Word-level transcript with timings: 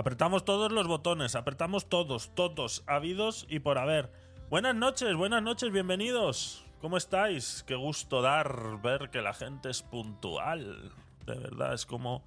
Apretamos 0.00 0.46
todos 0.46 0.72
los 0.72 0.86
botones, 0.86 1.36
apretamos 1.36 1.90
todos, 1.90 2.34
todos, 2.34 2.82
habidos 2.86 3.44
y 3.50 3.58
por 3.58 3.76
haber. 3.76 4.10
Buenas 4.48 4.74
noches, 4.74 5.14
buenas 5.14 5.42
noches, 5.42 5.70
bienvenidos. 5.70 6.64
¿Cómo 6.80 6.96
estáis? 6.96 7.62
Qué 7.66 7.74
gusto 7.74 8.22
dar 8.22 8.80
ver 8.80 9.10
que 9.10 9.20
la 9.20 9.34
gente 9.34 9.68
es 9.68 9.82
puntual. 9.82 10.90
De 11.26 11.34
verdad, 11.34 11.74
es 11.74 11.84
como. 11.84 12.24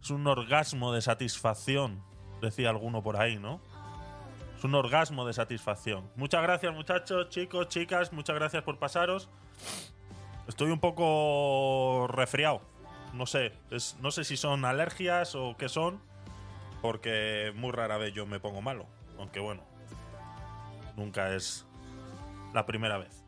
Es 0.00 0.10
un 0.10 0.24
orgasmo 0.28 0.92
de 0.92 1.02
satisfacción, 1.02 2.00
decía 2.40 2.70
alguno 2.70 3.02
por 3.02 3.16
ahí, 3.16 3.40
¿no? 3.40 3.60
Es 4.56 4.62
un 4.62 4.76
orgasmo 4.76 5.26
de 5.26 5.32
satisfacción. 5.32 6.08
Muchas 6.14 6.42
gracias, 6.42 6.72
muchachos, 6.72 7.28
chicos, 7.30 7.68
chicas, 7.68 8.12
muchas 8.12 8.36
gracias 8.36 8.62
por 8.62 8.78
pasaros. 8.78 9.28
Estoy 10.46 10.70
un 10.70 10.78
poco 10.78 12.06
resfriado. 12.06 12.60
No 13.14 13.26
sé, 13.26 13.52
no 14.00 14.12
sé 14.12 14.22
si 14.22 14.36
son 14.36 14.64
alergias 14.64 15.34
o 15.34 15.56
qué 15.58 15.68
son 15.68 16.00
porque 16.86 17.52
muy 17.56 17.72
rara 17.72 17.96
vez 17.98 18.14
yo 18.14 18.26
me 18.26 18.38
pongo 18.38 18.62
malo. 18.62 18.86
Aunque 19.18 19.40
bueno, 19.40 19.64
nunca 20.94 21.34
es 21.34 21.66
la 22.54 22.64
primera 22.64 22.96
vez. 22.96 23.24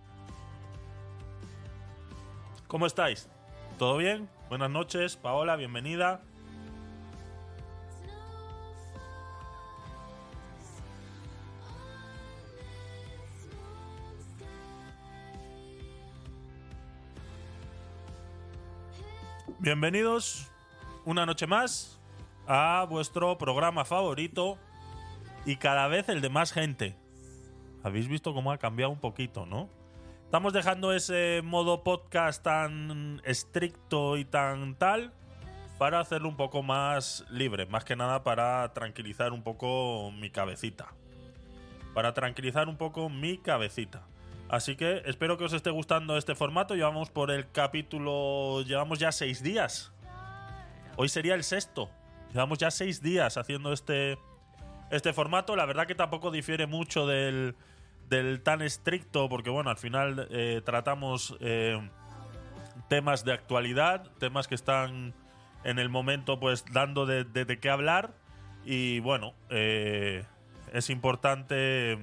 ¿Cómo 2.69 2.87
estáis? 2.87 3.29
¿Todo 3.77 3.97
bien? 3.97 4.31
Buenas 4.49 4.71
noches, 4.71 5.17
Paola, 5.17 5.57
bienvenida. 5.57 6.23
Bienvenidos 19.59 20.47
una 21.05 21.27
noche 21.27 21.49
más 21.49 21.98
a 22.49 22.87
vuestro 22.89 23.37
programa 23.37 23.85
favorito 23.85 24.57
y 25.45 25.57
cada 25.57 25.87
vez 25.87 26.09
el 26.09 26.23
de 26.23 26.31
más 26.31 26.53
gente. 26.53 26.97
Habéis 27.85 28.09
visto 28.09 28.33
cómo 28.33 28.51
ha 28.51 28.59
cambiado 28.59 28.91
un 28.91 28.99
poquito, 28.99 29.45
¿no? 29.45 29.69
Estamos 30.25 30.55
dejando 30.55 30.93
ese 30.93 31.43
modo 31.45 31.85
podcast 31.85 32.43
tan 32.43 33.21
estricto 33.25 34.17
y 34.17 34.25
tan 34.25 34.77
tal 34.77 35.13
para 35.79 36.01
hacerlo 36.01 36.29
un 36.29 36.37
poco 36.37 36.63
más 36.63 37.27
libre, 37.31 37.67
más 37.67 37.85
que 37.85 37.97
nada 37.97 38.25
para 38.25 38.73
tranquilizar 38.73 39.33
un 39.33 39.43
poco 39.43 40.11
mi 40.11 40.31
cabecita. 40.31 40.89
Para 41.95 42.15
tranquilizar 42.15 42.69
un 42.69 42.79
poco 42.79 43.11
mi 43.11 43.37
cabecita. 43.37 44.07
Así 44.49 44.75
que 44.75 45.03
espero 45.05 45.37
que 45.37 45.45
os 45.45 45.53
esté 45.53 45.69
gustando 45.69 46.17
este 46.17 46.35
formato. 46.35 46.75
Llevamos 46.75 47.11
por 47.11 47.31
el 47.31 47.51
capítulo. 47.51 48.63
Llevamos 48.63 48.99
ya 48.99 49.13
seis 49.13 49.43
días. 49.43 49.93
Hoy 50.97 51.11
sería 51.11 51.35
el 51.35 51.45
sexto. 51.45 51.91
Llevamos 52.33 52.59
ya 52.59 52.71
seis 52.71 53.03
días 53.03 53.37
haciendo 53.37 53.73
este, 53.73 54.19
este 54.91 55.13
formato. 55.13 55.57
La 55.57 55.67
verdad 55.67 55.87
que 55.87 55.95
tampoco 55.95 56.31
difiere 56.31 56.67
mucho 56.67 57.07
del, 57.07 57.55
tan 58.43 58.63
estricto, 58.63 59.29
porque 59.29 59.51
bueno, 59.51 59.71
al 59.71 59.79
final 59.79 60.29
eh, 60.31 60.61
tratamos 60.65 61.37
eh, 61.41 61.81
temas 62.89 63.25
de 63.25 63.33
actualidad, 63.33 64.11
temas 64.19 64.49
que 64.49 64.55
están 64.55 65.15
en 65.65 65.79
el 65.79 65.89
momento 65.89 66.39
pues 66.39 66.65
dando 66.73 67.07
de, 67.07 67.59
qué 67.61 67.71
hablar. 67.71 68.13
Y 68.65 69.01
bueno, 69.01 69.35
eh, 69.51 70.25
es 70.73 70.91
importante 70.91 71.99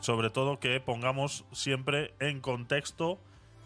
sobre 0.00 0.28
todo 0.28 0.60
que 0.60 0.80
pongamos 0.80 1.44
siempre 1.52 2.12
en 2.18 2.40
contexto 2.40 3.18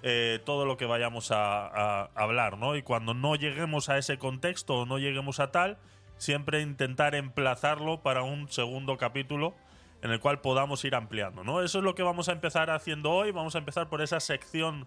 eh, 0.03 0.41
todo 0.45 0.65
lo 0.65 0.77
que 0.77 0.87
vayamos 0.87 1.31
a, 1.33 2.05
hablar, 2.15 2.57
¿no? 2.57 2.77
Y 2.77 2.83
cuando 2.83 3.15
no 3.15 3.35
lleguemos 3.35 3.89
a 3.89 3.99
ese 3.99 4.19
contexto 4.19 4.77
o 4.77 4.87
no 4.87 4.99
lleguemos 4.99 5.41
a 5.41 5.51
tal, 5.51 5.79
siempre 6.19 6.61
intentar 6.61 7.15
emplazarlo 7.15 8.03
para 8.03 8.23
un 8.23 8.49
segundo 8.49 8.97
capítulo 8.97 9.55
en 10.03 10.13
el 10.13 10.21
cual 10.21 10.41
podamos 10.41 10.85
ir 10.85 10.95
ampliando, 10.95 11.42
¿no? 11.42 11.63
Eso 11.63 11.79
es 11.79 11.85
lo 11.85 11.97
que 11.97 12.05
vamos 12.05 12.29
a 12.29 12.33
empezar 12.33 12.70
haciendo 12.70 13.11
hoy. 13.11 13.33
Vamos 13.33 13.57
a 13.57 13.58
empezar 13.58 13.89
por 13.89 14.01
esa 14.01 14.20
sección 14.20 14.87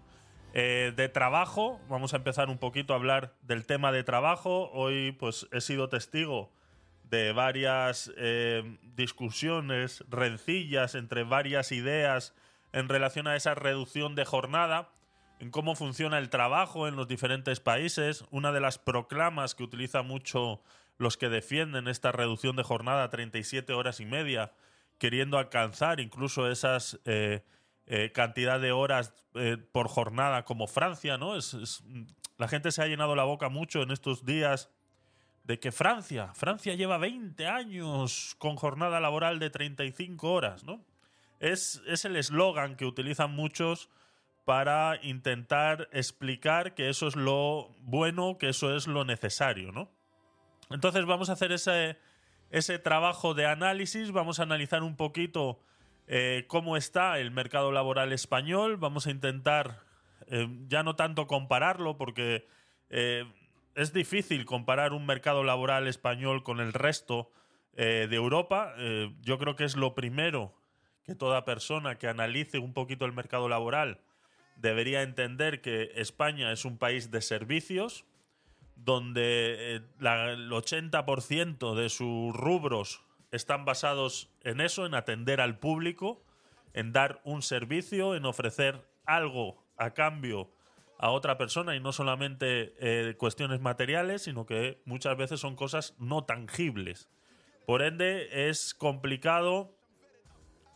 eh, 0.54 0.94
de 0.96 1.08
trabajo. 1.10 1.78
Vamos 1.90 2.14
a 2.14 2.16
empezar 2.16 2.48
un 2.48 2.56
poquito 2.56 2.94
a 2.94 2.96
hablar 2.96 3.34
del 3.42 3.66
tema 3.66 3.92
de 3.92 4.04
trabajo. 4.04 4.70
Hoy, 4.72 5.12
pues, 5.12 5.46
he 5.52 5.60
sido 5.60 5.90
testigo 5.90 6.50
de 7.04 7.32
varias 7.32 8.10
eh, 8.16 8.78
discusiones, 8.96 10.02
rencillas 10.08 10.94
entre 10.94 11.24
varias 11.24 11.70
ideas 11.70 12.34
en 12.72 12.88
relación 12.88 13.26
a 13.26 13.36
esa 13.36 13.54
reducción 13.54 14.14
de 14.14 14.24
jornada 14.24 14.88
en 15.42 15.50
cómo 15.50 15.74
funciona 15.74 16.18
el 16.18 16.30
trabajo 16.30 16.86
en 16.86 16.94
los 16.94 17.08
diferentes 17.08 17.58
países. 17.58 18.24
Una 18.30 18.52
de 18.52 18.60
las 18.60 18.78
proclamas 18.78 19.56
que 19.56 19.64
utiliza 19.64 20.02
mucho 20.02 20.62
los 20.98 21.16
que 21.16 21.28
defienden 21.28 21.88
esta 21.88 22.12
reducción 22.12 22.54
de 22.54 22.62
jornada 22.62 23.02
a 23.02 23.10
37 23.10 23.72
horas 23.72 23.98
y 23.98 24.06
media, 24.06 24.52
queriendo 24.98 25.38
alcanzar 25.38 25.98
incluso 25.98 26.48
esas 26.48 27.00
eh, 27.06 27.42
eh, 27.86 28.12
cantidad 28.14 28.60
de 28.60 28.70
horas 28.70 29.14
eh, 29.34 29.56
por 29.56 29.88
jornada 29.88 30.44
como 30.44 30.68
Francia, 30.68 31.18
¿no? 31.18 31.34
Es, 31.34 31.82
la 32.38 32.46
gente 32.46 32.70
se 32.70 32.80
ha 32.80 32.86
llenado 32.86 33.16
la 33.16 33.24
boca 33.24 33.48
mucho 33.48 33.82
en 33.82 33.90
estos 33.90 34.24
días 34.24 34.70
de 35.42 35.58
que 35.58 35.72
Francia, 35.72 36.32
Francia 36.34 36.76
lleva 36.76 36.98
20 36.98 37.48
años 37.48 38.36
con 38.38 38.54
jornada 38.54 39.00
laboral 39.00 39.40
de 39.40 39.50
35 39.50 40.32
horas, 40.32 40.62
¿no? 40.62 40.84
Es, 41.40 41.82
es 41.88 42.04
el 42.04 42.14
eslogan 42.14 42.76
que 42.76 42.84
utilizan 42.84 43.32
muchos 43.32 43.90
para 44.44 44.98
intentar 45.02 45.88
explicar 45.92 46.74
que 46.74 46.88
eso 46.88 47.06
es 47.06 47.16
lo 47.16 47.70
bueno, 47.80 48.38
que 48.38 48.48
eso 48.48 48.74
es 48.74 48.86
lo 48.86 49.04
necesario, 49.04 49.72
¿no? 49.72 49.90
Entonces 50.70 51.04
vamos 51.04 51.30
a 51.30 51.34
hacer 51.34 51.52
ese, 51.52 51.98
ese 52.50 52.78
trabajo 52.78 53.34
de 53.34 53.46
análisis, 53.46 54.10
vamos 54.10 54.40
a 54.40 54.44
analizar 54.44 54.82
un 54.82 54.96
poquito 54.96 55.60
eh, 56.06 56.44
cómo 56.48 56.76
está 56.76 57.18
el 57.18 57.30
mercado 57.30 57.72
laboral 57.72 58.12
español, 58.12 58.76
vamos 58.76 59.06
a 59.06 59.10
intentar 59.10 59.80
eh, 60.26 60.48
ya 60.66 60.82
no 60.82 60.96
tanto 60.96 61.26
compararlo, 61.26 61.96
porque 61.96 62.46
eh, 62.90 63.24
es 63.74 63.92
difícil 63.92 64.44
comparar 64.44 64.92
un 64.92 65.06
mercado 65.06 65.44
laboral 65.44 65.86
español 65.86 66.42
con 66.42 66.60
el 66.60 66.72
resto 66.72 67.30
de 67.74 68.14
Europa. 68.14 68.74
yo 69.22 69.38
creo 69.38 69.56
que 69.56 69.64
es 69.64 69.76
lo 69.76 69.94
primero 69.94 70.52
que 71.04 71.14
toda 71.14 71.46
persona 71.46 71.96
que 71.96 72.06
analice 72.06 72.58
un 72.58 72.74
poquito 72.74 73.06
el 73.06 73.14
mercado 73.14 73.48
laboral 73.48 74.02
debería 74.62 75.02
entender 75.02 75.60
que 75.60 75.92
España 75.96 76.52
es 76.52 76.64
un 76.64 76.78
país 76.78 77.10
de 77.10 77.20
servicios, 77.20 78.06
donde 78.76 79.76
eh, 79.76 79.80
el 80.00 80.50
80% 80.50 81.74
de 81.74 81.88
sus 81.88 82.34
rubros 82.34 83.02
están 83.32 83.64
basados 83.64 84.30
en 84.42 84.60
eso, 84.60 84.86
en 84.86 84.94
atender 84.94 85.40
al 85.40 85.58
público, 85.58 86.22
en 86.72 86.92
dar 86.92 87.20
un 87.24 87.42
servicio, 87.42 88.14
en 88.14 88.24
ofrecer 88.24 88.86
algo 89.04 89.62
a 89.76 89.90
cambio 89.90 90.50
a 90.98 91.10
otra 91.10 91.36
persona 91.36 91.74
y 91.74 91.80
no 91.80 91.92
solamente 91.92 92.74
eh, 92.78 93.16
cuestiones 93.16 93.60
materiales, 93.60 94.22
sino 94.22 94.46
que 94.46 94.80
muchas 94.84 95.16
veces 95.16 95.40
son 95.40 95.56
cosas 95.56 95.96
no 95.98 96.24
tangibles. 96.24 97.08
Por 97.66 97.82
ende, 97.82 98.48
es 98.48 98.74
complicado 98.74 99.74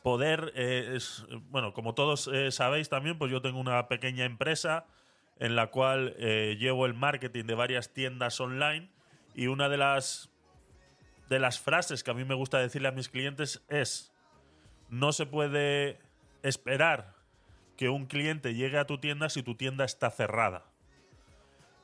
poder, 0.06 0.52
eh, 0.54 0.96
bueno, 1.50 1.72
como 1.72 1.92
todos 1.92 2.30
eh, 2.32 2.52
sabéis 2.52 2.88
también, 2.88 3.18
pues 3.18 3.32
yo 3.32 3.42
tengo 3.42 3.58
una 3.58 3.88
pequeña 3.88 4.24
empresa 4.24 4.86
en 5.40 5.56
la 5.56 5.72
cual 5.72 6.14
eh, 6.18 6.56
llevo 6.60 6.86
el 6.86 6.94
marketing 6.94 7.46
de 7.46 7.56
varias 7.56 7.92
tiendas 7.92 8.40
online 8.40 8.88
y 9.34 9.48
una 9.48 9.68
de 9.68 9.78
las, 9.78 10.30
de 11.28 11.40
las 11.40 11.58
frases 11.58 12.04
que 12.04 12.12
a 12.12 12.14
mí 12.14 12.24
me 12.24 12.36
gusta 12.36 12.60
decirle 12.60 12.86
a 12.86 12.92
mis 12.92 13.08
clientes 13.08 13.64
es, 13.68 14.14
no 14.90 15.10
se 15.10 15.26
puede 15.26 15.98
esperar 16.44 17.16
que 17.76 17.88
un 17.88 18.06
cliente 18.06 18.54
llegue 18.54 18.78
a 18.78 18.86
tu 18.86 18.98
tienda 18.98 19.28
si 19.28 19.42
tu 19.42 19.56
tienda 19.56 19.84
está 19.84 20.10
cerrada 20.10 20.66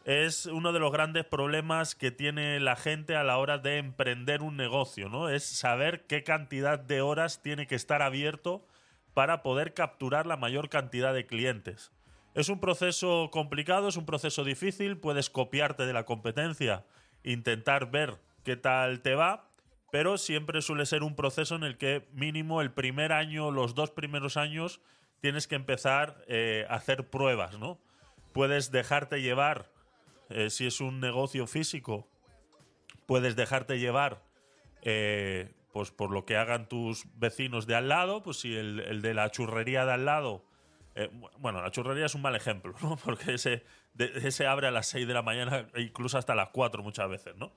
es 0.05 0.47
uno 0.47 0.73
de 0.73 0.81
los 0.81 0.93
grandes 0.93 1.25
problemas 1.25 1.95
que 1.95 2.11
tiene 2.11 2.59
la 2.61 2.77
gente 2.77 3.17
a 3.17 3.23
la 3.23 3.39
hora 3.39 3.59
de 3.59 3.79
emprender 3.79 4.43
un 4.43 4.57
negocio, 4.57 5.09
¿no? 5.09 5.29
Es 5.29 5.45
saber 5.45 6.07
qué 6.07 6.25
cantidad 6.25 6.79
de 6.79 7.01
horas 7.01 7.43
tiene 7.43 7.67
que 7.67 7.75
estar 7.75 8.03
abierto 8.03 8.67
para 9.15 9.43
poder 9.43 9.75
capturar 9.75 10.27
la 10.27 10.37
mayor 10.37 10.69
cantidad 10.69 11.15
de 11.15 11.27
clientes. 11.27 11.93
Es 12.35 12.49
un 12.49 12.61
proceso 12.61 13.29
complicado, 13.31 13.89
es 13.89 13.97
un 13.97 14.07
proceso 14.07 14.43
difícil, 14.43 14.97
puedes 14.97 15.31
copiarte 15.31 15.87
de 15.87 15.93
la 15.93 16.05
competencia, 16.05 16.85
intentar 17.23 17.91
ver 17.91 18.19
qué 18.43 18.57
tal 18.57 19.01
te 19.03 19.15
va, 19.15 19.51
pero 19.91 20.17
siempre 20.17 20.63
suele 20.63 20.87
ser 20.87 21.03
un 21.03 21.15
proceso 21.15 21.55
en 21.55 21.63
el 21.63 21.77
que 21.77 22.09
mínimo 22.13 22.63
el 22.63 22.73
primer 22.73 23.13
año, 23.13 23.51
los 23.51 23.75
dos 23.75 23.91
primeros 23.91 24.39
años, 24.39 24.81
tienes 25.21 25.47
que 25.47 25.55
empezar 25.55 26.25
eh, 26.27 26.67
a 26.71 26.77
hacer 26.77 27.11
pruebas, 27.11 27.59
¿no? 27.59 27.79
Puedes 28.33 28.71
dejarte 28.71 29.21
llevar 29.21 29.71
eh, 30.35 30.51
si 30.51 30.67
es 30.67 30.81
un 30.81 31.01
negocio 31.01 31.47
físico, 31.47 32.09
puedes 33.07 33.37
dejarte 33.37 33.79
llevar 33.79 34.23
eh, 34.83 35.55
pues 35.73 35.91
por 35.91 36.11
lo 36.11 36.25
que 36.25 36.37
hagan 36.37 36.69
tus 36.69 37.05
vecinos 37.19 37.67
de 37.67 37.75
al 37.75 37.89
lado, 37.89 38.23
pues 38.23 38.41
si 38.41 38.55
el, 38.55 39.01
de 39.01 39.15
la 39.15 39.31
churrería 39.31 39.87
de 39.87 39.93
al 39.93 40.05
lado, 40.05 40.45
eh, 40.95 41.11
bueno, 41.39 41.63
la 41.63 41.71
churrería 41.71 42.07
es 42.07 42.15
un 42.15 42.23
mal 42.23 42.37
ejemplo, 42.37 42.75
¿no? 42.83 42.97
Porque 43.05 43.35
ese, 43.35 43.65
ese 43.99 44.47
abre 44.47 44.67
a 44.67 44.71
las 44.71 44.87
6 44.89 45.07
de 45.07 45.15
la 45.15 45.23
mañana 45.23 45.69
e 45.75 45.83
incluso 45.83 46.19
hasta 46.19 46.35
las 46.35 46.51
4 46.51 46.83
muchas 46.83 47.09
veces, 47.09 47.37
¿no? 47.37 47.53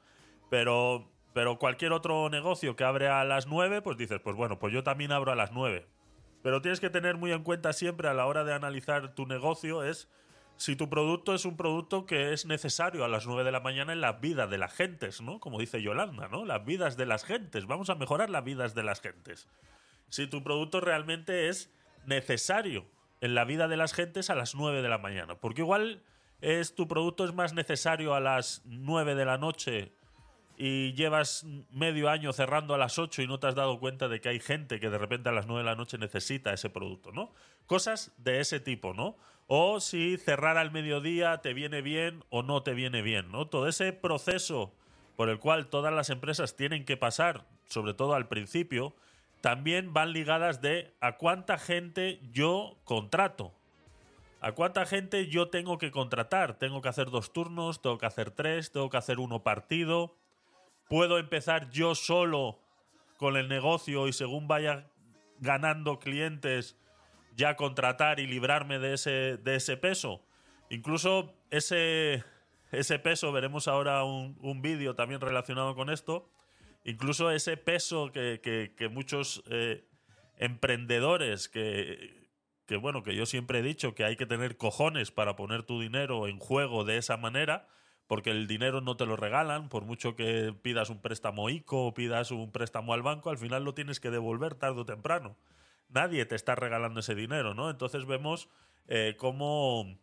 Pero 0.49 1.11
Pero 1.33 1.59
cualquier 1.59 1.91
otro 1.91 2.29
negocio 2.29 2.77
que 2.77 2.85
abre 2.85 3.09
a 3.09 3.25
las 3.25 3.47
9, 3.47 3.81
pues 3.81 3.97
dices, 3.97 4.21
pues 4.21 4.37
bueno, 4.37 4.57
pues 4.57 4.73
yo 4.73 4.83
también 4.83 5.11
abro 5.11 5.33
a 5.33 5.35
las 5.35 5.51
9. 5.51 5.85
Pero 6.41 6.61
tienes 6.61 6.79
que 6.79 6.89
tener 6.89 7.17
muy 7.17 7.33
en 7.33 7.43
cuenta 7.43 7.73
siempre 7.73 8.07
a 8.07 8.13
la 8.13 8.25
hora 8.25 8.45
de 8.45 8.53
analizar 8.53 9.13
tu 9.15 9.25
negocio 9.25 9.83
es 9.83 10.07
si 10.57 10.75
tu 10.75 10.89
producto 10.89 11.35
es 11.35 11.45
un 11.45 11.57
producto 11.57 12.05
que 12.05 12.31
es 12.33 12.45
necesario 12.45 13.03
a 13.03 13.07
las 13.07 13.27
9 13.27 13.43
de 13.43 13.51
la 13.51 13.59
mañana 13.59 13.93
en 13.93 14.01
la 14.01 14.13
vida 14.13 14.47
de 14.47 14.57
las 14.57 14.73
gentes, 14.73 15.21
¿no? 15.21 15.39
Como 15.39 15.59
dice 15.59 15.81
Yolanda, 15.81 16.27
¿no? 16.29 16.45
Las 16.45 16.63
vidas 16.65 16.95
de 16.95 17.05
las 17.05 17.25
gentes. 17.25 17.65
Vamos 17.65 17.89
a 17.89 17.95
mejorar 17.95 18.29
las 18.29 18.43
vidas 18.43 18.73
de 18.73 18.83
las 18.83 19.01
gentes. 19.01 19.49
Si 20.09 20.27
tu 20.27 20.43
producto 20.43 20.79
realmente 20.79 21.49
es 21.49 21.73
necesario 22.05 22.85
en 23.21 23.35
la 23.35 23.43
vida 23.43 23.67
de 23.67 23.77
las 23.77 23.93
gentes 23.93 24.29
a 24.29 24.35
las 24.35 24.55
9 24.55 24.81
de 24.81 24.89
la 24.89 24.97
mañana. 24.97 25.35
Porque 25.35 25.61
igual 25.61 26.03
es 26.41 26.75
tu 26.75 26.87
producto 26.87 27.25
es 27.25 27.33
más 27.33 27.53
necesario 27.53 28.13
a 28.13 28.19
las 28.19 28.61
9 28.65 29.15
de 29.15 29.25
la 29.25 29.37
noche 29.37 29.93
y 30.57 30.93
llevas 30.93 31.45
medio 31.71 32.09
año 32.09 32.31
cerrando 32.33 32.73
a 32.73 32.77
las 32.77 32.97
8 32.97 33.21
y 33.21 33.27
no 33.27 33.39
te 33.39 33.47
has 33.47 33.55
dado 33.55 33.79
cuenta 33.79 34.07
de 34.07 34.21
que 34.21 34.29
hay 34.29 34.39
gente 34.39 34.79
que 34.79 34.89
de 34.89 34.97
repente 34.97 35.29
a 35.29 35.31
las 35.31 35.47
9 35.47 35.63
de 35.63 35.65
la 35.65 35.75
noche 35.75 35.97
necesita 35.97 36.53
ese 36.53 36.69
producto, 36.69 37.11
¿no? 37.11 37.31
Cosas 37.65 38.13
de 38.17 38.39
ese 38.39 38.59
tipo, 38.59 38.93
¿no? 38.93 39.17
O 39.47 39.79
si 39.79 40.17
cerrar 40.17 40.57
al 40.57 40.71
mediodía 40.71 41.37
te 41.39 41.53
viene 41.53 41.81
bien 41.81 42.23
o 42.29 42.43
no 42.43 42.63
te 42.63 42.73
viene 42.73 43.01
bien, 43.01 43.31
¿no? 43.31 43.47
Todo 43.47 43.67
ese 43.67 43.93
proceso 43.93 44.73
por 45.15 45.29
el 45.29 45.39
cual 45.39 45.67
todas 45.67 45.93
las 45.93 46.09
empresas 46.09 46.55
tienen 46.55 46.85
que 46.85 46.97
pasar, 46.97 47.45
sobre 47.67 47.93
todo 47.93 48.15
al 48.15 48.27
principio, 48.27 48.95
también 49.41 49.93
van 49.93 50.11
ligadas 50.11 50.61
de 50.61 50.93
a 50.99 51.17
cuánta 51.17 51.57
gente 51.57 52.19
yo 52.31 52.77
contrato. 52.83 53.53
¿A 54.41 54.51
cuánta 54.51 54.85
gente 54.85 55.27
yo 55.27 55.49
tengo 55.49 55.77
que 55.77 55.91
contratar? 55.91 56.57
Tengo 56.59 56.81
que 56.81 56.89
hacer 56.89 57.09
dos 57.09 57.33
turnos, 57.33 57.81
tengo 57.81 57.97
que 57.97 58.05
hacer 58.05 58.31
tres, 58.31 58.71
tengo 58.71 58.89
que 58.89 58.97
hacer 58.97 59.19
uno 59.19 59.43
partido. 59.43 60.15
Puedo 60.87 61.17
empezar 61.17 61.69
yo 61.69 61.95
solo 61.95 62.59
con 63.17 63.37
el 63.37 63.47
negocio 63.47 64.07
y 64.07 64.13
según 64.13 64.47
vaya 64.47 64.87
ganando 65.39 65.99
clientes 65.99 66.77
ya 67.35 67.55
contratar 67.55 68.19
y 68.19 68.27
librarme 68.27 68.79
de 68.79 68.93
ese, 68.93 69.37
de 69.37 69.55
ese 69.55 69.77
peso. 69.77 70.25
Incluso 70.69 71.33
ese, 71.51 72.23
ese 72.71 72.99
peso, 72.99 73.31
veremos 73.31 73.67
ahora 73.67 74.03
un, 74.03 74.37
un 74.41 74.61
vídeo 74.61 74.95
también 74.95 75.21
relacionado 75.21 75.75
con 75.75 75.89
esto, 75.89 76.29
incluso 76.83 77.31
ese 77.31 77.57
peso 77.57 78.11
que, 78.11 78.89
muchos 78.91 79.43
eh, 79.49 79.85
emprendedores 80.37 81.49
que, 81.49 82.29
que, 82.65 82.77
bueno, 82.77 83.03
que 83.03 83.15
yo 83.15 83.25
siempre 83.25 83.59
he 83.59 83.63
dicho 83.63 83.95
que 83.95 84.05
hay 84.05 84.15
que 84.15 84.25
tener 84.25 84.57
cojones 84.57 85.11
para 85.11 85.35
poner 85.35 85.63
tu 85.63 85.81
dinero 85.81 86.27
en 86.27 86.39
juego 86.39 86.83
de 86.83 86.97
esa 86.97 87.17
manera, 87.17 87.67
porque 88.07 88.31
el 88.31 88.47
dinero 88.47 88.81
no 88.81 88.97
te 88.97 89.05
lo 89.05 89.15
regalan, 89.15 89.69
por 89.69 89.85
mucho 89.85 90.15
que 90.15 90.53
pidas 90.61 90.89
un 90.89 91.01
préstamo 91.01 91.49
ICO 91.49 91.87
o 91.87 91.93
pidas 91.93 92.31
un 92.31 92.51
préstamo 92.51 92.93
al 92.93 93.01
banco, 93.01 93.29
al 93.29 93.37
final 93.37 93.63
lo 93.63 93.73
tienes 93.73 93.99
que 93.99 94.11
devolver 94.11 94.55
tarde 94.55 94.81
o 94.81 94.85
temprano. 94.85 95.37
Nadie 95.89 96.25
te 96.25 96.35
está 96.35 96.55
regalando 96.55 96.99
ese 96.99 97.15
dinero, 97.15 97.53
¿no? 97.53 97.69
Entonces 97.69 98.05
vemos 98.05 98.49
eh, 98.87 99.15
cómo, 99.17 99.97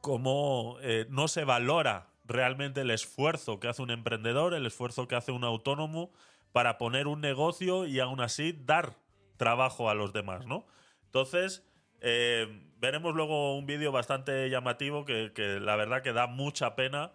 cómo 0.00 0.76
eh, 0.80 1.06
no 1.10 1.28
se 1.28 1.44
valora 1.44 2.08
realmente 2.24 2.80
el 2.80 2.90
esfuerzo 2.90 3.60
que 3.60 3.68
hace 3.68 3.82
un 3.82 3.90
emprendedor, 3.90 4.54
el 4.54 4.66
esfuerzo 4.66 5.06
que 5.06 5.16
hace 5.16 5.32
un 5.32 5.44
autónomo 5.44 6.12
para 6.52 6.78
poner 6.78 7.06
un 7.06 7.20
negocio 7.20 7.86
y 7.86 8.00
aún 8.00 8.20
así 8.20 8.52
dar 8.52 8.96
trabajo 9.36 9.90
a 9.90 9.94
los 9.94 10.12
demás, 10.12 10.46
¿no? 10.46 10.66
Entonces, 11.04 11.66
eh, 12.00 12.62
veremos 12.78 13.14
luego 13.14 13.56
un 13.56 13.66
vídeo 13.66 13.92
bastante 13.92 14.48
llamativo 14.50 15.04
que, 15.04 15.32
que, 15.34 15.60
la 15.60 15.76
verdad 15.76 16.02
que 16.02 16.12
da 16.12 16.26
mucha 16.26 16.76
pena 16.76 17.12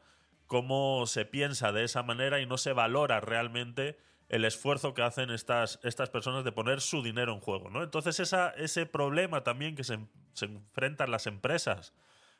cómo 0.48 1.06
se 1.06 1.26
piensa 1.26 1.72
de 1.72 1.84
esa 1.84 2.04
manera 2.04 2.40
y 2.42 2.46
no 2.46 2.58
se 2.58 2.74
valora 2.74 3.20
realmente 3.20 3.98
el 4.28 4.46
esfuerzo 4.46 4.94
que 4.94 5.02
hacen 5.02 5.30
estas, 5.30 5.80
estas 5.84 6.10
personas 6.10 6.44
de 6.44 6.52
poner 6.52 6.80
su 6.80 7.04
dinero 7.04 7.34
en 7.34 7.42
juego, 7.42 7.70
¿no? 7.70 7.84
Entonces 7.84 8.20
esa, 8.20 8.50
ese 8.52 8.86
problema 8.86 9.44
también 9.44 9.76
que 9.76 9.84
se, 9.84 10.00
se 10.34 10.46
enfrentan 10.46 11.12
las 11.12 11.28
empresas 11.28 11.94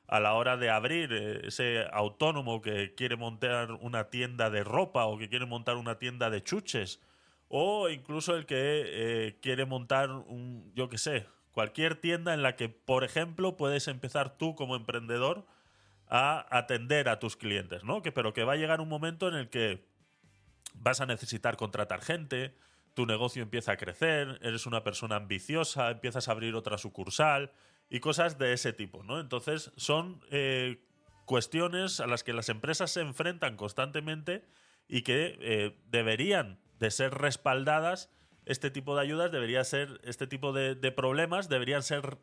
a 0.08 0.20
la 0.20 0.34
hora 0.34 0.58
de 0.58 0.70
abrir 0.70 1.12
eh, 1.14 1.42
ese 1.48 1.86
autónomo 1.92 2.62
que 2.62 2.96
quiere 2.96 3.16
montar 3.16 3.72
una 3.74 4.10
tienda 4.10 4.50
de 4.50 4.64
ropa 4.64 5.06
o 5.06 5.18
que 5.18 5.30
quiere 5.30 5.46
montar 5.46 5.78
una 5.78 6.00
tienda 6.00 6.30
de 6.30 6.44
chuches 6.44 7.02
o 7.48 7.90
incluso 7.90 8.36
el 8.36 8.46
que 8.46 8.56
eh, 8.58 9.40
quiere 9.42 9.66
montar 9.66 10.12
un, 10.12 10.72
yo 10.74 10.88
qué 10.88 10.98
sé, 10.98 11.28
cualquier 11.52 11.96
tienda 11.96 12.34
en 12.34 12.44
la 12.44 12.56
que, 12.56 12.70
por 12.70 13.04
ejemplo, 13.04 13.58
puedes 13.58 13.88
empezar 13.88 14.38
tú 14.38 14.56
como 14.56 14.76
emprendedor 14.76 15.46
a 16.08 16.46
atender 16.50 17.10
a 17.10 17.20
tus 17.20 17.38
clientes, 17.38 17.84
¿no? 17.84 18.02
Que, 18.02 18.12
pero 18.12 18.34
que 18.34 18.44
va 18.44 18.54
a 18.54 18.58
llegar 18.58 18.82
un 18.82 18.90
momento 18.90 19.28
en 19.28 19.36
el 19.36 19.50
que 19.50 19.86
vas 20.74 21.02
a 21.02 21.06
necesitar 21.06 21.58
contratar 21.58 22.02
gente, 22.02 22.56
tu 22.94 23.06
negocio 23.06 23.42
empieza 23.42 23.74
a 23.74 23.78
crecer, 23.78 24.40
eres 24.42 24.66
una 24.66 24.84
persona 24.84 25.16
ambiciosa, 25.16 25.92
empiezas 25.92 26.28
a 26.28 26.32
abrir 26.32 26.56
otra 26.56 26.78
sucursal, 26.78 27.52
y 27.92 28.00
cosas 28.00 28.38
de 28.38 28.54
ese 28.54 28.72
tipo, 28.72 29.04
¿no? 29.04 29.20
Entonces 29.20 29.72
son 29.76 30.24
eh, 30.32 30.82
cuestiones 31.26 32.00
a 32.00 32.08
las 32.08 32.24
que 32.24 32.32
las 32.32 32.48
empresas 32.48 32.90
se 32.90 33.02
enfrentan 33.02 33.58
constantemente 33.58 34.46
y 34.88 35.02
que 35.02 35.38
eh, 35.42 35.78
deberían 35.88 36.58
de 36.80 36.90
ser 36.90 37.14
respaldadas. 37.14 38.10
Este 38.46 38.72
tipo 38.72 38.96
de 38.96 39.02
ayudas 39.02 39.32
debería 39.32 39.64
ser, 39.64 40.02
este 40.04 40.28
tipo 40.28 40.52
de, 40.54 40.76
problemas 40.92 41.48
deberían 41.48 41.84
ser, 41.84 42.18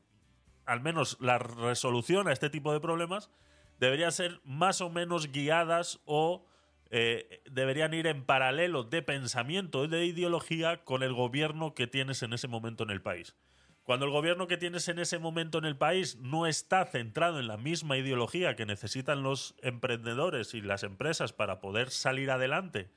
al 0.66 0.80
menos 0.80 1.16
la 1.20 1.38
resolución 1.38 2.28
a 2.28 2.32
este 2.32 2.50
tipo 2.50 2.72
de 2.72 2.80
problemas, 2.80 3.30
deberían 3.78 4.12
ser 4.12 4.40
más 4.44 4.80
o 4.80 4.90
menos 4.90 5.30
guiadas 5.30 6.00
o 6.04 6.44
eh, 6.90 7.42
deberían 7.50 7.94
ir 7.94 8.06
en 8.06 8.24
paralelo 8.24 8.82
de 8.82 9.02
pensamiento 9.02 9.84
y 9.84 9.88
de 9.88 10.06
ideología 10.06 10.84
con 10.84 11.02
el 11.02 11.12
gobierno 11.12 11.74
que 11.74 11.86
tienes 11.86 12.22
en 12.22 12.32
ese 12.32 12.48
momento 12.48 12.82
en 12.82 12.90
el 12.90 13.02
país. 13.02 13.36
Cuando 13.84 14.04
el 14.04 14.12
gobierno 14.12 14.48
que 14.48 14.58
tienes 14.58 14.86
en 14.88 14.98
ese 14.98 15.18
momento 15.18 15.56
en 15.56 15.64
el 15.64 15.78
país 15.78 16.16
no 16.16 16.46
está 16.46 16.84
centrado 16.84 17.40
en 17.40 17.46
la 17.46 17.56
misma 17.56 17.96
ideología 17.96 18.54
que 18.54 18.66
necesitan 18.66 19.22
los 19.22 19.54
emprendedores 19.62 20.52
y 20.52 20.60
las 20.60 20.82
empresas 20.82 21.32
para 21.32 21.60
poder 21.60 21.88
salir 21.88 22.30
adelante 22.30 22.90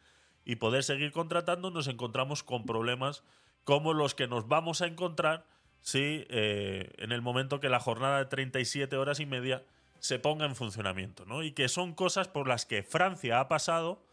y 0.45 0.55
poder 0.55 0.83
seguir 0.83 1.11
contratando, 1.11 1.71
nos 1.71 1.87
encontramos 1.87 2.43
con 2.43 2.65
problemas 2.65 3.23
como 3.63 3.93
los 3.93 4.15
que 4.15 4.27
nos 4.27 4.47
vamos 4.47 4.81
a 4.81 4.87
encontrar 4.87 5.45
si 5.81 6.25
eh, 6.29 6.91
en 6.97 7.11
el 7.11 7.21
momento 7.21 7.59
que 7.59 7.69
la 7.69 7.79
jornada 7.79 8.19
de 8.19 8.25
37 8.25 8.95
horas 8.97 9.19
y 9.19 9.25
media 9.25 9.63
se 9.99 10.19
ponga 10.19 10.45
en 10.45 10.55
funcionamiento, 10.55 11.25
¿no? 11.25 11.43
Y 11.43 11.51
que 11.51 11.69
son 11.69 11.93
cosas 11.93 12.27
por 12.27 12.47
las 12.47 12.65
que 12.65 12.83
Francia 12.83 13.39
ha 13.39 13.47
pasado, 13.47 14.03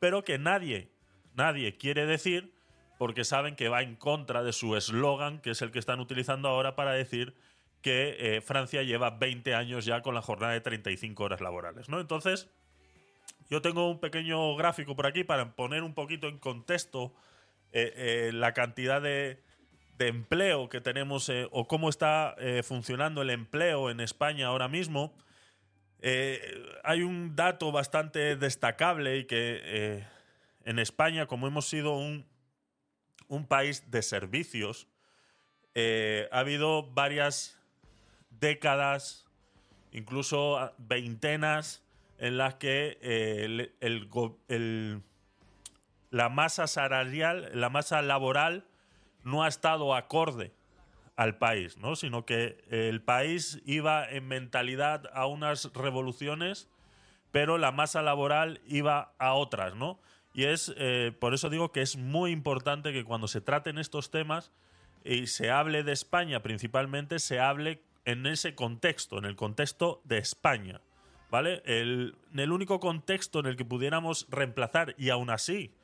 pero 0.00 0.24
que 0.24 0.38
nadie, 0.38 0.90
nadie 1.34 1.76
quiere 1.76 2.06
decir 2.06 2.52
porque 2.98 3.24
saben 3.24 3.56
que 3.56 3.68
va 3.68 3.82
en 3.82 3.94
contra 3.94 4.42
de 4.42 4.52
su 4.52 4.76
eslogan, 4.76 5.40
que 5.40 5.50
es 5.50 5.62
el 5.62 5.70
que 5.70 5.78
están 5.78 6.00
utilizando 6.00 6.48
ahora 6.48 6.74
para 6.76 6.92
decir 6.92 7.34
que 7.82 8.16
eh, 8.18 8.40
Francia 8.40 8.82
lleva 8.82 9.10
20 9.10 9.54
años 9.54 9.84
ya 9.84 10.02
con 10.02 10.14
la 10.14 10.22
jornada 10.22 10.54
de 10.54 10.60
35 10.60 11.22
horas 11.22 11.40
laborales. 11.40 11.88
¿no? 11.88 12.00
Entonces, 12.00 12.48
yo 13.48 13.62
tengo 13.62 13.90
un 13.90 14.00
pequeño 14.00 14.56
gráfico 14.56 14.96
por 14.96 15.06
aquí 15.06 15.24
para 15.24 15.54
poner 15.54 15.82
un 15.82 15.94
poquito 15.94 16.28
en 16.28 16.38
contexto 16.38 17.14
eh, 17.72 17.92
eh, 17.96 18.30
la 18.32 18.52
cantidad 18.52 19.00
de, 19.02 19.42
empleo 19.98 20.68
que 20.68 20.82
tenemos 20.82 21.32
o 21.50 21.66
cómo 21.66 21.88
está 21.88 22.36
funcionando 22.64 23.22
el 23.22 23.30
empleo 23.30 23.88
en 23.88 24.00
España 24.00 24.48
ahora 24.48 24.68
mismo. 24.68 25.16
hay 26.84 27.02
un 27.02 27.34
dato 27.34 27.72
bastante 27.72 28.36
destacable 28.36 29.16
y 29.16 29.24
que 29.24 30.04
en 30.66 30.78
España, 30.78 31.26
como 31.26 31.46
hemos 31.46 31.66
sido 31.66 31.94
un 31.96 33.46
país 33.48 33.90
de 33.90 34.02
servicios, 34.02 34.86
eh, 35.78 36.26
ha 36.32 36.38
habido 36.38 36.84
varias 36.84 37.60
décadas, 38.30 39.26
incluso 39.92 40.72
veintenas, 40.78 41.84
en 42.18 42.38
las 42.38 42.54
que 42.54 42.98
eh, 43.00 45.00
la 46.10 46.28
masa 46.28 46.66
salarial, 46.66 47.50
la 47.54 47.68
masa 47.68 48.02
laboral, 48.02 48.64
no 49.24 49.42
ha 49.42 49.48
estado 49.48 49.94
acorde 49.94 50.52
al 51.16 51.38
país, 51.38 51.78
¿no? 51.78 51.96
sino 51.96 52.26
que 52.26 52.62
el 52.70 53.02
país 53.02 53.60
iba 53.64 54.08
en 54.08 54.28
mentalidad 54.28 55.10
a 55.14 55.26
unas 55.26 55.72
revoluciones, 55.72 56.68
pero 57.32 57.58
la 57.58 57.72
masa 57.72 58.02
laboral 58.02 58.60
iba 58.66 59.14
a 59.18 59.34
otras, 59.34 59.74
¿no? 59.74 59.98
Y 60.32 60.44
es 60.44 60.74
eh, 60.76 61.12
por 61.18 61.32
eso 61.32 61.48
digo 61.48 61.72
que 61.72 61.80
es 61.80 61.96
muy 61.96 62.30
importante 62.30 62.92
que 62.92 63.04
cuando 63.04 63.26
se 63.26 63.40
traten 63.40 63.78
estos 63.78 64.10
temas 64.10 64.52
y 65.02 65.28
se 65.28 65.50
hable 65.50 65.82
de 65.82 65.92
España 65.92 66.42
principalmente, 66.42 67.18
se 67.18 67.40
hable 67.40 67.82
en 68.04 68.26
ese 68.26 68.54
contexto, 68.54 69.18
en 69.18 69.24
el 69.24 69.34
contexto 69.34 70.02
de 70.04 70.18
España. 70.18 70.82
¿Vale? 71.30 71.62
El, 71.64 72.16
el 72.36 72.52
único 72.52 72.78
contexto 72.78 73.40
en 73.40 73.46
el 73.46 73.56
que 73.56 73.64
pudiéramos 73.64 74.26
reemplazar, 74.30 74.94
y 74.96 75.10
aún 75.10 75.30
así 75.30 75.74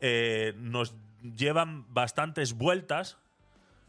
eh, 0.00 0.54
nos 0.58 0.94
llevan 1.36 1.92
bastantes 1.92 2.52
vueltas, 2.54 3.18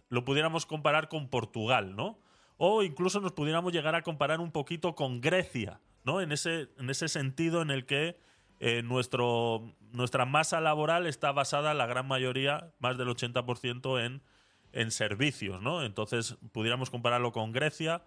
lo 0.10 0.24
pudiéramos 0.24 0.66
comparar 0.66 1.10
con 1.10 1.28
Portugal, 1.30 1.96
¿no? 1.96 2.20
O 2.58 2.82
incluso 2.84 3.20
nos 3.20 3.34
pudiéramos 3.34 3.74
llegar 3.74 3.96
a 3.96 4.02
comparar 4.02 4.40
un 4.40 4.52
poquito 4.52 4.96
con 4.96 5.22
Grecia, 5.22 5.80
¿no? 6.04 6.22
En 6.22 6.32
ese, 6.32 6.70
en 6.78 6.90
ese 6.90 7.08
sentido 7.10 7.62
en 7.62 7.72
el 7.72 7.86
que 7.86 8.20
eh, 8.60 8.82
nuestro, 8.82 9.74
nuestra 9.92 10.26
masa 10.26 10.62
laboral 10.62 11.06
está 11.06 11.32
basada, 11.32 11.74
la 11.74 11.86
gran 11.86 12.08
mayoría, 12.08 12.72
más 12.80 12.98
del 12.98 13.10
80%, 13.10 14.04
en, 14.04 14.22
en 14.72 14.92
servicios, 14.92 15.62
¿no? 15.62 15.84
Entonces, 15.84 16.38
pudiéramos 16.52 16.90
compararlo 16.90 17.32
con 17.32 17.52
Grecia, 17.52 18.04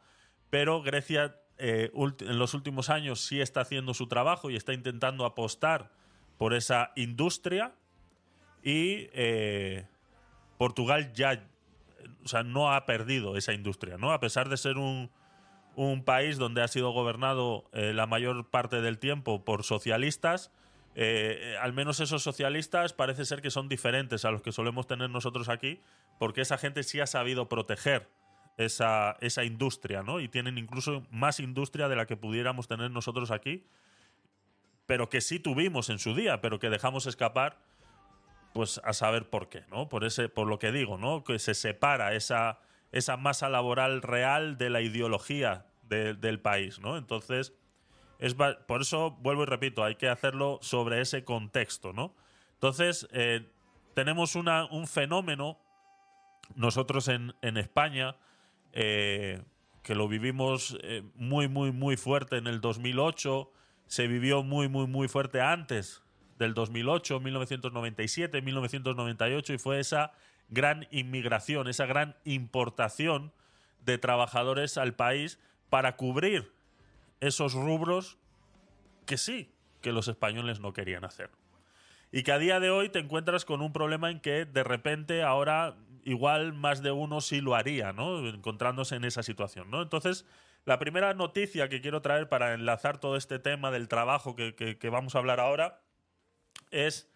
pero 0.49 0.83
Grecia 0.83 1.37
eh, 1.61 1.93
en 1.95 2.39
los 2.39 2.55
últimos 2.55 2.89
años 2.89 3.21
sí 3.21 3.41
está 3.41 3.61
haciendo 3.61 3.93
su 3.93 4.09
trabajo 4.09 4.51
y 4.51 4.57
está 4.57 4.73
intentando 4.73 5.27
apostar 5.27 5.91
por 6.39 6.55
esa 6.55 6.91
industria 6.97 7.75
y 8.63 9.09
eh, 9.13 9.87
Portugal 10.57 11.13
ya 11.13 11.47
o 12.25 12.29
sea, 12.29 12.43
no 12.43 12.73
ha 12.73 12.87
perdido 12.87 13.37
esa 13.37 13.53
industria, 13.53 13.99
¿no? 13.99 14.13
A 14.13 14.21
pesar 14.21 14.49
de 14.49 14.57
ser 14.57 14.79
un, 14.79 15.11
un 15.77 16.03
país 16.03 16.39
donde 16.39 16.63
ha 16.63 16.69
sido 16.69 16.93
gobernado 16.93 17.69
eh, 17.73 17.93
la 17.93 18.07
mayor 18.07 18.49
parte 18.49 18.81
del 18.81 18.99
tiempo 18.99 19.45
por 19.45 19.63
socialistas, 19.63 20.51
al 21.63 21.73
menos 21.73 22.01
esos 22.01 22.23
socialistas 22.23 22.93
parece 22.93 23.25
ser 23.25 23.41
que 23.41 23.51
son 23.51 23.69
diferentes 23.69 24.25
a 24.25 24.31
los 24.31 24.43
que 24.43 24.53
solemos 24.53 24.87
tener 24.87 25.09
nosotros 25.09 25.49
aquí, 25.49 25.81
porque 26.19 26.43
esa 26.43 26.59
gente 26.59 26.83
sí 26.83 27.01
ha 27.01 27.07
sabido 27.07 27.49
proteger 27.49 28.11
esa, 28.65 29.17
esa 29.21 29.45
industria, 29.45 30.03
¿no? 30.03 30.21
Y 30.21 30.29
tienen 30.29 30.59
incluso 30.59 31.07
más 31.11 31.41
industria 31.41 31.89
de 31.89 31.97
la 31.97 32.07
que 32.07 32.17
pudiéramos 32.17 32.69
tener 32.69 32.91
nosotros 32.91 33.31
aquí, 33.31 33.65
pero 34.87 35.09
que 35.09 35.21
sí 35.21 35.41
tuvimos 35.41 35.89
en 35.89 35.99
su 35.99 36.15
día, 36.15 36.41
pero 36.41 36.59
que 36.59 36.69
dejamos 36.69 37.07
escapar, 37.07 37.59
pues 38.53 38.81
a 38.85 38.93
saber 38.93 39.31
por 39.31 39.49
qué, 39.49 39.63
¿no? 39.71 39.89
Por, 39.89 40.05
ese, 40.05 40.29
por 40.29 40.47
lo 40.47 40.59
que 40.59 40.73
digo, 40.73 40.99
¿no? 40.99 41.25
Que 41.25 41.39
se 41.39 41.55
separa 41.55 42.15
esa, 42.15 42.59
esa 42.93 43.17
masa 43.17 43.49
laboral 43.49 44.03
real 44.03 44.59
de 44.59 44.69
la 44.69 44.81
ideología 44.81 45.67
del 45.89 46.41
país, 46.41 46.79
¿no? 46.79 46.97
Entonces, 46.97 47.53
es, 48.19 48.35
por 48.35 48.83
eso 48.83 49.13
vuelvo 49.23 49.43
y 49.43 49.47
repito, 49.47 49.83
hay 49.83 49.97
que 49.97 50.09
hacerlo 50.09 50.59
sobre 50.63 51.01
ese 51.01 51.25
contexto, 51.25 51.93
¿no? 51.93 52.15
Entonces, 52.55 53.09
eh, 53.13 53.51
tenemos 53.95 54.37
una, 54.37 54.67
un 54.67 54.87
fenómeno, 54.87 55.59
nosotros 56.55 57.09
en, 57.09 57.35
en 57.43 57.57
España, 57.57 58.17
eh, 58.73 59.43
que 59.83 59.95
lo 59.95 60.09
vivimos 60.09 60.79
eh, 60.83 61.03
muy, 61.15 61.49
muy, 61.49 61.73
muy 61.73 61.97
fuerte 61.97 62.37
en 62.37 62.47
el 62.47 62.61
2008, 62.61 63.51
se 63.87 64.07
vivió 64.07 64.43
muy, 64.43 64.69
muy, 64.69 64.87
muy 64.87 65.09
fuerte 65.09 65.41
antes 65.41 66.03
del 66.39 66.55
2008, 66.55 67.21
1997, 67.21 68.43
1998, 68.43 69.55
y 69.55 69.59
fue 69.59 69.81
esa 69.81 70.13
gran 70.49 70.87
inmigración, 70.91 71.69
esa 71.69 71.87
gran 71.87 72.17
importación 72.25 73.33
de 73.85 73.99
trabajadores 73.99 74.79
al 74.79 74.95
país 74.95 75.39
para 75.71 75.97
cubrir 75.97 76.53
esos 77.21 77.55
rubros 77.55 78.19
que 79.07 79.17
sí, 79.17 79.53
que 79.81 79.93
los 79.93 80.09
españoles 80.09 80.61
no 80.61 80.73
querían 80.73 81.05
hacer. 81.05 81.31
Y 82.13 82.23
que 82.23 82.33
a 82.33 82.39
día 82.39 82.61
de 82.61 82.71
hoy 82.71 82.89
te 82.89 82.99
encuentras 82.99 83.45
con 83.45 83.63
un 83.63 83.73
problema 83.73 84.11
en 84.11 84.21
que 84.21 84.45
de 84.45 84.65
repente 84.65 85.23
ahora 85.23 85.77
igual 86.05 86.53
más 86.53 86.83
de 86.83 86.91
uno 86.91 87.21
sí 87.21 87.41
lo 87.41 87.55
haría, 87.55 87.93
¿no? 87.93 88.29
Encontrándose 88.29 88.97
en 88.97 89.05
esa 89.05 89.23
situación. 89.23 89.69
Entonces, 89.75 90.27
la 90.65 90.79
primera 90.79 91.15
noticia 91.15 91.69
que 91.69 91.81
quiero 91.81 92.03
traer 92.03 92.29
para 92.29 92.55
enlazar 92.55 92.99
todo 92.99 93.17
este 93.17 93.39
tema 93.39 93.71
del 93.71 93.89
trabajo 93.89 94.37
que, 94.37 94.55
que 94.55 94.89
vamos 94.91 95.15
a 95.15 95.19
hablar 95.19 95.41
ahora 95.41 95.83
es 96.71 97.11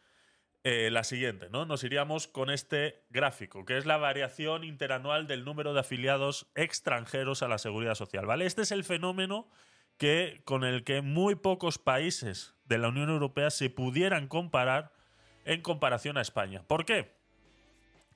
eh, 0.66 0.90
la 0.90 1.04
siguiente, 1.04 1.50
¿no? 1.50 1.66
Nos 1.66 1.84
iríamos 1.84 2.26
con 2.26 2.48
este 2.48 3.04
gráfico, 3.10 3.66
que 3.66 3.76
es 3.76 3.84
la 3.84 3.98
variación 3.98 4.64
interanual 4.64 5.26
del 5.26 5.44
número 5.44 5.74
de 5.74 5.80
afiliados 5.80 6.50
extranjeros 6.54 7.42
a 7.42 7.48
la 7.48 7.58
seguridad 7.58 7.94
social, 7.94 8.24
¿vale? 8.24 8.46
Este 8.46 8.62
es 8.62 8.72
el 8.72 8.82
fenómeno 8.82 9.46
que, 9.98 10.40
con 10.46 10.64
el 10.64 10.82
que 10.82 11.02
muy 11.02 11.34
pocos 11.34 11.78
países 11.78 12.54
de 12.64 12.78
la 12.78 12.88
Unión 12.88 13.10
Europea 13.10 13.50
se 13.50 13.68
pudieran 13.68 14.26
comparar 14.26 14.90
en 15.44 15.60
comparación 15.60 16.16
a 16.16 16.22
España. 16.22 16.62
¿Por 16.66 16.86
qué? 16.86 17.13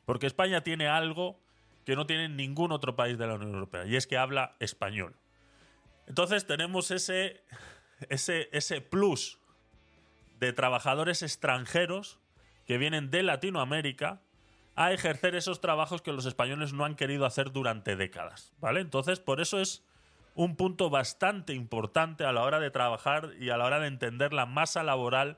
Porque 0.09 0.27
España 0.27 0.63
tiene 0.63 0.89
algo 0.89 1.39
que 1.85 1.95
no 1.95 2.07
tiene 2.07 2.31
ningún 2.31 2.73
otro 2.73 2.97
país 2.97 3.19
de 3.19 3.27
la 3.27 3.35
Unión 3.35 3.53
Europea, 3.53 3.85
y 3.85 3.95
es 3.95 4.07
que 4.07 4.17
habla 4.17 4.57
español. 4.59 5.15
Entonces 6.07 6.47
tenemos 6.47 6.91
ese, 6.91 7.45
ese, 8.09 8.49
ese 8.53 8.81
plus 8.81 9.39
de 10.41 10.55
trabajadores 10.55 11.23
extranjeros 11.23 12.19
que 12.65 12.79
vienen 12.79 13.11
de 13.11 13.23
Latinoamérica 13.23 14.23
a 14.77 14.95
ejercer 14.95 15.35
esos 15.35 15.61
trabajos 15.61 16.01
que 16.01 16.15
los 16.15 16.25
españoles 16.25 16.73
no 16.73 16.87
han 16.87 16.95
querido 16.95 17.27
hacer 17.27 17.53
durante 17.53 17.95
décadas, 17.95 18.55
¿vale? 18.61 18.81
Entonces, 18.81 19.21
por 19.21 19.43
eso 19.43 19.61
es 19.61 19.85
un 20.35 20.57
punto 20.57 20.89
bastante 20.89 21.53
importante 21.53 22.25
a 22.25 22.33
la 22.33 22.45
hora 22.45 22.61
de 22.61 22.71
trabajar 22.71 23.33
y 23.39 23.51
a 23.51 23.59
la 23.59 23.67
hora 23.67 23.79
de 23.79 23.89
entender 23.89 24.33
la 24.33 24.47
masa 24.47 24.83
laboral 24.83 25.37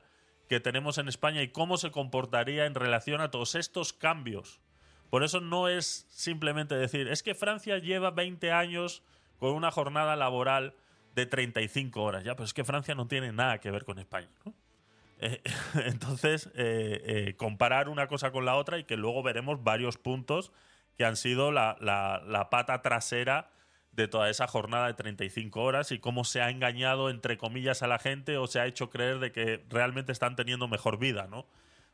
que 0.51 0.59
tenemos 0.59 0.97
en 0.97 1.07
España 1.07 1.41
y 1.41 1.47
cómo 1.47 1.77
se 1.77 1.91
comportaría 1.91 2.65
en 2.65 2.75
relación 2.75 3.21
a 3.21 3.31
todos 3.31 3.55
estos 3.55 3.93
cambios. 3.93 4.59
Por 5.09 5.23
eso 5.23 5.39
no 5.39 5.69
es 5.69 6.05
simplemente 6.09 6.75
decir, 6.75 7.07
es 7.07 7.23
que 7.23 7.35
Francia 7.35 7.77
lleva 7.77 8.11
20 8.11 8.51
años 8.51 9.01
con 9.39 9.53
una 9.53 9.71
jornada 9.71 10.17
laboral 10.17 10.75
de 11.15 11.25
35 11.25 12.03
horas. 12.03 12.25
Ya, 12.25 12.35
pero 12.35 12.43
es 12.43 12.53
que 12.53 12.65
Francia 12.65 12.95
no 12.95 13.07
tiene 13.07 13.31
nada 13.31 13.59
que 13.61 13.71
ver 13.71 13.85
con 13.85 13.97
España. 13.97 14.27
Eh, 15.21 15.41
entonces, 15.85 16.47
eh, 16.47 17.01
eh, 17.05 17.35
comparar 17.37 17.87
una 17.87 18.07
cosa 18.07 18.33
con 18.33 18.43
la 18.43 18.55
otra 18.55 18.77
y 18.77 18.83
que 18.83 18.97
luego 18.97 19.23
veremos 19.23 19.63
varios 19.63 19.97
puntos 19.97 20.51
que 20.97 21.05
han 21.05 21.15
sido 21.15 21.53
la, 21.53 22.47
pata 22.51 22.81
trasera 22.81 23.51
de 23.91 24.07
toda 24.07 24.29
esa 24.29 24.47
jornada 24.47 24.87
de 24.87 24.93
35 24.93 25.61
horas 25.61 25.91
y 25.91 25.99
cómo 25.99 26.23
se 26.23 26.41
ha 26.41 26.49
engañado, 26.49 27.09
entre 27.09 27.37
comillas, 27.37 27.83
a 27.83 27.87
la 27.87 27.99
gente 27.99 28.37
o 28.37 28.47
se 28.47 28.59
ha 28.59 28.65
hecho 28.65 28.89
creer 28.89 29.19
de 29.19 29.31
que 29.31 29.63
realmente 29.69 30.11
están 30.11 30.35
teniendo 30.35 30.67
mejor 30.67 30.97
vida, 30.97 31.27
¿no? 31.27 31.45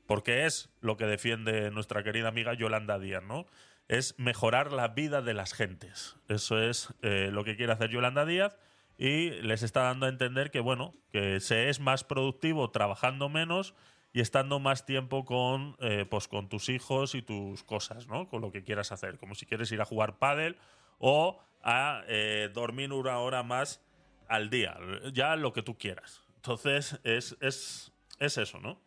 Porque 0.06 0.46
es 0.46 0.70
lo 0.82 0.96
que 0.96 1.06
defiende 1.06 1.72
nuestra 1.72 2.04
querida 2.04 2.30
amiga 2.30 2.54
Yolanda 2.54 3.00
Díaz, 3.00 3.24
¿no? 3.24 3.46
Es 3.88 4.18
mejorar 4.18 4.72
la 4.72 4.90
vida 4.90 5.22
de 5.22 5.34
las 5.34 5.54
gentes. 5.54 6.18
Eso 6.28 6.62
es 6.62 6.94
lo 7.02 7.44
que 7.44 7.56
quiere 7.56 7.74
hacer 7.74 7.90
Yolanda 7.90 8.26
Díaz 8.26 8.58
y 8.98 9.30
les 9.42 9.64
está 9.64 9.84
dando 9.84 10.08
a 10.08 10.10
entender 10.10 10.50
que, 10.52 10.60
bueno, 10.60 10.94
que 11.12 11.40
se 11.40 11.70
es 11.70 11.80
más 11.80 12.04
productivo 12.04 12.72
trabajando 12.72 13.30
menos 13.30 13.76
y 14.12 14.22
estando 14.22 14.60
más 14.60 14.86
tiempo 14.86 15.26
con, 15.26 15.76
eh, 15.80 16.06
pues 16.10 16.28
con 16.28 16.50
tus 16.50 16.70
hijos 16.70 17.14
y 17.14 17.22
tus 17.22 17.64
cosas, 17.64 18.08
¿no? 18.08 18.28
Con 18.28 18.42
lo 18.42 18.52
que 18.52 18.64
quieras 18.64 18.92
hacer, 18.92 19.18
como 19.20 19.36
si 19.36 19.46
quieres 19.46 19.72
ir 19.72 19.82
a 19.82 19.86
jugar 19.86 20.18
pádel 20.18 20.58
o 20.98 21.40
a 21.70 22.02
eh, 22.08 22.50
dormir 22.54 22.94
una 22.94 23.20
hora 23.20 23.44
más 23.44 23.84
al 24.30 24.50
día, 24.50 24.78
ya 25.12 25.36
lo 25.36 25.52
que 25.52 25.62
tú 25.62 25.78
quieras. 25.78 26.22
Entonces, 26.38 26.98
es, 27.04 27.36
es, 27.42 27.92
es 28.20 28.38
eso, 28.38 28.60
¿no? 28.62 28.80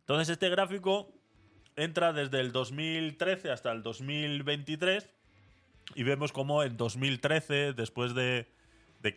Entonces, 0.00 0.28
este 0.28 0.50
gráfico 0.50 1.14
entra 1.76 2.12
desde 2.12 2.40
el 2.40 2.52
2013 2.52 3.50
hasta 3.50 3.72
el 3.72 3.82
2023 3.82 5.08
y 5.94 6.02
vemos 6.02 6.30
cómo 6.30 6.62
en 6.62 6.76
2013, 6.76 7.72
después 7.72 8.14
de, 8.14 8.46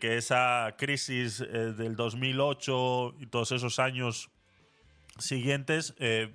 que 0.00 0.16
esa 0.16 0.76
crisis 0.78 1.42
eh, 1.42 1.74
del 1.74 1.94
2008 1.94 3.16
y 3.20 3.26
todos 3.26 3.52
esos 3.52 3.78
años 3.78 4.30
siguientes, 5.18 5.94
eh, 5.98 6.32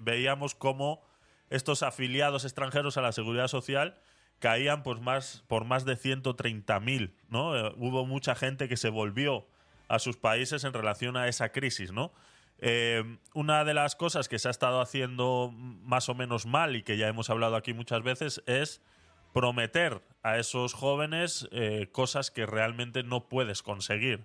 veíamos 0.00 0.56
cómo 0.56 1.03
estos 1.50 1.82
afiliados 1.82 2.44
extranjeros 2.44 2.96
a 2.96 3.02
la 3.02 3.12
seguridad 3.12 3.48
social 3.48 3.98
caían 4.38 4.82
por 4.82 5.00
más, 5.00 5.44
por 5.46 5.64
más 5.64 5.84
de 5.84 5.96
130.000, 5.96 7.14
¿no? 7.28 7.56
Eh, 7.56 7.72
hubo 7.76 8.04
mucha 8.06 8.34
gente 8.34 8.68
que 8.68 8.76
se 8.76 8.88
volvió 8.88 9.46
a 9.88 9.98
sus 9.98 10.16
países 10.16 10.64
en 10.64 10.72
relación 10.72 11.16
a 11.16 11.28
esa 11.28 11.50
crisis, 11.50 11.92
¿no? 11.92 12.12
una 13.34 13.64
de 13.64 13.74
las 13.74 13.94
cosas 13.94 14.28
que 14.28 14.38
se 14.38 14.48
ha 14.48 14.50
estado 14.50 14.80
haciendo 14.80 15.52
más 15.52 16.08
o 16.08 16.14
menos 16.14 16.46
mal 16.46 16.76
y 16.76 16.82
que 16.82 16.96
ya 16.96 17.08
hemos 17.08 17.28
hablado 17.28 17.56
aquí 17.56 17.74
muchas 17.74 18.02
veces 18.02 18.42
es 18.46 18.80
prometer 19.34 20.00
a 20.22 20.38
esos 20.38 20.72
jóvenes 20.72 21.48
eh, 21.50 21.88
cosas 21.92 22.30
que 22.30 22.46
realmente 22.46 23.02
no 23.02 23.28
puedes 23.28 23.62
conseguir. 23.62 24.24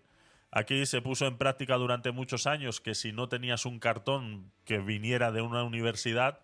Aquí 0.52 0.86
se 0.86 1.02
puso 1.02 1.26
en 1.26 1.38
práctica 1.38 1.76
durante 1.76 2.12
muchos 2.12 2.48
años 2.48 2.80
que 2.80 2.96
si 2.96 3.12
no 3.12 3.28
tenías 3.28 3.66
un 3.66 3.80
cartón 3.80 4.52
que 4.66 4.78
viniera 4.78 5.32
de 5.32 5.42
una 5.42 5.64
universidad, 5.64 6.40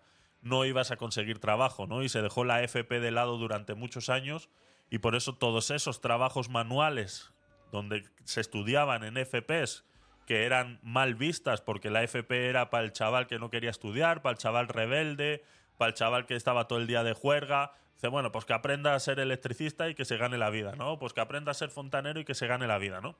no 0.46 0.64
ibas 0.64 0.90
a 0.90 0.96
conseguir 0.96 1.38
trabajo, 1.38 1.86
¿no? 1.86 2.02
Y 2.02 2.08
se 2.08 2.22
dejó 2.22 2.44
la 2.44 2.62
FP 2.62 3.00
de 3.00 3.10
lado 3.10 3.36
durante 3.36 3.74
muchos 3.74 4.08
años 4.08 4.48
y 4.90 4.98
por 4.98 5.14
eso 5.14 5.34
todos 5.34 5.70
esos 5.70 6.00
trabajos 6.00 6.48
manuales 6.48 7.32
donde 7.72 8.04
se 8.24 8.40
estudiaban 8.40 9.02
en 9.02 9.16
FPs 9.16 9.84
que 10.26 10.44
eran 10.44 10.78
mal 10.82 11.14
vistas 11.14 11.60
porque 11.60 11.90
la 11.90 12.02
FP 12.02 12.48
era 12.48 12.70
para 12.70 12.84
el 12.84 12.92
chaval 12.92 13.26
que 13.26 13.38
no 13.38 13.50
quería 13.50 13.70
estudiar, 13.70 14.22
para 14.22 14.32
el 14.32 14.38
chaval 14.38 14.68
rebelde, 14.68 15.44
para 15.76 15.88
el 15.88 15.94
chaval 15.94 16.26
que 16.26 16.36
estaba 16.36 16.68
todo 16.68 16.78
el 16.78 16.86
día 16.86 17.02
de 17.02 17.12
juerga, 17.12 17.72
Dice, 17.96 18.08
bueno, 18.08 18.30
pues 18.30 18.44
que 18.44 18.52
aprenda 18.52 18.94
a 18.94 19.00
ser 19.00 19.20
electricista 19.20 19.88
y 19.88 19.94
que 19.94 20.04
se 20.04 20.18
gane 20.18 20.36
la 20.36 20.50
vida, 20.50 20.74
¿no? 20.76 20.98
Pues 20.98 21.14
que 21.14 21.22
aprenda 21.22 21.50
a 21.52 21.54
ser 21.54 21.70
fontanero 21.70 22.20
y 22.20 22.26
que 22.26 22.34
se 22.34 22.46
gane 22.46 22.66
la 22.66 22.76
vida, 22.76 23.00
¿no? 23.00 23.16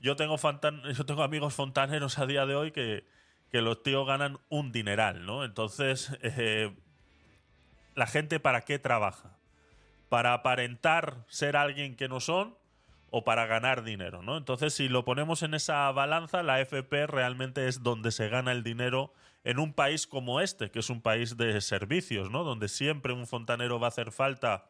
Yo 0.00 0.14
tengo, 0.14 0.36
yo 0.96 1.04
tengo 1.04 1.24
amigos 1.24 1.52
fontaneros 1.52 2.18
a 2.20 2.26
día 2.26 2.46
de 2.46 2.54
hoy 2.54 2.70
que, 2.70 3.04
los 3.52 3.82
tíos 3.82 4.06
ganan 4.06 4.38
un 4.48 4.72
dineral, 4.72 5.26
¿no? 5.26 5.44
Entonces, 5.44 6.16
eh, 6.22 6.74
¿la 7.94 8.06
gente 8.06 8.40
para 8.40 8.62
qué 8.62 8.78
trabaja? 8.78 9.38
¿Para 10.08 10.32
aparentar 10.34 11.24
ser 11.28 11.56
alguien 11.56 11.96
que 11.96 12.08
no 12.08 12.20
son? 12.20 12.56
o 13.16 13.22
para 13.22 13.46
ganar 13.46 13.84
dinero, 13.84 14.22
¿no? 14.22 14.36
Entonces, 14.36 14.74
si 14.74 14.88
lo 14.88 15.04
ponemos 15.04 15.44
en 15.44 15.54
esa 15.54 15.88
balanza, 15.92 16.42
la 16.42 16.60
FP 16.60 17.06
realmente 17.06 17.68
es 17.68 17.84
donde 17.84 18.10
se 18.10 18.28
gana 18.28 18.50
el 18.50 18.64
dinero 18.64 19.12
en 19.44 19.60
un 19.60 19.72
país 19.72 20.08
como 20.08 20.40
este, 20.40 20.72
que 20.72 20.80
es 20.80 20.90
un 20.90 21.00
país 21.00 21.36
de 21.36 21.60
servicios, 21.60 22.32
¿no? 22.32 22.42
Donde 22.42 22.66
siempre 22.66 23.12
un 23.12 23.28
fontanero 23.28 23.78
va 23.78 23.86
a 23.86 23.90
hacer 23.90 24.10
falta, 24.10 24.68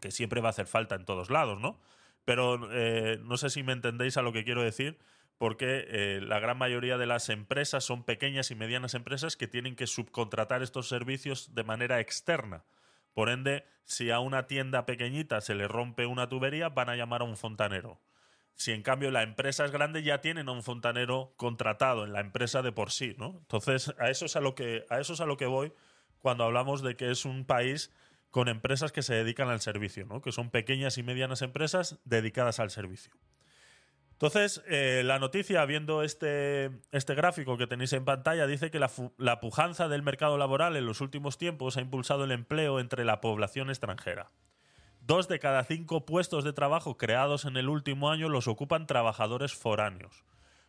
que 0.00 0.10
siempre 0.10 0.40
va 0.40 0.48
a 0.48 0.56
hacer 0.56 0.68
falta 0.68 0.94
en 0.94 1.04
todos 1.04 1.28
lados, 1.28 1.60
¿no? 1.60 1.78
Pero 2.24 2.70
eh, 2.72 3.20
no 3.24 3.36
sé 3.36 3.50
si 3.50 3.62
me 3.62 3.74
entendéis 3.74 4.16
a 4.16 4.22
lo 4.22 4.32
que 4.32 4.42
quiero 4.42 4.62
decir, 4.62 4.98
porque 5.40 5.86
eh, 5.88 6.20
la 6.20 6.38
gran 6.38 6.58
mayoría 6.58 6.98
de 6.98 7.06
las 7.06 7.30
empresas 7.30 7.82
son 7.82 8.04
pequeñas 8.04 8.50
y 8.50 8.54
medianas 8.54 8.92
empresas 8.92 9.36
que 9.36 9.48
tienen 9.48 9.74
que 9.74 9.86
subcontratar 9.86 10.62
estos 10.62 10.86
servicios 10.86 11.54
de 11.54 11.64
manera 11.64 11.98
externa. 11.98 12.66
Por 13.14 13.30
ende, 13.30 13.64
si 13.84 14.10
a 14.10 14.20
una 14.20 14.46
tienda 14.46 14.84
pequeñita 14.84 15.40
se 15.40 15.54
le 15.54 15.66
rompe 15.66 16.04
una 16.04 16.28
tubería, 16.28 16.68
van 16.68 16.90
a 16.90 16.96
llamar 16.96 17.22
a 17.22 17.24
un 17.24 17.38
fontanero. 17.38 18.02
Si 18.54 18.72
en 18.72 18.82
cambio 18.82 19.10
la 19.10 19.22
empresa 19.22 19.64
es 19.64 19.70
grande, 19.70 20.02
ya 20.02 20.20
tienen 20.20 20.46
a 20.50 20.52
un 20.52 20.62
fontanero 20.62 21.32
contratado 21.38 22.04
en 22.04 22.12
la 22.12 22.20
empresa 22.20 22.60
de 22.60 22.72
por 22.72 22.90
sí. 22.90 23.16
Entonces, 23.18 23.94
a 23.98 24.10
eso 24.10 24.26
es 24.26 24.36
a 24.36 24.42
lo 24.42 24.54
que, 24.54 24.84
a 24.90 25.00
eso 25.00 25.14
es 25.14 25.22
a 25.22 25.26
lo 25.26 25.38
que 25.38 25.46
voy 25.46 25.72
cuando 26.18 26.44
hablamos 26.44 26.82
de 26.82 26.96
que 26.96 27.10
es 27.10 27.24
un 27.24 27.46
país 27.46 27.90
con 28.28 28.48
empresas 28.48 28.92
que 28.92 29.00
se 29.00 29.14
dedican 29.14 29.48
al 29.48 29.62
servicio, 29.62 30.04
¿no? 30.04 30.20
Que 30.20 30.32
son 30.32 30.50
pequeñas 30.50 30.98
y 30.98 31.02
medianas 31.02 31.40
empresas 31.40 31.98
dedicadas 32.04 32.60
al 32.60 32.68
servicio. 32.68 33.14
Entonces, 34.20 34.62
eh, 34.68 35.00
la 35.02 35.18
noticia, 35.18 35.64
viendo 35.64 36.02
este, 36.02 36.70
este 36.92 37.14
gráfico 37.14 37.56
que 37.56 37.66
tenéis 37.66 37.94
en 37.94 38.04
pantalla, 38.04 38.46
dice 38.46 38.70
que 38.70 38.78
la, 38.78 38.90
la, 39.16 39.40
pujanza 39.40 39.88
del 39.88 40.02
mercado 40.02 40.36
laboral 40.36 40.76
en 40.76 40.84
los 40.84 41.00
últimos 41.00 41.38
tiempos 41.38 41.78
ha 41.78 41.80
impulsado 41.80 42.24
el 42.24 42.32
empleo 42.32 42.80
entre 42.80 43.06
la 43.06 43.22
población 43.22 43.70
extranjera. 43.70 44.30
Dos 45.00 45.26
de 45.26 45.38
cada 45.38 45.64
cinco 45.64 46.04
puestos 46.04 46.44
de 46.44 46.52
trabajo 46.52 46.98
creados 46.98 47.46
en 47.46 47.56
el 47.56 47.70
último 47.70 48.10
año 48.10 48.28
los 48.28 48.46
ocupan 48.46 48.86
trabajadores 48.86 49.54
foráneos, 49.54 50.22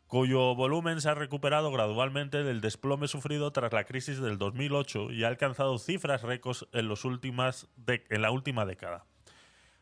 cuyo 0.08 0.56
volumen 0.56 1.02
se 1.02 1.10
ha 1.10 1.16
recuperado 1.16 1.74
gradualmente 1.74 2.46
del 2.46 2.62
desplome 2.62 3.10
sufrido 3.10 3.52
tras 3.52 3.74
la 3.74 3.84
crisis 3.84 4.22
del 4.22 4.38
2008 4.38 5.12
y 5.12 5.26
ha 5.26 5.28
alcanzado 5.28 5.78
cifras 5.78 6.22
récords 6.22 6.68
en, 6.72 6.88
en 6.88 8.22
la 8.22 8.32
última 8.32 8.66
década 8.66 9.11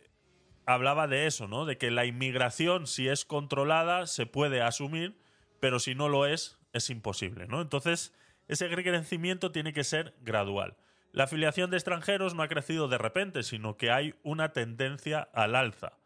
hablaba 0.65 1.07
de 1.09 1.27
eso, 1.27 1.49
¿no? 1.49 1.65
De 1.65 1.77
que 1.77 1.91
la 1.91 2.05
inmigración, 2.05 2.87
si 2.87 3.09
es 3.09 3.25
controlada, 3.25 4.07
se 4.07 4.25
puede 4.25 4.61
asumir, 4.61 5.19
pero 5.59 5.77
si 5.77 5.93
no 5.93 6.07
lo 6.07 6.25
es, 6.25 6.57
es 6.71 6.89
imposible, 6.89 7.47
¿no? 7.47 7.59
Entonces, 7.59 8.13
ese 8.47 8.69
crecimiento 8.69 9.51
tiene 9.51 9.73
que 9.73 9.83
ser 9.83 10.15
gradual. 10.21 10.77
La 11.11 11.25
afiliación 11.25 11.69
de 11.69 11.75
extranjeros 11.75 12.33
no 12.33 12.43
ha 12.43 12.47
crecido 12.47 12.87
de 12.87 12.97
repente, 12.97 13.43
sino 13.43 13.75
que 13.75 13.91
hay 13.91 14.15
una 14.23 14.53
tendencia 14.53 15.19
al 15.33 15.57
alza 15.57 15.97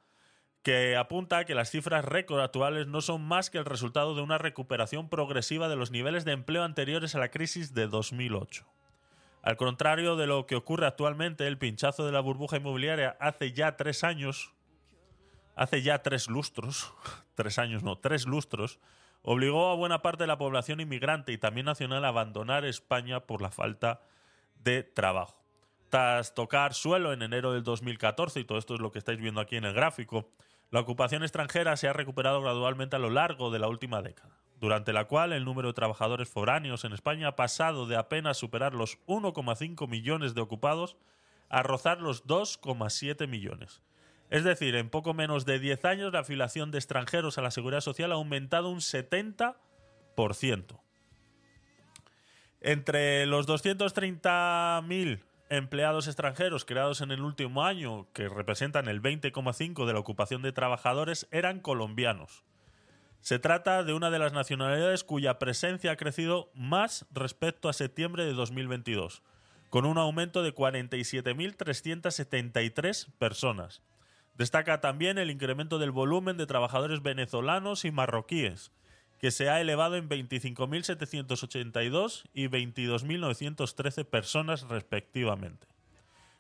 que 0.68 0.98
apunta 0.98 1.38
a 1.38 1.46
que 1.46 1.56
las 1.56 1.72
cifras 1.72 2.04
récord 2.04 2.42
actuales 2.42 2.88
no 2.88 3.00
son 3.00 3.22
más 3.22 3.50
que 3.50 3.58
el 3.58 3.64
resultado 3.64 4.16
de 4.16 4.22
una 4.22 4.38
recuperación 4.38 5.08
progresiva 5.08 5.70
de 5.70 5.78
los 5.78 5.92
niveles 5.92 6.26
de 6.26 6.34
empleo 6.34 6.66
anteriores 6.66 7.16
a 7.16 7.20
la 7.20 7.32
crisis 7.32 7.74
de 7.74 7.88
2008. 7.88 8.66
Al 9.44 9.56
contrario 9.56 10.18
de 10.18 10.28
lo 10.28 10.46
que 10.46 10.58
ocurre 10.58 10.86
actualmente, 10.86 11.48
el 11.48 11.58
pinchazo 11.58 12.06
de 12.06 12.12
la 12.12 12.20
burbuja 12.20 12.58
inmobiliaria 12.58 13.16
hace 13.22 13.54
ya 13.54 13.78
tres 13.78 14.04
años, 14.04 14.52
hace 15.56 15.84
ya 15.84 16.04
tres 16.04 16.28
lustros, 16.28 16.94
tres 17.36 17.60
años 17.60 17.82
no, 17.84 17.98
tres 17.98 18.28
lustros, 18.28 18.82
obligó 19.22 19.70
a 19.70 19.76
buena 19.76 20.02
parte 20.02 20.24
de 20.24 20.28
la 20.28 20.38
población 20.38 20.82
inmigrante 20.82 21.32
y 21.32 21.38
también 21.38 21.68
nacional 21.68 22.04
a 22.04 22.10
abandonar 22.10 22.66
España 22.66 23.22
por 23.22 23.42
la 23.42 23.52
falta 23.52 24.02
de 24.66 24.84
trabajo. 24.84 25.42
Tras 25.88 26.34
tocar 26.34 26.74
suelo 26.74 27.14
en 27.14 27.22
enero 27.22 27.54
del 27.54 27.64
2014, 27.64 28.42
y 28.42 28.44
todo 28.44 28.58
esto 28.58 28.76
es 28.76 28.82
lo 28.82 28.92
que 28.92 29.00
estáis 29.00 29.22
viendo 29.22 29.40
aquí 29.40 29.56
en 29.56 29.64
el 29.64 29.74
gráfico, 29.74 30.30
la 30.70 30.82
ocupación 30.82 31.24
extranjera 31.24 31.78
se 31.78 31.88
ha 31.88 31.94
recuperado 31.94 32.42
gradualmente 32.42 32.96
a 32.96 33.00
lo 33.00 33.10
largo 33.10 33.52
de 33.52 33.60
la 33.60 33.70
última 33.70 34.02
década, 34.02 34.38
durante 34.60 34.92
la 34.92 35.06
cual 35.06 35.32
el 35.32 35.46
número 35.46 35.70
de 35.70 35.74
trabajadores 35.74 36.30
foráneos 36.30 36.84
en 36.84 36.94
España 36.94 37.30
ha 37.30 37.36
pasado 37.36 37.86
de 37.86 37.96
apenas 37.96 38.38
superar 38.38 38.74
los 38.74 39.00
1,5 39.08 39.88
millones 39.88 40.36
de 40.36 40.42
ocupados 40.42 40.98
a 41.50 41.64
rozar 41.64 42.02
los 42.02 42.26
2,7 42.26 43.28
millones. 43.28 43.82
Es 44.30 44.44
decir, 44.44 44.76
en 44.76 44.90
poco 44.90 45.14
menos 45.14 45.46
de 45.46 45.60
10 45.60 45.86
años 45.86 46.12
la 46.12 46.20
afiliación 46.20 46.70
de 46.72 46.80
extranjeros 46.80 47.38
a 47.38 47.42
la 47.42 47.52
seguridad 47.52 47.80
social 47.80 48.12
ha 48.12 48.16
aumentado 48.16 48.70
un 48.70 48.80
70%. 48.80 49.56
Entre 52.60 53.26
los 53.26 53.48
230.000 53.48 55.22
empleados 55.50 56.08
extranjeros 56.08 56.66
creados 56.66 57.02
en 57.02 57.12
el 57.12 57.22
último 57.22 57.64
año, 57.64 58.08
que 58.14 58.30
representan 58.30 58.88
el 58.88 59.02
20,5% 59.02 59.86
de 59.86 59.94
la 59.94 60.00
ocupación 60.00 60.42
de 60.42 60.52
trabajadores, 60.52 61.28
eran 61.32 61.60
colombianos. 61.60 62.44
Se 63.22 63.38
trata 63.40 63.84
de 63.84 63.94
una 63.94 64.10
de 64.10 64.20
las 64.20 64.34
nacionalidades 64.34 65.04
cuya 65.04 65.40
presencia 65.40 65.92
ha 65.92 65.98
crecido 65.98 66.50
más 66.54 67.06
respecto 67.12 67.70
a 67.70 67.74
septiembre 67.74 68.26
de 68.26 68.34
2022, 68.34 69.24
con 69.70 69.86
un 69.86 69.98
aumento 69.98 70.44
de 70.44 70.56
47.373 70.56 73.12
personas. 73.18 73.82
Destaca 74.36 74.82
también 74.82 75.18
el 75.18 75.32
incremento 75.32 75.80
del 75.80 75.92
volumen 75.92 76.38
de 76.38 76.46
trabajadores 76.46 77.02
venezolanos 77.02 77.86
y 77.86 77.92
marroquíes, 77.92 78.72
que 79.20 79.32
se 79.32 79.50
ha 79.50 79.60
elevado 79.62 79.96
en 79.96 80.10
25.782 80.10 82.24
y 82.34 82.48
22.913 82.48 84.06
personas 84.06 84.64
respectivamente. 84.64 85.68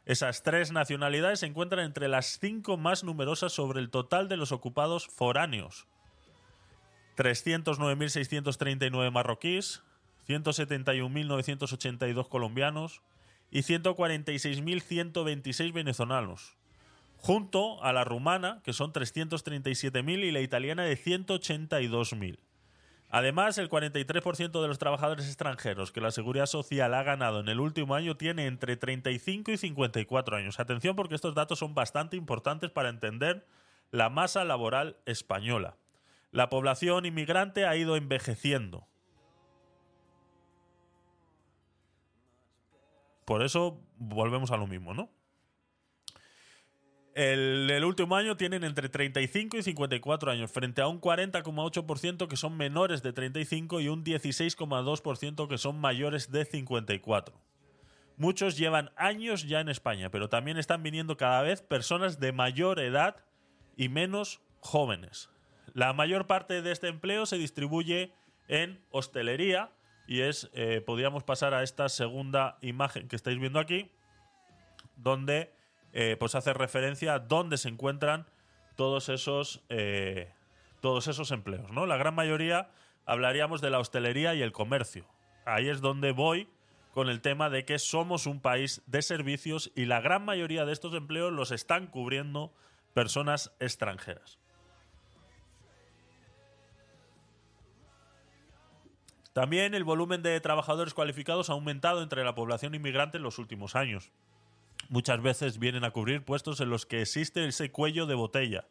Esas 0.05 0.43
tres 0.43 0.71
nacionalidades 0.71 1.41
se 1.41 1.47
encuentran 1.47 1.83
entre 1.83 2.07
las 2.07 2.39
cinco 2.39 2.77
más 2.77 3.03
numerosas 3.03 3.51
sobre 3.51 3.81
el 3.81 3.89
total 3.89 4.29
de 4.29 4.37
los 4.37 4.53
ocupados 4.53 5.07
foráneos. 5.07 5.87
309.639 7.17 9.11
marroquíes, 9.11 9.83
171.982 10.29 12.29
colombianos 12.29 13.01
y 13.51 13.63
146.126 13.63 15.73
venezolanos, 15.73 16.55
junto 17.17 17.83
a 17.83 17.91
la 17.91 18.03
rumana, 18.03 18.61
que 18.63 18.73
son 18.73 18.93
337.000, 18.93 20.23
y 20.23 20.31
la 20.31 20.41
italiana 20.41 20.83
de 20.83 20.95
182.000. 20.97 22.37
Además, 23.09 23.57
el 23.57 23.69
43% 23.69 24.61
de 24.61 24.67
los 24.67 24.79
trabajadores 24.79 25.27
extranjeros 25.27 25.91
que 25.91 26.01
la 26.01 26.11
Seguridad 26.11 26.45
Social 26.45 26.93
ha 26.93 27.03
ganado 27.03 27.39
en 27.39 27.47
el 27.47 27.61
último 27.61 27.95
año 27.95 28.17
tiene 28.17 28.47
entre 28.47 28.75
35 28.75 29.51
y 29.51 29.57
54 29.57 30.35
años. 30.35 30.59
Atención 30.59 30.95
porque 30.95 31.15
estos 31.15 31.33
datos 31.33 31.59
son 31.59 31.73
bastante 31.73 32.17
importantes 32.17 32.69
para 32.69 32.89
entender 32.89 33.47
la 33.91 34.09
masa 34.09 34.43
laboral 34.43 34.97
española. 35.05 35.77
La 36.31 36.49
población 36.49 37.05
inmigrante 37.05 37.65
ha 37.65 37.77
ido 37.77 37.95
envejeciendo. 37.95 38.85
Por 43.23 43.41
eso 43.41 43.81
volvemos 43.97 44.51
a 44.51 44.57
lo 44.57 44.67
mismo, 44.67 44.93
¿no? 44.93 45.09
El, 47.17 47.71
el, 47.71 47.83
último 47.83 48.15
año 48.15 48.37
tienen 48.37 48.63
entre 48.63 48.89
35 48.89 49.57
y 49.57 49.63
54 49.63 50.29
años, 50.29 50.51
frente 50.51 50.83
a 50.83 50.87
un 50.87 51.01
40,8% 51.01 52.27
que 52.27 52.37
son 52.37 52.55
menores 52.55 53.01
de 53.01 53.11
35 53.11 53.81
y 53.81 53.87
un 53.87 54.03
16,2% 54.03 55.47
que 55.47 55.57
son 55.57 55.81
mayores 55.81 56.31
de 56.31 56.45
54. 56.45 57.33
Muchos 58.17 58.55
llevan 58.55 58.91
años 58.95 59.47
ya 59.47 59.61
en 59.61 59.69
España, 59.69 60.11
pero 60.11 60.29
también 60.29 60.57
están 60.59 60.83
viniendo 60.83 61.17
cada 61.17 61.41
vez 61.41 61.63
personas 61.63 62.19
de 62.19 62.33
mayor 62.33 62.79
edad 62.79 63.15
y 63.75 63.89
menos 63.89 64.39
jóvenes. 64.59 65.31
La 65.73 65.93
mayor 65.93 66.27
parte 66.27 66.61
de 66.61 66.71
este 66.71 66.87
empleo 66.87 67.25
se 67.25 67.39
distribuye 67.39 68.13
en 68.47 68.79
hostelería 68.91 69.71
y 70.07 70.21
es, 70.21 70.51
eh, 70.53 70.83
podríamos 70.85 71.23
pasar 71.23 71.55
a 71.55 71.63
esta 71.63 71.89
segunda 71.89 72.59
imagen 72.61 73.07
que 73.07 73.15
estáis 73.15 73.39
viendo 73.39 73.57
aquí, 73.57 73.89
donde 74.97 75.56
eh, 75.99 76.15
pues 76.15 76.35
hace 76.35 76.53
referencia 76.53 77.15
a 77.15 77.19
dónde 77.19 77.57
se 77.57 77.69
encuentran 77.69 78.27
todos 78.75 79.09
esos, 79.09 79.63
eh, 79.69 80.31
todos 80.79 81.07
esos 81.07 81.31
empleos. 81.31 81.71
¿no? 81.71 81.87
La 81.87 81.97
gran 81.97 82.13
mayoría 82.13 82.69
hablaríamos 83.07 83.61
de 83.61 83.71
la 83.71 83.79
hostelería 83.79 84.35
y 84.35 84.43
el 84.43 84.51
comercio. 84.51 85.07
Ahí 85.43 85.69
es 85.69 85.81
donde 85.81 86.11
voy 86.11 86.49
con 86.93 87.09
el 87.09 87.19
tema 87.19 87.49
de 87.49 87.65
que 87.65 87.79
somos 87.79 88.27
un 88.27 88.41
país 88.41 88.83
de 88.85 89.01
servicios 89.01 89.71
y 89.73 89.85
la 89.85 89.99
gran 89.99 90.23
mayoría 90.23 90.65
de 90.65 90.73
estos 90.73 90.93
empleos 90.93 91.33
los 91.33 91.49
están 91.49 91.87
cubriendo 91.87 92.53
personas 92.93 93.51
extranjeras. 93.59 94.37
También 99.33 99.73
el 99.73 99.83
volumen 99.83 100.21
de 100.21 100.39
trabajadores 100.41 100.93
cualificados 100.93 101.49
ha 101.49 101.53
aumentado 101.53 102.03
entre 102.03 102.23
la 102.23 102.35
población 102.35 102.75
inmigrante 102.75 103.17
en 103.17 103.23
los 103.23 103.39
últimos 103.39 103.75
años. 103.75 104.11
Muchas 104.89 105.21
veces 105.21 105.59
vienen 105.59 105.83
a 105.83 105.91
cubrir 105.91 106.23
puestos 106.23 106.61
en 106.61 106.69
los 106.69 106.85
que 106.85 107.01
existe 107.01 107.45
ese 107.45 107.71
cuello 107.71 108.05
de 108.05 108.15
botella, 108.15 108.67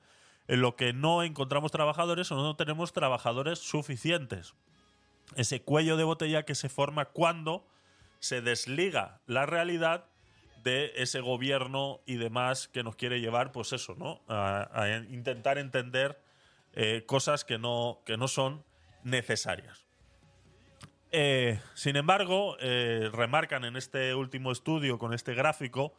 en 0.49 0.61
lo 0.61 0.77
que 0.77 0.93
no 0.93 1.23
encontramos 1.23 1.73
trabajadores 1.73 2.31
o 2.33 2.37
no 2.37 2.57
tenemos 2.57 2.93
trabajadores 2.93 3.59
suficientes. 3.59 4.55
Ese 5.35 5.61
cuello 5.61 5.97
de 5.97 6.05
botella 6.05 6.45
que 6.45 6.55
se 6.55 6.69
forma 6.69 7.07
cuando 7.07 7.67
se 8.21 8.41
desliga 8.41 9.21
la 9.27 9.45
realidad 9.45 10.07
de 10.63 10.93
ese 10.97 11.21
gobierno 11.21 12.01
y 12.07 12.17
demás 12.17 12.69
que 12.69 12.83
nos 12.83 12.97
quiere 12.97 13.21
llevar, 13.21 13.53
pues 13.53 13.73
eso, 13.73 13.95
¿no? 13.97 14.21
A, 14.29 14.89
intentar 15.11 15.59
entender 15.59 16.21
eh, 16.73 17.05
cosas 17.07 17.45
que 17.45 17.59
no, 17.59 18.01
que 18.05 18.17
no 18.17 18.27
son 18.27 18.65
necesarias. 19.05 19.86
Eh, 21.13 21.61
sin 21.75 21.97
embargo, 21.97 22.57
eh, 22.61 23.09
remarcan 23.13 23.65
en 23.65 23.77
este 23.77 24.15
último 24.15 24.53
estudio 24.53 24.99
con 24.99 25.15
este 25.15 25.35
gráfico 25.35 25.95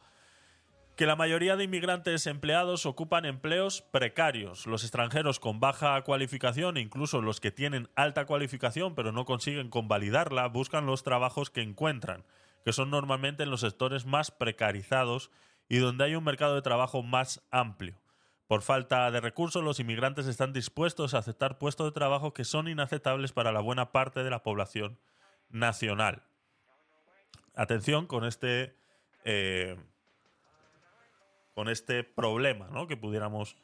que 0.95 1.05
la 1.05 1.15
mayoría 1.15 1.55
de 1.55 1.63
inmigrantes 1.63 2.25
empleados 2.25 2.85
ocupan 2.85 3.25
empleos 3.25 3.81
precarios. 3.81 4.65
Los 4.65 4.83
extranjeros 4.83 5.39
con 5.39 5.59
baja 5.59 6.01
cualificación, 6.01 6.77
incluso 6.77 7.21
los 7.21 7.39
que 7.39 7.51
tienen 7.51 7.87
alta 7.95 8.25
cualificación 8.25 8.95
pero 8.95 9.11
no 9.11 9.25
consiguen 9.25 9.69
convalidarla, 9.69 10.47
buscan 10.47 10.85
los 10.85 11.03
trabajos 11.03 11.51
que 11.51 11.61
encuentran 11.61 12.25
que 12.67 12.73
son 12.73 12.89
normalmente 12.89 13.43
en 13.43 13.49
los 13.49 13.61
sectores 13.61 14.05
más 14.05 14.29
precarizados 14.29 15.31
y 15.69 15.77
donde 15.77 16.03
hay 16.03 16.15
un 16.15 16.25
mercado 16.25 16.53
de 16.53 16.61
trabajo 16.61 17.01
más 17.01 17.41
amplio. 17.49 17.95
Por 18.47 18.61
falta 18.61 19.11
de 19.11 19.19
recursos, 19.19 19.61
los 19.61 19.79
inmigrantes 19.79 20.25
están 20.25 20.53
dispuestos 20.53 21.13
a 21.13 21.17
aceptar 21.17 21.57
puestos 21.57 21.87
de 21.87 21.91
trabajo 21.91 22.33
que 22.33 22.45
son 22.45 22.69
inaceptables 22.69 23.33
para 23.33 23.51
la 23.51 23.59
buena 23.59 23.91
parte 23.91 24.23
de 24.23 24.29
la 24.29 24.41
población 24.41 24.97
nacional. 25.49 26.23
Atención 27.55 28.07
con 28.07 28.23
este, 28.23 28.73
eh, 29.25 29.75
con 31.53 31.67
este 31.67 32.05
problema 32.05 32.69
¿no? 32.71 32.87
que, 32.87 32.95
pudiéramos, 32.95 33.57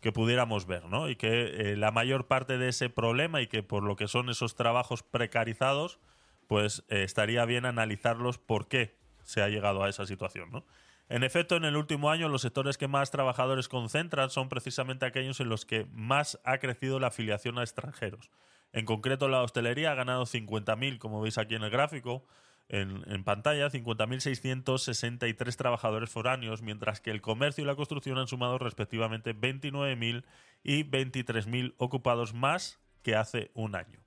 que 0.00 0.12
pudiéramos 0.12 0.66
ver, 0.66 0.84
¿no? 0.84 1.08
y 1.08 1.16
que 1.16 1.72
eh, 1.72 1.76
la 1.76 1.90
mayor 1.90 2.26
parte 2.26 2.58
de 2.58 2.68
ese 2.68 2.90
problema 2.90 3.40
y 3.40 3.46
que 3.46 3.62
por 3.62 3.82
lo 3.82 3.96
que 3.96 4.08
son 4.08 4.28
esos 4.28 4.56
trabajos 4.56 5.02
precarizados, 5.02 6.00
pues 6.48 6.84
eh, 6.88 7.02
estaría 7.02 7.46
bien 7.46 7.64
analizarlos 7.64 8.36
por 8.36 8.68
qué 8.68 8.94
se 9.22 9.40
ha 9.40 9.48
llegado 9.48 9.84
a 9.84 9.88
esa 9.88 10.04
situación. 10.04 10.50
¿no? 10.50 10.64
En 11.08 11.24
efecto, 11.24 11.56
en 11.56 11.64
el 11.64 11.76
último 11.76 12.10
año 12.10 12.28
los 12.28 12.42
sectores 12.42 12.76
que 12.76 12.86
más 12.86 13.10
trabajadores 13.10 13.68
concentran 13.68 14.28
son 14.30 14.50
precisamente 14.50 15.06
aquellos 15.06 15.40
en 15.40 15.48
los 15.48 15.64
que 15.64 15.86
más 15.92 16.38
ha 16.44 16.58
crecido 16.58 17.00
la 17.00 17.06
afiliación 17.06 17.58
a 17.58 17.62
extranjeros. 17.62 18.30
En 18.72 18.84
concreto, 18.84 19.28
la 19.28 19.42
hostelería 19.42 19.92
ha 19.92 19.94
ganado 19.94 20.26
50.000, 20.26 20.98
como 20.98 21.22
veis 21.22 21.38
aquí 21.38 21.54
en 21.54 21.62
el 21.62 21.70
gráfico, 21.70 22.26
en, 22.68 23.02
en 23.10 23.24
pantalla, 23.24 23.70
50.663 23.70 25.56
trabajadores 25.56 26.10
foráneos, 26.10 26.60
mientras 26.60 27.00
que 27.00 27.10
el 27.10 27.22
comercio 27.22 27.64
y 27.64 27.66
la 27.66 27.76
construcción 27.76 28.18
han 28.18 28.28
sumado 28.28 28.58
respectivamente 28.58 29.34
29.000 29.34 30.24
y 30.62 30.84
23.000 30.84 31.72
ocupados 31.78 32.34
más 32.34 32.78
que 33.02 33.16
hace 33.16 33.50
un 33.54 33.74
año. 33.74 34.00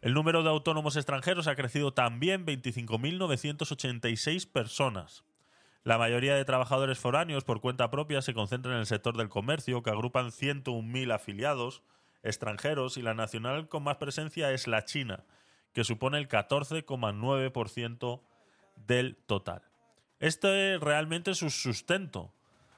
El 0.00 0.14
número 0.14 0.42
de 0.42 0.48
autónomos 0.48 0.96
extranjeros 0.96 1.46
ha 1.46 1.54
crecido 1.54 1.94
también 1.94 2.44
25.986 2.44 4.50
personas. 4.50 5.22
La 5.84 5.98
mayoría 5.98 6.36
de 6.36 6.44
trabajadores 6.44 7.00
foráneos 7.00 7.42
por 7.42 7.60
cuenta 7.60 7.90
propia 7.90 8.22
se 8.22 8.34
concentran 8.34 8.74
en 8.74 8.80
el 8.80 8.86
sector 8.86 9.16
del 9.16 9.28
comercio, 9.28 9.82
que 9.82 9.90
agrupan 9.90 10.30
101.000 10.30 11.12
afiliados 11.12 11.82
extranjeros, 12.22 12.96
y 12.96 13.02
la 13.02 13.14
nacional 13.14 13.68
con 13.68 13.82
más 13.82 13.96
presencia 13.96 14.52
es 14.52 14.68
la 14.68 14.84
China, 14.84 15.24
que 15.72 15.82
supone 15.82 16.18
el 16.18 16.28
14,9% 16.28 18.20
del 18.76 19.16
total. 19.26 19.62
Este 20.20 20.78
realmente 20.78 21.32
es 21.32 21.42
un 21.42 21.50
sustento 21.50 22.32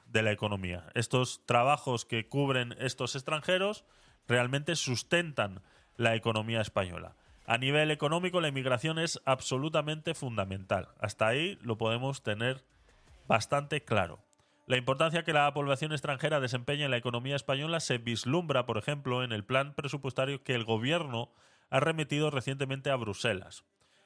de 0.07 0.23
la 0.23 0.31
economía. 0.31 0.87
Estos 0.95 1.45
trabajos 1.45 2.05
que 2.05 2.27
cubren 2.27 2.73
estos 2.79 3.15
extranjeros 3.15 3.85
realmente 4.27 4.75
sustentan 4.75 5.61
la 5.95 6.15
economía 6.15 6.61
española. 6.61 7.15
A 7.45 7.59
nivel 7.59 7.91
económico, 7.91 8.41
la 8.41 8.47
inmigración 8.47 8.97
es 8.97 9.21
absolutamente 9.25 10.15
fundamental. 10.15 10.89
Hasta 10.99 11.27
ahí 11.27 11.59
lo 11.61 11.77
podemos 11.77 12.23
tener 12.23 12.63
bastante 13.27 13.83
claro. 13.83 14.23
La 14.67 14.77
importancia 14.77 15.23
que 15.23 15.33
la 15.33 15.53
población 15.53 15.91
extranjera 15.91 16.39
desempeña 16.39 16.85
en 16.85 16.91
la 16.91 16.97
economía 16.97 17.35
española 17.35 17.79
se 17.79 17.99
vislumbra, 17.99 18.65
por 18.65 18.77
ejemplo, 18.77 19.23
en 19.23 19.31
el 19.31 19.43
plan 19.43 19.75
presupuestario 19.75 20.43
que 20.43 20.55
el 20.55 20.65
Gobierno 20.65 21.31
ha 21.69 21.79
remitido 21.79 22.31
recientemente 22.31 22.89
a 22.89 22.95
Bruselas, 22.95 23.63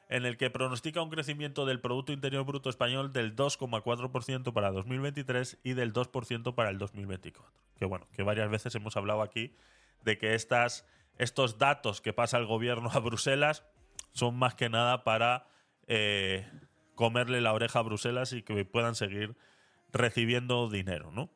en 0.09 0.25
el 0.25 0.35
que 0.35 0.49
pronostica 0.49 1.01
un 1.01 1.09
crecimiento 1.09 1.65
del 1.65 1.79
Producto 1.79 2.11
Interior 2.11 2.45
Bruto 2.45 2.69
español 2.69 3.13
del 3.13 3.35
2,4% 3.35 4.51
para 4.51 4.71
2023 4.71 5.59
y 5.63 5.73
del 5.73 5.93
2% 5.93 6.55
para 6.55 6.69
el 6.69 6.77
2024. 6.77 7.53
Que 7.77 7.85
bueno, 7.85 8.07
que 8.13 8.23
varias 8.23 8.49
veces 8.49 8.75
hemos 8.75 8.97
hablado 8.97 9.21
aquí 9.21 9.55
de 10.03 10.17
que 10.17 10.33
estas 10.33 10.85
estos 11.19 11.57
datos 11.57 12.01
que 12.01 12.13
pasa 12.13 12.37
el 12.37 12.45
gobierno 12.45 12.89
a 12.93 12.99
Bruselas 12.99 13.63
son 14.13 14.35
más 14.35 14.55
que 14.55 14.69
nada 14.69 15.03
para 15.03 15.45
eh, 15.87 16.49
comerle 16.99 17.39
la 17.39 17.53
oreja 17.53 17.79
a 17.79 17.83
Bruselas 17.83 18.33
y 18.33 18.41
que 18.41 18.65
puedan 18.65 18.93
seguir 18.93 19.37
recibiendo 19.93 20.69
dinero, 20.69 21.11
¿no? 21.13 21.29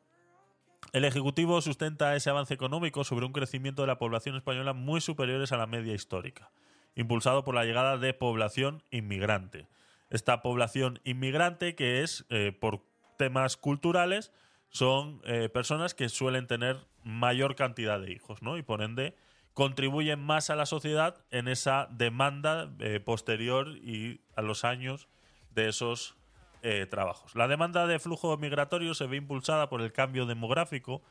El 0.92 1.06
Ejecutivo 1.06 1.58
sustenta 1.62 2.14
ese 2.14 2.28
avance 2.28 2.52
económico 2.52 3.02
sobre 3.02 3.24
un 3.24 3.32
crecimiento 3.32 3.80
de 3.80 3.88
la 3.88 3.96
población 3.96 4.36
española 4.36 4.74
muy 4.74 5.00
superiores 5.00 5.52
a 5.52 5.56
la 5.56 5.66
media 5.66 5.94
histórica, 5.94 6.50
impulsado 6.96 7.44
por 7.44 7.54
la 7.54 7.64
llegada 7.64 7.96
de 7.96 8.12
población 8.12 8.82
inmigrante. 8.90 9.66
Esta 10.10 10.42
población 10.42 11.00
inmigrante 11.02 11.74
que 11.74 12.02
es, 12.02 12.26
eh, 12.28 12.52
por 12.52 12.82
temas 13.16 13.56
culturales, 13.56 14.32
son 14.68 15.22
eh, 15.24 15.48
personas 15.48 15.94
que 15.94 16.10
suelen 16.10 16.46
tener 16.46 16.76
mayor 17.04 17.56
cantidad 17.56 17.98
de 17.98 18.12
hijos, 18.12 18.42
¿no? 18.42 18.58
Y 18.58 18.62
por 18.62 18.82
ende 18.82 19.16
contribuyen 19.54 20.20
más 20.20 20.50
a 20.50 20.56
la 20.56 20.66
sociedad 20.66 21.24
en 21.30 21.48
esa 21.48 21.88
demanda 21.90 22.70
eh, 22.80 23.00
posterior 23.00 23.68
y 23.78 24.20
a 24.36 24.42
los 24.42 24.64
años 24.64 25.08
de 25.54 25.68
esos 25.68 26.16
eh, 26.62 26.86
trabajos. 26.86 27.34
La 27.34 27.48
demanda 27.48 27.86
de 27.86 27.98
flujo 27.98 28.36
migratorio 28.36 28.94
se 28.94 29.06
ve 29.06 29.16
impulsada 29.16 29.68
por 29.68 29.82
el 29.82 29.92
cambio 29.92 30.26
demográfico 30.26 31.02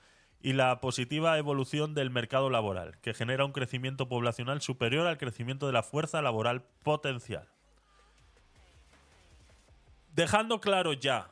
y 0.41 0.53
la 0.53 0.82
positiva 0.82 1.38
evolución 1.38 1.93
del 1.93 2.10
mercado 2.10 2.49
laboral, 2.49 2.99
que 3.01 3.13
genera 3.13 3.45
un 3.45 3.53
crecimiento 3.53 4.10
poblacional 4.10 4.62
superior 4.62 5.08
al 5.08 5.17
crecimiento 5.17 5.67
de 5.67 5.73
la 5.73 5.84
fuerza 5.84 6.21
laboral 6.21 6.63
potencial. 6.84 7.47
Dejando 10.13 10.60
claro 10.60 10.93
ya, 10.93 11.32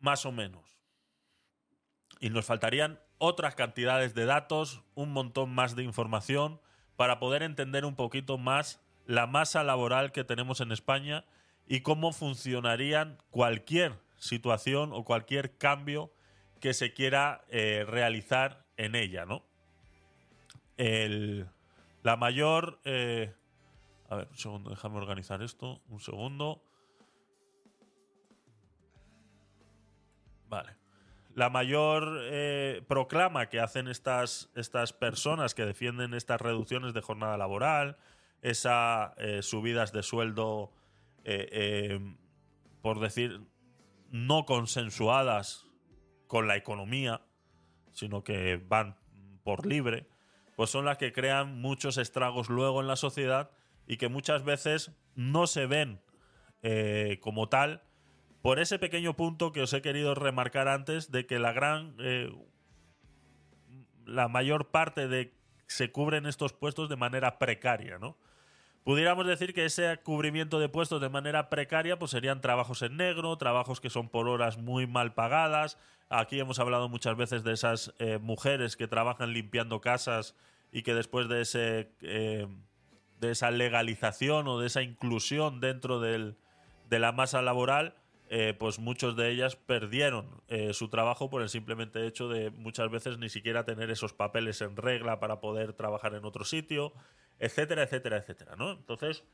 más 0.00 0.24
o 0.24 0.32
menos, 0.32 0.78
y 2.20 2.30
nos 2.30 2.46
faltarían 2.46 3.00
otras 3.18 3.56
cantidades 3.56 4.14
de 4.14 4.26
datos, 4.26 4.82
un 4.94 5.12
montón 5.12 5.52
más 5.52 5.74
de 5.74 5.82
información 5.82 6.60
para 6.96 7.18
poder 7.18 7.42
entender 7.42 7.84
un 7.84 7.96
poquito 7.96 8.38
más 8.38 8.80
la 9.06 9.26
masa 9.26 9.64
laboral 9.64 10.12
que 10.12 10.24
tenemos 10.24 10.60
en 10.60 10.70
España 10.70 11.24
y 11.72 11.80
cómo 11.80 12.12
funcionarían 12.12 13.16
cualquier 13.30 13.98
situación 14.18 14.90
o 14.92 15.04
cualquier 15.04 15.56
cambio 15.56 16.12
que 16.60 16.74
se 16.74 16.92
quiera 16.92 17.46
eh, 17.48 17.86
realizar 17.88 18.66
en 18.76 18.94
ella, 18.94 19.24
¿no? 19.24 19.42
la 20.76 22.16
mayor... 22.16 22.78
Eh, 22.84 23.32
a 24.10 24.16
ver, 24.16 24.28
un 24.30 24.36
segundo, 24.36 24.68
déjame 24.68 24.98
organizar 24.98 25.40
esto. 25.40 25.80
Un 25.88 26.00
segundo. 26.00 26.62
Vale. 30.50 30.76
La 31.34 31.48
mayor 31.48 32.18
eh, 32.24 32.82
proclama 32.86 33.48
que 33.48 33.60
hacen 33.60 33.88
estas, 33.88 34.50
estas 34.54 34.92
personas 34.92 35.54
que 35.54 35.64
defienden 35.64 36.12
estas 36.12 36.38
reducciones 36.38 36.92
de 36.92 37.00
jornada 37.00 37.38
laboral, 37.38 37.96
esas 38.42 39.14
subidas 39.40 39.92
de 39.92 40.02
sueldo, 40.02 40.70
por 42.82 43.00
decir, 43.00 43.40
no 44.10 44.44
consensuadas 44.44 45.66
con 46.26 46.46
la 46.46 46.56
economía, 46.56 47.22
sino 47.92 48.24
que 48.24 48.56
van 48.56 48.96
por 49.44 49.66
libre, 49.66 50.08
pues 50.56 50.70
son 50.70 50.84
las 50.84 50.98
que 50.98 51.12
crean 51.12 51.60
muchos 51.60 51.98
estragos 51.98 52.48
luego 52.48 52.80
en 52.80 52.86
la 52.86 52.96
sociedad 52.96 53.50
y 53.86 53.96
que 53.96 54.08
muchas 54.08 54.44
veces 54.44 54.92
no 55.14 55.46
se 55.46 55.66
ven 55.66 56.00
eh, 56.62 57.18
como 57.20 57.48
tal 57.48 57.82
por 58.40 58.58
ese 58.58 58.78
pequeño 58.78 59.14
punto 59.14 59.52
que 59.52 59.62
os 59.62 59.72
he 59.72 59.82
querido 59.82 60.14
remarcar 60.14 60.68
antes 60.68 61.10
de 61.10 61.26
que 61.26 61.38
la 61.38 61.52
gran 61.52 61.94
eh, 61.98 62.32
la 64.04 64.28
mayor 64.28 64.70
parte 64.70 65.08
de 65.08 65.34
se 65.66 65.90
cubren 65.90 66.26
estos 66.26 66.52
puestos 66.52 66.88
de 66.88 66.96
manera 66.96 67.38
precaria, 67.38 67.98
¿no? 67.98 68.18
Pudiéramos 68.84 69.26
decir 69.26 69.54
que 69.54 69.64
ese 69.64 69.96
cubrimiento 69.98 70.58
de 70.58 70.68
puestos 70.68 71.00
de 71.00 71.08
manera 71.08 71.48
precaria 71.48 71.98
pues 71.98 72.10
serían 72.10 72.40
trabajos 72.40 72.82
en 72.82 72.96
negro, 72.96 73.36
trabajos 73.38 73.80
que 73.80 73.90
son 73.90 74.08
por 74.08 74.26
horas 74.28 74.58
muy 74.58 74.88
mal 74.88 75.14
pagadas. 75.14 75.78
Aquí 76.08 76.40
hemos 76.40 76.58
hablado 76.58 76.88
muchas 76.88 77.16
veces 77.16 77.44
de 77.44 77.52
esas 77.52 77.94
eh, 78.00 78.18
mujeres 78.20 78.76
que 78.76 78.88
trabajan 78.88 79.32
limpiando 79.32 79.80
casas 79.80 80.34
y 80.72 80.82
que 80.82 80.94
después 80.94 81.28
de 81.28 81.42
ese 81.42 81.92
eh, 82.00 82.48
de 83.20 83.30
esa 83.30 83.52
legalización 83.52 84.48
o 84.48 84.58
de 84.58 84.66
esa 84.66 84.82
inclusión 84.82 85.60
dentro 85.60 86.00
del, 86.00 86.34
de 86.90 86.98
la 86.98 87.12
masa 87.12 87.40
laboral, 87.40 87.94
eh, 88.30 88.52
pues 88.58 88.80
muchos 88.80 89.14
de 89.14 89.30
ellas 89.30 89.54
perdieron 89.54 90.26
su 90.72 90.88
trabajo 90.88 91.30
por 91.30 91.40
el 91.40 91.48
simplemente 91.48 92.04
hecho 92.04 92.28
de 92.28 92.50
muchas 92.50 92.90
veces 92.90 93.18
ni 93.18 93.28
siquiera 93.28 93.64
tener 93.64 93.90
esos 93.90 94.12
papeles 94.12 94.60
en 94.60 94.76
regla 94.76 95.20
para 95.20 95.40
poder 95.40 95.72
trabajar 95.72 96.14
en 96.14 96.24
otro 96.24 96.44
sitio 96.44 96.92
etcétera, 97.38 97.82
etcétera, 97.82 98.18
etcétera, 98.18 98.56
¿no? 98.56 98.72
Entonces, 98.72 99.24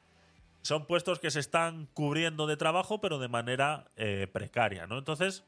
son 0.62 0.86
puestos 0.86 1.18
que 1.18 1.30
se 1.30 1.40
están 1.40 1.86
cubriendo 1.94 2.46
de 2.46 2.56
trabajo, 2.56 3.00
pero 3.00 3.18
de 3.18 3.28
manera 3.28 3.90
eh, 3.96 4.26
precaria, 4.32 4.86
¿no? 4.86 4.98
Entonces, 4.98 5.44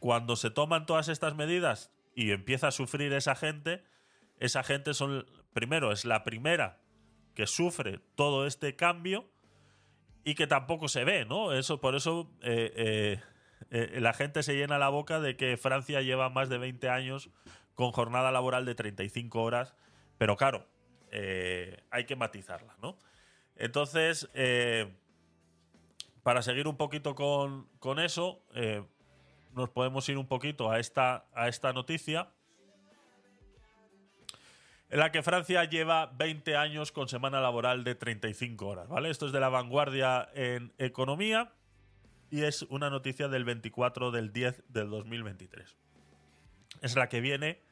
cuando 0.00 0.36
se 0.36 0.50
toman 0.50 0.86
todas 0.86 1.08
estas 1.08 1.34
medidas 1.34 1.90
y 2.14 2.30
empieza 2.30 2.68
a 2.68 2.72
sufrir 2.72 3.12
esa 3.12 3.34
gente, 3.34 3.82
esa 4.38 4.62
gente 4.62 4.94
son, 4.94 5.26
primero, 5.52 5.92
es 5.92 6.04
la 6.04 6.22
primera 6.22 6.78
que 7.34 7.46
sufre 7.46 8.00
todo 8.14 8.46
este 8.46 8.76
cambio 8.76 9.28
y 10.24 10.34
que 10.34 10.46
tampoco 10.46 10.88
se 10.88 11.04
ve, 11.04 11.24
¿no? 11.24 11.52
Eso, 11.52 11.80
por 11.80 11.94
eso 11.94 12.30
eh, 12.42 13.20
eh, 13.70 14.00
la 14.00 14.12
gente 14.12 14.42
se 14.42 14.54
llena 14.54 14.78
la 14.78 14.88
boca 14.88 15.20
de 15.20 15.36
que 15.36 15.56
Francia 15.56 16.00
lleva 16.02 16.30
más 16.30 16.48
de 16.48 16.58
20 16.58 16.88
años 16.88 17.30
con 17.74 17.92
jornada 17.92 18.30
laboral 18.30 18.64
de 18.64 18.74
35 18.74 19.42
horas, 19.42 19.74
pero 20.18 20.36
claro, 20.36 20.66
eh, 21.18 21.82
hay 21.90 22.04
que 22.04 22.14
matizarla, 22.14 22.76
¿no? 22.82 22.98
Entonces, 23.56 24.28
eh, 24.34 24.94
para 26.22 26.42
seguir 26.42 26.68
un 26.68 26.76
poquito 26.76 27.14
con, 27.14 27.98
eso, 27.98 28.42
eh, 28.54 28.84
nos 29.54 29.70
podemos 29.70 30.06
ir 30.10 30.18
un 30.18 30.26
poquito 30.26 30.70
a 30.70 30.78
esta, 30.78 31.24
a 31.32 31.48
esta 31.48 31.72
noticia 31.72 32.28
en 34.90 34.98
la 34.98 35.10
que 35.10 35.22
Francia 35.22 35.64
lleva 35.64 36.04
20 36.04 36.54
años 36.54 36.92
con 36.92 37.08
semana 37.08 37.40
laboral 37.40 37.82
de 37.82 37.94
35 37.94 38.66
horas, 38.66 38.88
¿vale? 38.88 39.08
Esto 39.08 39.24
es 39.24 39.32
de 39.32 39.40
la 39.40 39.48
vanguardia 39.48 40.28
en 40.34 40.74
economía 40.76 41.50
y 42.30 42.42
es 42.42 42.60
una 42.68 42.90
noticia 42.90 43.28
del 43.28 43.44
24 43.44 44.10
del 44.10 44.34
10 44.34 44.64
del 44.68 44.90
2023. 44.90 45.76
Es 46.82 46.94
la 46.94 47.08
que 47.08 47.22
viene 47.22 47.62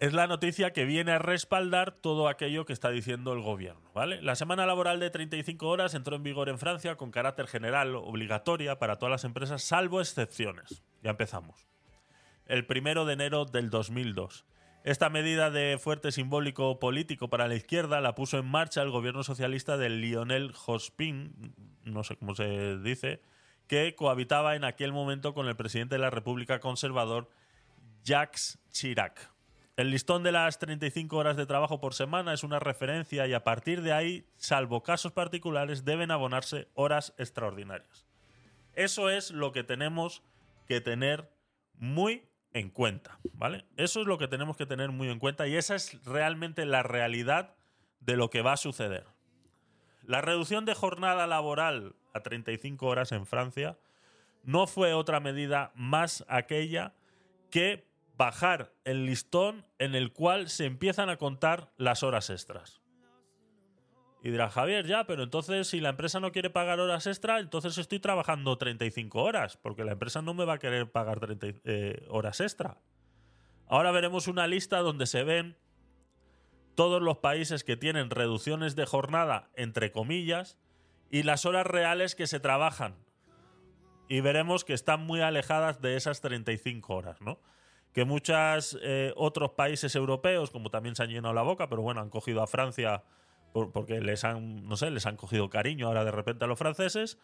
es 0.00 0.12
la 0.12 0.26
noticia 0.26 0.72
que 0.72 0.84
viene 0.84 1.12
a 1.12 1.18
respaldar 1.18 1.92
todo 1.92 2.28
aquello 2.28 2.64
que 2.64 2.72
está 2.72 2.90
diciendo 2.90 3.32
el 3.32 3.40
gobierno. 3.40 3.90
¿vale? 3.94 4.20
La 4.22 4.34
semana 4.34 4.66
laboral 4.66 5.00
de 5.00 5.10
35 5.10 5.66
horas 5.68 5.94
entró 5.94 6.16
en 6.16 6.22
vigor 6.22 6.48
en 6.48 6.58
Francia 6.58 6.96
con 6.96 7.10
carácter 7.10 7.46
general, 7.46 7.94
obligatoria 7.94 8.78
para 8.78 8.96
todas 8.96 9.10
las 9.10 9.24
empresas, 9.24 9.62
salvo 9.62 10.00
excepciones. 10.00 10.82
Ya 11.02 11.10
empezamos. 11.10 11.68
El 12.46 12.66
primero 12.66 13.04
de 13.04 13.14
enero 13.14 13.44
del 13.44 13.70
2002. 13.70 14.44
Esta 14.84 15.08
medida 15.08 15.50
de 15.50 15.78
fuerte 15.78 16.12
simbólico 16.12 16.78
político 16.78 17.30
para 17.30 17.48
la 17.48 17.54
izquierda 17.54 18.02
la 18.02 18.14
puso 18.14 18.38
en 18.38 18.44
marcha 18.44 18.82
el 18.82 18.90
gobierno 18.90 19.22
socialista 19.22 19.78
de 19.78 19.88
Lionel 19.88 20.52
Jospin, 20.52 21.54
no 21.84 22.04
sé 22.04 22.16
cómo 22.16 22.34
se 22.34 22.76
dice, 22.78 23.22
que 23.66 23.94
cohabitaba 23.94 24.56
en 24.56 24.64
aquel 24.64 24.92
momento 24.92 25.32
con 25.32 25.48
el 25.48 25.56
presidente 25.56 25.94
de 25.94 26.00
la 26.00 26.10
República 26.10 26.60
conservador 26.60 27.30
Jacques 28.02 28.58
Chirac. 28.70 29.33
El 29.76 29.90
listón 29.90 30.22
de 30.22 30.30
las 30.30 30.60
35 30.60 31.16
horas 31.16 31.36
de 31.36 31.46
trabajo 31.46 31.80
por 31.80 31.94
semana 31.94 32.32
es 32.32 32.44
una 32.44 32.60
referencia 32.60 33.26
y 33.26 33.32
a 33.32 33.42
partir 33.42 33.82
de 33.82 33.92
ahí, 33.92 34.24
salvo 34.36 34.84
casos 34.84 35.10
particulares, 35.10 35.84
deben 35.84 36.12
abonarse 36.12 36.68
horas 36.74 37.12
extraordinarias. 37.18 38.06
Eso 38.74 39.10
es 39.10 39.32
lo 39.32 39.50
que 39.50 39.64
tenemos 39.64 40.22
que 40.68 40.80
tener 40.80 41.28
muy 41.74 42.28
en 42.52 42.70
cuenta, 42.70 43.18
¿vale? 43.32 43.64
Eso 43.76 44.00
es 44.00 44.06
lo 44.06 44.16
que 44.16 44.28
tenemos 44.28 44.56
que 44.56 44.66
tener 44.66 44.90
muy 44.90 45.08
en 45.08 45.18
cuenta 45.18 45.48
y 45.48 45.56
esa 45.56 45.74
es 45.74 46.02
realmente 46.04 46.64
la 46.66 46.84
realidad 46.84 47.56
de 47.98 48.16
lo 48.16 48.30
que 48.30 48.42
va 48.42 48.52
a 48.52 48.56
suceder. 48.56 49.06
La 50.04 50.20
reducción 50.20 50.64
de 50.66 50.74
jornada 50.74 51.26
laboral 51.26 51.96
a 52.12 52.20
35 52.20 52.86
horas 52.86 53.10
en 53.10 53.26
Francia 53.26 53.76
no 54.44 54.68
fue 54.68 54.94
otra 54.94 55.18
medida 55.18 55.72
más 55.74 56.24
aquella 56.28 56.94
que 57.50 57.88
bajar 58.16 58.72
el 58.84 59.06
listón 59.06 59.66
en 59.78 59.94
el 59.94 60.12
cual 60.12 60.48
se 60.48 60.66
empiezan 60.66 61.08
a 61.08 61.16
contar 61.16 61.72
las 61.76 62.02
horas 62.02 62.30
extras. 62.30 62.80
Y 64.22 64.30
dirá, 64.30 64.48
Javier, 64.48 64.86
ya, 64.86 65.04
pero 65.04 65.22
entonces 65.22 65.68
si 65.68 65.80
la 65.80 65.90
empresa 65.90 66.18
no 66.18 66.32
quiere 66.32 66.48
pagar 66.48 66.80
horas 66.80 67.06
extra, 67.06 67.40
entonces 67.40 67.76
estoy 67.76 68.00
trabajando 68.00 68.56
35 68.56 69.22
horas, 69.22 69.58
porque 69.58 69.84
la 69.84 69.92
empresa 69.92 70.22
no 70.22 70.32
me 70.32 70.46
va 70.46 70.54
a 70.54 70.58
querer 70.58 70.90
pagar 70.90 71.20
30 71.20 71.46
eh, 71.64 72.06
horas 72.08 72.40
extra. 72.40 72.78
Ahora 73.66 73.90
veremos 73.90 74.26
una 74.26 74.46
lista 74.46 74.78
donde 74.78 75.06
se 75.06 75.24
ven 75.24 75.58
todos 76.74 77.02
los 77.02 77.18
países 77.18 77.64
que 77.64 77.76
tienen 77.76 78.08
reducciones 78.08 78.76
de 78.76 78.86
jornada, 78.86 79.50
entre 79.56 79.92
comillas, 79.92 80.58
y 81.10 81.22
las 81.22 81.44
horas 81.44 81.66
reales 81.66 82.14
que 82.14 82.26
se 82.26 82.40
trabajan. 82.40 82.96
Y 84.08 84.22
veremos 84.22 84.64
que 84.64 84.72
están 84.72 85.04
muy 85.04 85.20
alejadas 85.20 85.82
de 85.82 85.96
esas 85.96 86.22
35 86.22 86.94
horas, 86.94 87.20
¿no? 87.20 87.38
Que 87.94 88.04
muchos 88.04 88.76
eh, 88.82 89.12
otros 89.16 89.52
países 89.52 89.94
europeos, 89.94 90.50
como 90.50 90.68
también 90.68 90.96
se 90.96 91.04
han 91.04 91.10
llenado 91.10 91.32
la 91.32 91.42
boca, 91.42 91.68
pero 91.68 91.80
bueno, 91.80 92.00
han 92.00 92.10
cogido 92.10 92.42
a 92.42 92.46
Francia 92.48 93.04
porque 93.52 94.00
les 94.00 94.24
han, 94.24 94.66
no 94.66 94.76
sé, 94.76 94.90
les 94.90 95.06
han 95.06 95.16
cogido 95.16 95.48
cariño 95.48 95.86
ahora 95.86 96.04
de 96.04 96.10
repente 96.10 96.44
a 96.44 96.48
los 96.48 96.58
franceses, 96.58 97.18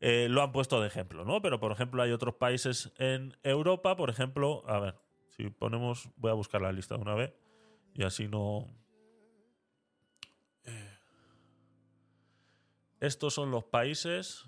eh, 0.00 0.26
lo 0.28 0.42
han 0.42 0.50
puesto 0.50 0.80
de 0.80 0.88
ejemplo, 0.88 1.24
¿no? 1.24 1.40
Pero 1.40 1.60
por 1.60 1.70
ejemplo 1.70 2.02
hay 2.02 2.10
otros 2.10 2.34
países 2.34 2.92
en 2.98 3.36
Europa, 3.44 3.96
por 3.96 4.10
ejemplo, 4.10 4.64
a 4.66 4.80
ver, 4.80 4.96
si 5.28 5.48
ponemos, 5.48 6.10
voy 6.16 6.32
a 6.32 6.34
buscar 6.34 6.60
la 6.60 6.72
lista 6.72 6.96
de 6.96 7.02
una 7.02 7.14
vez 7.14 7.32
y 7.94 8.02
así 8.02 8.26
no... 8.26 8.66
Eh, 10.64 10.98
estos 12.98 13.32
son 13.32 13.52
los 13.52 13.62
países 13.62 14.44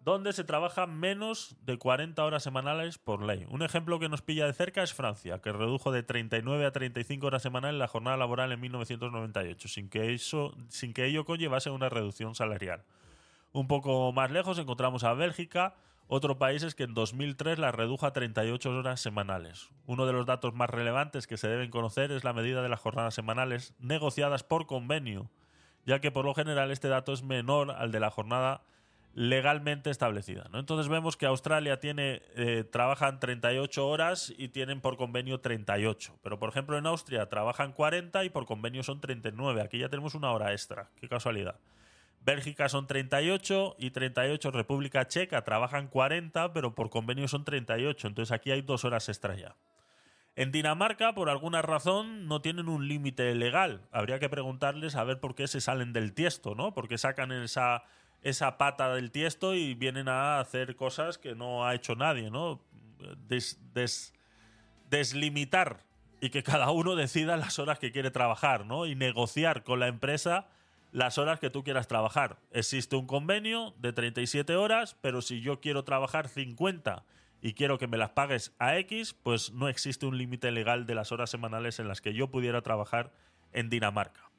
donde 0.00 0.32
se 0.32 0.44
trabaja 0.44 0.86
menos 0.86 1.56
de 1.62 1.76
40 1.76 2.24
horas 2.24 2.42
semanales 2.42 2.98
por 2.98 3.22
ley. 3.22 3.46
Un 3.50 3.62
ejemplo 3.62 3.98
que 3.98 4.08
nos 4.08 4.22
pilla 4.22 4.46
de 4.46 4.54
cerca 4.54 4.82
es 4.82 4.94
Francia, 4.94 5.40
que 5.40 5.52
redujo 5.52 5.92
de 5.92 6.02
39 6.02 6.64
a 6.64 6.72
35 6.72 7.26
horas 7.26 7.42
semanales 7.42 7.78
la 7.78 7.88
jornada 7.88 8.16
laboral 8.16 8.50
en 8.52 8.60
1998, 8.60 9.68
sin 9.68 9.90
que, 9.90 10.14
eso, 10.14 10.56
sin 10.68 10.94
que 10.94 11.04
ello 11.04 11.24
conllevase 11.24 11.70
una 11.70 11.90
reducción 11.90 12.34
salarial. 12.34 12.84
Un 13.52 13.68
poco 13.68 14.12
más 14.12 14.30
lejos 14.30 14.58
encontramos 14.58 15.04
a 15.04 15.12
Bélgica, 15.12 15.74
otro 16.06 16.38
país 16.38 16.74
que 16.74 16.84
en 16.84 16.94
2003 16.94 17.58
la 17.58 17.70
redujo 17.70 18.06
a 18.06 18.12
38 18.12 18.70
horas 18.70 19.00
semanales. 19.00 19.68
Uno 19.86 20.06
de 20.06 20.12
los 20.12 20.24
datos 20.24 20.54
más 20.54 20.70
relevantes 20.70 21.26
que 21.26 21.36
se 21.36 21.48
deben 21.48 21.70
conocer 21.70 22.10
es 22.10 22.24
la 22.24 22.32
medida 22.32 22.62
de 22.62 22.68
las 22.68 22.80
jornadas 22.80 23.14
semanales 23.14 23.74
negociadas 23.78 24.44
por 24.44 24.66
convenio, 24.66 25.30
ya 25.84 26.00
que 26.00 26.10
por 26.10 26.24
lo 26.24 26.34
general 26.34 26.70
este 26.70 26.88
dato 26.88 27.12
es 27.12 27.22
menor 27.22 27.70
al 27.70 27.92
de 27.92 28.00
la 28.00 28.10
jornada 28.10 28.62
legalmente 29.14 29.90
establecida. 29.90 30.46
¿no? 30.52 30.58
Entonces 30.58 30.88
vemos 30.88 31.16
que 31.16 31.26
Australia 31.26 31.80
tiene, 31.80 32.22
eh, 32.36 32.64
trabajan 32.64 33.18
38 33.20 33.86
horas 33.86 34.32
y 34.36 34.48
tienen 34.48 34.80
por 34.80 34.96
convenio 34.96 35.40
38. 35.40 36.18
Pero 36.22 36.38
por 36.38 36.50
ejemplo 36.50 36.78
en 36.78 36.86
Austria 36.86 37.28
trabajan 37.28 37.72
40 37.72 38.24
y 38.24 38.30
por 38.30 38.46
convenio 38.46 38.82
son 38.82 39.00
39. 39.00 39.62
Aquí 39.62 39.78
ya 39.78 39.88
tenemos 39.88 40.14
una 40.14 40.30
hora 40.32 40.52
extra. 40.52 40.90
Qué 41.00 41.08
casualidad. 41.08 41.56
Bélgica 42.22 42.68
son 42.68 42.86
38 42.86 43.76
y 43.78 43.90
38. 43.90 44.50
República 44.50 45.06
Checa 45.08 45.42
trabajan 45.42 45.88
40, 45.88 46.52
pero 46.52 46.74
por 46.74 46.90
convenio 46.90 47.28
son 47.28 47.44
38. 47.44 48.08
Entonces 48.08 48.32
aquí 48.32 48.50
hay 48.50 48.62
dos 48.62 48.84
horas 48.84 49.08
extra 49.08 49.34
ya. 49.34 49.56
En 50.36 50.52
Dinamarca, 50.52 51.12
por 51.14 51.28
alguna 51.28 51.60
razón, 51.60 52.28
no 52.28 52.40
tienen 52.40 52.68
un 52.68 52.86
límite 52.86 53.34
legal. 53.34 53.82
Habría 53.90 54.20
que 54.20 54.28
preguntarles 54.28 54.94
a 54.94 55.04
ver 55.04 55.18
por 55.18 55.34
qué 55.34 55.48
se 55.48 55.60
salen 55.60 55.92
del 55.92 56.14
tiesto, 56.14 56.54
¿no? 56.54 56.72
Porque 56.72 56.98
sacan 56.98 57.32
esa 57.32 57.82
esa 58.22 58.58
pata 58.58 58.94
del 58.94 59.10
tiesto 59.10 59.54
y 59.54 59.74
vienen 59.74 60.08
a 60.08 60.40
hacer 60.40 60.76
cosas 60.76 61.18
que 61.18 61.34
no 61.34 61.66
ha 61.66 61.74
hecho 61.74 61.94
nadie, 61.94 62.30
¿no? 62.30 62.60
deslimitar 64.90 65.84
y 66.20 66.30
que 66.30 66.42
cada 66.42 66.70
uno 66.70 66.96
decida 66.96 67.36
las 67.36 67.58
horas 67.58 67.78
que 67.78 67.92
quiere 67.92 68.10
trabajar, 68.10 68.66
¿no? 68.66 68.86
Y 68.86 68.94
negociar 68.94 69.64
con 69.64 69.80
la 69.80 69.88
empresa 69.88 70.48
las 70.92 71.18
horas 71.18 71.38
que 71.40 71.50
tú 71.50 71.62
quieras 71.62 71.88
trabajar. 71.88 72.38
Existe 72.50 72.96
un 72.96 73.06
convenio 73.06 73.74
de 73.78 73.92
37 73.92 74.56
horas, 74.56 74.96
pero 75.00 75.22
si 75.22 75.40
yo 75.40 75.60
quiero 75.60 75.84
trabajar 75.84 76.28
50 76.28 77.04
y 77.40 77.54
quiero 77.54 77.78
que 77.78 77.86
me 77.86 77.96
las 77.96 78.10
pagues 78.10 78.54
a 78.58 78.76
X, 78.78 79.14
pues 79.14 79.52
no 79.52 79.68
existe 79.68 80.06
un 80.06 80.18
límite 80.18 80.50
legal 80.50 80.86
de 80.86 80.94
las 80.94 81.12
horas 81.12 81.30
semanales 81.30 81.78
en 81.78 81.88
las 81.88 82.00
que 82.00 82.12
yo 82.12 82.30
pudiera 82.30 82.60
trabajar 82.62 83.12
en 83.52 83.70
Dinamarca. 83.70 84.29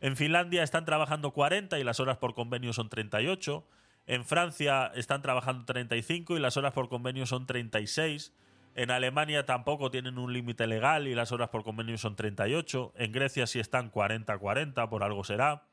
En 0.00 0.16
Finlandia 0.16 0.62
están 0.62 0.86
trabajando 0.86 1.32
40 1.32 1.78
y 1.78 1.84
las 1.84 2.00
horas 2.00 2.16
por 2.16 2.34
convenio 2.34 2.72
son 2.72 2.88
38. 2.88 3.66
En 4.06 4.24
Francia 4.24 4.90
están 4.94 5.20
trabajando 5.20 5.66
35 5.66 6.36
y 6.36 6.40
las 6.40 6.56
horas 6.56 6.72
por 6.72 6.88
convenio 6.88 7.26
son 7.26 7.46
36. 7.46 8.32
En 8.74 8.90
Alemania 8.90 9.44
tampoco 9.44 9.90
tienen 9.90 10.16
un 10.16 10.32
límite 10.32 10.66
legal 10.66 11.06
y 11.06 11.14
las 11.14 11.32
horas 11.32 11.50
por 11.50 11.64
convenio 11.64 11.98
son 11.98 12.16
38. 12.16 12.94
En 12.96 13.12
Grecia 13.12 13.46
sí 13.46 13.60
están 13.60 13.92
40-40, 13.92 14.88
por 14.88 15.02
algo 15.02 15.22
será. 15.22 15.64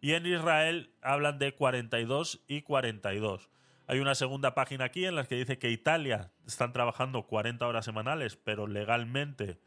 Y 0.00 0.14
en 0.14 0.26
Israel 0.26 0.90
hablan 1.00 1.38
de 1.38 1.54
42 1.54 2.42
y 2.48 2.62
42. 2.62 3.50
Hay 3.86 4.00
una 4.00 4.16
segunda 4.16 4.54
página 4.54 4.86
aquí 4.86 5.04
en 5.04 5.14
la 5.14 5.24
que 5.24 5.36
dice 5.36 5.58
que 5.58 5.70
Italia 5.70 6.32
están 6.44 6.72
trabajando 6.72 7.28
40 7.28 7.64
horas 7.64 7.84
semanales, 7.84 8.34
pero 8.34 8.66
legalmente 8.66 9.60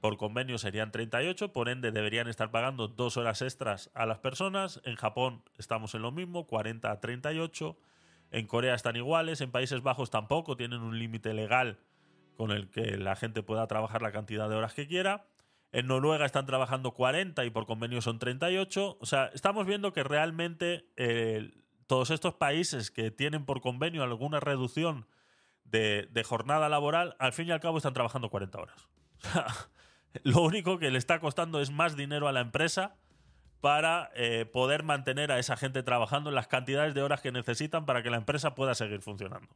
por 0.00 0.16
convenio 0.16 0.58
serían 0.58 0.92
38, 0.92 1.52
por 1.52 1.68
ende 1.68 1.90
deberían 1.90 2.28
estar 2.28 2.50
pagando 2.50 2.88
dos 2.88 3.16
horas 3.16 3.42
extras 3.42 3.90
a 3.94 4.06
las 4.06 4.18
personas. 4.18 4.80
En 4.84 4.96
Japón 4.96 5.42
estamos 5.58 5.94
en 5.94 6.02
lo 6.02 6.12
mismo, 6.12 6.46
40 6.46 6.90
a 6.90 7.00
38. 7.00 7.76
En 8.30 8.46
Corea 8.46 8.74
están 8.74 8.96
iguales, 8.96 9.40
en 9.40 9.50
Países 9.50 9.82
Bajos 9.82 10.10
tampoco 10.10 10.56
tienen 10.56 10.80
un 10.80 10.98
límite 10.98 11.32
legal 11.32 11.78
con 12.36 12.50
el 12.50 12.68
que 12.68 12.98
la 12.98 13.16
gente 13.16 13.42
pueda 13.42 13.66
trabajar 13.66 14.02
la 14.02 14.12
cantidad 14.12 14.48
de 14.48 14.56
horas 14.56 14.74
que 14.74 14.86
quiera. 14.86 15.26
En 15.72 15.86
Noruega 15.86 16.26
están 16.26 16.46
trabajando 16.46 16.92
40 16.92 17.44
y 17.44 17.50
por 17.50 17.66
convenio 17.66 18.00
son 18.00 18.18
38. 18.18 18.98
O 19.00 19.06
sea, 19.06 19.30
estamos 19.34 19.66
viendo 19.66 19.92
que 19.92 20.04
realmente 20.04 20.86
eh, 20.96 21.52
todos 21.86 22.10
estos 22.10 22.34
países 22.34 22.90
que 22.90 23.10
tienen 23.10 23.44
por 23.44 23.60
convenio 23.60 24.02
alguna 24.02 24.40
reducción 24.40 25.06
de, 25.64 26.08
de, 26.12 26.22
jornada 26.22 26.68
laboral, 26.68 27.16
al 27.18 27.32
fin 27.32 27.48
y 27.48 27.50
al 27.50 27.60
cabo 27.60 27.78
están 27.78 27.94
trabajando 27.94 28.30
40 28.30 28.58
horas. 28.58 28.88
Lo 30.24 30.42
único 30.42 30.78
que 30.78 30.90
le 30.90 30.98
está 30.98 31.20
costando 31.20 31.60
es 31.60 31.70
más 31.70 31.96
dinero 31.96 32.28
a 32.28 32.32
la 32.32 32.40
empresa 32.40 32.96
para 33.60 34.10
eh, 34.14 34.44
poder 34.44 34.82
mantener 34.82 35.32
a 35.32 35.38
esa 35.38 35.56
gente 35.56 35.82
trabajando 35.82 36.30
en 36.30 36.36
las 36.36 36.46
cantidades 36.46 36.94
de 36.94 37.02
horas 37.02 37.20
que 37.20 37.32
necesitan 37.32 37.86
para 37.86 38.02
que 38.02 38.10
la 38.10 38.18
empresa 38.18 38.54
pueda 38.54 38.74
seguir 38.74 39.00
funcionando. 39.00 39.48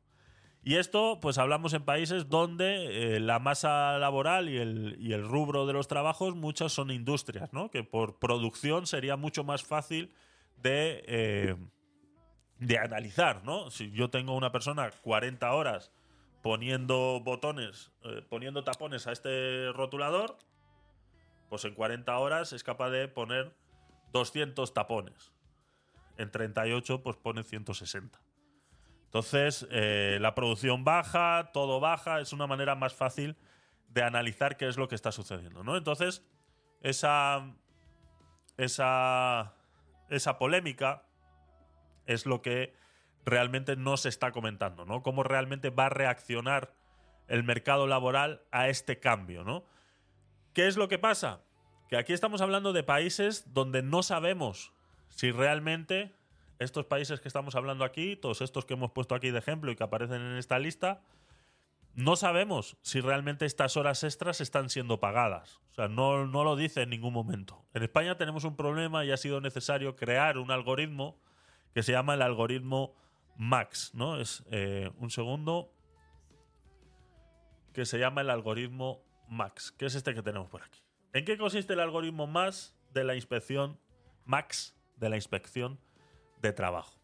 Y 0.62 0.76
esto, 0.76 1.20
pues 1.22 1.38
hablamos 1.38 1.72
en 1.72 1.84
países 1.84 2.28
donde 2.28 3.16
eh, 3.16 3.20
la 3.20 3.38
masa 3.38 3.98
laboral 3.98 4.48
y 4.50 4.58
el, 4.58 5.22
rubro 5.26 5.66
de 5.66 5.72
los 5.72 5.88
trabajos, 5.88 6.34
muchas 6.34 6.72
son 6.72 6.90
industrias, 6.90 7.52
¿no? 7.52 7.70
Que 7.70 7.82
por 7.82 8.18
producción 8.18 8.86
sería 8.86 9.16
mucho 9.16 9.42
más 9.42 9.62
fácil 9.62 10.12
de, 10.56 11.02
eh, 11.06 11.56
de 12.58 12.78
analizar, 12.78 13.42
¿no? 13.44 13.70
Si 13.70 13.90
yo 13.90 14.10
tengo 14.10 14.36
una 14.36 14.52
persona 14.52 14.90
40 15.02 15.50
horas 15.52 15.92
poniendo 16.42 17.20
botones, 17.22 17.92
poniendo 18.28 18.64
tapones 18.64 19.06
a 19.06 19.12
este 19.12 19.70
rotulador, 19.72 20.38
pues 21.48 21.64
en 21.64 21.74
40 21.74 22.16
horas 22.16 22.52
es 22.52 22.62
capaz 22.62 22.90
de 22.90 23.08
poner 23.08 23.54
200 24.12 24.72
tapones. 24.72 25.32
En 26.16 26.30
38 26.30 27.02
pues 27.02 27.16
pone 27.16 27.42
160. 27.42 28.20
Entonces, 29.04 29.66
eh, 29.70 30.18
la 30.20 30.36
producción 30.36 30.84
baja, 30.84 31.50
todo 31.52 31.80
baja, 31.80 32.20
es 32.20 32.32
una 32.32 32.46
manera 32.46 32.76
más 32.76 32.94
fácil 32.94 33.36
de 33.88 34.04
analizar 34.04 34.56
qué 34.56 34.68
es 34.68 34.76
lo 34.76 34.86
que 34.86 34.94
está 34.94 35.10
sucediendo, 35.10 35.64
¿no? 35.64 35.76
Entonces, 35.76 36.24
esa, 36.80 37.52
esa, 38.56 39.56
esa 40.08 40.38
polémica 40.38 41.02
es 42.06 42.24
lo 42.24 42.40
que 42.40 42.72
realmente 43.24 43.76
no 43.76 43.96
se 43.96 44.08
está 44.08 44.32
comentando, 44.32 44.84
¿no? 44.84 45.02
Cómo 45.02 45.22
realmente 45.22 45.70
va 45.70 45.86
a 45.86 45.90
reaccionar 45.90 46.74
el 47.28 47.44
mercado 47.44 47.86
laboral 47.86 48.42
a 48.50 48.68
este 48.68 48.98
cambio, 48.98 49.44
¿no? 49.44 49.64
¿Qué 50.52 50.66
es 50.66 50.76
lo 50.76 50.88
que 50.88 50.98
pasa? 50.98 51.42
Que 51.88 51.96
aquí 51.96 52.12
estamos 52.12 52.40
hablando 52.40 52.72
de 52.72 52.82
países 52.82 53.52
donde 53.52 53.82
no 53.82 54.02
sabemos 54.02 54.72
si 55.08 55.30
realmente 55.30 56.14
estos 56.58 56.86
países 56.86 57.20
que 57.20 57.28
estamos 57.28 57.54
hablando 57.54 57.84
aquí, 57.84 58.16
todos 58.16 58.42
estos 58.42 58.64
que 58.64 58.74
hemos 58.74 58.92
puesto 58.92 59.14
aquí 59.14 59.30
de 59.30 59.38
ejemplo 59.38 59.70
y 59.70 59.76
que 59.76 59.84
aparecen 59.84 60.20
en 60.20 60.36
esta 60.36 60.58
lista, 60.58 61.02
no 61.94 62.16
sabemos 62.16 62.76
si 62.82 63.00
realmente 63.00 63.46
estas 63.46 63.76
horas 63.76 64.04
extras 64.04 64.40
están 64.40 64.68
siendo 64.70 65.00
pagadas. 65.00 65.60
O 65.70 65.74
sea, 65.74 65.88
no, 65.88 66.26
no, 66.26 66.44
lo 66.44 66.56
dice 66.56 66.82
en 66.82 66.90
ningún 66.90 67.12
momento. 67.12 67.64
En 67.74 67.82
España 67.82 68.16
tenemos 68.16 68.44
un 68.44 68.56
problema 68.56 69.04
y 69.04 69.10
ha 69.10 69.16
sido 69.16 69.40
necesario 69.40 69.96
crear 69.96 70.38
un 70.38 70.50
algoritmo 70.50 71.18
que 71.74 71.82
se 71.82 71.92
llama 71.92 72.14
el 72.14 72.22
algoritmo 72.22 72.94
MAX, 73.40 73.94
¿no? 73.94 74.20
Es 74.20 74.44
eh, 74.50 74.90
un 74.98 75.08
segundo 75.08 75.72
que 77.72 77.86
se 77.86 77.98
llama 77.98 78.20
el 78.20 78.28
algoritmo 78.28 79.02
Max, 79.30 79.72
que 79.72 79.86
es 79.86 79.94
este 79.94 80.14
que 80.14 80.22
tenemos 80.22 80.50
por 80.50 80.62
aquí. 80.62 80.82
¿En 81.14 81.24
qué 81.24 81.38
consiste 81.38 81.72
el 81.72 81.80
algoritmo 81.80 82.26
más 82.26 82.76
de 82.92 83.02
la 83.02 83.14
inspección 83.14 83.80
Max 84.26 84.76
de 84.96 85.08
la 85.08 85.16
inspección 85.16 85.80
de 86.42 86.52
trabajo? 86.52 87.00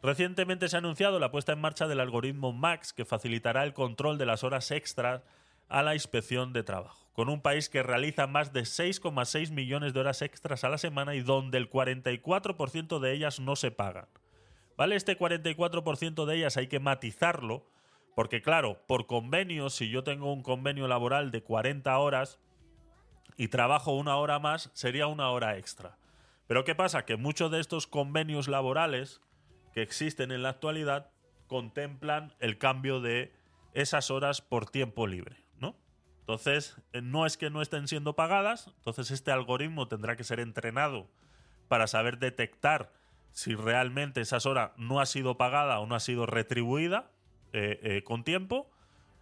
Recientemente 0.00 0.68
se 0.68 0.76
ha 0.76 0.78
anunciado 0.78 1.18
la 1.18 1.32
puesta 1.32 1.54
en 1.54 1.60
marcha 1.60 1.88
del 1.88 1.98
algoritmo 1.98 2.52
Max 2.52 2.92
que 2.92 3.04
facilitará 3.04 3.64
el 3.64 3.74
control 3.74 4.16
de 4.16 4.26
las 4.26 4.44
horas 4.44 4.70
extras 4.70 5.22
a 5.68 5.82
la 5.82 5.94
inspección 5.94 6.52
de 6.52 6.62
trabajo, 6.62 7.10
con 7.14 7.28
un 7.28 7.42
país 7.42 7.68
que 7.68 7.82
realiza 7.82 8.28
más 8.28 8.52
de 8.52 8.60
6,6 8.60 9.50
millones 9.50 9.92
de 9.92 9.98
horas 9.98 10.22
extras 10.22 10.62
a 10.62 10.68
la 10.68 10.78
semana 10.78 11.16
y 11.16 11.20
donde 11.20 11.58
el 11.58 11.68
44% 11.68 13.00
de 13.00 13.12
ellas 13.12 13.40
no 13.40 13.56
se 13.56 13.72
pagan. 13.72 14.06
¿Vale? 14.80 14.96
Este 14.96 15.18
44% 15.18 16.24
de 16.24 16.36
ellas 16.36 16.56
hay 16.56 16.68
que 16.68 16.80
matizarlo 16.80 17.66
porque 18.14 18.40
claro, 18.40 18.82
por 18.86 19.06
convenio, 19.06 19.68
si 19.68 19.90
yo 19.90 20.04
tengo 20.04 20.32
un 20.32 20.42
convenio 20.42 20.88
laboral 20.88 21.30
de 21.30 21.42
40 21.42 21.98
horas 21.98 22.40
y 23.36 23.48
trabajo 23.48 23.92
una 23.92 24.16
hora 24.16 24.38
más, 24.38 24.70
sería 24.72 25.06
una 25.06 25.28
hora 25.28 25.58
extra. 25.58 25.98
Pero 26.46 26.64
¿qué 26.64 26.74
pasa? 26.74 27.04
Que 27.04 27.18
muchos 27.18 27.50
de 27.50 27.60
estos 27.60 27.86
convenios 27.86 28.48
laborales 28.48 29.20
que 29.74 29.82
existen 29.82 30.32
en 30.32 30.42
la 30.42 30.48
actualidad 30.48 31.10
contemplan 31.46 32.32
el 32.40 32.56
cambio 32.56 33.02
de 33.02 33.34
esas 33.74 34.10
horas 34.10 34.40
por 34.40 34.64
tiempo 34.64 35.06
libre, 35.06 35.44
¿no? 35.58 35.76
Entonces, 36.20 36.80
eh, 36.94 37.02
no 37.02 37.26
es 37.26 37.36
que 37.36 37.50
no 37.50 37.60
estén 37.60 37.86
siendo 37.86 38.16
pagadas, 38.16 38.72
entonces 38.78 39.10
este 39.10 39.30
algoritmo 39.30 39.88
tendrá 39.88 40.16
que 40.16 40.24
ser 40.24 40.40
entrenado 40.40 41.10
para 41.68 41.86
saber 41.86 42.18
detectar 42.18 42.98
si 43.32 43.54
realmente 43.54 44.20
esa 44.20 44.38
hora 44.48 44.72
no 44.76 45.00
ha 45.00 45.06
sido 45.06 45.36
pagada 45.36 45.78
o 45.80 45.86
no 45.86 45.94
ha 45.94 46.00
sido 46.00 46.26
retribuida 46.26 47.10
eh, 47.52 47.80
eh, 47.82 48.04
con 48.04 48.24
tiempo 48.24 48.70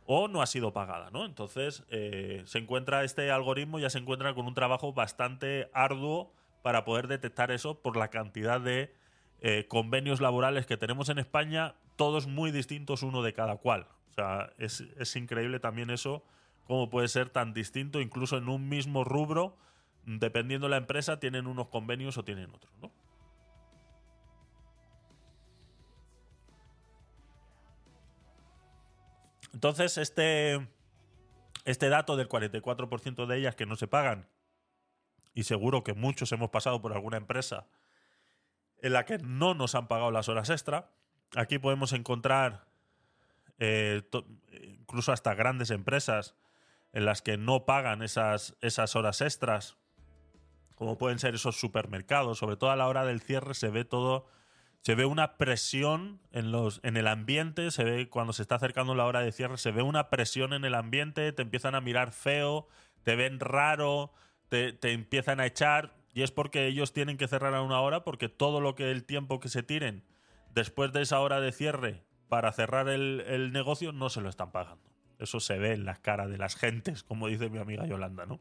o 0.06 0.28
no 0.28 0.40
ha 0.40 0.46
sido 0.46 0.72
pagada, 0.72 1.10
¿no? 1.10 1.26
Entonces, 1.26 1.84
eh, 1.90 2.42
se 2.46 2.58
encuentra 2.58 3.04
este 3.04 3.30
algoritmo, 3.30 3.78
ya 3.78 3.90
se 3.90 3.98
encuentra 3.98 4.34
con 4.34 4.46
un 4.46 4.54
trabajo 4.54 4.92
bastante 4.92 5.70
arduo 5.74 6.32
para 6.62 6.84
poder 6.84 7.08
detectar 7.08 7.50
eso 7.50 7.80
por 7.80 7.96
la 7.96 8.08
cantidad 8.08 8.60
de 8.60 8.94
convenios 9.68 10.20
laborales 10.20 10.66
que 10.66 10.76
tenemos 10.76 11.10
en 11.10 11.20
España, 11.20 11.76
todos 11.94 12.26
muy 12.26 12.50
distintos 12.50 13.04
uno 13.04 13.22
de 13.22 13.34
cada 13.34 13.56
cual. 13.58 13.86
O 14.10 14.12
sea, 14.12 14.50
es, 14.58 14.80
es 14.80 15.14
increíble 15.14 15.60
también 15.60 15.90
eso, 15.90 16.24
cómo 16.64 16.90
puede 16.90 17.06
ser 17.06 17.30
tan 17.30 17.54
distinto, 17.54 18.00
incluso 18.00 18.36
en 18.36 18.48
un 18.48 18.68
mismo 18.68 19.04
rubro, 19.04 19.56
dependiendo 20.04 20.66
de 20.66 20.72
la 20.72 20.76
empresa, 20.78 21.20
tienen 21.20 21.46
unos 21.46 21.68
convenios 21.68 22.18
o 22.18 22.24
tienen 22.24 22.50
otros, 22.50 22.72
¿no? 22.82 22.90
Entonces, 29.52 29.98
este, 29.98 30.68
este 31.64 31.88
dato 31.88 32.16
del 32.16 32.28
44% 32.28 33.26
de 33.26 33.36
ellas 33.38 33.56
que 33.56 33.66
no 33.66 33.76
se 33.76 33.88
pagan, 33.88 34.28
y 35.34 35.44
seguro 35.44 35.84
que 35.84 35.94
muchos 35.94 36.32
hemos 36.32 36.50
pasado 36.50 36.82
por 36.82 36.92
alguna 36.92 37.16
empresa 37.16 37.66
en 38.80 38.92
la 38.92 39.04
que 39.04 39.18
no 39.18 39.54
nos 39.54 39.74
han 39.74 39.88
pagado 39.88 40.10
las 40.10 40.28
horas 40.28 40.50
extra, 40.50 40.90
aquí 41.36 41.58
podemos 41.58 41.92
encontrar 41.92 42.66
eh, 43.58 44.02
incluso 44.62 45.12
hasta 45.12 45.34
grandes 45.34 45.70
empresas 45.70 46.34
en 46.92 47.04
las 47.04 47.22
que 47.22 47.36
no 47.36 47.66
pagan 47.66 48.02
esas, 48.02 48.56
esas 48.60 48.96
horas 48.96 49.20
extras, 49.20 49.76
como 50.74 50.96
pueden 50.96 51.18
ser 51.18 51.34
esos 51.34 51.58
supermercados, 51.58 52.38
sobre 52.38 52.56
todo 52.56 52.70
a 52.70 52.76
la 52.76 52.88
hora 52.88 53.04
del 53.04 53.20
cierre 53.20 53.54
se 53.54 53.68
ve 53.68 53.84
todo, 53.84 54.26
se 54.82 54.94
ve 54.94 55.04
una 55.04 55.36
presión 55.36 56.20
en, 56.32 56.52
los, 56.52 56.80
en 56.82 56.96
el 56.96 57.06
ambiente, 57.06 57.70
se 57.70 57.84
ve 57.84 58.08
cuando 58.08 58.32
se 58.32 58.42
está 58.42 58.54
acercando 58.56 58.94
la 58.94 59.06
hora 59.06 59.20
de 59.20 59.32
cierre, 59.32 59.58
se 59.58 59.72
ve 59.72 59.82
una 59.82 60.08
presión 60.10 60.52
en 60.52 60.64
el 60.64 60.74
ambiente, 60.74 61.32
te 61.32 61.42
empiezan 61.42 61.74
a 61.74 61.80
mirar 61.80 62.12
feo, 62.12 62.68
te 63.02 63.16
ven 63.16 63.40
raro, 63.40 64.12
te, 64.48 64.72
te 64.72 64.92
empiezan 64.92 65.40
a 65.40 65.46
echar, 65.46 65.94
y 66.14 66.22
es 66.22 66.30
porque 66.30 66.66
ellos 66.66 66.92
tienen 66.92 67.16
que 67.16 67.28
cerrar 67.28 67.54
a 67.54 67.62
una 67.62 67.80
hora, 67.80 68.04
porque 68.04 68.28
todo 68.28 68.60
lo 68.60 68.74
que 68.74 68.90
el 68.90 69.04
tiempo 69.04 69.40
que 69.40 69.48
se 69.48 69.62
tiren 69.62 70.04
después 70.54 70.92
de 70.92 71.02
esa 71.02 71.20
hora 71.20 71.40
de 71.40 71.52
cierre 71.52 72.02
para 72.28 72.52
cerrar 72.52 72.88
el, 72.88 73.52
negocio 73.52 73.92
no 73.92 74.10
se 74.10 74.20
lo 74.20 74.28
están 74.28 74.52
pagando. 74.52 74.82
Eso 75.18 75.40
se 75.40 75.58
ve 75.58 75.72
en 75.72 75.84
las 75.84 75.98
caras 75.98 76.30
de 76.30 76.38
las 76.38 76.56
gentes, 76.56 77.02
como 77.02 77.28
dice 77.28 77.48
mi 77.50 77.58
amiga 77.58 77.86
Yolanda, 77.86 78.26
¿no? 78.26 78.40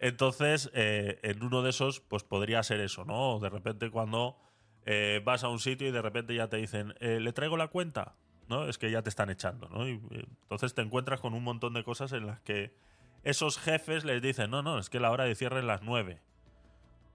Entonces, 0.00 0.70
eh, 0.74 1.18
en 1.22 1.42
uno 1.42 1.62
de 1.62 1.70
esos, 1.70 2.00
pues 2.00 2.22
podría 2.22 2.62
ser 2.62 2.80
eso, 2.80 3.04
¿no? 3.04 3.40
De 3.40 3.48
repente 3.48 3.90
cuando 3.90 4.38
eh, 4.86 5.20
vas 5.24 5.44
a 5.44 5.48
un 5.48 5.58
sitio 5.58 5.88
y 5.88 5.90
de 5.90 6.02
repente 6.02 6.34
ya 6.34 6.48
te 6.48 6.56
dicen, 6.56 6.94
eh, 7.00 7.20
¿le 7.20 7.32
traigo 7.32 7.56
la 7.56 7.68
cuenta? 7.68 8.14
¿No? 8.48 8.68
Es 8.68 8.78
que 8.78 8.90
ya 8.90 9.02
te 9.02 9.10
están 9.10 9.28
echando, 9.28 9.68
¿no? 9.68 9.86
Y, 9.86 10.00
entonces 10.10 10.74
te 10.74 10.82
encuentras 10.82 11.20
con 11.20 11.34
un 11.34 11.44
montón 11.44 11.74
de 11.74 11.84
cosas 11.84 12.12
en 12.12 12.26
las 12.26 12.40
que 12.40 12.74
esos 13.22 13.58
jefes 13.58 14.04
les 14.04 14.22
dicen, 14.22 14.50
no, 14.50 14.62
no, 14.62 14.78
es 14.78 14.88
que 14.88 15.00
la 15.00 15.10
hora 15.10 15.24
de 15.24 15.34
cierre 15.34 15.58
es 15.58 15.64
las 15.64 15.82
nueve 15.82 16.20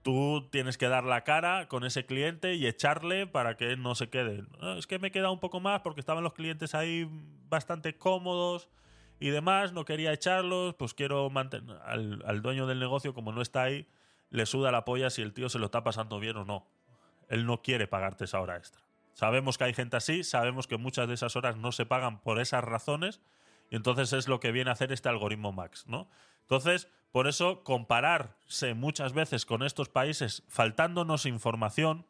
tú 0.04 0.46
tienes 0.52 0.76
que 0.76 0.86
dar 0.86 1.02
la 1.02 1.24
cara 1.24 1.66
con 1.66 1.82
ese 1.82 2.04
cliente 2.04 2.54
y 2.54 2.66
echarle 2.66 3.26
para 3.26 3.56
que 3.56 3.76
no 3.76 3.94
se 3.94 4.10
quede. 4.10 4.44
es 4.76 4.86
que 4.86 4.98
me 4.98 5.08
he 5.08 5.10
quedado 5.10 5.32
un 5.32 5.40
poco 5.40 5.60
más 5.60 5.80
porque 5.80 6.00
estaban 6.00 6.22
los 6.22 6.34
clientes 6.34 6.74
ahí 6.74 7.08
bastante 7.48 7.96
cómodos 7.96 8.68
y 9.18 9.30
demás, 9.30 9.72
no 9.72 9.86
quería 9.86 10.12
echarlos, 10.12 10.74
pues 10.74 10.92
quiero 10.92 11.30
mantener 11.30 11.78
al, 11.82 12.42
dueño 12.42 12.66
del 12.66 12.78
negocio, 12.78 13.14
como 13.14 13.32
no 13.32 13.40
está 13.40 13.62
ahí, 13.62 13.88
le 14.28 14.44
suda 14.44 14.70
la 14.70 14.84
polla 14.84 15.08
si 15.08 15.22
el 15.22 15.32
tío 15.32 15.48
se 15.48 15.58
lo 15.58 15.66
está 15.66 15.82
pasando 15.82 16.20
bien 16.20 16.36
o 16.36 16.44
no. 16.44 16.66
Él 17.28 17.46
no 17.46 17.62
quiere 17.62 17.86
pagarte 17.86 18.24
esa 18.24 18.40
hora 18.40 18.56
extra. 18.56 18.82
Sabemos 19.12 19.58
que 19.58 19.64
hay 19.64 19.74
gente 19.74 19.96
así, 19.96 20.24
sabemos 20.24 20.66
que 20.66 20.76
muchas 20.76 21.06
de 21.08 21.14
esas 21.14 21.36
horas 21.36 21.56
no 21.56 21.72
se 21.72 21.86
pagan 21.86 22.20
por 22.20 22.40
esas 22.40 22.64
razones, 22.64 23.20
y 23.70 23.76
entonces 23.76 24.12
es 24.12 24.28
lo 24.28 24.40
que 24.40 24.52
viene 24.52 24.70
a 24.70 24.72
hacer 24.72 24.92
este 24.92 25.08
algoritmo 25.08 25.52
Max, 25.52 25.86
¿no? 25.86 26.08
Entonces, 26.42 26.88
por 27.12 27.28
eso, 27.28 27.62
compararse 27.62 28.74
muchas 28.74 29.12
veces 29.12 29.46
con 29.46 29.62
estos 29.62 29.88
países 29.88 30.42
faltándonos 30.48 31.26
información, 31.26 32.06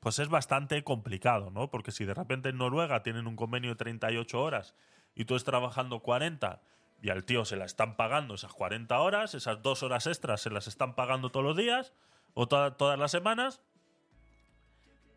pues 0.00 0.18
es 0.18 0.28
bastante 0.28 0.84
complicado, 0.84 1.50
¿no? 1.50 1.70
Porque 1.70 1.90
si 1.90 2.04
de 2.04 2.14
repente 2.14 2.50
en 2.50 2.58
Noruega 2.58 3.02
tienen 3.02 3.26
un 3.26 3.34
convenio 3.34 3.70
de 3.70 3.76
38 3.76 4.40
horas 4.40 4.74
y 5.14 5.24
tú 5.24 5.34
estás 5.34 5.50
trabajando 5.50 6.00
40 6.00 6.60
y 7.02 7.10
al 7.10 7.24
tío 7.24 7.44
se 7.44 7.56
la 7.56 7.64
están 7.64 7.96
pagando 7.96 8.34
esas 8.34 8.52
40 8.52 9.00
horas, 9.00 9.34
esas 9.34 9.62
dos 9.62 9.82
horas 9.82 10.06
extras 10.06 10.42
se 10.42 10.50
las 10.50 10.66
están 10.68 10.94
pagando 10.94 11.30
todos 11.30 11.44
los 11.44 11.56
días 11.56 11.92
o 12.34 12.46
todas 12.46 12.98
las 12.98 13.10
semanas, 13.10 13.62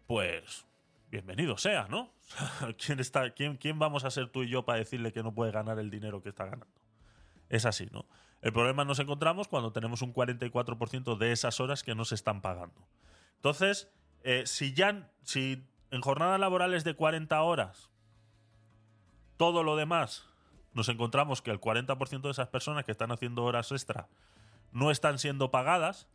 pues 0.10 0.66
bienvenido 1.12 1.56
sea, 1.60 1.88
¿no? 1.88 2.12
¿Quién, 2.84 3.00
está, 3.00 3.30
quién, 3.30 3.58
¿Quién 3.58 3.78
vamos 3.78 4.06
a 4.06 4.10
ser 4.10 4.28
tú 4.28 4.42
y 4.42 4.50
yo 4.50 4.66
para 4.66 4.80
decirle 4.80 5.14
que 5.14 5.22
no 5.22 5.36
puede 5.36 5.52
ganar 5.52 5.78
el 5.78 5.92
dinero 5.92 6.24
que 6.24 6.30
está 6.30 6.46
ganando? 6.46 6.82
Es 7.48 7.68
así, 7.68 7.88
¿no? 7.92 8.08
El 8.42 8.52
problema 8.52 8.84
nos 8.86 8.98
encontramos 8.98 9.48
cuando 9.48 9.72
tenemos 9.72 10.02
un 10.02 10.12
44% 10.12 11.16
de 11.16 11.32
esas 11.32 11.60
horas 11.60 11.84
que 11.84 11.94
no 11.94 12.06
se 12.06 12.16
están 12.16 12.42
pagando. 12.42 12.88
Entonces, 13.36 13.94
eh, 14.24 14.48
si 14.48 14.74
ya 14.74 15.12
si 15.22 15.64
en 15.92 16.02
jornadas 16.02 16.40
laborales 16.40 16.84
de 16.84 16.96
40 16.96 17.40
horas, 17.44 17.92
todo 19.38 19.62
lo 19.62 19.76
demás, 19.76 20.28
nos 20.74 20.90
encontramos 20.90 21.44
que 21.44 21.52
el 21.52 21.62
40% 21.62 22.22
de 22.22 22.32
esas 22.32 22.48
personas 22.48 22.84
que 22.84 22.92
están 22.92 23.12
haciendo 23.12 23.44
horas 23.44 23.72
extra 23.72 24.08
no 24.72 24.90
están 24.90 25.20
siendo 25.20 25.52
pagadas, 25.52 26.08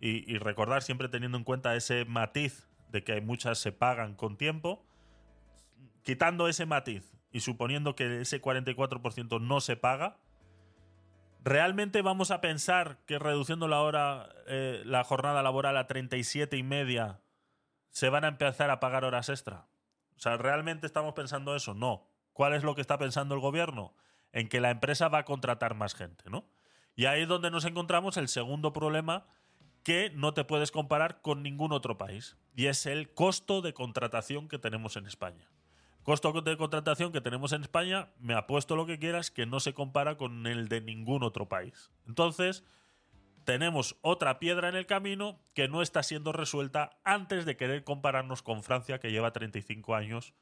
y, 0.00 0.32
y 0.32 0.38
recordar 0.38 0.82
siempre 0.84 1.08
teniendo 1.08 1.36
en 1.36 1.44
cuenta 1.44 1.74
ese 1.74 2.04
matiz 2.04 2.69
de 2.90 3.04
que 3.04 3.20
muchas 3.20 3.58
se 3.58 3.72
pagan 3.72 4.14
con 4.14 4.36
tiempo, 4.36 4.84
quitando 6.02 6.48
ese 6.48 6.66
matiz 6.66 7.16
y 7.30 7.40
suponiendo 7.40 7.94
que 7.94 8.20
ese 8.20 8.40
44% 8.40 9.40
no 9.40 9.60
se 9.60 9.76
paga, 9.76 10.18
¿Realmente 11.42 12.02
vamos 12.02 12.30
a 12.30 12.42
pensar 12.42 12.98
que 13.06 13.18
reduciendo 13.18 13.66
la 13.66 13.80
hora, 13.80 14.28
eh, 14.46 14.82
la 14.84 15.04
jornada 15.04 15.42
laboral 15.42 15.76
a 15.78 15.86
37 15.86 16.56
y 16.58 16.62
media, 16.62 17.20
se 17.88 18.10
van 18.10 18.24
a 18.24 18.28
empezar 18.28 18.70
a 18.70 18.78
pagar 18.78 19.04
horas 19.04 19.30
extra? 19.30 19.66
O 20.16 20.20
sea, 20.20 20.36
¿realmente 20.36 20.86
estamos 20.86 21.14
pensando 21.14 21.56
eso? 21.56 21.72
No. 21.72 22.06
¿Cuál 22.34 22.52
es 22.52 22.62
lo 22.62 22.74
que 22.74 22.82
está 22.82 22.98
pensando 22.98 23.34
el 23.34 23.40
gobierno? 23.40 23.94
En 24.32 24.48
que 24.48 24.60
la 24.60 24.70
empresa 24.70 25.08
va 25.08 25.18
a 25.18 25.24
contratar 25.24 25.74
más 25.74 25.94
gente, 25.94 26.28
¿no? 26.28 26.44
Y 26.94 27.06
ahí 27.06 27.22
es 27.22 27.28
donde 27.28 27.50
nos 27.50 27.64
encontramos 27.64 28.18
el 28.18 28.28
segundo 28.28 28.74
problema 28.74 29.26
que 29.82 30.10
no 30.14 30.34
te 30.34 30.44
puedes 30.44 30.70
comparar 30.70 31.22
con 31.22 31.42
ningún 31.42 31.72
otro 31.72 31.98
país. 31.98 32.36
Y 32.54 32.66
es 32.66 32.86
el 32.86 33.12
costo 33.12 33.62
de 33.62 33.72
contratación 33.72 34.48
que 34.48 34.58
tenemos 34.58 34.96
en 34.96 35.06
España. 35.06 35.48
Costo 36.02 36.32
de 36.32 36.56
contratación 36.56 37.12
que 37.12 37.20
tenemos 37.20 37.52
en 37.52 37.62
España, 37.62 38.10
me 38.18 38.34
apuesto 38.34 38.74
lo 38.74 38.86
que 38.86 38.98
quieras, 38.98 39.30
que 39.30 39.46
no 39.46 39.60
se 39.60 39.74
compara 39.74 40.16
con 40.16 40.46
el 40.46 40.68
de 40.68 40.80
ningún 40.80 41.22
otro 41.22 41.48
país. 41.48 41.90
Entonces, 42.06 42.64
tenemos 43.44 43.96
otra 44.00 44.38
piedra 44.38 44.68
en 44.68 44.76
el 44.76 44.86
camino 44.86 45.40
que 45.54 45.68
no 45.68 45.82
está 45.82 46.02
siendo 46.02 46.32
resuelta 46.32 46.98
antes 47.04 47.44
de 47.44 47.56
querer 47.56 47.84
compararnos 47.84 48.42
con 48.42 48.62
Francia, 48.62 48.98
que 48.98 49.10
lleva 49.10 49.32
35 49.32 49.94
años 49.94 50.34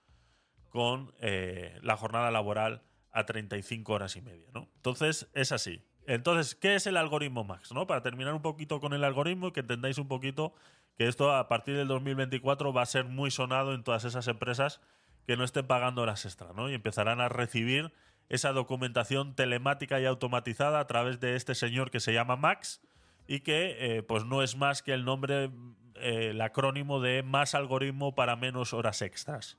con 0.69 1.13
eh, 1.21 1.79
la 1.83 1.97
jornada 1.97 2.31
laboral 2.31 2.83
a 3.11 3.27
35 3.27 3.93
horas 3.93 4.17
y 4.17 4.23
media. 4.23 4.49
¿no? 4.53 4.69
Entonces, 4.77 5.29
es 5.35 5.53
así. 5.53 5.83
Entonces, 6.09 6.55
¿qué 6.55 6.75
es 6.75 6.87
el 6.87 6.97
algoritmo 6.97 7.45
Max? 7.45 7.71
¿no? 7.71 7.87
Para 7.87 8.03
terminar 8.03 8.33
un 8.33 8.41
poquito 8.41 8.81
con 8.81 8.95
el 8.95 9.05
algoritmo 9.05 9.49
y 9.49 9.53
que 9.53 9.61
entendáis 9.61 9.99
un 9.99 10.09
poquito 10.09 10.55
que 10.97 11.07
esto 11.07 11.37
a 11.37 11.49
partir 11.49 11.77
del 11.77 11.87
2024 11.87 12.73
va 12.73 12.81
a 12.81 12.87
ser 12.87 13.05
muy 13.05 13.31
sonado 13.31 13.75
en 13.75 13.85
todas 13.85 14.05
esas 14.05 14.27
empresas 14.27 14.81
que 15.27 15.37
no 15.37 15.45
estén 15.45 15.67
pagando 15.67 16.01
horas 16.01 16.25
extra, 16.25 16.55
¿no? 16.55 16.71
Y 16.71 16.75
empezarán 16.75 17.21
a 17.21 17.29
recibir 17.29 17.93
esa 18.31 18.53
documentación 18.53 19.35
telemática 19.35 20.01
y 20.01 20.07
automatizada 20.07 20.81
a 20.81 20.87
través 20.87 21.21
de 21.21 21.37
este 21.37 21.55
señor 21.55 21.91
que 21.91 22.01
se 22.01 22.15
llama 22.15 22.37
Max 22.37 22.81
y 23.27 23.41
que 23.41 23.77
eh, 23.79 24.03
pues 24.03 24.25
no 24.25 24.43
es 24.43 24.57
más 24.57 24.83
que 24.83 24.95
el 24.95 25.05
nombre, 25.05 25.51
eh, 25.97 26.29
el 26.31 26.41
acrónimo 26.41 27.03
de 27.03 27.23
más 27.23 27.55
algoritmo 27.55 28.15
para 28.15 28.35
menos 28.35 28.73
horas 28.73 29.03
extras. 29.03 29.59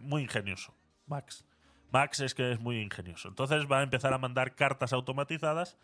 muy 0.00 0.22
ingenioso, 0.22 0.76
Max. 1.08 1.47
Max 1.90 2.20
es 2.20 2.34
que 2.34 2.52
es 2.52 2.60
muy 2.60 2.80
ingenioso. 2.80 3.28
Entonces 3.28 3.66
va 3.70 3.80
a 3.80 3.82
empezar 3.82 4.12
a 4.12 4.18
mandar 4.18 4.54
cartas 4.54 4.92
automatizadas 4.92 5.76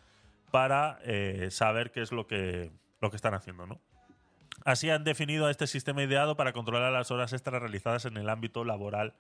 para 0.51 0.99
eh, 1.03 1.49
saber 1.51 1.91
qué 1.91 2.03
es 2.03 2.13
lo 2.13 2.27
que, 2.27 2.71
lo 3.01 3.11
que 3.11 3.17
están 3.17 3.35
haciendo, 3.35 3.67
¿no? 3.67 3.81
Así 4.65 4.89
han 4.89 5.05
definido 5.05 5.47
a 5.47 5.51
este 5.51 5.67
sistema 5.67 6.03
ideado 6.03 6.37
para 6.37 6.53
controlar 6.53 6.93
las 6.93 7.11
horas 7.11 7.33
extras 7.33 7.61
realizadas 7.61 8.05
en 8.05 8.17
el 8.17 8.29
ámbito 8.29 8.65
laboral 8.65 9.15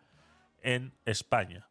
en 0.62 0.92
España. 1.04 1.66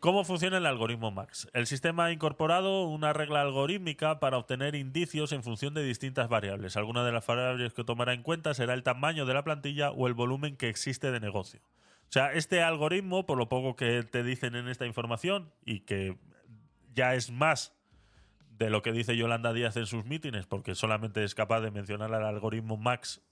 ¿Cómo 0.00 0.24
funciona 0.24 0.58
el 0.58 0.66
algoritmo 0.66 1.10
Max? 1.10 1.48
El 1.52 1.66
sistema 1.66 2.06
ha 2.06 2.12
incorporado 2.12 2.84
una 2.84 3.12
regla 3.12 3.40
algorítmica 3.40 4.20
para 4.20 4.38
obtener 4.38 4.74
indicios 4.74 5.32
en 5.32 5.42
función 5.42 5.72
de 5.74 5.82
distintas 5.82 6.28
variables. 6.28 6.76
Alguna 6.76 7.04
de 7.04 7.12
las 7.12 7.26
variables 7.26 7.72
que 7.72 7.82
tomará 7.82 8.12
en 8.12 8.22
cuenta 8.22 8.54
será 8.54 8.74
el 8.74 8.82
tamaño 8.82 9.24
de 9.24 9.34
la 9.34 9.42
plantilla 9.42 9.90
o 9.90 10.06
el 10.06 10.14
volumen 10.14 10.56
que 10.56 10.68
existe 10.68 11.10
de 11.10 11.20
negocio. 11.20 11.60
O 12.08 12.12
sea, 12.12 12.32
este 12.32 12.62
algoritmo, 12.62 13.26
por 13.26 13.36
lo 13.36 13.48
poco 13.48 13.76
que 13.76 14.02
te 14.02 14.22
dicen 14.22 14.54
en 14.54 14.68
esta 14.68 14.86
información 14.86 15.52
y 15.64 15.80
que 15.80 16.16
ya 16.94 17.14
es 17.14 17.30
más 17.30 17.74
de 18.50 18.70
lo 18.70 18.82
que 18.82 18.92
dice 18.92 19.16
Yolanda 19.16 19.52
Díaz 19.52 19.76
en 19.76 19.86
sus 19.86 20.04
mítines, 20.04 20.46
porque 20.46 20.74
solamente 20.74 21.24
es 21.24 21.34
capaz 21.34 21.60
de 21.60 21.70
mencionar 21.70 22.14
al 22.14 22.24
algoritmo 22.24 22.76
Max 22.76 23.22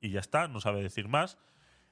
y 0.00 0.10
ya 0.10 0.20
está, 0.20 0.48
no 0.48 0.60
sabe 0.60 0.82
decir 0.82 1.08
más, 1.08 1.38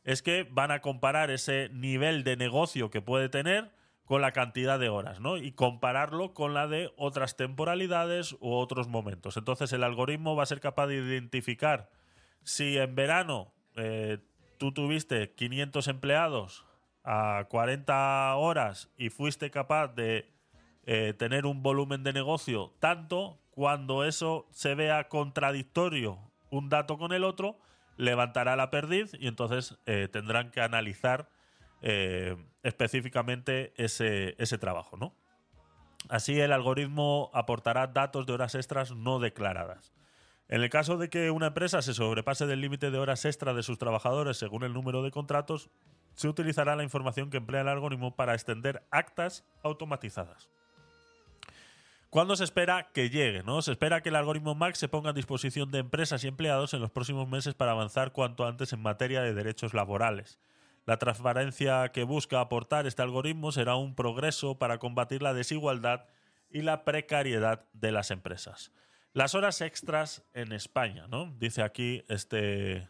es 0.02 0.22
que 0.22 0.48
van 0.50 0.70
a 0.70 0.80
comparar 0.80 1.30
ese 1.30 1.68
nivel 1.72 2.24
de 2.24 2.36
negocio 2.36 2.90
que 2.90 3.00
puede 3.00 3.28
tener 3.28 3.70
con 4.04 4.22
la 4.22 4.32
cantidad 4.32 4.80
de 4.80 4.88
horas, 4.88 5.20
¿no? 5.20 5.36
Y 5.36 5.52
compararlo 5.52 6.34
con 6.34 6.52
la 6.52 6.66
de 6.66 6.92
otras 6.96 7.36
temporalidades 7.36 8.32
u 8.40 8.50
otros 8.50 8.88
momentos. 8.88 9.36
Entonces 9.36 9.72
el 9.72 9.84
algoritmo 9.84 10.34
va 10.34 10.42
a 10.42 10.46
ser 10.46 10.58
capaz 10.58 10.88
de 10.88 10.96
identificar 10.96 11.90
si 12.42 12.76
en 12.76 12.96
verano 12.96 13.52
eh, 13.76 14.18
tú 14.60 14.72
tuviste 14.72 15.32
500 15.32 15.88
empleados 15.88 16.66
a 17.02 17.46
40 17.48 18.36
horas 18.36 18.90
y 18.98 19.08
fuiste 19.08 19.50
capaz 19.50 19.88
de 19.88 20.30
eh, 20.84 21.14
tener 21.16 21.46
un 21.46 21.62
volumen 21.62 22.04
de 22.04 22.12
negocio 22.12 22.74
tanto 22.78 23.38
cuando 23.52 24.04
eso 24.04 24.46
se 24.50 24.74
vea 24.74 25.08
contradictorio 25.08 26.18
un 26.50 26.68
dato 26.68 26.98
con 26.98 27.12
el 27.12 27.24
otro, 27.24 27.58
levantará 27.96 28.54
la 28.54 28.70
perdiz 28.70 29.16
y 29.18 29.28
entonces 29.28 29.78
eh, 29.86 30.08
tendrán 30.12 30.50
que 30.50 30.60
analizar 30.60 31.30
eh, 31.80 32.36
específicamente 32.62 33.72
ese, 33.76 34.34
ese 34.36 34.58
trabajo, 34.58 34.98
¿no? 34.98 35.14
Así 36.10 36.38
el 36.38 36.52
algoritmo 36.52 37.30
aportará 37.32 37.86
datos 37.86 38.26
de 38.26 38.34
horas 38.34 38.54
extras 38.54 38.90
no 38.94 39.20
declaradas. 39.20 39.94
En 40.50 40.62
el 40.62 40.68
caso 40.68 40.98
de 40.98 41.08
que 41.08 41.30
una 41.30 41.46
empresa 41.46 41.80
se 41.80 41.94
sobrepase 41.94 42.44
del 42.44 42.60
límite 42.60 42.90
de 42.90 42.98
horas 42.98 43.24
extra 43.24 43.54
de 43.54 43.62
sus 43.62 43.78
trabajadores 43.78 44.36
según 44.36 44.64
el 44.64 44.72
número 44.72 45.00
de 45.04 45.12
contratos, 45.12 45.70
se 46.16 46.26
utilizará 46.26 46.74
la 46.74 46.82
información 46.82 47.30
que 47.30 47.36
emplea 47.36 47.60
el 47.60 47.68
algoritmo 47.68 48.16
para 48.16 48.34
extender 48.34 48.82
actas 48.90 49.44
automatizadas. 49.62 50.50
¿Cuándo 52.10 52.34
se 52.34 52.42
espera 52.42 52.90
que 52.92 53.10
llegue? 53.10 53.44
¿no? 53.44 53.62
Se 53.62 53.70
espera 53.70 54.02
que 54.02 54.08
el 54.08 54.16
algoritmo 54.16 54.56
Max 54.56 54.78
se 54.78 54.88
ponga 54.88 55.10
a 55.10 55.12
disposición 55.12 55.70
de 55.70 55.78
empresas 55.78 56.24
y 56.24 56.26
empleados 56.26 56.74
en 56.74 56.80
los 56.80 56.90
próximos 56.90 57.28
meses 57.28 57.54
para 57.54 57.70
avanzar 57.70 58.10
cuanto 58.10 58.44
antes 58.44 58.72
en 58.72 58.82
materia 58.82 59.22
de 59.22 59.34
derechos 59.34 59.72
laborales. 59.72 60.40
La 60.84 60.96
transparencia 60.96 61.92
que 61.92 62.02
busca 62.02 62.40
aportar 62.40 62.88
este 62.88 63.02
algoritmo 63.02 63.52
será 63.52 63.76
un 63.76 63.94
progreso 63.94 64.58
para 64.58 64.78
combatir 64.78 65.22
la 65.22 65.32
desigualdad 65.32 66.06
y 66.50 66.62
la 66.62 66.84
precariedad 66.84 67.66
de 67.72 67.92
las 67.92 68.10
empresas. 68.10 68.72
Las 69.12 69.34
horas 69.34 69.60
extras 69.60 70.24
en 70.34 70.52
España, 70.52 71.06
¿no? 71.08 71.34
Dice 71.38 71.62
aquí 71.62 72.04
este, 72.08 72.88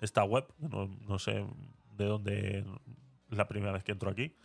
esta 0.00 0.22
web, 0.24 0.46
no, 0.58 1.18
sé 1.18 1.46
de 1.96 2.04
dónde 2.04 2.58
es 3.30 3.36
la 3.36 3.48
primera 3.48 3.72
vez 3.72 3.82
que 3.82 3.92
entro 3.92 4.10
aquí. 4.10 4.36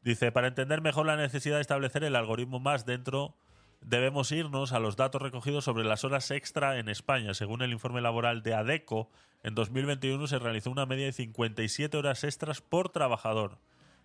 Dice, 0.00 0.32
para 0.32 0.48
entender 0.48 0.80
mejor 0.80 1.06
la 1.06 1.16
necesidad 1.16 1.56
de 1.56 1.60
establecer 1.60 2.02
el 2.02 2.16
algoritmo 2.16 2.58
más 2.58 2.84
dentro 2.84 3.36
debemos 3.84 4.30
irnos 4.32 4.72
a 4.72 4.78
los 4.78 4.96
datos 4.96 5.22
recogidos 5.22 5.64
sobre 5.64 5.84
las 5.84 6.04
horas 6.04 6.30
extra 6.30 6.78
en 6.78 6.88
España. 6.88 7.34
Según 7.34 7.62
el 7.62 7.72
informe 7.72 8.00
laboral 8.00 8.42
de 8.42 8.54
ADECO, 8.54 9.10
en 9.42 9.54
2021 9.54 10.26
se 10.26 10.38
realizó 10.38 10.70
una 10.70 10.86
media 10.86 11.06
de 11.06 11.12
57 11.12 11.96
horas 11.96 12.24
extras 12.24 12.60
por 12.60 12.90
trabajador. 12.90 13.58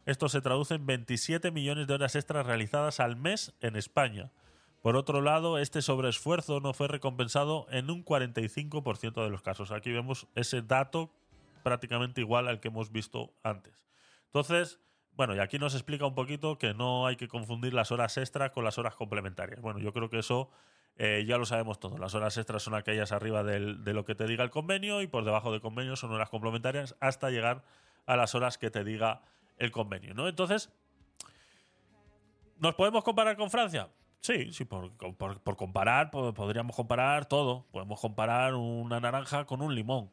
Esto 0.05 0.29
se 0.29 0.41
traduce 0.41 0.75
en 0.75 0.85
27 0.85 1.51
millones 1.51 1.87
de 1.87 1.93
horas 1.93 2.15
extras 2.15 2.45
realizadas 2.45 2.99
al 2.99 3.15
mes 3.15 3.53
en 3.61 3.75
España. 3.75 4.31
Por 4.87 4.95
otro 4.95 5.19
lado, 5.19 5.57
este 5.57 5.81
sobreesfuerzo 5.81 6.61
no 6.61 6.71
fue 6.71 6.87
recompensado 6.87 7.67
en 7.71 7.91
un 7.91 8.05
45% 8.05 9.21
de 9.21 9.29
los 9.29 9.41
casos. 9.41 9.71
Aquí 9.71 9.91
vemos 9.91 10.27
ese 10.33 10.61
dato 10.61 11.11
prácticamente 11.61 12.21
igual 12.21 12.47
al 12.47 12.61
que 12.61 12.69
hemos 12.69 12.89
visto 12.89 13.33
antes. 13.43 13.85
Entonces, 14.27 14.79
bueno, 15.11 15.35
y 15.35 15.39
aquí 15.39 15.59
nos 15.59 15.73
explica 15.73 16.05
un 16.05 16.15
poquito 16.15 16.57
que 16.57 16.73
no 16.73 17.05
hay 17.05 17.17
que 17.17 17.27
confundir 17.27 17.73
las 17.73 17.91
horas 17.91 18.15
extras 18.15 18.51
con 18.51 18.63
las 18.63 18.77
horas 18.77 18.95
complementarias. 18.95 19.59
Bueno, 19.59 19.81
yo 19.81 19.91
creo 19.91 20.09
que 20.09 20.19
eso 20.19 20.49
eh, 20.95 21.25
ya 21.27 21.37
lo 21.37 21.45
sabemos 21.45 21.81
todos. 21.81 21.99
Las 21.99 22.15
horas 22.15 22.37
extras 22.37 22.63
son 22.63 22.73
aquellas 22.73 23.11
arriba 23.11 23.43
de 23.43 23.93
lo 23.93 24.05
que 24.05 24.15
te 24.15 24.25
diga 24.25 24.45
el 24.45 24.51
convenio 24.51 25.01
y 25.01 25.07
por 25.07 25.25
debajo 25.25 25.51
del 25.51 25.59
convenio 25.59 25.97
son 25.97 26.13
horas 26.13 26.29
complementarias 26.29 26.95
hasta 27.01 27.29
llegar 27.29 27.65
a 28.05 28.15
las 28.15 28.35
horas 28.35 28.57
que 28.57 28.71
te 28.71 28.85
diga 28.85 29.19
el 29.57 29.69
convenio, 29.71 30.13
¿no? 30.13 30.29
Entonces, 30.29 30.71
¿nos 32.57 32.73
podemos 32.75 33.03
comparar 33.03 33.35
con 33.35 33.51
Francia? 33.51 33.89
Sí, 34.21 34.51
sí, 34.51 34.65
por, 34.65 34.91
comparar, 35.55 36.11
podríamos 36.11 36.75
comparar 36.75 37.27
todo. 37.27 37.65
Podemos 37.71 37.99
comparar 37.99 38.55
una 38.55 38.99
naranja 38.99 39.45
con 39.45 39.61
un 39.61 39.73
limón, 39.75 40.11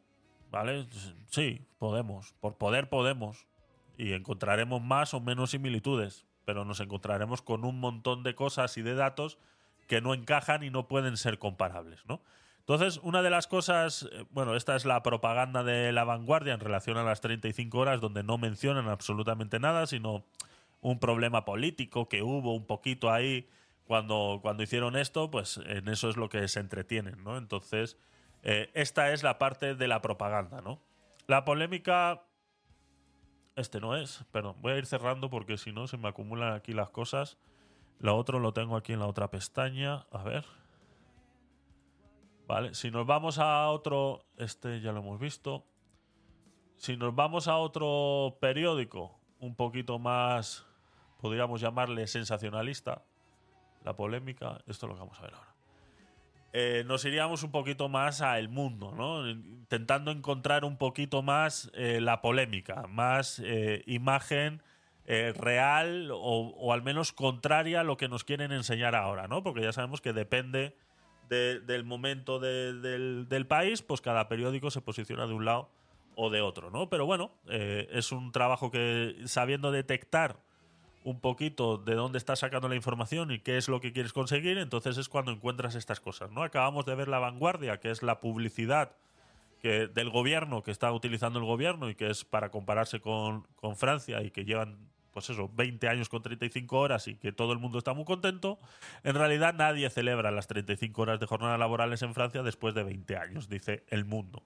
¿vale? 0.50 0.86
Sí, 1.26 1.66
podemos. 1.78 2.34
Por 2.40 2.56
poder 2.56 2.88
podemos 2.88 3.46
y 3.96 4.12
encontraremos 4.12 4.82
más 4.82 5.14
o 5.14 5.20
menos 5.20 5.50
similitudes, 5.50 6.26
pero 6.44 6.64
nos 6.64 6.80
encontraremos 6.80 7.42
con 7.42 7.64
un 7.64 7.80
montón 7.80 8.22
de 8.22 8.34
cosas 8.34 8.76
y 8.76 8.82
de 8.82 8.94
datos 8.94 9.38
que 9.86 10.00
no 10.00 10.14
encajan 10.14 10.62
y 10.62 10.70
no 10.70 10.88
pueden 10.88 11.16
ser 11.16 11.38
comparables, 11.38 12.04
¿no? 12.06 12.20
Entonces, 12.60 12.98
una 13.02 13.20
de 13.20 13.28
las 13.28 13.46
cosas, 13.46 14.08
eh, 14.10 14.24
bueno, 14.30 14.56
esta 14.56 14.74
es 14.74 14.86
la 14.86 15.02
propaganda 15.02 15.62
de 15.62 15.92
la 15.92 16.04
vanguardia 16.04 16.54
en 16.54 16.60
relación 16.60 16.96
a 16.96 17.04
las 17.04 17.20
35 17.20 17.78
horas, 17.78 18.00
donde 18.00 18.22
no 18.22 18.38
mencionan 18.38 18.88
absolutamente 18.88 19.60
nada, 19.60 19.86
sino 19.86 20.24
un 20.80 20.98
problema 20.98 21.44
político 21.44 22.08
que 22.08 22.22
hubo 22.22 22.54
un 22.54 22.66
poquito 22.66 23.10
ahí 23.10 23.48
cuando, 23.86 24.38
cuando 24.42 24.62
hicieron 24.62 24.96
esto, 24.96 25.30
pues 25.30 25.58
en 25.66 25.88
eso 25.88 26.08
es 26.08 26.16
lo 26.16 26.28
que 26.28 26.46
se 26.48 26.60
entretienen, 26.60 27.22
¿no? 27.22 27.36
Entonces, 27.36 27.98
eh, 28.42 28.70
esta 28.74 29.12
es 29.12 29.22
la 29.22 29.38
parte 29.38 29.74
de 29.74 29.88
la 29.88 30.00
propaganda, 30.02 30.60
¿no? 30.60 30.80
La 31.26 31.44
polémica 31.44 32.22
este 33.56 33.80
no 33.80 33.96
es, 33.96 34.24
perdón. 34.32 34.56
Voy 34.60 34.72
a 34.72 34.78
ir 34.78 34.86
cerrando 34.86 35.30
porque 35.30 35.58
si 35.58 35.72
no 35.72 35.86
se 35.86 35.96
me 35.96 36.08
acumulan 36.08 36.54
aquí 36.54 36.72
las 36.72 36.90
cosas. 36.90 37.38
Lo 38.00 38.16
otro 38.16 38.40
lo 38.40 38.52
tengo 38.52 38.76
aquí 38.76 38.92
en 38.92 38.98
la 38.98 39.06
otra 39.06 39.30
pestaña. 39.30 40.06
A 40.10 40.24
ver. 40.24 40.44
Vale, 42.46 42.74
si 42.74 42.90
nos 42.90 43.06
vamos 43.06 43.38
a 43.38 43.68
otro... 43.68 44.26
Este 44.36 44.80
ya 44.80 44.92
lo 44.92 45.00
hemos 45.00 45.20
visto. 45.20 45.64
Si 46.76 46.96
nos 46.96 47.14
vamos 47.14 47.46
a 47.46 47.56
otro 47.56 48.38
periódico 48.40 49.20
un 49.38 49.54
poquito 49.54 50.00
más, 50.00 50.66
podríamos 51.20 51.60
llamarle 51.60 52.06
sensacionalista, 52.08 53.04
la 53.84 53.94
polémica, 53.94 54.58
esto 54.66 54.86
es 54.86 54.92
lo 54.92 54.98
vamos 54.98 55.18
a 55.18 55.22
ver 55.22 55.34
ahora. 55.34 55.54
Eh, 56.56 56.84
nos 56.86 57.04
iríamos 57.04 57.42
un 57.42 57.50
poquito 57.50 57.88
más 57.88 58.22
a 58.22 58.38
el 58.38 58.48
mundo, 58.48 58.92
¿no? 58.96 59.28
Intentando 59.28 60.12
encontrar 60.12 60.64
un 60.64 60.76
poquito 60.78 61.20
más 61.20 61.68
eh, 61.74 62.00
la 62.00 62.20
polémica, 62.20 62.86
más 62.88 63.40
eh, 63.44 63.82
imagen 63.86 64.62
real 65.06 66.08
o, 66.14 66.72
al 66.72 66.80
menos 66.80 67.12
contraria 67.12 67.80
a 67.80 67.84
lo 67.84 67.98
que 67.98 68.08
nos 68.08 68.24
quieren 68.24 68.52
enseñar 68.52 68.94
ahora, 68.94 69.28
¿no? 69.28 69.42
Porque 69.42 69.60
ya 69.60 69.70
sabemos 69.70 70.00
que 70.00 70.14
depende 70.14 70.78
del 71.28 71.84
momento 71.84 72.38
del, 72.38 73.28
del, 73.28 73.46
país, 73.46 73.82
pues 73.82 74.00
cada 74.00 74.28
periódico 74.28 74.70
se 74.70 74.80
posiciona 74.80 75.26
de 75.26 75.34
un 75.34 75.44
lado 75.44 75.68
o 76.14 76.30
de 76.30 76.40
otro, 76.40 76.70
¿no? 76.70 76.88
Pero 76.88 77.04
bueno, 77.04 77.32
es 77.50 78.12
un 78.12 78.32
trabajo 78.32 78.70
que 78.70 79.14
sabiendo 79.26 79.72
detectar 79.72 80.38
un 81.04 81.20
poquito 81.20 81.76
de 81.76 81.94
dónde 81.94 82.18
estás 82.18 82.40
sacando 82.40 82.68
la 82.68 82.74
información 82.74 83.30
y 83.30 83.38
qué 83.38 83.56
es 83.56 83.68
lo 83.68 83.80
que 83.80 83.92
quieres 83.92 84.12
conseguir, 84.12 84.58
entonces 84.58 84.96
es 84.96 85.08
cuando 85.08 85.30
encuentras 85.30 85.74
estas 85.74 86.00
cosas. 86.00 86.30
¿no? 86.32 86.42
Acabamos 86.42 86.86
de 86.86 86.94
ver 86.94 87.08
la 87.08 87.18
vanguardia, 87.18 87.78
que 87.78 87.90
es 87.90 88.02
la 88.02 88.20
publicidad 88.20 88.92
del 89.62 90.10
gobierno 90.10 90.62
que 90.62 90.70
está 90.70 90.92
utilizando 90.92 91.38
el 91.38 91.46
gobierno 91.46 91.88
y 91.88 91.94
que 91.94 92.10
es 92.10 92.22
para 92.26 92.50
compararse 92.50 93.00
con, 93.00 93.46
con 93.56 93.76
Francia 93.76 94.20
y 94.22 94.30
que 94.30 94.44
llevan 94.44 94.76
pues 95.10 95.30
eso, 95.30 95.48
20 95.54 95.88
años 95.88 96.08
con 96.08 96.22
35 96.22 96.76
horas 96.76 97.08
y 97.08 97.14
que 97.14 97.32
todo 97.32 97.52
el 97.52 97.60
mundo 97.60 97.78
está 97.78 97.94
muy 97.94 98.04
contento, 98.04 98.58
en 99.04 99.14
realidad 99.14 99.54
nadie 99.54 99.88
celebra 99.88 100.32
las 100.32 100.48
35 100.48 101.00
horas 101.00 101.20
de 101.20 101.26
jornada 101.26 101.56
laborales 101.56 102.02
en 102.02 102.12
Francia 102.12 102.42
después 102.42 102.74
de 102.74 102.82
20 102.82 103.16
años, 103.16 103.48
dice 103.48 103.84
el 103.88 104.04
mundo. 104.04 104.42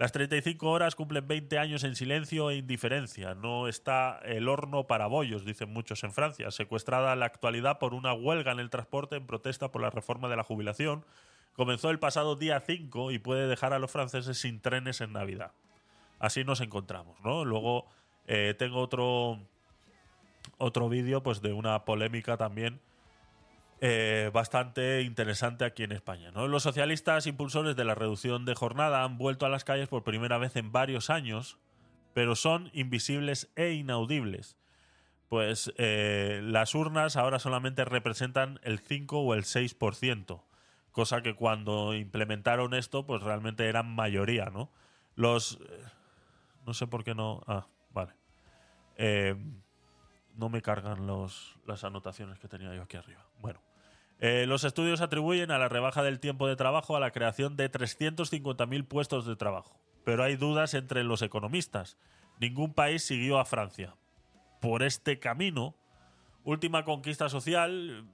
Las 0.00 0.12
35 0.12 0.66
horas 0.66 0.94
cumplen 0.94 1.28
20 1.28 1.58
años 1.58 1.84
en 1.84 1.94
silencio 1.94 2.48
e 2.48 2.56
indiferencia. 2.56 3.34
No 3.34 3.68
está 3.68 4.18
el 4.24 4.48
horno 4.48 4.86
para 4.86 5.06
bollos, 5.08 5.44
dicen 5.44 5.70
muchos 5.74 6.02
en 6.04 6.14
Francia, 6.14 6.50
secuestrada 6.50 7.12
en 7.12 7.20
la 7.20 7.26
actualidad 7.26 7.78
por 7.78 7.92
una 7.92 8.14
huelga 8.14 8.50
en 8.52 8.60
el 8.60 8.70
transporte 8.70 9.16
en 9.16 9.26
protesta 9.26 9.70
por 9.70 9.82
la 9.82 9.90
reforma 9.90 10.30
de 10.30 10.36
la 10.36 10.42
jubilación. 10.42 11.04
Comenzó 11.52 11.90
el 11.90 11.98
pasado 11.98 12.34
día 12.34 12.60
5 12.60 13.10
y 13.10 13.18
puede 13.18 13.46
dejar 13.46 13.74
a 13.74 13.78
los 13.78 13.90
franceses 13.90 14.38
sin 14.38 14.62
trenes 14.62 15.02
en 15.02 15.12
Navidad. 15.12 15.52
Así 16.18 16.44
nos 16.44 16.62
encontramos, 16.62 17.20
¿no? 17.22 17.44
Luego 17.44 17.86
eh, 18.26 18.54
tengo 18.58 18.80
otro, 18.80 19.38
otro 20.56 20.88
vídeo 20.88 21.22
pues, 21.22 21.42
de 21.42 21.52
una 21.52 21.84
polémica 21.84 22.38
también 22.38 22.80
eh, 23.82 24.30
bastante 24.34 25.00
interesante 25.00 25.64
aquí 25.64 25.84
en 25.84 25.92
España. 25.92 26.30
¿no? 26.32 26.46
Los 26.48 26.64
socialistas 26.64 27.26
impulsores 27.26 27.76
de 27.76 27.84
la 27.84 27.94
reducción 27.94 28.44
de 28.44 28.54
jornada 28.54 29.04
han 29.04 29.16
vuelto 29.16 29.46
a 29.46 29.48
las 29.48 29.64
calles 29.64 29.88
por 29.88 30.04
primera 30.04 30.36
vez 30.36 30.54
en 30.56 30.70
varios 30.70 31.08
años, 31.08 31.58
pero 32.12 32.36
son 32.36 32.68
invisibles 32.74 33.50
e 33.56 33.72
inaudibles. 33.72 34.58
Pues 35.30 35.72
eh, 35.78 36.42
las 36.44 36.74
urnas 36.74 37.16
ahora 37.16 37.38
solamente 37.38 37.86
representan 37.86 38.60
el 38.64 38.80
5 38.80 39.18
o 39.18 39.32
el 39.32 39.44
6%, 39.44 40.42
cosa 40.90 41.22
que 41.22 41.34
cuando 41.34 41.94
implementaron 41.94 42.74
esto, 42.74 43.06
pues 43.06 43.22
realmente 43.22 43.66
eran 43.66 43.88
mayoría, 43.94 44.50
¿no? 44.50 44.70
Los... 45.14 45.58
Eh, 45.62 45.84
no 46.66 46.74
sé 46.74 46.86
por 46.86 47.02
qué 47.02 47.14
no... 47.14 47.40
Ah, 47.46 47.66
vale. 47.94 48.12
no 50.34 50.50
me 50.50 50.60
cargan 50.60 51.06
los, 51.06 51.56
las 51.64 51.82
anotaciones 51.84 52.38
que 52.38 52.48
tenía 52.48 52.74
yo 52.74 52.82
aquí 52.82 52.98
arriba. 52.98 53.24
Bueno. 53.40 53.69
Eh, 54.20 54.44
los 54.46 54.64
estudios 54.64 55.00
atribuyen 55.00 55.50
a 55.50 55.58
la 55.58 55.68
rebaja 55.68 56.02
del 56.02 56.20
tiempo 56.20 56.46
de 56.46 56.56
trabajo 56.56 56.94
a 56.94 57.00
la 57.00 57.10
creación 57.10 57.56
de 57.56 57.70
350.000 57.70 58.86
puestos 58.86 59.26
de 59.26 59.34
trabajo. 59.34 59.80
Pero 60.04 60.22
hay 60.22 60.36
dudas 60.36 60.74
entre 60.74 61.04
los 61.04 61.22
economistas. 61.22 61.96
Ningún 62.38 62.74
país 62.74 63.02
siguió 63.02 63.38
a 63.38 63.46
Francia. 63.46 63.96
Por 64.60 64.82
este 64.82 65.18
camino, 65.18 65.74
última 66.44 66.84
conquista 66.84 67.30
social, 67.30 68.06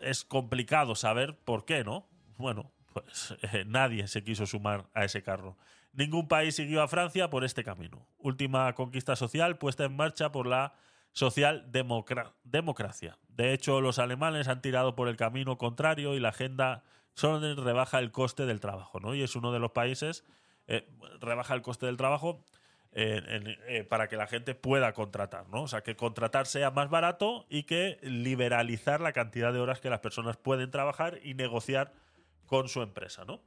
es 0.00 0.24
complicado 0.24 0.94
saber 0.94 1.36
por 1.44 1.64
qué, 1.64 1.82
¿no? 1.82 2.06
Bueno, 2.36 2.70
pues 2.92 3.34
eh, 3.42 3.64
nadie 3.66 4.06
se 4.06 4.22
quiso 4.22 4.46
sumar 4.46 4.88
a 4.94 5.04
ese 5.04 5.22
carro. 5.22 5.56
Ningún 5.92 6.28
país 6.28 6.54
siguió 6.54 6.82
a 6.82 6.88
Francia 6.88 7.28
por 7.28 7.42
este 7.42 7.64
camino. 7.64 8.06
Última 8.18 8.72
conquista 8.74 9.16
social 9.16 9.58
puesta 9.58 9.84
en 9.84 9.96
marcha 9.96 10.30
por 10.30 10.46
la 10.46 10.74
socialdemocracia. 11.12 13.18
De 13.28 13.52
hecho, 13.52 13.80
los 13.80 13.98
alemanes 13.98 14.48
han 14.48 14.62
tirado 14.62 14.94
por 14.94 15.08
el 15.08 15.16
camino 15.16 15.58
contrario 15.58 16.14
y 16.14 16.20
la 16.20 16.30
agenda 16.30 16.84
solo 17.14 17.54
rebaja 17.56 17.98
el 17.98 18.12
coste 18.12 18.46
del 18.46 18.60
trabajo, 18.60 19.00
¿no? 19.00 19.14
Y 19.14 19.22
es 19.22 19.36
uno 19.36 19.52
de 19.52 19.58
los 19.58 19.72
países 19.72 20.24
eh, 20.68 20.86
rebaja 21.20 21.54
el 21.54 21.62
coste 21.62 21.86
del 21.86 21.96
trabajo 21.96 22.44
eh, 22.92 23.86
para 23.88 24.08
que 24.08 24.16
la 24.16 24.26
gente 24.26 24.54
pueda 24.54 24.92
contratar, 24.92 25.48
¿no? 25.48 25.62
O 25.62 25.68
sea, 25.68 25.82
que 25.82 25.96
contratar 25.96 26.46
sea 26.46 26.70
más 26.70 26.90
barato 26.90 27.46
y 27.48 27.62
que 27.62 27.98
liberalizar 28.02 29.00
la 29.00 29.12
cantidad 29.12 29.52
de 29.52 29.60
horas 29.60 29.80
que 29.80 29.88
las 29.88 30.00
personas 30.00 30.36
pueden 30.36 30.70
trabajar 30.70 31.18
y 31.22 31.32
negociar 31.32 31.92
con 32.44 32.68
su 32.68 32.82
empresa, 32.82 33.24
¿no? 33.24 33.40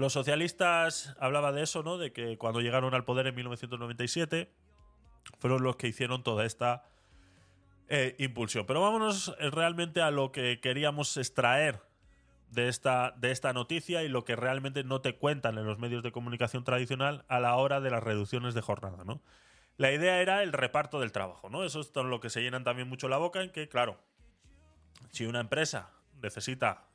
Los 0.00 0.14
socialistas 0.14 1.14
hablaba 1.20 1.52
de 1.52 1.62
eso, 1.62 1.82
¿no? 1.82 1.98
De 1.98 2.10
que 2.10 2.38
cuando 2.38 2.62
llegaron 2.62 2.94
al 2.94 3.04
poder 3.04 3.26
en 3.26 3.34
1997 3.34 4.50
fueron 5.38 5.62
los 5.62 5.76
que 5.76 5.88
hicieron 5.88 6.22
toda 6.22 6.46
esta 6.46 6.84
eh, 7.86 8.16
impulsión. 8.18 8.64
Pero 8.64 8.80
vámonos 8.80 9.36
eh, 9.38 9.50
realmente 9.50 10.00
a 10.00 10.10
lo 10.10 10.32
que 10.32 10.58
queríamos 10.58 11.18
extraer 11.18 11.82
de 12.48 12.68
esta, 12.68 13.12
de 13.18 13.30
esta 13.30 13.52
noticia 13.52 14.02
y 14.02 14.08
lo 14.08 14.24
que 14.24 14.36
realmente 14.36 14.84
no 14.84 15.02
te 15.02 15.16
cuentan 15.16 15.58
en 15.58 15.66
los 15.66 15.78
medios 15.78 16.02
de 16.02 16.12
comunicación 16.12 16.64
tradicional 16.64 17.26
a 17.28 17.38
la 17.38 17.54
hora 17.56 17.82
de 17.82 17.90
las 17.90 18.02
reducciones 18.02 18.54
de 18.54 18.62
jornada, 18.62 19.04
¿no? 19.04 19.20
La 19.76 19.92
idea 19.92 20.22
era 20.22 20.42
el 20.42 20.54
reparto 20.54 20.98
del 20.98 21.12
trabajo, 21.12 21.50
¿no? 21.50 21.62
Eso 21.62 21.80
es 21.80 21.94
lo 21.94 22.20
que 22.20 22.30
se 22.30 22.40
llenan 22.40 22.64
también 22.64 22.88
mucho 22.88 23.06
la 23.10 23.18
boca 23.18 23.42
en 23.42 23.50
que, 23.50 23.68
claro, 23.68 24.00
si 25.10 25.26
una 25.26 25.40
empresa 25.40 25.90
necesita 26.22 26.86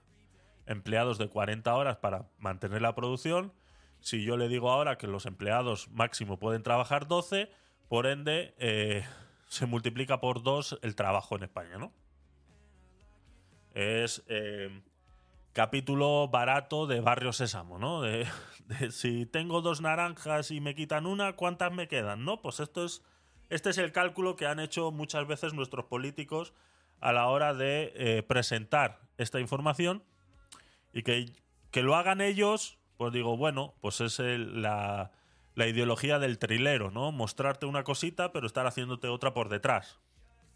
empleados 0.65 1.17
de 1.17 1.29
40 1.29 1.73
horas 1.73 1.97
para 1.97 2.29
mantener 2.37 2.81
la 2.81 2.95
producción, 2.95 3.53
si 3.99 4.23
yo 4.23 4.37
le 4.37 4.47
digo 4.47 4.71
ahora 4.71 4.97
que 4.97 5.07
los 5.07 5.25
empleados 5.25 5.89
máximo 5.89 6.37
pueden 6.37 6.63
trabajar 6.63 7.07
12, 7.07 7.49
por 7.87 8.05
ende 8.05 8.53
eh, 8.59 9.03
se 9.47 9.65
multiplica 9.65 10.19
por 10.19 10.43
2 10.43 10.79
el 10.81 10.95
trabajo 10.95 11.35
en 11.35 11.43
España, 11.43 11.77
¿no? 11.77 11.91
Es 13.73 14.23
eh, 14.27 14.81
capítulo 15.53 16.27
barato 16.27 16.85
de 16.85 17.01
Barrio 17.01 17.33
Sésamo, 17.33 17.79
¿no? 17.79 18.01
De, 18.01 18.27
si 18.91 19.25
tengo 19.25 19.61
dos 19.61 19.81
naranjas 19.81 20.51
y 20.51 20.61
me 20.61 20.75
quitan 20.75 21.05
una, 21.05 21.35
¿cuántas 21.35 21.71
me 21.71 21.87
quedan? 21.87 22.25
¿No? 22.25 22.41
Pues 22.41 22.59
esto 22.59 22.85
es. 22.85 23.01
Este 23.49 23.69
es 23.69 23.77
el 23.77 23.91
cálculo 23.91 24.35
que 24.35 24.47
han 24.47 24.59
hecho 24.59 24.91
muchas 24.91 25.27
veces 25.27 25.53
nuestros 25.53 25.85
políticos 25.85 26.53
a 26.99 27.13
la 27.13 27.27
hora 27.27 27.53
de 27.53 27.93
eh, 27.95 28.23
presentar 28.23 29.01
esta 29.17 29.39
información 29.39 30.03
y 30.95 31.03
que, 31.03 31.25
que, 31.71 31.83
lo 31.83 31.95
hagan 31.95 32.21
ellos, 32.21 32.79
pues 32.95 33.11
digo, 33.11 33.35
bueno, 33.35 33.75
pues 33.81 33.99
es 33.99 34.17
la, 34.19 35.11
la 35.53 35.67
ideología 35.67 36.19
del 36.19 36.39
trilero, 36.39 36.89
¿no? 36.89 37.11
Mostrarte 37.11 37.65
una 37.65 37.83
cosita 37.83 38.31
pero 38.31 38.47
estar 38.47 38.65
haciéndote 38.65 39.09
otra 39.09 39.33
por 39.33 39.49
detrás. 39.49 39.99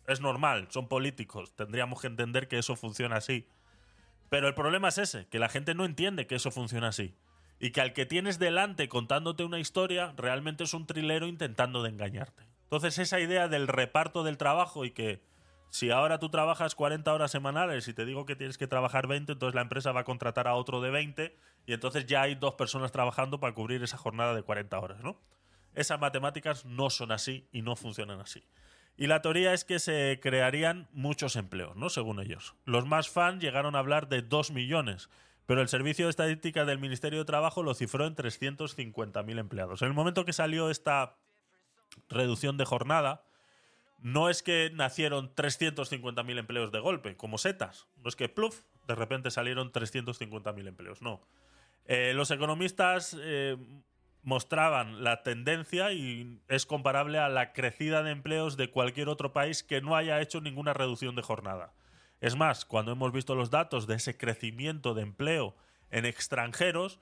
Es 0.08 0.22
normal, 0.22 0.68
son 0.70 0.88
políticos, 0.88 1.54
tendríamos 1.56 2.00
que 2.00 2.08
entender 2.08 2.48
que 2.48 2.58
eso 2.58 2.78
funciona 2.78 3.18
así. 3.18 3.46
Pero 4.30 4.48
el 4.48 4.54
problema 4.54 4.88
es 4.88 4.98
ese, 4.98 5.28
que 5.28 5.40
la 5.40 5.50
gente 5.50 5.76
no 5.76 5.84
entiende 5.84 6.26
que 6.26 6.36
eso 6.36 6.52
funciona 6.52 6.88
así. 6.88 7.16
Y 7.60 7.72
que 7.72 7.82
al 7.82 7.92
que 7.92 8.06
tienes 8.06 8.40
delante 8.40 8.88
contándote 8.88 9.44
una 9.44 9.60
historia, 9.60 10.14
realmente 10.16 10.64
es 10.64 10.74
un 10.74 10.88
trilero 10.88 11.28
intentando 11.28 11.84
de 11.84 11.90
engañarte. 11.90 12.44
Entonces 12.64 12.98
esa 12.98 13.20
idea 13.20 13.50
del 13.50 13.68
reparto 13.68 14.24
del 14.24 14.38
trabajo 14.38 14.86
y 14.86 14.92
que 14.92 15.22
si 15.70 15.92
ahora 15.92 16.20
tú 16.20 16.30
trabajas 16.30 16.76
40 16.76 17.14
horas 17.14 17.32
semanales 17.32 17.88
y 17.88 17.94
te 17.94 18.06
digo 18.06 18.26
que 18.26 18.36
tienes 18.36 18.58
que 18.58 18.68
trabajar 18.68 19.08
20, 19.08 19.34
entonces 19.34 19.56
la 19.56 19.62
empresa 19.62 19.92
va 19.92 20.02
a 20.02 20.04
contratar 20.04 20.48
a 20.48 20.56
otro 20.56 20.82
de 20.82 20.90
20 20.90 21.36
y 21.66 21.74
entonces 21.74 22.06
ya 22.06 22.24
hay 22.24 22.36
dos 22.36 22.56
personas 22.56 22.92
trabajando 22.92 23.40
para 23.40 23.54
cubrir 23.54 23.84
esa 23.84 23.98
jornada 23.98 24.34
de 24.34 24.44
40 24.44 24.80
horas, 24.80 25.04
¿no? 25.04 25.20
Esas 25.76 26.00
matemáticas 26.00 26.66
no 26.66 26.90
son 26.90 27.12
así 27.12 27.48
y 27.52 27.62
no 27.62 27.76
funcionan 27.76 28.20
así. 28.20 28.44
Y 28.98 29.08
la 29.08 29.22
teoría 29.22 29.54
es 29.54 29.64
que 29.64 29.80
se 29.80 30.20
crearían 30.22 30.90
muchos 30.92 31.36
empleos, 31.36 31.76
¿no? 31.76 31.90
Según 31.90 32.20
ellos. 32.20 32.56
Los 32.66 32.86
más 32.86 33.10
fans 33.10 33.42
llegaron 33.42 33.76
a 33.76 33.80
hablar 33.80 34.10
de 34.10 34.22
2 34.22 34.52
millones, 34.52 35.10
pero 35.46 35.62
el 35.62 35.70
Servicio 35.70 36.06
de 36.06 36.10
Estadística 36.10 36.66
del 36.66 36.80
Ministerio 36.80 37.20
de 37.20 37.26
Trabajo 37.26 37.64
lo 37.64 37.74
cifró 37.74 38.06
en 38.08 38.16
350.000 38.16 39.40
empleados. 39.40 39.82
En 39.82 39.88
el 39.88 39.94
momento 39.94 40.26
que 40.26 40.34
salió 40.34 40.70
esta 40.70 41.16
reducción 42.10 42.58
de 42.58 42.66
jornada, 42.66 43.24
no 44.02 44.30
es 44.30 44.44
que 44.44 44.72
nacieron 44.74 45.34
350.000 45.36 46.40
empleos 46.40 46.72
de 46.72 46.80
golpe, 46.80 47.18
como 47.18 47.38
setas. 47.38 47.88
No 47.98 48.10
es 48.10 48.16
que, 48.16 48.30
pluf, 48.30 48.62
de 48.88 48.96
repente 48.96 49.32
salieron 49.32 49.72
350.000 49.72 50.68
empleos. 50.68 51.02
No. 51.02 51.22
Eh, 51.86 52.14
los 52.14 52.32
economistas 52.32 53.18
eh, 53.20 53.58
mostraban 54.24 55.04
la 55.04 55.24
tendencia 55.24 55.92
y 55.92 56.42
es 56.48 56.66
comparable 56.66 57.20
a 57.20 57.30
la 57.30 57.54
crecida 57.54 58.04
de 58.04 58.12
empleos 58.12 58.58
de 58.58 58.70
cualquier 58.70 59.10
otro 59.10 59.34
país 59.34 59.64
que 59.64 59.82
no 59.82 59.96
haya 59.96 60.22
hecho 60.22 60.42
ninguna 60.42 60.74
reducción 60.74 61.16
de 61.16 61.22
jornada. 61.22 61.74
Es 62.22 62.36
más, 62.36 62.66
cuando 62.66 62.92
hemos 62.92 63.12
visto 63.12 63.36
los 63.36 63.50
datos 63.50 63.88
de 63.88 63.96
ese 63.96 64.18
crecimiento 64.18 64.94
de 64.94 65.04
empleo 65.04 65.56
en 65.90 66.06
extranjeros, 66.06 67.00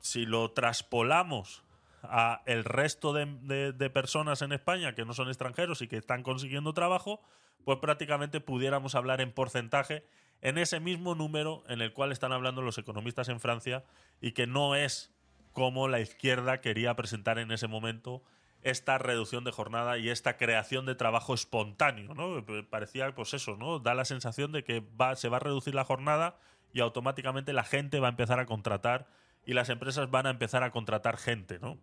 si 0.00 0.26
lo 0.26 0.50
traspolamos 0.52 1.64
a 2.10 2.42
el 2.46 2.64
resto 2.64 3.12
de, 3.12 3.90
personas 3.92 4.42
en 4.42 4.52
España 4.52 4.94
que 4.94 5.04
no 5.04 5.14
son 5.14 5.28
extranjeros 5.28 5.82
y 5.82 5.88
que 5.88 5.96
están 5.96 6.22
consiguiendo 6.22 6.72
trabajo, 6.72 7.20
pues 7.64 7.78
prácticamente 7.78 8.40
pudiéramos 8.40 8.94
hablar 8.94 9.20
en 9.20 9.32
porcentaje 9.32 10.04
en 10.42 10.58
ese 10.58 10.80
mismo 10.80 11.14
número 11.14 11.64
en 11.68 11.80
el 11.80 11.92
cual 11.92 12.12
están 12.12 12.32
hablando 12.32 12.62
los 12.62 12.78
economistas 12.78 13.28
en 13.28 13.40
Francia 13.40 13.84
y 14.20 14.32
que 14.32 14.46
no 14.46 14.74
es 14.74 15.12
cómo 15.52 15.88
la 15.88 16.00
izquierda 16.00 16.60
quería 16.60 16.94
presentar 16.94 17.38
en 17.38 17.50
ese 17.50 17.68
momento 17.68 18.22
esta 18.62 18.98
reducción 18.98 19.44
de 19.44 19.52
jornada 19.52 19.98
y 19.98 20.08
esta 20.08 20.36
creación 20.36 20.86
de 20.86 20.94
trabajo 20.94 21.34
espontáneo, 21.34 22.14
¿no? 22.14 22.44
Parecía, 22.68 23.14
pues 23.14 23.34
eso, 23.34 23.56
¿no? 23.56 23.78
Da 23.78 23.94
la 23.94 24.06
sensación 24.06 24.52
de 24.52 24.64
que 24.64 24.82
va, 25.00 25.16
se 25.16 25.28
va 25.28 25.36
a 25.36 25.40
reducir 25.40 25.74
la 25.74 25.84
jornada 25.84 26.38
y 26.72 26.80
automáticamente 26.80 27.52
la 27.52 27.64
gente 27.64 28.00
va 28.00 28.08
a 28.08 28.10
empezar 28.10 28.40
a 28.40 28.46
contratar 28.46 29.06
y 29.46 29.52
las 29.52 29.68
empresas 29.68 30.10
van 30.10 30.26
a 30.26 30.30
empezar 30.30 30.62
a 30.62 30.70
contratar 30.70 31.18
gente, 31.18 31.58
¿no? 31.58 31.78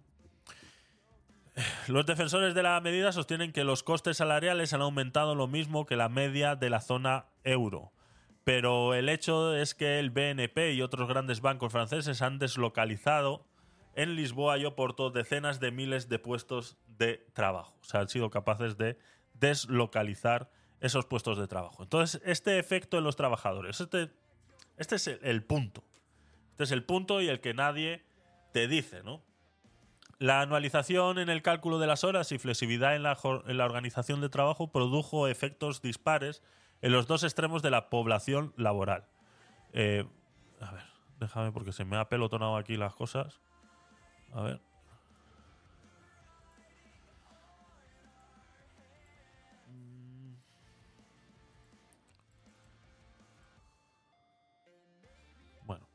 Los 1.88 2.06
defensores 2.06 2.54
de 2.54 2.64
la 2.64 2.80
medida 2.82 3.12
sostienen 3.12 3.52
que 3.52 3.64
los 3.64 3.84
costes 3.84 4.18
salariales 4.18 4.74
han 4.74 4.82
aumentado 4.82 5.36
lo 5.36 5.48
mismo 5.48 5.86
que 5.86 5.96
la 5.96 6.10
media 6.10 6.56
de 6.56 6.70
la 6.70 6.82
zona 6.82 7.26
euro. 7.44 7.92
Pero 8.44 8.94
el 8.94 9.10
hecho 9.10 9.56
es 9.56 9.76
que 9.76 10.00
el 10.00 10.10
BNP 10.10 10.74
y 10.74 10.82
otros 10.82 11.08
grandes 11.08 11.42
bancos 11.42 11.72
franceses 11.72 12.22
han 12.22 12.40
deslocalizado 12.40 13.46
en 13.96 14.16
Lisboa 14.16 14.58
y 14.58 14.66
Oporto 14.66 15.12
decenas 15.12 15.60
de 15.60 15.72
miles 15.72 16.10
de 16.10 16.20
puestos 16.20 16.78
de 16.98 17.26
trabajo. 17.34 17.78
O 17.82 17.84
sea, 17.84 18.02
han 18.02 18.10
sido 18.10 18.30
capaces 18.30 18.78
de 18.78 18.98
deslocalizar 19.34 20.50
esos 20.80 21.06
puestos 21.06 21.38
de 21.38 21.48
trabajo. 21.48 21.84
Entonces, 21.84 22.22
este 22.26 22.58
efecto 22.58 22.98
en 22.98 23.04
los 23.04 23.16
trabajadores, 23.16 23.80
este, 23.80 24.10
este 24.78 24.96
es 24.96 25.08
el, 25.08 25.44
punto. 25.44 25.84
Este 26.52 26.64
es 26.64 26.72
el 26.72 26.84
punto 26.84 27.22
y 27.22 27.28
el 27.28 27.40
que 27.40 27.54
nadie 27.54 28.04
te 28.52 28.68
dice, 28.68 29.04
¿no? 29.04 29.22
La 30.22 30.42
anualización 30.42 31.18
en 31.18 31.30
el 31.30 31.42
cálculo 31.42 31.80
de 31.80 31.88
las 31.88 32.04
horas 32.04 32.32
y 32.32 32.38
flexibilidad 32.38 32.96
en 32.96 33.02
la, 33.02 33.18
organización 33.66 34.22
de 34.22 34.30
trabajo 34.30 34.72
produjo 34.72 35.28
efectos 35.28 35.82
dispares 35.82 36.44
en 36.84 36.92
los 36.92 37.08
dos 37.08 37.24
extremos 37.24 37.64
de 37.64 37.72
la 37.72 37.90
población 37.90 38.54
laboral. 38.56 39.08
Eh, 39.74 40.06
a 40.60 40.74
ver, 40.74 40.84
déjame 41.20 41.52
porque 41.52 41.72
se 41.72 41.86
me 41.86 41.98
ha 41.98 42.08
pelotonado 42.08 42.56
aquí 42.56 42.78
las 42.78 42.94
cosas. 42.94 43.42
A 44.32 44.44
ver. 44.44 44.62
Bueno, 55.66 55.88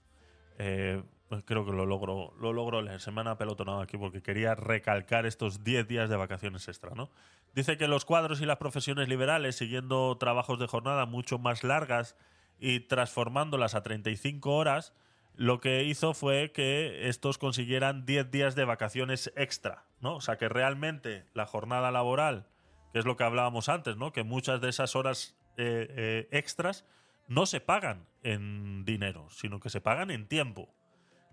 eh, 0.58 1.00
creo 1.44 1.64
que 1.64 1.72
lo 1.72 1.86
logro, 1.86 2.34
lo 2.40 2.52
logro 2.52 2.82
leer. 2.82 3.00
Se 3.00 3.10
me 3.10 3.20
han 3.20 3.28
apelotonado 3.28 3.80
aquí 3.80 3.96
porque 3.96 4.22
quería 4.22 4.54
recalcar 4.54 5.26
estos 5.26 5.64
10 5.64 5.88
días 5.88 6.08
de 6.08 6.16
vacaciones 6.16 6.68
extra, 6.68 6.94
¿no? 6.94 7.10
Dice 7.54 7.76
que 7.76 7.88
los 7.88 8.04
cuadros 8.04 8.40
y 8.40 8.46
las 8.46 8.58
profesiones 8.58 9.08
liberales, 9.08 9.56
siguiendo 9.56 10.16
trabajos 10.18 10.58
de 10.58 10.66
jornada 10.66 11.06
mucho 11.06 11.38
más 11.38 11.64
largas 11.64 12.16
y 12.58 12.80
transformándolas 12.80 13.74
a 13.74 13.82
35 13.82 14.54
horas, 14.54 14.94
lo 15.34 15.60
que 15.60 15.84
hizo 15.84 16.14
fue 16.14 16.52
que 16.52 17.08
estos 17.08 17.38
consiguieran 17.38 18.06
10 18.06 18.30
días 18.30 18.54
de 18.54 18.64
vacaciones 18.64 19.32
extra, 19.36 19.84
¿no? 20.00 20.16
O 20.16 20.20
sea, 20.20 20.38
que 20.38 20.48
realmente 20.48 21.26
la 21.34 21.46
jornada 21.46 21.90
laboral, 21.90 22.46
que 22.92 22.98
es 22.98 23.04
lo 23.04 23.16
que 23.16 23.24
hablábamos 23.24 23.68
antes, 23.68 23.96
¿no? 23.96 24.12
Que 24.12 24.22
muchas 24.22 24.60
de 24.60 24.70
esas 24.70 24.96
horas 24.96 25.36
eh, 25.58 25.86
eh, 25.90 26.28
extras 26.32 26.86
no 27.28 27.46
se 27.46 27.60
pagan 27.60 28.06
en 28.22 28.84
dinero, 28.84 29.28
sino 29.30 29.60
que 29.60 29.70
se 29.70 29.80
pagan 29.80 30.10
en 30.10 30.26
tiempo. 30.26 30.68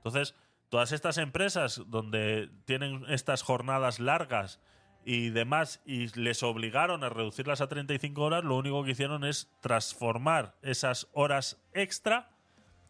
Entonces, 0.03 0.35
todas 0.67 0.91
estas 0.91 1.17
empresas 1.17 1.81
donde 1.87 2.49
tienen 2.65 3.05
estas 3.07 3.41
jornadas 3.41 4.01
largas 4.01 4.59
y 5.05 5.29
demás 5.29 5.81
y 5.85 6.07
les 6.19 6.43
obligaron 6.43 7.03
a 7.05 7.09
reducirlas 7.09 7.61
a 7.61 7.67
35 7.67 8.21
horas, 8.21 8.43
lo 8.43 8.57
único 8.57 8.83
que 8.83 8.91
hicieron 8.91 9.23
es 9.23 9.49
transformar 9.61 10.55
esas 10.61 11.07
horas 11.13 11.61
extra 11.73 12.29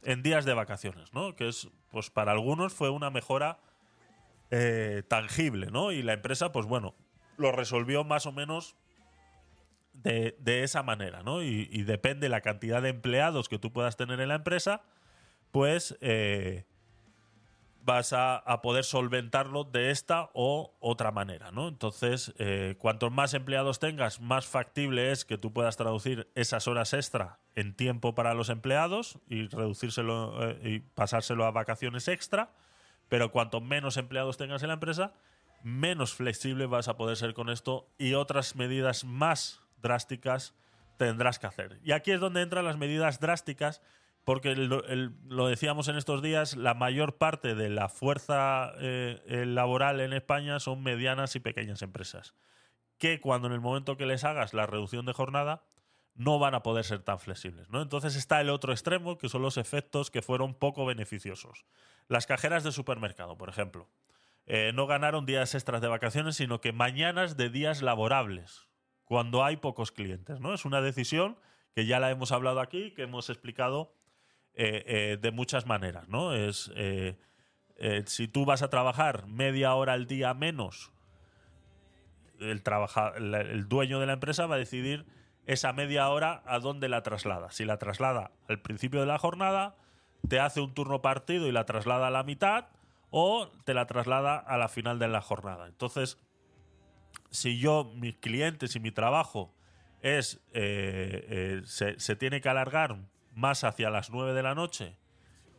en 0.01 0.23
días 0.23 0.45
de 0.45 0.53
vacaciones, 0.53 1.13
¿no? 1.13 1.35
Que 1.35 1.47
es, 1.47 1.69
pues 1.91 2.09
para 2.09 2.31
algunos 2.31 2.73
fue 2.73 2.89
una 2.89 3.11
mejora 3.11 3.59
eh, 4.49 5.03
tangible, 5.07 5.67
¿no? 5.67 5.91
Y 5.91 6.01
la 6.01 6.13
empresa, 6.13 6.51
pues 6.51 6.65
bueno, 6.65 6.95
lo 7.37 7.51
resolvió 7.51 8.03
más 8.03 8.25
o 8.25 8.31
menos 8.31 8.75
de, 9.93 10.63
esa 10.63 10.81
manera, 10.83 11.21
¿no? 11.23 11.43
Y, 11.43 11.83
depende 11.83 12.27
la 12.27 12.41
cantidad 12.41 12.81
de 12.81 12.89
empleados 12.89 13.47
que 13.47 13.59
tú 13.59 13.71
puedas 13.71 13.95
tener 13.95 14.19
en 14.19 14.29
la 14.29 14.35
empresa, 14.35 14.81
pues, 15.51 15.97
eh, 16.01 16.65
vas 17.85 18.13
a, 18.13 18.43
poder 18.61 18.83
solventarlo 18.85 19.65
de 19.65 19.91
esta 19.91 20.29
o 20.33 20.75
otra 20.79 21.11
manera, 21.11 21.51
¿no? 21.51 21.67
Entonces, 21.67 22.33
eh, 22.37 22.75
cuantos 22.79 23.11
más 23.11 23.33
empleados 23.33 23.79
tengas, 23.79 24.21
más 24.21 24.45
factible 24.47 25.11
es 25.11 25.25
que 25.25 25.37
tú 25.37 25.51
puedas 25.51 25.75
traducir 25.75 26.31
esas 26.35 26.67
horas 26.67 26.93
extra 26.93 27.39
en 27.55 27.75
tiempo 27.75 28.15
para 28.15 28.33
los 28.33 28.49
empleados 28.49 29.19
y 29.27 29.47
reducírselo 29.47 30.49
eh, 30.49 30.59
y 30.63 30.79
pasárselo 30.79 31.45
a 31.45 31.51
vacaciones 31.51 32.07
extra. 32.07 32.51
Pero 33.09 33.31
cuanto 33.31 33.59
menos 33.59 33.97
empleados 33.97 34.37
tengas 34.37 34.63
en 34.63 34.69
la 34.69 34.75
empresa, 34.75 35.13
menos 35.61 36.13
flexible 36.13 36.65
vas 36.65 36.87
a 36.87 36.97
poder 36.97 37.17
ser 37.17 37.33
con 37.33 37.49
esto 37.49 37.87
y 37.97 38.13
otras 38.13 38.55
medidas 38.55 39.03
más 39.03 39.61
drásticas 39.81 40.55
tendrás 40.97 41.37
que 41.37 41.47
hacer. 41.47 41.79
Y 41.83 41.91
aquí 41.91 42.11
es 42.11 42.19
donde 42.19 42.41
entran 42.41 42.65
las 42.65 42.77
medidas 42.77 43.19
drásticas, 43.19 43.81
porque 44.23 44.55
lo 44.55 45.47
decíamos 45.47 45.87
en 45.89 45.97
estos 45.97 46.21
días, 46.21 46.55
la 46.55 46.73
mayor 46.73 47.17
parte 47.17 47.55
de 47.55 47.69
la 47.69 47.89
fuerza 47.89 48.73
eh, 48.79 49.21
eh, 49.27 49.45
laboral 49.45 49.99
en 49.99 50.13
España 50.13 50.59
son 50.59 50.81
medianas 50.81 51.35
y 51.35 51.39
pequeñas 51.39 51.81
empresas, 51.81 52.33
que 52.97 53.19
cuando 53.19 53.47
en 53.47 53.53
el 53.53 53.59
momento 53.59 53.97
que 53.97 54.05
les 54.05 54.23
hagas 54.23 54.53
la 54.53 54.65
reducción 54.65 55.05
de 55.05 55.13
jornada, 55.13 55.63
no 56.15 56.39
van 56.39 56.55
a 56.55 56.63
poder 56.63 56.85
ser 56.85 56.99
tan 56.99 57.19
flexibles. 57.19 57.69
¿no? 57.69 57.81
Entonces 57.81 58.15
está 58.15 58.39
el 58.39 58.49
otro 58.49 58.71
extremo, 58.71 59.17
que 59.17 59.29
son 59.29 59.41
los 59.41 59.57
efectos 59.57 60.11
que 60.11 60.21
fueron 60.21 60.53
poco 60.53 60.85
beneficiosos. 60.85 61.65
Las 62.07 62.27
cajeras 62.27 62.63
de 62.63 62.71
supermercado, 62.71 63.37
por 63.37 63.49
ejemplo. 63.49 63.89
Eh, 64.45 64.71
no 64.73 64.87
ganaron 64.87 65.25
días 65.25 65.55
extras 65.55 65.81
de 65.81 65.87
vacaciones, 65.87 66.35
sino 66.35 66.61
que 66.61 66.71
mañanas 66.73 67.37
de 67.37 67.49
días 67.49 67.81
laborables, 67.81 68.67
cuando 69.05 69.43
hay 69.43 69.57
pocos 69.57 69.91
clientes. 69.91 70.39
¿no? 70.39 70.53
Es 70.53 70.65
una 70.65 70.81
decisión 70.81 71.37
que 71.73 71.85
ya 71.85 71.99
la 71.99 72.11
hemos 72.11 72.31
hablado 72.31 72.59
aquí, 72.59 72.91
que 72.91 73.03
hemos 73.03 73.29
explicado 73.29 73.93
eh, 74.55 74.83
eh, 74.85 75.17
de 75.21 75.31
muchas 75.31 75.65
maneras. 75.65 76.07
¿no? 76.09 76.33
Es, 76.33 76.71
eh, 76.75 77.17
eh, 77.77 78.03
si 78.05 78.27
tú 78.27 78.45
vas 78.45 78.61
a 78.61 78.69
trabajar 78.69 79.27
media 79.27 79.73
hora 79.75 79.93
al 79.93 80.07
día 80.07 80.33
menos, 80.33 80.91
el, 82.39 82.61
trabaja- 82.63 83.13
el 83.15 83.67
dueño 83.67 83.99
de 83.99 84.05
la 84.07 84.13
empresa 84.13 84.45
va 84.47 84.55
a 84.55 84.59
decidir 84.59 85.05
esa 85.45 85.73
media 85.73 86.07
hora 86.09 86.41
a 86.45 86.59
dónde 86.59 86.89
la 86.89 87.03
traslada. 87.03 87.51
Si 87.51 87.65
la 87.65 87.77
traslada 87.77 88.31
al 88.47 88.61
principio 88.61 88.99
de 89.01 89.05
la 89.05 89.17
jornada, 89.17 89.75
te 90.27 90.39
hace 90.39 90.61
un 90.61 90.73
turno 90.73 91.01
partido 91.01 91.47
y 91.47 91.51
la 91.51 91.65
traslada 91.65 92.07
a 92.07 92.11
la 92.11 92.23
mitad, 92.23 92.67
o 93.09 93.49
te 93.65 93.73
la 93.73 93.85
traslada 93.85 94.37
a 94.37 94.57
la 94.57 94.69
final 94.69 94.99
de 94.99 95.07
la 95.07 95.21
jornada. 95.21 95.67
Entonces, 95.67 96.17
si 97.29 97.59
yo, 97.59 97.91
mis 97.95 98.15
clientes 98.17 98.75
y 98.75 98.79
mi 98.79 98.91
trabajo 98.91 99.53
es 100.01 100.41
eh, 100.53 101.61
se, 101.65 101.99
se 101.99 102.15
tiene 102.15 102.41
que 102.41 102.49
alargar 102.49 102.97
más 103.35 103.63
hacia 103.63 103.89
las 103.89 104.09
9 104.09 104.33
de 104.33 104.43
la 104.43 104.55
noche 104.55 104.97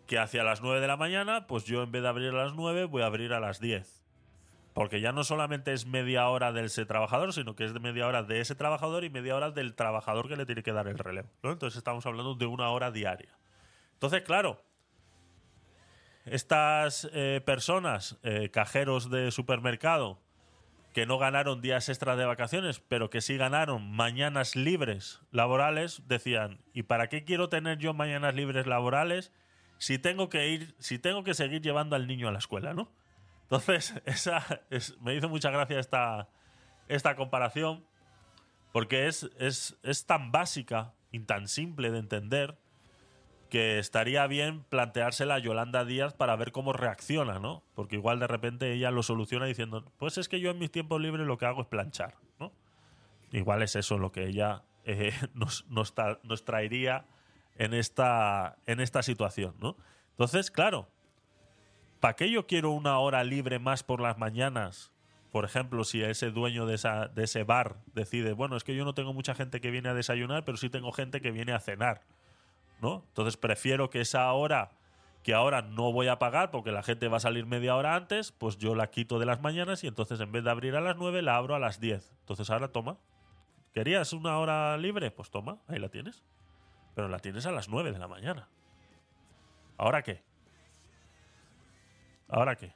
que 0.07 0.19
hacia 0.19 0.45
las 0.45 0.61
9 0.61 0.81
de 0.81 0.87
la 0.87 0.97
mañana, 0.97 1.47
pues 1.47 1.65
yo 1.65 1.83
en 1.83 1.93
vez 1.93 2.03
de 2.03 2.09
abrir 2.09 2.29
a 2.31 2.45
las 2.45 2.55
9 2.55 2.85
voy 2.85 3.03
a 3.03 3.07
abrir 3.07 3.33
a 3.33 3.41
las 3.41 3.61
10. 3.61 4.03
Porque 4.73 5.01
ya 5.01 5.13
no 5.13 5.23
solamente 5.23 5.73
es 5.73 5.87
media 5.87 6.29
hora 6.29 6.53
de 6.53 6.65
ese 6.65 6.85
trabajador, 6.85 7.33
sino 7.33 7.55
que 7.55 7.65
es 7.65 7.73
de 7.73 7.81
media 7.81 8.07
hora 8.07 8.23
de 8.23 8.41
ese 8.41 8.55
trabajador 8.55 9.05
y 9.05 9.11
media 9.11 9.37
hora 9.37 9.51
del 9.51 9.75
trabajador 9.75 10.29
que 10.29 10.37
le 10.37 10.47
tiene 10.47 10.63
que 10.63 10.73
dar 10.73 10.89
el 10.89 10.99
relevo. 10.99 11.29
Entonces 11.43 11.79
estamos 11.79 12.05
hablando 12.07 12.35
de 12.35 12.47
una 12.47 12.71
hora 12.71 12.91
diaria. 12.91 13.39
Entonces, 13.95 14.23
claro, 14.23 14.63
estas 16.25 17.09
eh, 17.13 17.41
personas, 17.45 18.19
eh, 18.23 18.51
cajeros 18.51 19.11
de 19.11 19.31
supermercado, 19.31 20.21
que 20.95 21.05
no 21.07 21.19
ganaron 21.19 21.61
días 21.61 21.89
extras 21.91 22.17
de 22.17 22.25
vacaciones, 22.25 22.81
pero 22.81 23.11
que 23.11 23.21
sí 23.21 23.37
ganaron 23.37 23.91
mañanas 23.91 24.55
libres 24.57 25.21
laborales, 25.33 26.03
decían, 26.07 26.61
¿y 26.73 26.85
para 26.85 27.09
qué 27.09 27.25
quiero 27.25 27.49
tener 27.51 27.79
yo 27.79 27.93
mañanas 27.93 28.35
libres 28.35 28.67
laborales 28.67 29.33
si 29.79 29.99
tengo 29.99 30.29
que 30.31 30.49
ir, 30.49 30.75
si 30.79 30.99
tengo 31.01 31.25
que 31.25 31.35
seguir 31.35 31.61
llevando 31.61 31.97
al 31.97 32.07
niño 32.07 32.29
a 32.29 32.33
la 32.33 32.39
escuela, 32.39 32.73
¿no? 32.75 32.91
Entonces, 33.43 34.01
esa 34.07 34.63
es- 34.71 34.97
me 35.01 35.15
hizo 35.17 35.29
mucha 35.29 35.51
gracia 35.51 35.79
esta, 35.81 36.29
esta 36.89 37.17
comparación, 37.17 37.85
porque 38.73 39.09
es, 39.09 39.29
es, 39.39 39.77
es 39.83 40.07
tan 40.07 40.31
básica 40.31 40.95
y 41.11 41.19
tan 41.21 41.49
simple 41.49 41.91
de 41.91 41.99
entender 41.99 42.57
que 43.55 43.79
estaría 43.79 44.27
bien 44.27 44.65
planteársela 44.65 45.37
a 45.37 45.39
Yolanda 45.39 45.85
Díaz 45.85 46.13
para 46.13 46.35
ver 46.35 46.51
cómo 46.51 46.73
reacciona, 46.73 47.39
¿no? 47.39 47.63
Porque 47.77 47.95
igual 47.95 48.19
de 48.19 48.27
repente 48.27 48.73
ella 48.73 48.91
lo 48.91 49.05
soluciona 49.05 49.47
diciendo, 49.47 49.85
pues 49.97 50.19
es 50.19 50.29
que 50.29 50.41
yo 50.41 50.51
en 50.51 50.59
mis 50.59 50.73
tiempos 50.73 51.01
libres 51.01 51.25
lo 51.25 51.39
que 51.39 51.47
hago 51.47 51.61
es 51.61 51.69
planchar, 51.69 52.17
¿no? 52.41 52.51
Igual 53.31 53.63
es 53.63 53.77
eso 53.77 53.97
lo 53.97 54.11
que 54.11 54.27
ella 54.27 54.65
eh, 54.85 55.13
nos, 55.35 55.67
nos 55.69 55.95
tra- 55.95 56.19
nos 56.25 56.45
traería 56.45 57.05
en 57.57 57.75
esta, 57.75 58.57
en 58.67 58.81
esta 58.81 59.05
situación, 59.05 59.55
¿no? 59.61 59.77
Entonces, 60.11 60.51
claro, 60.51 60.89
¿para 62.01 62.17
qué 62.17 62.29
yo 62.29 62.49
quiero 62.49 62.73
una 62.73 62.99
hora 62.99 63.23
libre 63.23 63.61
más 63.61 63.85
por 63.85 64.01
las 64.01 64.19
mañanas? 64.19 64.91
Por 65.31 65.45
ejemplo, 65.45 65.85
si 65.85 66.03
ese 66.03 66.33
dueño 66.33 66.67
de, 66.67 66.75
esa, 66.75 67.07
de 67.07 67.23
ese 67.23 67.45
bar 67.45 67.77
decide, 67.95 68.33
bueno, 68.33 68.57
es 68.57 68.65
que 68.65 68.75
yo 68.75 68.85
no 68.85 68.95
tengo 68.95 69.13
mucha 69.13 69.37
gente 69.37 69.61
que 69.61 69.71
viene 69.71 69.91
a 69.91 69.95
desayunar, 69.95 70.45
pero 70.45 70.57
sí 70.59 70.71
tengo 70.71 70.91
gente 70.91 71.21
que 71.21 71.31
viene 71.31 71.53
a 71.53 71.61
cenar. 71.61 72.03
Entonces 72.93 73.37
prefiero 73.37 73.91
que 73.91 74.01
esa 74.01 74.33
hora 74.33 74.73
que 75.23 75.33
ahora 75.33 75.63
no 75.63 75.91
voy 75.91 76.09
a 76.09 76.19
pagar 76.19 76.51
porque 76.51 76.71
la 76.71 76.83
gente 76.83 77.09
va 77.09 77.17
a 77.17 77.21
salir 77.21 77.47
media 77.47 77.75
hora 77.77 77.95
antes, 77.97 78.31
pues 78.31 78.59
yo 78.59 78.75
la 78.75 78.91
quito 78.91 79.19
de 79.19 79.25
las 79.25 79.41
mañanas 79.41 79.83
y 79.83 79.87
entonces 79.87 80.21
en 80.21 80.31
vez 80.31 80.45
de 80.45 80.51
abrir 80.51 80.77
a 80.77 80.83
las 80.83 80.97
9 80.97 81.23
la 81.23 81.37
abro 81.37 81.55
a 81.55 81.59
las 81.59 81.81
10. 81.81 82.13
Entonces 82.21 82.51
ahora 82.51 82.69
toma. 82.69 82.99
¿Querías 83.73 84.13
una 84.13 84.39
hora 84.39 84.77
libre? 84.77 85.11
Pues 85.11 85.31
toma, 85.31 85.59
ahí 85.67 85.79
la 85.79 85.89
tienes. 85.89 86.23
Pero 86.95 87.09
la 87.09 87.19
tienes 87.19 87.47
a 87.47 87.53
las 87.53 87.69
9 87.69 87.91
de 87.91 87.99
la 87.99 88.07
mañana. 88.07 88.49
¿Ahora 89.79 90.03
qué? 90.03 90.23
¿Ahora 92.29 92.55
qué? 92.57 92.75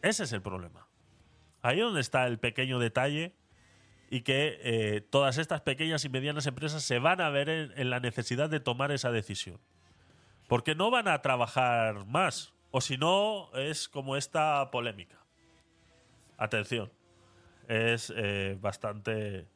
Ese 0.00 0.24
es 0.24 0.32
el 0.32 0.42
problema. 0.42 0.86
Ahí 1.62 1.80
donde 1.80 2.00
está 2.00 2.26
el 2.26 2.38
pequeño 2.38 2.78
detalle 2.78 3.34
y 4.14 4.20
que 4.20 4.60
eh, 4.62 5.00
todas 5.00 5.38
estas 5.38 5.62
pequeñas 5.62 6.04
y 6.04 6.08
medianas 6.08 6.46
empresas 6.46 6.84
se 6.84 7.00
van 7.00 7.20
a 7.20 7.30
ver 7.30 7.48
en, 7.48 7.90
la 7.90 7.98
necesidad 7.98 8.48
de 8.48 8.60
tomar 8.60 8.92
esa 8.92 9.10
decisión. 9.10 9.58
Porque 10.46 10.76
no 10.76 10.92
van 10.92 11.08
a 11.08 11.20
trabajar 11.20 12.06
más. 12.06 12.54
O 12.70 12.80
si 12.80 12.96
no, 12.96 13.52
es 13.54 13.88
como 13.88 14.14
esta 14.14 14.70
polémica. 14.70 15.16
Atención. 16.38 16.92
Es 17.66 18.12
eh, 18.14 18.56
bastante... 18.60 19.48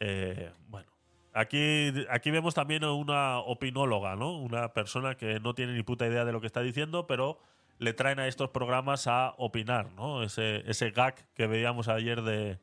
eh, 0.00 0.52
bueno. 0.68 0.90
Aquí, 1.32 1.94
aquí 2.10 2.30
vemos 2.30 2.52
también 2.52 2.84
una 2.84 3.38
opinóloga, 3.38 4.16
¿no? 4.16 4.36
Una 4.36 4.74
persona 4.74 5.14
que 5.14 5.40
no 5.40 5.54
tiene 5.54 5.72
ni 5.72 5.82
puta 5.82 6.06
idea 6.06 6.26
de 6.26 6.32
lo 6.32 6.42
que 6.42 6.46
está 6.46 6.60
diciendo, 6.60 7.06
pero 7.06 7.40
le 7.78 7.94
traen 7.94 8.20
a 8.20 8.26
estos 8.26 8.50
programas 8.50 9.06
a 9.06 9.32
opinar, 9.38 9.92
¿no? 9.92 10.22
Ese, 10.22 10.62
ese 10.70 10.90
gag 10.90 11.14
que 11.32 11.46
veíamos 11.46 11.88
ayer 11.88 12.20
de, 12.20 12.58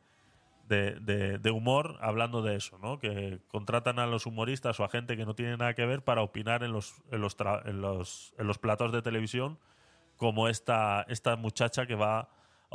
de, 0.68 1.52
humor 1.52 1.98
hablando 2.02 2.42
de 2.42 2.56
eso, 2.56 2.78
¿no? 2.80 3.00
Que 3.00 3.40
contratan 3.48 4.00
a 4.00 4.08
los 4.08 4.26
humoristas 4.26 4.80
o 4.80 4.84
a 4.84 4.90
gente 4.90 5.16
que 5.16 5.26
no 5.26 5.36
tiene 5.36 5.58
nada 5.58 5.74
que 5.74 5.86
ver 5.86 6.04
para 6.04 6.22
opinar 6.22 6.64
en 6.64 6.74
los, 6.74 6.96
en 7.12 7.22
los, 7.22 7.38
tra- 7.38 7.62
en 7.66 7.82
los, 7.82 8.34
en 8.38 8.48
los 8.48 8.58
platos 8.58 8.92
de 8.92 9.02
televisión, 9.02 9.60
como 10.18 10.48
esta, 10.48 11.06
esta 11.08 11.36
muchacha 11.36 11.86
que 11.86 11.96
va 11.96 12.20
a 12.20 12.30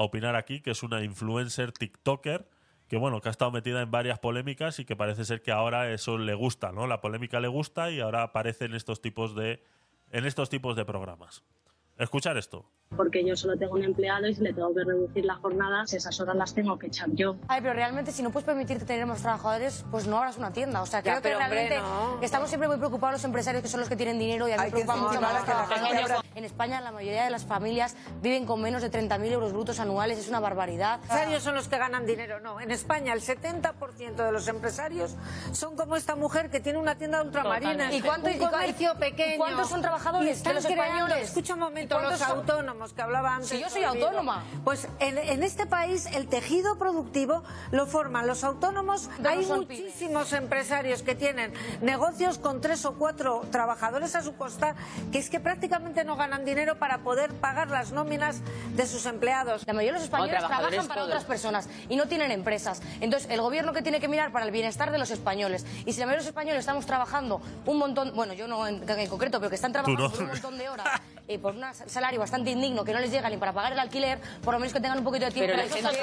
opinar 0.05 0.37
aquí, 0.37 0.61
que 0.61 0.71
es 0.71 0.83
una 0.83 1.03
influencer 1.03 1.73
TikToker, 1.73 2.49
que 2.89 2.97
bueno, 2.97 3.21
que 3.21 3.29
ha 3.29 3.31
estado 3.31 3.51
metida 3.51 3.83
en 3.83 3.91
varias 3.91 4.19
polémicas 4.19 4.79
y 4.79 4.85
que 4.85 4.97
parece 4.97 5.25
ser 5.25 5.43
que 5.43 5.51
ahora 5.53 5.91
eso 5.93 6.19
le 6.19 6.35
gusta, 6.35 6.73
¿no? 6.73 6.87
La 6.87 7.01
polémica 7.01 7.41
le 7.41 7.49
gusta 7.49 7.91
y 7.91 8.01
ahora 8.01 8.23
aparece 8.23 8.67
en 8.67 8.75
estos 8.75 9.01
tipos 9.01 9.35
de, 9.35 9.63
en 10.11 10.25
estos 10.27 10.51
tipos 10.51 10.77
de 10.77 10.85
programas. 10.85 11.43
Escuchar 11.99 12.37
esto. 12.37 12.65
Porque 12.97 13.25
yo 13.25 13.37
solo 13.37 13.57
tengo 13.57 13.75
un 13.75 13.85
empleado 13.85 14.27
y 14.29 14.35
si 14.35 14.43
le 14.43 14.53
tengo 14.53 14.75
que 14.75 14.85
reducir 14.85 15.25
la 15.25 15.35
jornada, 15.37 15.85
esas 15.91 16.21
horas 16.21 16.37
las 16.37 16.55
tengo 16.55 16.79
que 16.79 16.87
echar 16.89 17.09
yo. 17.13 17.37
Ay, 17.49 17.61
pero 17.61 17.75
realmente 17.75 18.13
si 18.13 18.23
no 18.23 18.31
puedes 18.31 18.47
permitirte 18.47 18.85
tener 18.85 19.07
más 19.07 19.23
trabajadores, 19.23 19.85
pues 19.91 20.07
no 20.07 20.19
abras 20.19 20.37
una 20.39 20.53
tienda. 20.53 20.83
O 20.83 20.87
sea, 20.87 21.01
Ya, 21.01 21.13
creo 21.13 21.17
que 21.17 21.23
pero, 21.31 21.39
hombre, 21.39 21.69
realmente 21.69 21.79
no. 21.79 22.23
estamos 22.23 22.49
siempre 22.49 22.69
muy 22.69 22.77
preocupados 22.79 23.15
los 23.15 23.25
empresarios 23.25 23.63
que 23.63 23.69
son 23.69 23.81
los 23.81 23.89
que 23.89 23.97
tienen 23.97 24.19
dinero 24.19 24.49
y 24.49 24.53
a 24.53 24.57
mí 24.57 24.63
Hay 24.65 24.71
me 24.73 24.79
que 24.79 24.85
preocupa 24.85 25.09
mucho 25.09 25.21
más 25.21 25.31
que 25.33 25.37
los 25.39 25.45
trabajadores. 25.69 26.19
En 26.35 26.45
España 26.45 26.81
la 26.81 26.93
mayoría 26.93 27.25
de 27.25 27.31
las 27.31 27.45
familias 27.45 27.95
viven 28.23 28.47
con 28.47 28.61
menos 28.63 28.81
de 28.83 28.91
30.000 28.91 29.33
euros 29.33 29.53
brutos 29.53 29.79
anuales, 29.81 30.19
es 30.19 30.29
una 30.29 30.41
barbaridad. 30.41 30.97
Los 31.01 31.03
empresarios 31.11 31.43
son 31.43 31.55
los 31.55 31.69
que 31.69 31.79
ganan 31.79 32.07
dinero, 32.07 32.41
no. 32.41 32.61
En 32.61 32.71
España 32.71 33.13
el 33.13 33.21
70% 33.21 34.25
de 34.25 34.33
los 34.33 34.49
empresarios 34.49 35.15
son 35.53 35.77
como 35.77 35.97
esta 35.97 36.17
mujer 36.17 36.51
que 36.51 36.61
tiene 36.61 36.79
una 36.79 36.95
tienda 36.97 37.19
de 37.19 37.25
ultramarinas. 37.27 37.93
¿Y 37.93 38.01
cuánto- 38.01 38.29
un 38.31 38.39
comercio 38.39 38.93
y 38.95 38.99
pequeño. 38.99 39.37
cuántos 39.39 39.69
son 39.69 39.83
trabajadores 39.83 40.29
Y 40.29 40.31
están 40.33 40.51
de 40.53 40.55
los 40.57 40.65
creando- 40.67 40.95
españoles? 40.95 41.29
Escucha 41.29 41.55
un 41.55 41.61
¿Y 41.61 41.63
momento, 41.63 41.95
cuántos 41.97 42.19
los 42.21 42.29
son- 42.29 42.39
autónomos. 42.39 42.82
Autónomos 42.83 42.93
que 42.93 43.03
hablaba 43.03 43.35
antes. 43.37 43.49
Si 43.51 43.61
yo 43.61 43.71
soy 43.71 43.85
autónoma. 43.85 44.43
Pues 44.65 44.89
en, 44.99 45.19
en 45.19 45.43
este 45.43 45.67
país 45.67 46.07
el 46.07 46.29
tejido 46.29 46.79
productivo 46.79 47.43
lo 47.71 47.87
forman 47.87 48.27
los 48.27 48.45
autónomos. 48.45 49.09
No 49.21 49.29
Hay 49.29 49.45
son 49.45 49.67
pymes. 49.67 49.85
muchísimos 49.85 50.33
empresarios 50.33 51.03
que 51.03 51.15
tienen 51.15 51.53
negocios 51.81 52.39
con 52.39 52.61
tres 52.61 52.85
o 52.85 52.95
cuatro 52.95 53.43
trabajadores 53.51 54.15
a 54.17 54.23
su 54.23 54.37
costa 54.37 54.75
que 55.11 55.19
es 55.19 55.31
que 55.31 55.41
prácticamente 55.41 56.05
no 56.05 56.17
ganan 56.17 56.45
dinero 56.45 56.79
para 56.79 56.99
poder 56.99 57.33
pagar 57.35 57.69
las 57.69 57.93
nóminas 57.93 58.41
de 58.75 58.87
sus 58.87 59.07
empleados. 59.07 59.65
La 59.67 59.73
mayoría 59.73 59.93
de 59.93 59.99
los 59.99 60.05
españoles 60.05 60.39
trabajan 60.39 60.87
para 60.89 61.01
todos. 61.01 61.09
otras 61.09 61.25
personas 61.25 61.69
y 61.89 61.97
no 61.97 62.07
tienen 62.07 62.31
empresas. 62.31 62.83
Entonces, 63.01 63.31
el 63.31 63.41
gobierno 63.41 63.73
que 63.73 63.83
tiene 63.83 64.01
que 64.01 64.09
mirar 64.09 64.33
para 64.33 64.45
el 64.45 64.51
bienestar 64.51 64.91
de 64.91 64.99
los 64.99 65.11
españoles. 65.11 65.65
Y 65.87 65.93
si 65.93 66.01
la 66.01 66.07
mayoría 66.07 66.19
de 66.21 66.25
los 66.25 66.27
españoles 66.27 66.61
estamos 66.61 66.87
trabajando 66.87 67.41
un 67.67 67.79
montón, 67.79 68.13
bueno, 68.15 68.35
yo 68.35 68.49
no 68.49 68.67
en, 68.67 68.89
en 68.89 69.09
concreto, 69.09 69.39
pero 69.39 69.51
que 69.51 69.57
están 69.57 69.73
trabajando 69.73 70.03
no. 70.05 70.11
por 70.11 70.23
un 70.23 70.29
montón 70.29 70.59
de 70.59 70.69
horas 70.69 71.01
y 71.29 71.39
por 71.39 71.55
un 71.55 71.63
salario 71.87 72.19
bastante 72.19 72.51
indigno 72.51 72.72
que 72.85 72.93
no 72.93 72.99
les 73.01 73.11
llega 73.11 73.29
ni 73.29 73.37
para 73.37 73.53
pagar 73.53 73.73
el 73.73 73.79
alquiler, 73.79 74.19
por 74.43 74.55
lo 74.55 74.61
menos 74.61 74.73
que 74.73 74.81
tengan 74.81 74.99
un 74.99 75.05
poquito 75.05 75.27
de 75.27 75.31
tiempo 75.33 75.53
Pero 75.55 75.69
para 75.69 75.93
gente- 75.93 76.03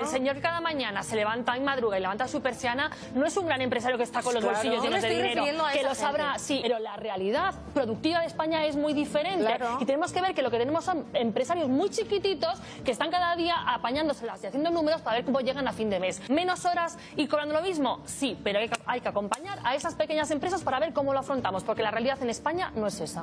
El 0.00 0.06
señor 0.06 0.36
que 0.36 0.40
cada 0.42 0.60
mañana 0.60 1.02
se 1.02 1.16
levanta 1.16 1.56
y 1.56 1.60
madruga 1.60 1.98
y 1.98 2.00
levanta 2.00 2.28
su 2.28 2.40
persiana 2.40 2.90
no 3.14 3.26
es 3.26 3.36
un 3.36 3.46
gran 3.46 3.60
empresario 3.60 3.96
que 3.98 4.04
está 4.04 4.22
con 4.22 4.34
los 4.34 4.42
Claro. 4.42 4.56
bolsillos 4.56 4.82
llenos 4.84 5.02
de 5.02 5.08
dinero, 5.10 5.44
que 5.72 5.82
lo 5.82 5.94
sabrá, 5.94 6.38
sí, 6.38 6.60
pero 6.62 6.78
la 6.78 6.96
realidad 6.96 7.54
productiva 7.74 8.20
de 8.20 8.26
España 8.26 8.64
es 8.66 8.76
muy 8.76 8.92
diferente 8.92 9.44
Claro. 9.44 9.78
y 9.80 9.84
tenemos 9.86 10.12
que 10.12 10.20
ver 10.20 10.34
que 10.34 10.42
lo 10.42 10.50
que 10.50 10.58
tenemos 10.58 10.84
son 10.84 11.04
empresarios 11.14 11.68
muy 11.68 11.90
chiquititos 11.90 12.58
que 12.84 12.90
están 12.92 13.10
cada 13.10 13.34
día 13.36 13.56
apañándoselas 13.66 14.42
y 14.42 14.46
haciendo 14.46 14.70
números 14.70 15.00
para 15.02 15.16
ver 15.16 15.24
cómo 15.24 15.40
llegan 15.40 15.66
a 15.68 15.72
fin 15.72 15.90
de 15.90 15.98
mes. 16.00 16.20
Menos 16.30 16.64
horas 16.64 16.98
y 17.16 17.26
cobrando 17.26 17.54
lo 17.54 17.62
mismo, 17.62 18.00
sí, 18.04 18.38
pero 18.44 18.58
hay 18.60 18.68
que, 18.68 18.80
hay 18.86 19.00
que 19.00 19.08
acompañar 19.08 19.58
a 19.64 19.74
esas 19.74 19.94
pequeñas 19.94 20.30
empresas 20.30 20.62
para 20.62 20.78
ver 20.78 20.92
cómo 20.92 21.12
lo 21.12 21.20
afrontamos, 21.20 21.64
porque 21.64 21.82
la 21.82 21.90
realidad 21.90 22.18
en 22.22 22.30
España 22.30 22.70
no 22.74 22.86
es 22.86 23.00
esa. 23.00 23.22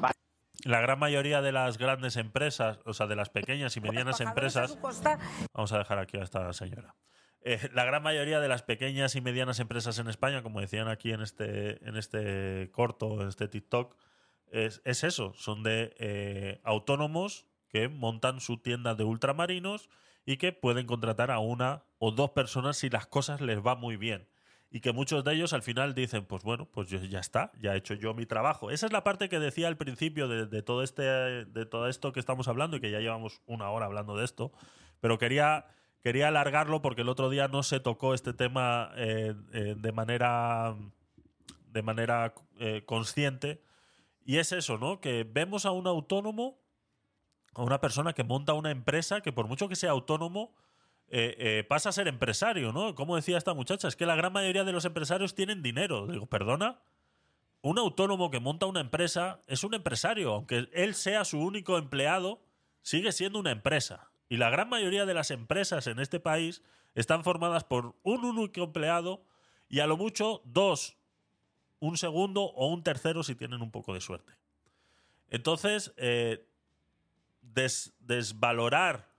La 0.63 0.81
gran 0.81 0.99
mayoría 0.99 1.41
de 1.41 1.51
las 1.51 1.77
grandes 1.77 2.17
empresas, 2.17 2.79
o 2.85 2.93
sea, 2.93 3.07
de 3.07 3.15
las 3.15 3.29
pequeñas 3.29 3.75
y 3.77 3.81
medianas 3.81 4.21
empresas, 4.21 4.77
Vamos 5.53 5.71
a 5.71 5.77
dejar 5.77 5.99
aquí 5.99 6.17
a 6.17 6.23
esta 6.23 6.51
señora. 6.53 6.95
Eh, 7.43 7.69
la 7.73 7.85
gran 7.85 8.03
mayoría 8.03 8.39
de 8.39 8.47
las 8.47 8.61
pequeñas 8.61 9.15
y 9.15 9.21
medianas 9.21 9.59
empresas 9.59 9.97
en 9.97 10.07
España, 10.07 10.43
como 10.43 10.61
decían 10.61 10.87
aquí 10.87 11.11
en 11.11 11.21
este, 11.21 11.87
en 11.87 11.97
este 11.97 12.69
corto, 12.71 13.21
en 13.21 13.29
este 13.29 13.47
TikTok, 13.47 13.95
es, 14.51 14.81
es 14.85 15.03
eso. 15.03 15.33
Son 15.35 15.63
de 15.63 15.95
eh, 15.97 16.61
autónomos 16.63 17.47
que 17.67 17.87
montan 17.87 18.41
su 18.41 18.57
tienda 18.57 18.93
de 18.93 19.03
ultramarinos 19.03 19.89
y 20.25 20.37
que 20.37 20.51
pueden 20.51 20.85
contratar 20.85 21.31
a 21.31 21.39
una 21.39 21.85
o 21.97 22.11
dos 22.11 22.31
personas 22.31 22.77
si 22.77 22.89
las 22.89 23.07
cosas 23.07 23.41
les 23.41 23.59
va 23.59 23.75
muy 23.75 23.97
bien. 23.97 24.27
Y 24.73 24.79
que 24.79 24.93
muchos 24.93 25.25
de 25.25 25.33
ellos 25.33 25.51
al 25.51 25.63
final 25.63 25.93
dicen, 25.93 26.25
pues 26.25 26.43
bueno, 26.43 26.65
pues 26.71 26.89
ya 26.89 27.19
está, 27.19 27.51
ya 27.61 27.73
he 27.73 27.77
hecho 27.77 27.93
yo 27.93 28.13
mi 28.13 28.25
trabajo. 28.25 28.71
Esa 28.71 28.85
es 28.85 28.93
la 28.93 29.03
parte 29.03 29.27
que 29.27 29.37
decía 29.37 29.67
al 29.67 29.75
principio 29.75 30.29
de, 30.29 30.45
de 30.45 30.61
todo 30.63 30.81
este, 30.81 31.03
de 31.03 31.65
todo 31.65 31.89
esto 31.89 32.13
que 32.13 32.21
estamos 32.21 32.47
hablando 32.47 32.77
y 32.77 32.79
que 32.79 32.89
ya 32.89 32.99
llevamos 32.99 33.41
una 33.47 33.69
hora 33.69 33.85
hablando 33.85 34.15
de 34.15 34.23
esto. 34.23 34.53
Pero 35.01 35.17
quería, 35.17 35.65
quería 36.01 36.29
alargarlo 36.29 36.81
porque 36.81 37.01
el 37.01 37.09
otro 37.09 37.29
día 37.29 37.49
no 37.49 37.63
se 37.63 37.81
tocó 37.81 38.13
este 38.13 38.33
tema 38.33 38.91
eh, 38.95 39.35
eh, 39.51 39.75
de 39.77 39.91
manera, 39.91 40.75
de 41.67 41.81
manera 41.81 42.33
eh, 42.59 42.83
consciente. 42.85 43.61
Y 44.23 44.37
es 44.37 44.53
eso, 44.53 44.77
¿no? 44.77 45.01
Que 45.01 45.27
vemos 45.29 45.65
a 45.65 45.71
un 45.71 45.85
autónomo, 45.87 46.61
a 47.55 47.63
una 47.63 47.81
persona 47.81 48.13
que 48.13 48.23
monta 48.23 48.53
una 48.53 48.71
empresa 48.71 49.19
que 49.19 49.33
por 49.33 49.47
mucho 49.47 49.67
que 49.67 49.75
sea 49.75 49.91
autónomo, 49.91 50.55
eh, 51.13 51.35
eh, 51.37 51.63
pasa 51.67 51.89
a 51.89 51.91
ser 51.91 52.07
empresario, 52.07 52.71
¿no? 52.71 52.95
Como 52.95 53.15
decía 53.17 53.37
esta 53.37 53.53
muchacha, 53.53 53.87
es 53.87 53.95
que 53.95 54.05
la 54.05 54.15
gran 54.15 54.31
mayoría 54.33 54.63
de 54.63 54.71
los 54.71 54.85
empresarios 54.85 55.35
tienen 55.35 55.61
dinero. 55.61 56.07
Digo, 56.07 56.25
perdona. 56.25 56.79
Un 57.61 57.77
autónomo 57.77 58.31
que 58.31 58.39
monta 58.39 58.65
una 58.65 58.79
empresa 58.79 59.41
es 59.45 59.63
un 59.63 59.75
empresario, 59.75 60.33
aunque 60.33 60.67
él 60.73 60.95
sea 60.95 61.25
su 61.25 61.39
único 61.39 61.77
empleado, 61.77 62.41
sigue 62.81 63.11
siendo 63.11 63.37
una 63.37 63.51
empresa. 63.51 64.09
Y 64.29 64.37
la 64.37 64.49
gran 64.49 64.67
mayoría 64.69 65.05
de 65.05 65.13
las 65.13 65.29
empresas 65.29 65.85
en 65.85 65.99
este 65.99 66.19
país 66.19 66.63
están 66.95 67.23
formadas 67.23 67.63
por 67.63 67.95
un 68.01 68.25
único 68.25 68.63
empleado 68.63 69.23
y 69.69 69.79
a 69.81 69.85
lo 69.85 69.95
mucho 69.97 70.41
dos, 70.45 70.97
un 71.79 71.97
segundo 71.97 72.43
o 72.45 72.67
un 72.67 72.81
tercero 72.83 73.21
si 73.21 73.35
tienen 73.35 73.61
un 73.61 73.69
poco 73.69 73.93
de 73.93 74.01
suerte. 74.01 74.33
Entonces, 75.29 75.93
eh, 75.97 76.47
des- 77.41 77.93
desvalorar 77.99 79.10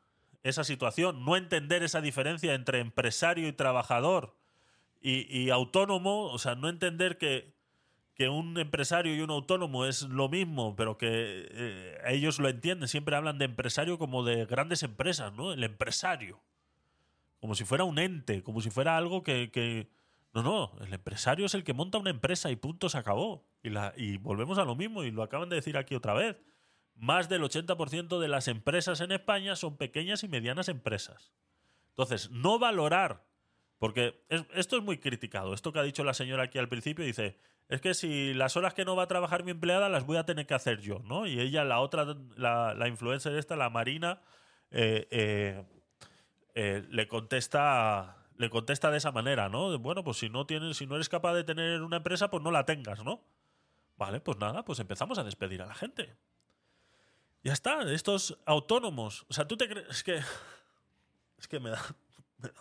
esa 0.42 0.64
situación, 0.64 1.24
no 1.24 1.36
entender 1.36 1.82
esa 1.82 2.00
diferencia 2.00 2.54
entre 2.54 2.80
empresario 2.80 3.46
y 3.48 3.52
trabajador 3.52 4.36
y, 5.04 5.50
autónomo, 5.50 6.26
o 6.26 6.38
sea, 6.38 6.54
no 6.54 6.68
entender 6.68 7.18
que, 7.18 7.54
que 8.14 8.28
un 8.28 8.56
empresario 8.58 9.14
y 9.16 9.20
un 9.20 9.30
autónomo 9.30 9.84
es 9.84 10.02
lo 10.02 10.28
mismo, 10.28 10.76
pero 10.76 10.96
que 10.96 11.08
eh, 11.50 11.98
ellos 12.06 12.38
lo 12.38 12.48
entienden, 12.48 12.86
siempre 12.88 13.16
hablan 13.16 13.38
de 13.38 13.46
empresario 13.46 13.98
como 13.98 14.22
de 14.22 14.46
grandes 14.46 14.84
empresas, 14.84 15.32
¿no? 15.32 15.52
El 15.52 15.64
empresario. 15.64 16.40
Como 17.40 17.56
si 17.56 17.64
fuera 17.64 17.82
un 17.82 17.98
ente, 17.98 18.42
como 18.44 18.60
si 18.60 18.70
fuera 18.70 18.96
algo 18.96 19.22
que... 19.22 19.50
que- 19.50 19.88
no, 20.34 20.42
no, 20.42 20.72
el 20.80 20.94
empresario 20.94 21.44
es 21.44 21.54
el 21.54 21.62
que 21.62 21.74
monta 21.74 21.98
una 21.98 22.08
empresa 22.10 22.50
y 22.50 22.56
punto, 22.56 22.88
se 22.88 22.96
acabó. 22.96 23.44
Y, 23.62 23.68
la, 23.70 23.92
y 23.96 24.16
volvemos 24.16 24.56
a 24.58 24.64
lo 24.64 24.74
mismo, 24.74 25.02
y 25.04 25.10
lo 25.10 25.22
acaban 25.22 25.48
de 25.50 25.56
decir 25.56 25.76
aquí 25.76 25.94
otra 25.94 26.14
vez. 26.14 26.36
Más 26.94 27.28
del 27.28 27.42
80% 27.42 28.20
de 28.20 28.28
las 28.28 28.48
empresas 28.48 29.00
en 29.00 29.12
España 29.12 29.56
son 29.56 29.76
pequeñas 29.76 30.22
y 30.22 30.28
medianas 30.28 30.68
empresas. 30.68 31.32
Entonces, 31.90 32.30
no 32.30 32.58
valorar, 32.58 33.24
porque 33.78 34.24
es- 34.28 34.46
esto 34.54 34.76
es 34.76 34.82
muy 34.82 34.98
criticado, 34.98 35.54
esto 35.54 35.72
que 35.72 35.78
ha 35.80 35.82
dicho 35.82 36.04
la 36.04 36.14
señora 36.14 36.44
aquí 36.44 36.58
al 36.58 36.68
principio, 36.68 37.04
dice, 37.04 37.38
es 37.68 37.80
que 37.80 37.94
si 37.94 38.34
las 38.34 38.56
horas 38.56 38.74
que 38.74 38.84
no 38.84 38.96
va 38.96 39.04
a 39.04 39.08
trabajar 39.08 39.44
mi 39.44 39.50
empleada 39.50 39.88
las 39.88 40.04
voy 40.06 40.16
a 40.16 40.24
tener 40.26 40.46
que 40.46 40.54
hacer 40.54 40.80
yo, 40.80 41.00
¿no? 41.00 41.26
Y 41.26 41.40
ella, 41.40 41.64
la 41.64 41.80
otra, 41.80 42.06
la, 42.36 42.74
la 42.74 42.88
influencer 42.88 43.34
esta, 43.36 43.56
la 43.56 43.70
Marina, 43.70 44.20
eh, 44.70 45.08
eh, 45.10 45.64
eh, 46.54 46.84
le 46.90 47.08
contesta 47.08 48.18
le 48.36 48.50
contesta 48.50 48.90
de 48.90 48.96
esa 48.98 49.12
manera, 49.12 49.48
¿no? 49.48 49.78
Bueno, 49.78 50.02
pues 50.02 50.16
si 50.18 50.28
no 50.28 50.46
tienes, 50.46 50.76
si 50.76 50.86
no 50.86 50.96
eres 50.96 51.08
capaz 51.08 51.34
de 51.34 51.44
tener 51.44 51.82
una 51.82 51.98
empresa, 51.98 52.28
pues 52.30 52.42
no 52.42 52.50
la 52.50 52.64
tengas, 52.64 53.04
¿no? 53.04 53.22
Vale, 53.96 54.20
pues 54.20 54.38
nada, 54.38 54.64
pues 54.64 54.80
empezamos 54.80 55.18
a 55.18 55.22
despedir 55.24 55.62
a 55.62 55.66
la 55.66 55.74
gente. 55.74 56.16
Ya 57.44 57.52
está, 57.52 57.82
estos 57.92 58.38
autónomos. 58.46 59.26
O 59.28 59.32
sea, 59.32 59.46
tú 59.46 59.56
te 59.56 59.68
crees. 59.68 59.88
Es 59.88 60.04
que. 60.04 60.20
Es 61.38 61.48
que 61.48 61.58
me 61.60 61.70
da, 61.70 61.82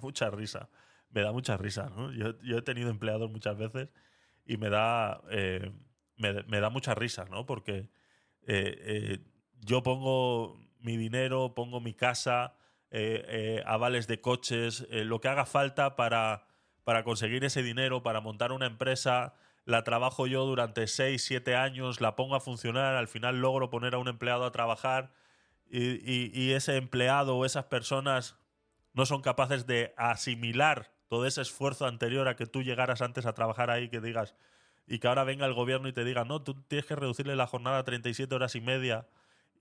mucha 0.01 0.29
risa. 0.29 0.69
Me 1.09 1.21
da 1.21 1.31
mucha 1.31 1.57
risa, 1.57 1.89
¿no? 1.89 2.11
Yo, 2.11 2.57
he 2.57 2.61
tenido 2.61 2.89
empleados 2.89 3.29
muchas 3.29 3.57
veces 3.57 3.89
y 4.45 4.57
me 4.57 4.69
da. 4.69 5.21
eh, 5.29 5.71
me, 6.17 6.59
da 6.59 6.69
mucha 6.69 6.95
risa, 6.95 7.25
¿no? 7.25 7.45
Porque 7.45 7.89
eh, 8.47 8.77
eh, 8.85 9.19
yo 9.59 9.83
pongo 9.83 10.59
mi 10.79 10.97
dinero, 10.97 11.53
pongo 11.55 11.79
mi 11.79 11.93
casa, 11.93 12.55
avales 13.65 14.07
de 14.07 14.21
coches, 14.21 14.87
lo 14.89 15.19
que 15.21 15.29
haga 15.29 15.45
falta 15.45 15.95
para, 15.95 16.45
para 16.83 17.03
conseguir 17.03 17.43
ese 17.43 17.63
dinero, 17.63 18.03
para 18.03 18.21
montar 18.21 18.51
una 18.51 18.67
empresa, 18.67 19.33
la 19.65 19.83
trabajo 19.83 20.27
yo 20.27 20.45
durante 20.45 20.87
6, 20.87 21.23
7 21.23 21.55
años, 21.55 22.01
la 22.01 22.15
pongo 22.15 22.35
a 22.35 22.39
funcionar, 22.39 22.95
al 22.95 23.07
final 23.07 23.41
logro 23.41 23.69
poner 23.69 23.95
a 23.95 23.99
un 23.99 24.07
empleado 24.07 24.45
a 24.45 24.51
trabajar 24.51 25.11
y, 25.69 26.51
ese 26.51 26.75
empleado 26.75 27.37
o 27.37 27.45
esas 27.45 27.65
personas 27.65 28.37
no 28.93 29.05
son 29.05 29.21
capaces 29.21 29.65
de 29.67 29.93
asimilar 29.97 30.91
todo 31.07 31.25
ese 31.25 31.41
esfuerzo 31.41 31.85
anterior 31.85 32.27
a 32.27 32.35
que 32.35 32.45
tú 32.45 32.61
llegaras 32.61 33.01
antes 33.01 33.25
a 33.25 33.33
trabajar 33.33 33.69
ahí, 33.69 33.89
que 33.89 34.01
digas, 34.01 34.35
y 34.87 34.99
que 34.99 35.07
ahora 35.07 35.23
venga 35.23 35.45
el 35.45 35.53
gobierno 35.53 35.87
y 35.87 35.93
te 35.93 36.03
diga, 36.03 36.25
no, 36.25 36.41
tú 36.41 36.61
tienes 36.63 36.85
que 36.85 36.95
reducirle 36.95 37.35
la 37.35 37.47
jornada 37.47 37.79
a 37.79 37.83
37 37.83 38.33
horas 38.33 38.55
y 38.55 38.61
media, 38.61 39.07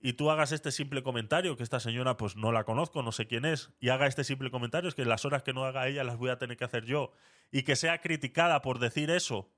y 0.01 0.13
tú 0.13 0.31
hagas 0.31 0.51
este 0.51 0.71
simple 0.71 1.03
comentario, 1.03 1.55
que 1.55 1.63
esta 1.63 1.79
señora 1.79 2.17
pues 2.17 2.35
no 2.35 2.51
la 2.51 2.63
conozco, 2.63 3.03
no 3.03 3.11
sé 3.11 3.27
quién 3.27 3.45
es, 3.45 3.71
y 3.79 3.89
haga 3.89 4.07
este 4.07 4.23
simple 4.23 4.49
comentario, 4.49 4.89
es 4.89 4.95
que 4.95 5.05
las 5.05 5.25
horas 5.25 5.43
que 5.43 5.53
no 5.53 5.63
haga 5.63 5.87
ella 5.87 6.03
las 6.03 6.17
voy 6.17 6.29
a 6.29 6.37
tener 6.37 6.57
que 6.57 6.65
hacer 6.65 6.85
yo, 6.85 7.11
y 7.51 7.63
que 7.63 7.75
sea 7.75 8.01
criticada 8.01 8.61
por 8.61 8.79
decir 8.79 9.11
eso, 9.11 9.49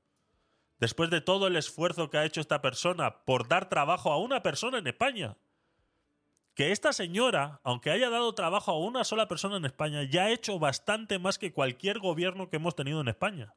después 0.84 1.10
de 1.10 1.22
todo 1.22 1.48
el 1.48 1.56
esfuerzo 1.56 2.10
que 2.10 2.18
ha 2.18 2.26
hecho 2.26 2.42
esta 2.42 2.62
persona 2.62 3.24
por 3.24 3.48
dar 3.48 3.70
trabajo 3.70 4.12
a 4.12 4.20
una 4.20 4.44
persona 4.44 4.80
en 4.80 4.88
España. 4.88 5.38
Que 6.56 6.74
esta 6.74 6.92
señora, 6.92 7.62
aunque 7.64 7.90
haya 7.90 8.10
dado 8.10 8.36
trabajo 8.36 8.72
a 8.72 8.78
una 8.78 9.06
sola 9.06 9.30
persona 9.30 9.56
en 9.56 9.64
España, 9.64 10.04
ya 10.04 10.26
ha 10.26 10.32
hecho 10.32 10.60
bastante 10.60 11.20
más 11.20 11.40
que 11.40 11.54
cualquier 11.54 12.00
gobierno 12.00 12.50
que 12.50 12.58
hemos 12.58 12.76
tenido 12.76 13.00
en 13.00 13.08
España. 13.08 13.56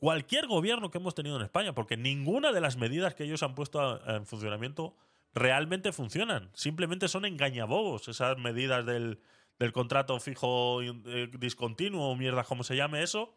Cualquier 0.00 0.48
gobierno 0.48 0.90
que 0.90 0.98
hemos 0.98 1.14
tenido 1.14 1.36
en 1.36 1.42
España, 1.42 1.72
porque 1.72 1.96
ninguna 1.96 2.50
de 2.50 2.60
las 2.60 2.76
medidas 2.76 3.14
que 3.14 3.22
ellos 3.22 3.44
han 3.44 3.54
puesto 3.54 4.04
en 4.04 4.26
funcionamiento 4.26 4.96
realmente 5.34 5.92
funcionan. 5.92 6.50
Simplemente 6.54 7.06
son 7.06 7.26
engañabobos 7.26 8.08
esas 8.08 8.38
medidas 8.38 8.84
del, 8.84 9.20
del 9.60 9.72
contrato 9.72 10.18
fijo 10.18 10.82
eh, 10.82 11.30
discontinuo 11.38 12.16
mierda 12.16 12.42
como 12.42 12.64
se 12.64 12.74
llame 12.74 13.04
eso 13.04 13.36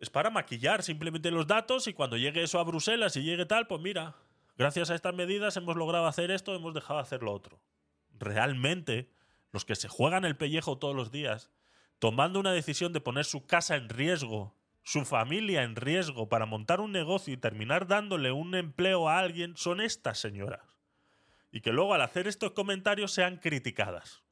es 0.00 0.08
para 0.08 0.30
maquillar 0.30 0.82
simplemente 0.82 1.30
los 1.30 1.46
datos 1.46 1.86
y 1.86 1.92
cuando 1.92 2.16
llegue 2.16 2.42
eso 2.42 2.58
a 2.58 2.64
Bruselas 2.64 3.16
y 3.16 3.22
llegue 3.22 3.44
tal, 3.44 3.66
pues 3.66 3.82
mira, 3.82 4.16
gracias 4.56 4.90
a 4.90 4.94
estas 4.94 5.14
medidas 5.14 5.58
hemos 5.58 5.76
logrado 5.76 6.06
hacer 6.06 6.30
esto, 6.30 6.54
hemos 6.54 6.72
dejado 6.72 6.98
de 6.98 7.02
hacer 7.02 7.22
lo 7.22 7.32
otro. 7.32 7.60
Realmente, 8.18 9.12
los 9.52 9.66
que 9.66 9.76
se 9.76 9.88
juegan 9.88 10.24
el 10.24 10.38
pellejo 10.38 10.78
todos 10.78 10.96
los 10.96 11.10
días, 11.10 11.50
tomando 11.98 12.40
una 12.40 12.52
decisión 12.52 12.94
de 12.94 13.02
poner 13.02 13.26
su 13.26 13.46
casa 13.46 13.76
en 13.76 13.90
riesgo, 13.90 14.56
su 14.82 15.04
familia 15.04 15.64
en 15.64 15.76
riesgo 15.76 16.30
para 16.30 16.46
montar 16.46 16.80
un 16.80 16.92
negocio 16.92 17.34
y 17.34 17.36
terminar 17.36 17.86
dándole 17.86 18.32
un 18.32 18.54
empleo 18.54 19.06
a 19.06 19.18
alguien, 19.18 19.54
son 19.56 19.82
estas 19.82 20.18
señoras. 20.18 20.62
y 21.52 21.62
que 21.62 21.72
luego 21.72 21.94
al 21.94 22.02
hacer 22.02 22.28
estos 22.28 22.52
comentarios 22.52 23.12
sean 23.12 23.36
criticadas. 23.36 24.22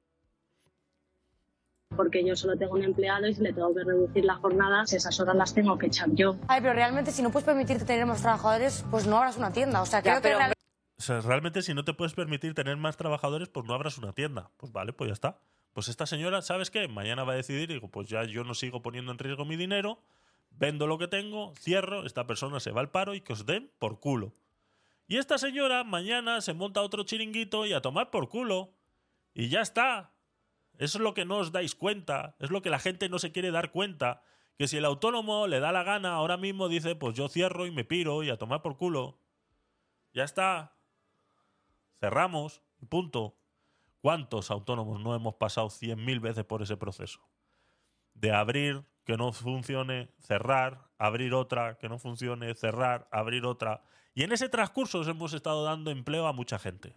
Porque 1.97 2.25
yo 2.25 2.37
solo 2.37 2.57
tengo 2.57 2.75
un 2.75 2.85
empleado 2.85 3.27
y 3.27 3.35
si 3.35 3.43
le 3.43 3.53
tengo 3.53 3.75
que 3.75 3.83
reducir 3.83 4.25
la 4.25 4.35
jornada, 4.37 4.83
esas 4.83 5.19
horas 5.21 5.35
las 5.37 5.55
tengo 5.55 5.79
que 5.79 5.87
echar 5.87 6.09
yo. 6.13 6.37
Ay, 6.47 6.61
pero 6.61 6.75
realmente 6.75 7.11
si 7.13 7.23
no 7.23 7.31
puedes 7.31 7.47
permitirte 7.47 7.85
tener 7.85 8.05
más 8.07 8.21
trabajadores, 8.21 8.85
pues 8.91 9.07
no 9.07 9.17
abras 9.17 9.37
una 9.39 9.53
tienda. 9.53 9.81
O 9.83 9.87
sea, 9.87 10.03
creo 10.03 10.17
que 10.17 10.21
pero- 10.23 10.39
real- 10.39 10.53
O 10.99 11.03
sea, 11.03 11.21
realmente 11.21 11.63
si 11.63 11.75
no 11.75 11.85
te 11.85 11.95
puedes 11.95 12.13
permitir 12.13 12.55
tener 12.55 12.77
más 12.77 12.97
trabajadores, 12.97 13.49
pues 13.49 13.65
no 13.67 13.73
abras 13.75 13.99
una 13.99 14.13
tienda. 14.13 14.51
Pues 14.59 14.73
vale, 14.73 14.93
pues 14.93 15.09
ya 15.09 15.13
está. 15.15 15.39
Pues 15.73 15.89
esta 15.89 16.07
señora, 16.07 16.43
¿sabes 16.43 16.71
qué? 16.71 16.89
Mañana 16.89 17.25
va 17.25 17.33
a 17.33 17.37
decidir 17.37 17.71
y 17.71 17.75
digo, 17.75 17.89
pues 17.89 18.09
ya 18.09 18.25
yo 18.25 18.43
no 18.45 18.53
sigo 18.55 18.83
poniendo 18.83 19.13
en 19.13 19.19
riesgo 19.19 19.45
mi 19.45 19.57
dinero, 19.57 20.01
vendo 20.51 20.87
lo 20.87 20.99
que 20.99 21.07
tengo, 21.09 21.55
cierro, 21.57 22.05
esta 22.05 22.27
persona 22.27 22.59
se 22.61 22.73
va 22.73 22.81
al 22.81 22.91
paro 22.91 23.15
y 23.15 23.21
que 23.21 23.33
os 23.33 23.47
den 23.47 23.71
por 23.79 24.01
culo. 24.01 24.33
Y 25.07 25.17
esta 25.19 25.39
señora 25.39 25.85
mañana 25.85 26.41
se 26.43 26.53
monta 26.53 26.83
otro 26.83 27.05
chiringuito 27.05 27.65
y 27.65 27.73
a 27.73 27.81
tomar 27.81 28.11
por 28.11 28.29
culo. 28.29 28.71
Y 29.35 29.49
ya 29.49 29.61
está. 29.63 30.11
Eso 30.79 30.99
es 30.99 31.03
lo 31.03 31.13
que 31.13 31.25
no 31.25 31.39
os 31.39 31.53
dais 31.53 31.75
cuenta. 31.75 32.37
Es 32.39 32.51
lo 32.51 32.63
que 32.63 32.71
la 32.71 32.79
gente 32.79 33.09
no 33.09 33.19
se 33.19 33.33
quiere 33.33 33.51
dar 33.51 33.73
cuenta. 33.73 34.23
Que 34.57 34.69
si 34.69 34.77
el 34.77 34.85
autónomo 34.85 35.47
le 35.47 35.61
da 35.61 35.73
la 35.73 35.83
gana, 35.83 36.15
ahora 36.15 36.37
mismo 36.37 36.69
dice, 36.69 36.95
pues 36.97 37.15
yo 37.15 37.29
cierro 37.29 37.67
y 37.67 37.71
me 37.71 37.85
piro 37.85 38.23
y 38.23 38.31
a 38.31 38.39
tomar 38.39 38.63
por 38.63 38.77
culo. 38.77 39.21
Ya 40.13 40.25
está. 40.25 40.77
Cerramos. 42.01 42.63
Punto. 42.89 43.37
¿Cuántos 44.01 44.53
autónomos 44.53 45.01
no 45.01 45.15
hemos 45.15 45.35
pasado 45.35 45.69
100.000 45.69 46.21
veces 46.21 46.45
por 46.45 46.63
ese 46.63 46.77
proceso? 46.77 47.21
De 48.15 48.33
abrir, 48.33 48.85
que 49.05 49.17
no 49.17 49.33
funcione, 49.33 50.13
cerrar, 50.21 50.91
abrir 50.99 51.35
otra, 51.35 51.79
que 51.79 51.89
no 51.89 51.99
funcione, 51.99 52.55
cerrar, 52.55 53.09
abrir 53.11 53.45
otra. 53.45 53.83
Y 54.15 54.23
en 54.23 54.33
ese 54.33 54.49
transcurso 54.49 55.01
os 55.01 55.09
hemos 55.09 55.33
estado 55.33 55.65
dando 55.65 55.91
empleo 55.91 56.29
a 56.29 56.33
mucha 56.33 56.59
gente. 56.59 56.97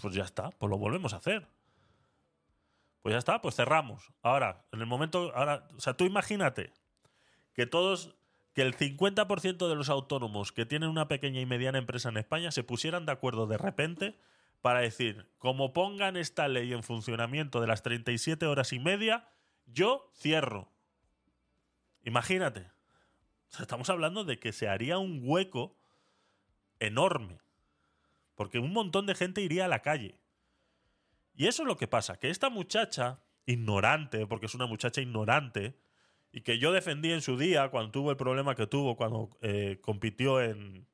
Pues 0.00 0.14
ya 0.14 0.24
está, 0.24 0.50
pues 0.50 0.68
lo 0.70 0.78
volvemos 0.78 1.14
a 1.14 1.18
hacer. 1.18 1.48
Pues 3.04 3.12
ya 3.12 3.18
está, 3.18 3.42
pues 3.42 3.54
cerramos. 3.54 4.14
Ahora, 4.22 4.64
en 4.72 4.80
el 4.80 4.86
momento, 4.86 5.30
ahora, 5.34 5.68
o 5.76 5.80
sea, 5.80 5.92
tú 5.92 6.06
imagínate 6.06 6.72
que 7.52 7.66
todos, 7.66 8.16
que 8.54 8.62
el 8.62 8.74
50% 8.74 9.68
de 9.68 9.74
los 9.74 9.90
autónomos 9.90 10.52
que 10.52 10.64
tienen 10.64 10.88
una 10.88 11.06
pequeña 11.06 11.38
y 11.38 11.44
mediana 11.44 11.76
empresa 11.76 12.08
en 12.08 12.16
España 12.16 12.50
se 12.50 12.64
pusieran 12.64 13.04
de 13.04 13.12
acuerdo 13.12 13.46
de 13.46 13.58
repente 13.58 14.18
para 14.62 14.80
decir, 14.80 15.28
como 15.36 15.74
pongan 15.74 16.16
esta 16.16 16.48
ley 16.48 16.72
en 16.72 16.82
funcionamiento 16.82 17.60
de 17.60 17.66
las 17.66 17.82
37 17.82 18.46
horas 18.46 18.72
y 18.72 18.78
media, 18.78 19.28
yo 19.66 20.10
cierro. 20.14 20.72
Imagínate. 22.04 22.60
O 23.50 23.52
sea, 23.52 23.64
estamos 23.64 23.90
hablando 23.90 24.24
de 24.24 24.38
que 24.38 24.54
se 24.54 24.66
haría 24.66 24.96
un 24.96 25.20
hueco 25.22 25.76
enorme. 26.80 27.42
Porque 28.34 28.60
un 28.60 28.72
montón 28.72 29.04
de 29.04 29.14
gente 29.14 29.42
iría 29.42 29.66
a 29.66 29.68
la 29.68 29.82
calle. 29.82 30.23
Y 31.34 31.46
eso 31.46 31.62
es 31.62 31.66
lo 31.66 31.76
que 31.76 31.88
pasa, 31.88 32.18
que 32.18 32.30
esta 32.30 32.50
muchacha, 32.50 33.20
ignorante, 33.46 34.26
porque 34.26 34.46
es 34.46 34.54
una 34.54 34.66
muchacha 34.66 35.00
ignorante, 35.00 35.76
y 36.32 36.40
que 36.40 36.58
yo 36.58 36.72
defendí 36.72 37.12
en 37.12 37.22
su 37.22 37.36
día 37.36 37.68
cuando 37.68 37.92
tuvo 37.92 38.10
el 38.10 38.16
problema 38.16 38.54
que 38.54 38.66
tuvo 38.66 38.96
cuando 38.96 39.36
eh, 39.40 39.78
compitió 39.80 40.40
en, 40.40 40.86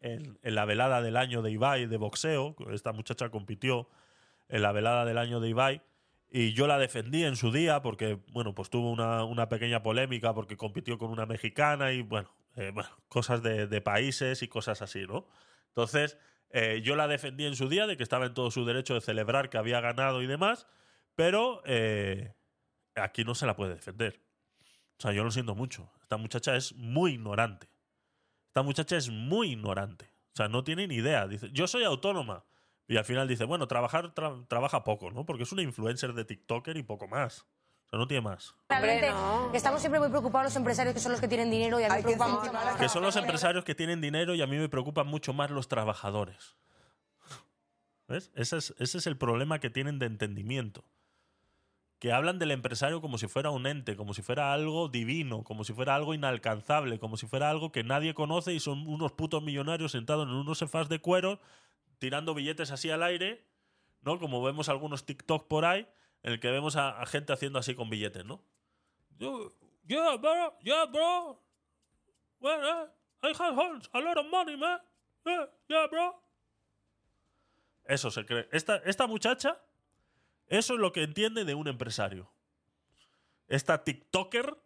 en, 0.00 0.38
la 0.42 0.64
velada 0.64 1.02
del 1.02 1.16
año 1.16 1.42
de 1.42 1.50
Ibai 1.50 1.86
de 1.86 1.96
boxeo. 1.96 2.56
Esta 2.72 2.92
muchacha 2.92 3.28
compitió 3.28 3.88
en 4.48 4.62
la 4.62 4.72
velada 4.72 5.04
del 5.04 5.18
año 5.18 5.40
de 5.40 5.50
Ibai. 5.50 5.82
Y 6.30 6.54
yo 6.54 6.66
la 6.66 6.78
defendí 6.78 7.24
en 7.24 7.36
su 7.36 7.52
día 7.52 7.82
porque, 7.82 8.18
bueno, 8.32 8.54
pues 8.54 8.70
tuvo 8.70 8.90
una, 8.90 9.24
una 9.24 9.48
pequeña 9.48 9.82
polémica 9.82 10.34
porque 10.34 10.56
compitió 10.56 10.98
con 10.98 11.10
una 11.10 11.26
mexicana 11.26 11.92
y, 11.92 12.02
bueno, 12.02 12.30
eh, 12.56 12.72
cosas 13.08 13.42
de, 13.42 13.66
de 13.66 13.80
países 13.80 14.42
y 14.42 14.48
cosas 14.48 14.82
así, 14.82 15.06
¿no? 15.06 15.28
Entonces, 15.68 16.18
eh, 16.58 16.80
yo 16.82 16.96
la 16.96 17.06
defendí 17.06 17.44
en 17.44 17.54
su 17.54 17.68
día 17.68 17.86
de 17.86 17.98
que 17.98 18.02
estaba 18.02 18.24
en 18.24 18.32
todo 18.32 18.50
su 18.50 18.64
derecho 18.64 18.94
de 18.94 19.02
celebrar 19.02 19.50
que 19.50 19.58
había 19.58 19.80
ganado 19.82 20.22
y 20.22 20.26
demás, 20.26 20.66
pero 21.14 21.60
eh, 21.66 22.34
aquí 22.94 23.24
no 23.24 23.34
se 23.34 23.44
la 23.44 23.54
puede 23.56 23.74
defender. 23.74 24.22
O 24.98 25.02
sea, 25.02 25.12
yo 25.12 25.22
lo 25.22 25.30
siento 25.30 25.54
mucho. 25.54 25.92
Esta 26.00 26.16
muchacha 26.16 26.56
es 26.56 26.74
muy 26.74 27.12
ignorante. 27.12 27.68
Esta 28.48 28.62
muchacha 28.62 28.96
es 28.96 29.10
muy 29.10 29.52
ignorante. 29.52 30.06
O 30.32 30.36
sea, 30.36 30.48
no 30.48 30.64
tiene 30.64 30.86
ni 30.86 30.94
idea. 30.94 31.26
Dice, 31.26 31.50
yo 31.52 31.66
soy 31.66 31.84
autónoma. 31.84 32.46
Y 32.88 32.96
al 32.96 33.04
final 33.04 33.28
dice, 33.28 33.44
bueno, 33.44 33.66
trabajar 33.66 34.14
tra- 34.14 34.46
trabaja 34.48 34.82
poco, 34.84 35.10
¿no? 35.10 35.26
Porque 35.26 35.42
es 35.42 35.52
una 35.52 35.60
influencer 35.62 36.14
de 36.14 36.24
TikToker 36.24 36.76
y 36.78 36.82
poco 36.82 37.06
más. 37.06 37.46
O 37.86 37.90
sea, 37.90 37.98
no 38.00 38.08
tiene 38.08 38.20
más. 38.20 38.54
realmente 38.68 39.10
no. 39.10 39.52
estamos 39.54 39.80
siempre 39.80 40.00
muy 40.00 40.08
preocupados 40.08 40.46
los 40.46 40.56
empresarios 40.56 40.92
que 40.92 41.00
son 41.00 41.12
los 41.12 41.20
que 41.20 41.28
tienen 41.28 41.50
dinero 41.50 41.78
y 41.78 41.84
a 41.84 41.88
mí 41.88 41.94
Hay 41.94 42.02
me 42.02 42.12
que 42.12 42.16
mucho 42.16 42.52
más. 42.52 42.76
Que 42.76 42.88
son 42.88 43.02
los 43.02 43.14
empresarios 43.14 43.64
que 43.64 43.76
tienen 43.76 44.00
dinero 44.00 44.34
y 44.34 44.42
a 44.42 44.46
mí 44.46 44.56
me 44.56 44.68
preocupan 44.68 45.06
mucho 45.06 45.32
más 45.32 45.50
los 45.50 45.68
trabajadores. 45.68 46.56
¿Ves? 48.08 48.32
Ese 48.34 48.56
es, 48.56 48.74
ese 48.78 48.98
es 48.98 49.06
el 49.06 49.16
problema 49.16 49.60
que 49.60 49.70
tienen 49.70 49.98
de 50.00 50.06
entendimiento. 50.06 50.84
Que 51.98 52.12
hablan 52.12 52.38
del 52.38 52.50
empresario 52.50 53.00
como 53.00 53.18
si 53.18 53.28
fuera 53.28 53.50
un 53.50 53.66
ente, 53.66 53.96
como 53.96 54.14
si 54.14 54.22
fuera 54.22 54.52
algo 54.52 54.88
divino, 54.88 55.44
como 55.44 55.64
si 55.64 55.72
fuera 55.72 55.94
algo 55.94 56.12
inalcanzable, 56.12 56.98
como 56.98 57.16
si 57.16 57.26
fuera 57.26 57.50
algo 57.50 57.72
que 57.72 57.84
nadie 57.84 58.14
conoce 58.14 58.52
y 58.52 58.60
son 58.60 58.86
unos 58.86 59.12
putos 59.12 59.42
millonarios 59.42 59.92
sentados 59.92 60.28
en 60.28 60.34
unos 60.34 60.58
sofás 60.58 60.88
de 60.88 60.98
cuero, 60.98 61.40
tirando 61.98 62.34
billetes 62.34 62.70
así 62.70 62.90
al 62.90 63.02
aire, 63.02 63.46
¿no? 64.02 64.18
Como 64.18 64.42
vemos 64.42 64.68
algunos 64.68 65.06
TikTok 65.06 65.48
por 65.48 65.64
ahí, 65.64 65.88
en 66.26 66.32
el 66.32 66.40
que 66.40 66.50
vemos 66.50 66.74
a, 66.74 67.00
a 67.00 67.06
gente 67.06 67.32
haciendo 67.32 67.60
así 67.60 67.76
con 67.76 67.88
billetes, 67.88 68.24
¿no? 68.24 68.42
Yo, 69.16 69.54
yeah, 69.86 70.16
bro, 70.16 70.58
yeah, 70.60 70.84
bro. 70.86 71.40
Well, 72.40 72.60
eh, 72.64 72.90
I 73.22 73.32
have 73.38 73.56
a 73.92 74.00
lot 74.00 74.18
of 74.18 74.26
money, 74.26 74.56
man. 74.56 74.80
Yeah, 75.24 75.48
yeah, 75.68 75.86
bro. 75.86 76.20
Eso 77.84 78.10
se 78.10 78.26
cree. 78.26 78.48
Esta, 78.50 78.78
esta 78.78 79.06
muchacha, 79.06 79.62
eso 80.48 80.74
es 80.74 80.80
lo 80.80 80.92
que 80.92 81.04
entiende 81.04 81.44
de 81.44 81.54
un 81.54 81.68
empresario. 81.68 82.28
Esta 83.46 83.84
TikToker 83.84 84.56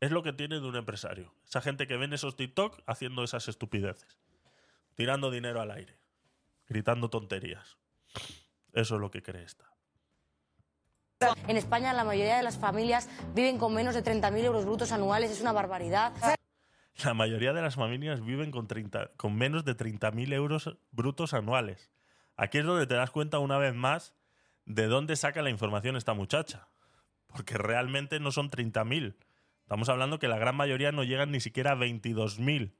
es 0.00 0.10
lo 0.10 0.22
que 0.22 0.32
tiene 0.32 0.58
de 0.58 0.66
un 0.66 0.76
empresario. 0.76 1.34
Esa 1.46 1.60
gente 1.60 1.86
que 1.86 1.98
ven 1.98 2.14
esos 2.14 2.34
TikTok 2.34 2.80
haciendo 2.86 3.24
esas 3.24 3.46
estupideces. 3.48 4.18
Tirando 4.94 5.30
dinero 5.30 5.60
al 5.60 5.70
aire. 5.70 5.98
Gritando 6.66 7.10
tonterías. 7.10 7.76
Eso 8.72 8.94
es 8.94 9.00
lo 9.02 9.10
que 9.10 9.22
cree 9.22 9.44
esta. 9.44 9.73
En 11.46 11.56
España 11.56 11.92
la 11.92 12.04
mayoría 12.04 12.36
de 12.36 12.42
las 12.42 12.58
familias 12.58 13.08
viven 13.34 13.58
con 13.58 13.74
menos 13.74 13.94
de 13.94 14.02
30.000 14.02 14.44
euros 14.44 14.64
brutos 14.64 14.92
anuales, 14.92 15.30
es 15.30 15.40
una 15.40 15.52
barbaridad. 15.52 16.12
La 17.04 17.14
mayoría 17.14 17.52
de 17.52 17.60
las 17.60 17.74
familias 17.74 18.24
viven 18.24 18.50
con, 18.50 18.68
30, 18.68 19.10
con 19.16 19.34
menos 19.34 19.64
de 19.64 19.76
30.000 19.76 20.32
euros 20.32 20.76
brutos 20.92 21.34
anuales. 21.34 21.90
Aquí 22.36 22.58
es 22.58 22.64
donde 22.64 22.86
te 22.86 22.94
das 22.94 23.10
cuenta 23.10 23.38
una 23.38 23.58
vez 23.58 23.74
más 23.74 24.14
de 24.64 24.86
dónde 24.86 25.16
saca 25.16 25.42
la 25.42 25.50
información 25.50 25.96
esta 25.96 26.14
muchacha. 26.14 26.68
Porque 27.26 27.58
realmente 27.58 28.20
no 28.20 28.30
son 28.30 28.50
30.000. 28.50 29.16
Estamos 29.62 29.88
hablando 29.88 30.18
que 30.18 30.28
la 30.28 30.38
gran 30.38 30.54
mayoría 30.56 30.92
no 30.92 31.02
llegan 31.02 31.32
ni 31.32 31.40
siquiera 31.40 31.72
a 31.72 31.76
22.000 31.76 32.74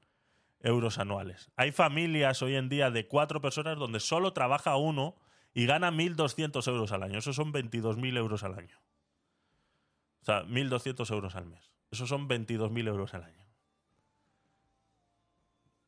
euros 0.61 0.97
anuales. 0.97 1.51
Hay 1.55 1.71
familias 1.71 2.41
hoy 2.41 2.55
en 2.55 2.69
día 2.69 2.91
de 2.91 3.07
cuatro 3.07 3.41
personas 3.41 3.77
donde 3.77 3.99
solo 3.99 4.33
trabaja 4.33 4.77
uno 4.77 5.15
y 5.55 5.65
gana 5.65 5.89
1.200 5.89 6.67
euros 6.67 6.91
al 6.91 7.01
año. 7.01 7.17
Eso 7.17 7.33
son 7.33 7.53
22.000 7.53 8.17
euros 8.17 8.43
al 8.43 8.59
año. 8.59 8.77
O 10.21 10.25
sea, 10.25 10.43
1.200 10.43 11.09
euros 11.11 11.35
al 11.35 11.45
mes. 11.45 11.71
Eso 11.89 12.05
son 12.05 12.27
22.000 12.27 12.87
euros 12.89 13.13
al 13.13 13.23
año. 13.23 13.45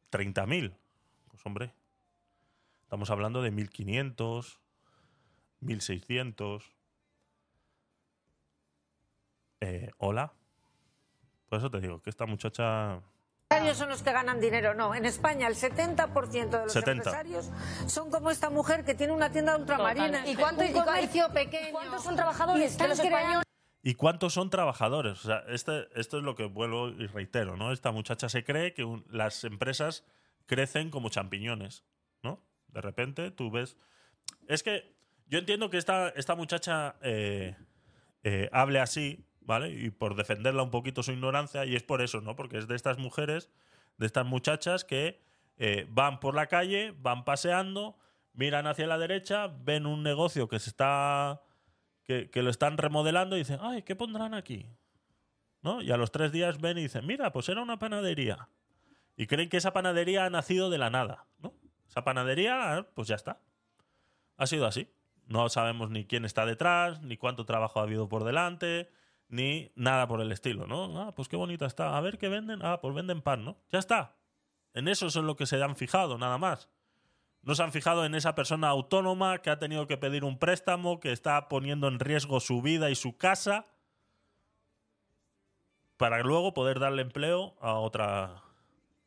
30.000. 0.09 0.74
Pues 1.28 1.45
hombre, 1.45 1.74
estamos 2.84 3.09
hablando 3.09 3.41
de 3.41 3.51
1.500, 3.51 4.57
1.600. 5.61 6.63
Eh, 9.59 9.91
Hola. 9.97 10.34
Por 11.49 11.59
eso 11.59 11.70
te 11.70 11.82
digo 11.82 12.01
que 12.01 12.09
esta 12.09 12.26
muchacha... 12.26 13.01
empresarios 13.58 13.78
son 13.78 13.89
los 13.89 14.03
que 14.03 14.12
ganan 14.12 14.39
dinero. 14.39 14.74
No, 14.74 14.93
en 14.95 15.05
España 15.05 15.47
el 15.47 15.55
70% 15.55 16.49
de 16.49 16.64
los 16.64 16.74
70. 16.74 16.91
empresarios 16.91 17.49
son 17.88 18.10
como 18.12 18.30
esta 18.32 18.49
mujer 18.49 18.84
que 18.86 18.93
tiene 18.95 19.14
una 19.14 19.32
tienda 19.32 19.53
de 19.53 19.62
ultramarinas. 19.62 20.28
¿Y 20.28 20.36
cuánto- 20.36 20.62
un 20.62 20.68
y 20.68 20.74
cua- 20.74 20.86
comercio 20.86 21.28
y 21.30 21.34
pequeño. 21.34 21.72
cuántos 21.72 22.03
son 22.03 22.16
trabajadores 22.16 22.80
los 22.80 22.99
españoles? 22.99 23.43
¿Y 23.84 23.93
cuántos 23.95 24.34
son 24.34 24.49
trabajadores? 24.49 25.24
O 25.24 25.28
sea, 25.28 25.43
este, 25.47 25.88
esto 25.99 26.18
es 26.18 26.24
lo 26.24 26.36
que 26.36 26.45
vuelvo 26.45 26.89
y 26.89 27.08
reitero, 27.08 27.55
¿no? 27.55 27.72
Esta 27.72 27.91
muchacha 27.91 28.28
se 28.30 28.43
cree 28.43 28.74
que 28.74 28.84
un- 28.84 29.05
las 29.10 29.43
empresas 29.43 30.03
crecen 30.45 30.89
como 30.89 31.10
champiñones, 31.10 31.84
¿no? 32.24 32.41
De 32.68 32.82
repente 32.82 33.32
tú 33.32 33.49
ves... 33.51 33.78
Es 34.47 34.64
que 34.64 34.95
yo 35.28 35.39
entiendo 35.39 35.70
que 35.70 35.78
esta, 35.78 36.10
esta 36.10 36.36
muchacha 36.36 36.95
eh, 37.01 37.55
eh, 38.24 38.49
hable 38.51 38.80
así, 38.80 39.26
¿vale? 39.47 39.71
Y 39.71 39.89
por 39.89 40.15
defenderla 40.15 40.61
un 40.61 40.69
poquito 40.71 41.01
su 41.01 41.13
ignorancia, 41.13 41.65
y 41.65 41.75
es 41.75 41.81
por 41.81 42.01
eso, 42.01 42.19
¿no? 42.21 42.35
Porque 42.35 42.57
es 42.57 42.67
de 42.67 42.75
estas 42.75 42.99
mujeres, 42.99 43.49
de 43.97 44.05
estas 44.05 44.25
muchachas 44.25 44.83
que 44.83 45.21
eh, 45.57 45.87
van 45.89 46.19
por 46.19 46.35
la 46.35 46.47
calle, 46.47 46.93
van 46.99 47.23
paseando, 47.23 47.97
miran 48.33 48.67
hacia 48.67 48.85
la 48.85 48.97
derecha, 48.97 49.47
ven 49.47 49.85
un 49.85 50.03
negocio 50.03 50.49
que 50.49 50.59
se 50.59 50.69
está 50.69 51.41
que, 52.03 52.29
que 52.29 52.43
lo 52.43 52.49
están 52.49 52.77
remodelando 52.77 53.37
y 53.37 53.39
dicen, 53.39 53.59
ay, 53.61 53.83
¿qué 53.83 53.95
pondrán 53.95 54.33
aquí? 54.33 54.67
¿No? 55.61 55.81
Y 55.81 55.91
a 55.91 55.97
los 55.97 56.11
tres 56.11 56.31
días 56.33 56.59
ven 56.59 56.77
y 56.77 56.83
dicen, 56.83 57.07
mira, 57.07 57.31
pues 57.31 57.47
era 57.47 57.61
una 57.61 57.79
panadería. 57.79 58.49
Y 59.15 59.27
creen 59.27 59.49
que 59.49 59.57
esa 59.57 59.73
panadería 59.73 60.25
ha 60.25 60.29
nacido 60.29 60.69
de 60.69 60.77
la 60.77 60.89
nada, 60.89 61.25
¿no? 61.39 61.53
Esa 61.87 62.03
panadería, 62.03 62.85
pues 62.93 63.07
ya 63.07 63.15
está. 63.15 63.39
Ha 64.35 64.45
sido 64.45 64.67
así. 64.67 64.91
No 65.25 65.49
sabemos 65.49 65.89
ni 65.89 66.05
quién 66.05 66.25
está 66.25 66.45
detrás, 66.45 67.01
ni 67.01 67.17
cuánto 67.17 67.45
trabajo 67.45 67.79
ha 67.79 67.83
habido 67.83 68.07
por 68.07 68.23
delante, 68.23 68.89
ni 69.30 69.71
nada 69.75 70.07
por 70.07 70.21
el 70.21 70.32
estilo, 70.32 70.67
¿no? 70.67 71.01
Ah, 71.01 71.15
pues 71.15 71.28
qué 71.28 71.36
bonita 71.36 71.65
está. 71.65 71.97
A 71.97 72.01
ver 72.01 72.17
qué 72.17 72.30
venden. 72.30 72.59
Ah, 72.63 72.80
pues 72.82 72.93
venden 72.93 73.21
pan, 73.21 73.43
¿no? 73.45 73.57
Ya 73.71 73.80
está. 73.80 74.15
En 74.73 74.88
eso 74.88 75.07
es 75.07 75.15
lo 75.15 75.36
que 75.36 75.45
se 75.45 75.61
han 75.61 75.75
fijado, 75.75 76.17
nada 76.17 76.38
más. 76.38 76.69
No 77.41 77.55
se 77.55 77.63
han 77.63 77.71
fijado 77.71 78.05
en 78.05 78.13
esa 78.13 78.36
persona 78.36 78.67
autónoma 78.67 79.39
que 79.39 79.49
ha 79.49 79.59
tenido 79.59 79.88
que 79.88 79.97
pedir 79.97 80.23
un 80.23 80.38
préstamo, 80.38 80.99
que 80.99 81.11
está 81.11 81.47
poniendo 81.47 81.88
en 81.88 81.99
riesgo 81.99 82.39
su 82.39 82.61
vida 82.61 82.89
y 82.89 82.95
su 82.95 83.17
casa 83.17 83.67
para 85.95 86.19
luego 86.19 86.53
poder 86.53 86.80
darle 86.80 87.01
empleo 87.01 87.55
a 87.61 87.73
otra, 87.73 88.43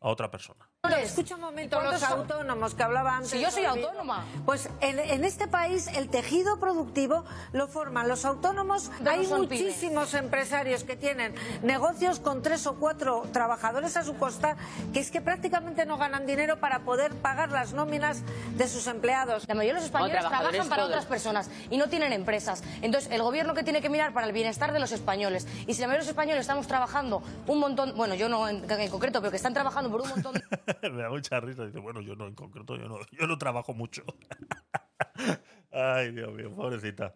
a 0.01 0.09
otra 0.09 0.31
persona. 0.31 0.70
Escucha 1.03 1.35
un 1.35 1.43
momento 1.43 1.81
los 1.81 2.03
autónomos 2.03 2.75
que 2.75 2.83
hablaba 2.83 3.17
antes. 3.17 3.31
Si 3.31 3.41
yo 3.41 3.51
soy 3.51 3.65
autónoma. 3.65 4.25
Pues 4.45 4.69
en, 4.81 4.99
en 4.99 5.25
este 5.25 5.47
país 5.47 5.87
el 5.89 6.09
tejido 6.09 6.59
productivo 6.59 7.25
lo 7.53 7.69
forman 7.69 8.09
los 8.09 8.25
autónomos. 8.25 8.91
No 9.01 9.11
Hay 9.11 9.27
muchísimos 9.27 10.15
empresarios 10.15 10.85
que 10.85 10.97
tienen 10.97 11.35
negocios 11.63 12.19
con 12.19 12.43
tres 12.43 12.67
o 12.67 12.77
cuatro 12.77 13.25
trabajadores 13.33 13.97
a 13.97 14.05
su 14.05 14.17
costa 14.17 14.57
que 14.93 15.01
es 15.01 15.11
que 15.11 15.21
prácticamente 15.21 15.85
no 15.85 15.99
ganan 15.99 16.27
dinero 16.27 16.61
para 16.61 16.81
poder 16.81 17.15
pagar 17.15 17.51
las 17.51 17.73
nóminas 17.73 18.23
de 18.57 18.69
sus 18.69 18.87
empleados. 18.87 19.47
La 19.49 19.55
mayoría 19.55 19.75
de 19.75 19.81
los 19.81 19.87
españoles 19.87 20.19
trabajan 20.19 20.69
para 20.69 20.83
todos. 20.83 20.89
otras 20.89 21.07
personas 21.07 21.51
y 21.71 21.77
no 21.77 21.89
tienen 21.89 22.13
empresas. 22.13 22.63
Entonces, 22.83 23.11
el 23.13 23.23
gobierno 23.23 23.55
que 23.55 23.63
tiene 23.63 23.81
que 23.81 23.91
mirar 23.91 24.13
para 24.13 24.27
el 24.27 24.33
bienestar 24.33 24.73
de 24.73 24.81
los 24.81 24.93
españoles. 24.93 25.47
Y 25.67 25.75
si 25.75 25.81
la 25.81 25.89
mayoría 25.89 26.01
de 26.01 26.07
los 26.07 26.09
españoles 26.09 26.41
estamos 26.41 26.67
trabajando 26.67 27.23
un 27.47 27.59
montón, 27.59 27.95
bueno, 27.97 28.15
yo 28.15 28.29
no 28.29 28.49
en, 28.49 28.69
en 28.71 28.91
concreto, 28.91 29.21
pero 29.21 29.31
que 29.31 29.37
están 29.37 29.55
trabajando 29.55 29.91
por 29.91 30.01
un 30.01 30.09
montón 30.09 30.35
de 30.35 30.70
Me 30.93 31.03
da 31.03 31.11
mucha 31.11 31.41
risa. 31.41 31.67
Dice, 31.67 31.79
bueno, 31.79 32.01
yo 32.01 32.15
no, 32.17 32.27
en 32.27 32.35
concreto, 32.35 32.77
yo 32.77 32.89
no, 32.89 32.99
yo 33.13 33.27
no 33.27 33.39
trabajo 33.39 33.75
mucho. 33.75 34.03
Ay, 35.73 36.13
Dios 36.13 36.33
mío, 36.33 36.51
pobrecita. 36.55 37.15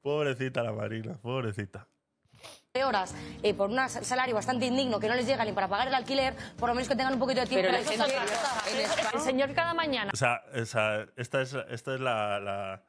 Pobrecita 0.00 0.62
la 0.62 0.72
Marina, 0.72 1.14
pobrecita. 1.20 1.86
horas 2.86 3.14
eh, 3.42 3.54
por 3.54 3.70
un 3.70 3.78
salario 3.88 4.34
bastante 4.34 4.66
indigno 4.66 5.00
que 5.00 5.08
no 5.08 5.14
les 5.14 5.26
llega 5.26 5.44
ni 5.44 5.52
para 5.52 5.66
pagar 5.68 5.88
el 5.88 5.94
alquiler, 5.94 6.34
por 6.58 6.68
lo 6.68 6.74
menos 6.74 6.88
que 6.88 6.94
tengan 6.94 7.14
un 7.14 7.18
poquito 7.18 7.40
de 7.40 7.46
tiempo. 7.46 7.66
Pero 7.70 7.78
en 7.78 7.88
España- 7.92 8.24
El 9.14 9.20
señor 9.20 9.54
cada 9.54 9.72
mañana 9.74 10.10
O 10.12 10.16
sea, 10.16 10.42
esa- 10.52 11.06
esta 11.16 11.40
es, 11.40 11.54
esta 11.54 11.94
es 11.94 12.00
la, 12.00 12.38
la- 12.40 12.84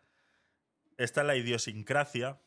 esta 0.98 1.22
es 1.22 1.28
la 1.28 1.36
idiosincrasia. 1.36 2.40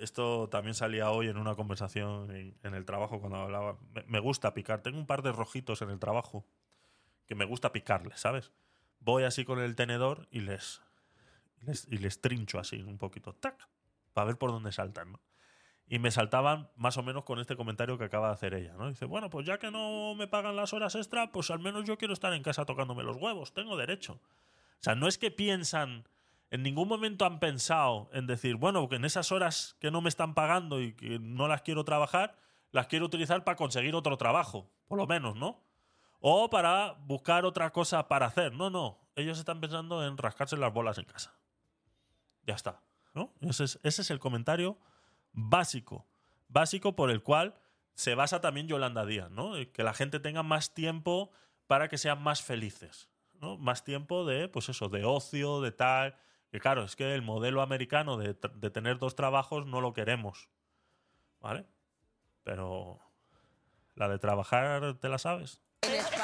Esto 0.00 0.48
también 0.48 0.74
salía 0.74 1.10
hoy 1.10 1.28
en 1.28 1.38
una 1.38 1.54
conversación 1.54 2.30
en, 2.30 2.58
en 2.62 2.74
el 2.74 2.84
trabajo 2.84 3.20
cuando 3.20 3.38
hablaba. 3.38 3.78
Me, 3.94 4.02
me 4.04 4.20
gusta 4.20 4.52
picar. 4.54 4.82
Tengo 4.82 4.98
un 4.98 5.06
par 5.06 5.22
de 5.22 5.32
rojitos 5.32 5.80
en 5.82 5.90
el 5.90 5.98
trabajo 5.98 6.46
que 7.26 7.34
me 7.34 7.44
gusta 7.44 7.72
picarles, 7.72 8.20
¿sabes? 8.20 8.52
Voy 9.00 9.24
así 9.24 9.44
con 9.44 9.60
el 9.60 9.76
tenedor 9.76 10.28
y 10.30 10.40
les, 10.40 10.82
les, 11.60 11.86
y 11.90 11.98
les 11.98 12.20
trincho 12.20 12.58
así 12.58 12.82
un 12.82 12.98
poquito. 12.98 13.34
¡Tac! 13.34 13.68
Para 14.12 14.26
ver 14.26 14.38
por 14.38 14.50
dónde 14.50 14.72
saltan, 14.72 15.12
¿no? 15.12 15.20
Y 15.88 16.00
me 16.00 16.10
saltaban 16.10 16.68
más 16.74 16.96
o 16.96 17.02
menos 17.02 17.24
con 17.24 17.38
este 17.38 17.54
comentario 17.54 17.96
que 17.96 18.04
acaba 18.04 18.28
de 18.28 18.34
hacer 18.34 18.54
ella, 18.54 18.74
¿no? 18.76 18.88
Dice, 18.88 19.04
bueno, 19.04 19.30
pues 19.30 19.46
ya 19.46 19.58
que 19.58 19.70
no 19.70 20.14
me 20.16 20.26
pagan 20.26 20.56
las 20.56 20.72
horas 20.72 20.96
extra, 20.96 21.30
pues 21.30 21.50
al 21.50 21.60
menos 21.60 21.84
yo 21.84 21.96
quiero 21.96 22.12
estar 22.12 22.32
en 22.32 22.42
casa 22.42 22.64
tocándome 22.64 23.04
los 23.04 23.16
huevos, 23.16 23.54
tengo 23.54 23.76
derecho. 23.76 24.14
O 24.14 24.82
sea, 24.82 24.96
no 24.96 25.06
es 25.06 25.16
que 25.16 25.30
piensan, 25.30 26.08
en 26.50 26.62
ningún 26.64 26.88
momento 26.88 27.24
han 27.24 27.38
pensado 27.38 28.10
en 28.12 28.26
decir, 28.26 28.56
bueno, 28.56 28.88
que 28.88 28.96
en 28.96 29.04
esas 29.04 29.30
horas 29.30 29.76
que 29.78 29.92
no 29.92 30.00
me 30.00 30.08
están 30.08 30.34
pagando 30.34 30.80
y 30.80 30.94
que 30.94 31.20
no 31.20 31.46
las 31.46 31.62
quiero 31.62 31.84
trabajar, 31.84 32.36
las 32.72 32.88
quiero 32.88 33.06
utilizar 33.06 33.44
para 33.44 33.56
conseguir 33.56 33.94
otro 33.94 34.16
trabajo, 34.16 34.68
por 34.88 34.98
lo 34.98 35.06
menos, 35.06 35.36
¿no? 35.36 35.65
O 36.20 36.50
para 36.50 36.92
buscar 37.06 37.44
otra 37.44 37.72
cosa 37.72 38.08
para 38.08 38.26
hacer. 38.26 38.52
No, 38.52 38.70
no. 38.70 38.98
Ellos 39.14 39.38
están 39.38 39.60
pensando 39.60 40.06
en 40.06 40.18
rascarse 40.18 40.56
las 40.56 40.72
bolas 40.72 40.98
en 40.98 41.04
casa. 41.04 41.34
Ya 42.44 42.54
está. 42.54 42.82
¿no? 43.14 43.32
Ese, 43.40 43.78
es, 43.82 44.10
el 44.10 44.18
comentario 44.18 44.78
básico. 45.32 46.06
Básico 46.48 46.94
por 46.94 47.10
el 47.10 47.22
cual 47.22 47.54
se 47.94 48.14
basa 48.14 48.40
también 48.40 48.68
Yolanda 48.68 49.06
Díaz, 49.06 49.30
¿no? 49.30 49.56
Eh, 49.56 49.70
Que 49.70 49.82
la 49.82 49.94
gente 49.94 50.20
tenga 50.20 50.42
más 50.42 50.74
tiempo 50.74 51.30
para 51.66 51.88
que 51.88 51.98
sean 51.98 52.22
más 52.22 52.42
felices. 52.42 53.08
¿no? 53.40 53.56
Más 53.56 53.84
tiempo 53.84 54.24
de, 54.24 54.48
pues 54.48 54.68
eso, 54.68 54.88
de 54.88 55.04
ocio, 55.04 55.60
de 55.60 55.72
tal. 55.72 56.16
Que 56.50 56.60
claro, 56.60 56.84
es 56.84 56.94
que 56.96 57.14
el 57.14 57.22
modelo 57.22 57.62
americano 57.62 58.16
de 58.16 58.34
tener 58.70 58.98
dos 58.98 59.14
trabajos 59.16 59.66
no 59.66 59.80
lo 59.80 59.92
queremos. 59.92 60.48
¿Vale? 61.40 61.66
Pero 62.44 63.00
la 63.96 64.08
de 64.08 64.18
trabajar, 64.18 64.94
¿te 65.00 65.08
la 65.08 65.18
sabes? 65.18 65.60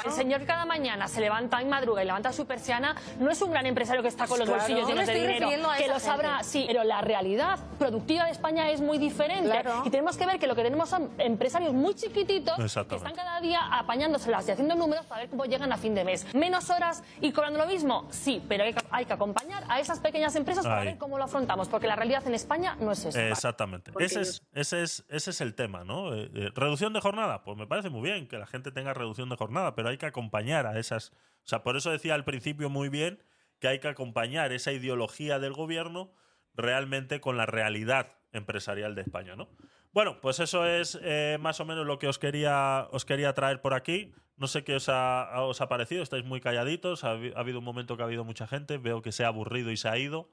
El 0.05 0.11
señor 0.11 0.45
cada 0.45 0.65
mañana 0.65 1.07
se 1.07 1.21
levanta 1.21 1.61
en 1.61 1.69
madruga 1.69 2.03
y 2.03 2.05
levanta 2.05 2.33
su 2.33 2.45
persiana, 2.45 2.95
no 3.19 3.29
es 3.31 3.41
un 3.41 3.51
gran 3.51 3.65
empresario 3.65 4.01
que 4.01 4.07
está 4.09 4.27
con 4.27 4.39
los 4.39 4.47
Claro, 4.47 4.61
bolsillos 4.61 4.87
llenos 4.87 5.05
de 5.05 5.11
estoy 5.13 5.21
dinero, 5.27 5.39
refiriendo 5.45 5.71
a 5.71 5.77
que 5.77 5.87
lo 5.87 5.99
sabrá, 5.99 6.43
sí, 6.43 6.65
pero 6.67 6.83
la 6.83 7.01
realidad 7.01 7.59
productiva 7.79 8.25
de 8.25 8.31
España 8.31 8.69
es 8.69 8.81
muy 8.81 8.97
diferente 8.97 9.49
Claro. 9.49 9.83
y 9.85 9.89
tenemos 9.89 10.17
que 10.17 10.25
ver 10.25 10.39
que 10.39 10.47
lo 10.47 10.55
que 10.55 10.63
tenemos 10.63 10.89
son 10.89 11.09
empresarios 11.17 11.73
muy 11.73 11.93
chiquititos 11.95 12.55
que 12.57 12.95
están 12.95 13.13
cada 13.15 13.39
día 13.41 13.59
apañándoselas 13.77 14.47
y 14.47 14.51
haciendo 14.51 14.75
números 14.75 15.05
para 15.05 15.21
ver 15.21 15.29
cómo 15.29 15.45
llegan 15.45 15.71
a 15.71 15.77
fin 15.77 15.95
de 15.95 16.03
mes. 16.03 16.25
Menos 16.33 16.69
horas 16.69 17.03
y 17.21 17.31
cobrando 17.31 17.59
lo 17.59 17.65
mismo, 17.65 18.07
sí, 18.11 18.43
pero 18.47 18.63
hay 18.63 18.73
que, 18.73 18.83
hay 18.91 19.05
que 19.05 19.13
acompañar 19.13 19.63
a 19.69 19.79
esas 19.79 19.99
pequeñas 19.99 20.35
empresas 20.35 20.63
para 20.65 20.79
Ahí. 20.81 20.87
ver 20.87 20.97
cómo 20.97 21.17
lo 21.17 21.23
afrontamos, 21.25 21.67
porque 21.69 21.87
la 21.87 21.95
realidad 21.95 22.25
en 22.27 22.33
España 22.33 22.75
no 22.79 22.91
es 22.91 23.05
esa. 23.05 23.27
Exactamente. 23.27 23.91
Porque 23.91 24.05
Ese 24.05 24.21
es, 24.21 24.43
ese, 24.53 24.83
es, 24.83 25.05
ese 25.09 25.29
es 25.31 25.41
el 25.41 25.55
tema, 25.55 25.83
¿no? 25.83 26.13
Eh, 26.13 26.29
eh, 26.33 26.49
reducción 26.55 26.93
de 26.93 26.99
jornada. 27.01 27.43
Pues 27.43 27.57
me 27.57 27.67
parece 27.67 27.89
muy 27.89 28.01
bien 28.01 28.27
que 28.27 28.37
la 28.37 28.45
gente 28.47 28.71
tenga 28.71 28.93
reducción 28.93 29.29
de 29.29 29.35
jornada, 29.37 29.75
pero 29.75 29.89
hay 29.89 29.92
que 29.97 30.05
acompañar 30.05 30.67
a 30.67 30.79
esas. 30.79 31.11
O 31.43 31.47
sea, 31.47 31.63
por 31.63 31.77
eso 31.77 31.91
decía 31.91 32.15
al 32.15 32.23
principio 32.23 32.69
muy 32.69 32.89
bien 32.89 33.21
que 33.59 33.67
hay 33.67 33.79
que 33.79 33.87
acompañar 33.87 34.51
esa 34.51 34.71
ideología 34.71 35.39
del 35.39 35.53
gobierno 35.53 36.13
realmente 36.53 37.21
con 37.21 37.37
la 37.37 37.45
realidad 37.45 38.13
empresarial 38.31 38.95
de 38.95 39.01
España, 39.01 39.35
¿no? 39.35 39.49
Bueno, 39.91 40.19
pues 40.21 40.39
eso 40.39 40.65
es 40.65 40.97
eh, 41.03 41.37
más 41.39 41.59
o 41.59 41.65
menos 41.65 41.85
lo 41.85 41.99
que 41.99 42.07
os 42.07 42.17
quería, 42.17 42.87
os 42.91 43.05
quería 43.05 43.33
traer 43.33 43.61
por 43.61 43.75
aquí. 43.75 44.11
No 44.37 44.47
sé 44.47 44.63
qué 44.63 44.75
os 44.75 44.89
ha, 44.89 45.29
os 45.43 45.61
ha 45.61 45.69
parecido, 45.69 46.01
estáis 46.01 46.25
muy 46.25 46.41
calladitos, 46.41 47.03
ha 47.03 47.11
habido 47.11 47.59
un 47.59 47.65
momento 47.65 47.95
que 47.95 48.01
ha 48.01 48.05
habido 48.07 48.23
mucha 48.23 48.47
gente, 48.47 48.79
veo 48.79 49.03
que 49.03 49.11
se 49.11 49.23
ha 49.23 49.27
aburrido 49.27 49.69
y 49.69 49.77
se 49.77 49.89
ha 49.89 49.97
ido. 49.97 50.31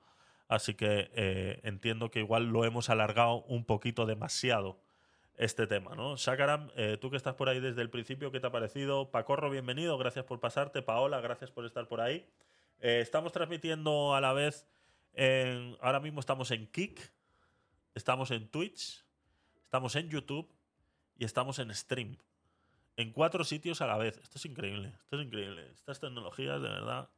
Así 0.49 0.75
que 0.75 1.11
eh, 1.15 1.61
entiendo 1.63 2.11
que 2.11 2.21
igual 2.21 2.47
lo 2.47 2.65
hemos 2.65 2.89
alargado 2.89 3.43
un 3.43 3.67
poquito 3.67 4.07
demasiado 4.07 4.81
este 5.41 5.67
tema, 5.67 5.95
¿no? 5.95 6.17
Shakaram, 6.17 6.69
eh, 6.77 6.99
tú 7.01 7.11
que 7.11 7.17
estás 7.17 7.35
por 7.35 7.49
ahí 7.49 7.61
desde 7.61 7.81
el 7.81 7.89
principio, 7.89 8.31
¿qué 8.31 8.41
te 8.41 8.47
ha 8.47 8.53
parecido? 8.53 9.11
Pacorro, 9.11 9.49
bienvenido, 9.49 9.97
gracias 9.97 10.27
por 10.27 10.39
pasarte. 10.39 10.83
Paola, 10.83 11.23
gracias 11.23 11.51
por 11.51 11.65
estar 11.65 11.89
por 11.89 12.03
ahí. 12.03 12.27
Eh, 12.81 13.01
estamos 13.01 13.33
transmitiendo 13.33 14.15
a 14.15 14.21
la 14.21 14.35
vez, 14.35 14.67
ahora 15.81 15.99
mismo 15.99 16.21
estamos 16.21 16.51
en 16.51 16.67
Kik, 16.67 17.01
estamos 17.95 18.31
en 18.33 18.49
Twitch, 18.49 19.03
estamos 19.65 19.97
en 19.97 20.11
YouTube 20.11 20.47
y 21.17 21.25
estamos 21.25 21.59
en 21.59 21.75
Stream. 21.75 22.19
En 22.99 23.11
cuatro 23.11 23.43
sitios 23.43 23.81
a 23.81 23.87
la 23.87 23.97
vez. 23.97 24.19
Esto 24.19 24.37
es 24.37 24.45
increíble, 24.45 24.93
esto 25.01 25.19
es 25.19 25.27
increíble. 25.27 25.71
Estas 25.71 26.01
tecnologías, 26.01 26.61
de 26.61 26.69
verdad. 26.69 27.09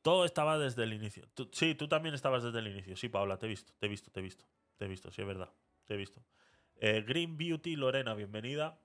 Todo 0.00 0.24
estaba 0.24 0.56
desde 0.56 0.84
el 0.84 0.94
inicio. 0.94 1.28
Sí, 1.52 1.74
tú 1.74 1.86
también 1.86 2.14
estabas 2.14 2.42
desde 2.42 2.60
el 2.60 2.68
inicio. 2.68 2.96
Sí, 2.96 3.10
Paola, 3.10 3.36
te 3.36 3.44
he 3.44 3.50
visto, 3.50 3.74
te 3.78 3.84
he 3.84 3.88
visto, 3.90 4.10
te 4.10 4.20
he 4.20 4.22
visto. 4.22 4.46
Te 4.78 4.86
he 4.86 4.88
visto, 4.88 5.10
sí, 5.10 5.20
es 5.20 5.28
verdad. 5.28 5.50
Te 5.86 5.94
he 5.94 5.96
visto. 5.96 6.22
Eh, 6.76 7.04
Green 7.06 7.36
Beauty 7.36 7.76
Lorena, 7.76 8.14
bienvenida. 8.14 8.78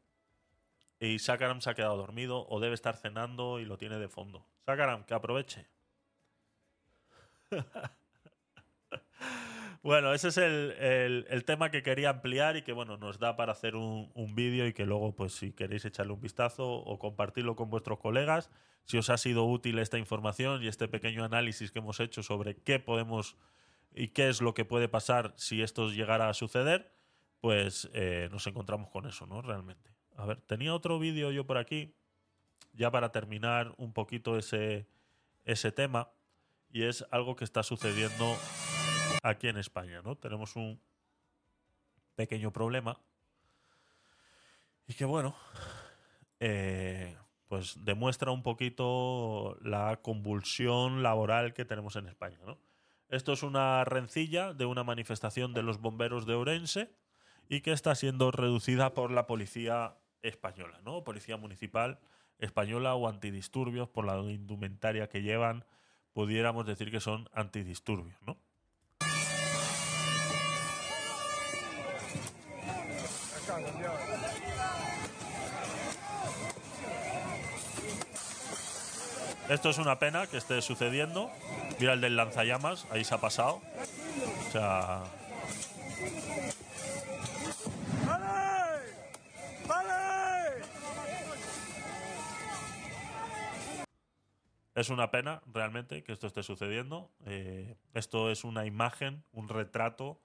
Y 1.00 1.20
Sakaram 1.20 1.62
se 1.62 1.70
ha 1.70 1.76
quedado 1.76 1.95
dormido 1.97 2.45
o 2.50 2.60
debe 2.60 2.76
estar 2.76 2.95
cenando 2.97 3.60
y 3.60 3.66
lo 3.66 3.78
tiene 3.78 3.97
de 4.00 4.10
fondo. 4.10 4.45
Sakaram, 4.66 5.06
que 5.06 5.14
aproveche. 5.14 5.68
bueno, 9.82 10.14
ese 10.14 10.28
es 10.30 10.38
el, 10.38 10.72
el- 10.80 11.26
el 11.30 11.45
tema 11.45 11.72
que 11.72 11.84
quería 11.84 12.10
ampliar 12.10 12.58
y 12.58 12.64
que 12.64 12.74
bueno, 12.74 12.97
nos 12.97 13.18
da 13.20 13.36
para 13.36 13.54
hacer 13.54 13.76
un, 13.76 14.12
un 14.14 14.36
vídeo 14.36 14.68
y 14.68 14.74
que 14.74 14.86
luego, 14.86 15.16
pues 15.16 15.34
si 15.34 15.54
queréis 15.54 15.86
echarle 15.86 16.14
un 16.14 16.22
vistazo 16.22 16.70
o 16.70 16.99
compartirlo 16.99 17.56
con 17.56 17.69
vuestros 17.69 17.99
colegas, 17.99 18.49
si 18.84 18.98
os 18.98 19.10
ha 19.10 19.18
sido 19.18 19.45
útil 19.45 19.80
esta 19.80 19.98
información 19.98 20.64
y 20.64 20.68
este 20.68 20.88
pequeño 20.88 21.24
análisis 21.24 21.72
que 21.72 21.80
hemos 21.80 21.99
hecho 21.99 22.24
sobre 22.24 22.57
qué 22.57 22.80
podemos 22.80 23.38
y 23.94 24.10
qué 24.10 24.30
es 24.30 24.41
lo 24.41 24.53
que 24.53 24.66
puede 24.66 24.88
pasar 24.88 25.34
si 25.38 25.61
esto 25.61 25.90
llegara 25.90 26.30
a 26.30 26.34
suceder, 26.34 26.91
pues 27.41 27.90
eh, 27.94 28.30
nos 28.32 28.45
encontramos 28.48 28.90
con 28.90 29.06
eso, 29.06 29.26
¿no? 29.26 29.41
Realmente. 29.41 29.90
A 30.16 30.26
ver, 30.26 30.41
tenía 30.41 30.74
otro 30.74 30.99
vídeo 30.99 31.32
yo 31.32 31.45
por 31.45 31.57
aquí, 31.57 31.95
ya 32.74 32.91
para 32.91 33.11
terminar 33.11 33.74
un 33.78 33.94
poquito 33.94 34.38
ese, 34.38 34.88
ese 35.45 35.72
tema, 35.72 36.11
y 36.72 36.84
es 36.84 37.06
algo 37.11 37.36
que 37.36 37.45
está 37.45 37.64
sucediendo 37.64 38.38
aquí 39.24 39.48
en 39.48 39.57
España, 39.57 40.02
¿no? 40.02 40.16
Tenemos 40.16 40.56
un 40.56 40.80
pequeño 42.16 42.52
problema 42.52 42.99
y 44.88 44.94
que, 44.94 45.06
bueno, 45.06 45.36
eh, 46.40 47.16
pues 47.48 47.78
demuestra 47.84 48.32
un 48.32 48.44
poquito 48.44 49.57
la 49.61 49.99
convulsión 50.02 51.02
laboral 51.02 51.53
que 51.53 51.66
tenemos 51.66 51.95
en 51.95 52.07
España, 52.07 52.40
¿no? 52.45 52.57
Esto 53.10 53.34
es 53.34 53.41
una 53.41 53.84
rencilla 53.86 54.53
de 54.53 54.65
una 54.65 54.84
manifestación 54.84 55.53
de 55.56 55.64
los 55.64 55.81
bomberos 55.81 56.27
de 56.27 56.36
Ourense 56.36 56.91
y 57.49 57.61
que 57.61 57.72
está 57.72 57.95
siendo 57.95 58.30
reducida 58.30 58.94
por 58.94 59.10
la 59.10 59.26
policía 59.26 59.95
española, 60.22 60.80
¿no? 60.86 61.03
Policía 61.03 61.36
municipal 61.36 61.99
española 62.38 62.94
o 62.94 63.07
antidisturbios 63.07 63.90
por 63.90 64.06
la 64.06 64.18
indumentaria 64.19 65.10
que 65.10 65.23
llevan, 65.23 65.65
pudiéramos 66.14 66.68
decir 66.68 66.91
que 66.91 66.99
son 66.99 67.27
antidisturbios, 67.34 68.22
¿no? 68.22 68.38
Esto 79.49 79.72
es 79.72 79.80
una 79.80 79.98
pena 79.98 80.27
que 80.27 80.38
esté 80.38 80.61
sucediendo. 80.61 81.31
Mira 81.80 81.93
el 81.93 82.01
del 82.01 82.18
lanzallamas, 82.18 82.85
ahí 82.91 83.06
se 83.06 83.15
ha 83.15 83.19
pasado. 83.19 83.61
O 84.47 84.51
sea. 84.51 85.03
Es 94.76 94.89
una 94.89 95.11
pena 95.11 95.41
realmente 95.53 96.03
que 96.03 96.11
esto 96.11 96.27
esté 96.27 96.43
sucediendo. 96.43 97.11
Eh, 97.26 97.76
esto 97.93 98.30
es 98.30 98.43
una 98.43 98.65
imagen, 98.65 99.23
un 99.31 99.47
retrato 99.47 100.22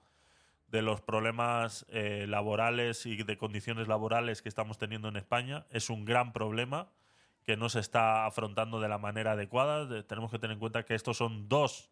de 0.67 0.81
los 0.81 1.01
problemas 1.01 1.85
eh, 1.89 2.25
laborales 2.27 3.05
y 3.05 3.23
de 3.23 3.37
condiciones 3.37 3.87
laborales 3.87 4.41
que 4.41 4.49
estamos 4.49 4.77
teniendo 4.77 5.07
en 5.07 5.15
España. 5.15 5.65
Es 5.69 5.89
un 5.89 6.03
gran 6.03 6.33
problema 6.33 6.89
que 7.45 7.57
no 7.57 7.69
se 7.69 7.79
está 7.79 8.25
afrontando 8.25 8.79
de 8.79 8.89
la 8.89 8.97
manera 8.97 9.33
adecuada. 9.33 10.03
tenemos 10.07 10.31
que 10.31 10.39
tener 10.39 10.55
en 10.55 10.59
cuenta 10.59 10.83
que 10.83 10.95
estos 10.95 11.17
son 11.17 11.47
dos 11.47 11.91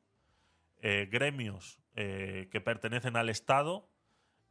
eh, 0.82 1.08
gremios 1.12 1.80
eh, 1.96 2.50
que 2.52 2.60
pertenecen 2.60 3.16
al 3.16 3.30
Estado. 3.30 3.88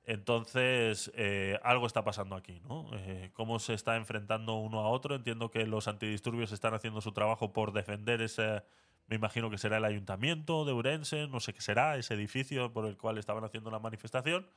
Entonces, 0.05 1.13
eh, 1.15 1.59
algo 1.63 1.87
está 1.87 2.03
pasando 2.05 2.35
aquí, 2.35 2.61
¿no? 2.61 2.91
¿Cómo 3.35 3.61
se 3.61 3.75
está 3.75 3.97
enfrentando 3.97 4.55
uno 4.55 4.81
a 4.81 4.89
otro? 4.89 5.15
Entiendo 5.15 5.51
que 5.51 5.67
los 5.67 5.87
antidisturbios 5.87 6.51
están 6.51 6.75
haciendo 6.75 7.01
su 7.01 7.13
trabajo 7.13 7.53
por 7.53 7.73
defender 7.73 8.21
ese, 8.21 8.65
me 9.07 9.15
imagino 9.15 9.49
que 9.49 9.59
será 9.59 9.77
el 9.77 9.85
ayuntamiento 9.85 10.65
de 10.65 10.73
Urense, 10.73 11.29
no 11.29 11.39
sé 11.39 11.53
qué 11.53 11.61
será, 11.61 11.97
ese 11.97 12.15
edificio 12.15 12.73
por 12.73 12.87
el 12.87 12.97
cual 12.97 13.19
estaban 13.19 13.45
haciendo 13.45 13.71
la 13.71 13.79
manifestación 13.79 14.49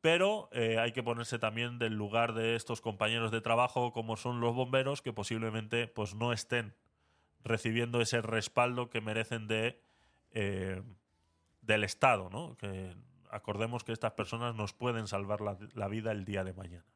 pero 0.00 0.48
eh, 0.52 0.78
hay 0.78 0.92
que 0.92 1.02
ponerse 1.02 1.38
también 1.38 1.78
del 1.78 1.94
lugar 1.94 2.34
de 2.34 2.54
estos 2.54 2.80
compañeros 2.80 3.30
de 3.30 3.40
trabajo 3.40 3.92
como 3.92 4.16
son 4.16 4.40
los 4.40 4.54
bomberos 4.54 5.02
que 5.02 5.12
posiblemente 5.12 5.88
pues 5.88 6.14
no 6.14 6.32
estén 6.32 6.74
recibiendo 7.42 8.00
ese 8.00 8.20
respaldo 8.20 8.90
que 8.90 9.00
merecen 9.00 9.48
de 9.48 9.82
eh, 10.32 10.82
del 11.62 11.84
Estado, 11.84 12.30
¿no? 12.30 12.56
Que 12.56 12.94
acordemos 13.30 13.84
que 13.84 13.92
estas 13.92 14.12
personas 14.12 14.54
nos 14.54 14.72
pueden 14.72 15.06
salvar 15.06 15.40
la 15.40 15.88
vida 15.88 16.12
el 16.12 16.24
día 16.24 16.44
de 16.44 16.54
mañana. 16.54 16.86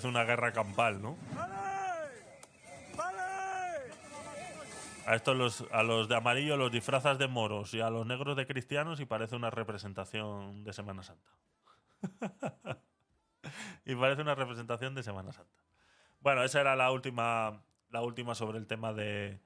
Parece 0.00 0.16
una 0.16 0.24
guerra 0.24 0.50
campal, 0.50 1.02
¿no? 1.02 1.18
A 5.04 5.14
estos 5.14 5.66
a 5.70 5.82
los 5.82 6.08
de 6.08 6.16
amarillo 6.16 6.56
los 6.56 6.72
disfrazas 6.72 7.18
de 7.18 7.28
moros 7.28 7.74
y 7.74 7.82
a 7.82 7.90
los 7.90 8.06
negros 8.06 8.34
de 8.34 8.46
cristianos 8.46 8.98
y 9.00 9.04
parece 9.04 9.36
una 9.36 9.50
representación 9.50 10.64
de 10.64 10.72
Semana 10.72 11.02
Santa. 11.02 11.30
y 13.84 13.94
parece 13.94 14.22
una 14.22 14.34
representación 14.34 14.94
de 14.94 15.02
Semana 15.02 15.32
Santa. 15.32 15.62
Bueno, 16.20 16.44
esa 16.44 16.62
era 16.62 16.76
la 16.76 16.90
última, 16.92 17.60
la 17.90 18.00
última 18.00 18.34
sobre 18.34 18.56
el 18.56 18.66
tema 18.66 18.94
de, 18.94 19.38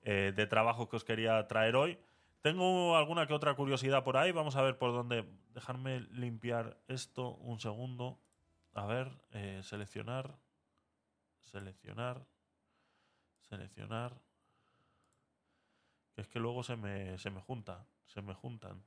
eh, 0.00 0.46
trabajo 0.48 0.88
que 0.88 0.96
os 0.96 1.04
quería 1.04 1.46
traer 1.46 1.76
hoy. 1.76 1.98
Tengo 2.40 2.96
alguna 2.96 3.26
que 3.26 3.34
otra 3.34 3.52
curiosidad 3.52 4.02
por 4.02 4.16
ahí. 4.16 4.32
Vamos 4.32 4.56
a 4.56 4.62
ver 4.62 4.78
por 4.78 4.94
dónde. 4.94 5.26
Dejarme 5.52 6.00
limpiar 6.00 6.78
esto 6.88 7.32
un 7.34 7.60
segundo. 7.60 8.18
A 8.80 8.86
ver, 8.86 9.12
eh, 9.32 9.60
seleccionar, 9.62 10.38
seleccionar, 11.42 12.26
seleccionar. 13.42 14.18
Que 16.14 16.22
es 16.22 16.28
que 16.28 16.38
luego 16.38 16.62
se 16.62 16.76
me, 16.76 17.18
se 17.18 17.28
me 17.28 17.42
junta, 17.42 17.86
se 18.06 18.22
me 18.22 18.32
juntan. 18.32 18.82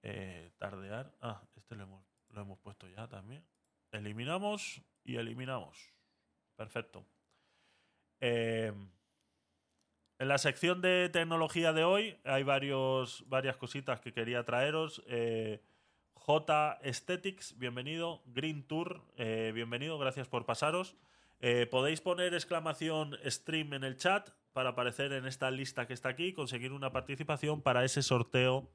Eh, 0.00 0.52
tardear. 0.56 1.14
Ah, 1.20 1.42
este 1.54 1.76
lo 1.76 1.82
hemos, 1.82 2.06
lo 2.30 2.40
hemos 2.40 2.58
puesto 2.60 2.88
ya 2.88 3.06
también. 3.06 3.44
Eliminamos 3.92 4.80
y 5.04 5.16
eliminamos. 5.16 5.92
Perfecto. 6.56 7.04
Eh, 8.20 8.72
en 10.18 10.28
la 10.28 10.38
sección 10.38 10.80
de 10.80 11.10
tecnología 11.10 11.74
de 11.74 11.84
hoy 11.84 12.18
hay 12.24 12.42
varios, 12.42 13.22
varias 13.28 13.58
cositas 13.58 14.00
que 14.00 14.14
quería 14.14 14.44
traeros. 14.44 15.04
J 16.28 16.78
Aesthetics, 16.82 17.58
bienvenido. 17.58 18.20
Green 18.26 18.62
Tour, 18.62 19.00
eh, 19.16 19.50
bienvenido, 19.54 19.98
gracias 19.98 20.28
por 20.28 20.44
pasaros. 20.44 20.94
Eh, 21.40 21.66
podéis 21.70 22.02
poner 22.02 22.34
exclamación 22.34 23.16
stream 23.24 23.72
en 23.72 23.82
el 23.82 23.96
chat 23.96 24.28
para 24.52 24.68
aparecer 24.68 25.14
en 25.14 25.24
esta 25.24 25.50
lista 25.50 25.86
que 25.86 25.94
está 25.94 26.10
aquí 26.10 26.26
y 26.26 26.32
conseguir 26.34 26.74
una 26.74 26.92
participación 26.92 27.62
para 27.62 27.82
ese 27.82 28.02
sorteo 28.02 28.68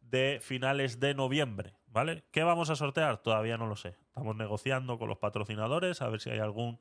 de 0.00 0.38
finales 0.40 0.98
de 0.98 1.12
noviembre, 1.12 1.74
¿vale? 1.88 2.24
¿Qué 2.30 2.42
vamos 2.42 2.70
a 2.70 2.74
sortear? 2.74 3.18
Todavía 3.18 3.58
no 3.58 3.66
lo 3.66 3.76
sé. 3.76 3.98
Estamos 4.06 4.34
negociando 4.34 4.98
con 4.98 5.10
los 5.10 5.18
patrocinadores 5.18 6.00
a 6.00 6.08
ver 6.08 6.22
si 6.22 6.30
hay 6.30 6.38
algún 6.38 6.78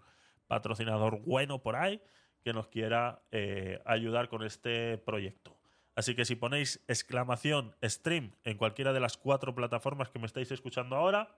patrocinador 0.48 1.20
bueno 1.26 1.62
por 1.62 1.76
ahí 1.76 2.02
que 2.45 2.54
nos 2.54 2.70
quiera 2.70 3.24
eh, 3.32 3.82
ayudar 3.84 4.30
con 4.30 4.41
este 4.44 4.98
proyecto. 5.00 5.53
Así 5.95 6.15
que 6.15 6.26
si 6.26 6.36
ponéis 6.36 6.84
exclamación 6.88 7.76
stream 7.84 8.34
en 8.44 8.57
cualquiera 8.57 8.94
de 8.94 8.99
las 8.99 9.18
cuatro 9.18 9.53
plataformas 9.53 10.10
que 10.10 10.20
me 10.20 10.26
estáis 10.26 10.52
escuchando 10.52 10.95
ahora, 10.95 11.36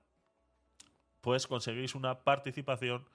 pues 1.21 1.47
conseguís 1.47 1.95
una 1.95 2.23
participación 2.23 3.05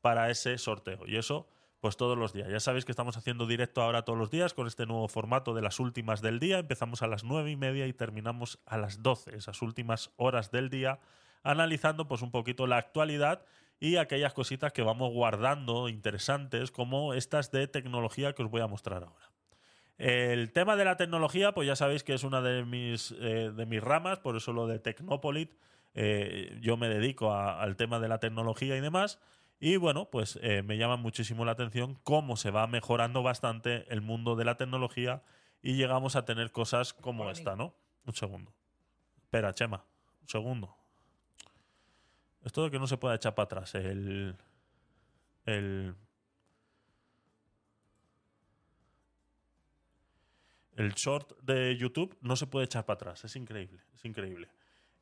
para 0.00 0.30
ese 0.30 0.56
sorteo. 0.58 1.06
Y 1.06 1.16
eso, 1.16 1.48
pues 1.80 1.96
todos 1.96 2.16
los 2.16 2.32
días. 2.32 2.48
Ya 2.48 2.60
sabéis 2.60 2.84
que 2.84 2.92
estamos 2.92 3.16
haciendo 3.16 3.46
directo 3.46 3.82
ahora 3.82 4.02
todos 4.02 4.18
los 4.18 4.30
días 4.30 4.54
con 4.54 4.66
este 4.66 4.86
nuevo 4.86 5.08
formato 5.08 5.54
de 5.54 5.62
las 5.62 5.78
últimas 5.78 6.22
del 6.22 6.38
día. 6.38 6.58
Empezamos 6.58 7.02
a 7.02 7.06
las 7.06 7.24
nueve 7.24 7.50
y 7.50 7.56
media 7.56 7.86
y 7.86 7.92
terminamos 7.92 8.58
a 8.64 8.78
las 8.78 9.02
doce, 9.02 9.36
esas 9.36 9.60
últimas 9.60 10.10
horas 10.16 10.50
del 10.50 10.70
día, 10.70 11.00
analizando 11.42 12.08
pues 12.08 12.22
un 12.22 12.30
poquito 12.30 12.66
la 12.66 12.78
actualidad 12.78 13.44
y 13.80 13.96
aquellas 13.96 14.32
cositas 14.32 14.72
que 14.72 14.82
vamos 14.82 15.12
guardando 15.12 15.88
interesantes 15.88 16.70
como 16.70 17.14
estas 17.14 17.50
de 17.50 17.68
tecnología 17.68 18.32
que 18.34 18.42
os 18.42 18.50
voy 18.50 18.60
a 18.60 18.66
mostrar 18.66 19.04
ahora. 19.04 19.37
El 19.98 20.52
tema 20.52 20.76
de 20.76 20.84
la 20.84 20.96
tecnología, 20.96 21.52
pues 21.52 21.66
ya 21.66 21.74
sabéis 21.74 22.04
que 22.04 22.14
es 22.14 22.22
una 22.22 22.40
de 22.40 22.64
mis, 22.64 23.12
eh, 23.18 23.52
de 23.54 23.66
mis 23.66 23.82
ramas, 23.82 24.20
por 24.20 24.36
eso 24.36 24.52
lo 24.52 24.68
de 24.68 24.78
Tecnopolit. 24.78 25.52
Eh, 25.94 26.56
yo 26.60 26.76
me 26.76 26.88
dedico 26.88 27.34
al 27.34 27.74
tema 27.76 27.98
de 27.98 28.08
la 28.08 28.20
tecnología 28.20 28.76
y 28.76 28.80
demás. 28.80 29.18
Y 29.58 29.76
bueno, 29.76 30.08
pues 30.08 30.38
eh, 30.40 30.62
me 30.62 30.76
llama 30.76 30.96
muchísimo 30.96 31.44
la 31.44 31.52
atención 31.52 31.98
cómo 32.04 32.36
se 32.36 32.52
va 32.52 32.68
mejorando 32.68 33.24
bastante 33.24 33.92
el 33.92 34.00
mundo 34.00 34.36
de 34.36 34.44
la 34.44 34.56
tecnología 34.56 35.24
y 35.62 35.74
llegamos 35.74 36.14
a 36.14 36.24
tener 36.24 36.52
cosas 36.52 36.92
como 36.92 37.28
esta, 37.28 37.56
¿no? 37.56 37.74
Un 38.06 38.14
segundo. 38.14 38.54
Espera, 39.24 39.52
Chema. 39.52 39.84
Un 40.22 40.28
segundo. 40.28 40.76
Esto 42.44 42.62
de 42.62 42.70
que 42.70 42.78
no 42.78 42.86
se 42.86 42.96
pueda 42.96 43.16
echar 43.16 43.34
para 43.34 43.46
atrás. 43.46 43.74
El. 43.74 44.36
El. 45.44 45.96
El 50.78 50.94
short 50.94 51.36
de 51.42 51.76
YouTube 51.76 52.16
no 52.20 52.36
se 52.36 52.46
puede 52.46 52.66
echar 52.66 52.86
para 52.86 52.94
atrás. 52.94 53.24
Es 53.24 53.34
increíble. 53.34 53.80
Es 53.92 54.04
increíble. 54.04 54.48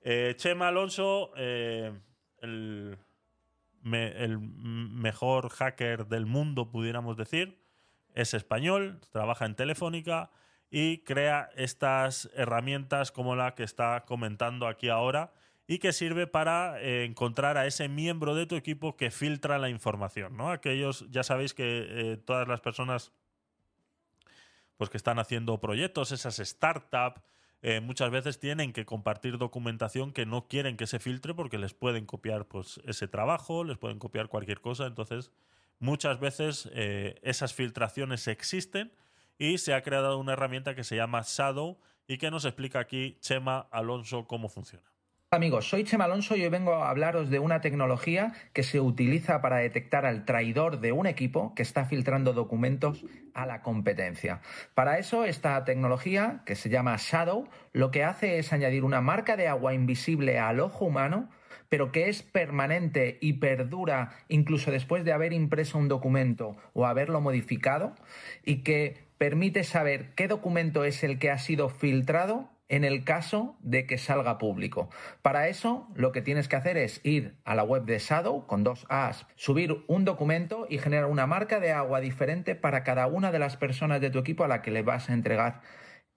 Eh, 0.00 0.32
Chema 0.38 0.68
Alonso, 0.68 1.32
eh, 1.36 1.92
el, 2.40 2.96
mejor 3.82 5.50
hacker 5.50 6.06
del 6.06 6.24
mundo, 6.24 6.70
pudiéramos 6.70 7.18
decir. 7.18 7.58
Es 8.14 8.32
español, 8.32 9.02
trabaja 9.12 9.44
en 9.44 9.54
Telefónica 9.54 10.30
y 10.70 11.04
crea 11.04 11.50
estas 11.56 12.30
herramientas 12.34 13.12
como 13.12 13.36
la 13.36 13.54
que 13.54 13.62
está 13.62 14.04
comentando 14.06 14.68
aquí 14.68 14.88
ahora 14.88 15.34
y 15.66 15.78
que 15.78 15.92
sirve 15.92 16.26
para 16.26 16.80
eh, 16.80 17.04
encontrar 17.04 17.58
a 17.58 17.66
ese 17.66 17.88
miembro 17.88 18.34
de 18.34 18.46
tu 18.46 18.56
equipo 18.56 18.96
que 18.96 19.10
filtra 19.10 19.58
la 19.58 19.68
información. 19.68 20.38
¿no? 20.38 20.50
Aquellos, 20.50 21.04
ya 21.10 21.22
sabéis 21.22 21.52
que 21.52 22.18
todas 22.24 22.48
las 22.48 22.62
personas 22.62 23.12
pues 24.76 24.90
que 24.90 24.96
están 24.96 25.18
haciendo 25.18 25.58
proyectos, 25.60 26.12
esas 26.12 26.36
startups, 26.36 27.22
eh, 27.62 27.80
muchas 27.80 28.10
veces 28.10 28.38
tienen 28.38 28.72
que 28.72 28.84
compartir 28.84 29.38
documentación 29.38 30.12
que 30.12 30.26
no 30.26 30.46
quieren 30.46 30.76
que 30.76 30.86
se 30.86 30.98
filtre 30.98 31.34
porque 31.34 31.58
les 31.58 31.74
pueden 31.74 32.06
copiar 32.06 32.46
pues, 32.46 32.80
ese 32.84 33.08
trabajo, 33.08 33.64
les 33.64 33.78
pueden 33.78 33.98
copiar 33.98 34.28
cualquier 34.28 34.60
cosa. 34.60 34.86
Entonces, 34.86 35.32
muchas 35.78 36.20
veces 36.20 36.68
eh, 36.72 37.18
esas 37.22 37.54
filtraciones 37.54 38.28
existen 38.28 38.92
y 39.38 39.58
se 39.58 39.74
ha 39.74 39.82
creado 39.82 40.18
una 40.18 40.34
herramienta 40.34 40.74
que 40.74 40.84
se 40.84 40.96
llama 40.96 41.22
Shadow 41.24 41.78
y 42.06 42.18
que 42.18 42.30
nos 42.30 42.44
explica 42.44 42.78
aquí 42.78 43.18
Chema 43.20 43.66
Alonso 43.70 44.26
cómo 44.26 44.48
funciona. 44.48 44.95
Amigos, 45.32 45.68
soy 45.68 45.82
Chema 45.82 46.04
Alonso 46.04 46.36
y 46.36 46.44
hoy 46.44 46.50
vengo 46.50 46.74
a 46.74 46.88
hablaros 46.88 47.30
de 47.30 47.40
una 47.40 47.60
tecnología 47.60 48.32
que 48.52 48.62
se 48.62 48.78
utiliza 48.78 49.40
para 49.40 49.56
detectar 49.56 50.06
al 50.06 50.24
traidor 50.24 50.78
de 50.78 50.92
un 50.92 51.08
equipo 51.08 51.52
que 51.56 51.64
está 51.64 51.84
filtrando 51.84 52.32
documentos 52.32 53.04
a 53.34 53.44
la 53.44 53.60
competencia. 53.60 54.40
Para 54.74 54.98
eso, 54.98 55.24
esta 55.24 55.64
tecnología, 55.64 56.42
que 56.46 56.54
se 56.54 56.68
llama 56.68 56.96
Shadow, 56.96 57.48
lo 57.72 57.90
que 57.90 58.04
hace 58.04 58.38
es 58.38 58.52
añadir 58.52 58.84
una 58.84 59.00
marca 59.00 59.36
de 59.36 59.48
agua 59.48 59.74
invisible 59.74 60.38
al 60.38 60.60
ojo 60.60 60.84
humano 60.84 61.28
pero 61.68 61.90
que 61.90 62.08
es 62.08 62.22
permanente 62.22 63.18
y 63.20 63.34
perdura 63.34 64.12
incluso 64.28 64.70
después 64.70 65.04
de 65.04 65.12
haber 65.12 65.32
impreso 65.32 65.78
un 65.78 65.88
documento 65.88 66.56
o 66.74 66.86
haberlo 66.86 67.20
modificado 67.20 67.96
y 68.44 68.62
que 68.62 69.08
permite 69.18 69.64
saber 69.64 70.14
qué 70.14 70.28
documento 70.28 70.84
es 70.84 71.02
el 71.02 71.18
que 71.18 71.32
ha 71.32 71.38
sido 71.38 71.68
filtrado 71.68 72.48
en 72.68 72.84
el 72.84 73.05
caso 73.05 73.56
de 73.60 73.86
que 73.86 73.98
salga 73.98 74.38
público. 74.38 74.88
Para 75.22 75.48
eso, 75.48 75.88
lo 75.94 76.12
que 76.12 76.22
tienes 76.22 76.48
que 76.48 76.56
hacer 76.56 76.76
es 76.76 77.01
ir 77.05 77.36
a 77.44 77.55
la 77.55 77.62
web 77.62 77.84
de 77.84 77.98
Shadow 77.98 78.47
con 78.47 78.64
dos 78.64 78.86
As, 78.88 79.26
subir 79.36 79.84
un 79.86 80.05
documento 80.05 80.66
y 80.68 80.78
generar 80.78 81.06
una 81.06 81.26
marca 81.26 81.60
de 81.60 81.72
agua 81.72 82.01
diferente 82.01 82.55
para 82.55 82.82
cada 82.82 83.06
una 83.06 83.30
de 83.30 83.38
las 83.38 83.56
personas 83.56 84.01
de 84.01 84.10
tu 84.10 84.18
equipo 84.18 84.44
a 84.44 84.48
la 84.48 84.62
que 84.62 84.70
le 84.70 84.82
vas 84.82 85.09
a 85.09 85.12
entregar 85.12 85.60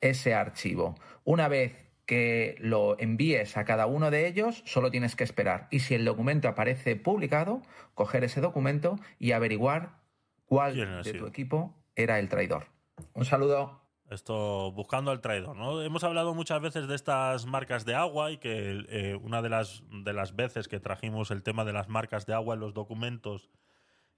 ese 0.01 0.33
archivo. 0.33 0.95
Una 1.23 1.47
vez 1.47 1.89
que 2.05 2.55
lo 2.57 2.99
envíes 2.99 3.55
a 3.55 3.65
cada 3.65 3.85
uno 3.85 4.09
de 4.09 4.25
ellos, 4.25 4.63
solo 4.65 4.89
tienes 4.89 5.15
que 5.15 5.23
esperar. 5.23 5.67
Y 5.69 5.81
si 5.81 5.93
el 5.93 6.05
documento 6.05 6.47
aparece 6.47 6.95
publicado, 6.95 7.61
coger 7.93 8.23
ese 8.23 8.41
documento 8.41 8.95
y 9.19 9.33
averiguar 9.33 9.99
cuál 10.45 11.03
de 11.03 11.13
tu 11.13 11.27
equipo 11.27 11.75
era 11.95 12.17
el 12.17 12.27
traidor. 12.27 12.65
Un 13.13 13.25
saludo. 13.25 13.88
Esto 14.09 14.71
buscando 14.71 15.11
al 15.11 15.21
traidor, 15.21 15.55
¿no? 15.55 15.81
Hemos 15.83 16.03
hablado 16.03 16.33
muchas 16.33 16.59
veces 16.61 16.87
de 16.87 16.95
estas 16.95 17.45
marcas 17.45 17.85
de 17.85 17.93
agua 17.93 18.31
y 18.31 18.37
que 18.37 18.85
eh, 18.89 19.15
una 19.21 19.41
de 19.43 19.49
las, 19.49 19.83
de 19.91 20.13
las 20.13 20.35
veces 20.35 20.67
que 20.67 20.79
trajimos 20.79 21.29
el 21.29 21.43
tema 21.43 21.63
de 21.63 21.73
las 21.73 21.89
marcas 21.89 22.25
de 22.25 22.33
agua 22.33 22.55
en 22.55 22.61
los 22.61 22.73
documentos 22.73 23.49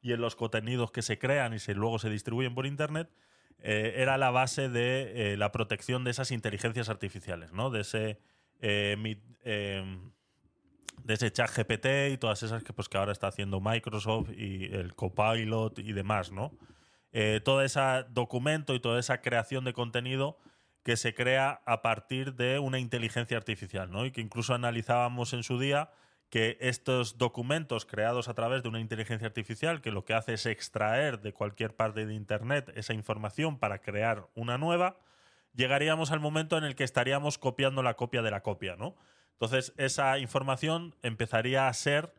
y 0.01 0.13
en 0.13 0.22
los 0.22 0.35
contenidos 0.35 0.91
que 0.91 1.01
se 1.01 1.19
crean 1.19 1.53
y 1.53 1.59
se, 1.59 1.76
luego 1.76 1.99
se 1.99 2.09
distribuyen 2.09 2.55
por 2.55 2.65
Internet, 2.65 3.09
eh, 3.59 3.93
era 3.97 4.18
la 4.18 4.31
base 4.31 4.69
de 4.69 5.34
eh, 5.34 5.38
la 5.38 5.51
protección 5.51 6.03
de 6.03 6.11
esas 6.11 6.31
inteligencias 6.31 6.89
artificiales, 6.89 7.53
¿no? 7.53 7.69
De 7.69 7.81
ese, 7.81 8.19
eh, 8.59 9.18
de 11.03 11.13
ese 11.13 11.31
chat 11.31 11.51
GPT 11.55 12.13
y 12.13 12.18
todas 12.18 12.41
esas 12.41 12.63
que, 12.63 12.73
pues, 12.73 12.89
que 12.89 12.97
ahora 12.97 13.11
está 13.11 13.27
haciendo 13.27 13.61
Microsoft 13.61 14.30
y 14.35 14.65
el 14.65 14.95
Copilot 14.95 15.77
y 15.80 15.93
demás, 15.93 16.31
¿no? 16.31 16.51
Todo 17.44 17.62
ese 17.62 17.80
documento 18.10 18.74
y 18.74 18.80
toda 18.80 19.00
esa 19.00 19.22
creación 19.22 19.66
de 19.66 19.74
contenido 19.74 20.38
que 20.84 20.98
se 20.98 21.14
crea 21.14 21.62
a 21.66 21.82
partir 21.82 22.36
de 22.36 22.60
una 22.60 22.80
inteligencia 22.80 23.38
artificial, 23.38 23.92
¿no? 23.92 24.06
Y 24.06 24.12
que 24.12 24.22
incluso 24.22 24.54
analizábamos 24.54 25.34
en 25.34 25.44
su 25.44 25.60
día 25.60 25.92
que 26.30 26.58
estos 26.62 27.18
documentos 27.18 27.86
creados 27.86 28.30
a 28.30 28.34
través 28.34 28.64
de 28.64 28.70
una 28.70 28.80
inteligencia 28.80 29.28
artificial 29.28 29.82
que 29.82 29.92
lo 29.92 30.06
que 30.06 30.14
hace 30.14 30.34
es 30.34 30.46
extraer 30.46 31.20
de 31.20 31.34
cualquier 31.34 31.76
parte 31.76 32.06
de 32.06 32.14
Internet 32.14 32.72
esa 32.76 32.94
información 32.94 33.60
para 33.60 33.82
crear 33.82 34.30
una 34.34 34.58
nueva, 34.58 34.98
llegaríamos 35.54 36.12
al 36.12 36.22
momento 36.22 36.58
en 36.58 36.64
el 36.64 36.76
que 36.76 36.86
estaríamos 36.86 37.38
copiando 37.38 37.84
la 37.84 37.96
copia 37.96 38.22
de 38.22 38.32
la 38.32 38.42
copia, 38.42 38.78
¿no? 38.78 38.96
Entonces 39.34 39.74
esa 39.78 40.18
información 40.20 40.96
empezaría 41.04 41.68
a 41.68 41.74
ser 41.74 42.14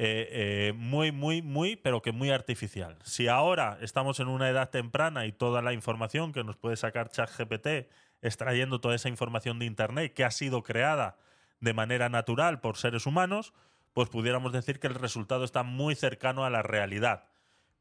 eh, 0.00 0.68
eh, 0.68 0.72
muy, 0.76 1.10
muy, 1.10 1.42
muy, 1.42 1.74
pero 1.74 2.02
que 2.02 2.12
muy 2.12 2.30
artificial. 2.30 2.96
Si 3.02 3.26
ahora 3.26 3.78
estamos 3.80 4.20
en 4.20 4.28
una 4.28 4.48
edad 4.48 4.70
temprana 4.70 5.26
y 5.26 5.32
toda 5.32 5.60
la 5.60 5.72
información 5.72 6.32
que 6.32 6.44
nos 6.44 6.56
puede 6.56 6.76
sacar 6.76 7.10
ChatGPT 7.10 7.90
extrayendo 8.22 8.80
toda 8.80 8.94
esa 8.94 9.08
información 9.08 9.58
de 9.58 9.66
Internet 9.66 10.14
que 10.14 10.24
ha 10.24 10.30
sido 10.30 10.62
creada 10.62 11.16
de 11.58 11.74
manera 11.74 12.08
natural 12.08 12.60
por 12.60 12.76
seres 12.76 13.06
humanos, 13.06 13.52
pues 13.92 14.08
pudiéramos 14.08 14.52
decir 14.52 14.78
que 14.78 14.86
el 14.86 14.94
resultado 14.94 15.42
está 15.42 15.64
muy 15.64 15.96
cercano 15.96 16.44
a 16.44 16.50
la 16.50 16.62
realidad. 16.62 17.24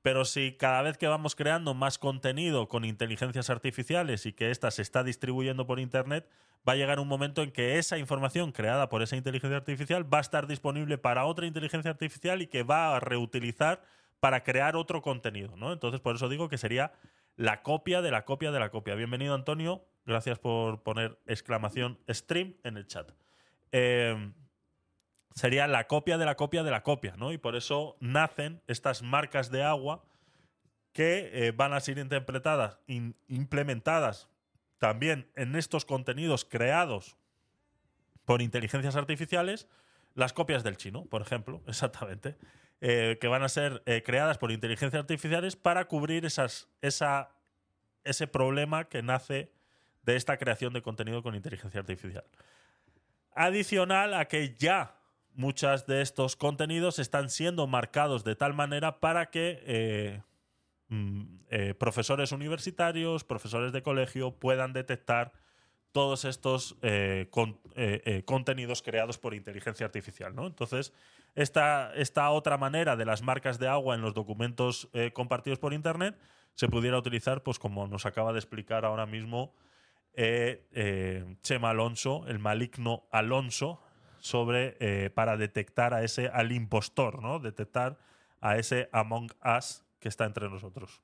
Pero 0.02 0.26
si 0.26 0.54
cada 0.54 0.82
vez 0.82 0.98
que 0.98 1.08
vamos 1.08 1.36
creando 1.36 1.74
más 1.74 1.98
contenido 1.98 2.68
con 2.68 2.86
inteligencias 2.86 3.50
artificiales 3.50 4.26
y 4.26 4.34
que 4.34 4.52
ésta 4.52 4.72
se 4.72 4.82
está 4.82 5.04
distribuyendo 5.04 5.66
por 5.66 5.80
Internet, 5.80 6.30
va 6.68 6.74
a 6.74 6.76
llegar 6.76 7.00
un 7.00 7.08
momento 7.08 7.42
en 7.42 7.52
que 7.52 7.78
esa 7.78 7.98
información 7.98 8.52
creada 8.52 8.90
por 8.90 9.02
esa 9.02 9.16
inteligencia 9.16 9.58
artificial 9.58 10.12
va 10.12 10.20
a 10.20 10.22
estar 10.22 10.48
disponible 10.48 10.98
para 10.98 11.26
otra 11.26 11.46
inteligencia 11.46 11.92
artificial 11.92 12.42
y 12.42 12.48
que 12.48 12.64
va 12.64 12.96
a 12.96 13.00
reutilizar 13.00 13.82
para 14.20 14.44
crear 14.44 14.76
otro 14.76 15.02
contenido. 15.02 15.56
¿no? 15.56 15.72
Entonces, 15.72 16.02
por 16.02 16.16
eso 16.16 16.30
digo 16.30 16.50
que 16.50 16.58
sería 16.58 16.94
la 17.36 17.62
copia 17.62 18.02
de 18.02 18.12
la 18.12 18.26
copia 18.26 18.52
de 18.52 18.60
la 18.60 18.70
copia. 18.70 18.96
Bienvenido, 18.96 19.36
Antonio. 19.36 19.86
Gracias 20.06 20.40
por 20.40 20.84
poner 20.84 21.20
exclamación 21.28 22.00
stream 22.10 22.56
en 22.64 22.78
el 22.78 22.88
chat. 22.88 23.12
Em, 23.72 24.34
sería 25.38 25.68
la 25.68 25.86
copia 25.86 26.18
de 26.18 26.26
la 26.26 26.36
copia 26.36 26.64
de 26.64 26.72
la 26.72 26.82
copia, 26.82 27.14
¿no? 27.16 27.32
Y 27.32 27.38
por 27.38 27.56
eso 27.56 27.96
nacen 28.00 28.60
estas 28.66 29.04
marcas 29.04 29.52
de 29.52 29.64
agua 29.64 30.04
que 30.94 31.30
eh, 31.32 31.52
van 31.52 31.74
a 31.74 31.80
ser 31.80 32.00
interpretadas, 32.00 32.80
implementadas 32.88 34.30
también 34.80 35.30
en 35.36 35.56
estos 35.56 35.86
contenidos 35.86 36.44
creados 36.44 37.18
por 38.26 38.42
inteligencias 38.42 38.96
artificiales, 38.96 39.68
las 40.16 40.34
copias 40.34 40.64
del 40.64 40.76
chino, 40.76 41.06
por 41.06 41.22
ejemplo, 41.22 41.62
exactamente, 41.68 42.36
eh, 42.82 43.20
que 43.22 43.28
van 43.28 43.44
a 43.44 43.50
ser 43.50 43.84
eh, 43.86 44.02
creadas 44.04 44.40
por 44.40 44.52
inteligencias 44.52 45.00
artificiales 45.00 45.56
para 45.56 45.86
cubrir 45.86 46.26
esa, 46.26 46.48
ese 46.82 48.28
problema 48.28 48.86
que 48.86 49.04
nace 49.04 49.52
de 50.02 50.16
esta 50.16 50.38
creación 50.38 50.74
de 50.74 50.82
contenido 50.82 51.22
con 51.22 51.36
inteligencia 51.36 51.80
artificial. 51.80 52.26
Adicional 53.36 54.16
a 54.16 54.26
que 54.26 54.56
ya 54.56 54.97
muchos 55.38 55.86
de 55.86 56.02
estos 56.02 56.36
contenidos 56.36 56.98
están 56.98 57.30
siendo 57.30 57.68
marcados 57.68 58.24
de 58.24 58.36
tal 58.36 58.56
manera 58.56 59.00
para 59.00 59.28
que 59.28 59.62
eh, 59.66 60.22
mm, 60.90 61.24
eh, 61.50 61.74
profesores 61.76 62.32
universitarios, 62.32 63.24
profesores 63.24 63.72
de 63.72 63.84
colegio 63.84 64.32
puedan 64.32 64.74
detectar 64.74 65.32
todos 65.92 66.26
estos 66.26 66.76
eh, 66.82 67.30
contenidos 68.26 68.82
creados 68.82 69.18
por 69.18 69.34
inteligencia 69.34 69.86
artificial. 69.86 70.36
¿no? 70.36 70.48
Entonces, 70.48 70.92
esta, 71.36 71.94
esta, 71.96 72.30
otra 72.32 72.58
manera 72.58 72.96
de 72.96 73.06
las 73.06 73.22
marcas 73.22 73.58
de 73.58 73.68
agua 73.68 73.96
en 73.96 74.02
los 74.02 74.14
documentos 74.14 74.90
compartidos 75.14 75.60
por 75.60 75.74
Internet 75.74 76.16
se 76.54 76.68
pudiera 76.68 76.98
utilizar, 76.98 77.42
pues 77.42 77.58
como 77.58 77.88
nos 77.88 78.06
acaba 78.06 78.32
de 78.32 78.40
explicar 78.40 78.86
ahora 78.86 79.06
mismo 79.06 79.56
Chema 81.42 81.70
Alonso, 81.72 82.26
el 82.28 82.38
maligno 82.38 83.08
Alonso, 83.12 83.82
sobre 84.20 84.78
eh, 84.80 85.10
para 85.10 85.38
detectar 85.38 85.94
a 85.94 86.04
ese 86.04 86.30
al 86.30 86.52
impostor, 86.52 87.22
¿no? 87.22 87.40
Detectar 87.40 87.98
a 88.42 88.58
ese 88.58 88.90
Among 88.92 89.32
Us 89.58 89.84
que 90.00 90.10
está 90.10 90.26
entre 90.26 90.50
nosotros. 90.50 91.02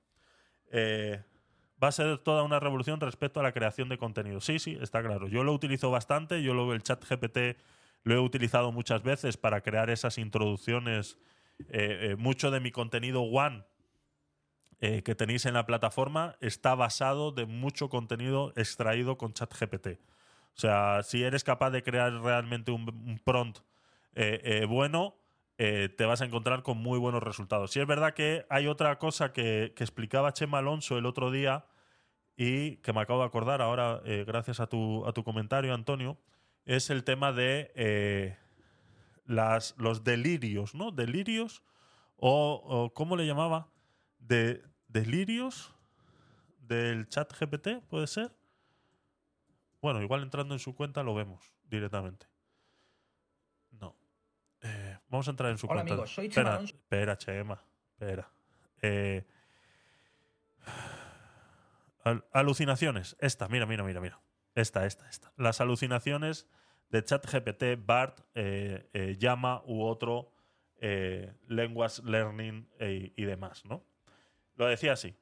va 0.71 1.87
a 1.87 1.91
ser 1.91 2.17
toda 2.19 2.43
una 2.43 2.59
revolución 2.59 2.99
respecto 2.99 3.39
a 3.39 3.43
la 3.43 3.51
creación 3.51 3.89
de 3.89 3.97
contenido. 3.97 4.39
Sí, 4.41 4.59
sí, 4.59 4.77
está 4.81 5.01
claro. 5.01 5.27
Yo 5.27 5.43
lo 5.43 5.53
utilizo 5.53 5.91
bastante. 5.91 6.41
Yo 6.43 6.53
lo, 6.53 6.73
el 6.73 6.83
chat 6.83 7.03
GPT 7.03 7.57
lo 8.03 8.15
he 8.15 8.19
utilizado 8.19 8.71
muchas 8.71 9.03
veces 9.03 9.37
para 9.37 9.61
crear 9.61 9.89
esas 9.89 10.17
introducciones. 10.17 11.17
mucho 12.17 12.51
de 12.51 12.59
mi 12.59 12.71
contenido 12.71 13.21
One 13.21 13.63
eh, 14.85 15.01
que 15.01 15.15
tenéis 15.15 15.45
en 15.45 15.53
la 15.53 15.65
plataforma 15.65 16.35
está 16.41 16.75
basado 16.75 17.31
de 17.31 17.45
mucho 17.45 17.87
contenido 17.87 18.51
extraído 18.57 19.17
con 19.17 19.31
ChatGPT. 19.31 19.97
O 20.55 20.59
sea, 20.59 21.01
si 21.03 21.23
eres 21.23 21.43
capaz 21.43 21.71
de 21.71 21.83
crear 21.83 22.13
realmente 22.13 22.71
un, 22.71 23.19
prompt 23.23 23.59
eh, 24.15 24.41
eh, 24.43 24.65
bueno, 24.65 25.15
te 25.57 26.05
vas 26.05 26.21
a 26.21 26.25
encontrar 26.25 26.61
con 26.61 26.77
muy 26.77 26.99
buenos 26.99 27.23
resultados. 27.23 27.71
Si 27.71 27.79
es 27.79 27.87
verdad 27.87 28.13
que 28.13 28.45
hay 28.49 28.67
otra 28.67 28.99
cosa 28.99 29.31
que, 29.31 29.73
explicaba 29.77 30.33
Chema 30.33 30.57
Alonso 30.57 30.97
el 30.97 31.05
otro 31.05 31.31
día 31.31 31.65
y 32.35 32.77
que 32.77 32.91
me 32.91 32.99
acabo 32.99 33.21
de 33.21 33.27
acordar 33.27 33.61
ahora, 33.61 34.01
gracias 34.25 34.59
a 34.59 34.67
tu, 34.67 35.05
a 35.07 35.13
tu 35.13 35.23
comentario, 35.23 35.73
Antonio, 35.73 36.17
es 36.65 36.89
el 36.89 37.05
tema 37.05 37.31
de 37.31 38.35
las, 39.25 39.73
los 39.77 40.03
delirios, 40.03 40.75
¿no? 40.75 40.91
Delirios 40.91 41.63
o, 42.17 42.61
o 42.65 42.93
¿cómo 42.93 43.15
le 43.15 43.25
llamaba? 43.25 43.69
De, 44.19 44.63
delirios 44.93 45.73
del 46.59 47.07
chat 47.09 47.33
GPT, 47.33 47.81
¿puede 47.89 48.07
ser? 48.07 48.31
Bueno, 49.83 50.01
igual 50.01 50.23
entrando 50.23 50.55
en 50.55 50.61
su 50.61 50.73
cuenta 50.75 51.03
lo 51.03 51.13
vemos 51.13 51.51
directamente. 51.65 52.25
No. 53.71 53.97
Eh, 54.61 54.97
vamos 55.09 55.27
a 55.27 55.31
entrar 55.31 55.51
en 55.51 55.57
su 55.57 55.67
Hola, 55.67 55.81
cuenta. 55.81 55.93
Amigos, 55.95 56.15
soy 56.15 56.29
Chema 56.29 56.61
espera, 56.63 57.11
espera, 57.11 57.17
Chema. 57.17 57.63
Espera. 57.91 58.31
Eh, 58.81 59.25
alucinaciones. 62.31 63.17
Esta, 63.19 63.49
mira, 63.49 63.65
mira, 63.65 63.83
mira, 63.83 63.99
mira. 63.99 64.21
Esta, 64.55 64.85
esta, 64.85 65.09
esta. 65.09 65.33
Las 65.35 65.59
alucinaciones 65.59 66.47
de 66.87 67.03
ChatGPT, 67.03 67.85
BART, 67.85 68.21
eh, 68.35 69.17
Llama 69.19 69.63
u 69.65 69.83
otro 69.83 70.31
lenguas 71.47 72.01
learning 72.05 72.69
y 72.79 73.25
demás, 73.25 73.65
¿no? 73.65 73.83
Lo 74.55 74.65
decía 74.67 74.93
así. 74.93 75.13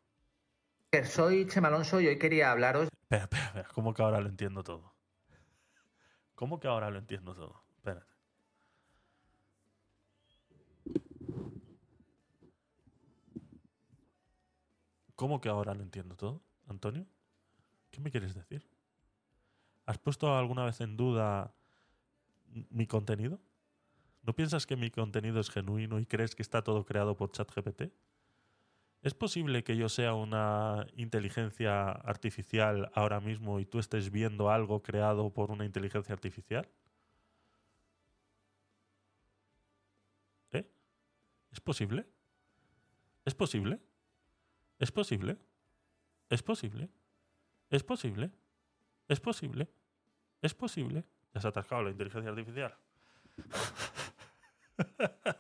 Soy 1.04 1.48
Chema 1.48 1.70
Alonso 1.70 2.00
y 2.00 2.06
hoy 2.06 2.20
quería 2.20 2.52
hablaros. 2.52 2.90
Espera, 3.12 3.24
espera, 3.24 3.46
espera. 3.48 3.68
¿Cómo 3.74 3.94
que 3.94 4.02
ahora 4.02 4.22
lo 4.22 4.30
entiendo 4.30 4.64
todo? 4.64 4.94
¿Cómo 6.34 6.62
que 6.62 6.70
ahora 6.70 6.90
lo 6.90 6.98
entiendo 6.98 7.36
todo? 7.36 7.62
Espérate. 7.76 8.14
¿Cómo 15.18 15.42
que 15.42 15.50
ahora 15.50 15.74
lo 15.74 15.84
entiendo 15.84 16.16
todo, 16.16 16.42
Antonio? 16.68 17.06
¿Qué 17.90 18.00
me 18.00 18.12
quieres 18.12 18.34
decir? 18.34 18.66
¿Has 19.86 19.98
puesto 19.98 20.38
alguna 20.38 20.64
vez 20.64 20.80
en 20.80 20.96
duda 20.96 21.54
mi 22.70 22.88
contenido? 22.88 23.42
¿No 24.24 24.34
piensas 24.34 24.66
que 24.66 24.78
mi 24.78 24.90
contenido 24.90 25.42
es 25.42 25.50
genuino 25.50 26.00
y 26.00 26.06
crees 26.06 26.34
que 26.34 26.44
está 26.44 26.64
todo 26.64 26.86
creado 26.86 27.18
por 27.18 27.30
ChatGPT? 27.34 27.92
¿Es 29.02 29.16
posible 29.16 29.64
que 29.64 29.76
yo 29.78 29.90
sea 29.90 30.14
una 30.14 30.86
inteligencia 30.96 31.90
artificial 31.90 32.92
ahora 32.94 33.20
mismo 33.20 33.60
y 33.60 33.66
tú 33.66 33.80
estés 33.80 34.12
viendo 34.12 34.52
algo 34.52 34.84
creado 34.84 35.32
por 35.34 35.50
una 35.50 35.66
inteligencia 35.66 36.14
artificial? 36.14 36.70
¿Eh? 40.52 40.70
¿Es 41.52 41.60
posible? 41.60 42.06
¿Es 43.26 43.34
posible? 43.34 43.80
¿Es 44.78 44.92
posible? 44.92 45.38
¿Es 46.30 46.44
posible? 46.44 46.90
¿Es 47.72 47.84
posible? 47.84 48.32
¿Es 49.08 49.20
posible? 49.20 49.68
¿Es 50.44 50.54
posible? 50.54 51.04
Ya 51.34 51.42
se 51.42 51.48
ha 51.48 51.50
atascado 51.50 51.82
la 51.84 51.90
inteligencia 51.90 52.30
artificial. 52.30 52.76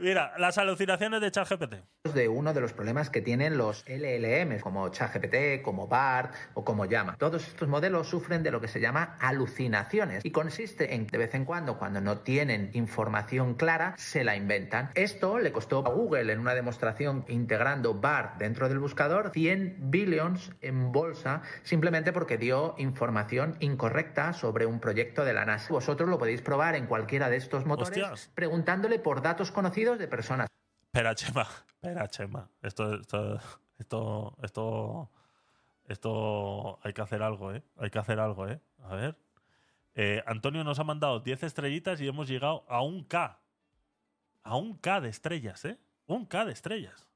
Mira, 0.00 0.32
las 0.38 0.56
alucinaciones 0.56 1.20
de 1.20 1.30
ChatGPT. 1.30 1.74
de 2.14 2.28
uno 2.28 2.54
de 2.54 2.60
los 2.60 2.72
problemas 2.72 3.10
que 3.10 3.20
tienen 3.20 3.58
los 3.58 3.84
LLM, 3.86 4.58
como 4.60 4.88
ChatGPT, 4.88 5.62
como 5.62 5.86
BART 5.86 6.34
o 6.54 6.64
como 6.64 6.86
Llama. 6.86 7.16
Todos 7.18 7.46
estos 7.46 7.68
modelos 7.68 8.08
sufren 8.08 8.42
de 8.42 8.50
lo 8.50 8.60
que 8.60 8.68
se 8.68 8.80
llama 8.80 9.16
alucinaciones 9.20 10.24
y 10.24 10.30
consiste 10.30 10.94
en 10.94 11.06
que 11.06 11.12
de 11.12 11.18
vez 11.18 11.34
en 11.34 11.44
cuando, 11.44 11.78
cuando 11.78 12.00
no 12.00 12.18
tienen 12.18 12.70
información 12.72 13.54
clara, 13.54 13.94
se 13.98 14.24
la 14.24 14.34
inventan. 14.34 14.90
Esto 14.94 15.38
le 15.38 15.52
costó 15.52 15.86
a 15.86 15.90
Google 15.90 16.32
en 16.32 16.40
una 16.40 16.54
demostración 16.54 17.24
integrando 17.28 17.94
BART 17.94 18.38
dentro 18.38 18.68
del 18.68 18.78
buscador 18.78 19.30
100 19.32 19.90
billions 19.90 20.52
en 20.62 20.92
bolsa 20.92 21.42
simplemente 21.62 22.12
porque 22.12 22.38
dio 22.38 22.74
información 22.78 23.56
incorrecta 23.60 24.32
sobre 24.32 24.64
un 24.64 24.80
proyecto 24.80 25.24
de 25.24 25.34
la 25.34 25.44
NASA. 25.44 25.72
Vosotros 25.72 26.08
lo 26.08 26.18
podéis 26.18 26.40
probar 26.40 26.74
en 26.74 26.86
cualquiera 26.86 27.28
de 27.28 27.36
estos 27.36 27.66
motores 27.66 27.90
Hostias. 27.90 28.30
preguntándole 28.34 28.98
por 28.98 29.20
datos 29.20 29.52
conocidos 29.52 29.89
de 29.98 30.08
personas. 30.08 30.48
Espera, 30.82 31.14
Chema. 31.14 31.46
Espera, 31.82 32.08
Chema. 32.08 32.48
Esto, 32.62 32.94
esto, 32.94 33.40
esto, 33.78 34.36
esto, 34.42 35.10
esto, 35.88 36.78
hay 36.82 36.92
que 36.92 37.02
hacer 37.02 37.22
algo, 37.22 37.52
¿eh? 37.52 37.62
Hay 37.76 37.90
que 37.90 37.98
hacer 37.98 38.20
algo, 38.20 38.48
¿eh? 38.48 38.60
A 38.84 38.94
ver. 38.94 39.16
Eh, 39.94 40.22
Antonio 40.26 40.64
nos 40.64 40.78
ha 40.78 40.84
mandado 40.84 41.20
10 41.20 41.42
estrellitas 41.42 42.00
y 42.00 42.08
hemos 42.08 42.28
llegado 42.28 42.64
a 42.68 42.82
un 42.82 43.04
K. 43.04 43.38
A 44.42 44.56
un 44.56 44.76
K 44.76 45.00
de 45.00 45.08
estrellas, 45.08 45.64
¿eh? 45.64 45.78
Un 46.06 46.26
K 46.26 46.44
de 46.44 46.52
estrellas. 46.52 47.06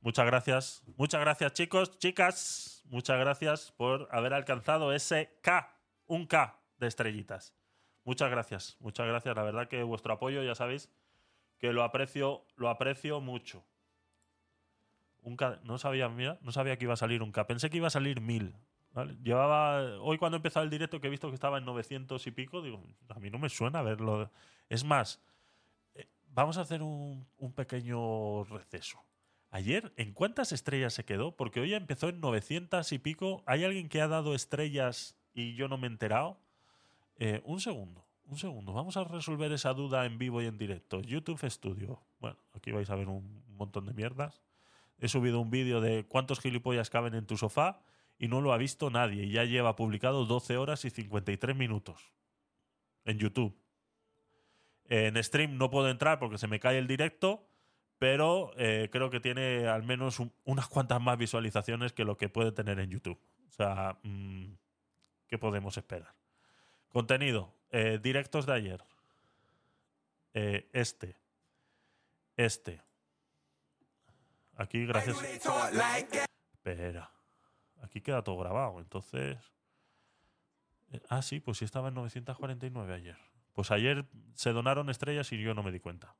Muchas 0.00 0.24
gracias. 0.26 0.82
Muchas 0.96 1.20
gracias, 1.20 1.52
chicos, 1.52 1.98
chicas. 1.98 2.77
Muchas 2.90 3.18
gracias 3.18 3.72
por 3.72 4.08
haber 4.10 4.32
alcanzado 4.32 4.94
ese 4.94 5.38
K, 5.42 5.76
un 6.06 6.26
K 6.26 6.58
de 6.78 6.86
estrellitas. 6.86 7.54
Muchas 8.04 8.30
gracias, 8.30 8.78
muchas 8.80 9.06
gracias. 9.06 9.36
La 9.36 9.42
verdad 9.42 9.68
que 9.68 9.82
vuestro 9.82 10.14
apoyo, 10.14 10.42
ya 10.42 10.54
sabéis, 10.54 10.90
que 11.58 11.74
lo 11.74 11.82
aprecio, 11.82 12.46
lo 12.56 12.70
aprecio 12.70 13.20
mucho. 13.20 13.62
Un 15.20 15.36
K, 15.36 15.60
no 15.64 15.76
sabía, 15.76 16.08
mira, 16.08 16.38
no 16.40 16.50
sabía 16.50 16.78
que 16.78 16.86
iba 16.86 16.94
a 16.94 16.96
salir 16.96 17.22
un 17.22 17.30
K. 17.30 17.46
Pensé 17.46 17.68
que 17.68 17.76
iba 17.76 17.88
a 17.88 17.90
salir 17.90 18.22
mil. 18.22 18.54
Llevaba, 19.22 20.00
hoy 20.00 20.16
cuando 20.16 20.36
he 20.36 20.38
empezado 20.38 20.64
el 20.64 20.70
directo 20.70 20.98
que 20.98 21.08
he 21.08 21.10
visto 21.10 21.28
que 21.28 21.34
estaba 21.34 21.58
en 21.58 21.66
900 21.66 22.26
y 22.26 22.30
pico, 22.30 22.62
digo, 22.62 22.82
a 23.10 23.18
mí 23.18 23.28
no 23.28 23.38
me 23.38 23.50
suena 23.50 23.82
verlo. 23.82 24.30
Es 24.70 24.82
más, 24.82 25.20
eh, 25.94 26.08
vamos 26.28 26.56
a 26.56 26.62
hacer 26.62 26.82
un 26.82 27.52
pequeño 27.54 28.44
receso. 28.44 29.07
Ayer, 29.50 29.92
¿en 29.96 30.12
cuántas 30.12 30.52
estrellas 30.52 30.92
se 30.92 31.04
quedó? 31.04 31.34
Porque 31.34 31.60
hoy 31.60 31.72
empezó 31.72 32.10
en 32.10 32.20
900 32.20 32.92
y 32.92 32.98
pico. 32.98 33.42
¿Hay 33.46 33.64
alguien 33.64 33.88
que 33.88 34.02
ha 34.02 34.08
dado 34.08 34.34
estrellas 34.34 35.16
y 35.32 35.54
yo 35.54 35.68
no 35.68 35.78
me 35.78 35.86
he 35.86 35.90
enterado? 35.90 36.38
Eh, 37.16 37.40
un 37.44 37.60
segundo, 37.60 38.04
un 38.26 38.36
segundo. 38.36 38.74
Vamos 38.74 38.98
a 38.98 39.04
resolver 39.04 39.50
esa 39.52 39.72
duda 39.72 40.04
en 40.04 40.18
vivo 40.18 40.42
y 40.42 40.46
en 40.46 40.58
directo. 40.58 41.00
YouTube 41.00 41.48
Studio. 41.50 42.02
Bueno, 42.20 42.36
aquí 42.52 42.72
vais 42.72 42.90
a 42.90 42.94
ver 42.94 43.08
un 43.08 43.42
montón 43.56 43.86
de 43.86 43.94
mierdas. 43.94 44.42
He 44.98 45.08
subido 45.08 45.40
un 45.40 45.50
vídeo 45.50 45.80
de 45.80 46.04
cuántos 46.04 46.40
gilipollas 46.40 46.90
caben 46.90 47.14
en 47.14 47.26
tu 47.26 47.38
sofá 47.38 47.80
y 48.18 48.28
no 48.28 48.42
lo 48.42 48.52
ha 48.52 48.58
visto 48.58 48.90
nadie. 48.90 49.24
Y 49.24 49.30
ya 49.30 49.44
lleva 49.44 49.76
publicado 49.76 50.26
12 50.26 50.58
horas 50.58 50.84
y 50.84 50.90
53 50.90 51.56
minutos 51.56 52.12
en 53.06 53.18
YouTube. 53.18 53.56
En 54.90 55.22
stream 55.22 55.56
no 55.56 55.70
puedo 55.70 55.88
entrar 55.88 56.18
porque 56.18 56.36
se 56.36 56.48
me 56.48 56.60
cae 56.60 56.78
el 56.78 56.86
directo 56.86 57.47
pero 57.98 58.52
eh, 58.56 58.88
creo 58.92 59.10
que 59.10 59.20
tiene 59.20 59.66
al 59.66 59.82
menos 59.82 60.20
un- 60.20 60.32
unas 60.44 60.68
cuantas 60.68 61.00
más 61.00 61.18
visualizaciones 61.18 61.92
que 61.92 62.04
lo 62.04 62.16
que 62.16 62.28
puede 62.28 62.52
tener 62.52 62.78
en 62.78 62.90
YouTube. 62.90 63.18
O 63.48 63.52
sea, 63.52 63.98
mm, 64.02 64.52
¿qué 65.26 65.38
podemos 65.38 65.76
esperar? 65.76 66.14
Contenido, 66.90 67.52
eh, 67.70 67.98
directos 68.02 68.46
de 68.46 68.52
ayer. 68.54 68.84
Eh, 70.34 70.68
este. 70.72 71.16
Este. 72.36 72.80
Aquí, 74.56 74.86
gracias. 74.86 75.16
Espera. 76.52 77.10
Aquí 77.82 78.00
queda 78.00 78.22
todo 78.22 78.38
grabado, 78.38 78.78
entonces. 78.80 79.36
ah, 81.08 81.22
sí, 81.22 81.40
pues 81.40 81.58
sí 81.58 81.64
estaba 81.64 81.88
en 81.88 81.94
949 81.94 82.94
ayer. 82.94 83.16
Pues 83.52 83.70
ayer 83.70 84.04
se 84.34 84.52
donaron 84.52 84.88
estrellas 84.90 85.30
y 85.32 85.40
yo 85.42 85.54
no 85.54 85.62
me 85.62 85.72
di 85.72 85.80
cuenta. 85.80 86.14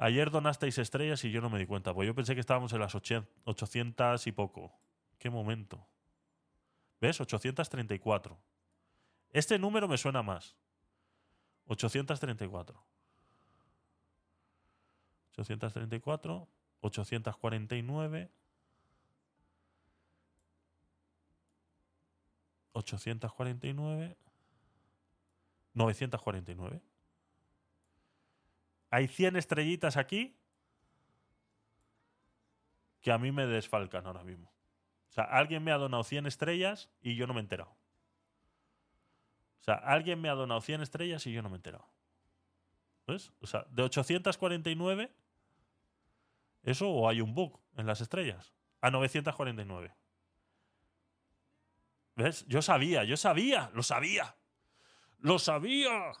Ayer 0.00 0.30
donasteis 0.30 0.78
estrellas 0.78 1.24
y 1.24 1.32
yo 1.32 1.40
no 1.40 1.50
me 1.50 1.58
di 1.58 1.66
cuenta. 1.66 1.92
Pues 1.92 2.06
yo 2.06 2.14
pensé 2.14 2.34
que 2.34 2.40
estábamos 2.40 2.72
en 2.72 2.78
las 2.78 2.94
800 2.94 3.28
800 3.44 4.26
y 4.28 4.32
poco. 4.32 4.72
¿Qué 5.18 5.28
momento? 5.28 5.84
¿Ves? 7.00 7.20
834. 7.20 8.38
Este 9.32 9.58
número 9.58 9.88
me 9.88 9.98
suena 9.98 10.22
más. 10.22 10.56
834. 11.66 12.80
834. 15.32 16.48
849. 16.80 18.30
849. 22.72 24.16
949. 25.74 26.87
Hay 28.90 29.08
100 29.08 29.36
estrellitas 29.36 29.96
aquí 29.96 30.36
que 33.00 33.12
a 33.12 33.18
mí 33.18 33.32
me 33.32 33.46
desfalcan 33.46 34.06
ahora 34.06 34.24
mismo. 34.24 34.50
O 35.08 35.12
sea, 35.12 35.24
alguien 35.24 35.64
me 35.64 35.72
ha 35.72 35.78
donado 35.78 36.04
100 36.04 36.26
estrellas 36.26 36.90
y 37.00 37.14
yo 37.16 37.26
no 37.26 37.34
me 37.34 37.40
he 37.40 37.42
enterado. 37.42 37.70
O 39.60 39.64
sea, 39.64 39.74
alguien 39.74 40.20
me 40.20 40.28
ha 40.28 40.34
donado 40.34 40.60
100 40.60 40.82
estrellas 40.82 41.26
y 41.26 41.32
yo 41.32 41.42
no 41.42 41.48
me 41.48 41.56
he 41.56 41.58
enterado. 41.58 41.86
¿Ves? 43.06 43.32
O 43.40 43.46
sea, 43.46 43.66
de 43.70 43.82
849, 43.82 45.10
¿eso 46.62 46.90
o 46.90 47.08
hay 47.08 47.20
un 47.20 47.34
bug 47.34 47.58
en 47.76 47.86
las 47.86 48.00
estrellas? 48.00 48.52
A 48.80 48.90
949. 48.90 49.94
¿Ves? 52.16 52.44
Yo 52.48 52.62
sabía, 52.62 53.04
yo 53.04 53.16
sabía, 53.16 53.70
lo 53.74 53.82
sabía. 53.82 54.36
Lo 55.20 55.38
sabía. 55.38 56.12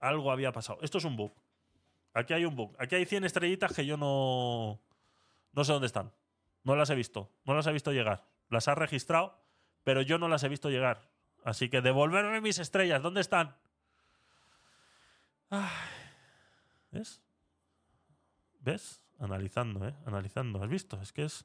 Algo 0.00 0.30
había 0.30 0.52
pasado. 0.52 0.78
Esto 0.82 0.98
es 0.98 1.04
un 1.04 1.16
bug. 1.16 1.32
Aquí 2.16 2.32
hay 2.32 2.46
un 2.46 2.56
bug. 2.56 2.74
Aquí 2.78 2.94
hay 2.94 3.04
100 3.04 3.24
estrellitas 3.24 3.74
que 3.74 3.84
yo 3.84 3.98
no. 3.98 4.80
No 5.52 5.64
sé 5.64 5.72
dónde 5.72 5.86
están. 5.86 6.12
No 6.64 6.74
las 6.74 6.88
he 6.88 6.94
visto. 6.94 7.30
No 7.44 7.54
las 7.54 7.66
he 7.66 7.72
visto 7.72 7.92
llegar. 7.92 8.24
Las 8.48 8.68
ha 8.68 8.74
registrado, 8.74 9.38
pero 9.84 10.00
yo 10.00 10.16
no 10.16 10.26
las 10.26 10.42
he 10.42 10.48
visto 10.48 10.70
llegar. 10.70 11.10
Así 11.44 11.68
que 11.68 11.82
devolverme 11.82 12.40
mis 12.40 12.58
estrellas. 12.58 13.02
¿Dónde 13.02 13.20
están? 13.20 13.54
¿Ves? 16.90 17.20
¿Ves? 18.60 19.02
Analizando, 19.18 19.86
¿eh? 19.86 19.94
Analizando. 20.06 20.62
¿Has 20.62 20.70
visto? 20.70 20.98
Es 21.02 21.12
que 21.12 21.24
es. 21.24 21.44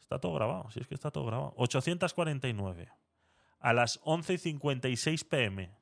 Está 0.00 0.18
todo 0.18 0.32
grabado. 0.32 0.70
Sí, 0.70 0.80
es 0.80 0.88
que 0.88 0.94
está 0.94 1.10
todo 1.10 1.26
grabado. 1.26 1.52
849. 1.58 2.88
A 3.58 3.72
las 3.74 4.00
11.56 4.04 5.28
pm. 5.28 5.79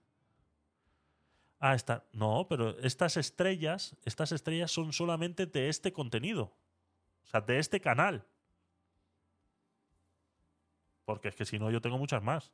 Ah, 1.60 1.74
está. 1.74 2.05
No, 2.12 2.47
pero 2.48 2.78
estas 2.78 3.16
estrellas, 3.16 3.97
estas 4.05 4.32
estrellas 4.32 4.70
son 4.70 4.93
solamente 4.93 5.47
de 5.47 5.68
este 5.68 5.93
contenido. 5.93 6.52
O 7.24 7.26
sea, 7.26 7.40
de 7.40 7.59
este 7.59 7.80
canal. 7.80 8.24
Porque 11.05 11.28
es 11.28 11.35
que 11.35 11.44
si 11.44 11.59
no, 11.59 11.70
yo 11.70 11.80
tengo 11.80 11.98
muchas 11.98 12.22
más. 12.22 12.52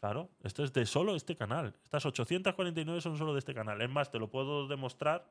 Claro, 0.00 0.28
esto 0.42 0.64
es 0.64 0.72
de 0.72 0.84
solo 0.84 1.14
este 1.14 1.36
canal. 1.36 1.74
Estas 1.84 2.04
849 2.04 3.00
son 3.00 3.16
solo 3.16 3.32
de 3.32 3.38
este 3.38 3.54
canal. 3.54 3.80
Es 3.80 3.88
más, 3.88 4.10
te 4.10 4.18
lo 4.18 4.28
puedo 4.28 4.66
demostrar 4.66 5.30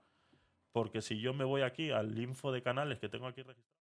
porque 0.72 1.02
si 1.02 1.20
yo 1.20 1.34
me 1.34 1.44
voy 1.44 1.62
aquí 1.62 1.92
al 1.92 2.18
info 2.18 2.52
de 2.52 2.64
canales 2.64 2.98
que 2.98 3.10
tengo 3.10 3.28
aquí 3.28 3.42
registrado. 3.42 3.81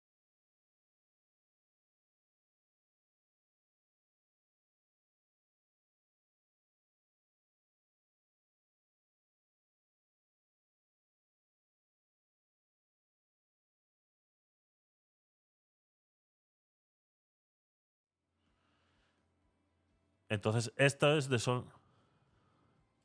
Entonces, 20.28 20.72
esto 20.76 21.16
es 21.16 21.28
de 21.28 21.38
sol. 21.38 21.64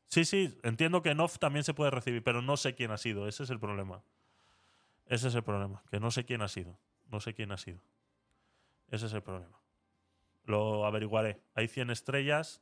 Sí, 0.08 0.26
sí, 0.26 0.60
entiendo 0.64 1.02
que 1.02 1.10
en 1.10 1.20
off 1.20 1.40
también 1.40 1.64
se 1.64 1.74
puede 1.74 1.90
recibir, 1.90 2.24
pero 2.24 2.42
no 2.42 2.58
sé 2.58 2.76
quién 2.76 2.92
ha 2.92 2.98
sido. 2.98 3.28
Ese 3.28 3.44
es 3.44 3.50
el 3.50 3.60
problema. 3.60 4.04
Ese 5.08 5.28
es 5.28 5.36
el 5.36 5.44
problema. 5.44 5.84
Que 5.90 6.00
no 6.00 6.12
sé 6.12 6.26
quién 6.26 6.42
ha 6.42 6.48
sido. 6.48 6.78
No 7.10 7.20
sé 7.20 7.34
quién 7.34 7.52
ha 7.52 7.58
sido. 7.58 7.80
Ese 8.90 9.08
es 9.08 9.14
el 9.14 9.24
problema. 9.24 9.60
Lo 10.46 10.86
averiguaré. 10.86 11.42
Hay 11.56 11.68
100 11.68 11.90
estrellas 11.90 12.62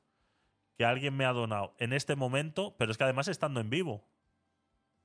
que 0.78 0.86
alguien 0.86 1.16
me 1.16 1.26
ha 1.26 1.34
donado 1.34 1.76
en 1.78 1.94
este 1.94 2.16
momento, 2.16 2.76
pero 2.78 2.92
es 2.92 2.98
que 2.98 3.04
además 3.04 3.28
estando 3.28 3.60
en 3.60 3.70
vivo. 3.70 4.08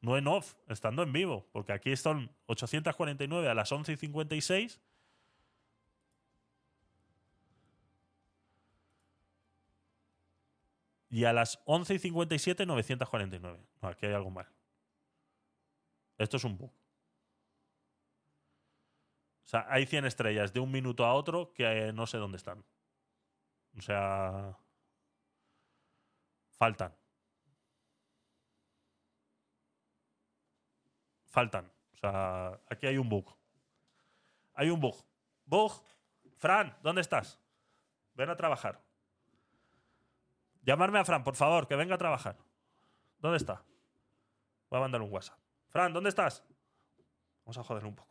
No 0.01 0.17
en 0.17 0.29
off, 0.29 0.55
estando 0.69 1.03
en 1.03 1.13
vivo. 1.13 1.49
Porque 1.53 1.73
aquí 1.73 1.97
son 1.97 2.31
849 2.47 3.49
a 3.49 3.55
las 3.55 3.73
11 3.73 3.93
y 3.93 3.97
56 3.97 4.81
Y 11.09 11.25
a 11.25 11.33
las 11.33 11.61
11 11.67 11.95
y 11.95 11.99
57, 11.99 12.67
949. 12.67 13.67
No, 13.81 13.89
aquí 13.89 14.07
hay 14.07 14.13
algo 14.13 14.31
mal. 14.31 14.49
Esto 16.19 16.37
es 16.37 16.45
un 16.45 16.57
bug. 16.57 16.73
O 19.47 19.49
sea, 19.49 19.67
hay 19.69 19.87
100 19.87 20.07
estrellas 20.07 20.53
de 20.53 20.61
un 20.61 20.73
minuto 20.73 21.05
a 21.05 21.15
otro 21.15 21.53
que 21.53 21.93
no 21.93 22.07
sé 22.07 22.19
dónde 22.19 22.37
están. 22.37 22.65
O 23.79 23.81
sea, 23.81 24.59
faltan. 26.51 26.93
Faltan. 31.27 31.71
O 31.93 31.97
sea, 31.97 32.61
aquí 32.69 32.87
hay 32.87 32.99
un 32.99 33.09
bug. 33.09 33.37
Hay 34.55 34.71
un 34.71 34.81
bug. 34.81 34.97
Bug. 35.45 35.73
Fran, 36.39 36.77
¿dónde 36.83 37.03
estás? 37.03 37.39
Ven 38.15 38.31
a 38.31 38.37
trabajar. 38.37 38.86
Llamarme 40.67 40.99
a 40.99 41.05
Fran, 41.05 41.23
por 41.23 41.37
favor, 41.37 41.69
que 41.69 41.77
venga 41.77 41.95
a 41.95 41.99
trabajar. 41.99 42.37
¿Dónde 43.21 43.37
está? 43.37 43.63
Voy 44.69 44.79
a 44.79 44.81
mandar 44.81 45.01
un 45.01 45.13
WhatsApp. 45.13 45.39
Fran, 45.69 45.93
¿dónde 45.93 46.09
estás? 46.09 46.43
Vamos 47.45 47.57
a 47.57 47.63
joder 47.63 47.85
un 47.85 47.95
poco. 47.95 48.11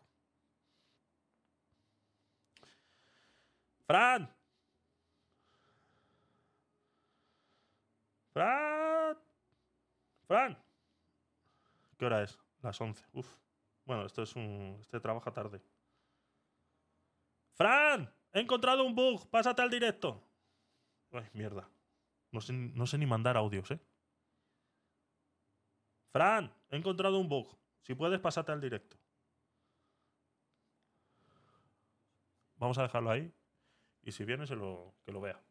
Fran. 3.85 4.33
Fran. 8.31 9.17
Fran. 10.25 10.57
¿Qué 11.97 12.05
hora 12.05 12.23
es? 12.23 12.39
Las 12.61 12.79
11. 12.79 13.05
Uf. 13.11 13.27
Bueno, 13.83 14.05
esto 14.05 14.23
es 14.23 14.33
un... 14.37 14.77
Este 14.79 15.01
trabaja 15.01 15.29
tarde. 15.31 15.61
Fran. 17.55 18.09
He 18.31 18.39
encontrado 18.39 18.85
un 18.85 18.95
bug. 18.95 19.29
Pásate 19.29 19.61
al 19.61 19.69
directo. 19.69 20.23
Ay, 21.11 21.29
mierda. 21.33 21.67
No 22.35 22.85
sé, 22.87 22.97
ni 22.97 23.05
mandar 23.05 23.37
audios, 23.37 23.71
¿eh? 23.71 23.79
Fran, 26.11 26.53
he 26.69 26.77
encontrado 26.77 27.17
un 27.17 27.27
bug. 27.27 27.57
Si 27.81 27.95
puedes, 27.95 28.19
pásate 28.19 28.51
al 28.51 28.61
directo. 28.61 28.97
Vamos 32.57 32.77
a 32.77 32.83
dejarlo 32.83 33.11
ahí. 33.11 33.33
Y 34.03 34.11
si 34.11 34.23
viene, 34.23 34.45
se 34.45 34.55
lo, 34.55 34.93
que 35.05 35.11
lo 35.11 35.21
vea. 35.21 35.41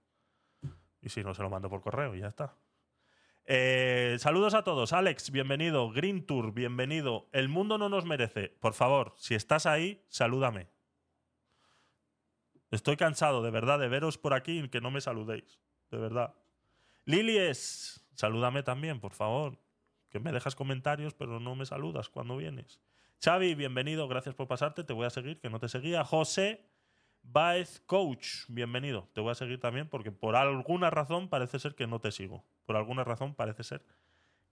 Y 1.00 1.08
si 1.08 1.22
no, 1.22 1.34
se 1.34 1.42
lo 1.42 1.50
mando 1.50 1.68
por 1.68 1.80
correo 1.80 2.14
y 2.14 2.20
ya 2.20 2.28
está. 2.28 2.56
Eh, 3.46 4.16
saludos 4.18 4.54
a 4.54 4.64
todos. 4.64 4.92
Alex, 4.92 5.30
bienvenido. 5.30 5.90
Green 5.90 6.24
Tour, 6.24 6.52
bienvenido. 6.52 7.28
El 7.32 7.48
mundo 7.48 7.76
no 7.76 7.88
nos 7.88 8.06
merece. 8.06 8.48
Por 8.60 8.72
favor, 8.72 9.14
si 9.16 9.34
estás 9.34 9.66
ahí, 9.66 10.02
salúdame. 10.08 10.68
Estoy 12.70 12.96
cansado, 12.96 13.42
de 13.42 13.50
verdad, 13.50 13.78
de 13.78 13.88
veros 13.88 14.18
por 14.18 14.34
aquí 14.34 14.60
y 14.60 14.68
que 14.68 14.80
no 14.80 14.90
me 14.90 15.00
saludéis. 15.00 15.60
De 15.90 15.98
verdad. 15.98 16.34
Lilies, 17.04 18.04
salúdame 18.14 18.62
también, 18.62 19.00
por 19.00 19.12
favor. 19.12 19.58
Que 20.08 20.20
me 20.20 20.32
dejas 20.32 20.54
comentarios, 20.54 21.14
pero 21.14 21.40
no 21.40 21.54
me 21.54 21.66
saludas 21.66 22.08
cuando 22.08 22.36
vienes. 22.36 22.80
Xavi, 23.22 23.54
bienvenido, 23.54 24.06
gracias 24.06 24.34
por 24.34 24.46
pasarte. 24.46 24.84
Te 24.84 24.92
voy 24.92 25.06
a 25.06 25.10
seguir, 25.10 25.40
que 25.40 25.50
no 25.50 25.58
te 25.58 25.68
seguía. 25.68 26.04
José 26.04 26.64
Baez 27.22 27.80
Coach, 27.86 28.44
bienvenido. 28.48 29.08
Te 29.12 29.20
voy 29.20 29.32
a 29.32 29.34
seguir 29.34 29.58
también 29.58 29.88
porque 29.88 30.12
por 30.12 30.36
alguna 30.36 30.90
razón 30.90 31.28
parece 31.28 31.58
ser 31.58 31.74
que 31.74 31.86
no 31.86 32.00
te 32.00 32.12
sigo. 32.12 32.44
Por 32.66 32.76
alguna 32.76 33.02
razón 33.02 33.34
parece 33.34 33.64
ser 33.64 33.84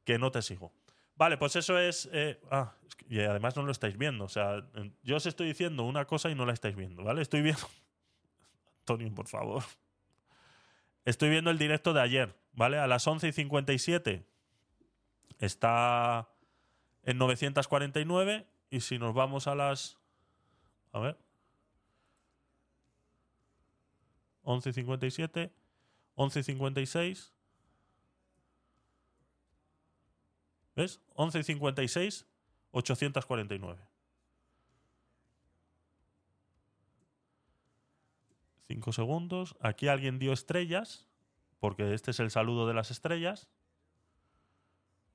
que 0.05 0.19
no 0.19 0.31
te 0.31 0.43
sigo. 0.43 0.73
Vale, 1.15 1.37
pues 1.37 1.55
eso 1.57 1.79
es. 1.79 2.09
Eh, 2.13 2.41
ah, 2.51 2.75
y 3.09 3.21
además 3.21 3.57
no 3.57 3.63
lo 3.63 3.73
estáis 3.73 3.97
viendo. 3.97 4.25
O 4.25 4.29
sea, 4.29 4.67
yo 5.03 5.17
os 5.17 5.27
estoy 5.27 5.47
diciendo 5.47 5.85
una 5.85 6.07
cosa 6.07 6.31
y 6.31 6.35
no 6.35 6.47
la 6.47 6.53
estáis 6.53 6.75
viendo, 6.75 7.05
¿vale? 7.05 7.23
Estoy 7.23 7.43
viendo. 7.43 7.63
Antonio, 8.81 9.15
por 9.15 9.29
favor. 9.29 9.63
Estoy 11.05 11.31
viendo 11.31 11.51
el 11.51 11.59
directo 11.59 11.93
de 11.93 12.01
ayer, 12.01 12.35
¿vale? 12.53 12.79
A 12.79 12.87
las 12.87 13.07
11 13.07 13.29
y 13.29 13.33
57 13.33 14.25
está 15.39 16.29
en 17.03 17.19
949 17.19 18.47
y 18.71 18.81
si 18.81 18.99
nos 18.99 19.15
vamos 19.15 19.47
a 19.47 19.55
las... 19.55 19.99
A 20.93 21.01
ver. 21.01 21.19
11 24.43 24.71
y 24.71 24.73
57, 24.73 25.53
11 26.15 26.41
y 26.41 26.43
56. 26.43 27.33
¿Ves? 30.75 31.01
11 31.15 31.39
y 31.39 31.43
56, 31.43 32.27
849. 32.73 33.81
5 38.69 38.93
segundos. 38.93 39.55
Aquí 39.61 39.89
alguien 39.89 40.19
dio 40.19 40.33
estrellas, 40.33 41.07
porque 41.63 41.95
este 41.95 42.11
es 42.11 42.19
el 42.19 42.33
saludo 42.33 42.67
de 42.67 42.75
las 42.75 42.91
estrellas. 42.91 43.49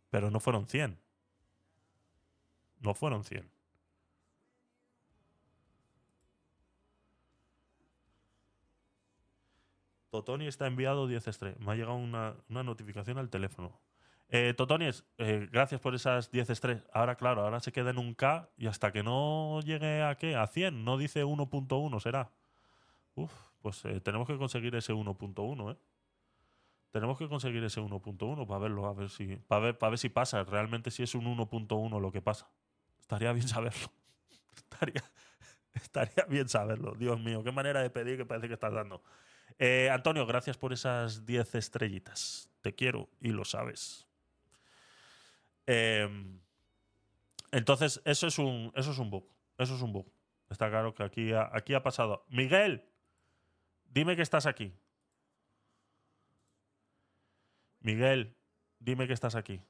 Pero 0.10 0.32
no 0.32 0.40
fueron 0.40 0.66
100. 0.66 0.98
No 2.80 2.94
fueron 2.94 3.26
100. 3.26 3.52
Totoni 10.10 10.48
está 10.48 10.68
enviado 10.68 11.06
10 11.06 11.28
estrellas. 11.28 11.60
Me 11.60 11.74
ha 11.74 11.76
llegado 11.76 11.98
una, 11.98 12.38
notificación 12.48 13.18
al 13.18 13.30
teléfono. 13.30 13.82
Eh, 14.30 14.54
Totonis, 14.54 15.04
eh, 15.18 15.50
gracias 15.52 15.82
por 15.82 15.96
esas 15.96 16.32
10 16.32 16.50
estrellas. 16.50 16.86
Ahora, 16.94 17.16
claro, 17.16 17.42
ahora 17.42 17.60
se 17.60 17.74
queda 17.74 17.90
en 17.90 17.98
un 17.98 18.14
K 18.14 18.50
y 18.56 18.68
hasta 18.68 18.94
que 18.94 19.04
no 19.04 19.60
llegue 19.66 20.02
a 20.02 20.16
qué? 20.16 20.38
A 20.38 20.48
100. 20.48 20.86
No 20.86 20.98
dice 20.98 21.26
1.1, 21.26 22.00
será. 22.00 22.32
Uf, 23.16 23.34
pues 23.62 23.84
eh, 23.84 24.00
tenemos 24.00 24.26
que 24.30 24.38
conseguir 24.38 24.74
ese 24.76 24.94
1.1, 24.94 25.74
¿eh? 25.74 25.78
Tenemos 26.92 27.18
que 27.18 27.28
conseguir 27.28 27.64
ese 27.64 27.82
1.1 27.82 28.48
para 28.48 28.60
verlo, 28.60 28.88
a 28.88 28.94
ver 28.94 29.10
si, 29.10 29.36
para 29.36 29.62
ver, 29.62 29.78
para 29.78 29.92
ver 29.92 30.00
si 30.00 30.10
pasa, 30.10 30.44
realmente 30.44 30.90
si 30.92 31.04
es 31.04 31.16
un 31.16 31.26
1.1 31.26 32.02
lo 32.02 32.12
que 32.12 32.22
pasa. 32.22 32.50
Estaría 33.00 33.32
bien 33.34 33.48
saberlo. 33.48 33.92
estaría, 34.56 35.04
estaría 35.74 36.26
bien 36.28 36.48
saberlo. 36.48 36.96
Dios 36.96 37.20
mío, 37.20 37.44
qué 37.44 37.52
manera 37.52 37.82
de 37.82 37.90
pedir 37.90 38.18
que 38.18 38.26
parece 38.26 38.48
que 38.48 38.54
estás 38.54 38.74
dando. 38.74 39.04
Eh, 39.60 39.90
Antonio, 39.92 40.26
gracias 40.26 40.58
por 40.58 40.74
esas 40.74 41.26
10 41.26 41.56
estrellitas. 41.56 42.50
Te 42.62 42.74
quiero 42.74 43.10
y 43.22 43.30
lo 43.30 43.46
sabes. 43.46 44.08
Em, 45.66 46.40
entonces, 47.52 48.02
eso 48.06 48.28
es 48.28 48.40
un, 48.40 48.72
eso 48.76 48.92
es 48.92 48.98
un 48.98 49.10
bug. 49.10 49.26
Eso 49.58 49.76
es 49.76 49.82
un 49.82 49.94
bug. 49.94 50.12
Está 50.50 50.70
claro 50.70 50.94
que 50.94 51.04
aquí 51.04 51.32
aquí 51.34 51.74
ha 51.74 51.84
pasado. 51.84 52.26
Miguel, 52.30 52.84
Dime 53.98 54.16
que 54.16 54.22
estás 54.22 54.46
aquí. 54.46 54.74
Miguel, 57.88 58.36
dime 58.80 59.08
que 59.08 59.14
estás 59.14 59.36
aquí. 59.36 59.62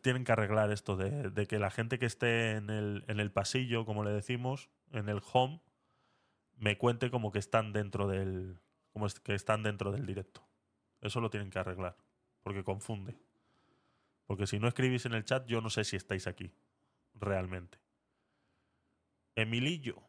tienen 0.00 0.24
que 0.24 0.32
arreglar 0.32 0.72
esto 0.72 0.96
de, 0.96 1.46
que 1.46 1.60
la 1.60 1.70
gente 1.70 2.00
que 2.00 2.06
esté 2.06 2.56
en 2.56 2.70
el, 2.70 3.04
en 3.06 3.20
el, 3.20 3.30
pasillo, 3.30 3.84
como 3.86 4.02
le 4.02 4.10
decimos, 4.10 4.68
en 4.90 5.08
el 5.08 5.20
home, 5.32 5.60
me 6.56 6.76
cuente 6.76 7.08
como 7.08 7.30
que 7.30 7.38
están 7.38 7.72
dentro 7.72 8.08
del. 8.08 8.58
como 8.92 9.06
que 9.22 9.36
están 9.36 9.62
dentro 9.62 9.92
del 9.92 10.04
directo. 10.04 10.44
Eso 11.02 11.20
lo 11.20 11.30
tienen 11.30 11.50
que 11.50 11.60
arreglar. 11.60 11.96
Porque 12.42 12.64
confunde. 12.64 13.16
Porque 14.26 14.48
si 14.48 14.58
no 14.58 14.66
escribís 14.66 15.06
en 15.06 15.14
el 15.14 15.24
chat, 15.24 15.46
yo 15.46 15.60
no 15.60 15.70
sé 15.70 15.84
si 15.84 15.94
estáis 15.94 16.26
aquí 16.26 16.52
realmente. 17.14 17.78
Emilillo. 19.36 20.02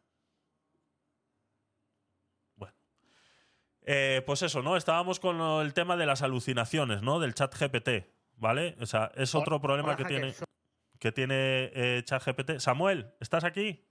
Eh, 3.84 4.22
pues 4.24 4.42
eso, 4.42 4.62
¿no? 4.62 4.76
Estábamos 4.76 5.20
con 5.20 5.40
el 5.62 5.74
tema 5.74 5.96
de 5.96 6.06
las 6.06 6.22
alucinaciones, 6.22 7.02
¿no? 7.02 7.20
Del 7.20 7.34
chat 7.34 7.54
GPT, 7.54 8.06
¿vale? 8.36 8.76
O 8.80 8.86
sea, 8.86 9.12
es 9.14 9.34
otro 9.34 9.60
problema 9.60 9.94
que 9.94 10.04
tiene, 10.04 10.34
que 10.98 11.12
tiene 11.12 11.70
eh, 11.74 12.02
chat 12.04 12.24
GPT. 12.24 12.58
Samuel, 12.60 13.12
¿estás 13.20 13.44
aquí? 13.44 13.84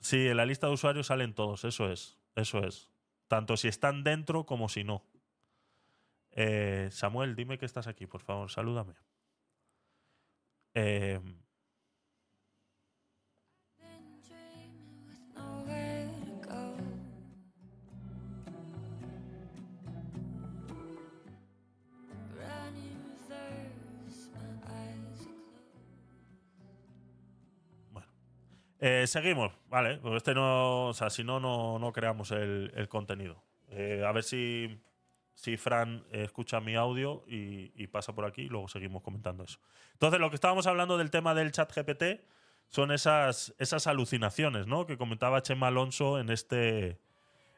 Sí, 0.00 0.28
en 0.28 0.36
la 0.36 0.46
lista 0.46 0.66
de 0.66 0.72
usuarios 0.72 1.06
salen 1.06 1.34
todos, 1.34 1.64
eso 1.64 1.90
es, 1.90 2.18
eso 2.34 2.64
es. 2.64 2.90
Tanto 3.28 3.56
si 3.56 3.68
están 3.68 4.04
dentro 4.04 4.44
como 4.44 4.68
si 4.68 4.84
no. 4.84 5.04
Eh, 6.30 6.88
Samuel, 6.92 7.34
dime 7.34 7.58
que 7.58 7.66
estás 7.66 7.86
aquí, 7.86 8.06
por 8.06 8.22
favor, 8.22 8.50
salúdame. 8.50 8.94
Eh, 10.74 11.20
Eh, 28.88 29.08
seguimos, 29.08 29.52
vale. 29.68 29.98
Porque 29.98 30.18
este 30.18 30.32
no. 30.32 30.86
O 30.86 30.94
sea, 30.94 31.10
si 31.10 31.24
no, 31.24 31.40
no, 31.40 31.80
no 31.80 31.92
creamos 31.92 32.30
el, 32.30 32.86
contenido. 32.88 33.42
Eh, 33.68 34.04
a 34.06 34.12
ver 34.12 34.22
si, 34.22 34.80
si 35.34 35.56
Fran 35.56 36.04
escucha 36.12 36.60
mi 36.60 36.76
audio 36.76 37.24
y, 37.26 37.72
y 37.74 37.88
pasa 37.88 38.14
por 38.14 38.24
aquí 38.24 38.42
y 38.42 38.48
luego 38.48 38.68
seguimos 38.68 39.02
comentando 39.02 39.42
eso. 39.42 39.58
Entonces, 39.94 40.20
lo 40.20 40.30
que 40.30 40.36
estábamos 40.36 40.68
hablando 40.68 40.98
del 40.98 41.10
tema 41.10 41.34
del 41.34 41.50
chat 41.50 41.72
GPT 41.74 42.20
son 42.68 42.92
esas, 42.92 43.56
esas 43.58 43.88
alucinaciones, 43.88 44.68
¿no? 44.68 44.86
Que 44.86 44.96
comentaba 44.96 45.42
Chema 45.42 45.66
Alonso 45.66 46.20
en 46.20 46.30
este, 46.30 47.00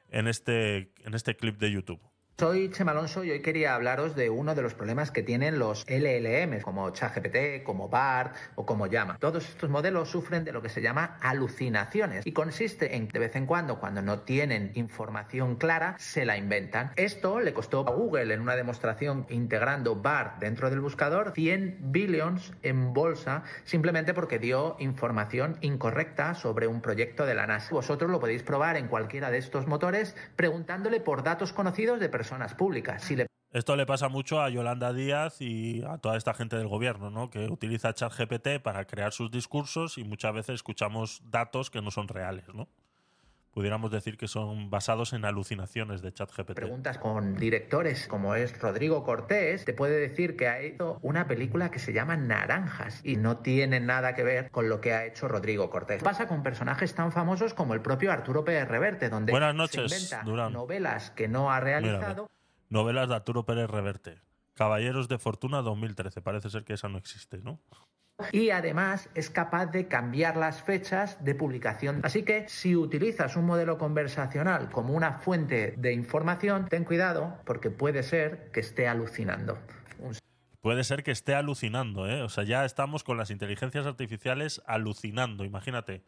en 0.08 0.28
este, 0.28 0.94
en 1.04 1.12
este 1.12 1.36
clip 1.36 1.58
de 1.58 1.70
YouTube. 1.72 2.00
Soy 2.40 2.70
Chema 2.70 2.92
Alonso 2.92 3.24
y 3.24 3.32
hoy 3.32 3.42
quería 3.42 3.74
hablaros 3.74 4.14
de 4.14 4.30
uno 4.30 4.54
de 4.54 4.62
los 4.62 4.72
problemas 4.72 5.10
que 5.10 5.24
tienen 5.24 5.58
los 5.58 5.84
LLM, 5.88 6.60
como 6.60 6.88
ChatGPT, 6.90 7.64
como 7.64 7.88
BART 7.88 8.32
o 8.54 8.64
como 8.64 8.86
Llama. 8.86 9.18
Todos 9.18 9.48
estos 9.48 9.68
modelos 9.68 10.08
sufren 10.08 10.44
de 10.44 10.52
lo 10.52 10.62
que 10.62 10.68
se 10.68 10.80
llama 10.80 11.18
alucinaciones 11.20 12.24
y 12.24 12.30
consiste 12.30 12.94
en 12.94 13.08
de 13.08 13.18
vez 13.18 13.34
en 13.34 13.44
cuando, 13.44 13.80
cuando 13.80 14.02
no 14.02 14.20
tienen 14.20 14.70
información 14.74 15.56
clara, 15.56 15.96
se 15.98 16.24
la 16.24 16.36
inventan. 16.36 16.92
Esto 16.94 17.40
le 17.40 17.52
costó 17.52 17.80
a 17.88 17.90
Google 17.90 18.32
en 18.32 18.40
una 18.40 18.54
demostración 18.54 19.26
integrando 19.30 19.96
BART 19.96 20.38
dentro 20.38 20.70
del 20.70 20.78
buscador 20.78 21.32
100 21.34 21.90
billions 21.90 22.52
en 22.62 22.92
bolsa 22.94 23.42
simplemente 23.64 24.14
porque 24.14 24.38
dio 24.38 24.76
información 24.78 25.58
incorrecta 25.60 26.34
sobre 26.34 26.68
un 26.68 26.82
proyecto 26.82 27.26
de 27.26 27.34
la 27.34 27.48
NASA. 27.48 27.74
Vosotros 27.74 28.08
lo 28.08 28.20
podéis 28.20 28.44
probar 28.44 28.76
en 28.76 28.86
cualquiera 28.86 29.32
de 29.32 29.38
estos 29.38 29.66
motores 29.66 30.14
preguntándole 30.36 31.00
por 31.00 31.24
datos 31.24 31.52
conocidos 31.52 31.98
de 31.98 32.08
personas 32.08 32.27
Esto 33.50 33.76
le 33.76 33.86
pasa 33.86 34.08
mucho 34.08 34.42
a 34.42 34.50
Yolanda 34.50 34.92
Díaz 34.92 35.40
y 35.40 35.82
a 35.82 35.96
toda 35.98 36.18
esta 36.18 36.34
gente 36.34 36.56
del 36.56 36.68
gobierno, 36.68 37.10
¿no? 37.10 37.30
Que 37.30 37.46
utiliza 37.46 37.94
ChatGPT 37.94 38.60
para 38.62 38.84
crear 38.86 39.12
sus 39.12 39.30
discursos 39.30 39.96
y 39.96 40.04
muchas 40.04 40.34
veces 40.34 40.56
escuchamos 40.56 41.22
datos 41.30 41.70
que 41.70 41.80
no 41.80 41.90
son 41.90 42.08
reales, 42.08 42.44
¿no? 42.52 42.68
Pudiéramos 43.58 43.90
decir 43.90 44.16
que 44.16 44.28
son 44.28 44.70
basados 44.70 45.12
en 45.14 45.24
alucinaciones 45.24 46.00
de 46.00 46.12
ChatGPT. 46.12 46.54
preguntas 46.54 46.96
con 46.96 47.34
directores 47.34 48.06
como 48.06 48.36
es 48.36 48.56
Rodrigo 48.60 49.02
Cortés, 49.02 49.64
te 49.64 49.72
puede 49.72 49.98
decir 49.98 50.36
que 50.36 50.46
ha 50.46 50.60
hecho 50.60 51.00
una 51.02 51.26
película 51.26 51.68
que 51.72 51.80
se 51.80 51.92
llama 51.92 52.16
Naranjas 52.16 53.00
y 53.02 53.16
no 53.16 53.38
tiene 53.38 53.80
nada 53.80 54.14
que 54.14 54.22
ver 54.22 54.52
con 54.52 54.68
lo 54.68 54.80
que 54.80 54.92
ha 54.92 55.06
hecho 55.06 55.26
Rodrigo 55.26 55.70
Cortés. 55.70 56.04
Pasa 56.04 56.28
con 56.28 56.44
personajes 56.44 56.94
tan 56.94 57.10
famosos 57.10 57.52
como 57.52 57.74
el 57.74 57.82
propio 57.82 58.12
Arturo 58.12 58.44
Pérez 58.44 58.68
Reverte, 58.68 59.08
donde 59.08 59.32
Buenas 59.32 59.50
se 59.50 59.56
noches, 59.56 59.92
inventa 59.92 60.22
Durán. 60.24 60.52
novelas 60.52 61.10
que 61.10 61.26
no 61.26 61.50
ha 61.50 61.58
realizado. 61.58 62.30
Novelas 62.68 63.08
de 63.08 63.16
Arturo 63.16 63.44
Pérez 63.44 63.68
Reverte. 63.68 64.20
Caballeros 64.54 65.08
de 65.08 65.18
Fortuna 65.18 65.62
2013. 65.62 66.22
Parece 66.22 66.48
ser 66.48 66.62
que 66.62 66.74
esa 66.74 66.88
no 66.88 66.96
existe, 66.96 67.38
¿no? 67.38 67.58
Y 68.32 68.50
además 68.50 69.08
es 69.14 69.30
capaz 69.30 69.66
de 69.66 69.86
cambiar 69.86 70.36
las 70.36 70.62
fechas 70.62 71.22
de 71.24 71.34
publicación. 71.34 72.00
Así 72.02 72.24
que 72.24 72.48
si 72.48 72.76
utilizas 72.76 73.36
un 73.36 73.46
modelo 73.46 73.78
conversacional 73.78 74.70
como 74.70 74.94
una 74.94 75.14
fuente 75.14 75.74
de 75.76 75.92
información, 75.92 76.66
ten 76.68 76.84
cuidado 76.84 77.38
porque 77.44 77.70
puede 77.70 78.02
ser 78.02 78.50
que 78.52 78.60
esté 78.60 78.88
alucinando. 78.88 79.58
Puede 80.60 80.84
ser 80.84 81.04
que 81.04 81.12
esté 81.12 81.34
alucinando, 81.34 82.08
¿eh? 82.08 82.22
O 82.22 82.28
sea, 82.28 82.44
ya 82.44 82.64
estamos 82.64 83.04
con 83.04 83.16
las 83.16 83.30
inteligencias 83.30 83.86
artificiales 83.86 84.60
alucinando, 84.66 85.44
imagínate. 85.44 86.02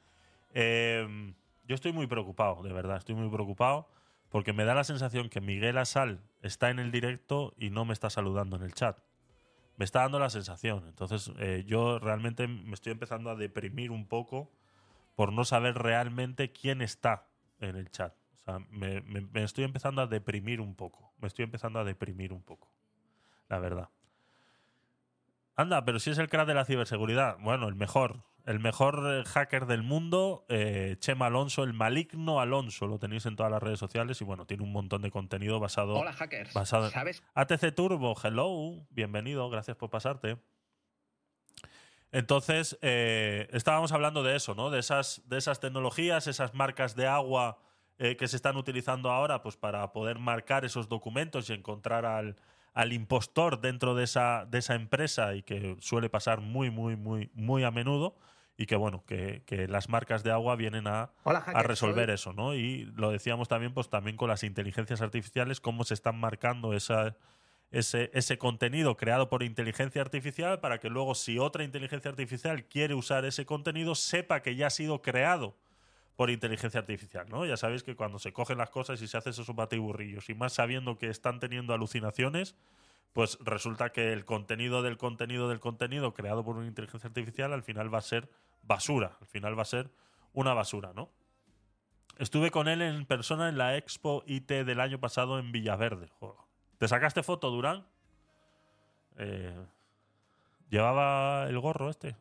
Eh, 0.53 1.33
yo 1.65 1.75
estoy 1.75 1.93
muy 1.93 2.09
preocupado, 2.09 2.63
de 2.63 2.73
verdad, 2.73 2.97
estoy 2.97 3.15
muy 3.15 3.31
preocupado 3.31 3.89
porque 4.29 4.53
me 4.53 4.65
da 4.65 4.75
la 4.75 4.85
sensación 4.85 5.29
que 5.29 5.41
Miguel 5.41 5.79
Asal 5.79 6.21
está 6.43 6.71
en 6.71 6.79
el 6.79 6.91
directo 6.91 7.55
y 7.57 7.71
no 7.71 7.85
me 7.85 7.93
está 7.93 8.11
saludando 8.11 8.57
en 8.57 8.63
el 8.63 8.75
chat. 8.75 8.99
Me 9.81 9.85
está 9.87 10.01
dando 10.01 10.19
la 10.19 10.29
sensación. 10.29 10.85
Entonces, 10.89 11.33
eh, 11.39 11.65
yo 11.67 11.99
realmente 11.99 12.47
me 12.47 12.75
estoy 12.75 12.93
empezando 12.93 13.31
a 13.31 13.35
deprimir 13.35 13.91
un 13.93 14.07
poco 14.07 14.51
por 15.17 15.33
no 15.33 15.43
saber 15.47 15.75
realmente 15.79 16.53
quién 16.53 16.83
está 16.83 17.29
en 17.61 17.77
el 17.77 17.91
chat. 17.91 18.13
O 18.35 18.37
sea, 18.37 18.59
me, 18.69 19.01
me- 19.01 19.23
me 19.23 19.43
estoy 19.43 19.65
empezando 19.65 20.03
a 20.03 20.07
deprimir 20.07 20.61
un 20.61 20.75
poco. 20.75 21.15
Me 21.19 21.29
estoy 21.29 21.45
empezando 21.47 21.79
a 21.79 21.85
deprimir 21.85 22.35
un 22.35 22.43
poco. 22.43 22.71
La 23.49 23.59
verdad. 23.59 23.89
Anda, 25.57 25.83
pero 25.87 25.99
si 25.99 26.11
es 26.11 26.19
el 26.19 26.29
crack 26.29 26.47
de 26.47 26.53
la 26.53 26.67
ciberseguridad. 26.67 27.39
Bueno, 27.41 27.67
el 27.67 27.75
mejor. 27.75 28.23
El 28.47 28.59
mejor 28.61 29.03
eh, 29.07 29.25
hacker 29.27 29.67
del 29.67 29.83
mundo, 29.83 30.45
eh, 30.49 30.97
Chema 30.99 31.27
Alonso, 31.27 31.63
el 31.63 31.73
maligno 31.73 32.41
Alonso. 32.41 32.87
Lo 32.87 32.99
tenéis 32.99 33.27
en 33.27 33.37
todas 33.37 33.53
las 33.53 33.63
redes 33.63 33.79
sociales 33.79 34.21
y 34.21 34.25
bueno, 34.25 34.47
tiene 34.47 34.63
un 34.63 34.73
montón 34.73 35.03
de 35.03 35.11
contenido 35.11 35.61
basado. 35.61 35.95
Hola 35.95 36.13
hackers, 36.13 36.53
basado 36.55 36.87
en- 36.87 36.91
¿sabes? 36.93 37.23
ATC 37.35 37.73
Turbo, 37.75 38.15
hello, 38.23 38.87
bienvenido, 38.91 39.49
gracias 39.51 39.77
por 39.77 39.91
pasarte. 39.91 40.39
Entonces, 42.13 42.77
eh, 42.83 43.49
estábamos 43.53 43.93
hablando 43.93 44.23
de 44.23 44.35
eso, 44.35 44.55
¿no? 44.55 44.71
De 44.71 44.81
esas, 44.81 45.23
de 45.27 45.39
esas 45.39 45.61
tecnologías, 45.61 46.27
esas 46.27 46.55
marcas 46.55 46.97
de 46.97 47.07
agua 47.07 47.59
eh, 47.99 48.17
que 48.17 48.27
se 48.27 48.35
están 48.37 48.57
utilizando 48.57 49.11
ahora 49.11 49.43
pues, 49.43 49.57
para 49.57 49.93
poder 49.93 50.19
marcar 50.19 50.65
esos 50.65 50.89
documentos 50.89 51.49
y 51.51 51.53
encontrar 51.53 52.05
al, 52.07 52.37
al 52.75 52.93
impostor 52.93 53.61
dentro 53.61 53.95
de 53.95 54.05
esa, 54.05 54.47
de 54.47 54.59
esa 54.59 54.75
empresa 54.75 55.35
y 55.35 55.43
que 55.43 55.77
suele 55.81 56.09
pasar 56.09 56.41
muy, 56.41 56.71
muy, 56.71 56.97
muy, 56.97 57.31
muy 57.35 57.65
a 57.65 57.71
menudo. 57.71 58.17
Y 58.57 58.67
que 58.67 58.77
bueno, 58.77 59.05
que, 59.07 59.43
que 59.47 59.67
las 59.69 59.89
marcas 59.89 60.23
de 60.23 60.31
agua 60.33 60.55
vienen 60.55 60.87
a, 60.87 61.13
Hola, 61.23 61.39
a 61.39 61.43
hackers, 61.43 61.67
resolver 61.67 62.09
soy- 62.09 62.15
eso, 62.15 62.33
¿no? 62.35 62.55
Y 62.55 62.85
lo 62.95 63.11
decíamos 63.11 63.49
también, 63.49 63.73
pues 63.73 63.89
también 63.89 64.19
con 64.19 64.29
las 64.29 64.43
inteligencias 64.45 65.01
artificiales, 65.01 65.61
cómo 65.61 65.83
se 65.85 65.95
están 65.95 66.21
marcando 66.21 66.75
esa, 66.75 67.17
ese, 67.71 68.11
ese 68.13 68.37
contenido 68.37 68.99
creado 68.99 69.31
por 69.31 69.43
inteligencia 69.43 70.03
artificial 70.03 70.61
para 70.61 70.79
que 70.79 70.91
luego, 70.91 71.15
si 71.15 71.39
otra 71.39 71.65
inteligencia 71.65 72.11
artificial 72.11 72.65
quiere 72.65 72.93
usar 72.93 73.25
ese 73.25 73.47
contenido, 73.47 73.95
sepa 73.95 74.43
que 74.43 74.55
ya 74.57 74.67
ha 74.67 74.71
sido 74.71 75.01
creado 75.01 75.57
por 76.21 76.29
inteligencia 76.29 76.81
artificial, 76.81 77.27
¿no? 77.31 77.47
Ya 77.47 77.57
sabéis 77.57 77.83
que 77.83 77.97
cuando 77.97 78.19
se 78.19 78.31
cogen 78.31 78.59
las 78.59 78.69
cosas 78.69 79.01
y 79.01 79.09
se 79.09 79.17
hace 79.17 79.31
esos 79.31 79.55
batiburrillos, 79.55 80.29
y 80.29 80.35
más 80.35 80.53
sabiendo 80.53 80.99
que 80.99 81.09
están 81.09 81.41
teniendo 81.41 81.73
alucinaciones, 81.73 82.57
pues 83.15 83.39
resulta 83.41 83.89
que 83.89 84.13
el 84.13 84.27
contenido 84.27 84.83
del 84.83 84.99
contenido 84.99 85.49
del 85.49 85.61
contenido 85.61 86.13
creado 86.13 86.45
por 86.45 86.57
una 86.57 86.67
inteligencia 86.67 87.09
artificial 87.09 87.55
al 87.55 87.63
final 87.63 87.95
va 87.95 88.01
a 88.01 88.03
ser 88.03 88.29
basura, 88.63 89.17
al 89.19 89.29
final 89.29 89.59
va 89.59 89.63
a 89.63 89.65
ser 89.65 89.91
una 90.35 90.53
basura, 90.53 90.93
¿no? 90.95 91.09
Estuve 92.19 92.51
con 92.51 92.69
él 92.69 92.83
en 92.83 93.07
persona 93.07 93.49
en 93.49 93.57
la 93.57 93.79
Expo 93.79 94.23
IT 94.27 94.51
del 94.51 94.81
año 94.81 95.01
pasado 95.01 95.39
en 95.39 95.53
Villaverde. 95.53 96.11
¿Te 96.77 96.87
sacaste 96.87 97.23
foto, 97.23 97.51
Durán? 97.51 97.87
Eh, 99.17 99.59
¿Llevaba 100.69 101.49
el 101.49 101.59
gorro 101.59 101.89
este? 101.89 102.15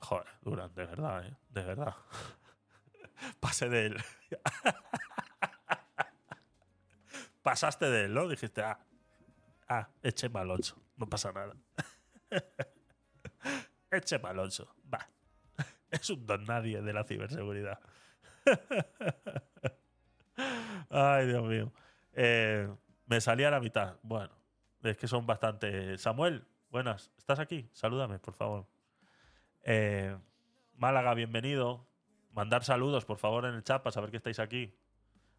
Joder, 0.00 0.26
Durán, 0.42 0.74
de 0.74 0.86
verdad, 0.86 1.24
¿eh? 1.24 1.36
De 1.50 1.62
verdad. 1.62 1.94
Pasé 3.40 3.68
de 3.68 3.86
él. 3.86 3.96
Pasaste 7.42 7.86
de 7.86 8.04
él, 8.04 8.14
¿no? 8.14 8.28
Dijiste, 8.28 8.62
ah, 8.62 8.78
ah, 9.68 9.88
eche 10.02 10.30
Alonso. 10.34 10.80
No 10.96 11.06
pasa 11.06 11.32
nada. 11.32 11.54
eche 13.90 14.16
Alonso. 14.16 14.74
Va. 14.92 15.08
Es 15.90 16.10
un 16.10 16.26
don 16.26 16.44
nadie 16.44 16.82
de 16.82 16.92
la 16.92 17.04
ciberseguridad. 17.04 17.80
Ay, 20.90 21.26
Dios 21.26 21.44
mío. 21.44 21.72
Eh, 22.12 22.68
me 23.06 23.20
salí 23.20 23.44
a 23.44 23.50
la 23.50 23.60
mitad. 23.60 23.96
Bueno, 24.02 24.34
es 24.82 24.96
que 24.96 25.08
son 25.08 25.26
bastante. 25.26 25.96
Samuel, 25.96 26.46
buenas. 26.70 27.10
¿Estás 27.16 27.38
aquí? 27.38 27.70
Salúdame, 27.72 28.18
por 28.18 28.34
favor. 28.34 28.66
Eh, 29.62 30.16
Málaga, 30.74 31.14
bienvenido. 31.14 31.87
Mandar 32.38 32.62
saludos, 32.62 33.04
por 33.04 33.18
favor, 33.18 33.46
en 33.46 33.54
el 33.56 33.64
chat 33.64 33.82
para 33.82 33.90
saber 33.90 34.12
que 34.12 34.18
estáis 34.18 34.38
aquí. 34.38 34.72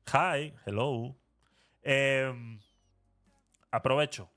Hi, 0.07 0.53
hello. 0.65 1.15
Eh, 1.81 2.29
aprovecho. 3.71 4.29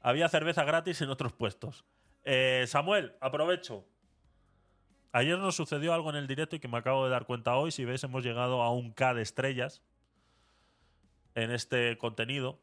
Había 0.00 0.28
cerveza 0.28 0.64
gratis 0.64 1.00
en 1.02 1.10
otros 1.10 1.32
puestos. 1.32 1.84
Eh, 2.24 2.64
Samuel, 2.66 3.14
aprovecho. 3.20 3.86
Ayer 5.12 5.38
nos 5.38 5.54
sucedió 5.54 5.94
algo 5.94 6.10
en 6.10 6.16
el 6.16 6.26
directo 6.26 6.56
y 6.56 6.58
que 6.58 6.66
me 6.66 6.78
acabo 6.78 7.04
de 7.04 7.10
dar 7.10 7.26
cuenta 7.26 7.54
hoy. 7.54 7.70
Si 7.70 7.84
veis, 7.84 8.02
hemos 8.02 8.24
llegado 8.24 8.60
a 8.60 8.72
un 8.72 8.90
K 8.90 9.14
de 9.14 9.22
estrellas 9.22 9.82
en 11.36 11.52
este 11.52 11.96
contenido. 11.96 12.58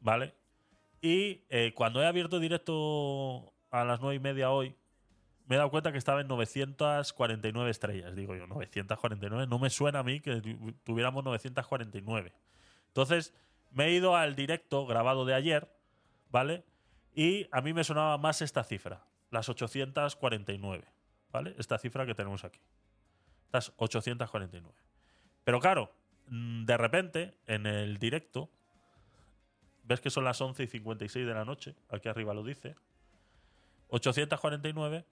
¿Vale? 0.00 0.34
Y 1.00 1.46
eh, 1.48 1.72
cuando 1.74 2.02
he 2.02 2.06
abierto 2.06 2.40
directo 2.40 3.54
a 3.70 3.86
las 3.86 4.02
nueve 4.02 4.16
y 4.16 4.20
media 4.20 4.50
hoy, 4.50 4.76
me 5.50 5.56
he 5.56 5.58
dado 5.58 5.70
cuenta 5.70 5.90
que 5.90 5.98
estaba 5.98 6.20
en 6.20 6.28
949 6.28 7.70
estrellas. 7.70 8.14
Digo 8.14 8.36
yo, 8.36 8.46
949. 8.46 9.48
No 9.48 9.58
me 9.58 9.68
suena 9.68 9.98
a 9.98 10.02
mí 10.04 10.20
que 10.20 10.40
tu- 10.40 10.72
tuviéramos 10.84 11.24
949. 11.24 12.32
Entonces, 12.86 13.34
me 13.72 13.86
he 13.86 13.92
ido 13.92 14.14
al 14.14 14.36
directo 14.36 14.86
grabado 14.86 15.24
de 15.24 15.34
ayer, 15.34 15.68
¿vale? 16.30 16.64
Y 17.14 17.48
a 17.50 17.60
mí 17.62 17.72
me 17.72 17.82
sonaba 17.82 18.16
más 18.16 18.42
esta 18.42 18.62
cifra, 18.62 19.04
las 19.32 19.48
849, 19.48 20.84
¿vale? 21.32 21.56
Esta 21.58 21.78
cifra 21.78 22.06
que 22.06 22.14
tenemos 22.14 22.44
aquí. 22.44 22.60
Estas 23.46 23.72
849. 23.76 24.72
Pero 25.42 25.58
claro, 25.58 25.92
mm, 26.28 26.64
de 26.64 26.76
repente, 26.76 27.34
en 27.48 27.66
el 27.66 27.98
directo, 27.98 28.48
ves 29.82 30.00
que 30.00 30.10
son 30.10 30.22
las 30.22 30.40
11 30.40 30.62
y 30.62 30.66
56 30.68 31.26
de 31.26 31.34
la 31.34 31.44
noche, 31.44 31.74
aquí 31.88 32.08
arriba 32.08 32.34
lo 32.34 32.44
dice, 32.44 32.76
849. 33.88 35.04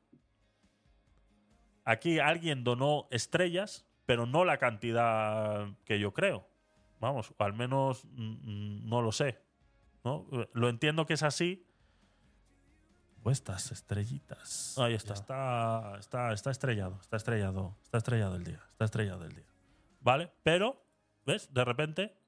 Aquí 1.89 2.19
alguien 2.19 2.65
donó 2.65 3.09
estrellas, 3.11 3.87
pero 4.05 4.27
no 4.27 4.45
la 4.45 4.59
cantidad 4.59 5.69
que 5.87 5.99
yo 5.99 6.13
creo. 6.13 6.47
Vamos, 7.01 7.33
o 7.35 7.43
al 7.43 7.55
menos 7.55 8.05
mm, 8.05 8.21
mm, 8.21 8.89
no 8.91 9.01
lo 9.01 9.11
sé. 9.11 9.41
¿no? 10.05 10.27
Lo 10.53 10.69
entiendo 10.69 11.07
que 11.07 11.15
es 11.15 11.23
así. 11.23 11.67
Estas 13.25 13.73
estrellitas. 13.73 14.77
Ahí 14.77 14.93
está. 14.93 15.15
Está, 15.15 15.97
está. 15.99 16.33
está 16.35 16.51
estrellado. 16.51 16.99
Está 17.01 17.17
estrellado. 17.17 17.75
Está 17.83 17.97
estrellado 17.97 18.37
el 18.37 18.45
día. 18.45 18.63
Está 18.69 18.85
estrellado 18.85 19.25
el 19.25 19.35
día. 19.35 19.49
¿Vale? 20.03 20.31
Pero, 20.43 20.85
¿ves? 21.25 21.55
De 21.55 21.65
repente, 21.65 22.19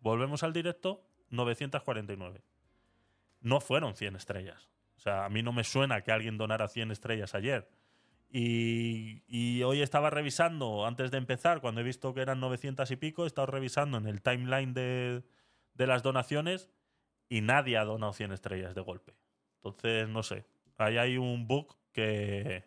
volvemos 0.00 0.42
al 0.42 0.52
directo, 0.52 1.06
949. 1.30 2.42
No 3.42 3.60
fueron 3.60 3.94
100 3.94 4.16
estrellas. 4.16 4.68
O 4.96 5.00
sea, 5.00 5.24
a 5.24 5.28
mí 5.28 5.40
no 5.44 5.52
me 5.52 5.62
suena 5.62 6.02
que 6.02 6.10
alguien 6.10 6.36
donara 6.36 6.66
100 6.66 6.90
estrellas 6.90 7.36
ayer. 7.36 7.70
Y, 8.36 9.62
hoy 9.62 9.80
estaba 9.80 10.10
revisando, 10.10 10.86
antes 10.86 11.12
de 11.12 11.18
empezar, 11.18 11.60
cuando 11.60 11.80
he 11.80 11.84
visto 11.84 12.12
que 12.14 12.20
eran 12.20 12.40
900 12.40 12.90
y 12.90 12.96
pico, 12.96 13.22
he 13.22 13.26
estado 13.28 13.46
revisando 13.46 13.96
en 13.96 14.08
el 14.08 14.22
timeline 14.22 14.74
de, 14.74 15.22
de 15.74 15.86
las 15.86 16.02
donaciones 16.02 16.68
y 17.28 17.42
nadie 17.42 17.78
ha 17.78 17.84
donado 17.84 18.12
100 18.12 18.32
estrellas 18.32 18.74
de 18.74 18.80
golpe. 18.80 19.14
Entonces, 19.62 20.08
no 20.08 20.24
sé. 20.24 20.46
Ahí 20.78 20.98
hay 20.98 21.16
un 21.16 21.46
bug 21.46 21.76
que, 21.92 22.64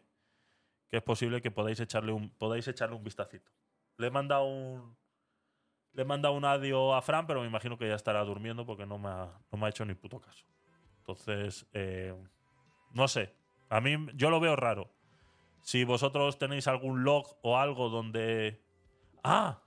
que 0.87 0.97
es 0.97 1.03
posible 1.03 1.41
que 1.41 1.51
podáis 1.51 1.81
echarle 1.81 2.13
un, 2.13 2.29
podáis 2.29 2.65
echarle 2.69 2.95
un 2.95 3.03
vistacito. 3.03 3.51
Le 3.97 4.07
he 4.07 4.11
mandado 4.11 4.45
un. 4.45 4.95
Le 5.91 6.03
he 6.03 6.05
mandado 6.05 6.33
un 6.33 6.45
audio 6.45 6.95
a 6.95 7.01
Fran, 7.01 7.27
pero 7.27 7.41
me 7.41 7.47
imagino 7.47 7.77
que 7.77 7.89
ya 7.89 7.95
estará 7.95 8.23
durmiendo 8.23 8.65
porque 8.65 8.85
no 8.85 8.97
me 8.97 9.09
ha, 9.09 9.37
no 9.51 9.57
me 9.57 9.65
ha 9.65 9.69
hecho 9.69 9.83
ni 9.83 9.95
puto 9.95 10.21
caso. 10.21 10.45
Entonces, 10.99 11.67
eh, 11.73 12.15
no 12.93 13.09
sé. 13.09 13.33
A 13.67 13.81
mí 13.81 13.97
yo 14.13 14.29
lo 14.29 14.39
veo 14.39 14.55
raro. 14.55 14.96
Si 15.67 15.83
vosotros 15.83 16.37
tenéis 16.37 16.65
algún 16.69 17.03
log 17.03 17.39
o 17.41 17.57
algo 17.57 17.89
donde. 17.89 18.63
¡Ah! 19.21 19.61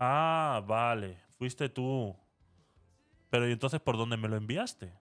Ah, 0.00 0.60
vale. 0.66 1.22
Fuiste 1.38 1.68
tú. 1.68 2.16
Pero 3.30 3.48
¿y 3.48 3.52
entonces 3.52 3.80
por 3.80 3.96
dónde 3.96 4.16
me 4.16 4.26
lo 4.26 4.34
enviaste? 4.34 4.92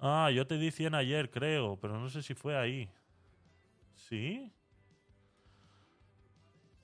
Ah, 0.00 0.28
yo 0.32 0.44
te 0.44 0.58
di 0.58 0.72
100 0.72 0.96
ayer, 0.96 1.30
creo, 1.30 1.78
pero 1.78 2.00
no 2.00 2.08
sé 2.08 2.20
si 2.20 2.34
fue 2.34 2.58
ahí. 2.58 2.90
¿Sí? 3.94 4.52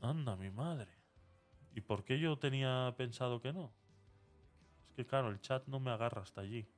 Anda, 0.01 0.37
mi 0.37 0.51
madre. 0.51 0.93
¿Y 1.75 1.81
por 1.81 2.05
qué 2.05 2.21
yo 2.21 2.39
tenía 2.39 2.95
pensado 2.97 3.41
que 3.41 3.53
no? 3.53 3.73
Es 4.91 4.95
que 4.95 5.05
claro, 5.05 5.31
el 5.31 5.41
chat 5.41 5.67
no 5.67 5.81
me 5.81 5.91
agarra 5.91 6.23
hasta 6.23 6.43
allí. 6.43 6.69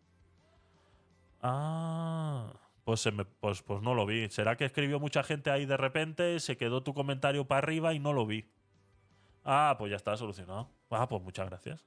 Ah, 1.42 2.50
pues, 2.90 3.08
pues, 3.38 3.62
pues 3.62 3.82
no 3.82 3.94
lo 3.94 4.04
vi. 4.04 4.28
¿Será 4.30 4.56
que 4.56 4.64
escribió 4.64 4.98
mucha 4.98 5.22
gente 5.22 5.50
ahí 5.50 5.64
de 5.64 5.76
repente, 5.76 6.40
se 6.40 6.56
quedó 6.56 6.82
tu 6.82 6.92
comentario 6.92 7.46
para 7.46 7.58
arriba 7.58 7.94
y 7.94 8.00
no 8.00 8.12
lo 8.12 8.26
vi? 8.26 8.50
Ah, 9.44 9.76
pues 9.78 9.90
ya 9.90 9.96
está 9.96 10.16
solucionado. 10.16 10.68
Ah, 10.90 11.08
pues 11.08 11.22
muchas 11.22 11.48
gracias. 11.48 11.84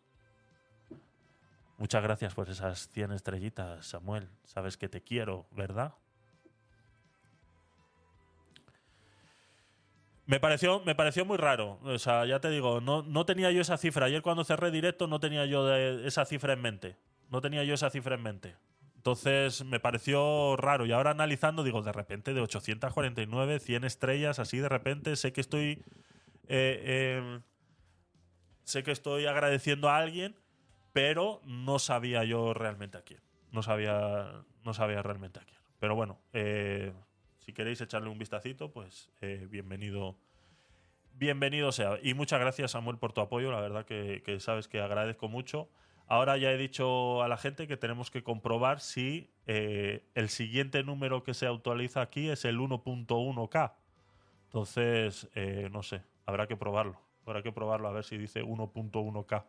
Muchas 1.78 2.02
gracias 2.02 2.34
por 2.34 2.50
esas 2.50 2.90
100 2.92 3.12
estrellitas, 3.12 3.86
Samuel. 3.86 4.30
Sabes 4.46 4.78
que 4.78 4.88
te 4.88 5.02
quiero, 5.02 5.46
¿verdad? 5.52 5.94
Me 10.26 10.40
pareció, 10.40 10.80
me 10.86 10.96
pareció 10.96 11.26
muy 11.26 11.36
raro. 11.36 11.80
O 11.84 12.00
sea, 12.00 12.26
ya 12.26 12.40
te 12.40 12.50
digo, 12.50 12.80
no, 12.80 13.04
no 13.04 13.26
tenía 13.26 13.52
yo 13.52 13.60
esa 13.60 13.78
cifra. 13.78 14.06
Ayer 14.06 14.22
cuando 14.22 14.46
cerré 14.46 14.72
directo 14.72 15.08
no 15.08 15.20
tenía 15.20 15.46
yo 15.46 15.76
esa 15.76 16.24
cifra 16.24 16.54
en 16.54 16.62
mente. 16.62 16.96
No 17.30 17.42
tenía 17.42 17.66
yo 17.66 17.74
esa 17.74 17.90
cifra 17.90 18.16
en 18.16 18.24
mente. 18.24 18.56
Entonces 19.04 19.66
me 19.66 19.82
pareció 19.82 20.56
raro. 20.56 20.86
Y 20.86 20.94
ahora 20.94 21.12
analizando, 21.12 21.62
digo, 21.64 21.82
de 21.82 21.92
repente 21.92 22.34
de 22.34 22.40
849, 22.40 23.60
100 23.60 23.84
estrellas, 23.84 24.40
así 24.40 24.60
de 24.60 24.70
repente, 24.70 25.18
sé 25.18 25.34
que 25.34 25.42
estoy. 25.42 25.84
Eh, 26.48 27.18
em, 27.20 27.42
sé 28.64 28.82
que 28.84 28.92
estoy 28.92 29.26
agradeciendo 29.26 29.90
a 29.90 29.98
alguien, 29.98 30.38
pero 30.94 31.42
no 31.44 31.80
sabía 31.80 32.24
yo 32.24 32.54
realmente 32.54 32.98
a 32.98 33.02
quién. 33.02 33.20
No 33.52 33.62
sabía, 33.62 34.32
no 34.64 34.74
sabía 34.74 35.02
realmente 35.02 35.42
a 35.42 35.44
quién. 35.44 35.60
Pero 35.82 35.96
bueno, 35.96 36.18
eh, 36.32 36.94
si 37.40 37.52
queréis 37.52 37.82
echarle 37.82 38.08
un 38.08 38.18
vistacito, 38.18 38.72
pues 38.72 39.10
eh, 39.20 39.48
bienvenido. 39.52 40.16
Bienvenido 41.16 41.74
sea. 41.74 42.00
Y 42.02 42.14
muchas 42.14 42.40
gracias, 42.40 42.72
Samuel, 42.72 43.00
por 43.00 43.12
tu 43.12 43.20
apoyo. 43.20 43.52
La 43.52 43.60
verdad 43.60 43.86
que, 43.86 44.38
sabes 44.40 44.70
que 44.70 44.80
agradezco 44.80 45.28
mucho. 45.28 45.68
Ahora 46.08 46.38
ya 46.38 46.52
he 46.52 46.58
dicho 46.58 47.24
a 47.24 47.28
la 47.28 47.38
gente 47.38 47.68
que 47.68 47.78
tenemos 47.78 48.12
que 48.12 48.24
comprobar 48.24 48.80
si 48.80 49.34
eh, 49.46 50.06
el 50.16 50.30
siguiente 50.30 50.84
número 50.84 51.24
que 51.24 51.34
se 51.34 51.48
actualiza 51.48 52.02
aquí 52.02 52.30
es 52.30 52.46
el 52.46 52.60
1.1K. 52.60 53.74
Entonces, 54.46 55.30
no 55.72 55.82
sé, 55.82 56.04
habrá 56.26 56.46
que 56.46 56.56
probarlo. 56.56 57.00
Habrá 57.26 57.42
que 57.42 57.52
probarlo 57.52 57.88
a 57.88 57.92
ver 57.92 58.04
si 58.04 58.18
dice 58.18 58.44
1.1K 58.44 59.46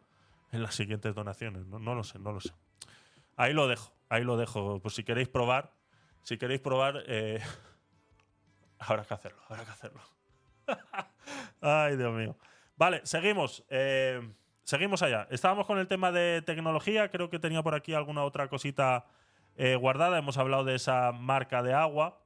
en 0.55 0.63
las 0.63 0.75
siguientes 0.75 1.15
donaciones. 1.15 1.67
No, 1.67 1.95
lo 1.95 2.05
sé, 2.05 2.19
no 2.19 2.33
lo 2.33 2.41
sé. 2.41 2.53
Ahí 3.37 3.53
lo 3.53 3.67
dejo, 3.67 3.93
ahí 4.09 4.23
lo 4.23 4.37
dejo. 4.37 4.81
Pues 4.81 4.95
si 4.95 5.03
queréis 5.03 5.29
probar, 5.29 5.73
si 6.23 6.39
queréis 6.39 6.61
probar, 6.61 7.03
eh, 7.07 7.41
habrá 8.79 9.05
que 9.05 9.15
hacerlo, 9.15 9.43
habrá 9.49 9.65
que 9.65 9.71
hacerlo. 9.71 10.01
Ay, 11.61 11.97
Dios 11.97 12.15
mío. 12.15 12.37
Vale, 12.77 13.01
seguimos. 13.05 13.65
Eh, 13.69 14.21
seguimos 14.65 15.03
allá. 15.03 15.27
Estábamos 15.31 15.67
con 15.67 15.79
el 15.79 15.87
tema 15.87 16.13
de 16.13 16.43
tecnología. 16.43 17.11
Creo 17.11 17.31
que 17.31 17.39
tenía 17.39 17.63
por 17.63 17.75
aquí 17.75 17.95
alguna 17.95 18.25
otra 18.25 18.49
cosita 18.49 19.07
eh, 19.57 19.77
guardada. 19.77 20.19
Hemos 20.19 20.39
hablado 20.39 20.65
de 20.65 20.75
esa 20.75 21.13
marca 21.13 21.63
de 21.63 21.75
agua. 21.75 22.21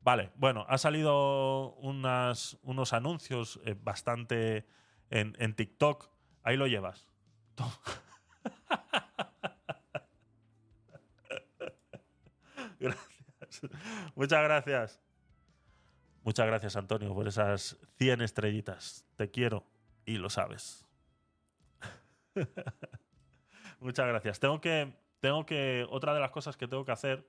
vale, 0.00 0.30
bueno, 0.36 0.64
ha 0.68 0.78
salido 0.78 1.74
unos 1.74 2.92
anuncios 2.92 3.60
bastante 3.82 4.66
en, 5.10 5.36
en 5.38 5.54
TikTok 5.54 6.16
Ahí 6.46 6.56
lo 6.56 6.66
llevas. 6.68 7.06
gracias. 12.78 13.62
Muchas 14.14 14.42
gracias. 14.44 15.02
Muchas 16.22 16.46
gracias, 16.46 16.76
Antonio, 16.76 17.12
por 17.12 17.26
esas 17.26 17.76
100 17.98 18.20
estrellitas. 18.20 19.04
Te 19.16 19.28
quiero 19.28 19.66
y 20.06 20.16
lo 20.18 20.30
sabes. 20.30 20.86
Muchas 23.80 24.06
gracias. 24.06 24.40
Tengo 24.40 24.60
que, 24.60 24.94
tengo 25.20 25.44
que, 25.44 25.86
otra 25.90 26.14
de 26.14 26.20
las 26.20 26.30
cosas 26.30 26.56
que 26.56 26.68
tengo 26.68 26.84
que 26.84 26.92
hacer 26.92 27.28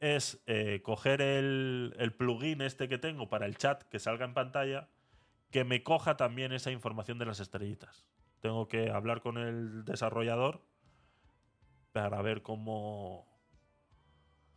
es 0.00 0.42
eh, 0.46 0.80
coger 0.82 1.20
el, 1.20 2.14
plugin 2.16 2.62
este 2.62 2.88
que 2.88 2.98
tengo 2.98 3.28
para 3.28 3.46
el 3.46 3.56
chat 3.56 3.82
que 3.84 3.98
salga 3.98 4.24
en 4.24 4.34
pantalla 4.34 4.88
que 5.50 5.64
me 5.64 5.82
coja 5.82 6.16
también 6.16 6.52
esa 6.52 6.70
información 6.70 7.18
de 7.18 7.26
las 7.26 7.40
estrellitas. 7.40 8.08
Tengo 8.40 8.68
que 8.68 8.90
hablar 8.90 9.20
con 9.20 9.38
el 9.38 9.84
desarrollador 9.84 10.62
para 11.92 12.20
ver 12.22 12.42
cómo. 12.42 13.26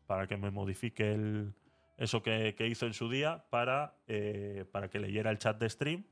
para 0.08 0.28
que 0.28 0.38
me 0.38 0.52
modifique 0.52 1.52
eso 1.98 2.24
que, 2.24 2.56
hizo 2.68 2.86
en 2.86 2.94
su 2.94 3.10
día 3.10 3.46
para, 3.50 3.96
eh, 4.08 4.66
para 4.72 4.90
que 4.90 5.00
leyera 5.00 5.30
el 5.30 5.38
chat 5.38 5.58
de 5.60 5.70
stream, 5.70 6.06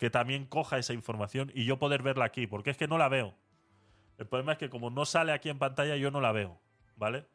que 0.00 0.08
también 0.08 0.46
coja 0.46 0.78
esa 0.78 0.94
información 0.94 1.52
y 1.54 1.66
yo 1.66 1.78
poder 1.78 2.02
verla 2.02 2.24
aquí, 2.24 2.46
porque 2.46 2.70
es 2.70 2.78
que 2.78 2.88
no 2.88 2.96
la 2.96 3.10
veo. 3.10 3.34
El 4.16 4.26
problema 4.26 4.52
es 4.52 4.58
que 4.58 4.70
como 4.70 4.88
no 4.88 5.04
sale 5.04 5.30
aquí 5.30 5.50
en 5.50 5.58
pantalla, 5.58 5.94
yo 5.96 6.10
no 6.10 6.22
la 6.22 6.32
veo, 6.32 6.58
¿vale? 6.96 7.26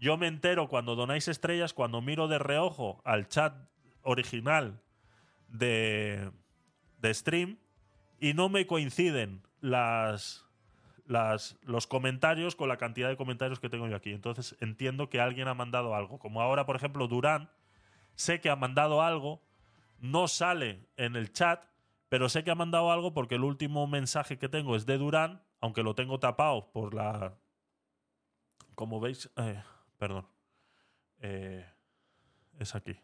Yo 0.00 0.16
me 0.16 0.26
entero 0.26 0.66
cuando 0.66 0.96
donáis 0.96 1.28
estrellas, 1.28 1.74
cuando 1.74 2.00
miro 2.00 2.26
de 2.26 2.38
reojo 2.38 3.02
al 3.04 3.28
chat 3.28 3.54
original 4.00 4.80
de, 5.48 6.30
de 6.98 7.12
stream 7.12 7.58
y 8.18 8.32
no 8.32 8.48
me 8.48 8.66
coinciden 8.66 9.42
las, 9.60 10.46
las, 11.04 11.58
los 11.60 11.86
comentarios 11.86 12.56
con 12.56 12.70
la 12.70 12.78
cantidad 12.78 13.10
de 13.10 13.18
comentarios 13.18 13.60
que 13.60 13.68
tengo 13.68 13.86
yo 13.86 13.96
aquí. 13.96 14.12
Entonces 14.12 14.56
entiendo 14.60 15.10
que 15.10 15.20
alguien 15.20 15.46
ha 15.46 15.54
mandado 15.54 15.94
algo. 15.94 16.18
Como 16.18 16.40
ahora, 16.40 16.64
por 16.64 16.76
ejemplo, 16.76 17.06
Durán, 17.06 17.50
sé 18.14 18.40
que 18.40 18.48
ha 18.48 18.56
mandado 18.56 19.02
algo, 19.02 19.42
no 19.98 20.26
sale 20.26 20.88
en 20.96 21.16
el 21.16 21.30
chat, 21.30 21.62
pero 22.14 22.28
sé 22.28 22.44
que 22.44 22.52
ha 22.52 22.54
mandado 22.54 22.92
algo 22.92 23.12
porque 23.12 23.34
el 23.34 23.42
último 23.42 23.88
mensaje 23.88 24.38
que 24.38 24.48
tengo 24.48 24.76
es 24.76 24.86
de 24.86 24.98
Durán, 24.98 25.42
aunque 25.60 25.82
lo 25.82 25.96
tengo 25.96 26.20
tapado 26.20 26.70
por 26.70 26.94
la... 26.94 27.36
Como 28.76 29.00
veis, 29.00 29.32
eh, 29.34 29.60
perdón, 29.98 30.24
eh, 31.18 31.68
es 32.60 32.76
aquí. 32.76 32.96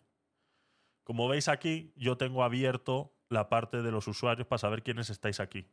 Como 1.02 1.26
veis 1.26 1.48
aquí, 1.48 1.92
yo 1.96 2.18
tengo 2.18 2.44
abierto 2.44 3.12
la 3.28 3.48
parte 3.48 3.82
de 3.82 3.90
los 3.90 4.06
usuarios 4.06 4.46
para 4.46 4.60
saber 4.60 4.84
quiénes 4.84 5.10
estáis 5.10 5.40
aquí. 5.40 5.66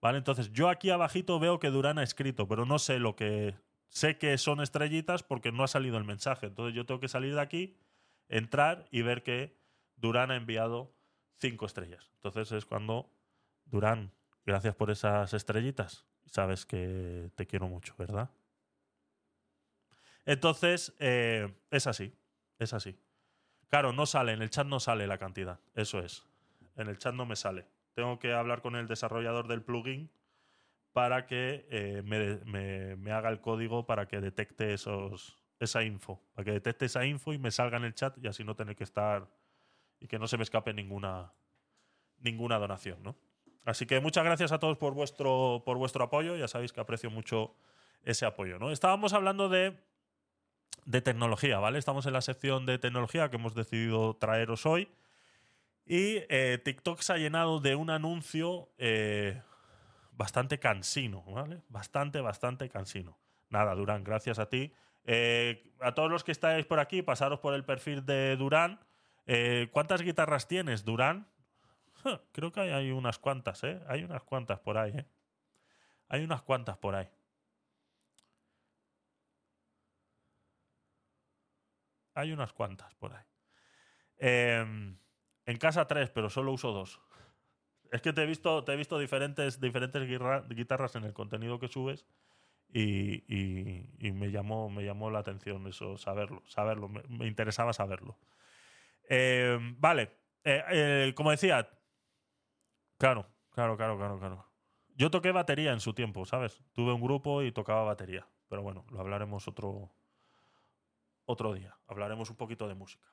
¿Vale? 0.00 0.18
Entonces, 0.18 0.52
yo 0.52 0.68
aquí 0.68 0.90
abajito 0.90 1.40
veo 1.40 1.58
que 1.58 1.70
Durán 1.70 1.98
ha 1.98 2.04
escrito, 2.04 2.46
pero 2.46 2.64
no 2.64 2.78
sé 2.78 3.00
lo 3.00 3.16
que. 3.16 3.56
Sé 3.88 4.18
que 4.18 4.38
son 4.38 4.60
estrellitas 4.60 5.24
porque 5.24 5.50
no 5.50 5.64
ha 5.64 5.68
salido 5.68 5.98
el 5.98 6.04
mensaje. 6.04 6.46
Entonces, 6.46 6.76
yo 6.76 6.86
tengo 6.86 7.00
que 7.00 7.08
salir 7.08 7.34
de 7.34 7.40
aquí, 7.40 7.76
entrar 8.28 8.86
y 8.92 9.02
ver 9.02 9.24
que 9.24 9.58
Durán 9.96 10.30
ha 10.30 10.36
enviado 10.36 10.94
cinco 11.42 11.66
estrellas. 11.66 12.10
Entonces, 12.14 12.52
es 12.52 12.64
cuando. 12.64 13.10
Durán, 13.66 14.12
gracias 14.46 14.74
por 14.74 14.90
esas 14.90 15.34
estrellitas. 15.34 16.06
Sabes 16.26 16.64
que 16.64 17.30
te 17.34 17.46
quiero 17.46 17.68
mucho, 17.68 17.94
¿verdad? 17.98 18.30
Entonces, 20.24 20.94
eh, 20.98 21.52
es 21.70 21.86
así. 21.86 22.14
Es 22.58 22.72
así. 22.72 22.96
Claro, 23.68 23.92
no 23.92 24.06
sale, 24.06 24.32
en 24.32 24.42
el 24.42 24.50
chat 24.50 24.66
no 24.66 24.80
sale 24.80 25.06
la 25.06 25.18
cantidad. 25.18 25.58
Eso 25.74 25.98
es. 25.98 26.26
En 26.76 26.88
el 26.88 26.98
chat 26.98 27.14
no 27.14 27.26
me 27.26 27.36
sale. 27.36 27.66
Tengo 27.94 28.18
que 28.18 28.32
hablar 28.32 28.62
con 28.62 28.76
el 28.76 28.86
desarrollador 28.86 29.48
del 29.48 29.62
plugin 29.62 30.10
para 30.92 31.26
que 31.26 31.66
eh, 31.70 32.02
me, 32.04 32.96
me, 32.96 33.12
haga 33.12 33.30
el 33.30 33.40
código 33.40 33.86
para 33.86 34.06
que 34.06 34.20
detecte 34.20 34.74
esos, 34.74 35.42
esa 35.58 35.82
info. 35.82 36.22
Para 36.34 36.44
que 36.44 36.52
detecte 36.52 36.84
esa 36.84 37.04
info 37.06 37.32
y 37.32 37.38
me 37.38 37.50
salga 37.50 37.78
en 37.78 37.84
el 37.84 37.94
chat 37.94 38.16
y 38.18 38.28
así 38.28 38.44
no 38.44 38.54
tener 38.54 38.76
que 38.76 38.84
estar. 38.84 39.26
Y 40.02 40.08
que 40.08 40.18
no 40.18 40.26
se 40.26 40.36
me 40.36 40.42
escape 40.42 40.72
ninguna, 40.72 41.32
ninguna 42.18 42.58
donación, 42.58 43.02
¿no? 43.02 43.16
Así 43.64 43.86
que 43.86 44.00
muchas 44.00 44.24
gracias 44.24 44.50
a 44.52 44.58
todos 44.58 44.76
por 44.76 44.92
vuestro, 44.94 45.62
por 45.64 45.78
vuestro 45.78 46.04
apoyo. 46.04 46.36
Ya 46.36 46.48
sabéis 46.48 46.72
que 46.72 46.80
aprecio 46.80 47.10
mucho 47.10 47.54
ese 48.02 48.26
apoyo, 48.26 48.58
¿no? 48.58 48.72
Estábamos 48.72 49.12
hablando 49.12 49.48
de 49.48 49.78
de 50.84 51.00
tecnología, 51.00 51.58
¿vale? 51.58 51.78
Estamos 51.78 52.06
en 52.06 52.12
la 52.12 52.20
sección 52.20 52.66
de 52.66 52.78
tecnología 52.78 53.28
que 53.30 53.36
hemos 53.36 53.54
decidido 53.54 54.16
traeros 54.16 54.66
hoy. 54.66 54.88
Y 55.84 56.22
eh, 56.28 56.60
TikTok 56.64 57.00
se 57.00 57.12
ha 57.12 57.16
llenado 57.18 57.60
de 57.60 57.74
un 57.74 57.90
anuncio 57.90 58.70
eh, 58.78 59.40
bastante 60.12 60.58
cansino, 60.58 61.22
¿vale? 61.24 61.60
Bastante, 61.68 62.20
bastante 62.20 62.68
cansino. 62.68 63.18
Nada, 63.48 63.74
Durán, 63.74 64.04
gracias 64.04 64.38
a 64.38 64.48
ti. 64.48 64.72
Eh, 65.04 65.72
a 65.80 65.94
todos 65.94 66.10
los 66.10 66.24
que 66.24 66.32
estáis 66.32 66.64
por 66.66 66.78
aquí, 66.78 67.02
pasaros 67.02 67.40
por 67.40 67.54
el 67.54 67.64
perfil 67.64 68.04
de 68.06 68.36
Durán. 68.36 68.80
¿Cuántas 69.70 70.02
guitarras 70.02 70.48
tienes, 70.48 70.84
Durán? 70.84 71.26
creo 72.32 72.52
que 72.52 72.60
hay, 72.60 72.90
unas 72.90 73.18
cuantas, 73.18 73.62
¿eh? 73.64 73.80
Hay 73.88 74.04
unas 74.04 74.22
cuantas 74.22 74.60
por 74.60 74.78
ahí, 74.78 74.92
¿eh? 74.92 75.06
Hay 76.08 76.24
unas 76.24 76.42
cuantas 76.42 76.76
por 76.76 76.94
ahí. 76.94 77.08
Hay 82.14 82.32
unas 82.32 82.52
cuantas 82.52 82.94
por 82.94 83.14
ahí. 83.14 83.24
Em, 84.18 84.98
en 85.46 85.56
casa 85.58 85.86
tres, 85.86 86.10
pero 86.10 86.28
solo 86.28 86.52
uso 86.52 86.72
dos. 86.72 87.00
Es 87.90 88.02
que 88.02 88.12
te 88.12 88.22
he 88.22 88.26
visto, 88.26 88.64
te 88.64 88.72
he 88.72 88.76
visto 88.76 88.98
diferentes, 88.98 89.58
guitarras 89.60 90.96
en 90.96 91.04
el 91.04 91.12
contenido 91.12 91.58
que 91.58 91.68
subes 91.68 92.06
y, 92.72 93.24
me, 93.98 94.30
llamó, 94.30 94.70
me 94.70 94.84
llamó 94.84 95.10
la 95.10 95.18
atención 95.18 95.66
eso, 95.66 95.98
saberlo, 95.98 96.42
saberlo, 96.46 96.88
me, 96.88 97.26
interesaba 97.26 97.72
saberlo. 97.72 98.18
Em, 99.08 99.78
vale, 99.78 100.18
eh, 100.44 100.62
eh, 100.70 101.12
como 101.14 101.30
decía, 101.30 101.68
claro, 102.98 103.26
claro, 103.50 103.76
claro, 103.76 103.96
claro, 103.96 104.18
claro. 104.18 104.46
Yo 104.94 105.10
toqué 105.10 105.32
batería 105.32 105.72
en 105.72 105.80
su 105.80 105.94
tiempo, 105.94 106.24
¿sabes? 106.26 106.62
Tuve 106.72 106.92
un 106.92 107.00
grupo 107.00 107.42
y 107.42 107.52
tocaba 107.52 107.82
batería, 107.82 108.26
pero 108.48 108.62
bueno, 108.62 108.84
lo 108.90 109.00
hablaremos 109.00 109.48
otro, 109.48 109.90
otro 111.24 111.54
día. 111.54 111.76
Hablaremos 111.86 112.30
un 112.30 112.36
poquito 112.36 112.68
de 112.68 112.74
música. 112.74 113.06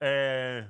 Eh, 0.00 0.68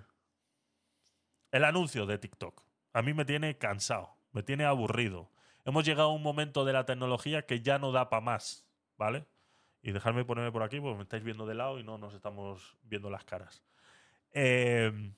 el 1.51 1.65
anuncio 1.65 2.07
de 2.07 2.19
TikTok. 2.19 2.63
A 2.95 3.03
mí 3.03 3.15
me 3.15 3.25
tiene 3.25 3.59
cansado, 3.59 4.17
me 4.33 4.43
tiene 4.43 4.65
aburrido. 4.65 5.31
Hemos 5.65 5.85
llegado 5.85 6.11
a 6.11 6.15
un 6.15 6.23
momento 6.23 6.65
de 6.65 6.73
la 6.73 6.85
tecnología 6.85 7.47
que 7.47 7.61
ya 7.61 7.79
no 7.79 7.93
da 7.93 8.09
para 8.09 8.21
más, 8.21 8.67
¿vale? 8.97 9.27
Y 9.83 9.93
dejadme 9.93 10.25
ponerme 10.25 10.53
por 10.53 10.63
aquí 10.63 10.81
porque 10.81 10.97
me 10.97 11.03
estáis 11.03 11.23
viendo 11.23 11.47
de 11.47 11.55
lado 11.55 11.79
y 11.79 11.85
no 11.85 11.99
nos 11.99 12.15
estamos 12.15 12.77
viendo 12.83 13.11
las 13.11 13.25
caras. 13.25 13.63
Eh, 14.33 15.13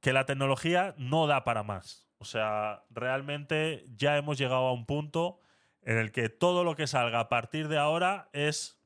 que 0.00 0.12
la 0.12 0.26
tecnología 0.26 0.94
no 0.98 1.26
da 1.26 1.44
para 1.44 1.62
más. 1.62 2.08
O 2.18 2.24
sea, 2.24 2.84
realmente 2.90 3.86
ya 3.96 4.16
hemos 4.16 4.38
llegado 4.38 4.66
a 4.66 4.72
un 4.72 4.86
punto 4.86 5.40
en 5.82 5.98
el 5.98 6.12
que 6.12 6.28
todo 6.28 6.64
lo 6.64 6.76
que 6.76 6.86
salga 6.86 7.20
a 7.20 7.28
partir 7.28 7.68
de 7.68 7.78
ahora 7.78 8.28
es 8.32 8.80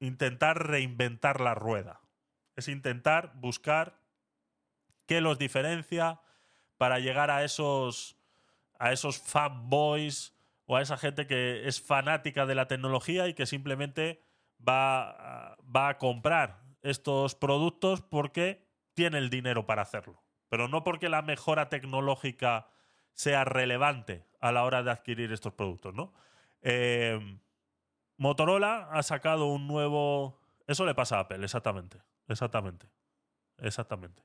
intentar 0.00 0.66
reinventar 0.66 1.40
la 1.40 1.54
rueda. 1.54 2.00
Es 2.56 2.68
intentar 2.68 3.32
buscar 3.36 4.00
qué 5.06 5.20
los 5.20 5.38
diferencia 5.38 6.20
para 6.76 6.98
llegar 6.98 7.30
a 7.30 7.44
esos, 7.44 8.16
a 8.78 8.92
esos 8.92 9.18
fanboys 9.18 10.34
o 10.66 10.76
a 10.76 10.82
esa 10.82 10.96
gente 10.96 11.26
que 11.26 11.66
es 11.68 11.80
fanática 11.80 12.46
de 12.46 12.54
la 12.54 12.68
tecnología 12.68 13.28
y 13.28 13.34
que 13.34 13.46
simplemente 13.46 14.22
va, 14.66 15.56
va 15.64 15.88
a 15.88 15.98
comprar 15.98 16.62
estos 16.82 17.34
productos 17.34 18.02
porque 18.02 18.63
tiene 18.94 19.18
el 19.18 19.30
dinero 19.30 19.66
para 19.66 19.82
hacerlo. 19.82 20.22
Pero 20.48 20.68
no 20.68 20.84
porque 20.84 21.08
la 21.08 21.22
mejora 21.22 21.68
tecnológica 21.68 22.68
sea 23.12 23.44
relevante 23.44 24.24
a 24.40 24.52
la 24.52 24.64
hora 24.64 24.82
de 24.82 24.90
adquirir 24.90 25.32
estos 25.32 25.54
productos, 25.54 25.94
¿no? 25.94 26.12
Eh, 26.62 27.38
Motorola 28.16 28.88
ha 28.92 29.02
sacado 29.02 29.46
un 29.46 29.66
nuevo. 29.66 30.40
Eso 30.66 30.84
le 30.84 30.94
pasa 30.94 31.16
a 31.16 31.20
Apple, 31.20 31.42
exactamente. 31.44 31.98
Exactamente. 32.28 32.88
Exactamente. 33.58 34.22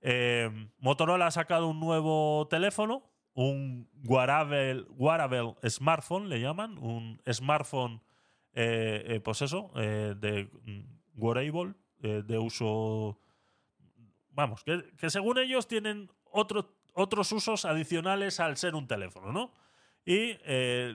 Eh, 0.00 0.50
Motorola 0.78 1.26
ha 1.26 1.30
sacado 1.30 1.68
un 1.68 1.80
nuevo 1.80 2.46
teléfono, 2.48 3.10
un 3.34 3.88
wearable, 4.04 4.82
wearable 4.90 5.54
smartphone, 5.68 6.28
le 6.28 6.40
llaman, 6.40 6.78
un 6.78 7.20
smartphone, 7.30 8.02
eh, 8.52 9.20
pues 9.24 9.42
eso, 9.42 9.70
de 9.74 10.50
mm, 10.64 11.20
wearable, 11.20 11.74
de 11.98 12.38
uso. 12.38 13.18
Vamos, 14.34 14.64
que, 14.64 14.84
que, 14.98 15.10
según 15.10 15.38
ellos 15.38 15.66
tienen 15.66 16.10
otros 16.30 17.32
usos 17.32 17.64
adicionales 17.64 18.40
al 18.40 18.56
ser 18.56 18.74
un 18.74 18.86
teléfono, 18.86 19.32
¿no? 19.32 19.54
Y 20.04 20.36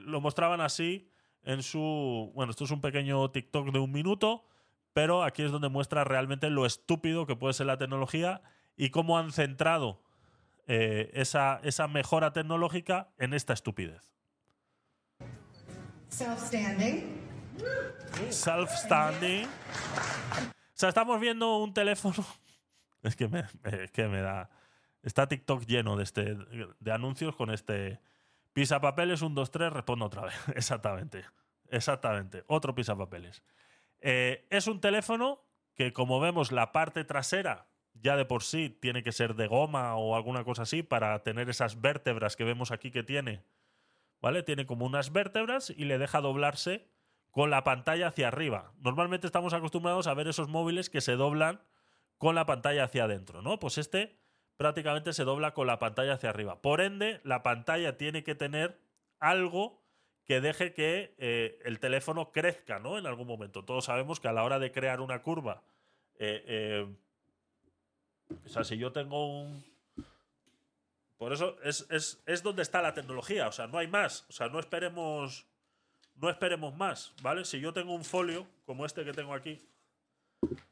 lo 0.06 0.22
mostraban 0.22 0.62
así 0.62 1.10
en 1.44 1.64
su... 1.64 2.32
Bueno, 2.36 2.52
esto 2.52 2.66
es 2.66 2.72
un 2.72 2.82
pequeño 2.82 3.32
TikTok 3.32 3.72
de 3.72 3.80
un 3.80 3.92
minuto, 3.92 4.46
pero 4.94 5.24
aquí 5.24 5.44
es 5.44 5.52
donde 5.52 5.70
muestra 5.70 6.04
realmente 6.04 6.50
lo 6.50 6.66
estúpido 6.66 7.26
que 7.26 7.36
puede 7.36 7.54
ser 7.54 7.66
la 7.66 7.78
tecnología 7.78 8.42
y 8.76 8.90
cómo 8.92 9.18
han 9.18 9.32
centrado 9.32 10.04
eh, 10.68 11.10
esa, 11.14 11.60
esa 11.64 11.88
mejora 11.88 12.32
tecnológica 12.32 13.10
en 13.18 13.34
esta 13.34 13.54
estupidez. 13.54 14.14
Self-standing. 16.10 17.04
Self-standing. 18.30 19.46
O 19.46 19.50
sea, 20.74 20.90
estamos 20.90 21.20
viendo 21.20 21.58
un 21.58 21.74
teléfono. 21.74 22.24
Es 23.04 23.16
que 23.16 23.28
me, 23.28 23.46
que 23.94 24.08
me 24.08 24.22
da. 24.22 24.50
Está 25.02 25.28
TikTok 25.28 25.66
lleno 25.66 25.96
de, 25.96 26.04
este, 26.04 26.38
de 26.80 26.92
anuncios 26.92 27.36
con 27.36 27.50
este 27.52 28.00
papeles, 28.82 29.22
un, 29.22 29.36
dos, 29.36 29.52
tres, 29.52 29.72
respondo 29.72 30.06
otra 30.06 30.24
vez. 30.24 30.36
Exactamente. 30.56 31.26
Exactamente. 31.70 32.44
Otro 32.48 32.76
pisapapeles. 32.76 33.44
Eh, 34.02 34.48
es 34.50 34.68
un 34.68 34.82
teléfono 34.82 35.46
que, 35.76 35.94
como 35.94 36.20
vemos, 36.20 36.52
la 36.52 36.72
parte 36.72 37.04
trasera 37.04 37.68
ya 37.94 38.16
de 38.16 38.26
por 38.26 38.44
sí 38.44 38.70
tiene 38.70 39.04
que 39.04 39.12
ser 39.12 39.36
de 39.36 39.48
goma 39.48 39.96
o 39.96 40.16
alguna 40.16 40.44
cosa 40.44 40.62
así 40.62 40.84
para 40.84 41.22
tener 41.24 41.50
esas 41.50 41.82
vértebras 41.82 42.36
que 42.36 42.46
vemos 42.46 42.72
aquí 42.72 42.92
que 42.92 43.04
tiene. 43.04 43.44
¿Vale? 44.22 44.44
Tiene 44.44 44.66
como 44.66 44.86
unas 44.86 45.12
vértebras 45.12 45.70
y 45.70 45.86
le 45.86 45.98
deja 45.98 46.22
doblarse 46.22 46.88
con 47.32 47.50
la 47.50 47.64
pantalla 47.64 48.08
hacia 48.08 48.28
arriba. 48.28 48.74
Normalmente 48.80 49.28
estamos 49.28 49.54
acostumbrados 49.54 50.08
a 50.08 50.14
ver 50.14 50.28
esos 50.28 50.50
móviles 50.50 50.90
que 50.90 51.02
se 51.02 51.14
doblan 51.14 51.62
con 52.20 52.36
la 52.36 52.46
pantalla 52.46 52.84
hacia 52.84 53.06
adentro, 53.06 53.42
¿no? 53.42 53.60
Pues 53.60 53.80
este 53.80 54.20
prácticamente 54.58 55.14
se 55.14 55.24
dobla 55.24 55.54
con 55.54 55.68
la 55.68 55.80
pantalla 55.80 56.14
hacia 56.14 56.30
arriba. 56.30 56.62
Por 56.62 56.82
ende, 56.82 57.22
la 57.24 57.42
pantalla 57.44 57.98
tiene 57.98 58.24
que 58.24 58.36
tener 58.36 58.78
algo 59.20 59.82
que 60.26 60.42
deje 60.42 60.74
que 60.74 61.16
eh, 61.18 61.60
el 61.64 61.80
teléfono 61.80 62.32
crezca, 62.32 62.78
¿no? 62.78 62.98
En 62.98 63.08
algún 63.08 63.26
momento. 63.26 63.64
Todos 63.64 63.86
sabemos 63.86 64.20
que 64.20 64.28
a 64.28 64.34
la 64.34 64.44
hora 64.44 64.60
de 64.60 64.72
crear 64.72 65.00
una 65.00 65.22
curva, 65.22 65.64
eh, 66.20 66.44
eh, 66.46 66.96
o 68.46 68.50
sea, 68.50 68.64
si 68.64 68.78
yo 68.78 68.92
tengo 68.92 69.42
un... 69.42 69.64
Por 71.18 71.32
eso 71.34 71.58
es, 71.64 71.88
es, 72.26 72.44
donde 72.44 72.62
está 72.62 72.82
la 72.82 72.94
tecnología, 72.94 73.48
o 73.48 73.52
sea, 73.52 73.68
no 73.68 73.78
hay 73.78 73.88
más, 73.88 74.26
o 74.30 74.34
sea, 74.34 74.50
no 74.50 74.60
esperemos, 74.60 75.48
no 76.16 76.30
esperemos 76.30 76.76
más, 76.76 77.14
¿vale? 77.22 77.44
Si 77.44 77.60
yo 77.60 77.74
tengo 77.74 77.94
un 77.94 78.06
folio 78.06 78.46
como 78.66 78.86
este 78.86 79.04
que 79.04 79.14
tengo 79.14 79.34
aquí, 79.34 79.62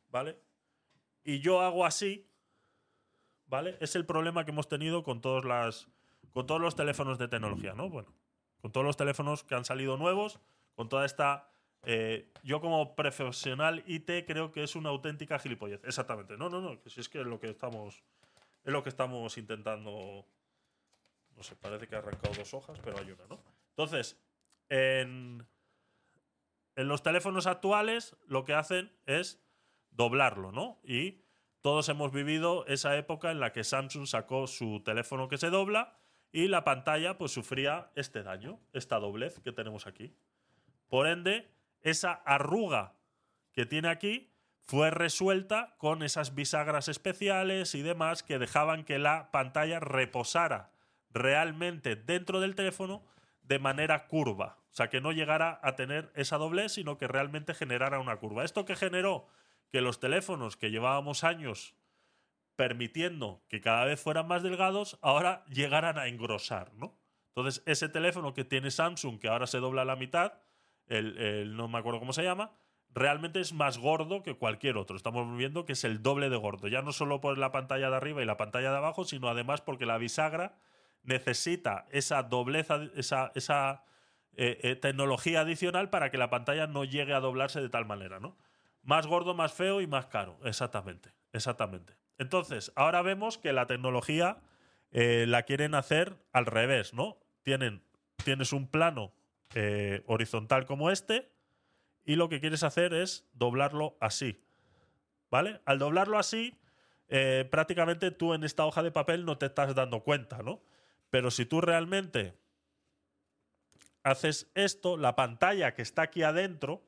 ¿vale? 0.09 0.37
Y 1.27 1.41
yo 1.41 1.59
hago 1.59 1.85
así, 1.85 2.25
¿vale? 3.47 3.77
Es 3.81 3.97
el 3.97 4.05
problema 4.05 4.45
que 4.45 4.51
hemos 4.51 4.69
tenido 4.69 5.03
con, 5.03 5.19
todas 5.19 5.43
las, 5.43 5.89
con 6.31 6.47
todos 6.47 6.61
los 6.61 6.77
teléfonos 6.77 7.17
de 7.17 7.27
tecnología, 7.27 7.73
¿no? 7.73 7.89
Bueno, 7.89 8.15
con 8.61 8.71
todos 8.71 8.85
los 8.85 8.95
teléfonos 8.95 9.43
que 9.43 9.53
han 9.53 9.65
salido 9.65 9.97
nuevos, 9.97 10.39
con 10.73 10.87
toda 10.87 11.05
esta... 11.05 11.51
Eh, 11.83 12.31
yo 12.43 12.61
como 12.61 12.95
profesional 12.95 13.83
IT 13.87 14.25
creo 14.25 14.53
que 14.53 14.63
es 14.63 14.77
una 14.77 14.87
auténtica 14.87 15.37
gilipollez. 15.37 15.83
Exactamente. 15.83 16.37
No, 16.37 16.47
no, 16.47 16.61
no. 16.61 16.79
Si 16.85 17.01
es 17.01 17.09
que 17.09 17.19
es 17.19 17.27
lo 17.27 17.41
que 17.41 17.49
estamos... 17.49 18.01
Es 18.63 18.71
lo 18.71 18.81
que 18.81 18.89
estamos 18.89 19.37
intentando... 19.37 20.25
No 21.35 21.43
sé, 21.43 21.57
parece 21.57 21.89
que 21.89 21.95
ha 21.97 21.99
arrancado 21.99 22.35
dos 22.35 22.53
hojas, 22.53 22.79
pero 22.81 22.99
hay 22.99 23.11
una, 23.11 23.27
¿no? 23.27 23.37
Entonces, 23.71 24.17
en, 24.69 25.45
en 26.77 26.87
los 26.87 27.03
teléfonos 27.03 27.47
actuales 27.47 28.15
lo 28.27 28.45
que 28.45 28.53
hacen 28.53 28.97
es 29.05 29.45
doblarlo, 29.97 30.51
¿no? 30.51 30.79
Y 30.83 31.19
todos 31.61 31.89
hemos 31.89 32.13
vivido 32.13 32.65
esa 32.67 32.95
época 32.95 33.31
en 33.31 33.39
la 33.41 33.51
que 33.51 33.65
Samsung 33.65 34.07
sacó 34.07 34.47
su 34.47 34.81
teléfono 34.85 35.27
que 35.27 35.37
se 35.37 35.49
dobla 35.49 35.97
y 36.31 36.47
la 36.47 36.63
pantalla 36.63 37.17
pues 37.17 37.31
sufría 37.31 37.91
este 37.95 38.23
daño, 38.23 38.59
esta 38.71 38.99
doblez 38.99 39.39
que 39.39 39.51
tenemos 39.51 39.87
aquí. 39.87 40.15
Por 40.87 41.07
ende, 41.07 41.51
esa 41.81 42.13
arruga 42.13 42.93
que 43.51 43.65
tiene 43.65 43.89
aquí 43.89 44.31
fue 44.61 44.91
resuelta 44.91 45.75
con 45.77 46.03
esas 46.03 46.35
bisagras 46.35 46.87
especiales 46.87 47.73
y 47.73 47.81
demás 47.81 48.21
que 48.21 48.39
dejaban 48.39 48.83
que 48.83 48.99
la 48.99 49.31
pantalla 49.31 49.79
reposara 49.79 50.71
realmente 51.09 51.95
dentro 51.95 52.39
del 52.39 52.55
teléfono 52.55 53.03
de 53.41 53.59
manera 53.59 54.07
curva. 54.07 54.57
O 54.71 54.75
sea, 54.77 54.89
que 54.89 55.01
no 55.01 55.11
llegara 55.11 55.59
a 55.63 55.75
tener 55.75 56.11
esa 56.15 56.37
doblez, 56.37 56.73
sino 56.73 56.97
que 56.97 57.07
realmente 57.07 57.55
generara 57.55 57.99
una 57.99 58.17
curva. 58.17 58.43
¿Esto 58.43 58.65
que 58.65 58.75
generó? 58.75 59.27
Que 59.71 59.81
los 59.81 59.99
teléfonos 59.99 60.57
que 60.57 60.71
llevábamos 60.71 61.23
años 61.23 61.75
permitiendo 62.55 63.43
que 63.47 63.61
cada 63.61 63.85
vez 63.85 64.01
fueran 64.01 64.27
más 64.27 64.43
delgados, 64.43 64.97
ahora 65.01 65.45
llegaran 65.45 65.97
a 65.97 66.07
engrosar, 66.07 66.73
¿no? 66.73 66.97
Entonces, 67.29 67.61
ese 67.67 67.87
teléfono 67.87 68.33
que 68.33 68.43
tiene 68.43 68.71
Samsung, 68.71 69.19
que 69.19 69.27
ahora 69.27 69.45
se 69.45 69.59
dobla 69.59 69.83
a 69.83 69.85
la 69.85 69.95
mitad, 69.95 70.33
el, 70.87 71.55
no 71.55 71.67
me 71.67 71.77
acuerdo 71.77 71.99
cómo 71.99 72.13
se 72.13 72.23
llama, 72.23 72.51
realmente 72.89 73.39
es 73.39 73.53
más 73.53 73.77
gordo 73.77 74.23
que 74.23 74.33
cualquier 74.33 74.77
otro. 74.77 74.97
Estamos 74.97 75.37
viendo 75.37 75.63
que 75.63 75.73
es 75.73 75.83
el 75.83 76.01
doble 76.01 76.31
de 76.31 76.37
gordo, 76.37 76.67
ya 76.67 76.81
no 76.81 76.93
solo 76.93 77.21
por 77.21 77.37
la 77.37 77.51
pantalla 77.51 77.91
de 77.91 77.95
arriba 77.95 78.23
y 78.23 78.25
la 78.25 78.37
pantalla 78.37 78.71
de 78.71 78.77
abajo, 78.77 79.05
sino 79.05 79.29
además 79.29 79.61
porque 79.61 79.85
la 79.85 79.99
bisagra 79.99 80.57
necesita 81.03 81.85
esa 81.91 82.23
dobleza, 82.23 82.79
esa, 82.95 83.31
esa 83.35 83.83
eh, 84.35 84.59
eh, 84.63 84.75
tecnología 84.75 85.41
adicional 85.41 85.91
para 85.91 86.09
que 86.09 86.17
la 86.17 86.31
pantalla 86.31 86.65
no 86.65 86.85
llegue 86.85 87.13
a 87.13 87.19
doblarse 87.19 87.61
de 87.61 87.69
tal 87.69 87.85
manera, 87.85 88.19
¿no? 88.19 88.35
Más 88.87 89.05
gordo, 89.05 89.33
más 89.33 89.51
feo 89.51 89.81
y 89.81 89.85
más 89.85 90.05
caro, 90.05 90.39
exactamente, 90.45 91.11
exactamente. 91.33 91.97
Entonces, 92.17 92.71
ahora 92.73 93.01
vemos 93.01 93.37
que 93.37 93.51
la 93.51 93.67
tecnología 93.67 94.37
eh, 94.91 95.25
la 95.27 95.43
quieren 95.43 95.75
hacer 95.75 96.15
al 96.31 96.45
revés, 96.45 96.93
¿no? 96.93 97.17
Tienen, 97.43 97.83
tienes 98.23 98.53
un 98.53 98.65
plano 98.69 99.11
eh, 99.55 100.03
horizontal 100.07 100.65
como 100.65 100.89
este 100.89 101.29
y 102.05 102.15
lo 102.15 102.29
que 102.29 102.39
quieres 102.39 102.63
hacer 102.63 102.93
es 102.93 103.27
doblarlo 103.33 103.97
así, 103.99 104.41
¿vale? 105.29 105.59
Al 105.65 105.79
doblarlo 105.79 106.17
así, 106.17 106.57
eh, 107.09 107.45
prácticamente 107.51 108.11
tú 108.11 108.33
en 108.33 108.45
esta 108.45 108.65
hoja 108.65 108.83
de 108.83 108.91
papel 108.91 109.25
no 109.25 109.37
te 109.37 109.47
estás 109.47 109.75
dando 109.75 110.01
cuenta, 110.01 110.43
¿no? 110.43 110.61
Pero 111.09 111.29
si 111.29 111.45
tú 111.45 111.59
realmente 111.59 112.39
haces 114.03 114.49
esto, 114.55 114.95
la 114.95 115.17
pantalla 115.17 115.73
que 115.73 115.81
está 115.81 116.03
aquí 116.03 116.23
adentro 116.23 116.86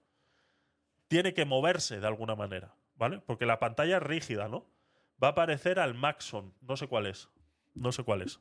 tiene 1.09 1.33
que 1.33 1.43
moverse 1.43 1.99
de 1.99 2.07
alguna 2.07 2.35
manera, 2.35 2.73
¿vale? 2.95 3.19
Porque 3.19 3.45
la 3.45 3.59
pantalla 3.59 3.97
es 3.97 4.03
rígida, 4.03 4.47
¿no? 4.47 4.65
va 5.21 5.29
a 5.29 5.31
aparecer 5.31 5.79
al 5.79 5.93
Maxon. 5.93 6.53
No 6.61 6.77
sé 6.77 6.87
cuál 6.87 7.05
es. 7.05 7.29
No 7.73 7.91
sé 7.91 8.03
cuál 8.03 8.21
es. 8.21 8.39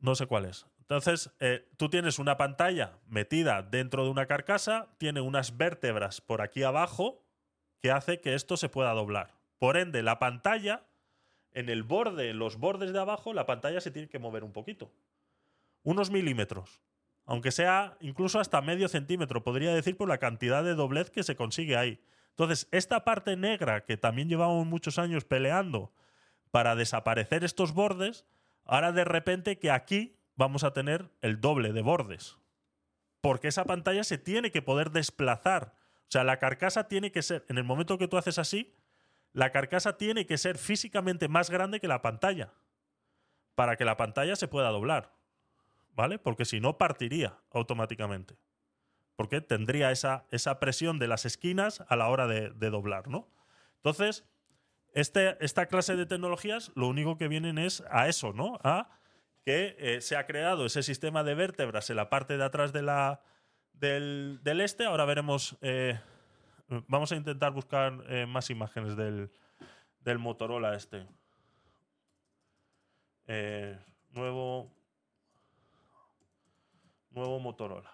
No 0.00 0.14
sé 0.14 0.26
cuál 0.26 0.46
es. 0.46 0.66
Entonces, 0.80 1.30
eh, 1.40 1.68
tú 1.76 1.88
tienes 1.88 2.18
una 2.18 2.36
pantalla 2.36 2.98
metida 3.06 3.62
dentro 3.62 4.04
de 4.04 4.10
una 4.10 4.26
carcasa, 4.26 4.88
tiene 4.98 5.20
unas 5.20 5.56
vértebras 5.56 6.20
por 6.20 6.40
aquí 6.40 6.62
abajo 6.62 7.22
que 7.78 7.92
hace 7.92 8.20
que 8.20 8.34
esto 8.34 8.56
se 8.56 8.68
pueda 8.68 8.92
doblar. 8.92 9.34
Por 9.58 9.76
ende, 9.76 10.02
la 10.02 10.18
pantalla, 10.18 10.86
en 11.52 11.68
el 11.68 11.82
borde, 11.82 12.32
los 12.34 12.56
bordes 12.56 12.92
de 12.92 12.98
abajo, 12.98 13.34
la 13.34 13.46
pantalla 13.46 13.80
se 13.80 13.90
tiene 13.90 14.08
que 14.08 14.18
mover 14.18 14.42
un 14.42 14.52
poquito. 14.52 14.90
Unos 15.82 16.10
milímetros. 16.10 16.80
Aunque 17.30 17.52
sea 17.52 17.96
incluso 18.00 18.40
hasta 18.40 18.60
medio 18.60 18.88
centímetro, 18.88 19.44
podría 19.44 19.72
decir 19.72 19.96
por 19.96 20.08
la 20.08 20.18
cantidad 20.18 20.64
de 20.64 20.74
doblez 20.74 21.12
que 21.12 21.22
se 21.22 21.36
consigue 21.36 21.76
ahí. 21.76 22.02
Entonces, 22.30 22.66
esta 22.72 23.04
parte 23.04 23.36
negra 23.36 23.84
que 23.84 23.96
también 23.96 24.28
llevamos 24.28 24.66
muchos 24.66 24.98
años 24.98 25.24
peleando 25.24 25.92
para 26.50 26.74
desaparecer 26.74 27.44
estos 27.44 27.72
bordes, 27.72 28.26
ahora 28.64 28.90
de 28.90 29.04
repente 29.04 29.60
que 29.60 29.70
aquí 29.70 30.18
vamos 30.34 30.64
a 30.64 30.72
tener 30.72 31.08
el 31.20 31.40
doble 31.40 31.72
de 31.72 31.82
bordes. 31.82 32.36
Porque 33.20 33.46
esa 33.46 33.64
pantalla 33.64 34.02
se 34.02 34.18
tiene 34.18 34.50
que 34.50 34.60
poder 34.60 34.90
desplazar. 34.90 35.76
O 36.00 36.10
sea, 36.10 36.24
la 36.24 36.40
carcasa 36.40 36.88
tiene 36.88 37.12
que 37.12 37.22
ser, 37.22 37.46
en 37.48 37.58
el 37.58 37.64
momento 37.64 37.96
que 37.96 38.08
tú 38.08 38.16
haces 38.16 38.40
así, 38.40 38.74
la 39.32 39.52
carcasa 39.52 39.96
tiene 39.96 40.26
que 40.26 40.36
ser 40.36 40.58
físicamente 40.58 41.28
más 41.28 41.48
grande 41.48 41.78
que 41.78 41.86
la 41.86 42.02
pantalla. 42.02 42.54
Para 43.54 43.76
que 43.76 43.84
la 43.84 43.96
pantalla 43.96 44.34
se 44.34 44.48
pueda 44.48 44.70
doblar. 44.70 45.19
¿Vale? 46.00 46.18
Porque 46.18 46.46
si 46.46 46.60
no, 46.60 46.78
partiría 46.78 47.38
automáticamente 47.50 48.38
porque 49.20 49.42
tendría 49.42 49.90
esa, 49.90 50.24
esa 50.30 50.58
presión 50.58 50.98
de 50.98 51.06
las 51.06 51.26
esquinas 51.26 51.84
a 51.88 51.96
la 51.96 52.08
hora 52.08 52.26
de, 52.26 52.70
doblar, 52.70 53.08
¿no? 53.08 53.28
Entonces, 53.76 54.24
este, 54.94 55.36
esta 55.44 55.66
clase 55.66 55.94
de 55.94 56.06
tecnologías 56.06 56.72
lo 56.74 56.88
único 56.88 57.18
que 57.18 57.28
vienen 57.28 57.58
es 57.58 57.84
a 57.90 58.08
eso, 58.08 58.32
¿no? 58.32 58.58
A 58.64 58.88
que 59.44 59.76
eh, 59.78 60.00
se 60.00 60.16
ha 60.16 60.24
creado 60.24 60.64
ese 60.64 60.82
sistema 60.82 61.22
de 61.22 61.34
vértebras 61.34 61.90
en 61.90 61.96
la 61.96 62.08
parte 62.08 62.38
de 62.38 62.44
atrás 62.44 62.72
de 62.72 62.80
la, 62.80 63.20
del, 63.74 64.40
este. 64.62 64.86
Ahora 64.86 65.04
veremos, 65.04 65.58
eh, 65.60 66.00
vamos 66.88 67.12
a 67.12 67.16
intentar 67.16 67.52
buscar 67.52 68.02
eh, 68.08 68.24
más 68.24 68.48
imágenes 68.48 68.96
del, 68.96 69.30
del 70.00 70.18
Motorola 70.18 70.74
este. 70.74 71.06
nuevo, 74.14 74.72
nuevo 77.10 77.38
Motorola. 77.40 77.90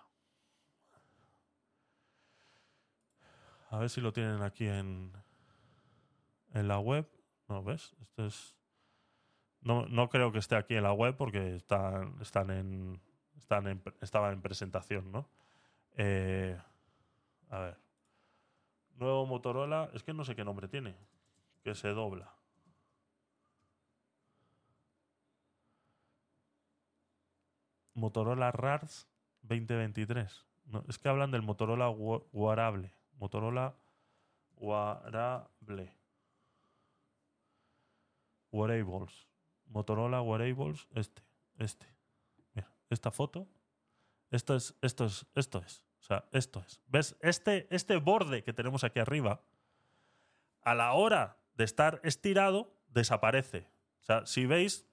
A 3.70 3.78
ver 3.78 3.90
si 3.90 4.01
lo 4.01 4.12
tienen 4.12 4.43
aquí 4.43 4.66
en, 4.66 5.12
en 6.55 6.68
la 6.68 6.78
web. 6.78 7.09
No, 7.48 7.62
¿ves? 7.62 7.94
Esto 8.01 8.26
es. 8.26 8.56
No, 9.60 9.86
no 9.86 10.09
creo 10.09 10.30
que 10.32 10.38
esté 10.38 10.56
aquí 10.56 10.74
en 10.74 10.84
la 10.84 10.93
web 10.93 11.16
porque 11.16 11.56
están, 11.56 12.16
están 12.20 12.51
en. 12.51 13.01
Están 13.36 13.66
en, 13.66 13.82
estaban 14.01 14.32
en 14.32 14.43
presentación, 14.43 15.12
¿no? 15.12 15.28
Eh, 15.97 16.59
a 17.51 17.59
ver. 17.59 17.78
Nuevo 18.97 19.26
Motorola. 19.26 19.90
Es 19.93 20.02
que 20.02 20.14
no 20.14 20.24
sé 20.24 20.34
qué 20.34 20.44
nombre 20.44 20.68
tiene. 20.68 20.97
Que 21.62 21.74
se 21.74 21.88
dobla. 21.88 22.35
Motorola 27.97 28.52
RARS 28.52 29.09
2023. 29.43 30.47
No, 30.66 30.85
es 30.89 30.98
que 30.98 31.09
hablan 31.09 31.31
del 31.31 31.43
Motorola 31.43 31.89
Wearable. 31.90 32.93
Motorola 33.18 33.74
Wearable. 34.56 35.97
Wearables. 38.52 39.27
Motorola 39.66 40.23
Wearables, 40.23 40.86
este, 40.94 41.23
este. 41.59 41.86
Esta 42.89 43.10
foto. 43.10 43.48
Esto 44.31 44.55
es, 44.55 44.77
esto 44.81 45.06
es, 45.06 45.27
esto 45.35 45.59
es. 45.59 45.82
O 45.98 46.05
sea, 46.05 46.24
esto 46.31 46.62
es. 46.64 46.81
¿Ves? 46.86 47.16
Este, 47.20 47.66
este 47.74 47.97
borde 47.97 48.44
que 48.44 48.52
tenemos 48.52 48.85
aquí 48.85 49.01
arriba, 49.01 49.40
a 50.62 50.74
la 50.74 50.93
hora 50.93 51.39
de 51.55 51.64
estar 51.64 52.01
estirado, 52.05 52.73
desaparece. 52.89 53.68
O 54.01 54.05
sea, 54.05 54.24
si 54.24 54.47
veis, 54.47 54.85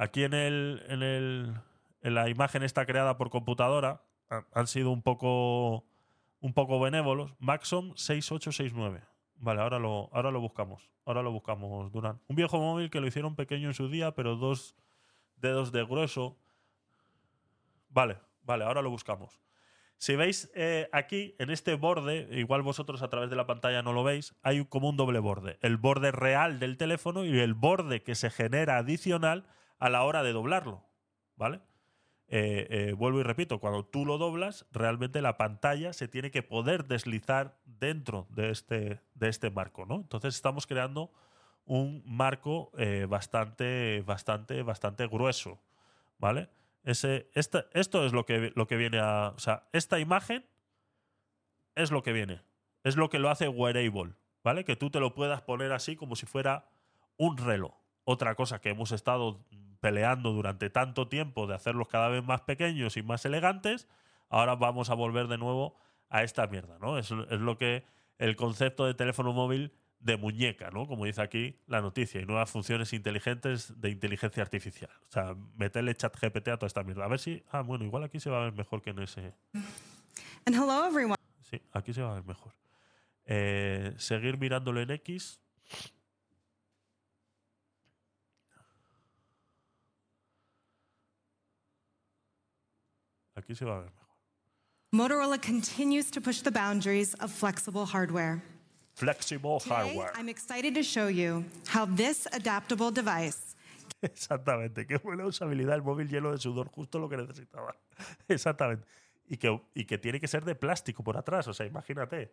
aquí 0.00 0.24
en, 0.24 0.32
el, 0.32 0.82
en, 0.88 1.02
el, 1.02 1.54
en 2.00 2.14
la 2.14 2.28
imagen 2.28 2.62
está 2.62 2.86
creada 2.86 3.16
por 3.18 3.30
computadora, 3.30 4.02
han 4.52 4.66
sido 4.66 4.90
un 4.90 5.02
poco 5.02 5.84
un 6.40 6.54
poco 6.54 6.80
benévolos. 6.80 7.34
Maxom 7.38 7.94
6869. 7.96 9.02
Vale, 9.36 9.60
ahora 9.60 9.78
lo, 9.78 10.08
ahora 10.12 10.30
lo 10.30 10.40
buscamos. 10.40 10.90
Ahora 11.04 11.22
lo 11.22 11.32
buscamos, 11.32 11.92
Durán. 11.92 12.20
Un 12.28 12.36
viejo 12.36 12.58
móvil 12.58 12.90
que 12.90 13.00
lo 13.00 13.06
hicieron 13.06 13.36
pequeño 13.36 13.68
en 13.68 13.74
su 13.74 13.88
día, 13.88 14.14
pero 14.14 14.36
dos 14.36 14.74
dedos 15.36 15.70
de 15.72 15.84
grueso. 15.84 16.38
Vale, 17.90 18.18
vale, 18.42 18.64
ahora 18.64 18.80
lo 18.80 18.90
buscamos. 18.90 19.38
Si 19.98 20.16
veis 20.16 20.50
eh, 20.54 20.88
aquí, 20.92 21.34
en 21.38 21.50
este 21.50 21.74
borde, 21.74 22.26
igual 22.32 22.62
vosotros 22.62 23.02
a 23.02 23.10
través 23.10 23.28
de 23.28 23.36
la 23.36 23.46
pantalla 23.46 23.82
no 23.82 23.92
lo 23.92 24.02
veis, 24.02 24.34
hay 24.42 24.64
como 24.64 24.88
un 24.88 24.96
doble 24.96 25.18
borde. 25.18 25.58
El 25.60 25.76
borde 25.76 26.10
real 26.10 26.58
del 26.58 26.78
teléfono 26.78 27.26
y 27.26 27.38
el 27.38 27.52
borde 27.52 28.02
que 28.02 28.14
se 28.14 28.30
genera 28.30 28.78
adicional 28.78 29.44
a 29.80 29.90
la 29.90 30.04
hora 30.04 30.22
de 30.22 30.32
doblarlo. 30.32 30.84
¿Vale? 31.36 31.60
Eh, 32.32 32.68
eh, 32.70 32.92
vuelvo 32.92 33.18
y 33.18 33.24
repito, 33.24 33.58
cuando 33.58 33.84
tú 33.84 34.06
lo 34.06 34.16
doblas, 34.16 34.64
realmente 34.70 35.20
la 35.20 35.36
pantalla 35.36 35.92
se 35.92 36.06
tiene 36.06 36.30
que 36.30 36.44
poder 36.44 36.84
deslizar 36.84 37.58
dentro 37.64 38.28
de 38.30 38.50
este, 38.50 39.00
de 39.14 39.28
este 39.28 39.50
marco, 39.50 39.84
¿no? 39.84 39.96
Entonces 39.96 40.36
estamos 40.36 40.68
creando 40.68 41.10
un 41.64 42.04
marco 42.06 42.70
eh, 42.78 43.06
bastante, 43.08 44.04
bastante, 44.06 44.62
bastante 44.62 45.08
grueso, 45.08 45.60
¿vale? 46.18 46.50
Ese, 46.84 47.28
esto 47.34 48.06
es 48.06 48.12
lo 48.12 48.24
que, 48.24 48.52
lo 48.54 48.68
que 48.68 48.76
viene 48.76 49.00
a... 49.00 49.32
O 49.34 49.40
sea, 49.40 49.68
esta 49.72 49.98
imagen 49.98 50.46
es 51.74 51.90
lo 51.90 52.04
que 52.04 52.12
viene. 52.12 52.42
Es 52.84 52.96
lo 52.96 53.10
que 53.10 53.18
lo 53.18 53.28
hace 53.28 53.48
wearable, 53.48 54.14
¿vale? 54.44 54.64
Que 54.64 54.76
tú 54.76 54.90
te 54.90 55.00
lo 55.00 55.14
puedas 55.14 55.42
poner 55.42 55.72
así 55.72 55.96
como 55.96 56.14
si 56.14 56.26
fuera 56.26 56.68
un 57.16 57.36
reloj. 57.36 57.74
Otra 58.04 58.36
cosa 58.36 58.60
que 58.60 58.70
hemos 58.70 58.92
estado 58.92 59.44
peleando 59.80 60.32
durante 60.32 60.70
tanto 60.70 61.08
tiempo 61.08 61.46
de 61.46 61.54
hacerlos 61.54 61.88
cada 61.88 62.08
vez 62.08 62.24
más 62.24 62.42
pequeños 62.42 62.96
y 62.96 63.02
más 63.02 63.24
elegantes, 63.24 63.88
ahora 64.28 64.54
vamos 64.54 64.90
a 64.90 64.94
volver 64.94 65.26
de 65.28 65.38
nuevo 65.38 65.76
a 66.08 66.22
esta 66.22 66.46
mierda, 66.46 66.78
¿no? 66.78 66.98
Es, 66.98 67.10
es 67.10 67.40
lo 67.40 67.58
que 67.58 67.84
el 68.18 68.36
concepto 68.36 68.86
de 68.86 68.94
teléfono 68.94 69.32
móvil 69.32 69.72
de 70.00 70.16
muñeca, 70.16 70.70
¿no? 70.70 70.86
Como 70.86 71.04
dice 71.04 71.22
aquí 71.22 71.58
la 71.66 71.80
noticia, 71.80 72.20
y 72.20 72.26
nuevas 72.26 72.50
funciones 72.50 72.92
inteligentes 72.92 73.80
de 73.80 73.90
inteligencia 73.90 74.42
artificial. 74.42 74.90
O 75.08 75.12
sea, 75.12 75.36
meterle 75.56 75.94
chat 75.94 76.16
GPT 76.18 76.48
a 76.48 76.56
toda 76.56 76.66
esta 76.66 76.82
mierda. 76.82 77.04
A 77.04 77.08
ver 77.08 77.20
si. 77.20 77.42
Ah, 77.50 77.60
bueno, 77.60 77.84
igual 77.84 78.04
aquí 78.04 78.18
se 78.18 78.30
va 78.30 78.40
a 78.40 78.44
ver 78.44 78.54
mejor 78.54 78.82
que 78.82 78.90
en 78.90 79.00
ese. 79.00 79.34
And 80.46 80.56
hello, 80.56 80.86
everyone. 80.86 81.16
Sí, 81.42 81.60
aquí 81.72 81.92
se 81.92 82.02
va 82.02 82.12
a 82.12 82.14
ver 82.14 82.24
mejor. 82.24 82.54
Eh, 83.26 83.94
seguir 83.98 84.38
mirándolo 84.38 84.80
en 84.80 84.90
X. 84.90 85.40
Aquí 93.50 93.56
se 93.56 93.64
va 93.64 93.78
a 93.78 93.80
ver 93.80 93.90
mejor. 93.90 94.06
Motorola 94.92 95.38
continues 95.40 96.08
to 96.12 96.20
push 96.20 96.40
the 96.42 96.50
boundaries 96.52 97.14
of 97.20 97.32
flexible 97.32 97.84
hardware. 97.84 98.40
Flexible 98.94 99.58
Today, 99.58 99.74
hardware. 99.74 100.12
I'm 100.14 100.28
excited 100.28 100.72
to 100.76 100.82
show 100.84 101.08
you 101.08 101.44
how 101.68 101.84
this 101.86 102.26
adaptable 102.32 102.92
device 102.92 103.56
Exactamente. 104.02 104.86
Qué 104.86 104.98
buena 104.98 105.26
usabilidad 105.26 105.74
el 105.74 105.82
móvil 105.82 106.08
lleno 106.08 106.30
de 106.30 106.38
sudor, 106.38 106.68
justo 106.70 106.98
lo 107.00 107.08
que 107.08 107.16
necesitaba. 107.16 107.74
Exactamente. 108.28 108.86
Y 109.28 109.36
que, 109.36 109.60
y 109.74 109.84
que 109.84 109.98
tiene 109.98 110.20
que 110.20 110.28
ser 110.28 110.44
de 110.44 110.54
plástico 110.54 111.02
por 111.02 111.16
atrás, 111.16 111.48
o 111.48 111.52
sea, 111.54 111.66
imagínate. 111.66 112.32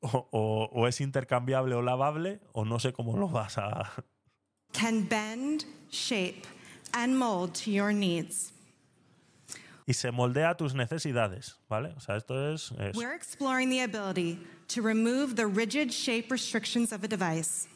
O, 0.00 0.28
o- 0.32 0.70
o 0.72 0.86
es 0.88 1.00
intercambiable 1.00 1.74
o 1.76 1.82
lavable, 1.82 2.40
o 2.52 2.64
no 2.64 2.78
sé 2.80 2.92
cómo 2.92 3.16
lo 3.16 3.28
vas 3.28 3.58
a. 3.58 3.92
can 4.72 5.08
bend, 5.08 5.64
shape, 5.90 6.42
and 6.94 7.16
mold 7.18 7.54
to 7.64 7.70
your 7.70 7.92
needs. 7.92 8.52
Y 9.86 9.94
se 9.94 10.10
moldea 10.10 10.50
a 10.50 10.54
tus 10.56 10.74
necesidades, 10.74 11.56
¿vale? 11.68 11.94
O 11.96 12.00
sea, 12.00 12.16
esto 12.16 12.52
es. 12.52 12.70
es- 12.78 12.94
We're 12.96 13.14
exploring 13.14 13.70
the 13.70 13.80
ability 13.80 14.38
to 14.68 14.82
remove 14.82 15.34
the 15.36 15.46
rigid 15.46 15.90
shape 15.90 16.30
restrictions 16.30 16.92
of 16.92 17.02
a 17.04 17.08
device, 17.08 17.66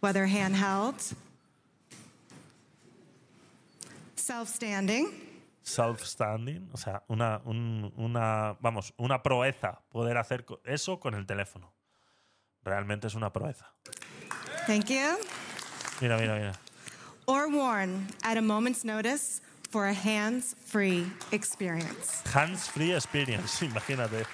whether 0.00 0.26
handheld, 0.26 1.14
self-standing, 4.16 5.08
self-standing, 5.62 6.68
o 6.72 6.76
sea, 6.76 7.02
una, 7.08 7.40
un- 7.44 7.92
una, 7.96 8.56
vamos, 8.60 8.92
una 8.98 9.22
proeza 9.22 9.80
poder 9.90 10.16
hacer 10.16 10.44
eso 10.64 10.98
con 10.98 11.14
el 11.14 11.26
teléfono. 11.26 11.72
Realmente 12.64 13.06
es 13.06 13.14
una 13.14 13.32
proeza. 13.32 13.66
thank 14.66 14.86
you, 14.90 15.16
Mira, 16.00 16.16
mira, 16.18 16.34
mira. 16.36 16.52
Or 17.30 17.48
worn 17.48 18.08
at 18.24 18.36
a 18.36 18.42
moment's 18.42 18.84
notice 18.84 19.40
for 19.70 19.86
a 19.86 19.94
hands-free 19.94 21.06
experience. 21.30 22.22
Hands-free 22.26 22.92
experience, 22.92 23.60
imagínate. 23.62 24.26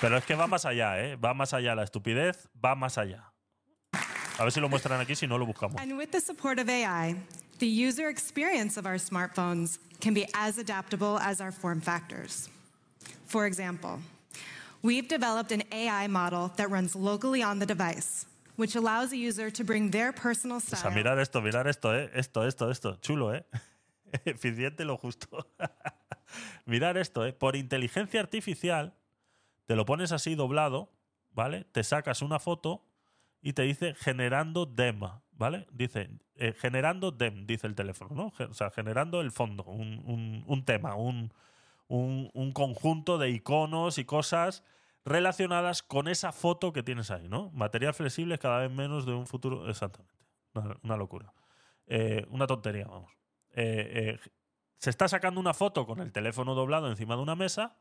Pero 0.00 0.16
es 0.16 0.24
que 0.24 0.34
va 0.34 0.46
más 0.46 0.64
allá, 0.64 0.96
¿eh? 0.98 1.16
Va 1.16 1.34
más 1.34 1.52
allá. 1.52 1.74
La 1.74 1.82
estupidez 1.84 2.48
va 2.64 2.74
más 2.74 2.96
allá. 2.96 3.22
A 4.38 4.44
ver 4.44 4.52
si 4.52 4.60
lo 4.60 4.68
muestran 4.68 5.00
aquí, 5.00 5.14
si 5.14 5.26
no 5.26 5.36
lo 5.36 5.44
buscamos. 5.44 5.78
And 5.78 5.98
with 5.98 6.10
the 6.10 6.20
support 6.20 6.58
of 6.58 6.70
AI, 6.70 7.16
the 7.58 7.66
user 7.66 8.08
experience 8.08 8.76
of 8.78 8.86
our 8.86 8.94
smartphones 8.94 9.78
can 10.00 10.14
be 10.14 10.26
as 10.34 10.56
adaptable 10.56 11.18
as 11.18 11.40
our 11.40 11.52
form 11.52 11.80
factors. 11.80 12.48
For 13.26 13.46
example, 13.46 13.98
we've 14.80 15.08
developed 15.08 15.52
an 15.52 15.64
AI 15.72 16.06
model 16.06 16.52
that 16.56 16.70
runs 16.70 16.94
locally 16.94 17.42
on 17.42 17.58
the 17.58 17.66
device, 17.66 18.24
which 18.58 18.76
allows 18.76 19.12
a 19.12 19.16
user 19.16 19.50
to 19.50 19.64
bring 19.64 19.90
their 19.90 20.12
personal 20.12 20.58
O 20.58 20.60
sea, 20.60 20.78
style. 20.78 20.94
mirar 20.94 21.18
esto, 21.18 21.40
mirar 21.40 21.66
esto, 21.68 21.94
¿eh? 21.96 22.10
Esto, 22.12 22.46
esto, 22.46 22.70
esto. 22.70 22.96
Chulo, 23.00 23.34
¿eh? 23.34 23.46
Eficiente 24.26 24.84
lo 24.84 24.96
justo. 24.98 25.28
mirar 26.66 26.96
esto, 26.98 27.24
¿eh? 27.26 27.32
Por 27.32 27.56
inteligencia 27.56 28.20
artificial, 28.20 28.94
te 29.66 29.76
lo 29.76 29.84
pones 29.84 30.12
así 30.12 30.34
doblado, 30.34 30.90
¿vale? 31.32 31.64
Te 31.72 31.82
sacas 31.84 32.20
una 32.22 32.38
foto 32.38 32.84
y 33.40 33.52
te 33.52 33.62
dice 33.62 33.94
generando 33.94 34.66
DEM, 34.66 35.00
¿vale? 35.32 35.66
Dice 35.72 36.10
eh, 36.36 36.52
generando 36.58 37.10
DEM, 37.12 37.46
dice 37.46 37.66
el 37.66 37.74
teléfono, 37.74 38.10
¿no? 38.38 38.46
O 38.46 38.54
sea, 38.54 38.70
generando 38.70 39.20
el 39.20 39.30
fondo, 39.30 39.64
un, 39.64 40.02
un- 40.04 40.44
un 40.46 40.64
tema, 40.64 40.94
un- 40.96 41.32
un 41.88 42.52
conjunto 42.52 43.16
de 43.18 43.30
iconos 43.30 43.98
y 43.98 44.04
cosas 44.04 44.62
relacionadas 45.08 45.82
con 45.82 46.08
esa 46.08 46.32
foto 46.32 46.72
que 46.72 46.82
tienes 46.82 47.10
ahí, 47.10 47.28
¿no? 47.28 47.50
Material 47.50 47.94
flexible 47.94 48.38
cada 48.38 48.60
vez 48.60 48.70
menos 48.70 49.06
de 49.06 49.12
un 49.12 49.26
futuro. 49.26 49.68
Exactamente. 49.68 50.14
Una, 50.82 50.96
locura. 50.96 51.32
Eh, 51.86 52.26
una 52.30 52.46
tontería, 52.46 52.86
vamos. 52.86 53.12
Eh, 53.54 54.18
eh, 54.24 54.30
se 54.78 54.90
está 54.90 55.08
sacando 55.08 55.40
una 55.40 55.54
foto 55.54 55.86
con 55.86 56.00
el 56.00 56.12
teléfono 56.12 56.54
doblado 56.54 56.88
encima 56.88 57.16
de 57.16 57.22
una 57.22 57.36
mesa 57.36 57.76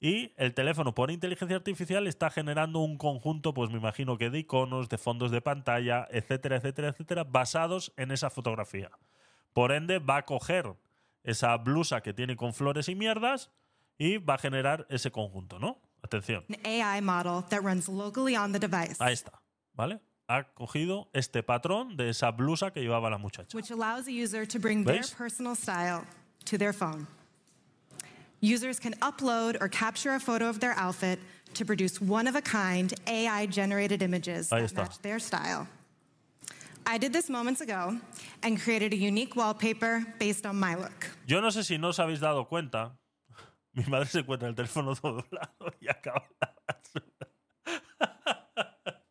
y 0.00 0.32
el 0.36 0.54
teléfono 0.54 0.94
por 0.94 1.10
inteligencia 1.10 1.56
artificial 1.56 2.06
está 2.06 2.30
generando 2.30 2.80
un 2.80 2.98
conjunto, 2.98 3.54
pues 3.54 3.70
me 3.70 3.78
imagino 3.78 4.18
que 4.18 4.30
de 4.30 4.40
iconos, 4.40 4.88
de 4.88 4.98
fondos 4.98 5.30
de 5.30 5.40
pantalla, 5.40 6.06
etcétera, 6.10 6.56
etcétera, 6.56 6.88
etcétera, 6.88 7.24
basados 7.24 7.92
en 7.96 8.10
esa 8.10 8.30
fotografía. 8.30 8.90
Por 9.52 9.72
ende, 9.72 10.00
va 10.00 10.18
a 10.18 10.24
coger 10.24 10.74
esa 11.22 11.56
blusa 11.56 12.02
que 12.02 12.12
tiene 12.12 12.36
con 12.36 12.52
flores 12.52 12.88
y 12.88 12.94
mierdas 12.94 13.50
y 13.96 14.18
va 14.18 14.34
a 14.34 14.38
generar 14.38 14.86
ese 14.90 15.10
conjunto, 15.10 15.58
¿no? 15.58 15.80
Atención. 16.04 16.44
An 16.50 16.56
AI 16.64 17.00
model 17.00 17.44
that 17.48 17.62
runs 17.64 17.88
locally 17.88 18.36
on 18.36 18.52
the 18.52 18.58
device, 18.58 18.98
Ahí 19.00 19.12
está, 19.14 19.32
¿vale? 19.74 20.00
Ha 20.28 20.44
cogido 20.54 21.06
este 21.14 21.42
patrón 21.42 21.96
de 21.96 22.08
esa 22.10 22.30
blusa 22.32 22.70
que 22.72 22.80
llevaba 22.82 23.10
la 23.10 23.18
muchacha. 23.18 23.54
which 23.56 23.70
allows 23.70 24.06
a 24.06 24.12
user 24.12 24.44
to 24.46 24.58
bring 24.58 24.84
their 24.84 24.96
¿Veis? 25.02 25.10
personal 25.14 25.54
style 25.54 26.04
to 26.44 26.58
their 26.58 26.72
phone. 26.72 27.06
Users 28.40 28.78
can 28.78 28.92
upload 29.00 29.56
or 29.60 29.68
capture 29.68 30.14
a 30.14 30.20
photo 30.20 30.48
of 30.48 30.60
their 30.60 30.74
outfit 30.76 31.18
to 31.54 31.64
produce 31.64 32.00
one 32.00 32.26
of 32.28 32.34
a 32.36 32.42
kind 32.42 32.92
AI 33.06 33.46
generated 33.46 34.02
images 34.02 34.50
Ahí 34.50 34.60
that 34.60 34.70
está. 34.70 34.76
match 34.82 34.98
their 35.00 35.18
style. 35.18 35.66
I 36.86 36.98
did 36.98 37.14
this 37.14 37.30
moments 37.30 37.62
ago 37.62 37.98
and 38.42 38.60
created 38.60 38.92
a 38.92 38.96
unique 38.96 39.36
wallpaper 39.36 40.04
based 40.18 40.44
on 40.44 40.56
my 40.60 40.74
look. 40.74 41.06
Yo 41.26 41.40
no 41.40 41.48
sé 41.48 41.64
si 41.64 41.78
no 41.78 41.88
os 41.88 41.96
habéis 41.98 42.20
dado 42.20 42.44
cuenta. 42.46 42.90
Mi 43.74 43.84
madre 43.84 44.06
se 44.06 44.20
encuentra 44.20 44.48
el 44.48 44.54
teléfono 44.54 44.94
doblado 44.94 45.74
y 45.80 45.88
acaba 45.88 46.28
la 46.40 46.54
basura. 46.66 47.28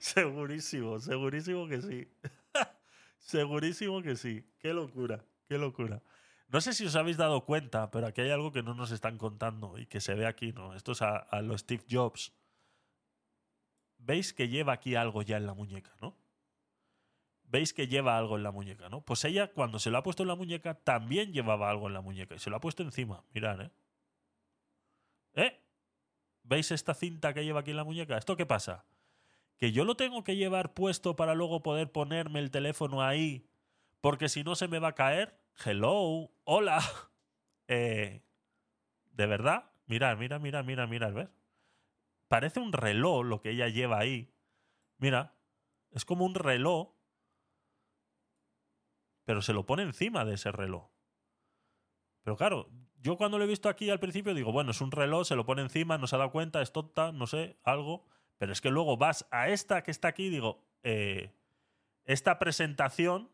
Segurísimo, 0.00 0.98
segurísimo 0.98 1.68
que 1.68 1.82
sí. 1.82 2.08
segurísimo 3.18 4.02
que 4.02 4.16
sí. 4.16 4.44
Qué 4.58 4.72
locura, 4.72 5.24
qué 5.48 5.58
locura. 5.58 6.02
No 6.48 6.60
sé 6.60 6.72
si 6.72 6.84
os 6.86 6.96
habéis 6.96 7.16
dado 7.16 7.44
cuenta, 7.44 7.90
pero 7.90 8.06
aquí 8.06 8.20
hay 8.20 8.30
algo 8.30 8.52
que 8.52 8.62
no 8.62 8.74
nos 8.74 8.90
están 8.90 9.18
contando 9.18 9.78
y 9.78 9.86
que 9.86 10.00
se 10.00 10.14
ve 10.14 10.26
aquí, 10.26 10.52
¿no? 10.52 10.74
Esto 10.74 10.92
es 10.92 11.02
a, 11.02 11.16
a 11.16 11.42
los 11.42 11.60
Steve 11.62 11.84
Jobs. 11.90 12.32
¿Veis 13.98 14.32
que 14.32 14.48
lleva 14.48 14.72
aquí 14.72 14.94
algo 14.94 15.22
ya 15.22 15.36
en 15.36 15.46
la 15.46 15.54
muñeca, 15.54 15.94
no? 16.00 16.16
Veis 17.48 17.72
que 17.72 17.88
lleva 17.88 18.18
algo 18.18 18.36
en 18.36 18.42
la 18.42 18.50
muñeca, 18.50 18.88
¿no? 18.88 19.00
Pues 19.00 19.24
ella, 19.24 19.52
cuando 19.52 19.78
se 19.78 19.90
lo 19.90 19.98
ha 19.98 20.02
puesto 20.02 20.22
en 20.22 20.28
la 20.28 20.34
muñeca, 20.34 20.74
también 20.74 21.32
llevaba 21.32 21.70
algo 21.70 21.86
en 21.86 21.94
la 21.94 22.00
muñeca 22.00 22.34
y 22.34 22.38
se 22.38 22.50
lo 22.50 22.56
ha 22.56 22.60
puesto 22.60 22.82
encima. 22.82 23.24
Mirad, 23.32 23.60
¿eh? 23.60 23.70
¿Eh? 25.34 25.60
¿Veis 26.42 26.70
esta 26.70 26.94
cinta 26.94 27.34
que 27.34 27.44
lleva 27.44 27.60
aquí 27.60 27.70
en 27.70 27.76
la 27.76 27.84
muñeca? 27.84 28.16
¿Esto 28.16 28.36
qué 28.36 28.46
pasa? 28.46 28.84
Que 29.58 29.72
yo 29.72 29.84
lo 29.84 29.96
tengo 29.96 30.24
que 30.24 30.36
llevar 30.36 30.74
puesto 30.74 31.16
para 31.16 31.34
luego 31.34 31.62
poder 31.62 31.90
ponerme 31.90 32.40
el 32.40 32.50
teléfono 32.50 33.02
ahí, 33.02 33.48
porque 34.00 34.28
si 34.28 34.44
no 34.44 34.54
se 34.54 34.68
me 34.68 34.78
va 34.78 34.88
a 34.88 34.94
caer. 34.94 35.38
Hello, 35.64 36.30
hola. 36.44 36.80
Eh, 37.68 38.22
¿De 39.10 39.26
verdad? 39.26 39.72
Mirad, 39.86 40.16
mira, 40.18 40.38
mira, 40.38 40.62
mira, 40.62 40.86
mira, 40.86 41.10
¿ves? 41.10 41.28
Parece 42.28 42.60
un 42.60 42.72
reloj 42.72 43.24
lo 43.24 43.40
que 43.40 43.50
ella 43.50 43.66
lleva 43.66 43.98
ahí. 43.98 44.32
Mira, 44.98 45.34
es 45.90 46.04
como 46.04 46.24
un 46.24 46.36
reloj 46.36 46.95
pero 49.26 49.42
se 49.42 49.52
lo 49.52 49.66
pone 49.66 49.82
encima 49.82 50.24
de 50.24 50.34
ese 50.34 50.52
reloj. 50.52 50.88
Pero 52.22 52.36
claro, 52.36 52.70
yo 53.02 53.16
cuando 53.16 53.38
lo 53.38 53.44
he 53.44 53.48
visto 53.48 53.68
aquí 53.68 53.90
al 53.90 54.00
principio 54.00 54.34
digo, 54.34 54.52
bueno, 54.52 54.70
es 54.70 54.80
un 54.80 54.92
reloj, 54.92 55.26
se 55.26 55.36
lo 55.36 55.44
pone 55.44 55.62
encima, 55.62 55.98
no 55.98 56.06
se 56.06 56.14
ha 56.14 56.20
dado 56.20 56.30
cuenta, 56.30 56.62
es 56.62 56.72
tonta, 56.72 57.12
no 57.12 57.26
sé, 57.26 57.58
algo. 57.64 58.06
Pero 58.38 58.52
es 58.52 58.60
que 58.60 58.70
luego 58.70 58.96
vas 58.96 59.26
a 59.30 59.48
esta 59.48 59.82
que 59.82 59.90
está 59.90 60.08
aquí 60.08 60.26
y 60.26 60.30
digo, 60.30 60.64
eh, 60.84 61.32
esta 62.04 62.38
presentación 62.38 63.30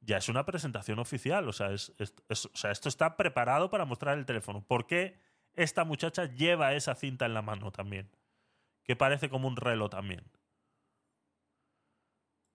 ya 0.00 0.16
es 0.16 0.28
una 0.28 0.44
presentación 0.44 0.98
oficial. 0.98 1.48
O 1.48 1.52
sea, 1.52 1.70
es, 1.70 1.92
o 2.28 2.34
sea, 2.34 2.72
esto 2.72 2.88
está 2.88 3.16
preparado 3.16 3.70
para 3.70 3.84
mostrar 3.84 4.18
el 4.18 4.26
teléfono. 4.26 4.64
¿Por 4.66 4.86
qué 4.86 5.16
esta 5.54 5.84
muchacha 5.84 6.24
lleva 6.24 6.74
esa 6.74 6.96
cinta 6.96 7.24
en 7.26 7.34
la 7.34 7.42
mano 7.42 7.70
también? 7.70 8.10
Que 8.82 8.96
parece 8.96 9.28
como 9.28 9.46
un 9.46 9.56
reloj 9.56 9.90
también. 9.90 10.24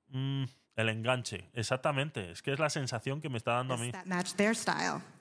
Mm, 0.07 0.45
el 0.75 0.89
enganche, 0.89 1.49
exactamente. 1.53 2.31
Es 2.31 2.41
que 2.41 2.51
es 2.51 2.59
la 2.59 2.69
sensación 2.69 3.21
que 3.21 3.29
me 3.29 3.37
está 3.37 3.53
dando 3.53 3.75
a 3.75 3.77
mí. 3.77 3.91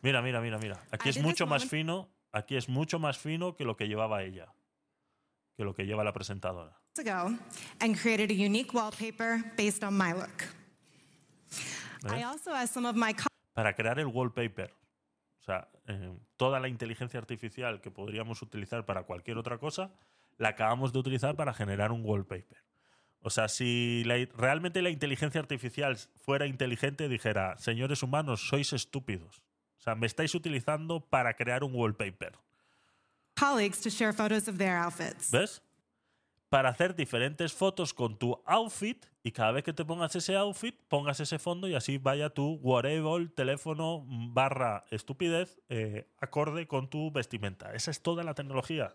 Mira, 0.02 0.22
mira, 0.22 0.40
mira, 0.40 0.58
mira. 0.58 0.80
Aquí 0.90 1.08
es 1.08 1.20
mucho 1.20 1.46
más 1.46 1.66
fino. 1.66 2.08
Aquí 2.32 2.56
es 2.56 2.68
mucho 2.68 2.98
más 2.98 3.18
fino 3.18 3.54
que 3.56 3.64
lo 3.64 3.76
que 3.76 3.86
llevaba 3.86 4.22
ella. 4.22 4.54
Que 5.56 5.64
lo 5.64 5.74
que 5.74 5.84
lleva 5.84 6.02
la 6.02 6.12
presentadora. 6.12 6.78
and 7.80 7.96
created 7.98 8.30
a 8.30 8.34
unique 8.34 8.72
wallpaper 8.74 9.42
based 9.56 9.82
on 9.82 9.96
my 9.96 10.12
look. 10.12 10.44
I 12.04 12.22
also 12.22 12.50
asked 12.50 12.74
some 12.74 12.86
of 12.86 12.96
my 12.96 13.14
Para 13.54 13.74
crear 13.74 13.98
el 13.98 14.06
wallpaper. 14.06 14.72
O 15.40 15.44
sea, 15.44 15.68
eh, 15.86 16.16
toda 16.36 16.60
la 16.60 16.68
inteligencia 16.68 17.18
artificial 17.18 17.80
que 17.80 17.90
podríamos 17.90 18.40
utilizar 18.42 18.86
para 18.86 19.02
cualquier 19.04 19.38
otra 19.38 19.58
cosa, 19.58 19.90
la 20.38 20.50
acabamos 20.50 20.92
de 20.92 20.98
utilizar 20.98 21.36
para 21.36 21.52
generar 21.52 21.92
un 21.92 22.02
wallpaper. 22.04 22.62
O 23.22 23.30
sea, 23.30 23.48
si 23.48 24.02
la- 24.04 24.26
realmente 24.36 24.82
la 24.82 24.90
inteligencia 24.90 25.40
artificial 25.40 25.96
fuera 26.24 26.46
inteligente, 26.46 27.08
dijera, 27.08 27.56
señores 27.58 28.02
humanos, 28.02 28.48
sois 28.48 28.72
estúpidos. 28.72 29.42
O 29.78 29.82
sea, 29.82 29.94
me 29.94 30.06
estáis 30.06 30.34
utilizando 30.34 31.00
para 31.00 31.34
crear 31.34 31.64
un 31.64 31.74
wallpaper. 31.74 32.32
colleagues 33.38 33.80
to 33.80 33.88
share 33.88 34.12
photos 34.12 34.46
of 34.48 34.58
their 34.58 34.76
outfits. 34.76 35.30
¿Ves? 35.30 35.62
Para 36.48 36.68
hacer 36.68 36.94
diferentes 36.94 37.52
fotos 37.54 37.94
con 37.94 38.18
tu 38.18 38.40
outfit 38.44 39.06
y 39.22 39.32
cada 39.32 39.52
vez 39.52 39.64
que 39.64 39.72
te 39.72 39.84
pongas 39.86 40.14
ese 40.14 40.36
outfit, 40.36 40.76
pongas 40.88 41.18
ese 41.18 41.38
fondo 41.38 41.66
y 41.66 41.74
así 41.74 41.96
vaya 41.96 42.28
tu 42.28 42.56
wearable, 42.62 43.28
teléfono 43.28 44.04
barra 44.06 44.84
estupidez 44.90 45.58
eh, 45.70 46.06
acorde 46.20 46.66
con 46.66 46.90
tu 46.90 47.10
vestimenta. 47.10 47.72
Esa 47.72 47.90
es 47.90 48.02
toda 48.02 48.22
la 48.22 48.34
tecnología. 48.34 48.94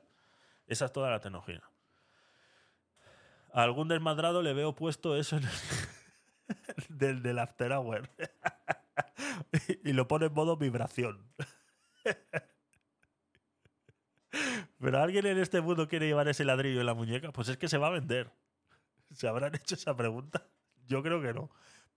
Esa 0.67 0.85
es 0.85 0.93
toda 0.93 1.09
la 1.09 1.19
tecnología. 1.19 1.63
Algún 3.57 3.87
desmadrado 3.87 4.43
le 4.43 4.53
veo 4.53 4.75
puesto 4.75 5.17
eso 5.17 5.37
en 5.37 5.45
el, 5.45 5.49
del, 6.89 7.23
del 7.23 7.39
After 7.39 7.71
Hour. 7.71 8.07
y 9.83 9.93
lo 9.93 10.07
pone 10.07 10.27
en 10.27 10.33
modo 10.33 10.57
vibración. 10.57 11.25
Pero 14.79 15.01
alguien 15.01 15.25
en 15.25 15.39
este 15.39 15.59
mundo 15.61 15.87
quiere 15.87 16.05
llevar 16.05 16.27
ese 16.27 16.45
ladrillo 16.45 16.81
en 16.81 16.85
la 16.85 16.93
muñeca, 16.93 17.31
pues 17.31 17.49
es 17.49 17.57
que 17.57 17.67
se 17.67 17.79
va 17.79 17.87
a 17.87 17.89
vender. 17.89 18.29
¿Se 19.11 19.27
habrán 19.27 19.55
hecho 19.55 19.73
esa 19.73 19.97
pregunta? 19.97 20.45
Yo 20.85 21.01
creo 21.01 21.19
que 21.19 21.33
no. 21.33 21.49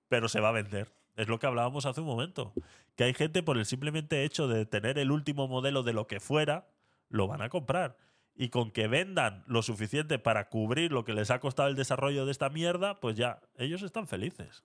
Pero 0.08 0.30
se 0.30 0.40
va 0.40 0.48
a 0.48 0.52
vender. 0.52 0.90
Es 1.16 1.28
lo 1.28 1.38
que 1.38 1.46
hablábamos 1.46 1.84
hace 1.84 2.00
un 2.00 2.06
momento. 2.06 2.54
Que 2.96 3.04
hay 3.04 3.12
gente 3.12 3.42
por 3.42 3.58
el 3.58 3.66
simplemente 3.66 4.24
hecho 4.24 4.48
de 4.48 4.64
tener 4.64 4.98
el 4.98 5.10
último 5.10 5.46
modelo 5.46 5.82
de 5.82 5.92
lo 5.92 6.06
que 6.06 6.20
fuera, 6.20 6.70
lo 7.10 7.26
van 7.26 7.42
a 7.42 7.50
comprar. 7.50 7.98
Y 8.36 8.48
con 8.48 8.70
que 8.70 8.88
vendan 8.88 9.44
lo 9.46 9.62
suficiente 9.62 10.18
para 10.18 10.48
cubrir 10.48 10.92
lo 10.92 11.04
que 11.04 11.12
les 11.12 11.30
ha 11.30 11.40
costado 11.40 11.68
el 11.68 11.76
desarrollo 11.76 12.24
de 12.24 12.32
esta 12.32 12.48
mierda, 12.48 12.98
pues 13.00 13.16
ya, 13.16 13.40
ellos 13.56 13.82
están 13.82 14.06
felices. 14.06 14.62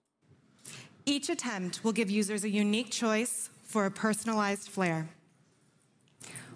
Each 1.06 1.30
attempt 1.30 1.84
will 1.84 1.94
give 1.94 2.10
users 2.10 2.44
a 2.44 2.48
unique 2.48 2.90
choice 2.90 3.50
for 3.64 3.86
a 3.86 3.92
personalized 3.92 4.70
flair. 4.70 5.08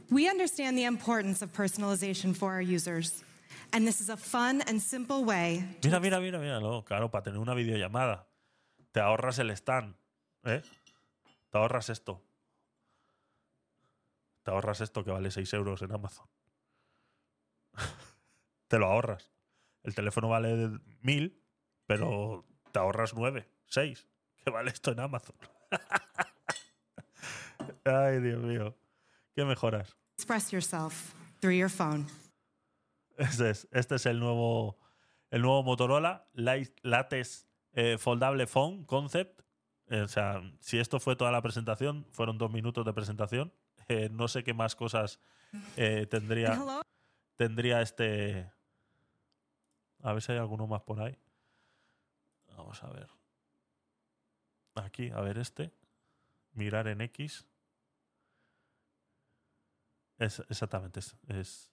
We 0.10 0.27
understand 0.27 0.76
the 0.77 0.86
importance 0.86 1.44
of 1.44 1.52
personalization 1.53 2.34
for 2.36 2.52
our 2.53 2.61
users, 2.61 3.23
and 3.73 3.86
this 3.86 4.02
is 4.02 4.10
a 4.10 4.18
fun 4.18 4.64
and 4.68 4.81
simple 4.81 5.23
way 5.23 5.64
Mira, 5.84 5.99
mira, 5.99 6.19
mira, 6.19 6.40
mira. 6.40 6.60
no, 6.60 6.84
claro, 6.84 7.11
para 7.11 7.23
tener 7.26 7.38
una 7.40 7.53
videollamada. 7.53 8.26
Te 8.91 9.02
ahorras 9.02 9.38
el 9.38 9.52
stand. 9.52 9.94
¿eh? 10.45 10.64
Te 11.52 11.57
ahorras 11.60 11.90
esto. 11.90 12.19
Te 14.44 14.49
ahorras 14.49 14.81
esto 14.81 15.03
que 15.03 15.11
vale 15.11 15.30
6 15.30 15.53
euros 15.53 15.81
en 15.84 15.91
Amazon. 15.91 16.26
te 18.68 18.80
lo 18.80 18.88
ahorras. 18.88 19.31
El 19.84 19.95
teléfono 19.95 20.30
vale 20.30 20.80
1000, 21.01 21.41
pero 21.85 22.45
te 22.72 22.80
ahorras 22.80 23.14
9, 23.14 23.47
6, 23.65 24.07
que 24.43 24.49
vale 24.49 24.72
esto 24.72 24.91
en 24.91 24.99
Amazon. 24.99 25.35
Ay, 27.85 28.19
Dios 28.19 28.43
mío. 28.43 28.76
¿Qué 29.34 29.45
mejoras? 29.45 29.95
express 30.19 30.51
yourself 30.51 31.14
through 31.39 31.56
your 31.56 31.69
phone. 31.69 32.06
Este 33.18 33.51
es, 33.51 33.68
este 33.72 33.95
es 33.95 34.06
el 34.06 34.19
nuevo, 34.19 34.77
el 35.31 35.41
nuevo 35.41 35.64
Motorola 35.64 36.27
Lattice 36.34 37.45
eh, 37.73 37.97
Foldable 37.97 38.45
Phone 38.45 38.84
Concept. 38.84 39.41
Eh, 39.88 40.01
o 40.01 40.07
sea, 40.10 40.41
si 40.60 40.77
esto 40.77 40.99
fue 40.99 41.15
toda 41.15 41.31
la 41.31 41.41
presentación, 41.41 42.06
fueron 42.11 42.38
dos 42.38 42.51
minutos 42.51 42.85
de 42.85 42.93
presentación. 42.93 43.53
Eh, 43.88 44.10
no 44.11 44.27
sé 44.27 44.43
qué 44.43 44.53
más 44.53 44.76
cosas 44.76 45.19
tendría, 45.76 46.53
hello, 46.53 46.81
tendría 47.39 47.81
este. 47.81 48.51
A 50.03 50.11
ver 50.11 50.21
si 50.21 50.33
hay 50.33 50.37
alguno 50.37 50.67
más 50.67 50.81
por 50.81 50.99
ahí. 50.99 51.17
Vamos 52.49 52.83
a 52.83 52.89
ver. 52.89 53.07
Aquí, 54.75 55.09
a 55.09 55.21
ver 55.21 55.37
este. 55.37 55.71
Mirar 56.51 56.89
en 56.89 56.99
X. 56.99 57.47
Es, 60.17 60.41
exactamente, 60.49 60.99
es, 60.99 61.71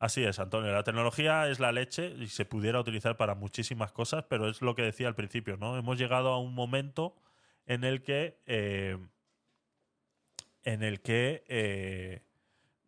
Así 0.00 0.24
es, 0.24 0.40
Antonio. 0.40 0.72
La 0.72 0.82
tecnología 0.82 1.48
es 1.48 1.60
la 1.60 1.70
leche 1.70 2.08
y 2.08 2.26
se 2.26 2.44
pudiera 2.44 2.80
utilizar 2.80 3.16
para 3.16 3.36
muchísimas 3.36 3.92
cosas, 3.92 4.24
pero 4.28 4.48
es 4.48 4.62
lo 4.62 4.74
que 4.74 4.82
decía 4.82 5.06
al 5.06 5.14
principio, 5.14 5.56
¿no? 5.56 5.78
Hemos 5.78 5.96
llegado 5.96 6.30
a 6.30 6.40
un 6.40 6.54
momento 6.54 7.14
en 7.66 7.84
el 7.84 8.02
que. 8.02 8.42
eh, 8.46 8.98
en 10.64 10.82
el 10.82 11.02
que. 11.02 11.44
eh, 11.46 12.25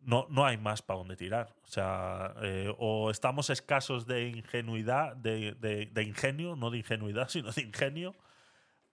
no, 0.01 0.25
no 0.29 0.45
hay 0.45 0.57
más 0.57 0.81
para 0.81 0.99
dónde 0.99 1.15
tirar. 1.15 1.55
O 1.63 1.67
sea, 1.67 2.33
eh, 2.41 2.73
o 2.77 3.11
estamos 3.11 3.49
escasos 3.49 4.05
de 4.07 4.29
ingenuidad, 4.29 5.15
de, 5.15 5.53
de- 5.53 6.03
ingenio, 6.03 6.55
no 6.55 6.69
de 6.71 6.79
ingenuidad, 6.79 7.27
sino 7.29 7.51
de 7.51 7.61
ingenio, 7.61 8.15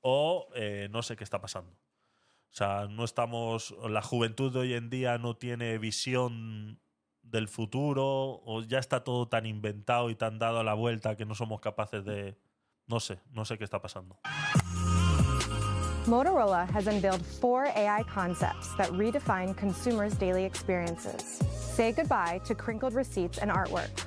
o 0.01 0.49
eh, 0.55 0.89
no 0.91 1.03
sé 1.03 1.17
qué 1.17 1.25
está 1.25 1.41
pasando. 1.41 1.73
O 1.73 2.55
sea, 2.57 2.87
no 2.89 3.05
estamos. 3.05 3.75
La 3.89 4.03
juventud 4.03 4.53
de 4.53 4.59
hoy 4.61 4.75
en 4.75 4.89
día 4.89 5.19
no 5.19 5.37
tiene 5.37 5.77
visión 5.79 6.81
del 7.23 7.49
futuro, 7.49 8.41
o 8.45 8.63
ya 8.63 8.79
está 8.79 9.05
todo 9.05 9.29
tan 9.29 9.47
inventado 9.47 10.11
y 10.11 10.15
tan 10.15 10.39
dado 10.39 10.61
a 10.61 10.65
la 10.65 10.75
vuelta 10.75 11.17
que 11.17 11.27
no 11.27 11.35
somos 11.35 11.61
capaces 11.61 12.05
de. 12.05 12.39
No 12.87 13.01
sé, 13.01 13.19
no 13.33 13.45
sé 13.45 13.59
qué 13.59 13.65
está 13.65 13.83
pasando. 13.83 14.19
Motorola 16.07 16.71
has 16.71 16.87
unveiled 16.87 17.25
four 17.27 17.67
AI 17.67 18.05
concepts 18.05 18.73
that 18.77 18.91
redefine 18.91 19.57
consumers' 19.57 20.15
daily 20.15 20.45
experiences. 20.45 21.41
Say 21.51 21.91
goodbye 21.91 22.41
to 22.45 22.55
crinkled 22.55 22.95
receipts 22.95 23.39
and 23.39 23.51
artwork. 23.51 24.07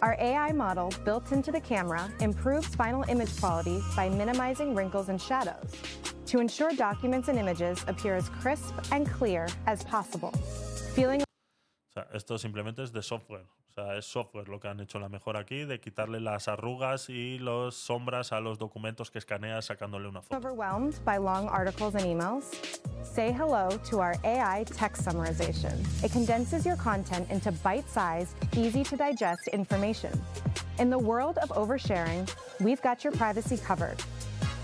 Our 0.00 0.16
AI 0.18 0.52
model, 0.52 0.90
built 1.04 1.32
into 1.32 1.52
the 1.52 1.60
camera, 1.60 2.10
improves 2.20 2.68
final 2.68 3.04
image 3.08 3.38
quality 3.38 3.82
by 3.94 4.08
minimizing 4.08 4.74
wrinkles 4.74 5.10
and 5.10 5.20
shadows 5.20 5.70
to 6.26 6.40
ensure 6.40 6.72
documents 6.72 7.28
and 7.28 7.38
images 7.38 7.84
appear 7.88 8.14
as 8.14 8.28
crisp 8.28 8.74
and 8.90 9.06
clear 9.06 9.48
as 9.66 9.84
possible. 9.84 10.30
Feeling 10.94 11.22
sea, 11.98 12.16
esto 12.16 12.38
simplemente 12.38 12.82
es 12.82 12.92
de 12.92 13.02
software. 13.02 13.46
O 13.70 13.72
sea, 13.74 13.96
es 13.96 14.06
software 14.06 14.48
lo 14.48 14.58
que 14.58 14.68
han 14.68 14.80
hecho 14.80 14.98
la 14.98 15.08
mejor 15.08 15.36
aquí, 15.36 15.64
de 15.64 15.80
quitarle 15.80 16.20
las 16.20 16.48
arrugas 16.48 17.08
y 17.08 17.38
las 17.38 17.74
sombras 17.74 18.32
a 18.32 18.40
los 18.40 18.58
documentos 18.58 19.10
que 19.10 19.18
escaneas 19.18 19.66
sacándole 19.66 20.08
una 20.08 20.22
foto. 20.22 20.36
overwhelmed 20.36 20.98
by 21.04 21.16
long 21.16 21.48
articles 21.48 21.94
and 21.94 22.04
emails? 22.04 22.44
Say 23.04 23.32
hello 23.32 23.68
to 23.88 24.00
our 24.00 24.16
AI 24.24 24.64
text 24.64 25.04
summarization. 25.04 25.76
It 26.02 26.12
condenses 26.12 26.66
your 26.66 26.76
content 26.76 27.30
into 27.30 27.52
bite 27.62 27.88
sized, 27.88 28.34
easy 28.56 28.82
to 28.84 28.96
digest 28.96 29.48
information. 29.52 30.10
In 30.78 30.90
the 30.90 30.98
world 30.98 31.38
of 31.38 31.50
oversharing, 31.50 32.28
we've 32.60 32.82
got 32.82 33.04
your 33.04 33.12
privacy 33.12 33.56
covered. 33.56 34.02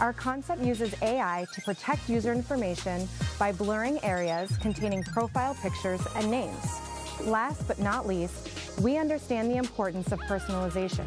Our 0.00 0.12
concept 0.12 0.60
uses 0.60 0.92
AI 1.02 1.46
to 1.54 1.60
protect 1.62 2.08
user 2.08 2.32
information 2.32 3.08
by 3.38 3.52
blurring 3.52 4.02
areas 4.02 4.56
containing 4.58 5.04
profile 5.04 5.54
pictures 5.62 6.00
and 6.16 6.28
names. 6.30 6.93
Last 7.22 7.66
but 7.66 7.78
not 7.78 8.06
least, 8.06 8.80
we 8.80 8.98
understand 8.98 9.50
the 9.50 9.56
importance 9.56 10.12
of 10.12 10.20
personalization. 10.20 11.06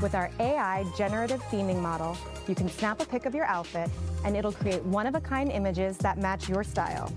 With 0.00 0.14
our 0.14 0.30
AI 0.40 0.84
generative 0.96 1.40
theming 1.44 1.80
model, 1.80 2.16
you 2.48 2.54
can 2.54 2.68
snap 2.68 3.00
a 3.00 3.04
pic 3.06 3.26
of 3.26 3.34
your 3.34 3.44
outfit 3.44 3.90
and 4.24 4.36
it'll 4.36 4.52
create 4.52 4.82
one 4.84 5.06
of 5.06 5.14
a 5.14 5.20
kind 5.20 5.50
images 5.50 5.98
that 5.98 6.18
match 6.18 6.48
your 6.48 6.64
style. 6.64 7.12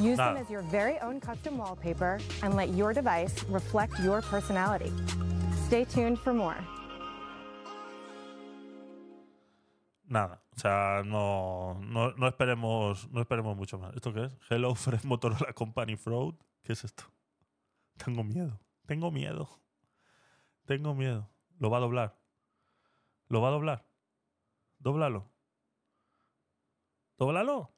Use 0.00 0.18
them 0.18 0.36
as 0.36 0.50
your 0.50 0.62
very 0.62 0.98
own 1.00 1.20
custom 1.20 1.58
wallpaper 1.58 2.20
and 2.42 2.54
let 2.54 2.70
your 2.74 2.92
device 2.92 3.44
reflect 3.44 3.98
your 4.00 4.20
personality. 4.22 4.92
Stay 5.66 5.84
tuned 5.84 6.18
for 6.18 6.34
more. 6.34 6.56
Nada. 10.08 10.38
O 10.56 10.58
sea, 10.58 11.02
no, 11.04 11.74
no, 11.80 12.12
no 12.16 12.26
esperemos, 12.28 13.10
no 13.10 13.20
esperemos 13.20 13.56
mucho 13.56 13.78
más. 13.78 13.94
¿Esto 13.94 14.12
qué 14.12 14.24
es? 14.24 14.36
Hello 14.48 14.74
Fresh 14.74 15.02
Motorola 15.02 15.52
Company 15.54 15.96
Fraud. 15.96 16.34
¿Qué 16.65 16.73
es 16.73 16.83
esto? 16.83 17.03
Tengo 17.97 18.23
miedo. 18.23 18.59
Tengo 18.85 19.11
miedo. 19.11 19.49
Tengo 20.65 20.93
miedo. 20.95 21.29
Lo 21.59 21.69
va 21.69 21.77
a 21.77 21.81
doblar. 21.81 22.17
Lo 23.27 23.41
va 23.41 23.47
a 23.49 23.51
doblar. 23.51 23.85
Dóblalo. 24.79 25.29
Dóblalo. 27.17 27.69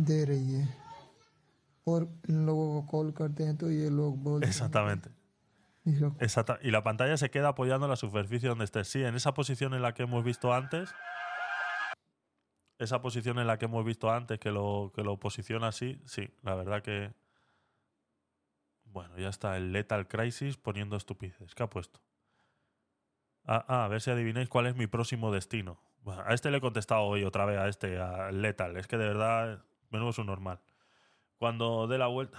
दे 0.00 0.24
रही 0.24 0.52
है 0.52 0.68
और 1.88 2.02
इन 2.30 2.46
लोगों 2.46 2.66
को 2.74 2.86
कॉल 2.90 3.10
करते 3.12 3.44
हैं 3.44 3.56
तो 3.56 3.70
ये 3.70 3.88
लोग 3.90 4.16
बोलते 4.22 4.46
हैं 4.46 4.52
Exactamente. 4.54 5.10
इसका 5.86 6.08
Exacta- 6.26 6.58
Y 6.62 6.70
la 6.70 6.82
pantalla 6.82 7.16
se 7.16 7.30
queda 7.30 7.48
apoyando 7.48 7.86
en 7.86 7.90
la 7.90 7.96
superficie 7.96 8.48
donde 8.48 8.64
estés. 8.64 8.88
Sí, 8.88 9.02
en 9.04 9.14
esa 9.14 9.32
posición 9.34 9.74
en 9.74 9.82
la 9.82 9.92
que 9.94 10.02
hemos 10.04 10.24
visto 10.24 10.52
antes. 10.52 10.94
esa 12.79 13.01
posición 13.01 13.39
en 13.39 13.47
la 13.47 13.57
que 13.57 13.65
hemos 13.65 13.83
visto 13.83 14.11
antes, 14.11 14.39
que 14.39 14.51
lo, 14.51 14.91
que 14.95 15.03
lo 15.03 15.17
posiciona 15.19 15.67
así. 15.69 15.99
Sí, 16.05 16.29
la 16.43 16.55
verdad 16.55 16.81
que. 16.83 17.13
Bueno, 18.85 19.17
ya 19.17 19.29
está 19.29 19.57
el 19.57 19.71
Lethal 19.71 20.07
Crisis 20.07 20.57
poniendo 20.57 20.95
estupideces. 20.95 21.55
¿Qué 21.55 21.63
ha 21.63 21.69
puesto? 21.69 21.99
Ah, 23.45 23.65
ah, 23.67 23.85
a 23.85 23.87
ver 23.87 24.01
si 24.01 24.11
adivináis 24.11 24.49
cuál 24.49 24.67
es 24.67 24.75
mi 24.75 24.87
próximo 24.87 25.31
destino. 25.31 25.79
A 26.25 26.33
este 26.33 26.51
le 26.51 26.57
he 26.57 26.61
contestado 26.61 27.03
hoy 27.03 27.23
otra 27.23 27.45
vez, 27.45 27.57
a 27.57 27.67
este, 27.67 27.99
a 27.99 28.31
Lethal. 28.31 28.77
Es 28.77 28.87
que 28.87 28.97
de 28.97 29.07
verdad, 29.07 29.63
menudo 29.89 30.11
es 30.11 30.17
un 30.19 30.27
normal. 30.27 30.59
Cuando 31.37 31.87
dé 31.87 31.97
la 31.97 32.07
vuelta. 32.07 32.37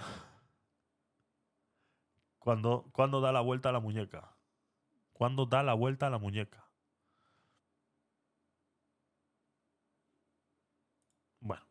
Cuando, 2.39 2.89
cuando 2.93 3.21
da 3.21 3.31
la 3.31 3.41
vuelta 3.41 3.69
a 3.69 3.71
la 3.71 3.79
muñeca. 3.79 4.35
Cuando 5.13 5.45
da 5.45 5.63
la 5.63 5.73
vuelta 5.73 6.07
a 6.07 6.09
la 6.09 6.17
muñeca. 6.17 6.65
Bueno. 11.41 11.63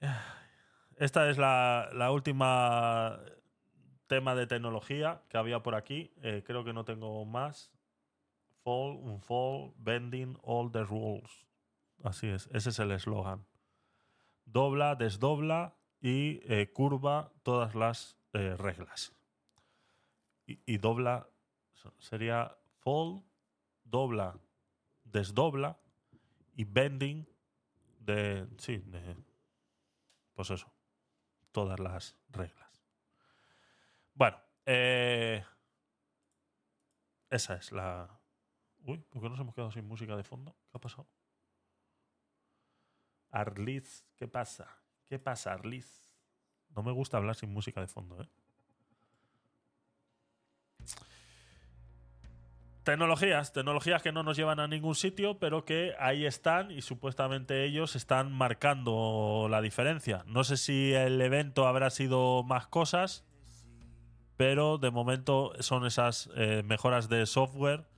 Esta 0.96 1.28
es 1.28 1.38
la, 1.38 2.10
última 2.10 3.20
tema 4.06 4.34
de 4.34 4.46
tecnología 4.46 5.22
que 5.28 5.38
había 5.38 5.62
por 5.62 5.74
aquí. 5.74 6.12
Eh, 6.22 6.42
creo 6.46 6.64
que 6.64 6.72
no 6.72 6.84
tengo 6.84 7.24
más. 7.24 7.72
Fall, 8.62 8.96
unfold, 8.96 9.74
bending 9.76 10.36
all 10.42 10.70
the 10.70 10.84
rules. 10.84 11.46
Así 12.02 12.26
es, 12.26 12.48
ese 12.52 12.70
es 12.70 12.78
el 12.78 12.92
eslogan. 12.92 13.46
Dobla, 14.44 14.94
desdobla 14.94 15.76
y 16.00 16.40
eh, 16.44 16.70
curva 16.72 17.32
todas 17.42 17.74
las 17.74 18.16
eh, 18.32 18.54
reglas. 18.56 19.12
Y, 20.46 20.60
y 20.66 20.78
dobla 20.78 21.28
sería 21.98 22.56
fall, 22.80 23.22
dobla, 23.84 24.38
desdobla 25.04 25.78
y 26.54 26.64
bending 26.64 27.26
de, 28.00 28.46
sí, 28.58 28.78
de, 28.78 29.16
pues 30.36 30.50
eso, 30.50 30.70
todas 31.50 31.80
las 31.80 32.14
reglas. 32.28 32.84
Bueno, 34.12 34.38
eh, 34.66 35.42
esa 37.30 37.54
es 37.54 37.72
la... 37.72 38.20
Uy, 38.84 38.98
¿por 38.98 39.22
qué 39.22 39.30
nos 39.30 39.40
hemos 39.40 39.54
quedado 39.54 39.72
sin 39.72 39.88
música 39.88 40.14
de 40.14 40.22
fondo? 40.22 40.54
¿Qué 40.70 40.76
ha 40.76 40.80
pasado? 40.80 41.08
Arliz, 43.30 44.04
¿qué 44.14 44.28
pasa? 44.28 44.82
¿Qué 45.06 45.18
pasa, 45.18 45.54
Arliz? 45.54 46.12
No 46.68 46.82
me 46.82 46.92
gusta 46.92 47.16
hablar 47.16 47.34
sin 47.34 47.52
música 47.52 47.80
de 47.80 47.88
fondo, 47.88 48.22
¿eh? 48.22 48.28
Tecnologías, 52.86 53.52
tecnologías 53.52 54.00
que 54.00 54.12
no 54.12 54.22
nos 54.22 54.36
llevan 54.36 54.60
a 54.60 54.68
ningún 54.68 54.94
sitio, 54.94 55.40
pero 55.40 55.64
que 55.64 55.94
ahí 55.98 56.24
están 56.24 56.70
y 56.70 56.82
supuestamente 56.82 57.64
ellos 57.64 57.96
están 57.96 58.32
marcando 58.32 59.48
la 59.50 59.60
diferencia. 59.60 60.22
No 60.28 60.44
sé 60.44 60.56
si 60.56 60.92
el 60.92 61.20
evento 61.20 61.66
habrá 61.66 61.90
sido 61.90 62.44
más 62.44 62.68
cosas, 62.68 63.26
pero 64.36 64.78
de 64.78 64.92
momento 64.92 65.50
son 65.58 65.84
esas 65.84 66.30
eh, 66.36 66.62
mejoras 66.64 67.08
de 67.08 67.26
software 67.26 67.88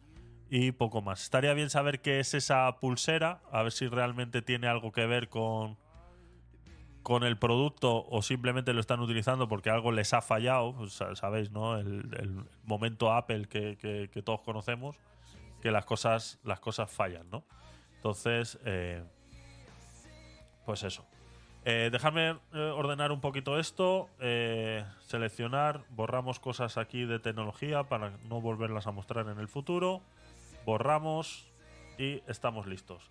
y 0.49 0.73
poco 0.73 1.03
más. 1.03 1.23
Estaría 1.23 1.53
bien 1.53 1.69
saber 1.69 2.01
qué 2.01 2.19
es 2.19 2.33
esa 2.33 2.75
pulsera, 2.81 3.43
a 3.53 3.63
ver 3.63 3.73
si 3.73 3.89
realmente 3.89 4.41
tiene 4.41 4.69
algo 4.69 4.91
que 4.91 5.05
ver 5.05 5.29
con, 5.29 5.77
con 7.09 7.25
el 7.25 7.39
producto 7.39 8.05
o 8.11 8.21
simplemente 8.21 8.75
lo 8.75 8.81
están 8.81 9.01
utilizando 9.01 9.49
porque 9.49 9.71
algo 9.71 9.93
les 9.93 10.13
ha 10.13 10.21
fallado, 10.21 10.87
sea, 10.91 11.17
sabéis, 11.17 11.51
¿no? 11.51 11.79
El, 11.79 12.45
momento 12.65 13.11
Apple 13.11 13.47
que, 13.47 14.23
todos 14.23 14.43
conocemos, 14.43 14.95
que 15.63 15.71
las 15.71 15.87
cosas, 15.87 16.39
las 16.45 16.61
cosas 16.61 16.91
fallan, 16.91 17.31
¿no? 17.31 17.45
Entonces, 17.97 18.59
eh, 18.67 19.03
pues 20.67 20.83
eso. 20.83 21.07
Eh, 21.65 21.89
dejadme 21.91 22.37
eh, 22.53 22.59
ordenar 22.77 23.11
un 23.11 23.23
poquito 23.23 23.59
esto, 23.59 24.11
seleccionar, 25.01 25.85
borramos 25.89 26.39
cosas 26.39 26.77
aquí 26.77 27.07
de 27.07 27.19
tecnología 27.19 27.85
para 27.85 28.19
no 28.29 28.43
volverlas 28.43 28.87
a 28.87 28.91
mostrar 28.91 29.29
en 29.29 29.39
el 29.39 29.49
futuro, 29.49 30.03
borramos 30.67 31.51
y 31.97 32.23
estamos 32.27 32.67
listos. 32.67 33.11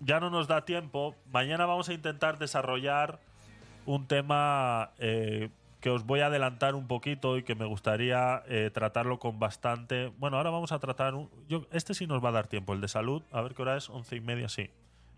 Ya 0.00 0.20
no 0.20 0.30
nos 0.30 0.48
da 0.48 0.64
tiempo. 0.64 1.14
Mañana 1.32 1.66
vamos 1.66 1.88
a 1.88 1.92
intentar 1.92 2.38
desarrollar 2.38 3.18
un 3.86 4.06
tema 4.06 4.90
eh, 4.98 5.50
que 5.80 5.90
os 5.90 6.04
voy 6.04 6.20
a 6.20 6.26
adelantar 6.26 6.74
un 6.74 6.86
poquito 6.86 7.36
y 7.38 7.42
que 7.42 7.54
me 7.54 7.64
gustaría 7.64 8.42
eh, 8.46 8.70
tratarlo 8.72 9.18
con 9.18 9.38
bastante. 9.38 10.12
Bueno, 10.18 10.36
ahora 10.36 10.50
vamos 10.50 10.72
a 10.72 10.78
tratar. 10.78 11.14
un- 11.14 11.30
yo, 11.48 11.66
este 11.72 11.94
sí 11.94 12.06
nos 12.06 12.22
va 12.24 12.28
a 12.30 12.32
dar 12.32 12.46
tiempo, 12.48 12.72
el 12.72 12.80
de 12.80 12.88
salud. 12.88 13.22
A 13.32 13.40
ver 13.40 13.54
qué 13.54 13.62
hora 13.62 13.76
es, 13.76 13.88
once 13.88 14.14
y 14.16 14.20
media, 14.20 14.48
sí. 14.48 14.70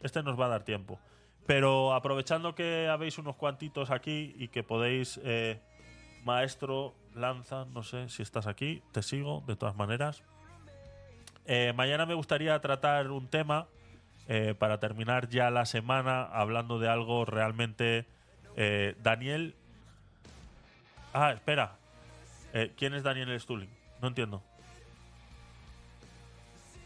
Este 0.03 0.23
nos 0.23 0.39
va 0.39 0.47
a 0.47 0.49
dar 0.49 0.63
tiempo. 0.63 0.99
Pero 1.47 1.95
aprovechando 1.95 2.55
que 2.55 2.89
habéis 2.89 3.19
unos 3.19 3.37
cuantitos 3.37 3.91
aquí 3.91 4.35
y 4.39 4.49
que 4.49 4.63
podéis. 4.63 5.19
eh, 5.25 5.61
maestro, 6.23 6.93
lanza, 7.15 7.65
no 7.73 7.83
sé 7.83 8.11
si 8.11 8.21
estás 8.23 8.47
aquí, 8.47 8.83
te 8.93 9.03
sigo 9.03 9.43
de 9.47 9.57
todas 9.57 9.75
maneras. 9.75 10.23
Mañana 11.75 12.05
me 12.07 12.13
gustaría 12.15 12.61
tratar 12.61 13.11
un 13.11 13.27
tema 13.27 13.67
eh, 14.33 14.55
para 14.57 14.79
terminar 14.79 15.29
ya 15.29 15.51
la 15.51 15.67
semana 15.67 16.23
hablando 16.23 16.79
de 16.79 16.89
algo 16.89 17.25
realmente. 17.25 18.07
eh, 18.57 18.95
Daniel. 19.03 19.57
Ah, 21.13 21.33
espera. 21.33 21.77
Eh, 22.53 22.73
¿Quién 22.77 22.95
es 22.95 23.03
Daniel 23.03 23.41
Stulin? 23.41 23.69
No 24.01 24.07
entiendo. 24.07 24.41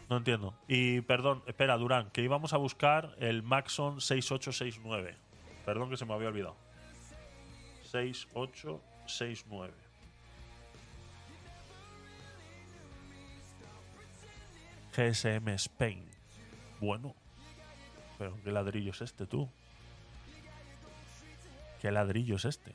No 0.09 0.17
entiendo. 0.17 0.55
Y 0.67 1.01
perdón, 1.01 1.43
espera, 1.45 1.77
Durán, 1.77 2.09
que 2.09 2.23
íbamos 2.23 2.53
a 2.53 2.57
buscar 2.57 3.15
el 3.19 3.43
Maxon 3.43 4.01
6869. 4.01 5.15
Perdón 5.65 5.91
que 5.91 5.97
se 5.97 6.05
me 6.05 6.15
había 6.15 6.29
olvidado. 6.29 6.55
6869. 7.91 9.71
GSM 14.95 15.49
Spain. 15.49 16.03
Bueno. 16.79 17.13
Pero 18.17 18.37
¿qué 18.43 18.51
ladrillo 18.51 18.91
es 18.91 19.01
este, 19.01 19.25
tú? 19.25 19.49
¿Qué 21.81 21.91
ladrillo 21.91 22.37
es 22.37 22.45
este? 22.45 22.71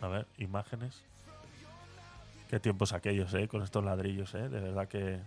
A 0.00 0.08
ver, 0.08 0.26
imágenes. 0.38 1.02
Qué 2.48 2.60
tiempos 2.60 2.92
aquellos, 2.92 3.34
¿eh? 3.34 3.48
Con 3.48 3.62
estos 3.62 3.84
ladrillos, 3.84 4.34
¿eh? 4.34 4.48
De 4.48 4.60
verdad 4.60 4.88
que... 4.88 5.20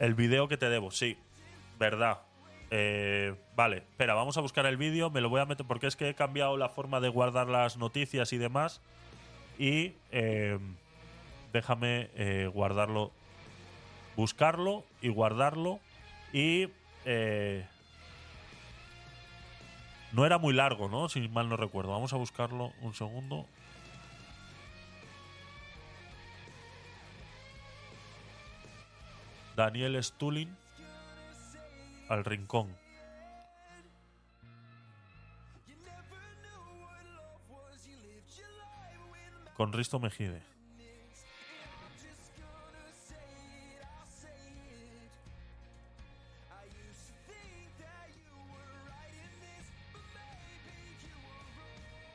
El 0.00 0.14
vídeo 0.14 0.48
que 0.48 0.56
te 0.56 0.68
debo, 0.68 0.90
sí. 0.90 1.16
Verdad. 1.78 2.18
Eh, 2.70 3.34
vale, 3.54 3.76
espera, 3.78 4.14
vamos 4.14 4.36
a 4.36 4.40
buscar 4.40 4.66
el 4.66 4.76
vídeo. 4.76 5.10
Me 5.10 5.20
lo 5.20 5.28
voy 5.28 5.40
a 5.40 5.44
meter 5.44 5.66
porque 5.66 5.86
es 5.86 5.94
que 5.94 6.08
he 6.08 6.14
cambiado 6.14 6.56
la 6.56 6.68
forma 6.68 7.00
de 7.00 7.08
guardar 7.08 7.48
las 7.48 7.76
noticias 7.76 8.32
y 8.32 8.38
demás. 8.38 8.80
Y 9.58 9.92
eh, 10.10 10.58
déjame 11.52 12.10
eh, 12.16 12.50
guardarlo. 12.52 13.12
Buscarlo 14.16 14.84
y 15.00 15.08
guardarlo. 15.08 15.80
Y 16.32 16.68
eh, 17.04 17.66
no 20.12 20.26
era 20.26 20.38
muy 20.38 20.52
largo, 20.52 20.88
¿no? 20.88 21.08
Si 21.08 21.28
mal 21.28 21.48
no 21.48 21.56
recuerdo. 21.56 21.92
Vamos 21.92 22.12
a 22.12 22.16
buscarlo 22.16 22.72
un 22.82 22.94
segundo. 22.94 23.46
Daniel 29.56 30.02
Stulin 30.02 30.56
al 32.08 32.24
rincón. 32.24 32.74
Con 39.54 39.72
Risto 39.72 39.98
Mejide. 39.98 40.51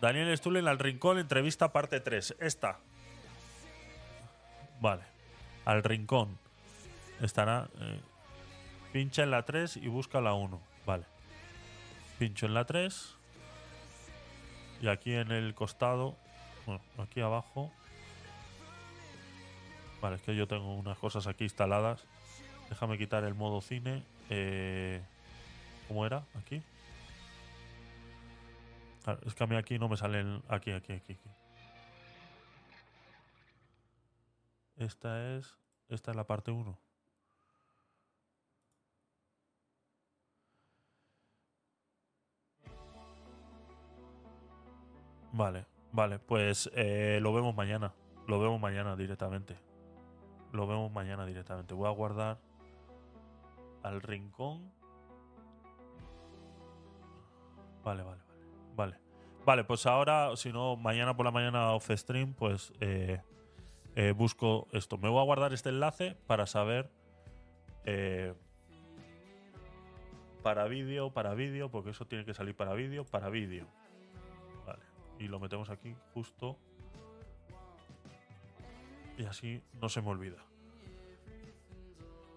Daniel 0.02 0.36
Stulin 0.38 0.68
al 0.68 0.80
rincón, 0.80 1.18
entrevista 1.18 1.72
parte 1.72 2.00
3. 2.00 2.36
Esta. 2.40 2.80
Vale. 4.80 5.04
Al 5.66 5.84
rincón. 5.84 6.38
Estará. 7.22 7.68
eh, 7.80 8.00
pincha 8.94 9.24
en 9.24 9.32
la 9.32 9.44
3 9.44 9.78
y 9.78 9.88
busca 9.88 10.22
la 10.22 10.34
1. 10.34 10.62
Vale. 10.86 11.06
Pincho 12.20 12.46
en 12.46 12.54
la 12.54 12.66
3. 12.66 13.16
Y 14.82 14.88
aquí 14.88 15.14
en 15.14 15.32
el 15.32 15.56
costado. 15.56 16.16
Bueno, 16.66 16.82
aquí 17.00 17.22
abajo. 17.22 17.72
Vale, 20.00 20.18
es 20.18 20.22
que 20.22 20.36
yo 20.36 20.48
tengo 20.48 20.76
unas 20.76 20.98
cosas 21.00 21.26
aquí 21.26 21.46
instaladas. 21.46 22.06
Déjame 22.70 22.98
quitar 23.00 23.24
el 23.24 23.34
modo 23.34 23.62
cine. 23.62 24.04
Eh, 24.30 25.02
¿Cómo 25.88 26.06
era? 26.06 26.24
Aquí. 26.40 26.62
Es 29.26 29.36
que 29.36 29.44
a 29.44 29.48
mí 29.48 29.56
aquí 29.56 29.80
no 29.80 29.88
me 29.88 29.96
salen. 29.96 30.44
Aquí, 30.50 30.72
aquí, 30.72 30.94
aquí, 30.94 31.14
aquí. 31.14 31.30
Esta 34.76 35.36
es. 35.36 35.58
Esta 35.88 36.12
es 36.12 36.18
la 36.18 36.26
parte 36.26 36.52
1. 36.52 36.78
Vale, 45.32 45.66
vale, 45.92 46.20
pues 46.20 46.70
eh, 46.74 47.20
lo 47.22 47.34
vemos 47.34 47.56
mañana. 47.56 47.94
Lo 48.28 48.40
vemos 48.40 48.60
mañana 48.60 48.96
directamente. 48.96 49.58
Lo 50.52 50.68
vemos 50.68 50.92
mañana 50.92 51.26
directamente. 51.26 51.74
Voy 51.74 51.88
a 51.88 51.92
guardar 51.92 52.40
al 53.84 54.02
rincón. 54.02 54.72
Vale, 57.84 58.04
vale. 58.04 58.27
Vale, 59.48 59.64
pues 59.64 59.86
ahora, 59.86 60.36
si 60.36 60.52
no, 60.52 60.76
mañana 60.76 61.16
por 61.16 61.26
la 61.26 61.32
mañana 61.32 61.72
off 61.72 61.90
stream, 61.92 62.34
pues 62.34 62.74
eh, 62.82 63.22
eh, 63.96 64.12
busco 64.12 64.68
esto. 64.74 64.98
Me 64.98 65.08
voy 65.08 65.22
a 65.22 65.24
guardar 65.24 65.54
este 65.54 65.70
enlace 65.70 66.18
para 66.28 66.46
saber. 66.46 66.92
eh, 67.86 68.34
para 70.44 70.66
vídeo, 70.66 71.14
para 71.14 71.34
vídeo, 71.34 71.72
porque 71.72 71.92
eso 71.92 72.06
tiene 72.06 72.26
que 72.26 72.34
salir 72.34 72.58
para 72.58 72.74
vídeo, 72.74 73.06
para 73.06 73.30
vídeo. 73.30 73.68
Vale. 74.66 74.84
Y 75.18 75.30
lo 75.30 75.40
metemos 75.40 75.70
aquí 75.70 75.96
justo. 76.14 76.58
Y 79.18 79.24
así 79.24 79.64
no 79.80 79.88
se 79.88 80.02
me 80.02 80.10
olvida. 80.10 80.44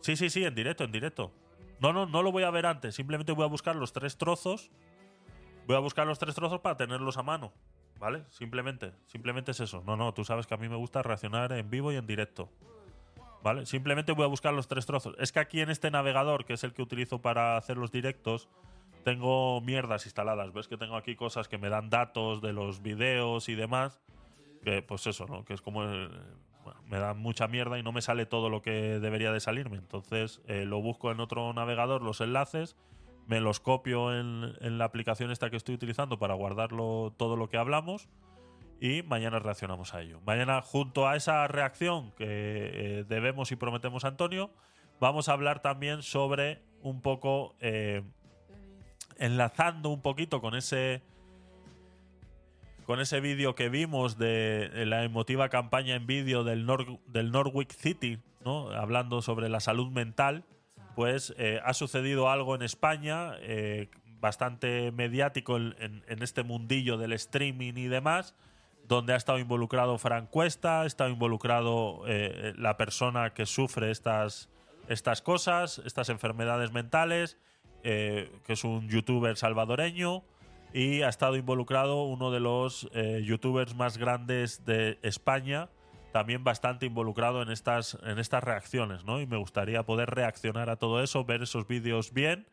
Sí, 0.01 0.15
sí, 0.15 0.31
sí, 0.31 0.45
en 0.45 0.55
directo, 0.55 0.85
en 0.85 0.93
directo. 0.93 1.33
No, 1.81 1.93
no, 1.93 2.07
no 2.07 2.23
lo 2.23 2.31
voy 2.31 2.45
a 2.45 2.51
ver 2.53 2.67
antes. 2.67 2.95
Simplemente 2.95 3.33
voy 3.33 3.47
a 3.47 3.49
buscar 3.49 3.75
los 3.75 3.93
tres 3.93 4.17
trozos. 4.17 4.71
Voy 5.67 5.77
a 5.77 5.81
buscar 5.81 6.07
los 6.07 6.19
tres 6.19 6.35
trozos 6.35 6.61
para 6.61 6.77
tenerlos 6.77 7.17
a 7.17 7.23
mano. 7.23 7.53
¿Vale? 8.01 8.25
Simplemente. 8.31 8.93
Simplemente 9.07 9.51
es 9.51 9.61
eso. 9.61 9.83
No, 9.87 9.95
no, 9.95 10.15
tú 10.15 10.25
sabes 10.25 10.47
que 10.47 10.55
a 10.55 10.57
mí 10.57 10.69
me 10.71 10.77
gusta 10.77 11.03
reaccionar 11.03 11.53
en 11.53 11.69
vivo 11.69 11.93
y 11.93 11.97
en 11.97 12.07
directo. 12.07 12.49
¿Vale? 13.43 13.67
Simplemente 13.67 14.13
voy 14.13 14.25
a 14.25 14.29
buscar 14.29 14.55
los 14.55 14.69
tres 14.69 14.87
trozos. 14.87 15.15
Es 15.19 15.33
que 15.33 15.39
aquí 15.39 15.61
en 15.61 15.69
este 15.69 15.91
navegador, 15.91 16.47
que 16.47 16.55
es 16.55 16.65
el 16.65 16.73
que 16.73 16.81
utilizo 16.81 17.21
para 17.21 17.59
hacer 17.59 17.77
los 17.77 17.93
directos, 17.93 18.49
tengo 19.05 19.61
mierdas 19.61 20.07
instaladas. 20.07 20.53
¿Ves 20.53 20.67
que 20.67 20.79
tengo 20.79 20.97
aquí 20.97 21.15
cosas 21.15 21.47
que 21.47 21.59
me 21.59 21.69
dan 21.69 21.91
datos 21.91 22.41
de 22.41 22.55
los 22.55 22.81
videos 22.81 23.51
y 23.51 23.55
demás? 23.55 24.01
Que 24.63 24.81
pues 24.81 25.07
eso, 25.07 25.27
¿no? 25.27 25.45
Que 25.45 25.53
es 25.53 25.61
como... 25.61 25.81
bueno, 25.81 26.81
me 26.87 26.99
da 26.99 27.13
mucha 27.13 27.49
mierda 27.49 27.79
y 27.79 27.83
no 27.83 27.93
me 27.93 28.01
sale 28.01 28.25
todo 28.25 28.49
lo 28.49 28.63
que 28.63 28.99
debería 28.99 29.31
de 29.31 29.41
salirme. 29.41 29.77
Entonces 29.77 30.41
eh, 30.47 30.65
lo 30.65 30.81
busco 30.81 31.11
en 31.11 31.21
otro 31.21 31.53
navegador, 31.53 32.03
los 32.03 32.23
enlaces, 32.23 32.77
me 33.31 33.41
los 33.41 33.61
copio 33.61 34.13
en, 34.19 34.57
en 34.61 34.77
la 34.79 34.87
aplicación 34.87 35.31
esta 35.31 35.51
que 35.51 35.57
estoy 35.57 35.77
utilizando 35.77 36.19
para 36.19 36.35
guardarlo 36.35 37.15
todo 37.17 37.37
lo 37.37 37.49
que 37.49 37.59
hablamos 37.59 38.09
y 38.81 39.03
mañana 39.05 39.39
reaccionamos 39.39 39.95
a 39.95 40.03
ello. 40.03 40.21
Mañana, 40.27 40.61
junto 40.63 41.07
a 41.07 41.15
esa 41.15 41.47
reacción 41.47 42.11
que 42.19 42.27
eh, 42.27 43.05
debemos 43.09 43.53
y 43.53 43.57
prometemos 43.57 44.05
a 44.05 44.09
Antonio, 44.09 44.51
vamos 44.99 45.29
a 45.29 45.35
hablar 45.35 45.63
también 45.63 46.03
sobre 46.03 46.61
un 46.83 47.03
poco, 47.03 47.55
eh, 47.61 48.03
enlazando 49.17 49.91
un 49.91 50.03
poquito 50.03 50.41
con 50.41 50.57
ese 50.57 51.03
con 52.87 52.99
ese 53.01 53.21
vídeo 53.21 53.55
que 53.55 53.69
vimos 53.69 54.19
de 54.19 54.69
la 54.87 55.05
emotiva 55.05 55.49
campaña 55.49 55.95
en 55.95 56.09
vídeo 56.09 56.43
del, 56.43 56.67
Nor- 56.67 56.99
del 57.07 57.31
Norwich 57.31 57.71
City, 57.71 58.19
¿no? 58.45 58.71
hablando 58.73 59.23
sobre 59.23 59.49
la 59.49 59.61
salud 59.61 59.93
mental, 59.93 60.43
pues 60.95 61.35
eh, 61.39 61.61
ha 61.65 61.75
sucedido 61.75 62.31
algo 62.31 62.55
en 62.55 62.63
España 62.63 63.33
eh, 63.41 63.89
bastante 64.21 64.93
mediático 64.93 65.57
en, 65.57 66.03
este 66.07 66.43
mundillo 66.43 66.99
del 66.99 67.13
streaming 67.15 67.75
y 67.77 67.89
demás, 67.89 68.35
donde 68.87 69.15
ha 69.15 69.17
estado 69.17 69.39
involucrado 69.39 69.97
Frank 69.99 70.29
Cuesta, 70.31 70.83
ha 70.83 70.87
estado 70.87 71.11
involucrado 71.11 72.03
eh, 72.07 72.53
la 72.57 72.77
persona 72.77 73.33
que 73.33 73.47
sufre 73.47 73.91
estas, 73.91 74.51
estas 74.89 75.23
cosas, 75.23 75.81
estas 75.87 76.11
enfermedades 76.11 76.73
mentales, 76.73 77.39
que 77.83 78.29
es 78.47 78.65
un 78.65 78.91
youtuber 78.91 79.39
salvadoreño, 79.39 80.23
y 80.75 81.01
ha 81.01 81.09
estado 81.09 81.37
involucrado 81.37 82.03
uno 82.03 82.31
de 82.31 82.41
los 82.41 82.91
youtubers 83.23 83.75
más 83.75 83.97
grandes 83.97 84.67
de 84.67 84.99
España, 85.01 85.71
también 86.13 86.43
bastante 86.45 86.87
involucrado 86.87 87.43
en 87.43 87.51
estas, 87.51 87.99
en 88.05 88.19
estas 88.19 88.43
reacciones, 88.43 89.05
¿no? 89.05 89.21
Y 89.21 89.27
me 89.27 89.37
gustaría 89.37 89.83
poder 89.85 90.11
reaccionar 90.11 90.71
a 90.71 90.77
todo 90.77 91.03
eso, 91.03 91.25
ver 91.25 91.43
esos 91.43 91.67
vídeos 91.69 92.13
bien 92.13 92.47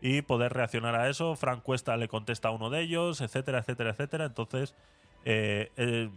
y 0.00 0.22
poder 0.22 0.52
reaccionar 0.52 0.94
a 0.96 1.08
eso. 1.08 1.36
Frank 1.36 1.62
Cuesta 1.62 1.96
le 1.96 2.08
contesta 2.08 2.48
a 2.48 2.50
uno 2.50 2.70
de 2.70 2.80
ellos, 2.80 3.20
etcétera, 3.20 3.58
etcétera, 3.58 3.90
etcétera. 3.90 4.24
Entonces, 4.24 4.74
eh, 5.24 5.70
eh, 5.76 6.10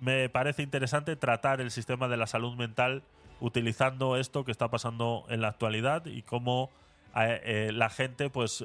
me 0.00 0.28
parece 0.28 0.62
interesante 0.62 1.16
tratar 1.16 1.60
el 1.60 1.70
sistema 1.70 2.08
de 2.08 2.16
la 2.16 2.26
salud 2.26 2.54
mental 2.56 3.02
utilizando 3.40 4.16
esto 4.16 4.44
que 4.44 4.52
está 4.52 4.68
pasando 4.68 5.24
en 5.28 5.40
la 5.40 5.48
actualidad 5.48 6.06
y 6.06 6.22
cómo 6.22 6.70
eh, 7.16 7.70
la 7.72 7.90
gente, 7.90 8.30
pues, 8.30 8.64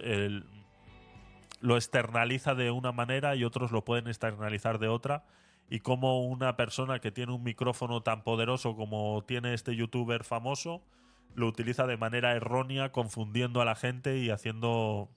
lo 1.61 1.76
externaliza 1.76 2.56
de 2.56 2.72
una 2.72 2.91
manera 2.91 3.35
y 3.35 3.43
otros 3.43 3.72
lo 3.72 3.84
pueden 3.84 4.07
externalizar 4.07 4.80
de 4.80 4.88
otra. 4.88 5.23
Y 5.70 5.82
cómo 5.82 6.26
una 6.26 6.56
persona 6.56 7.00
que 7.00 7.12
tiene 7.12 7.32
un 7.34 7.44
micrófono 7.44 8.02
tan 8.02 8.24
poderoso 8.24 8.76
como 8.76 9.24
tiene 9.28 9.54
este 9.54 9.76
youtuber 9.76 10.24
famoso, 10.24 10.82
lo 11.36 11.48
utiliza 11.48 11.86
de 11.86 11.96
manera 11.96 12.34
errónea, 12.36 12.91
confundiendo 12.91 13.62
a 13.62 13.66
la 13.66 13.76
gente 13.76 14.18
y 14.18 14.30
haciendo 14.32 15.10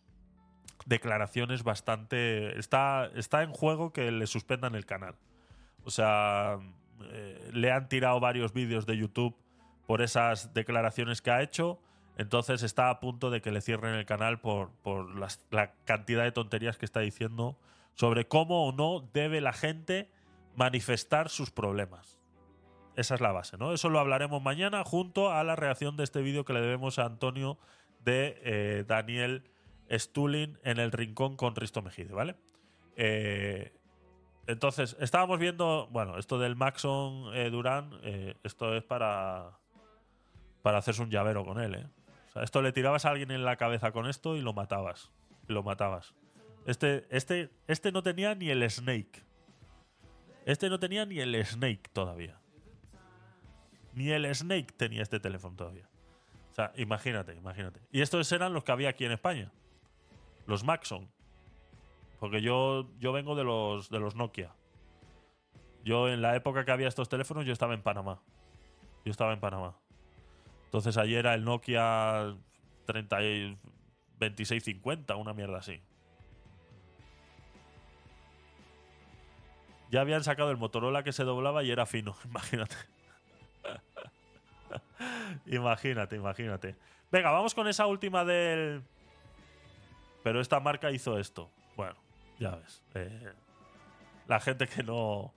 declaraciones 0.87 1.63
bastante... 1.63 2.59
Está, 2.59 3.11
está 3.15 3.43
en 3.43 3.53
juego 3.53 3.93
que 3.93 4.11
le 4.11 4.27
suspendan 4.27 4.75
el 4.75 4.85
canal. 4.85 5.15
O 5.85 5.91
sea, 5.91 6.59
eh, 7.11 7.51
le 7.53 7.73
han 7.73 7.89
tirado 7.89 8.21
varios 8.21 8.53
vídeos 8.53 8.85
de 8.87 8.97
YouTube 8.97 9.35
por 9.87 10.03
esas 10.03 10.53
declaraciones 10.55 11.23
que 11.23 11.31
ha 11.31 11.43
hecho. 11.43 11.81
Entonces 12.19 12.63
está 12.63 12.91
a 12.91 13.01
punto 13.01 13.31
de 13.31 13.41
que 13.41 13.51
le 13.53 13.61
cierren 13.63 13.95
el 13.95 14.05
canal 14.05 14.41
por, 14.41 14.71
por 14.83 15.17
las- 15.17 15.45
la 15.51 15.73
cantidad 15.85 16.25
de 16.25 16.33
tonterías 16.33 16.77
que 16.77 16.85
está 16.85 17.01
diciendo 17.01 17.57
sobre 17.95 18.27
cómo 18.27 18.67
o 18.67 18.73
no 18.73 19.09
debe 19.13 19.41
la 19.41 19.53
gente 19.53 20.11
manifestar 20.57 21.29
sus 21.29 21.51
problemas. 21.51 22.19
Esa 22.97 23.15
es 23.15 23.21
la 23.21 23.33
base, 23.33 23.57
¿no? 23.57 23.73
Eso 23.73 23.89
lo 23.89 23.99
hablaremos 23.99 24.43
mañana 24.43 24.85
junto 24.85 25.33
a 25.33 25.43
la 25.45 25.57
reacción 25.57 25.97
de 25.97 26.05
este 26.05 26.21
vídeo 26.21 26.45
que 26.45 26.53
le 26.53 26.61
debemos 26.61 26.99
a 26.99 27.07
Antonio 27.07 27.59
de 28.01 28.39
eh, 28.43 28.85
Daniel 28.87 29.45
Stulin 29.91 30.59
en 30.63 30.79
el 30.79 30.93
rincón 30.93 31.37
con 31.37 31.57
Risto 31.57 31.81
Mejide, 31.81 32.13
¿vale? 32.13 32.37
Eh, 32.97 33.73
entonces, 34.47 34.97
estábamos 35.01 35.39
viendo, 35.39 35.89
bueno, 35.91 36.19
esto 36.19 36.39
del 36.39 36.57
Maxon 36.57 37.35
eh, 37.35 37.49
Durán, 37.49 37.93
esto 38.43 38.75
es 38.75 38.83
para, 38.83 39.59
para 40.63 40.79
hacerse 40.79 41.03
un 41.03 41.11
llavero 41.11 41.45
con 41.45 41.61
él, 41.61 41.77
¿eh? 41.77 41.87
O 42.29 42.33
sea, 42.33 42.43
esto 42.43 42.61
le 42.63 42.73
tirabas 42.73 43.05
a 43.05 43.11
alguien 43.11 43.31
en 43.31 43.45
la 43.45 43.57
cabeza 43.57 43.93
con 43.93 44.07
esto 44.07 44.37
y 44.37 44.41
lo 44.41 44.53
matabas. 44.53 45.13
Lo 45.49 45.63
matabas. 45.63 46.15
Este, 46.67 47.07
este, 47.11 47.51
este 47.67 47.93
no 47.93 48.03
tenía 48.03 48.35
ni 48.35 48.49
el 48.49 48.69
Snake. 48.71 49.23
Este 50.45 50.69
no 50.69 50.79
tenía 50.79 51.07
ni 51.07 51.21
el 51.21 51.45
Snake 51.45 51.83
todavía. 51.93 52.39
Ni 53.95 54.11
el 54.11 54.33
Snake 54.35 54.73
tenía 54.77 55.03
este 55.03 55.21
teléfono 55.21 55.57
todavía. 55.57 55.89
O 56.51 56.55
sea, 56.55 56.73
imagínate, 56.77 57.35
imagínate. 57.35 57.81
Y 57.91 58.01
estos 58.01 58.31
eran 58.33 58.53
los 58.53 58.65
que 58.65 58.73
había 58.73 58.91
aquí 58.91 59.05
en 59.05 59.13
España. 59.13 59.53
Los 60.47 60.65
Maxon. 60.65 61.09
Porque 62.19 62.43
yo, 62.43 62.91
yo 62.99 63.13
vengo 63.13 63.35
de 63.35 63.45
los, 63.45 63.89
de 63.91 63.99
los 63.99 64.17
Nokia. 64.17 64.55
Yo 65.85 66.09
en 66.09 66.23
la 66.23 66.37
época 66.37 66.65
que 66.65 66.71
había 66.71 66.89
estos 66.89 67.09
teléfonos, 67.09 67.45
yo 67.45 67.53
estaba 67.53 67.75
en 67.75 67.83
Panamá. 67.83 68.21
Yo 69.05 69.11
estaba 69.11 69.33
en 69.33 69.41
Panamá. 69.41 69.77
Entonces 70.67 70.97
ayer 70.97 71.21
era 71.21 71.35
el 71.35 71.45
Nokia 71.45 72.37
30 72.87 73.23
y 73.23 73.59
2650, 74.19 75.17
una 75.17 75.33
mierda 75.33 75.59
así. 75.59 75.81
Ya 79.93 80.01
habían 80.01 80.25
sacado 80.25 80.51
el 80.51 80.57
Motorola 80.57 81.05
que 81.05 81.13
se 81.13 81.23
doblaba 81.23 81.63
y 81.63 81.71
era 81.71 81.87
fino, 81.87 82.17
imagínate. 82.25 82.75
imagínate, 85.47 86.17
imagínate. 86.17 86.77
Venga, 87.11 87.31
vamos 87.31 87.55
con 87.55 87.69
esa 87.69 87.87
última 87.87 88.25
del... 88.25 88.83
Pero 90.23 90.41
esta 90.41 90.61
marca 90.61 90.91
hizo 90.91 91.19
esto. 91.19 91.51
Bueno, 91.77 91.95
ya 92.39 92.57
ves. 92.57 92.83
eh, 92.95 93.33
la 94.29 94.41
gente 94.41 94.67
que 94.67 94.83
no... 94.83 95.33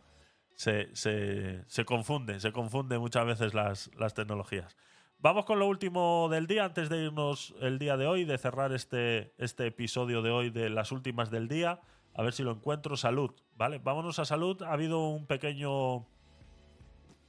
Se, 0.56 0.96
se- 0.96 1.64
se 1.68 1.84
confunde, 1.84 2.40
se 2.40 2.54
confunde 2.54 2.98
muchas 2.98 3.26
veces 3.26 3.54
las, 3.54 3.92
las 3.98 4.14
tecnologías. 4.14 4.78
Vamos 5.18 5.44
con 5.44 5.60
lo 5.60 5.68
último 5.68 6.30
del 6.32 6.48
día, 6.48 6.64
antes 6.64 6.88
de 6.88 7.04
irnos 7.04 7.54
el 7.60 7.78
día 7.78 7.98
de 7.98 8.08
hoy, 8.08 8.24
de 8.24 8.38
cerrar 8.38 8.72
este, 8.72 9.34
este 9.38 9.68
episodio 9.68 10.22
de 10.22 10.30
hoy 10.32 10.50
de 10.52 10.70
las 10.70 10.94
últimas 10.94 11.30
del 11.30 11.50
día. 11.50 11.82
A 12.16 12.24
ver 12.24 12.34
si 12.34 12.44
lo 12.44 12.52
encuentro. 12.52 12.96
Salud, 12.98 13.32
¿vale? 13.56 13.80
Vámonos 13.80 14.20
a 14.20 14.26
salud. 14.26 14.62
Ha 14.64 14.72
habido 14.72 15.10
un 15.10 15.26
pequeño 15.28 16.08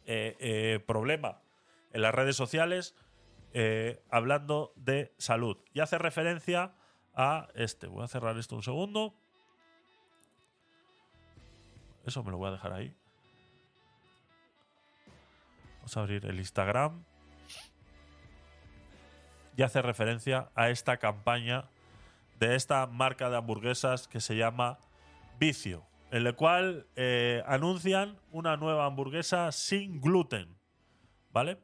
eh, 0.06 0.36
eh, 0.38 0.84
problema 0.86 1.40
en 1.92 2.02
las 2.02 2.14
redes 2.14 2.36
sociales 2.36 2.94
eh, 3.52 4.02
hablando 4.10 4.72
de 4.76 5.12
salud. 5.18 5.56
Y 5.72 5.80
hace 5.80 5.98
referencia 5.98 6.74
a 7.14 7.48
este. 7.54 7.86
Voy 7.88 8.04
a 8.04 8.08
cerrar 8.08 8.38
esto 8.38 8.54
un 8.54 8.62
segundo. 8.62 9.14
Eso 12.04 12.22
me 12.22 12.30
lo 12.30 12.38
voy 12.38 12.48
a 12.48 12.52
dejar 12.52 12.72
ahí. 12.72 12.94
Vamos 15.78 15.96
a 15.96 16.00
abrir 16.00 16.24
el 16.26 16.38
Instagram. 16.38 17.02
Y 19.56 19.62
hace 19.62 19.82
referencia 19.82 20.50
a 20.54 20.68
esta 20.68 20.98
campaña 20.98 21.70
de 22.38 22.54
esta 22.54 22.86
marca 22.86 23.30
de 23.30 23.36
hamburguesas 23.36 24.08
que 24.08 24.20
se 24.20 24.36
llama 24.36 24.78
Vicio. 25.38 25.84
en 26.10 26.26
el 26.26 26.34
cual 26.36 26.86
eh, 26.94 27.42
anuncian 27.46 28.16
una 28.30 28.56
nueva 28.56 28.86
hamburguesa 28.86 29.50
sin 29.52 30.00
gluten. 30.00 30.56
¿Vale? 31.32 31.58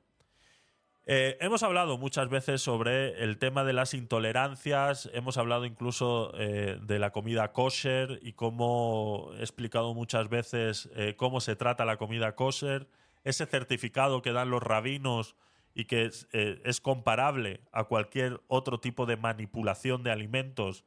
Eh, 1.06 1.38
hemos 1.40 1.62
hablado 1.62 1.96
muchas 1.96 2.28
veces 2.28 2.60
sobre 2.60 3.22
el 3.22 3.38
tema 3.38 3.64
de 3.64 3.72
las 3.72 3.94
intolerancias, 3.94 5.08
hemos 5.14 5.38
hablado 5.38 5.64
incluso 5.64 6.32
eh, 6.36 6.78
de 6.82 6.98
la 6.98 7.12
comida 7.12 7.52
kosher 7.52 8.18
y 8.22 8.32
cómo 8.32 9.30
he 9.38 9.40
explicado 9.40 9.94
muchas 9.94 10.28
veces 10.28 10.90
cómo 11.16 11.40
se 11.40 11.56
trata 11.56 11.84
la 11.84 11.96
comida 11.96 12.34
kosher, 12.34 12.88
ese 13.24 13.46
certificado 13.46 14.22
que 14.22 14.32
dan 14.32 14.50
los 14.50 14.62
rabinos 14.62 15.36
y 15.74 15.86
que 15.86 16.04
es, 16.04 16.28
eh, 16.32 16.60
es 16.64 16.80
comparable 16.80 17.60
a 17.72 17.84
cualquier 17.84 18.40
otro 18.48 18.80
tipo 18.80 19.06
de 19.06 19.16
manipulación 19.16 20.02
de 20.02 20.10
alimentos. 20.10 20.84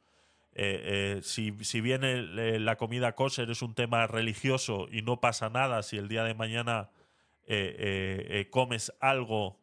Eh, 0.52 1.16
eh, 1.18 1.20
si, 1.22 1.52
si 1.62 1.80
bien 1.80 2.02
la 2.64 2.76
comida 2.76 3.14
kosher 3.14 3.50
es 3.50 3.62
un 3.62 3.74
tema 3.74 4.06
religioso 4.06 4.88
y 4.90 5.02
no 5.02 5.20
pasa 5.20 5.50
nada 5.50 5.82
si 5.82 5.98
el 5.98 6.08
día 6.08 6.24
de 6.24 6.34
mañana 6.34 6.90
comes 8.50 8.92
algo 9.00 9.60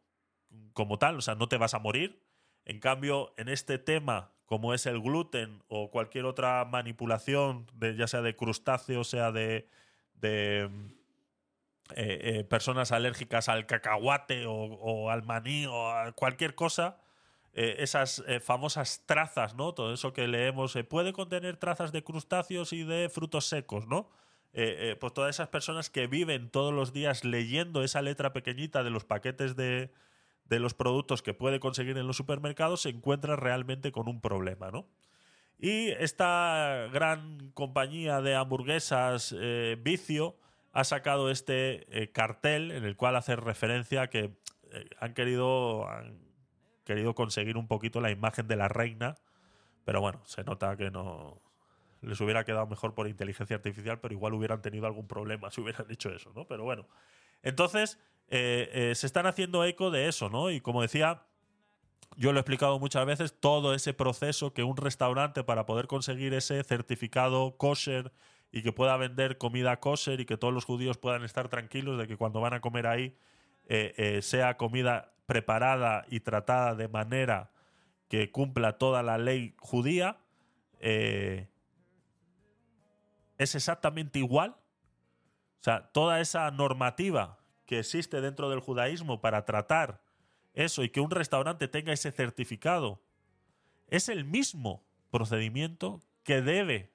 como 0.74 0.98
tal, 0.98 1.18
o 1.18 1.22
sea, 1.22 1.36
no 1.36 1.48
te 1.48 1.58
vas 1.58 1.74
a 1.74 1.80
morir. 1.80 2.22
En 2.66 2.80
cambio, 2.80 3.34
en 3.38 3.50
este 3.50 3.78
tema, 3.78 4.32
como 4.46 4.74
es 4.74 4.86
el 4.86 5.02
gluten 5.02 5.64
o 5.68 5.90
cualquier 5.90 6.26
otra 6.26 6.64
manipulación, 6.66 7.66
de, 7.74 7.96
ya 7.96 8.08
sea 8.08 8.22
de 8.22 8.36
crustáceos, 8.36 9.10
sea 9.10 9.32
de, 9.32 9.68
de, 10.14 10.70
eh, 11.96 12.40
eh, 12.40 12.44
personas 12.44 12.92
alérgicas 12.92 13.50
al 13.50 13.66
cacahuate 13.66 14.46
o, 14.48 15.10
al 15.10 15.24
maní 15.24 15.66
o 15.66 15.90
a 15.90 16.12
cualquier 16.14 16.56
cosa, 16.56 16.98
eh, 17.54 17.76
esas 17.80 18.24
famosas 18.42 19.04
trazas, 19.06 19.56
¿no? 19.56 19.74
Todo 19.74 19.94
eso 19.94 20.14
que 20.14 20.28
leemos, 20.28 20.78
puede 20.90 21.14
contener 21.14 21.58
trazas 21.58 21.92
de 21.92 22.04
crustáceos 22.04 22.74
y 22.74 22.84
de 22.84 23.10
frutos 23.10 23.46
secos, 23.46 23.88
¿no? 23.88 24.10
Pues 24.54 25.14
todas 25.14 25.36
esas 25.36 25.48
personas 25.48 25.90
que 25.90 26.06
viven 26.06 26.50
todos 26.50 26.74
los 26.74 26.94
días 26.94 27.24
leyendo 27.24 27.84
esa 27.84 28.04
letra 28.04 28.34
pequeñita 28.34 28.84
de 28.84 28.92
los 28.92 29.04
paquetes 29.04 29.56
de, 29.56 29.92
de 30.46 30.60
los 30.60 30.76
productos 30.76 31.24
que 31.24 31.34
puede 31.34 31.60
conseguir 31.60 31.98
en 31.98 32.06
los 32.06 32.18
supermercados 32.18 32.84
se 32.84 32.90
encuentran 32.90 33.38
realmente 33.38 33.92
con 33.92 34.08
un 34.08 34.22
problema, 34.22 34.70
¿no? 34.70 34.88
Y 35.58 35.90
esta 35.90 36.88
gran 36.92 37.52
compañía 37.54 38.22
de 38.22 38.36
hamburguesas 38.36 39.36
Vicio 39.80 40.36
ha 40.74 40.84
sacado 40.84 41.30
este 41.30 41.86
eh, 42.02 42.12
cartel 42.12 42.72
en 42.72 42.84
el 42.84 42.98
cual 42.98 43.16
hace 43.16 43.36
referencia 43.36 44.10
que 44.10 44.36
eh, 44.72 44.90
han 45.00 45.14
querido 45.14 45.88
querido 46.84 47.16
conseguir 47.16 47.56
un 47.56 47.68
poquito 47.68 48.02
la 48.02 48.12
imagen 48.12 48.48
de 48.48 48.58
la 48.58 48.68
reina, 48.68 49.16
pero 49.86 50.02
bueno, 50.02 50.22
se 50.26 50.44
nota 50.44 50.76
que 50.76 50.92
no 50.92 51.42
les 52.02 52.20
hubiera 52.20 52.44
quedado 52.44 52.68
mejor 52.68 52.94
por 52.94 53.08
inteligencia 53.08 53.56
artificial, 53.56 54.02
pero 54.02 54.14
igual 54.14 54.34
hubieran 54.34 54.62
tenido 54.62 54.86
algún 54.86 55.08
problema 55.08 55.50
si 55.50 55.62
hubieran 55.62 55.90
hecho 55.90 56.10
eso, 56.10 56.34
¿no? 56.36 56.46
Pero 56.46 56.66
bueno, 56.66 56.90
entonces 57.42 58.00
eh, 58.28 58.92
se 58.96 59.06
están 59.08 59.28
haciendo 59.28 59.64
eco 59.64 59.92
de 59.92 60.10
eso, 60.10 60.28
¿no? 60.30 60.52
Y 60.52 60.60
como 60.60 60.82
decía, 60.82 61.24
yo 62.18 62.34
lo 62.34 62.40
he 62.40 62.42
explicado 62.42 62.80
muchas 62.80 63.06
veces, 63.06 63.40
todo 63.40 63.74
ese 63.74 63.94
proceso 63.94 64.54
que 64.54 64.64
un 64.64 64.76
restaurante 64.76 65.46
para 65.46 65.66
poder 65.66 65.88
conseguir 65.88 66.34
ese 66.34 66.64
certificado 66.64 67.56
kosher 67.56 68.12
y 68.56 68.62
que 68.62 68.72
pueda 68.72 68.96
vender 68.98 69.40
comida 69.40 69.80
kosher 69.80 70.22
y 70.22 70.26
que 70.26 70.38
todos 70.38 70.54
los 70.54 70.64
judíos 70.64 71.00
puedan 71.00 71.24
estar 71.24 71.50
tranquilos 71.50 71.98
de 71.98 72.08
que 72.08 72.18
cuando 72.18 72.40
van 72.40 72.54
a 72.54 72.62
comer 72.62 72.86
ahí 72.86 73.18
eh, 73.68 73.96
eh, 73.98 74.22
sea 74.22 74.58
comida 74.58 75.12
preparada 75.26 76.06
y 76.08 76.20
tratada 76.20 76.76
de 76.76 76.88
manera 76.88 77.50
que 78.10 78.32
cumpla 78.32 78.78
toda 78.78 79.02
la 79.02 79.18
ley 79.18 79.56
judía, 79.58 80.20
eh, 80.80 81.48
es 83.40 83.56
exactamente 83.56 84.20
igual. 84.20 84.52
O 84.52 85.64
sea, 85.64 85.88
toda 85.92 86.20
esa 86.20 86.52
normativa 86.52 87.40
que 87.66 87.80
existe 87.80 88.22
dentro 88.22 88.52
del 88.52 88.60
judaísmo 88.60 89.20
para 89.20 89.46
tratar 89.46 90.00
eso 90.54 90.84
y 90.84 90.90
que 90.90 91.02
un 91.02 91.10
restaurante 91.10 91.68
tenga 91.68 91.92
ese 91.92 92.12
certificado 92.12 93.02
es 93.88 94.10
el 94.10 94.26
mismo 94.26 94.86
procedimiento 95.10 96.04
que 96.24 96.44
debe 96.44 96.93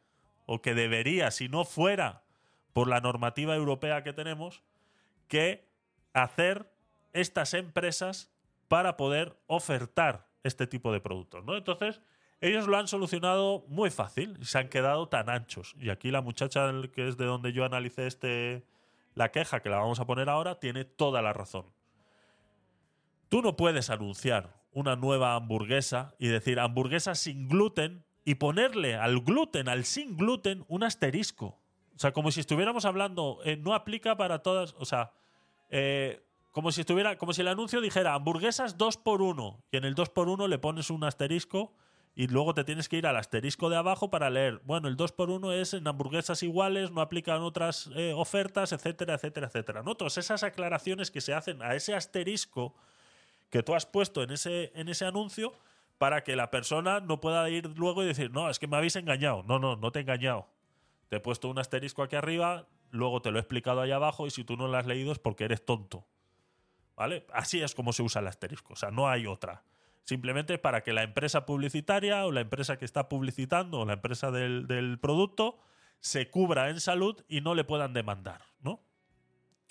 o 0.51 0.63
que 0.63 0.75
debería, 0.75 1.31
si 1.31 1.51
no 1.51 1.67
fuera 1.67 2.25
por 2.73 2.89
la 2.89 3.01
normativa 3.01 3.55
europea 3.55 4.03
que 4.03 4.15
tenemos, 4.15 4.63
que 5.29 5.69
hacer 6.15 6.73
estas 7.13 7.53
empresas 7.53 8.33
para 8.67 8.97
poder 8.97 9.37
ofertar 9.47 10.27
este 10.43 10.67
tipo 10.67 10.91
de 10.91 11.01
productos. 11.01 11.45
¿no? 11.45 11.55
Entonces, 11.55 12.01
ellos 12.41 12.67
lo 12.67 12.79
han 12.79 12.89
solucionado 12.89 13.67
muy 13.69 13.91
fácil 13.91 14.39
y 14.41 14.47
se 14.47 14.57
han 14.57 14.71
quedado 14.71 15.09
tan 15.09 15.29
anchos. 15.29 15.75
Y 15.79 15.91
aquí 15.91 16.11
la 16.11 16.23
muchacha 16.23 16.73
que 16.95 17.09
es 17.09 17.19
de 17.19 17.27
donde 17.27 17.53
yo 17.53 17.67
analicé 17.67 18.07
este, 18.07 18.65
la 19.15 19.31
queja, 19.31 19.61
que 19.61 19.69
la 19.69 19.77
vamos 19.77 20.01
a 20.01 20.07
poner 20.07 20.31
ahora, 20.31 20.59
tiene 20.59 20.87
toda 20.87 21.21
la 21.21 21.35
razón. 21.35 21.67
Tú 23.29 23.43
no 23.43 23.55
puedes 23.55 23.91
anunciar 23.91 24.57
una 24.73 24.97
nueva 24.97 25.35
hamburguesa 25.35 26.15
y 26.19 26.29
decir 26.29 26.59
hamburguesa 26.59 27.15
sin 27.15 27.51
gluten 27.51 28.08
y 28.29 28.35
ponerle 28.35 28.95
al 28.95 29.21
gluten, 29.21 29.71
al 29.71 29.87
sin 29.87 30.15
gluten, 30.15 30.63
un 30.69 30.83
asterisco. 30.83 31.59
O 31.97 31.99
sea, 31.99 32.13
como 32.13 32.31
si 32.31 32.41
estuviéramos 32.41 32.85
hablando, 32.85 33.39
eh, 33.43 33.57
no 33.57 33.73
aplica 33.73 34.19
para 34.19 34.41
todas, 34.41 34.75
o 34.79 34.85
sea, 34.85 35.13
eh, 35.71 36.23
como 36.51 36.71
si 36.71 36.83
estuviera, 36.83 37.17
como 37.17 37.33
si 37.33 37.41
el 37.41 37.49
anuncio 37.49 37.81
dijera 37.81 38.13
hamburguesas 38.13 38.77
2 38.77 38.99
por 38.99 39.23
1 39.23 39.65
y 39.73 39.79
en 39.79 39.87
el 39.87 39.95
2 39.95 40.11
por 40.11 40.29
1 40.29 40.47
le 40.47 40.59
pones 40.59 40.91
un 40.91 41.05
asterisco 41.05 41.73
y 42.15 42.27
luego 42.27 42.53
te 42.53 42.65
tienes 42.65 42.91
que 42.91 42.99
ir 42.99 43.07
al 43.07 43.17
asterisco 43.17 43.71
de 43.71 43.79
abajo 43.79 44.11
para 44.11 44.29
leer, 44.29 44.61
bueno, 44.67 44.89
el 44.89 44.97
2 44.97 45.13
por 45.13 45.31
1 45.31 45.55
es 45.55 45.73
en 45.73 45.89
hamburguesas 45.89 46.43
iguales, 46.43 46.91
no 46.91 47.01
aplican 47.01 47.41
otras 47.41 47.89
eh, 47.97 48.13
ofertas, 48.15 48.73
etcétera, 48.73 49.15
etcétera, 49.15 49.47
etcétera. 49.47 49.83
¿no? 49.83 49.95
Todas 49.95 50.19
esas 50.19 50.43
aclaraciones 50.43 51.11
que 51.11 51.23
se 51.23 51.33
hacen 51.33 51.63
a 51.63 51.75
ese 51.75 51.95
asterisco 51.95 52.75
que 53.49 53.63
tú 53.63 53.75
has 53.75 53.87
puesto 53.87 54.23
en 54.23 54.33
ese, 54.33 54.71
en 54.75 54.91
ese 54.91 55.07
anuncio 55.07 55.55
para 55.99 56.23
que 56.23 56.37
la 56.37 56.51
persona 56.51 57.01
no 57.01 57.21
pueda 57.21 57.49
ir 57.51 57.77
luego 57.77 58.03
y 58.03 58.07
decir, 58.07 58.31
no, 58.31 58.49
es 58.49 58.59
que 58.59 58.69
me 58.69 58.77
habéis 58.77 58.97
engañado. 58.97 59.43
No, 59.43 59.59
no, 59.59 59.77
no 59.77 59.91
te 59.91 59.99
he 59.99 60.03
engañado. 60.03 60.49
Te 61.09 61.17
he 61.17 61.21
puesto 61.21 61.49
un 61.49 61.59
asterisco 61.59 62.03
aquí 62.03 62.17
arriba, 62.17 62.69
luego 62.91 63.21
te 63.21 63.31
lo 63.31 63.39
he 63.39 63.41
explicado 63.41 63.81
ahí 63.81 63.91
abajo 63.91 64.27
y 64.27 64.31
si 64.31 64.45
tú 64.45 64.57
no 64.57 64.69
lo 64.69 64.77
has 64.77 64.87
leído 64.87 65.13
es 65.13 65.19
porque 65.19 65.45
eres 65.45 65.65
tonto. 65.65 66.07
¿Vale? 66.97 67.27
Así 67.33 67.63
es 67.63 67.75
como 67.75 67.93
se 67.93 68.03
usa 68.03 68.21
el 68.21 68.29
asterisco. 68.29 68.73
O 68.73 68.77
sea, 68.77 68.91
no 68.91 69.09
hay 69.09 69.27
otra. 69.27 69.65
Simplemente 70.05 70.59
para 70.59 70.83
que 70.83 70.93
la 70.93 71.03
empresa 71.03 71.47
publicitaria 71.47 72.25
o 72.27 72.33
la 72.33 72.41
empresa 72.41 72.79
que 72.79 72.85
está 72.85 73.09
publicitando 73.09 73.81
o 73.81 73.85
la 73.87 73.95
empresa 73.95 74.31
del, 74.31 74.99
producto 75.01 75.59
se 76.01 76.31
cubra 76.31 76.71
en 76.71 76.81
salud 76.81 77.23
y 77.29 77.41
no 77.41 77.55
le 77.55 77.65
puedan 77.65 77.93
demandar, 77.93 78.43
¿no? 78.61 78.81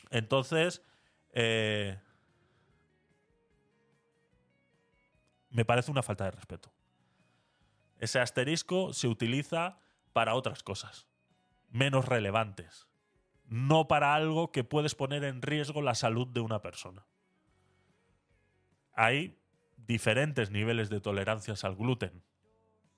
Entonces, 0.10 0.82
eh, 1.32 1.98
me 5.58 5.66
parece 5.66 5.90
una 5.90 6.04
falta 6.04 6.26
de 6.26 6.30
respeto. 6.30 6.72
Ese 7.98 8.20
asterisco 8.20 8.94
se 8.94 9.08
utiliza 9.08 9.80
para 10.14 10.36
otras 10.36 10.62
cosas, 10.62 11.08
menos 11.72 12.06
relevantes, 12.06 12.88
no 13.46 13.88
para 13.88 14.14
algo 14.14 14.52
que 14.52 14.64
puedes 14.64 14.94
poner 14.94 15.24
en 15.24 15.42
riesgo 15.42 15.82
la 15.82 15.96
salud 15.96 16.28
de 16.28 16.42
una 16.42 16.62
persona. 16.62 17.08
Hay 18.94 19.40
diferentes 19.78 20.52
niveles 20.52 20.92
de 20.92 21.02
tolerancias 21.02 21.64
al 21.64 21.76
gluten. 21.76 22.24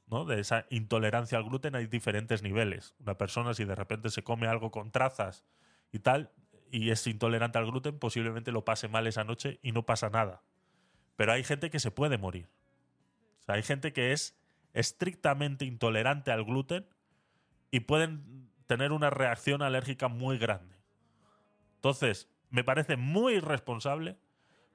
¿no? 0.08 0.26
De 0.26 0.42
esa 0.42 0.66
intolerancia 0.70 1.38
al 1.38 1.46
gluten 1.46 1.76
hay 1.76 1.88
diferentes 1.88 2.44
niveles. 2.44 2.94
Una 3.00 3.18
persona 3.18 3.54
si 3.54 3.64
de 3.64 3.76
repente 3.76 4.10
se 4.10 4.26
come 4.26 4.48
algo 4.48 4.70
con 4.70 4.92
trazas 4.92 5.46
y 5.94 6.00
tal 6.00 6.34
y 6.70 6.90
es 6.90 7.08
intolerante 7.08 7.58
al 7.58 7.68
gluten, 7.68 7.98
posiblemente 8.00 8.52
lo 8.52 8.66
pase 8.66 8.90
mal 8.90 9.08
esa 9.08 9.24
noche 9.24 9.62
y 9.64 9.72
no 9.72 9.86
pasa 9.86 10.10
nada. 10.10 10.44
Pero 11.20 11.34
hay 11.34 11.44
gente 11.44 11.70
que 11.70 11.82
se 11.82 11.92
puede 11.92 12.18
morir. 12.18 12.48
Hay 13.46 13.62
gente 13.62 13.92
que 13.92 14.14
es 14.14 14.40
estrictamente 14.72 15.66
intolerante 15.66 16.32
al 16.32 16.46
gluten 16.46 16.88
y 17.72 17.82
pueden 17.82 18.50
tener 18.68 18.94
una 18.94 19.10
reacción 19.10 19.62
alérgica 19.62 20.08
muy 20.08 20.38
grande. 20.38 20.78
Entonces, 21.76 22.30
me 22.52 22.64
parece 22.64 22.96
muy 22.96 23.34
irresponsable 23.34 24.18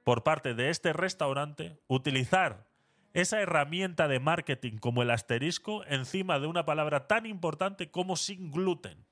por 0.05 0.23
parte 0.23 0.53
de 0.53 0.69
este 0.69 0.93
restaurante 0.93 1.81
utilizar 1.87 2.67
esa 3.15 3.41
herramienta 3.41 4.07
de 4.07 4.21
marketing 4.21 4.77
como 4.77 5.01
el 5.01 5.13
asterisco 5.13 5.83
encima 5.87 6.39
de 6.41 6.47
una 6.47 6.67
palabra 6.67 7.07
tan 7.07 7.25
importante 7.25 7.91
como 7.91 8.17
sin 8.17 8.53
gluten. 8.53 9.03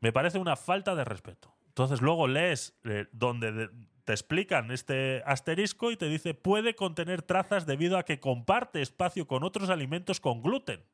Me 0.00 0.14
parece 0.14 0.38
una 0.38 0.56
falta 0.56 0.94
de 0.94 1.04
respeto. 1.04 1.54
Entonces 1.66 2.00
luego 2.00 2.26
lees 2.26 2.74
eh, 2.84 3.06
donde 3.12 3.52
de- 3.52 3.70
te 4.10 4.14
explican 4.14 4.72
este 4.72 5.22
asterisco 5.24 5.92
y 5.92 5.96
te 5.96 6.06
dice 6.06 6.34
puede 6.34 6.74
contener 6.74 7.22
trazas 7.22 7.64
debido 7.64 7.96
a 7.96 8.02
que 8.02 8.18
comparte 8.18 8.82
espacio 8.82 9.28
con 9.28 9.44
otros 9.44 9.70
alimentos 9.70 10.18
con 10.18 10.42
gluten. 10.42 10.84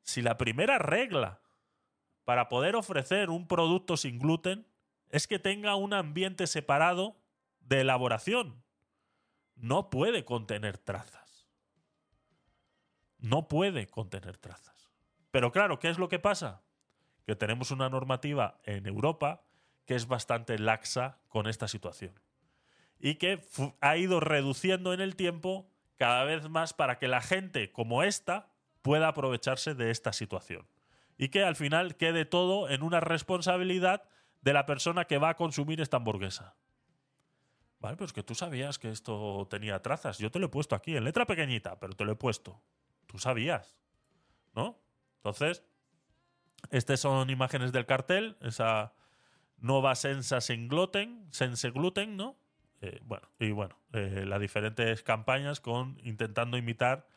Si 0.00 0.22
la 0.22 0.38
primera 0.38 0.78
regla 0.78 1.42
para 2.24 2.48
poder 2.48 2.76
ofrecer 2.76 3.28
un 3.28 3.46
producto 3.46 3.98
sin 3.98 4.18
gluten 4.18 4.66
es 5.10 5.26
que 5.26 5.38
tenga 5.38 5.74
un 5.74 5.92
ambiente 5.92 6.46
separado 6.46 7.20
de 7.60 7.82
elaboración, 7.82 8.64
no 9.54 9.90
puede 9.90 10.24
contener 10.24 10.78
trazas. 10.78 11.46
No 13.18 13.48
puede 13.48 13.86
contener 13.86 14.38
trazas. 14.38 14.90
Pero 15.30 15.52
claro, 15.52 15.78
¿qué 15.78 15.90
es 15.90 15.98
lo 15.98 16.08
que 16.08 16.20
pasa? 16.20 16.62
Que 17.26 17.36
tenemos 17.36 17.70
una 17.70 17.90
normativa 17.90 18.62
en 18.64 18.86
Europa 18.86 19.44
que 19.88 19.94
es 19.94 20.06
bastante 20.06 20.58
laxa 20.58 21.18
con 21.28 21.48
esta 21.48 21.66
situación. 21.66 22.12
Y 23.00 23.14
que 23.14 23.40
ha 23.80 23.96
ido 23.96 24.20
reduciendo 24.20 24.92
en 24.92 25.00
el 25.00 25.16
tiempo 25.16 25.66
cada 25.96 26.24
vez 26.24 26.50
más 26.50 26.74
para 26.74 26.98
que 26.98 27.08
la 27.08 27.22
gente 27.22 27.72
como 27.72 28.02
esta 28.02 28.52
pueda 28.82 29.08
aprovecharse 29.08 29.74
de 29.74 29.90
esta 29.90 30.12
situación. 30.12 30.66
Y 31.16 31.30
que 31.30 31.42
al 31.42 31.56
final 31.56 31.96
quede 31.96 32.26
todo 32.26 32.68
en 32.68 32.82
una 32.82 33.00
responsabilidad 33.00 34.02
de 34.42 34.52
la 34.52 34.66
persona 34.66 35.06
que 35.06 35.16
va 35.16 35.30
a 35.30 35.36
consumir 35.36 35.80
esta 35.80 35.96
hamburguesa. 35.96 36.54
Vale, 37.80 37.96
pero 37.96 38.04
es 38.04 38.12
que 38.12 38.22
tú 38.22 38.34
sabías 38.34 38.78
que 38.78 38.90
esto 38.90 39.48
tenía 39.48 39.80
trazas. 39.80 40.18
Yo 40.18 40.30
te 40.30 40.38
lo 40.38 40.46
he 40.46 40.50
puesto 40.50 40.74
aquí, 40.74 40.98
en 40.98 41.04
letra 41.04 41.24
pequeñita, 41.24 41.80
pero 41.80 41.94
te 41.94 42.04
lo 42.04 42.12
he 42.12 42.16
puesto. 42.16 42.60
Tú 43.06 43.18
sabías, 43.18 43.74
¿no? 44.54 44.78
Entonces, 45.16 45.64
estas 46.70 47.00
son 47.00 47.30
imágenes 47.30 47.72
del 47.72 47.86
cartel, 47.86 48.36
esa 48.42 48.92
Nova 49.60 49.94
Sensa 49.94 50.40
sin 50.40 50.68
gluten, 50.68 51.26
Sense 51.30 51.70
Gluten, 51.70 52.16
¿no? 52.16 52.36
Eh, 52.80 53.00
bueno, 53.02 53.28
y 53.40 53.50
bueno, 53.50 53.76
eh, 53.92 54.24
las 54.26 54.40
diferentes 54.40 55.02
campañas 55.02 55.60
con 55.60 55.98
intentando 56.04 56.56
imitar 56.56 57.08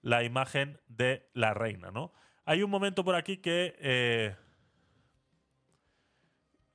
la 0.00 0.24
imagen 0.24 0.80
de 0.88 1.28
la 1.34 1.52
reina, 1.52 1.90
¿no? 1.90 2.12
Hay 2.46 2.62
un 2.62 2.70
momento 2.70 3.04
por 3.04 3.14
aquí 3.14 3.36
que 3.36 3.76
eh, 3.80 4.34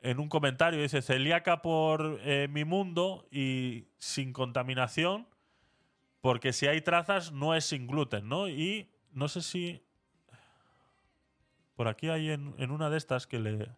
en 0.01 0.19
un 0.19 0.29
comentario 0.29 0.79
dice 0.79 1.01
celíaca 1.01 1.63
por 1.63 2.19
mi 2.49 2.63
mundo 2.63 3.27
y 3.31 3.87
sin 3.97 4.31
contaminación, 4.31 5.27
porque 6.21 6.53
si 6.53 6.67
hay 6.67 6.81
trazas 6.81 7.31
no 7.31 7.55
es 7.55 7.65
sin 7.65 7.87
gluten, 7.87 8.29
¿no? 8.29 8.47
Y 8.47 8.91
no 9.11 9.27
sé 9.27 9.41
si 9.41 9.83
por 11.75 11.87
aquí 11.87 12.09
hay 12.09 12.29
en, 12.29 12.53
en 12.59 12.69
una 12.69 12.91
de 12.91 12.97
estas 12.97 13.25
que 13.25 13.39
le 13.39 13.75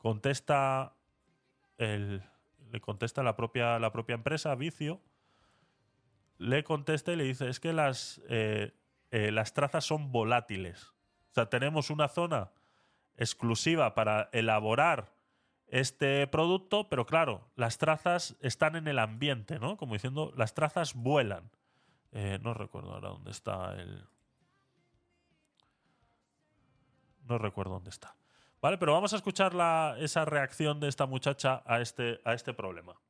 contesta 0.00 0.96
le 2.70 2.80
contesta 2.80 3.22
la 3.22 3.36
propia, 3.36 3.78
la 3.78 3.92
propia 3.92 4.14
empresa, 4.14 4.54
Vicio, 4.54 5.00
le 6.38 6.64
contesta 6.64 7.12
y 7.12 7.16
le 7.16 7.24
dice, 7.24 7.48
es 7.48 7.60
que 7.60 7.72
las, 7.72 8.20
eh, 8.28 8.72
eh, 9.10 9.30
las 9.30 9.52
trazas 9.52 9.84
son 9.84 10.12
volátiles. 10.12 10.84
O 11.30 11.34
sea, 11.34 11.46
tenemos 11.46 11.90
una 11.90 12.08
zona 12.08 12.50
exclusiva 13.16 13.94
para 13.94 14.30
elaborar 14.32 15.12
este 15.68 16.26
producto, 16.26 16.88
pero 16.88 17.06
claro, 17.06 17.48
las 17.56 17.78
trazas 17.78 18.36
están 18.40 18.76
en 18.76 18.88
el 18.88 18.98
ambiente, 18.98 19.58
¿no? 19.58 19.76
Como 19.76 19.94
diciendo, 19.94 20.32
las 20.36 20.54
trazas 20.54 20.94
vuelan. 20.94 21.50
Eh, 22.12 22.38
no 22.42 22.54
recuerdo 22.54 22.92
ahora 22.94 23.10
dónde 23.10 23.30
está 23.30 23.74
el... 23.80 24.04
No 27.28 27.38
recuerdo 27.38 27.74
dónde 27.74 27.90
está. 27.90 28.16
Vale, 28.62 28.76
pero 28.76 28.92
vamos 28.92 29.12
a 29.14 29.16
escuchar 29.16 29.54
la, 29.54 29.96
esa 29.98 30.24
reacción 30.26 30.80
de 30.80 30.88
esta 30.88 31.06
muchacha 31.06 31.62
a 31.64 31.80
este, 31.80 32.20
a 32.24 32.34
este 32.34 32.52
problema. 32.52 33.00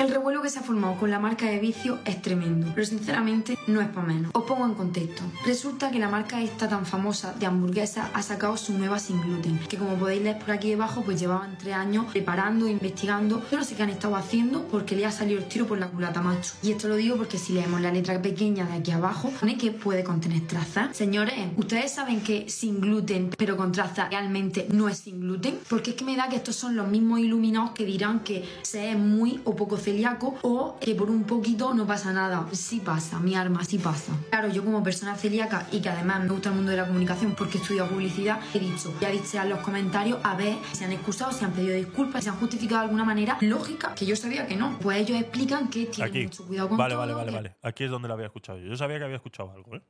El 0.00 0.08
revuelo 0.08 0.40
que 0.40 0.48
se 0.48 0.58
ha 0.58 0.62
formado 0.62 0.96
con 0.96 1.10
la 1.10 1.18
marca 1.18 1.44
de 1.44 1.58
vicio 1.58 1.98
es 2.06 2.22
tremendo, 2.22 2.68
pero 2.74 2.86
sinceramente 2.86 3.58
no 3.66 3.82
es 3.82 3.88
para 3.88 4.06
menos. 4.06 4.30
Os 4.32 4.44
pongo 4.44 4.64
en 4.64 4.72
contexto. 4.72 5.22
Resulta 5.44 5.90
que 5.90 5.98
la 5.98 6.08
marca 6.08 6.40
esta 6.40 6.66
tan 6.70 6.86
famosa 6.86 7.34
de 7.34 7.44
hamburguesas 7.44 8.08
ha 8.14 8.22
sacado 8.22 8.56
su 8.56 8.72
nueva 8.72 8.98
sin 8.98 9.20
gluten, 9.20 9.58
que 9.68 9.76
como 9.76 9.96
podéis 9.96 10.22
leer 10.22 10.38
por 10.38 10.52
aquí 10.52 10.70
debajo, 10.70 11.02
pues 11.02 11.20
llevaban 11.20 11.58
tres 11.58 11.74
años 11.74 12.06
preparando, 12.10 12.66
investigando. 12.66 13.42
Yo 13.52 13.58
no 13.58 13.64
sé 13.64 13.74
qué 13.74 13.82
han 13.82 13.90
estado 13.90 14.16
haciendo 14.16 14.66
porque 14.68 14.96
le 14.96 15.04
ha 15.04 15.12
salido 15.12 15.38
el 15.38 15.44
tiro 15.48 15.66
por 15.66 15.76
la 15.76 15.88
culata, 15.88 16.22
macho. 16.22 16.54
Y 16.62 16.70
esto 16.70 16.88
lo 16.88 16.96
digo 16.96 17.18
porque 17.18 17.36
si 17.36 17.52
leemos 17.52 17.82
la 17.82 17.92
letra 17.92 18.22
pequeña 18.22 18.64
de 18.64 18.78
aquí 18.78 18.92
abajo, 18.92 19.30
pone 19.38 19.58
que 19.58 19.70
puede 19.70 20.02
contener 20.02 20.46
trazas. 20.46 20.96
Señores, 20.96 21.34
¿ustedes 21.58 21.92
saben 21.92 22.22
que 22.22 22.48
sin 22.48 22.80
gluten, 22.80 23.32
pero 23.36 23.54
con 23.58 23.70
trazas, 23.70 24.08
realmente 24.08 24.66
no 24.72 24.88
es 24.88 24.96
sin 24.96 25.20
gluten? 25.20 25.58
Porque 25.68 25.90
es 25.90 25.96
que 25.96 26.06
me 26.06 26.16
da 26.16 26.30
que 26.30 26.36
estos 26.36 26.56
son 26.56 26.74
los 26.74 26.88
mismos 26.88 27.20
iluminados 27.20 27.72
que 27.72 27.84
dirán 27.84 28.20
que 28.20 28.48
se 28.62 28.92
es 28.92 28.98
muy 28.98 29.42
o 29.44 29.54
poco 29.54 29.76
celíaco 29.90 30.38
o 30.42 30.78
que 30.78 30.94
por 30.94 31.10
un 31.10 31.24
poquito 31.24 31.74
no 31.74 31.86
pasa 31.86 32.12
nada. 32.12 32.46
Sí 32.52 32.80
pasa, 32.80 33.18
mi 33.18 33.34
arma, 33.34 33.64
sí 33.64 33.78
pasa. 33.78 34.12
Claro, 34.30 34.48
yo 34.48 34.64
como 34.64 34.82
persona 34.82 35.16
celíaca 35.16 35.66
y 35.72 35.80
que 35.80 35.88
además 35.88 36.22
me 36.22 36.28
gusta 36.28 36.50
el 36.50 36.54
mundo 36.56 36.70
de 36.70 36.76
la 36.76 36.86
comunicación 36.86 37.34
porque 37.34 37.58
he 37.58 37.60
estudiado 37.60 37.88
publicidad, 37.88 38.40
he 38.54 38.60
dicho, 38.60 38.94
ya 39.00 39.10
dicho 39.10 39.40
en 39.42 39.48
los 39.48 39.60
comentarios 39.60 40.18
a 40.22 40.36
ver 40.36 40.56
si 40.72 40.84
han 40.84 40.92
excusado, 40.92 41.32
si 41.32 41.44
han 41.44 41.52
pedido 41.52 41.74
disculpas, 41.74 42.22
si 42.24 42.30
han 42.30 42.36
justificado 42.36 42.80
de 42.80 42.84
alguna 42.84 43.04
manera 43.04 43.36
lógica, 43.40 43.94
que 43.94 44.06
yo 44.06 44.14
sabía 44.14 44.46
que 44.46 44.56
no. 44.56 44.78
Pues 44.80 44.98
ellos 44.98 45.20
explican 45.20 45.68
que 45.68 45.86
tienen 45.86 46.24
mucho 46.24 46.46
cuidado 46.46 46.68
con 46.68 46.78
vale, 46.78 46.94
todo. 46.94 47.00
Vale, 47.00 47.14
vale, 47.14 47.32
vale. 47.32 47.56
Aquí 47.62 47.84
es 47.84 47.90
donde 47.90 48.08
lo 48.08 48.14
había 48.14 48.26
escuchado 48.26 48.58
yo. 48.58 48.66
Yo 48.68 48.76
sabía 48.76 48.98
que 48.98 49.04
había 49.04 49.16
escuchado 49.16 49.50
algo, 49.50 49.76
¿eh? 49.76 49.82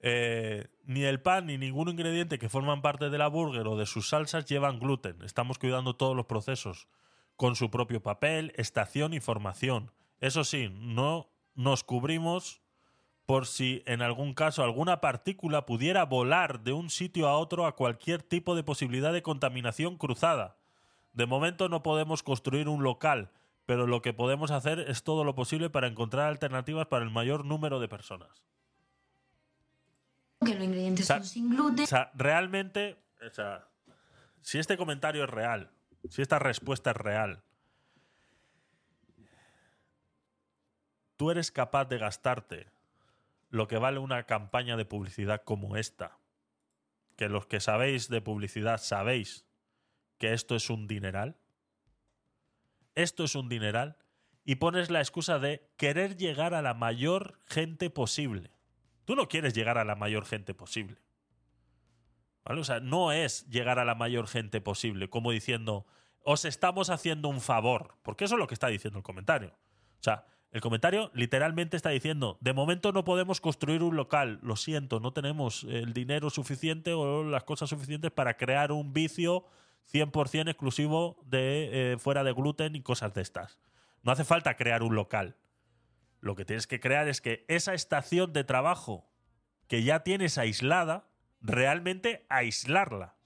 Eh, 0.00 0.68
ni 0.84 1.02
el 1.02 1.20
pan 1.20 1.46
ni 1.46 1.58
ningún 1.58 1.88
ingrediente 1.88 2.38
que 2.38 2.48
forman 2.48 2.82
parte 2.82 3.10
de 3.10 3.18
la 3.18 3.26
burger 3.26 3.66
o 3.66 3.76
de 3.76 3.84
sus 3.84 4.10
salsas 4.10 4.44
llevan 4.44 4.78
gluten. 4.78 5.22
Estamos 5.22 5.58
cuidando 5.58 5.96
todos 5.96 6.14
los 6.14 6.26
procesos 6.26 6.86
con 7.38 7.54
su 7.54 7.70
propio 7.70 8.02
papel, 8.02 8.52
estación 8.56 9.14
y 9.14 9.20
formación. 9.20 9.92
Eso 10.20 10.42
sí, 10.42 10.70
no 10.74 11.30
nos 11.54 11.84
cubrimos 11.84 12.60
por 13.26 13.46
si 13.46 13.84
en 13.86 14.02
algún 14.02 14.34
caso 14.34 14.64
alguna 14.64 15.00
partícula 15.00 15.64
pudiera 15.64 16.04
volar 16.04 16.64
de 16.64 16.72
un 16.72 16.90
sitio 16.90 17.28
a 17.28 17.38
otro 17.38 17.66
a 17.66 17.76
cualquier 17.76 18.24
tipo 18.24 18.56
de 18.56 18.64
posibilidad 18.64 19.12
de 19.12 19.22
contaminación 19.22 19.96
cruzada. 19.98 20.56
De 21.12 21.26
momento 21.26 21.68
no 21.68 21.84
podemos 21.84 22.24
construir 22.24 22.68
un 22.68 22.82
local, 22.82 23.30
pero 23.66 23.86
lo 23.86 24.02
que 24.02 24.12
podemos 24.12 24.50
hacer 24.50 24.80
es 24.80 25.04
todo 25.04 25.22
lo 25.22 25.36
posible 25.36 25.70
para 25.70 25.86
encontrar 25.86 26.26
alternativas 26.26 26.88
para 26.88 27.04
el 27.04 27.10
mayor 27.10 27.44
número 27.44 27.78
de 27.78 27.86
personas. 27.86 28.42
Que 30.44 30.56
los 30.56 30.64
ingredientes 30.64 31.04
O 31.04 31.06
sea, 31.06 31.16
son 31.18 31.26
sin 31.26 31.50
gluten. 31.50 31.84
O 31.84 31.86
sea, 31.86 32.10
realmente, 32.14 32.96
o 33.24 33.30
sea, 33.30 33.68
si 34.40 34.58
este 34.58 34.76
comentario 34.76 35.22
es 35.22 35.30
real, 35.30 35.70
si 36.08 36.22
esta 36.22 36.38
respuesta 36.38 36.90
es 36.90 36.96
real, 36.96 37.42
tú 41.16 41.30
eres 41.30 41.50
capaz 41.50 41.86
de 41.86 41.98
gastarte 41.98 42.66
lo 43.50 43.66
que 43.66 43.78
vale 43.78 43.98
una 43.98 44.24
campaña 44.24 44.76
de 44.76 44.84
publicidad 44.84 45.42
como 45.42 45.76
esta, 45.76 46.18
que 47.16 47.28
los 47.28 47.46
que 47.46 47.60
sabéis 47.60 48.08
de 48.08 48.20
publicidad 48.20 48.78
sabéis 48.78 49.46
que 50.18 50.32
esto 50.32 50.54
es 50.56 50.70
un 50.70 50.86
dineral, 50.86 51.36
esto 52.94 53.24
es 53.24 53.34
un 53.34 53.48
dineral, 53.48 53.96
y 54.44 54.56
pones 54.56 54.90
la 54.90 55.00
excusa 55.00 55.38
de 55.38 55.68
querer 55.76 56.16
llegar 56.16 56.54
a 56.54 56.62
la 56.62 56.74
mayor 56.74 57.38
gente 57.46 57.90
posible. 57.90 58.50
Tú 59.04 59.14
no 59.14 59.28
quieres 59.28 59.54
llegar 59.54 59.78
a 59.78 59.84
la 59.84 59.94
mayor 59.94 60.24
gente 60.24 60.54
posible. 60.54 60.96
O 62.44 62.64
sea, 62.64 62.80
no 62.80 63.12
es 63.12 63.46
llegar 63.48 63.78
a 63.78 63.84
la 63.84 63.94
mayor 63.94 64.26
gente 64.26 64.60
posible, 64.60 65.10
como 65.10 65.30
diciendo, 65.30 65.86
os 66.22 66.44
estamos 66.44 66.90
haciendo 66.90 67.28
un 67.28 67.40
favor, 67.40 67.96
porque 68.02 68.24
eso 68.24 68.34
es 68.34 68.38
lo 68.38 68.46
que 68.46 68.54
está 68.54 68.68
diciendo 68.68 68.98
el 68.98 69.02
comentario. 69.02 69.48
O 70.00 70.02
sea, 70.02 70.26
el 70.50 70.62
comentario 70.62 71.10
literalmente 71.12 71.76
está 71.76 71.90
diciendo, 71.90 72.38
de 72.40 72.54
momento 72.54 72.92
no 72.92 73.04
podemos 73.04 73.40
construir 73.40 73.82
un 73.82 73.96
local, 73.96 74.38
lo 74.42 74.56
siento, 74.56 74.98
no 74.98 75.12
tenemos 75.12 75.64
el 75.64 75.92
dinero 75.92 76.30
suficiente 76.30 76.94
o 76.94 77.22
las 77.22 77.44
cosas 77.44 77.68
suficientes 77.68 78.10
para 78.10 78.36
crear 78.38 78.72
un 78.72 78.94
vicio 78.94 79.44
100% 79.92 80.48
exclusivo 80.48 81.20
de 81.26 81.92
eh, 81.92 81.98
fuera 81.98 82.24
de 82.24 82.32
gluten 82.32 82.76
y 82.76 82.82
cosas 82.82 83.12
de 83.12 83.20
estas. 83.20 83.58
No 84.02 84.12
hace 84.12 84.24
falta 84.24 84.56
crear 84.56 84.82
un 84.82 84.94
local. 84.94 85.36
Lo 86.20 86.34
que 86.34 86.44
tienes 86.44 86.66
que 86.66 86.80
crear 86.80 87.08
es 87.08 87.20
que 87.20 87.44
esa 87.48 87.74
estación 87.74 88.32
de 88.32 88.44
trabajo 88.44 89.06
que 89.66 89.82
ya 89.82 90.02
tienes 90.02 90.38
aislada, 90.38 91.07
realmente 91.40 92.26
aislarla. 92.28 93.16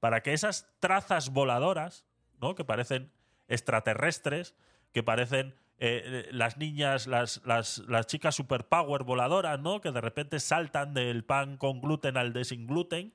Para 0.00 0.22
que 0.22 0.32
esas 0.32 0.68
trazas 0.78 1.30
voladoras, 1.30 2.06
¿no? 2.40 2.54
que 2.54 2.64
parecen 2.64 3.12
extraterrestres, 3.48 4.54
que 4.92 5.02
parecen 5.02 5.54
eh, 5.78 6.28
las 6.32 6.56
niñas, 6.56 7.06
las, 7.06 7.42
las, 7.44 8.06
chicas 8.06 8.34
superpower 8.34 9.04
voladoras, 9.04 9.60
¿no? 9.60 9.82
Que 9.82 9.92
de 9.92 10.00
repente 10.00 10.40
saltan 10.40 10.94
del 10.94 11.22
pan 11.22 11.58
con 11.58 11.82
gluten 11.82 12.16
al 12.16 12.32
de 12.32 12.44
sin 12.44 12.66
gluten, 12.66 13.12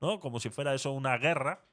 ¿no? 0.00 0.20
Como 0.20 0.38
si 0.38 0.50
fuera 0.50 0.74
eso 0.74 0.92
una 0.92 1.18
guerra. 1.18 1.64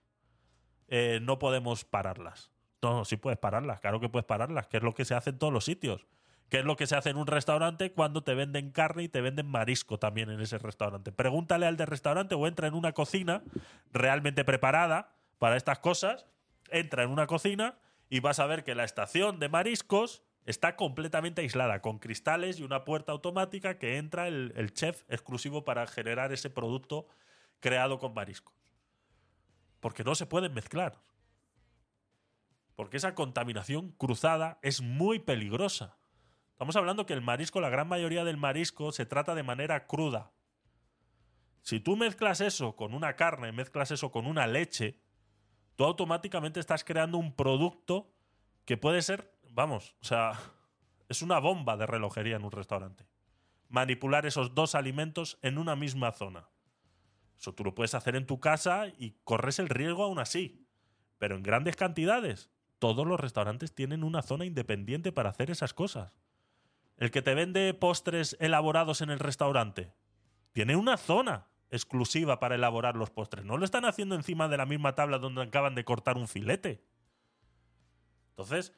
eh, 0.88 1.20
no 1.22 1.38
podemos 1.40 1.86
pararlas. 1.86 2.52
No, 2.82 3.06
sí 3.06 3.18
puedes 3.18 3.38
pararlas, 3.38 3.80
claro 3.80 4.00
que 4.00 4.10
puedes 4.10 4.26
pararlas, 4.26 4.68
que 4.68 4.78
es 4.78 4.84
lo 4.84 4.94
que 4.96 5.06
se 5.06 5.14
hace 5.14 5.30
en 5.30 5.38
todos 5.38 5.54
los 5.54 5.66
sitios. 5.66 6.08
Que 6.52 6.60
es 6.60 6.66
lo 6.66 6.76
que 6.76 6.86
se 6.86 6.98
hace 6.98 7.10
en 7.10 7.16
un 7.16 7.28
restaurante 7.28 7.94
cuando 7.94 8.24
te 8.24 8.36
venden 8.36 8.72
carne 8.72 9.04
y 9.04 9.08
te 9.08 9.22
venden 9.22 9.48
marisco 9.48 9.98
también 10.00 10.30
en 10.30 10.42
ese 10.42 10.58
restaurante. 10.58 11.14
Pregúntale 11.14 11.66
al 11.66 11.78
del 11.78 11.88
restaurante 11.88 12.36
o 12.36 12.46
entra 12.46 12.68
en 12.68 12.74
una 12.74 12.92
cocina 12.92 13.42
realmente 13.94 14.44
preparada 14.44 15.16
para 15.40 15.56
estas 15.56 15.80
cosas, 15.80 16.28
entra 16.70 17.04
en 17.04 17.10
una 17.10 17.26
cocina 17.26 17.80
y 18.10 18.20
vas 18.20 18.40
a 18.40 18.48
ver 18.48 18.66
que 18.66 18.76
la 18.76 18.84
estación 18.84 19.40
de 19.40 19.48
mariscos 19.48 20.24
está 20.46 20.76
completamente 20.76 21.40
aislada, 21.40 21.82
con 21.82 22.00
cristales 22.00 22.60
y 22.60 22.64
una 22.64 22.84
puerta 22.84 23.14
automática 23.14 23.78
que 23.78 23.96
entra 23.96 24.28
el, 24.28 24.52
el 24.58 24.74
chef 24.74 25.04
exclusivo 25.08 25.64
para 25.64 25.88
generar 25.88 26.34
ese 26.34 26.50
producto 26.50 27.08
creado 27.62 27.98
con 27.98 28.14
mariscos. 28.14 28.54
Porque 29.80 30.04
no 30.04 30.16
se 30.16 30.26
pueden 30.26 30.54
mezclar. 30.54 31.00
Porque 32.76 32.98
esa 32.98 33.16
contaminación 33.16 33.92
cruzada 33.92 34.60
es 34.62 34.82
muy 34.82 35.20
peligrosa. 35.20 36.01
Estamos 36.62 36.76
hablando 36.76 37.08
que 37.08 37.14
el 37.14 37.24
marisco, 37.24 37.60
la 37.60 37.72
gran 37.72 37.88
mayoría 37.88 38.24
del 38.24 38.38
marisco, 38.38 38.92
se 38.92 39.08
trata 39.08 39.34
de 39.34 39.42
manera 39.42 39.88
cruda. 39.88 40.32
Si 41.64 41.80
tú 41.80 41.98
mezclas 41.98 42.40
eso 42.40 42.76
con 42.76 42.94
una 42.94 43.16
carne, 43.16 43.52
mezclas 43.52 43.90
eso 43.90 44.12
con 44.12 44.28
una 44.28 44.46
leche, 44.46 45.02
tú 45.76 45.86
automáticamente 45.86 46.60
estás 46.60 46.84
creando 46.84 47.18
un 47.18 47.36
producto 47.36 48.14
que 48.66 48.78
puede 48.78 49.02
ser, 49.02 49.36
vamos, 49.50 49.96
o 50.02 50.06
sea, 50.06 50.34
es 51.10 51.24
una 51.24 51.40
bomba 51.40 51.78
de 51.78 51.88
relojería 51.88 52.36
en 52.36 52.46
un 52.46 52.52
restaurante. 52.52 53.08
Manipular 53.68 54.28
esos 54.28 54.54
dos 54.54 54.76
alimentos 54.76 55.40
en 55.42 55.58
una 55.58 55.76
misma 55.76 56.12
zona. 56.12 56.48
Eso 57.40 57.56
tú 57.56 57.64
lo 57.64 57.74
puedes 57.74 57.96
hacer 57.96 58.16
en 58.16 58.28
tu 58.28 58.40
casa 58.40 58.86
y 59.00 59.16
corres 59.24 59.58
el 59.58 59.68
riesgo 59.68 60.04
aún 60.04 60.20
así. 60.20 60.68
Pero 61.18 61.38
en 61.38 61.42
grandes 61.42 61.76
cantidades, 61.76 62.52
todos 62.78 63.08
los 63.08 63.20
restaurantes 63.20 63.74
tienen 63.74 64.04
una 64.04 64.22
zona 64.22 64.46
independiente 64.46 65.12
para 65.12 65.32
hacer 65.32 65.50
esas 65.50 65.74
cosas. 65.74 66.22
El 67.02 67.10
que 67.10 67.24
te 67.24 67.34
vende 67.34 67.74
postres 67.74 68.38
elaborados 68.40 69.02
en 69.02 69.10
el 69.10 69.18
restaurante 69.18 69.92
tiene 70.52 70.76
una 70.76 70.98
zona 70.98 71.48
exclusiva 71.72 72.40
para 72.40 72.54
elaborar 72.54 72.96
los 72.96 73.10
postres. 73.10 73.44
No 73.44 73.58
lo 73.58 73.66
están 73.66 73.86
haciendo 73.86 74.14
encima 74.14 74.48
de 74.48 74.58
la 74.58 74.68
misma 74.68 74.94
tabla 74.94 75.18
donde 75.18 75.42
acaban 75.42 75.74
de 75.74 75.84
cortar 75.84 76.16
un 76.16 76.28
filete. 76.28 76.86
Entonces, 78.30 78.72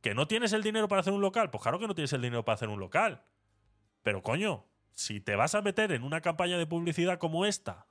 ¿que 0.00 0.12
no 0.12 0.26
tienes 0.26 0.52
el 0.54 0.64
dinero 0.64 0.88
para 0.88 1.02
hacer 1.02 1.12
un 1.12 1.20
local? 1.20 1.50
Pues 1.50 1.62
claro 1.62 1.78
que 1.78 1.86
no 1.86 1.94
tienes 1.94 2.12
el 2.12 2.20
dinero 2.20 2.44
para 2.44 2.54
hacer 2.54 2.68
un 2.68 2.80
local. 2.80 3.22
Pero 4.02 4.24
coño, 4.24 4.66
si 4.90 5.20
te 5.20 5.36
vas 5.36 5.54
a 5.54 5.62
meter 5.62 5.92
en 5.92 6.02
una 6.02 6.20
campaña 6.20 6.58
de 6.58 6.66
publicidad 6.66 7.20
como 7.20 7.46
esta, 7.46 7.86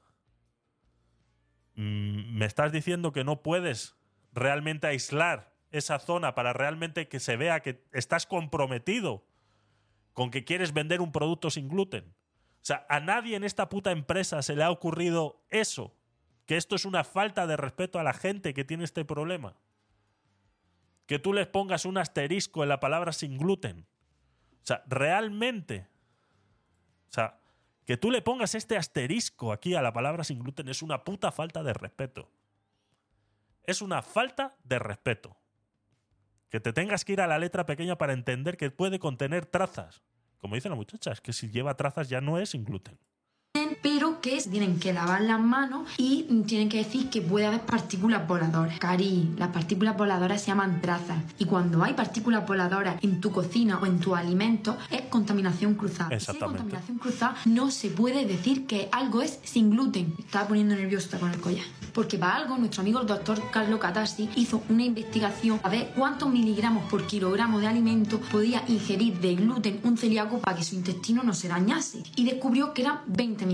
mm, 1.76 2.38
me 2.38 2.46
estás 2.46 2.74
diciendo 2.74 3.14
que 3.14 3.24
no 3.24 3.42
puedes 3.42 3.96
realmente 4.34 4.88
aislar 4.88 5.56
esa 5.72 5.98
zona 5.98 6.36
para 6.36 6.52
realmente 6.52 7.08
que 7.08 7.22
se 7.22 7.38
vea 7.38 7.62
que 7.62 7.88
estás 7.94 8.26
comprometido 8.26 9.24
con 10.18 10.32
que 10.32 10.44
quieres 10.44 10.74
vender 10.74 11.00
un 11.00 11.12
producto 11.12 11.52
sin 11.52 11.70
gluten. 11.70 12.04
O 12.08 12.66
sea, 12.66 12.88
a 12.90 13.00
nadie 13.00 13.36
en 13.36 13.44
esta 13.44 13.70
puta 13.70 13.92
empresa 13.92 14.42
se 14.42 14.56
le 14.56 14.64
ha 14.64 14.72
ocurrido 14.72 15.46
eso. 15.52 15.96
Que 16.48 16.58
esto 16.58 16.76
es 16.76 16.86
una 16.86 17.04
falta 17.04 17.46
de 17.46 17.56
respeto 17.56 18.00
a 18.00 18.04
la 18.04 18.14
gente 18.14 18.56
que 18.56 18.64
tiene 18.64 18.84
este 18.84 19.06
problema. 19.06 19.54
Que 21.06 21.20
tú 21.20 21.34
les 21.34 21.46
pongas 21.46 21.86
un 21.86 22.00
asterisco 22.00 22.64
en 22.64 22.70
la 22.70 22.80
palabra 22.80 23.12
sin 23.12 23.38
gluten. 23.38 23.86
O 24.64 24.66
sea, 24.66 24.82
realmente. 24.88 25.88
O 27.12 27.14
sea, 27.14 27.40
que 27.86 27.96
tú 27.96 28.10
le 28.10 28.24
pongas 28.24 28.56
este 28.56 28.76
asterisco 28.76 29.52
aquí 29.52 29.76
a 29.76 29.84
la 29.84 29.94
palabra 29.94 30.24
sin 30.24 30.40
gluten 30.40 30.68
es 30.68 30.82
una 30.82 31.04
puta 31.04 31.32
falta 31.32 31.62
de 31.62 31.74
respeto. 31.74 32.32
Es 33.66 33.84
una 33.84 34.02
falta 34.02 34.56
de 34.64 34.80
respeto. 34.80 35.38
Que 36.50 36.60
te 36.60 36.74
tengas 36.74 37.06
que 37.06 37.14
ir 37.14 37.22
a 37.22 37.28
la 37.28 37.38
letra 37.38 37.68
pequeña 37.68 38.00
para 38.00 38.14
entender 38.14 38.58
que 38.58 38.72
puede 38.72 38.98
contener 38.98 39.46
trazas. 39.46 40.07
Como 40.40 40.56
dice 40.56 40.70
la 40.70 40.76
muchacha, 40.76 41.12
es 41.12 41.22
que 41.22 41.34
si 41.34 41.50
lleva 41.50 41.76
trazas 41.76 42.10
ya 42.10 42.22
no 42.22 42.38
es 42.40 42.50
sin 42.50 42.64
gluten 42.64 43.00
pero 43.82 44.22
que 44.22 44.42
tienen 44.42 44.80
que 44.80 44.94
lavar 44.94 45.22
las 45.22 45.40
manos 45.40 45.90
y 45.98 46.24
tienen 46.46 46.70
que 46.70 46.78
decir 46.78 47.10
que 47.10 47.22
puede 47.22 47.46
haber 47.46 47.62
partículas 47.62 48.28
voladoras. 48.28 48.80
Cari, 48.80 49.30
las 49.38 49.50
partículas 49.50 49.98
voladoras 49.98 50.42
se 50.42 50.48
llaman 50.48 50.82
trazas 50.82 51.18
y 51.40 51.46
cuando 51.46 51.84
hay 51.84 51.94
partículas 51.94 52.48
voladoras 52.48 53.04
en 53.04 53.22
tu 53.22 53.32
cocina 53.32 53.80
o 53.82 53.86
en 53.86 54.00
tu 54.00 54.16
alimento 54.16 54.78
es 54.90 55.02
contaminación 55.04 55.76
cruzada. 55.76 56.20
Si 56.20 56.32
hay 56.32 56.38
contaminación 56.38 56.98
cruzada 56.98 57.36
no 57.46 57.72
se 57.72 57.90
puede 57.90 58.26
decir 58.26 58.68
que 58.68 58.90
algo 58.92 59.22
es 59.22 59.40
sin 59.44 59.72
gluten. 59.72 60.14
Me 60.18 60.26
estaba 60.26 60.48
poniendo 60.48 60.76
nerviosa 60.76 61.20
con 61.20 61.32
el 61.32 61.40
collar. 61.40 61.66
Porque 61.94 62.18
para 62.18 62.36
algo 62.36 62.58
nuestro 62.58 62.82
amigo 62.82 63.02
el 63.02 63.08
doctor 63.08 63.42
Carlos 63.52 63.80
Catarsi 63.80 64.30
hizo 64.36 64.62
una 64.70 64.84
investigación 64.84 65.60
a 65.64 65.70
ver 65.70 65.94
cuántos 65.96 66.30
miligramos 66.30 66.90
por 66.90 67.08
kilogramo 67.08 67.60
de 67.60 67.68
alimento 67.68 68.20
podía 68.20 68.64
ingerir 68.68 69.20
de 69.20 69.36
gluten 69.36 69.80
un 69.84 69.98
celíaco 69.98 70.40
para 70.40 70.58
que 70.58 70.64
su 70.64 70.76
intestino 70.76 71.24
no 71.24 71.34
se 71.34 71.48
dañase. 71.48 72.04
Y 72.16 72.26
descubrió 72.26 72.74
que 72.74 72.84
eran 72.84 73.00
20 73.08 73.46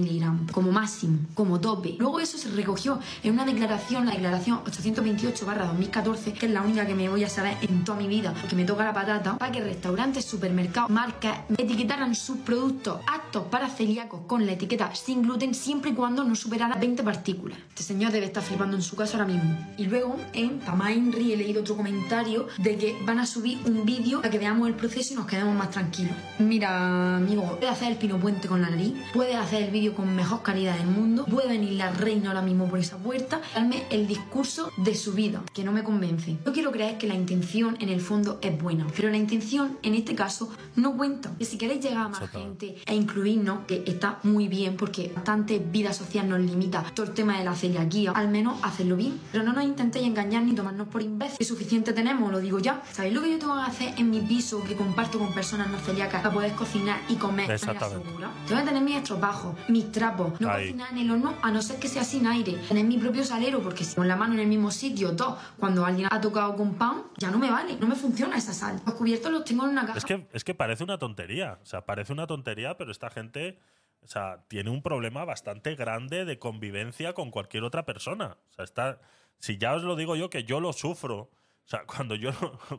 como 0.52 0.72
máximo, 0.72 1.20
como 1.34 1.60
tope. 1.60 1.96
Luego 2.00 2.20
eso 2.20 2.38
se 2.38 2.50
recogió 2.50 3.00
en 3.24 3.34
una 3.34 3.46
declaración, 3.46 4.06
la 4.06 4.12
declaración 4.12 4.64
828-2014, 4.66 6.34
que 6.34 6.46
es 6.46 6.52
la 6.52 6.62
única 6.62 6.86
que 6.86 6.96
me 6.96 7.10
voy 7.10 7.24
a 7.24 7.30
saber 7.30 7.58
en 7.62 7.84
toda 7.84 7.98
mi 7.98 8.08
vida, 8.08 8.34
porque 8.40 8.56
me 8.56 8.66
toca 8.66 8.84
la 8.84 8.94
patata, 8.94 9.38
para 9.38 9.52
que 9.52 9.62
restaurantes, 9.62 10.26
supermercados, 10.26 10.90
marcas 10.90 11.40
etiquetaran 11.58 12.16
sus 12.16 12.38
productos 12.38 13.00
aptos 13.08 13.44
para 13.50 13.70
celíacos 13.70 14.22
con 14.28 14.46
la 14.46 14.54
etiqueta 14.54 14.94
sin 14.96 15.24
gluten 15.24 15.54
siempre 15.54 15.92
y 15.92 15.94
cuando 15.94 16.24
no 16.24 16.36
superara 16.36 16.76
20 16.76 17.04
partículas. 17.04 17.58
Este 17.70 17.84
señor 17.84 18.12
debe 18.12 18.26
estar 18.28 18.44
flipando 18.44 18.76
en 18.76 18.84
su 18.84 18.96
casa 18.96 19.18
ahora 19.18 19.32
mismo. 19.32 19.58
Y 19.78 19.86
luego 19.86 20.18
en 20.34 20.60
Pamainri 20.60 21.34
he 21.34 21.38
leído 21.38 21.62
otro 21.62 21.76
comentario 21.76 22.48
de 22.58 22.78
que 22.78 22.98
van 23.06 23.20
a 23.20 23.26
subir 23.26 23.60
un 23.66 23.86
vídeo 23.86 24.20
para 24.20 24.32
que 24.32 24.40
veamos 24.40 24.68
el 24.68 24.76
proceso 24.76 25.14
y 25.14 25.18
nos 25.18 25.26
quedemos 25.26 25.56
más 25.56 25.72
tranquilos. 25.72 26.16
Mira, 26.40 27.18
amigo, 27.18 27.44
puedes 27.60 27.70
hacer 27.70 27.92
el 27.92 27.98
pino 27.98 28.18
puente 28.18 28.48
con 28.48 28.62
la 28.62 28.70
nariz, 28.70 28.94
puedes 29.14 29.36
hacer 29.36 29.64
el 29.64 29.72
vídeo 29.72 29.93
con 29.94 30.16
mejor 30.16 30.42
calidad 30.44 30.78
del 30.78 30.88
mundo, 30.88 31.26
puede 31.26 31.48
venir 31.48 31.74
la 31.74 31.92
reina 31.92 32.30
ahora 32.30 32.42
mismo 32.42 32.68
por 32.68 32.80
esa 32.80 32.98
puerta, 32.98 33.42
darme 33.54 33.84
el 33.90 34.08
discurso 34.08 34.72
de 34.78 34.96
su 34.96 35.14
vida, 35.14 35.42
que 35.54 35.64
no 35.64 35.72
me 35.72 35.84
convence. 35.84 36.38
Yo 36.46 36.54
quiero 36.54 36.72
creer 36.72 36.98
que 36.98 37.08
la 37.08 37.16
intención 37.16 37.78
en 37.80 37.90
el 37.90 38.02
fondo 38.02 38.40
es 38.42 38.62
buena, 38.62 38.88
pero 38.96 39.10
la 39.10 39.18
intención 39.18 39.78
en 39.84 39.96
este 39.96 40.16
caso 40.16 40.50
no 40.76 40.96
cuenta. 40.96 41.32
Que 41.38 41.46
si 41.46 41.58
queréis 41.58 41.84
llegar 41.84 42.06
a 42.06 42.10
más 42.10 42.30
gente 42.30 42.76
e 42.86 42.96
incluirnos, 42.96 43.66
que 43.66 43.84
está 43.86 44.20
muy 44.24 44.48
bien 44.48 44.76
porque 44.78 45.12
bastante 45.14 45.60
vida 45.60 45.94
social 45.94 46.28
nos 46.28 46.40
limita 46.40 46.84
todo 46.94 47.06
el 47.08 47.14
tema 47.14 47.38
de 47.38 47.46
la 47.46 47.56
celiaquía, 47.56 48.12
al 48.12 48.30
menos 48.30 48.60
hacerlo 48.64 48.96
bien. 48.96 49.20
Pero 49.32 49.44
no 49.44 49.54
nos 49.54 49.64
intentéis 49.64 50.06
engañar 50.08 50.44
ni 50.44 50.54
tomarnos 50.54 50.88
por 50.88 51.02
imbéciles. 51.02 51.40
Que 51.40 51.46
suficiente 51.46 51.94
tenemos, 51.94 52.32
lo 52.32 52.40
digo 52.40 52.60
ya. 52.60 52.82
¿Sabéis 52.92 53.14
lo 53.14 53.22
que 53.22 53.32
yo 53.32 53.40
tengo 53.40 53.56
que 53.56 53.62
hacer 53.62 53.94
en 53.98 54.10
mi 54.10 54.20
piso 54.22 54.64
que 54.64 54.76
comparto 54.76 55.20
con 55.20 55.34
personas 55.34 55.70
no 55.70 55.78
celíacas 55.80 56.22
para 56.22 56.34
poder 56.34 56.54
cocinar 56.54 57.00
y 57.10 57.16
comer 57.16 57.48
de 57.48 57.66
manera 57.66 57.90
segura? 57.90 58.32
Tengo 58.48 58.62
que 58.62 58.68
tener 58.68 58.84
mis 58.84 58.98
estropajos, 58.98 59.56
mis 59.68 59.83
trapos, 59.92 60.40
no 60.40 60.52
cocinar 60.52 60.92
en 60.92 60.98
el 61.00 61.12
horno 61.12 61.36
a 61.42 61.52
no 61.52 61.62
ser 61.62 61.80
que 61.80 61.88
sea 61.88 62.04
sin 62.04 62.28
aire. 62.28 62.54
Tener 62.68 62.86
mi 62.86 62.98
propio 62.98 63.24
salero, 63.24 63.62
porque 63.62 63.84
si 63.84 63.96
con 63.96 64.08
la 64.08 64.16
mano 64.16 64.34
en 64.34 64.40
el 64.40 64.48
mismo 64.48 64.72
sitio, 64.72 65.16
todo, 65.16 65.38
cuando 65.60 65.86
alguien 65.86 66.08
ha 66.12 66.22
tocado 66.22 66.56
con 66.56 66.76
pan, 66.76 67.04
ya 67.18 67.32
no 67.32 67.40
me 67.40 67.50
vale, 67.50 67.76
no 67.78 67.88
me 67.88 67.96
funciona 67.96 68.38
esa 68.38 68.54
sal. 68.54 68.82
Los 68.86 68.96
cubiertos 68.96 69.32
los 69.32 69.44
tengo 69.44 69.64
en 69.66 69.72
una 69.72 69.86
caja. 69.86 69.98
Es 69.98 70.06
que, 70.06 70.28
es 70.32 70.44
que 70.44 70.54
parece 70.54 70.84
una 70.84 70.98
tontería, 70.98 71.60
o 71.62 71.66
sea, 71.66 71.86
parece 71.86 72.14
una 72.14 72.28
tontería, 72.28 72.78
pero 72.78 72.92
esta 72.92 73.10
gente... 73.10 73.60
O 74.02 74.08
sea, 74.08 74.44
tiene 74.50 74.70
un 74.70 74.82
problema 74.82 75.24
bastante 75.24 75.76
grande 75.76 76.26
de 76.26 76.38
convivencia 76.38 77.14
con 77.14 77.32
cualquier 77.32 77.64
otra 77.64 77.86
persona. 77.86 78.36
O 78.50 78.54
sea, 78.54 78.66
está. 78.66 79.00
Si 79.40 79.58
ya 79.58 79.74
os 79.76 79.84
lo 79.84 79.96
digo 79.96 80.18
yo, 80.18 80.30
que 80.30 80.44
yo 80.44 80.60
lo 80.60 80.74
sufro. 80.74 81.18
O 81.20 81.68
sea, 81.68 81.84
cuando 81.88 82.16
yo, 82.16 82.32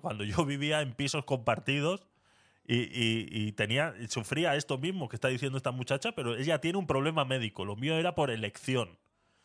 cuando 0.03 0.25
yo 0.25 0.45
vivía 0.45 0.83
en 0.83 0.93
pisos 0.93 1.25
compartidos, 1.25 2.03
y, 2.67 3.53
tenía, 3.53 3.95
sufría 4.09 4.57
esto 4.57 4.79
mismo 4.79 5.09
que 5.09 5.17
está 5.17 5.29
diciendo 5.29 5.59
esta 5.59 5.71
muchacha, 5.71 6.13
pero 6.13 6.35
ella 6.35 6.61
tiene 6.61 6.79
un 6.79 6.87
problema 6.87 7.25
médico. 7.25 7.65
Lo 7.65 7.77
mío 7.77 7.97
era 7.99 8.15
por 8.15 8.31
elección. 8.31 8.99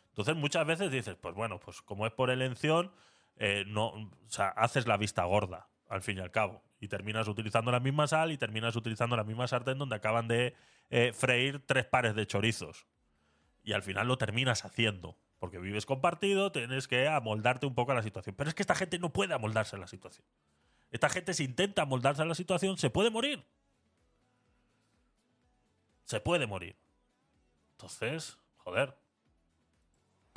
Entonces 0.10 0.36
muchas 0.36 0.66
veces 0.66 0.92
dices, 0.92 1.16
pues 1.20 1.36
bueno, 1.36 1.60
pues 1.60 1.82
como 1.82 2.06
es 2.06 2.14
por 2.14 2.30
elección, 2.30 2.92
eh, 3.36 3.64
no, 3.68 4.12
haces 4.56 4.88
la 4.88 4.98
vista 4.98 5.24
gorda, 5.26 5.70
al 5.88 6.02
fin 6.02 6.18
y 6.18 6.22
al 6.22 6.32
cabo. 6.32 6.64
Y 6.80 6.88
terminas 6.88 7.28
utilizando 7.28 7.72
la 7.72 7.80
misma 7.80 8.08
sal 8.08 8.32
y 8.32 8.38
terminas 8.38 8.76
utilizando 8.76 9.18
la 9.18 9.24
misma 9.24 9.48
sartén 9.48 9.78
donde 9.78 9.96
acaban 9.96 10.28
de 10.28 10.56
eh, 10.90 11.12
freír 11.14 11.62
tres 11.66 11.86
pares 11.86 12.16
de 12.16 12.26
chorizos. 12.26 12.88
Y 13.64 13.74
al 13.74 13.84
final 13.84 14.08
lo 14.08 14.18
terminas 14.18 14.64
haciendo. 14.64 15.18
Porque 15.40 15.58
vives 15.58 15.86
compartido, 15.86 16.52
tienes 16.52 16.88
que 16.88 17.08
amoldarte 17.08 17.66
un 17.66 17.74
poco 17.74 17.94
a 17.94 17.96
la 17.96 18.04
situación. 18.04 18.36
Pero 18.36 18.50
es 18.50 18.56
que 18.56 18.64
esta 18.64 18.76
gente 18.76 19.00
no 19.00 19.14
puede 19.14 19.34
amoldarse 19.34 19.78
a 19.78 19.80
la 19.80 19.88
situación. 19.88 20.26
Esta 20.92 21.10
gente 21.10 21.34
se 21.34 21.44
intenta 21.44 21.86
moldarse 21.86 22.22
a 22.22 22.26
la 22.26 22.36
situación, 22.36 22.78
se 22.78 22.90
puede 22.90 23.10
morir. 23.10 23.44
Se 26.06 26.20
puede 26.20 26.48
morir. 26.48 26.76
Entonces, 27.74 28.38
joder, 28.58 28.96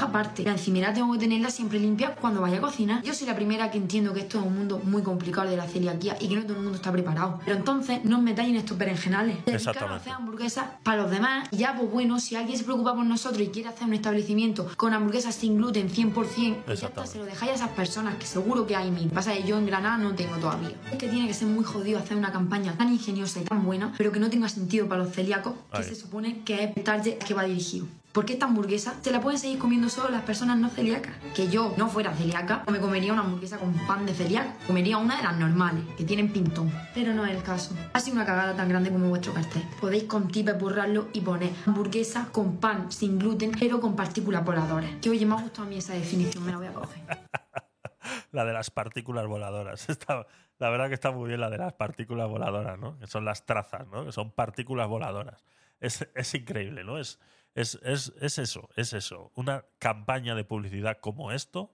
Aparte, 0.02 0.42
la 0.42 0.52
encimera 0.52 0.92
tengo 0.92 1.12
que 1.12 1.18
tenerla 1.20 1.48
siempre 1.48 1.78
limpia 1.78 2.16
cuando 2.16 2.40
vaya 2.40 2.58
a 2.58 2.60
cocinar. 2.60 3.02
Yo 3.02 3.14
soy 3.14 3.26
la 3.26 3.36
primera 3.36 3.70
que 3.70 3.78
entiendo 3.78 4.12
que 4.12 4.20
esto 4.20 4.40
es 4.40 4.46
un 4.46 4.56
mundo 4.56 4.80
muy 4.82 5.02
complicado 5.02 5.48
de 5.48 5.56
la 5.56 5.66
celiaquía 5.66 6.16
y 6.20 6.28
que 6.28 6.34
no 6.34 6.42
todo 6.42 6.54
el 6.54 6.62
mundo 6.62 6.76
está 6.76 6.90
preparado. 6.90 7.38
Pero 7.44 7.56
entonces 7.56 8.04
no 8.04 8.18
os 8.18 8.22
metáis 8.22 8.50
en 8.50 8.56
estos 8.56 8.76
berenjenales. 8.76 9.44
Dedicaros 9.44 9.90
a 9.90 9.94
hacer 9.94 10.12
hamburguesas 10.12 10.64
para 10.82 11.02
los 11.02 11.10
demás. 11.10 11.48
Y 11.52 11.58
ya, 11.58 11.76
pues 11.76 11.90
bueno, 11.90 12.18
si 12.18 12.34
alguien 12.34 12.58
se 12.58 12.64
preocupa 12.64 12.94
por 12.94 13.06
nosotros 13.06 13.42
y 13.42 13.48
quiere 13.48 13.68
hacer 13.68 13.86
un 13.86 13.94
establecimiento 13.94 14.68
con 14.76 14.92
hamburguesas 14.92 15.36
sin 15.36 15.56
gluten 15.56 15.88
100%, 15.88 16.12
pues 16.12 16.80
ya 16.80 16.88
está, 16.88 17.06
se 17.06 17.18
lo 17.18 17.24
dejáis 17.24 17.52
a 17.52 17.54
esas 17.54 17.70
personas 17.70 18.16
que 18.16 18.26
seguro 18.26 18.66
que 18.66 18.74
hay 18.74 18.90
mil. 18.90 19.08
Pasa 19.08 19.32
que 19.32 19.44
yo 19.44 19.56
en 19.56 19.66
Granada 19.66 19.98
no 19.98 20.14
tengo 20.14 20.36
todavía. 20.36 20.72
Es 20.90 20.98
que 20.98 21.08
tiene 21.08 21.28
que 21.28 21.34
ser 21.34 21.46
muy 21.46 21.64
jodido 21.64 22.00
hacer 22.00 22.16
una 22.16 22.32
campaña 22.32 22.76
tan 22.76 22.92
ingeniosa 22.92 23.40
y 23.40 23.44
tan 23.44 23.64
buena, 23.64 23.92
pero 23.96 24.10
que 24.10 24.18
no 24.18 24.28
tenga 24.28 24.48
sentido 24.48 24.88
para 24.88 25.04
los 25.04 25.12
celíacos, 25.12 25.54
que 25.74 25.84
se 25.84 25.94
supone 25.94 26.40
que 26.44 26.64
es 26.64 26.76
el 26.76 26.82
target 26.82 27.18
que 27.18 27.34
va 27.34 27.44
dirigido. 27.44 27.86
Porque 28.12 28.34
esta 28.34 28.44
hamburguesa 28.44 28.94
se 29.00 29.10
la 29.10 29.20
pueden 29.20 29.38
seguir 29.38 29.58
comiendo 29.58 29.88
solo 29.88 30.10
las 30.10 30.22
personas 30.22 30.58
no 30.58 30.68
celíacas. 30.68 31.14
Que 31.34 31.48
yo 31.48 31.74
no 31.78 31.88
fuera 31.88 32.12
celíaca, 32.14 32.62
no 32.66 32.72
me 32.72 32.78
comería 32.78 33.12
una 33.12 33.22
hamburguesa 33.22 33.58
con 33.58 33.72
pan 33.86 34.04
de 34.04 34.12
celíaco. 34.12 34.52
Comería 34.66 34.98
una 34.98 35.16
de 35.16 35.22
las 35.22 35.36
normales, 35.38 35.84
que 35.96 36.04
tienen 36.04 36.30
pintón. 36.30 36.70
Pero 36.94 37.14
no 37.14 37.24
es 37.24 37.34
el 37.34 37.42
caso. 37.42 37.74
Ha 37.94 38.00
sido 38.00 38.16
una 38.16 38.26
cagada 38.26 38.54
tan 38.54 38.68
grande 38.68 38.90
como 38.90 39.08
vuestro 39.08 39.32
cartel. 39.32 39.62
Podéis 39.80 40.04
con 40.04 40.28
tips 40.28 40.58
borrarlo 40.58 41.08
y 41.14 41.22
poner 41.22 41.50
hamburguesa 41.66 42.28
con 42.32 42.58
pan 42.58 42.92
sin 42.92 43.18
gluten, 43.18 43.52
pero 43.58 43.80
con 43.80 43.96
partículas 43.96 44.44
voladoras. 44.44 44.90
Que 45.00 45.08
oye, 45.08 45.24
me 45.24 45.34
ha 45.34 45.40
gustado 45.40 45.66
a 45.66 45.70
mí 45.70 45.78
esa 45.78 45.94
definición, 45.94 46.44
me 46.44 46.52
la 46.52 46.58
voy 46.58 46.66
a 46.66 46.72
coger. 46.74 47.02
la 48.32 48.44
de 48.44 48.52
las 48.52 48.70
partículas 48.70 49.26
voladoras. 49.26 49.88
Está, 49.88 50.26
la 50.58 50.68
verdad 50.68 50.88
que 50.88 50.94
está 50.94 51.10
muy 51.10 51.28
bien 51.28 51.40
la 51.40 51.50
de 51.50 51.58
las 51.58 51.72
partículas 51.72 52.28
voladoras, 52.28 52.78
¿no? 52.78 52.98
Que 52.98 53.06
son 53.06 53.24
las 53.24 53.46
trazas, 53.46 53.86
¿no? 53.88 54.04
Que 54.04 54.12
son 54.12 54.30
partículas 54.30 54.86
voladoras. 54.86 55.42
Es, 55.80 56.06
es 56.14 56.34
increíble, 56.34 56.84
¿no? 56.84 56.98
Es, 56.98 57.18
Es, 57.54 57.78
es, 57.82 58.12
es 58.20 58.38
eso, 58.38 58.68
es 58.76 58.92
eso. 58.92 59.30
Una 59.34 59.64
campaña 59.78 60.34
de 60.34 60.44
publicidad 60.44 60.98
como 61.00 61.32
esto 61.32 61.72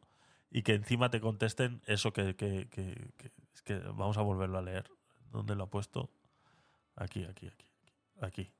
y 0.50 0.62
que 0.62 0.74
encima 0.74 1.10
te 1.10 1.20
contesten 1.20 1.82
eso 1.86 2.12
que, 2.12 2.34
que, 2.34 2.68
es 3.54 3.62
que 3.62 3.78
vamos 3.78 4.18
a 4.18 4.22
volverlo 4.22 4.58
a 4.58 4.62
leer. 4.62 4.90
¿Dónde 5.30 5.54
lo 5.54 5.64
ha 5.64 5.70
puesto? 5.70 6.10
Aquí, 6.96 7.24
aquí, 7.24 7.46
aquí, 7.46 7.66
aquí. 8.20 8.52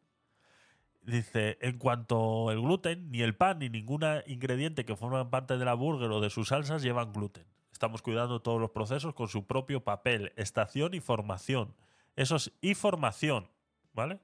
Dice, 1.03 1.57
en 1.61 1.79
cuanto 1.79 2.51
el 2.51 2.61
gluten, 2.61 3.11
ni 3.11 3.23
el 3.23 3.35
pan 3.35 3.61
ni 3.61 3.71
ningún 3.71 4.03
ingrediente 4.27 4.85
que 4.85 4.95
forman 4.95 5.31
parte 5.31 5.57
de 5.57 5.65
la 5.65 5.75
burger 5.75 6.11
o 6.11 6.21
de 6.21 6.31
sus 6.31 6.49
salsas 6.49 6.83
llevan 6.83 7.13
gluten. 7.13 7.47
Estamos 7.73 8.03
cuidando 8.03 8.43
todos 8.43 8.61
los 8.61 8.71
procesos 8.71 9.15
con 9.15 9.29
su 9.29 9.47
propio 9.47 9.83
papel, 9.83 10.33
estación 10.37 10.95
y 10.95 11.01
formación. 11.01 11.75
Eso 12.17 12.37
es 12.37 12.53
y 12.61 12.75
formación, 12.75 13.49
¿vale? 13.95 14.21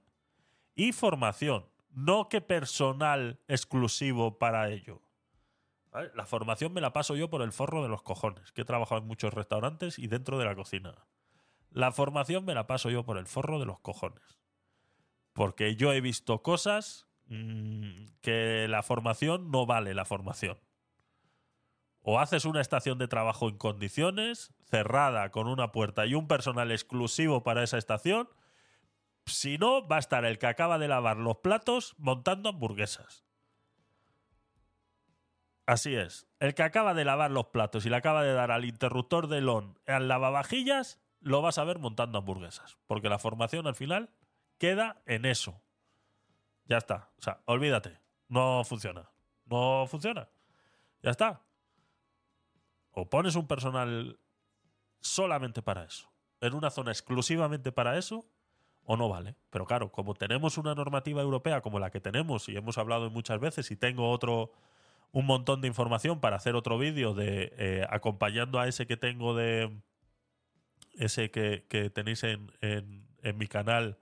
Y 0.74 0.92
formación, 0.92 1.64
no 1.94 2.28
que 2.28 2.40
personal 2.40 3.40
exclusivo 3.48 4.39
para 4.39 4.68
ello. 4.70 5.02
La 6.14 6.26
formación 6.26 6.73
me 6.73 6.81
la 6.81 6.92
paso 6.92 7.14
yo 7.14 7.31
por 7.31 7.42
el 7.42 7.52
forro 7.52 7.82
de 7.82 7.89
los 7.89 8.02
cojones, 8.02 8.50
que 8.52 8.62
he 8.62 8.64
trabajado 8.64 9.00
en 9.00 9.06
muchos 9.06 9.32
restaurantes 9.32 9.98
y 9.98 10.08
dentro 10.08 10.39
de 10.39 10.44
la 10.44 10.56
cocina. 10.56 11.06
La 11.70 11.92
formación 11.92 12.44
me 12.44 12.55
la 12.55 12.66
paso 12.66 12.90
yo 12.90 13.05
por 13.05 13.16
el 13.16 13.26
forro 13.26 13.60
de 13.60 13.66
los 13.66 13.78
cojones. 13.78 14.40
Porque 15.32 15.76
yo 15.76 15.92
he 15.92 16.00
visto 16.00 16.42
cosas 16.42 17.06
mm, 17.26 18.06
que 18.20 18.66
la 18.68 18.82
formación 18.82 19.50
no 19.50 19.66
vale 19.66 19.94
la 19.94 20.05
formación. 20.05 20.58
O 22.00 22.20
haces 22.20 22.44
una 22.44 22.60
estación 22.60 22.98
de 22.98 23.08
trabajo 23.08 23.48
en 23.48 23.56
condiciones, 23.56 24.52
cerrada, 24.68 25.31
con 25.31 25.47
una 25.47 25.73
puerta 25.73 26.06
y 26.06 26.14
un 26.14 26.28
personal 26.28 26.70
exclusivo 26.70 27.42
para 27.42 27.62
esa 27.62 27.78
estación. 27.78 28.28
Si 29.26 29.58
no, 29.58 29.86
va 29.86 29.96
a 29.96 30.00
estar 30.00 30.24
el 30.24 30.38
que 30.38 30.46
acaba 30.46 30.78
de 30.78 30.88
lavar 30.88 31.16
los 31.16 31.38
platos 31.38 31.94
montando 31.98 32.48
hamburguesas. 32.48 33.24
Así 35.66 35.94
es. 35.94 36.26
El 36.40 36.54
que 36.54 36.62
acaba 36.62 36.92
de 36.92 37.04
lavar 37.04 37.30
los 37.30 37.46
platos 37.46 37.86
y 37.86 37.90
le 37.90 37.96
acaba 37.96 38.22
de 38.22 38.34
dar 38.34 38.50
al 38.50 38.66
interruptor 38.66 39.28
del 39.28 39.48
on 39.48 39.78
al 39.86 40.08
lavavajillas, 40.08 41.00
lo 41.20 41.40
vas 41.40 41.56
a 41.56 41.64
ver 41.64 41.78
montando 41.78 42.18
hamburguesas. 42.18 42.76
Porque 42.86 43.08
la 43.08 43.18
formación 43.18 43.66
al 43.66 43.74
final 43.74 44.10
queda 44.58 45.02
en 45.06 45.24
eso. 45.24 45.62
Ya 46.66 46.76
está. 46.76 47.10
O 47.18 47.22
sea, 47.22 47.40
olvídate. 47.46 47.98
No 48.28 48.62
funciona. 48.64 49.10
No 49.46 49.86
funciona. 49.86 50.28
Ya 51.02 51.10
está. 51.10 51.42
O 52.90 53.08
pones 53.08 53.36
un 53.36 53.46
personal 53.46 54.18
solamente 55.00 55.62
para 55.62 55.84
eso, 55.84 56.10
en 56.40 56.54
una 56.54 56.70
zona 56.70 56.90
exclusivamente 56.90 57.72
para 57.72 57.98
eso, 57.98 58.24
o 58.84 58.96
no 58.96 59.08
vale. 59.08 59.34
Pero 59.50 59.66
claro, 59.66 59.90
como 59.90 60.14
tenemos 60.14 60.58
una 60.58 60.74
normativa 60.74 61.22
europea 61.22 61.60
como 61.60 61.78
la 61.78 61.90
que 61.90 62.00
tenemos, 62.00 62.48
y 62.48 62.56
hemos 62.56 62.78
hablado 62.78 63.10
muchas 63.10 63.40
veces, 63.40 63.70
y 63.70 63.76
tengo 63.76 64.10
otro 64.10 64.52
un 65.12 65.26
montón 65.26 65.60
de 65.60 65.68
información 65.68 66.20
para 66.20 66.36
hacer 66.36 66.56
otro 66.56 66.76
vídeo 66.76 67.14
de 67.14 67.52
eh, 67.56 67.86
acompañando 67.88 68.58
a 68.58 68.66
ese 68.66 68.86
que 68.86 68.96
tengo 68.96 69.34
de 69.34 69.70
ese 70.94 71.30
que, 71.30 71.90
tenéis 71.94 72.24
en, 72.24 72.52
en- 72.60 73.04
mi 73.38 73.46
canal 73.46 73.96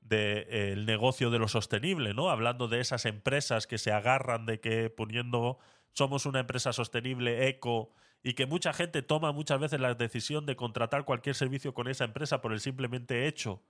de 0.00 0.46
eh, 0.48 0.72
el 0.72 0.86
negocio 0.86 1.28
de 1.30 1.38
lo 1.38 1.48
sostenible, 1.48 2.14
¿no? 2.14 2.30
Hablando 2.30 2.66
de 2.66 2.80
esas 2.80 3.04
empresas 3.04 3.66
que 3.66 3.76
se 3.76 3.92
agarran 3.92 4.46
de 4.46 4.58
que 4.58 4.88
poniendo 4.90 5.58
somos 5.92 6.24
una 6.24 6.40
empresa 6.40 6.72
sostenible, 6.72 7.48
eco, 7.48 7.92
y 8.22 8.32
que 8.32 8.46
mucha 8.46 8.72
gente 8.72 9.02
toma 9.02 9.32
muchas 9.32 9.60
veces 9.60 9.80
la 9.80 9.94
decisión 9.94 10.46
de 10.46 10.56
contratar 10.56 11.04
cualquier 11.04 11.34
servicio 11.34 11.74
con 11.74 11.88
esa 11.88 12.04
empresa 12.04 12.40
por 12.40 12.52
el 12.54 12.60
simplemente 12.60 13.26
hecho 13.26 13.60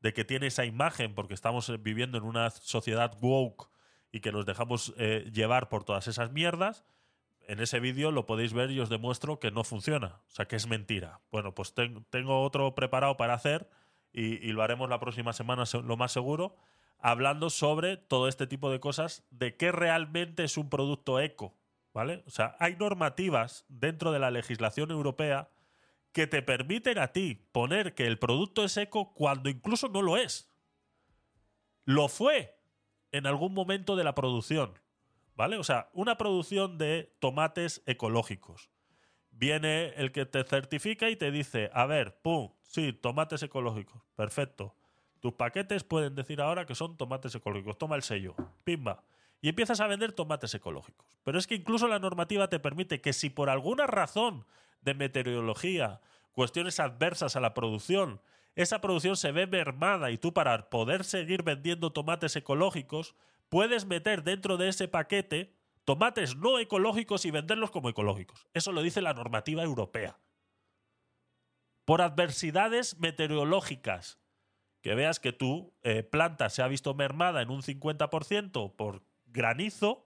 de 0.00 0.12
que 0.12 0.24
tiene 0.24 0.46
esa 0.48 0.64
imagen, 0.64 1.14
porque 1.14 1.34
estamos 1.34 1.68
eh, 1.68 1.76
viviendo 1.78 2.18
en 2.18 2.24
una 2.24 2.50
sociedad 2.50 3.16
woke 3.20 3.68
y 4.12 4.20
que 4.20 4.32
nos 4.32 4.46
dejamos 4.46 4.94
eh, 4.98 5.30
llevar 5.32 5.68
por 5.68 5.84
todas 5.84 6.06
esas 6.08 6.32
mierdas. 6.32 6.84
En 7.48 7.60
ese 7.60 7.78
vídeo 7.80 8.10
lo 8.10 8.26
podéis 8.26 8.52
ver 8.52 8.70
y 8.70 8.80
os 8.80 8.88
demuestro 8.88 9.38
que 9.38 9.50
no 9.50 9.62
funciona, 9.64 10.20
o 10.28 10.30
sea 10.30 10.46
que 10.46 10.56
es 10.56 10.66
mentira. 10.66 11.20
Bueno, 11.30 11.54
pues 11.54 11.74
ten- 11.74 12.04
tengo 12.10 12.42
otro 12.42 12.74
preparado 12.74 13.16
para 13.16 13.34
hacer 13.34 13.70
y, 14.12 14.44
y 14.46 14.52
lo 14.52 14.62
haremos 14.62 14.88
la 14.90 14.98
próxima 14.98 15.32
semana, 15.32 15.64
se- 15.66 15.82
lo 15.82 15.96
más 15.96 16.10
seguro, 16.12 16.56
hablando 16.98 17.50
sobre 17.50 17.96
todo 17.98 18.26
este 18.26 18.46
tipo 18.46 18.70
de 18.70 18.80
cosas, 18.80 19.24
de 19.30 19.56
qué 19.56 19.70
realmente 19.70 20.42
es 20.44 20.56
un 20.56 20.68
producto 20.70 21.20
eco, 21.20 21.54
¿vale? 21.94 22.24
O 22.26 22.30
sea, 22.30 22.56
hay 22.58 22.74
normativas 22.76 23.64
dentro 23.68 24.10
de 24.12 24.18
la 24.18 24.30
legislación 24.32 24.90
europea 24.90 25.48
que 26.16 26.26
te 26.26 26.40
permiten 26.40 26.96
a 26.96 27.08
ti 27.08 27.46
poner 27.52 27.94
que 27.94 28.06
el 28.06 28.18
producto 28.18 28.64
es 28.64 28.74
eco 28.78 29.12
cuando 29.12 29.50
incluso 29.50 29.90
no 29.90 30.00
lo 30.00 30.16
es. 30.16 30.50
Lo 31.84 32.08
fue 32.08 32.58
en 33.12 33.26
algún 33.26 33.52
momento 33.52 33.96
de 33.96 34.04
la 34.04 34.14
producción, 34.14 34.78
¿vale? 35.34 35.58
O 35.58 35.62
sea, 35.62 35.90
una 35.92 36.16
producción 36.16 36.78
de 36.78 37.14
tomates 37.18 37.82
ecológicos. 37.84 38.70
Viene 39.30 39.88
el 39.88 40.10
que 40.10 40.24
te 40.24 40.42
certifica 40.44 41.10
y 41.10 41.16
te 41.16 41.30
dice, 41.30 41.68
a 41.74 41.84
ver, 41.84 42.18
pum, 42.22 42.50
sí, 42.62 42.94
tomates 42.94 43.42
ecológicos, 43.42 44.00
perfecto. 44.14 44.74
Tus 45.20 45.34
paquetes 45.34 45.84
pueden 45.84 46.14
decir 46.14 46.40
ahora 46.40 46.64
que 46.64 46.74
son 46.74 46.96
tomates 46.96 47.34
ecológicos. 47.34 47.76
Toma 47.76 47.94
el 47.94 48.02
sello, 48.02 48.34
pimba. 48.64 49.04
Y 49.42 49.50
empiezas 49.50 49.80
a 49.80 49.86
vender 49.86 50.12
tomates 50.12 50.54
ecológicos. 50.54 51.06
Pero 51.24 51.38
es 51.38 51.46
que 51.46 51.56
incluso 51.56 51.88
la 51.88 51.98
normativa 51.98 52.48
te 52.48 52.58
permite 52.58 53.02
que 53.02 53.12
si 53.12 53.28
por 53.28 53.50
alguna 53.50 53.86
razón 53.86 54.46
de 54.80 54.94
meteorología, 54.94 56.00
cuestiones 56.32 56.80
adversas 56.80 57.36
a 57.36 57.40
la 57.40 57.54
producción, 57.54 58.20
esa 58.54 58.80
producción 58.80 59.16
se 59.16 59.32
ve 59.32 59.46
mermada 59.46 60.10
y 60.10 60.18
tú 60.18 60.32
para 60.32 60.70
poder 60.70 61.04
seguir 61.04 61.42
vendiendo 61.42 61.92
tomates 61.92 62.36
ecológicos, 62.36 63.14
puedes 63.50 63.84
meter 63.84 64.24
dentro 64.24 64.56
de 64.56 64.68
ese 64.68 64.88
paquete 64.88 65.54
tomates 65.84 66.36
no 66.36 66.58
ecológicos 66.58 67.24
y 67.26 67.30
venderlos 67.30 67.70
como 67.70 67.88
ecológicos. 67.88 68.46
Eso 68.54 68.72
lo 68.72 68.82
dice 68.82 69.02
la 69.02 69.14
normativa 69.14 69.62
europea. 69.62 70.18
Por 71.84 72.02
adversidades 72.02 72.98
meteorológicas, 72.98 74.18
que 74.80 74.94
veas 74.94 75.20
que 75.20 75.32
tu 75.32 75.74
eh, 75.82 76.02
planta 76.02 76.48
se 76.48 76.62
ha 76.62 76.68
visto 76.68 76.94
mermada 76.94 77.42
en 77.42 77.50
un 77.50 77.62
50% 77.62 78.74
por 78.74 79.02
granizo, 79.26 80.05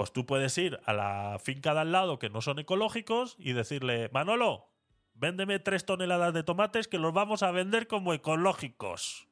pues 0.00 0.14
tú 0.14 0.24
puedes 0.24 0.56
ir 0.56 0.80
a 0.86 0.94
la 0.94 1.38
finca 1.40 1.74
de 1.74 1.80
al 1.80 1.92
lado 1.92 2.18
que 2.18 2.30
no 2.30 2.40
son 2.40 2.58
ecológicos 2.58 3.36
y 3.38 3.52
decirle, 3.52 4.08
Manolo, 4.14 4.70
véndeme 5.12 5.58
tres 5.58 5.84
toneladas 5.84 6.32
de 6.32 6.42
tomates 6.42 6.88
que 6.88 6.98
los 6.98 7.12
vamos 7.12 7.42
a 7.42 7.50
vender 7.50 7.86
como 7.86 8.14
ecológicos. 8.14 9.28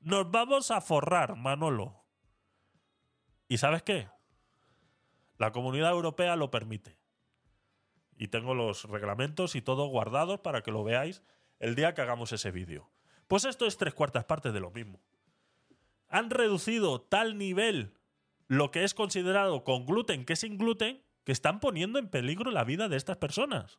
Nos 0.00 0.30
vamos 0.30 0.70
a 0.70 0.82
forrar, 0.82 1.36
Manolo. 1.36 2.04
¿Y 3.48 3.56
sabes 3.56 3.82
qué? 3.82 4.10
La 5.38 5.52
comunidad 5.52 5.92
europea 5.92 6.36
lo 6.36 6.50
permite. 6.50 6.98
Y 8.18 8.28
tengo 8.28 8.52
los 8.52 8.84
reglamentos 8.84 9.54
y 9.54 9.62
todo 9.62 9.86
guardados 9.86 10.40
para 10.40 10.60
que 10.62 10.70
lo 10.70 10.84
veáis 10.84 11.22
el 11.60 11.76
día 11.76 11.94
que 11.94 12.02
hagamos 12.02 12.30
ese 12.32 12.50
vídeo. 12.50 12.90
Pues 13.26 13.46
esto 13.46 13.64
es 13.64 13.78
tres 13.78 13.94
cuartas 13.94 14.26
partes 14.26 14.52
de 14.52 14.60
lo 14.60 14.70
mismo. 14.70 15.00
Han 16.08 16.28
reducido 16.28 17.00
tal 17.00 17.38
nivel 17.38 17.94
lo 18.48 18.70
que 18.70 18.84
es 18.84 18.94
considerado 18.94 19.64
con 19.64 19.86
gluten 19.86 20.24
que 20.24 20.36
sin 20.36 20.58
gluten 20.58 21.02
que 21.24 21.32
están 21.32 21.60
poniendo 21.60 21.98
en 21.98 22.08
peligro 22.08 22.50
la 22.50 22.64
vida 22.64 22.88
de 22.88 22.96
estas 22.96 23.16
personas. 23.16 23.78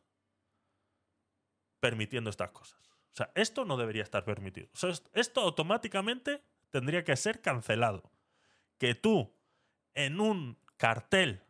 Permitiendo 1.80 2.30
estas 2.30 2.52
cosas. 2.52 2.80
O 3.14 3.16
sea, 3.16 3.32
esto 3.36 3.66
no 3.66 3.78
debería 3.78 4.04
estar 4.04 4.26
permitido. 4.26 4.68
Esto 5.14 5.42
automáticamente 5.42 6.44
tendría 6.72 7.04
que 7.04 7.16
ser 7.16 7.42
cancelado. 7.42 8.12
Que 8.78 8.96
tú 8.96 9.34
en 9.94 10.20
un 10.20 10.58
cartel 10.76 11.44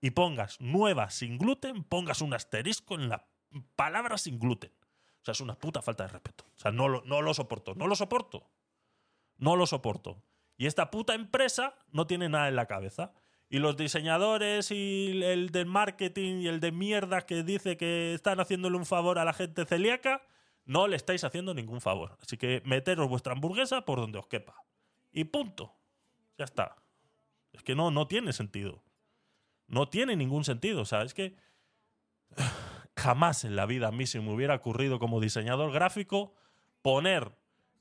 y 0.00 0.10
pongas 0.10 0.60
nueva 0.60 1.10
sin 1.10 1.38
gluten, 1.38 1.84
pongas 1.84 2.22
un 2.22 2.34
asterisco 2.34 2.94
en 2.94 3.08
la 3.08 3.28
palabra 3.76 4.18
sin 4.18 4.38
gluten. 4.38 4.72
O 5.20 5.24
sea, 5.24 5.32
es 5.32 5.40
una 5.40 5.54
puta 5.54 5.82
falta 5.82 6.04
de 6.04 6.14
respeto. 6.14 6.44
O 6.56 6.58
sea, 6.58 6.72
no 6.72 6.88
lo, 6.88 7.02
no 7.04 7.20
lo 7.20 7.34
soporto. 7.34 7.74
No 7.74 7.86
lo 7.86 7.94
soporto. 7.94 8.50
No 9.36 9.54
lo 9.54 9.66
soporto. 9.66 10.22
Y 10.60 10.66
esta 10.66 10.90
puta 10.90 11.14
empresa 11.14 11.74
no 11.90 12.06
tiene 12.06 12.28
nada 12.28 12.48
en 12.48 12.54
la 12.54 12.66
cabeza. 12.66 13.14
Y 13.48 13.60
los 13.60 13.78
diseñadores 13.78 14.70
y 14.70 15.22
el 15.24 15.48
del 15.48 15.64
marketing 15.64 16.40
y 16.42 16.48
el 16.48 16.60
de 16.60 16.70
mierda 16.70 17.22
que 17.22 17.42
dice 17.42 17.78
que 17.78 18.12
están 18.12 18.40
haciéndole 18.40 18.76
un 18.76 18.84
favor 18.84 19.18
a 19.18 19.24
la 19.24 19.32
gente 19.32 19.64
celíaca, 19.64 20.22
no 20.66 20.86
le 20.86 20.96
estáis 20.96 21.24
haciendo 21.24 21.54
ningún 21.54 21.80
favor. 21.80 22.18
Así 22.20 22.36
que 22.36 22.60
meteros 22.66 23.08
vuestra 23.08 23.32
hamburguesa 23.32 23.86
por 23.86 24.00
donde 24.00 24.18
os 24.18 24.26
quepa. 24.26 24.54
Y 25.12 25.24
punto. 25.24 25.74
Ya 26.36 26.44
está. 26.44 26.76
Es 27.54 27.62
que 27.62 27.74
no, 27.74 27.90
no 27.90 28.06
tiene 28.06 28.34
sentido. 28.34 28.82
No 29.66 29.88
tiene 29.88 30.14
ningún 30.14 30.44
sentido. 30.44 30.82
O 30.82 30.84
sea, 30.84 31.04
es 31.04 31.14
que 31.14 31.36
jamás 32.98 33.46
en 33.46 33.56
la 33.56 33.64
vida 33.64 33.88
a 33.88 33.92
mí 33.92 34.06
se 34.06 34.20
me 34.20 34.30
hubiera 34.30 34.56
ocurrido 34.56 34.98
como 34.98 35.20
diseñador 35.20 35.72
gráfico 35.72 36.34
poner 36.82 37.32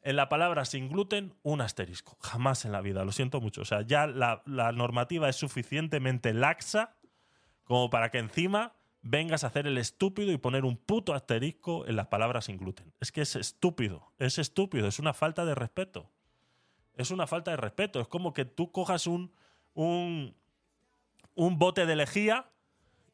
en 0.01 0.15
la 0.15 0.29
palabra 0.29 0.65
sin 0.65 0.89
gluten 0.89 1.33
un 1.43 1.61
asterisco. 1.61 2.17
Jamás 2.21 2.65
en 2.65 2.71
la 2.71 2.81
vida, 2.81 3.03
lo 3.03 3.11
siento 3.11 3.41
mucho. 3.41 3.61
O 3.61 3.65
sea, 3.65 3.81
ya 3.81 4.07
la, 4.07 4.41
normativa 4.45 5.29
es 5.29 5.35
suficientemente 5.35 6.33
laxa 6.33 6.95
como 7.63 7.89
para 7.89 8.09
que 8.09 8.19
encima 8.19 8.73
vengas 9.01 9.43
a 9.43 9.47
hacer 9.47 9.67
el 9.67 9.77
estúpido 9.77 10.31
y 10.31 10.37
poner 10.37 10.65
un 10.65 10.77
puto 10.77 11.13
asterisco 11.13 11.85
en 11.87 11.95
las 11.95 12.07
palabras 12.07 12.45
sin 12.45 12.57
gluten. 12.57 12.93
Es 12.99 13.11
que 13.11 13.21
es 13.21 13.35
estúpido, 13.35 14.11
es 14.17 14.37
estúpido, 14.39 14.87
es 14.87 14.99
una 14.99 15.13
falta 15.13 15.45
de 15.45 15.55
respeto. 15.55 16.09
Es 16.95 17.11
una 17.11 17.27
falta 17.27 17.51
de 17.51 17.57
respeto. 17.57 18.01
Es 18.01 18.07
como 18.07 18.33
que 18.33 18.45
tú 18.45 18.71
cojas 18.71 19.07
un, 19.07 19.31
un, 19.73 20.35
un 21.35 21.59
bote 21.59 21.85
de 21.85 21.95
lejía 21.95 22.49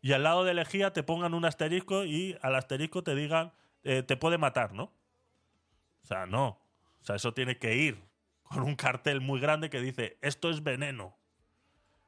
y 0.02 0.14
al 0.14 0.24
lado 0.24 0.44
de 0.44 0.54
lejía 0.54 0.94
te 0.94 1.04
pongan 1.04 1.34
un 1.34 1.46
asterisco 1.46 2.06
y 2.06 2.38
al 2.42 2.56
asterisco 2.56 3.04
te 3.04 3.16
digan 3.16 3.54
eh, 3.86 4.02
te 4.02 4.18
puede 4.18 4.40
matar, 4.40 4.74
¿no? 4.74 4.92
O 6.04 6.08
sea, 6.08 6.26
no. 6.26 6.65
O 7.06 7.08
sea, 7.08 7.18
eso 7.18 7.36
tiene 7.36 7.60
que 7.60 7.76
ir 7.76 8.04
con 8.42 8.64
un 8.64 8.76
cartel 8.76 9.22
muy 9.22 9.40
grande 9.40 9.70
que 9.70 9.80
dice 9.80 10.18
esto 10.24 10.50
es 10.50 10.64
veneno. 10.64 11.16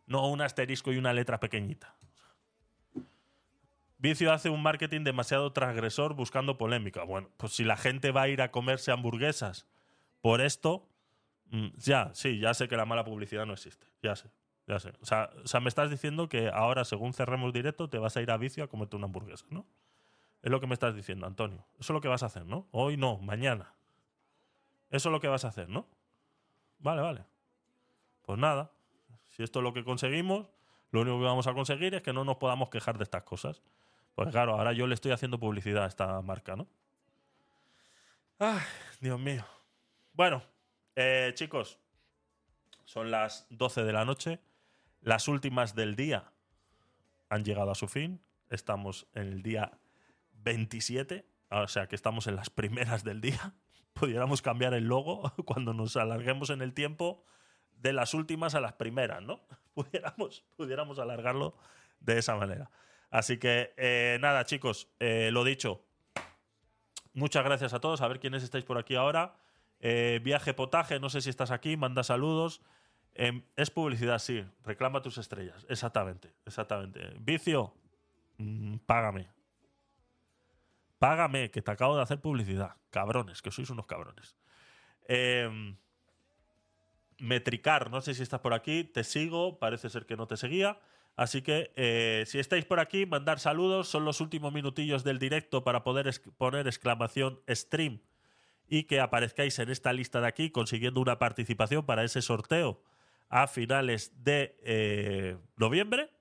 No 0.08 0.28
un 0.28 0.42
asterisco 0.42 0.92
y 0.92 0.98
una 0.98 1.14
letra 1.14 1.40
pequeñita. 1.40 1.96
Vicio 4.00 4.34
hace 4.34 4.50
un 4.50 4.64
marketing 4.64 5.04
demasiado 5.04 5.54
transgresor 5.54 6.16
buscando 6.16 6.58
polémica. 6.58 7.04
Bueno, 7.04 7.30
pues 7.38 7.54
si 7.54 7.64
la 7.64 7.78
gente 7.78 8.10
va 8.10 8.24
a 8.24 8.28
ir 8.28 8.42
a 8.42 8.50
comerse 8.50 8.92
hamburguesas 8.92 9.68
por 10.22 10.42
esto, 10.42 10.90
mm, 11.52 11.68
ya, 11.78 12.10
sí, 12.16 12.40
ya 12.40 12.56
sé 12.56 12.68
que 12.68 12.76
la 12.76 12.86
mala 12.86 13.04
publicidad 13.04 13.46
no 13.46 13.54
existe. 13.54 13.86
Ya 14.02 14.16
sé, 14.16 14.32
ya 14.66 14.80
sé. 14.80 14.94
O 15.00 15.06
sea, 15.06 15.30
o 15.44 15.48
sea, 15.48 15.60
me 15.60 15.70
estás 15.70 15.92
diciendo 15.92 16.28
que 16.28 16.50
ahora, 16.50 16.86
según 16.86 17.14
cerremos 17.14 17.54
directo, 17.54 17.88
te 17.88 18.00
vas 18.00 18.18
a 18.18 18.24
ir 18.24 18.32
a 18.32 18.38
Vicio 18.38 18.64
a 18.64 18.68
comerte 18.68 18.96
una 18.96 19.06
hamburguesa, 19.06 19.46
¿no? 19.52 19.68
Es 20.42 20.50
lo 20.50 20.60
que 20.60 20.66
me 20.66 20.74
estás 20.74 20.96
diciendo, 20.96 21.28
Antonio. 21.28 21.68
Eso 21.74 21.94
es 21.94 21.96
lo 21.96 22.02
que 22.02 22.08
vas 22.08 22.24
a 22.24 22.28
hacer, 22.28 22.48
¿no? 22.48 22.68
Hoy 22.72 22.98
no, 22.98 23.20
mañana. 23.20 23.77
Eso 24.90 25.10
es 25.10 25.14
lo 25.14 25.20
que 25.20 25.28
vas 25.28 25.46
a 25.46 25.50
hacer, 25.50 25.70
¿no? 25.70 25.88
Vale, 26.80 27.02
vale. 27.02 27.26
Pues 28.22 28.40
nada. 28.40 28.72
Si 29.30 29.44
esto 29.44 29.60
es 29.60 29.64
lo 29.64 29.74
que 29.74 29.84
conseguimos, 29.84 30.48
lo 30.92 31.02
único 31.02 31.20
que 31.20 31.26
vamos 31.26 31.48
a 31.48 31.54
conseguir 31.54 31.96
es 31.96 32.02
que 32.02 32.14
no 32.14 32.24
nos 32.24 32.38
podamos 32.38 32.70
quejar 32.70 32.98
de 32.98 33.04
estas 33.04 33.24
cosas. 33.24 33.62
Pues 34.16 34.30
claro, 34.30 34.54
ahora 34.54 34.74
yo 34.74 34.88
le 34.88 34.96
estoy 34.96 35.12
haciendo 35.12 35.40
publicidad 35.40 35.84
a 35.84 35.88
esta 35.88 36.22
marca, 36.22 36.56
¿no? 36.56 36.68
Ay, 38.40 38.62
Dios 39.00 39.20
mío. 39.20 39.46
Bueno, 40.14 40.42
eh, 40.96 41.32
chicos, 41.36 41.80
son 42.86 43.12
las 43.12 43.46
12 43.50 43.84
de 43.84 43.94
la 43.94 44.06
noche. 44.06 44.40
Las 45.02 45.28
últimas 45.28 45.76
del 45.76 45.96
día 45.96 46.32
han 47.30 47.44
llegado 47.44 47.72
a 47.72 47.76
su 47.76 47.88
fin. 47.88 48.22
Estamos 48.50 49.08
en 49.14 49.28
el 49.28 49.44
día 49.44 49.78
27, 50.44 51.26
o 51.52 51.68
sea 51.68 51.88
que 51.88 51.96
estamos 51.96 52.28
en 52.28 52.36
las 52.36 52.50
primeras 52.50 53.04
del 53.04 53.22
día. 53.22 53.54
Pudiéramos 54.00 54.42
cambiar 54.42 54.74
el 54.74 54.86
logo 54.86 55.32
cuando 55.46 55.74
nos 55.74 55.96
alarguemos 55.98 56.50
en 56.50 56.62
el 56.62 56.74
tiempo 56.74 57.24
de 57.72 57.94
las 57.94 58.14
últimas 58.14 58.56
a 58.56 58.62
las 58.62 58.74
primeras, 58.74 59.22
¿no? 59.22 59.42
Pudiéramos, 59.74 60.44
pudiéramos 60.56 61.00
alargarlo 61.00 61.56
de 62.00 62.18
esa 62.18 62.36
manera. 62.36 62.72
Así 63.12 63.38
que 63.38 63.74
eh, 63.78 64.18
nada, 64.22 64.44
chicos, 64.46 64.90
eh, 65.00 65.30
lo 65.32 65.44
dicho. 65.44 65.84
Muchas 67.14 67.44
gracias 67.44 67.74
a 67.74 67.80
todos. 67.80 68.02
A 68.02 68.08
ver 68.08 68.20
quiénes 68.20 68.44
estáis 68.44 68.66
por 68.66 68.78
aquí 68.78 68.96
ahora. 68.96 69.36
Eh, 69.80 70.20
viaje 70.24 70.54
Potaje, 70.54 71.00
no 71.00 71.10
sé 71.10 71.22
si 71.22 71.30
estás 71.30 71.52
aquí, 71.52 71.78
manda 71.78 72.04
saludos. 72.04 72.62
Em, 73.14 73.44
es 73.56 73.70
publicidad, 73.70 74.20
sí. 74.20 74.44
Reclama 74.64 75.02
tus 75.02 75.18
estrellas. 75.18 75.66
Exactamente, 75.70 76.34
exactamente. 76.46 77.14
Vicio, 77.20 77.74
mm, 78.38 78.78
págame. 78.86 79.37
Págame, 81.00 81.52
que 81.52 81.62
te 81.62 81.72
acabo 81.72 81.96
de 81.96 82.04
hacer 82.04 82.20
publicidad. 82.20 82.76
Cabrones, 82.90 83.42
que 83.42 83.52
sois 83.52 83.70
unos 83.70 83.86
cabrones. 83.86 84.36
Em, 85.08 85.78
Metricar, 87.20 87.90
no 87.90 88.02
sé 88.02 88.14
si 88.14 88.24
estás 88.24 88.42
por 88.42 88.54
aquí, 88.54 88.84
te 88.84 89.04
sigo, 89.04 89.58
parece 89.60 89.90
ser 89.90 90.06
que 90.06 90.18
no 90.18 90.28
te 90.28 90.38
seguía. 90.38 90.80
Así 91.16 91.42
que 91.42 91.72
eh, 91.76 92.24
si 92.28 92.38
estáis 92.38 92.66
por 92.66 92.80
aquí, 92.80 93.08
mandar 93.08 93.40
saludos. 93.40 93.88
Son 93.88 94.06
los 94.06 94.22
últimos 94.22 94.54
minutillos 94.54 95.04
del 95.04 95.18
directo 95.18 95.64
para 95.64 95.84
poder 95.84 96.12
poner 96.38 96.68
exclamación 96.68 97.40
stream 97.50 98.02
y 98.68 98.84
que 98.84 99.00
aparezcáis 99.00 99.58
en 99.58 99.70
esta 99.70 99.94
lista 99.94 100.22
de 100.22 100.28
aquí 100.28 100.52
consiguiendo 100.52 101.02
una 101.02 101.18
participación 101.18 101.86
para 101.86 102.04
ese 102.04 102.22
sorteo 102.22 102.84
a 103.30 103.48
finales 103.48 104.24
de 104.24 104.56
eh, 104.64 105.38
noviembre. 105.56 106.12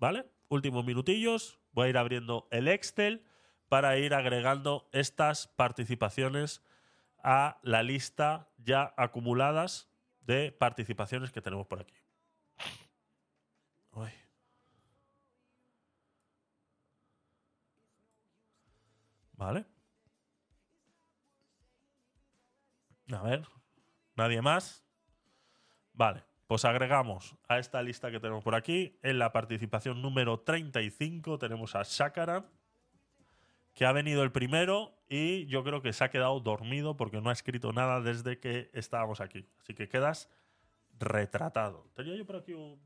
¿Vale? 0.00 0.26
Últimos 0.48 0.84
minutillos. 0.84 1.60
Voy 1.72 1.86
a 1.86 1.90
ir 1.90 1.98
abriendo 1.98 2.48
el 2.50 2.66
Excel 2.66 3.24
para 3.70 3.96
ir 3.98 4.14
agregando 4.14 4.88
estas 4.90 5.46
participaciones 5.46 6.60
a 7.22 7.60
la 7.62 7.84
lista 7.84 8.48
ya 8.58 8.92
acumuladas 8.96 9.88
de 10.22 10.50
participaciones 10.50 11.30
que 11.30 11.40
tenemos 11.40 11.68
por 11.68 11.80
aquí. 11.80 11.94
Vale. 19.34 19.64
A 23.12 23.22
ver. 23.22 23.46
¿Nadie 24.16 24.42
más? 24.42 24.84
Vale. 25.92 26.24
Pues 26.48 26.64
agregamos 26.64 27.36
a 27.48 27.60
esta 27.60 27.80
lista 27.82 28.10
que 28.10 28.18
tenemos 28.18 28.42
por 28.42 28.56
aquí. 28.56 28.98
En 29.02 29.20
la 29.20 29.30
participación 29.30 30.02
número 30.02 30.40
35 30.40 31.38
tenemos 31.38 31.76
a 31.76 31.84
Shakaran, 31.84 32.44
que 33.74 33.86
ha 33.86 33.92
venido 33.92 34.22
el 34.22 34.32
primero 34.32 34.92
y 35.08 35.46
yo 35.46 35.64
creo 35.64 35.82
que 35.82 35.92
se 35.92 36.04
ha 36.04 36.10
quedado 36.10 36.38
dormido 36.40 36.96
porque 36.96 37.20
no 37.20 37.30
ha 37.30 37.32
escrito 37.32 37.72
nada 37.72 38.00
desde 38.00 38.38
que 38.38 38.70
estábamos 38.72 39.20
aquí. 39.20 39.48
Así 39.60 39.74
que 39.74 39.88
quedas 39.88 40.30
retratado. 40.98 41.90
Tenía 41.94 42.14
yo 42.16 42.26
por 42.26 42.36
aquí 42.36 42.52
un. 42.52 42.80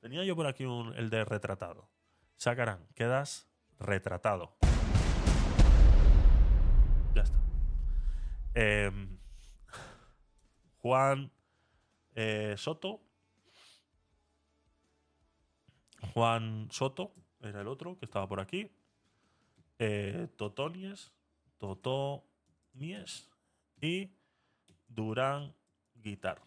Tenía 0.00 0.24
yo 0.24 0.36
por 0.36 0.46
aquí 0.46 0.64
un, 0.64 0.94
el 0.94 1.10
de 1.10 1.24
retratado. 1.24 1.88
Shakaran, 2.38 2.86
quedas 2.94 3.48
retratado. 3.78 4.56
Ya 7.14 7.22
está. 7.22 7.38
Em, 8.54 9.18
Juan 10.78 11.32
eh, 12.14 12.54
Soto. 12.56 13.00
Juan 16.12 16.68
Soto 16.70 17.14
era 17.46 17.60
el 17.60 17.68
otro 17.68 17.98
que 17.98 18.04
estaba 18.04 18.28
por 18.28 18.40
aquí. 18.40 18.70
Eh, 19.78 20.28
Totonies. 20.36 21.12
Totonies. 21.58 23.30
Y 23.80 24.10
Durán 24.88 25.54
Guitar. 25.94 26.42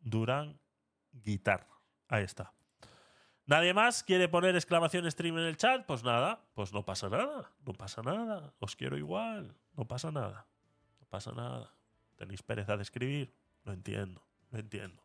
Durán 0.00 0.58
Guitar. 1.12 1.66
Ahí 2.08 2.24
está. 2.24 2.52
¿Nadie 3.50 3.74
más 3.74 4.04
quiere 4.04 4.28
poner 4.28 4.54
exclamación 4.54 5.10
stream 5.10 5.38
en 5.38 5.44
el 5.44 5.56
chat? 5.56 5.84
Pues 5.84 6.04
nada, 6.04 6.40
pues 6.54 6.72
no 6.72 6.84
pasa 6.84 7.08
nada, 7.08 7.50
no 7.66 7.72
pasa 7.72 8.00
nada. 8.00 8.54
Os 8.60 8.76
quiero 8.76 8.96
igual, 8.96 9.56
no 9.76 9.88
pasa 9.88 10.12
nada, 10.12 10.46
no 11.00 11.06
pasa 11.08 11.32
nada. 11.32 11.74
¿Tenéis 12.14 12.44
pereza 12.44 12.76
de 12.76 12.82
escribir? 12.82 13.34
Lo 13.64 13.72
entiendo, 13.72 14.22
lo 14.52 14.60
entiendo. 14.60 15.02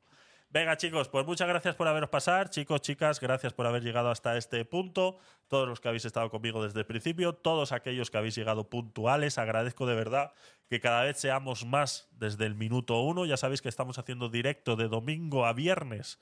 Venga, 0.56 0.77
chicos, 0.77 1.09
pues 1.09 1.25
muchas 1.25 1.50
gracias 1.50 1.75
por 1.75 1.85
haberos 1.85 2.09
pasado. 2.09 2.45
Chicos, 2.45 2.80
chicas, 2.80 3.19
gracias 3.19 3.51
por 3.51 3.67
haber 3.67 3.84
llegado 3.84 4.09
hasta 4.09 4.38
este 4.38 4.64
punto. 4.64 5.17
Todos 5.50 5.67
los 5.67 5.82
que 5.82 5.90
habéis 5.90 6.06
estado 6.06 6.30
conmigo 6.30 6.64
desde 6.64 6.80
el 6.80 6.85
principio, 6.85 7.34
todos 7.34 7.74
aquellos 7.74 8.09
que 8.09 8.19
habéis 8.19 8.38
llegado 8.38 8.69
puntuales, 8.69 9.38
agradezco 9.38 9.85
de 9.85 9.95
verdad 9.95 10.32
que 10.69 10.80
cada 10.80 11.03
vez 11.03 11.17
seamos 11.17 11.66
más 11.66 12.08
desde 12.11 12.45
el 12.45 12.56
minuto 12.56 13.01
uno. 13.01 13.25
Ya 13.25 13.35
sabéis 13.35 13.61
que 13.61 13.67
estamos 13.67 13.98
haciendo 13.98 14.30
directo 14.30 14.77
de 14.77 14.88
domingo 14.88 15.45
a 15.45 15.51
viernes 15.51 16.22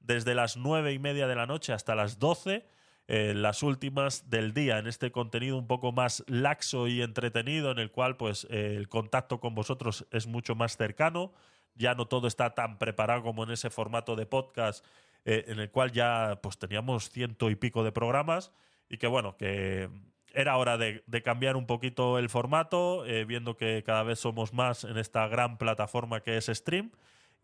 desde 0.00 0.34
las 0.34 0.56
nueve 0.56 0.94
y 0.94 0.98
media 0.98 1.26
de 1.26 1.34
la 1.34 1.44
noche 1.44 1.74
hasta 1.74 1.94
las 1.94 2.18
12, 2.18 2.64
eh, 3.06 3.34
las 3.36 3.62
últimas 3.62 4.30
del 4.30 4.54
día, 4.54 4.78
en 4.78 4.86
este 4.86 5.12
contenido 5.12 5.58
un 5.58 5.66
poco 5.66 5.92
más 5.92 6.24
laxo 6.26 6.88
y 6.88 7.02
entretenido, 7.02 7.70
en 7.70 7.78
el 7.78 7.90
cual 7.90 8.16
pues 8.16 8.46
eh, 8.48 8.76
el 8.78 8.88
contacto 8.88 9.40
con 9.40 9.54
vosotros 9.54 10.06
es 10.10 10.26
mucho 10.26 10.54
más 10.54 10.78
cercano. 10.78 11.34
Ya 11.74 11.94
no 11.94 12.06
todo 12.06 12.26
está 12.28 12.54
tan 12.54 12.78
preparado 12.78 13.22
como 13.22 13.44
en 13.44 13.50
ese 13.50 13.70
formato 13.70 14.16
de 14.16 14.26
podcast, 14.26 14.84
eh, 15.24 15.44
en 15.48 15.58
el 15.58 15.70
cual 15.70 15.92
ya 15.92 16.38
pues 16.42 16.58
teníamos 16.58 17.10
ciento 17.10 17.50
y 17.50 17.56
pico 17.56 17.84
de 17.84 17.92
programas. 17.92 18.52
Y 18.88 18.98
que 18.98 19.06
bueno, 19.06 19.36
que 19.36 19.88
era 20.32 20.56
hora 20.56 20.76
de, 20.76 21.02
cambiar 21.24 21.56
un 21.56 21.66
poquito 21.66 22.18
el 22.18 22.28
formato, 22.28 23.04
viendo 23.26 23.56
que 23.56 23.82
cada 23.86 24.02
vez 24.02 24.18
somos 24.18 24.52
más 24.52 24.84
en 24.84 24.98
esta 24.98 25.28
gran 25.28 25.58
plataforma 25.58 26.20
que 26.20 26.36
es 26.36 26.46
Stream. 26.46 26.90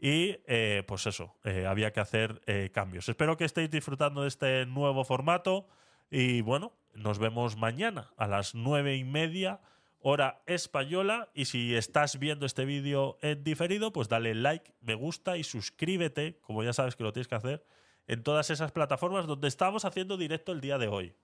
Y 0.01 0.39
eh, 0.47 0.83
pues 0.87 1.07
eso, 1.07 1.37
eh, 1.45 1.67
había 1.67 1.93
que 1.93 2.01
hacer 2.01 2.41
eh, 2.47 2.71
cambios. 2.73 3.09
Espero 3.09 3.37
que 3.37 3.45
estéis 3.45 3.71
disfrutando 3.71 4.23
de 4.23 4.29
este 4.29 4.65
nuevo 4.65 5.05
formato. 5.05 5.67
Y 6.11 6.41
bueno, 6.41 6.73
nos 6.95 7.19
vemos 7.19 7.57
mañana 7.57 8.11
a 8.17 8.27
las 8.27 8.55
nueve 8.55 8.97
y 8.97 9.05
media, 9.05 9.61
hora 10.01 10.43
española. 10.47 11.31
Y 11.35 11.45
si 11.45 11.75
estás 11.75 12.19
viendo 12.19 12.47
este 12.47 12.65
vídeo 12.65 13.19
en 13.23 13.45
diferido, 13.45 13.93
pues 13.93 14.09
dale 14.09 14.35
like, 14.35 14.75
me 14.81 14.95
gusta 14.95 15.37
y 15.37 15.45
suscríbete, 15.45 16.39
como 16.41 16.63
ya 16.63 16.73
sabes 16.73 16.97
que 16.97 17.05
lo 17.05 17.13
tienes 17.13 17.29
que 17.29 17.37
hacer, 17.37 17.65
en 18.07 18.23
todas 18.23 18.51
esas 18.51 18.73
plataformas 18.73 19.27
donde 19.27 19.49
estamos 19.49 19.85
haciendo 19.85 20.17
directo 20.17 20.53
el 20.53 20.61
día 20.61 20.79
de 20.79 20.89
hoy. 20.89 21.15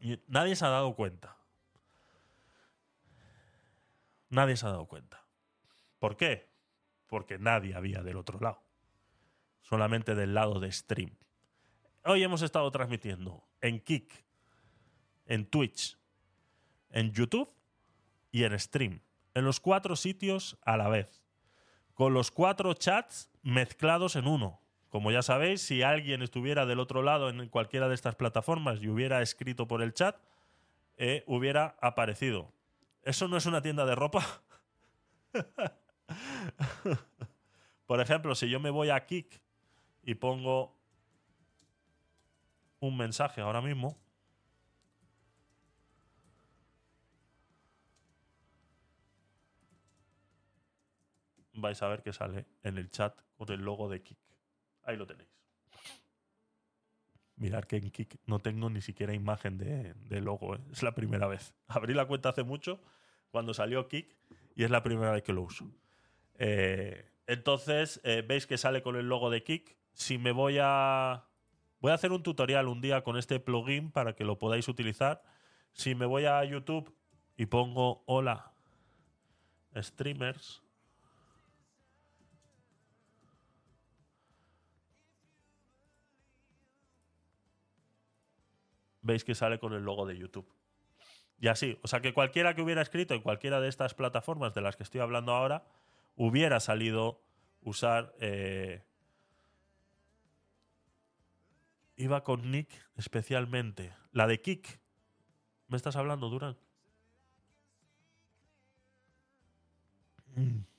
Y 0.00 0.18
nadie 0.26 0.56
se 0.56 0.64
ha 0.64 0.70
dado 0.70 0.94
cuenta. 0.94 1.36
Nadie 4.30 4.56
se 4.56 4.66
ha 4.66 4.70
dado 4.70 4.86
cuenta. 4.86 5.24
¿Por 5.98 6.16
qué? 6.16 6.48
porque 7.08 7.38
nadie 7.38 7.74
había 7.74 8.02
del 8.02 8.16
otro 8.16 8.38
lado. 8.38 8.62
Solamente 9.62 10.14
del 10.14 10.34
lado 10.34 10.60
de 10.60 10.70
stream. 10.70 11.16
Hoy 12.04 12.22
hemos 12.22 12.42
estado 12.42 12.70
transmitiendo 12.70 13.48
en 13.60 13.80
Kik, 13.80 14.24
en 15.26 15.46
Twitch, 15.46 15.97
en 16.90 17.12
YouTube 17.12 17.50
y 18.30 18.44
en 18.44 18.58
stream. 18.58 19.02
en 19.34 19.44
los 19.44 19.60
cuatro 19.60 19.94
sitios 19.94 20.58
a 20.64 20.76
la 20.76 20.88
vez, 20.88 21.22
con 21.94 22.12
los 22.12 22.30
cuatro 22.30 22.74
chats 22.74 23.30
mezclados 23.42 24.16
en 24.16 24.26
uno. 24.26 24.60
Como 24.88 25.12
ya 25.12 25.22
sabéis, 25.22 25.62
si 25.62 25.82
alguien 25.82 26.22
estuviera 26.22 26.66
del 26.66 26.80
otro 26.80 27.02
lado 27.02 27.28
en 27.28 27.48
cualquiera 27.48 27.88
de 27.88 27.94
estas 27.94 28.16
plataformas 28.16 28.82
y 28.82 28.88
hubiera 28.88 29.22
escrito 29.22 29.68
por 29.68 29.82
el 29.82 29.92
chat, 29.92 30.16
eh, 30.96 31.24
hubiera 31.26 31.76
aparecido. 31.80 32.52
¿Eso 33.02 33.28
no 33.28 33.36
es 33.36 33.46
una 33.46 33.62
tienda 33.62 33.84
de 33.84 33.94
ropa? 33.94 34.24
por 37.86 38.00
ejemplo, 38.00 38.34
si 38.34 38.48
yo 38.48 38.60
me 38.60 38.70
voy 38.70 38.90
a 38.90 39.06
Kik 39.06 39.40
y 40.02 40.14
pongo 40.14 40.76
un 42.80 42.96
mensaje 42.96 43.40
ahora 43.40 43.60
mismo, 43.60 43.98
vais 51.60 51.80
a 51.82 51.88
ver 51.88 52.02
que 52.02 52.12
sale 52.12 52.46
en 52.62 52.78
el 52.78 52.90
chat 52.90 53.18
con 53.36 53.50
el 53.50 53.60
logo 53.60 53.88
de 53.88 54.02
Kik. 54.02 54.18
Ahí 54.84 54.96
lo 54.96 55.06
tenéis. 55.06 55.28
Mirad 57.36 57.64
que 57.64 57.76
en 57.76 57.90
Kik 57.90 58.20
no 58.26 58.40
tengo 58.40 58.68
ni 58.68 58.80
siquiera 58.80 59.14
imagen 59.14 59.58
de, 59.58 60.20
logo. 60.20 60.56
¿eh? 60.56 60.60
Es 60.72 60.82
la 60.82 60.94
primera 60.94 61.26
vez. 61.26 61.54
Abrí 61.68 61.94
la 61.94 62.06
cuenta 62.06 62.30
hace 62.30 62.42
mucho, 62.42 62.80
cuando 63.30 63.54
salió 63.54 63.88
Kik, 63.88 64.16
y 64.56 64.64
es 64.64 64.70
la 64.70 64.82
primera 64.82 65.12
vez 65.12 65.22
que 65.22 65.32
lo 65.32 65.42
uso. 65.42 65.70
Eh, 66.34 67.10
entonces, 67.26 68.00
eh, 68.04 68.24
veis 68.26 68.46
que 68.46 68.58
sale 68.58 68.82
con 68.82 68.96
el 68.96 69.08
logo 69.08 69.30
de 69.30 69.42
Kik. 69.42 69.76
Si 69.92 70.18
me 70.18 70.32
voy 70.32 70.58
a... 70.60 71.24
Voy 71.80 71.92
a 71.92 71.94
hacer 71.94 72.10
un 72.10 72.24
tutorial 72.24 72.66
un 72.66 72.80
día 72.80 73.04
con 73.04 73.16
este 73.16 73.38
plugin 73.38 73.92
para 73.92 74.16
que 74.16 74.24
lo 74.24 74.38
podáis 74.38 74.66
utilizar. 74.66 75.22
Si 75.70 75.94
me 75.94 76.06
voy 76.06 76.24
a 76.24 76.42
YouTube 76.44 76.92
y 77.36 77.46
pongo 77.46 78.02
hola 78.06 78.52
streamers, 79.76 80.62
veis 89.08 89.24
que 89.24 89.34
sale 89.34 89.58
con 89.58 89.72
el 89.72 89.82
logo 89.82 90.06
de 90.06 90.18
YouTube. 90.18 90.46
Y 91.40 91.48
así, 91.48 91.78
o 91.82 91.88
sea 91.88 92.00
que 92.00 92.12
cualquiera 92.12 92.54
que 92.54 92.62
hubiera 92.62 92.82
escrito 92.82 93.14
en 93.14 93.22
cualquiera 93.22 93.60
de 93.60 93.68
estas 93.68 93.94
plataformas 93.94 94.54
de 94.54 94.60
las 94.60 94.76
que 94.76 94.82
estoy 94.82 95.00
hablando 95.00 95.32
ahora, 95.32 95.64
hubiera 96.14 96.60
salido 96.60 97.22
usar... 97.62 98.14
Eh, 98.20 98.84
iba 101.96 102.22
con 102.22 102.50
Nick 102.50 102.68
especialmente. 102.96 103.94
La 104.12 104.26
de 104.26 104.40
Kik. 104.42 104.78
¿Me 105.68 105.76
estás 105.76 105.96
hablando, 105.96 106.28
Durán? 106.28 106.56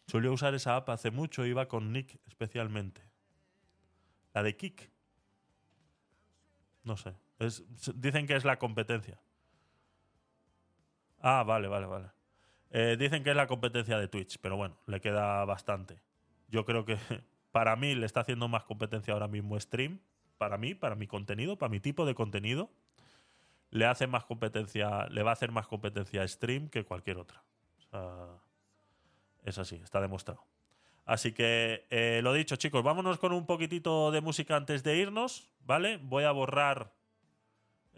Solía 0.06 0.32
usar 0.32 0.54
esa 0.54 0.76
app 0.76 0.90
hace 0.90 1.12
mucho, 1.12 1.46
iba 1.46 1.68
con 1.68 1.92
Nick 1.92 2.20
especialmente. 2.28 3.02
La 4.34 4.44
de 4.44 4.56
Kik. 4.56 4.92
No 6.84 6.96
sé 6.96 7.29
dicen 7.96 8.28
que 8.28 8.36
es 8.36 8.46
la 8.46 8.60
competencia. 8.60 9.20
Ah, 11.22 11.44
vale, 11.44 11.68
vale, 11.68 11.86
vale. 11.86 12.12
Eh, 12.72 12.98
dicen 13.00 13.24
que 13.24 13.32
es 13.32 13.36
la 13.36 13.48
competencia 13.48 13.98
de 13.98 14.08
Twitch, 14.08 14.38
pero 14.40 14.56
bueno, 14.58 14.78
le 14.86 15.02
queda 15.02 15.44
bastante. 15.46 16.02
Yo 16.50 16.66
creo 16.66 16.86
que 16.86 16.98
para 17.52 17.76
mí 17.76 17.96
le 17.96 18.06
está 18.06 18.22
haciendo 18.22 18.48
más 18.48 18.64
competencia 18.64 19.14
ahora 19.14 19.28
mismo 19.28 19.60
Stream. 19.60 20.00
Para 20.38 20.58
mí, 20.58 20.74
para 20.76 20.96
mi 20.96 21.08
contenido, 21.08 21.58
para 21.58 21.70
mi 21.70 21.80
tipo 21.80 22.06
de 22.06 22.16
contenido. 22.16 22.70
Le 23.72 23.86
hace 23.86 24.08
más 24.08 24.24
competencia, 24.26 25.08
le 25.10 25.24
va 25.24 25.32
a 25.32 25.34
hacer 25.34 25.52
más 25.52 25.68
competencia 25.68 26.28
Stream 26.28 26.70
que 26.70 26.86
cualquier 26.86 27.18
otra. 27.18 27.44
es 29.44 29.58
así, 29.58 29.76
está 29.76 30.02
demostrado. 30.02 30.44
Así 31.06 31.34
que 31.34 31.88
eh, 31.90 32.22
lo 32.24 32.34
dicho, 32.34 32.56
chicos, 32.56 32.84
vámonos 32.84 33.18
con 33.18 33.34
un 33.34 33.46
poquitito 33.46 34.12
de 34.12 34.22
música 34.22 34.56
antes 34.56 34.84
de 34.84 34.98
irnos, 34.98 35.50
¿vale? 35.66 35.98
Voy 35.98 36.24
a 36.24 36.32
borrar 36.32 36.94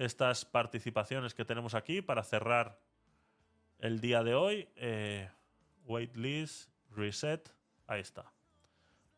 estas 0.02 0.46
participaciones 0.46 1.36
que 1.36 1.46
tenemos 1.46 1.76
aquí 1.76 2.02
para 2.02 2.24
cerrar 2.24 2.80
el 3.78 4.02
día 4.02 4.24
de 4.24 4.34
hoy. 4.34 4.68
Eh, 4.76 5.30
waitlist, 5.86 6.72
reset, 6.90 7.54
ahí 7.86 8.02
está. 8.02 8.32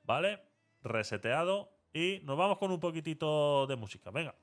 ¿Vale? 0.04 0.42
Reseteado 0.82 1.72
y 1.94 2.20
nos 2.24 2.38
vamos 2.38 2.58
con 2.58 2.72
un 2.72 2.82
poquitito 2.82 3.66
de 3.66 3.78
música. 3.78 4.12
Venga. 4.12 4.36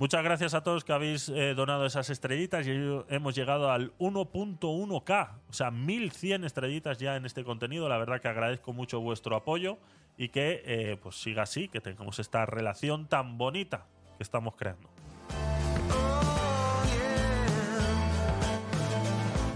Muchas 0.00 0.24
gracias 0.24 0.54
a 0.54 0.62
todos 0.62 0.82
que 0.82 0.92
habéis 0.92 1.28
eh, 1.28 1.54
donado 1.54 1.86
esas 1.86 2.10
estrellitas 2.10 2.66
y 2.66 2.70
hemos 3.08 3.34
llegado 3.34 3.70
al 3.70 3.96
1.1K, 3.98 5.30
o 5.48 5.52
sea, 5.52 5.70
1100 5.70 6.44
estrellitas 6.44 6.98
ya 6.98 7.14
en 7.14 7.26
este 7.26 7.44
contenido. 7.44 7.88
La 7.88 7.96
verdad 7.96 8.20
que 8.20 8.26
agradezco 8.26 8.72
mucho 8.72 9.00
vuestro 9.00 9.36
apoyo 9.36 9.78
y 10.16 10.30
que 10.30 10.62
eh, 10.64 10.98
pues 11.00 11.16
siga 11.16 11.44
así, 11.44 11.68
que 11.68 11.80
tengamos 11.80 12.18
esta 12.18 12.44
relación 12.44 13.06
tan 13.06 13.38
bonita 13.38 13.86
que 14.16 14.24
estamos 14.24 14.56
creando. 14.56 14.88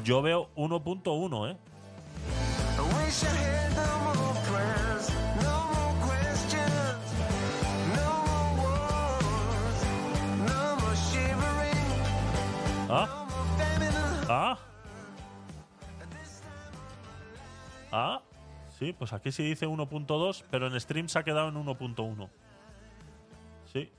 Yo 0.04 0.22
veo 0.22 0.50
1.1, 0.54 1.50
¿eh? 1.50 1.56
¿Ah? 12.90 13.26
¿Ah? 14.28 14.58
¿Ah? 17.92 18.22
Sí, 18.78 18.92
pues 18.92 19.12
aquí 19.12 19.32
sí 19.32 19.42
dice 19.42 19.66
1.2, 19.66 20.44
pero 20.50 20.68
en 20.68 20.80
stream 20.80 21.08
se 21.08 21.18
ha 21.18 21.24
quedado 21.24 21.48
en 21.48 21.56
1.1. 21.56 22.28
Sí. 23.72 23.90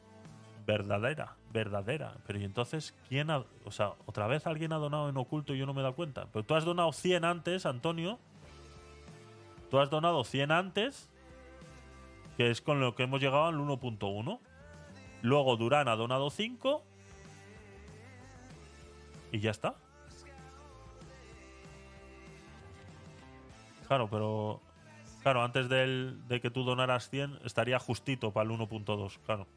Verdadera, 0.66 1.36
verdadera. 1.52 2.14
Pero 2.26 2.40
y 2.40 2.46
entonces, 2.46 2.96
¿quién 3.08 3.30
ha.? 3.30 3.44
O 3.66 3.72
sea, 3.72 3.94
otra 4.06 4.28
vez 4.28 4.48
alguien 4.48 4.72
ha 4.74 4.78
donado 4.78 5.10
en 5.10 5.18
oculto 5.18 5.54
y 5.54 5.58
yo 5.58 5.66
no 5.66 5.74
me 5.74 5.82
he 5.82 5.84
dado 5.84 5.96
cuenta. 5.96 6.28
Pero 6.32 6.46
tú 6.46 6.56
has 6.56 6.64
donado 6.64 6.92
100 6.92 7.26
antes, 7.26 7.66
Antonio. 7.66 8.20
Tú 9.70 9.80
has 9.80 9.90
donado 9.90 10.24
100 10.24 10.52
antes, 10.52 11.10
que 12.38 12.50
es 12.50 12.62
con 12.62 12.80
lo 12.80 12.96
que 12.96 13.04
hemos 13.04 13.20
llegado 13.22 13.46
al 13.46 13.56
1.1. 13.56 14.40
Luego 15.22 15.58
Durán 15.58 15.88
ha 15.88 15.96
donado 15.96 16.30
5 16.30 16.84
y 19.32 19.40
ya 19.40 19.52
está. 19.52 19.76
Claro, 23.88 24.10
pero. 24.10 24.62
Claro, 25.24 25.44
antes 25.44 25.68
de 25.68 26.40
que 26.42 26.50
tú 26.50 26.64
donaras 26.64 27.10
100, 27.10 27.40
estaría 27.44 27.78
justito 27.78 28.32
para 28.32 28.50
el 28.50 28.58
1.2, 28.58 29.20
claro. 29.26 29.48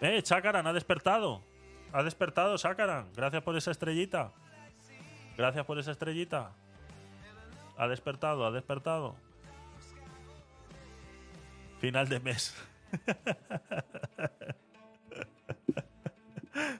¡Eh, 0.00 0.22
Chakaran, 0.22 0.66
ha 0.66 0.72
despertado! 0.72 1.42
Ha 1.92 2.02
despertado, 2.02 2.56
Chakaran. 2.56 3.08
Gracias 3.14 3.42
por 3.42 3.56
esa 3.56 3.72
estrellita. 3.72 4.32
Gracias 5.36 5.66
por 5.66 5.78
esa 5.78 5.90
estrellita. 5.90 6.52
Ha 7.76 7.88
despertado, 7.88 8.46
ha 8.46 8.50
despertado. 8.50 9.16
Final 11.80 12.08
de 12.08 12.20
mes. 12.20 12.54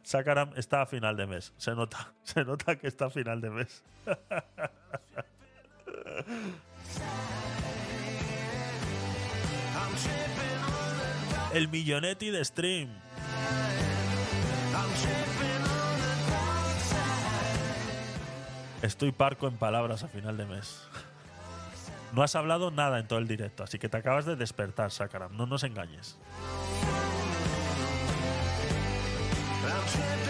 Sakaram 0.02 0.52
está 0.56 0.82
a 0.82 0.86
final 0.86 1.16
de 1.16 1.26
mes. 1.26 1.52
Se 1.56 1.74
nota, 1.74 2.14
se 2.22 2.44
nota 2.44 2.76
que 2.76 2.86
está 2.86 3.06
a 3.06 3.10
final 3.10 3.40
de 3.40 3.50
mes. 3.50 3.82
El 11.52 11.68
millonetti 11.68 12.30
de 12.30 12.44
stream. 12.44 12.90
Estoy 18.82 19.12
parco 19.12 19.46
en 19.46 19.56
palabras 19.56 20.02
a 20.04 20.08
final 20.08 20.36
de 20.36 20.46
mes. 20.46 20.82
No 22.12 22.24
has 22.24 22.34
hablado 22.34 22.72
nada 22.72 22.98
en 22.98 23.06
todo 23.06 23.20
el 23.20 23.28
directo, 23.28 23.62
así 23.62 23.78
que 23.78 23.88
te 23.88 23.96
acabas 23.96 24.24
de 24.24 24.34
despertar, 24.34 24.90
Sakaram. 24.90 25.36
No 25.36 25.46
nos 25.46 25.62
engañes. 25.62 26.18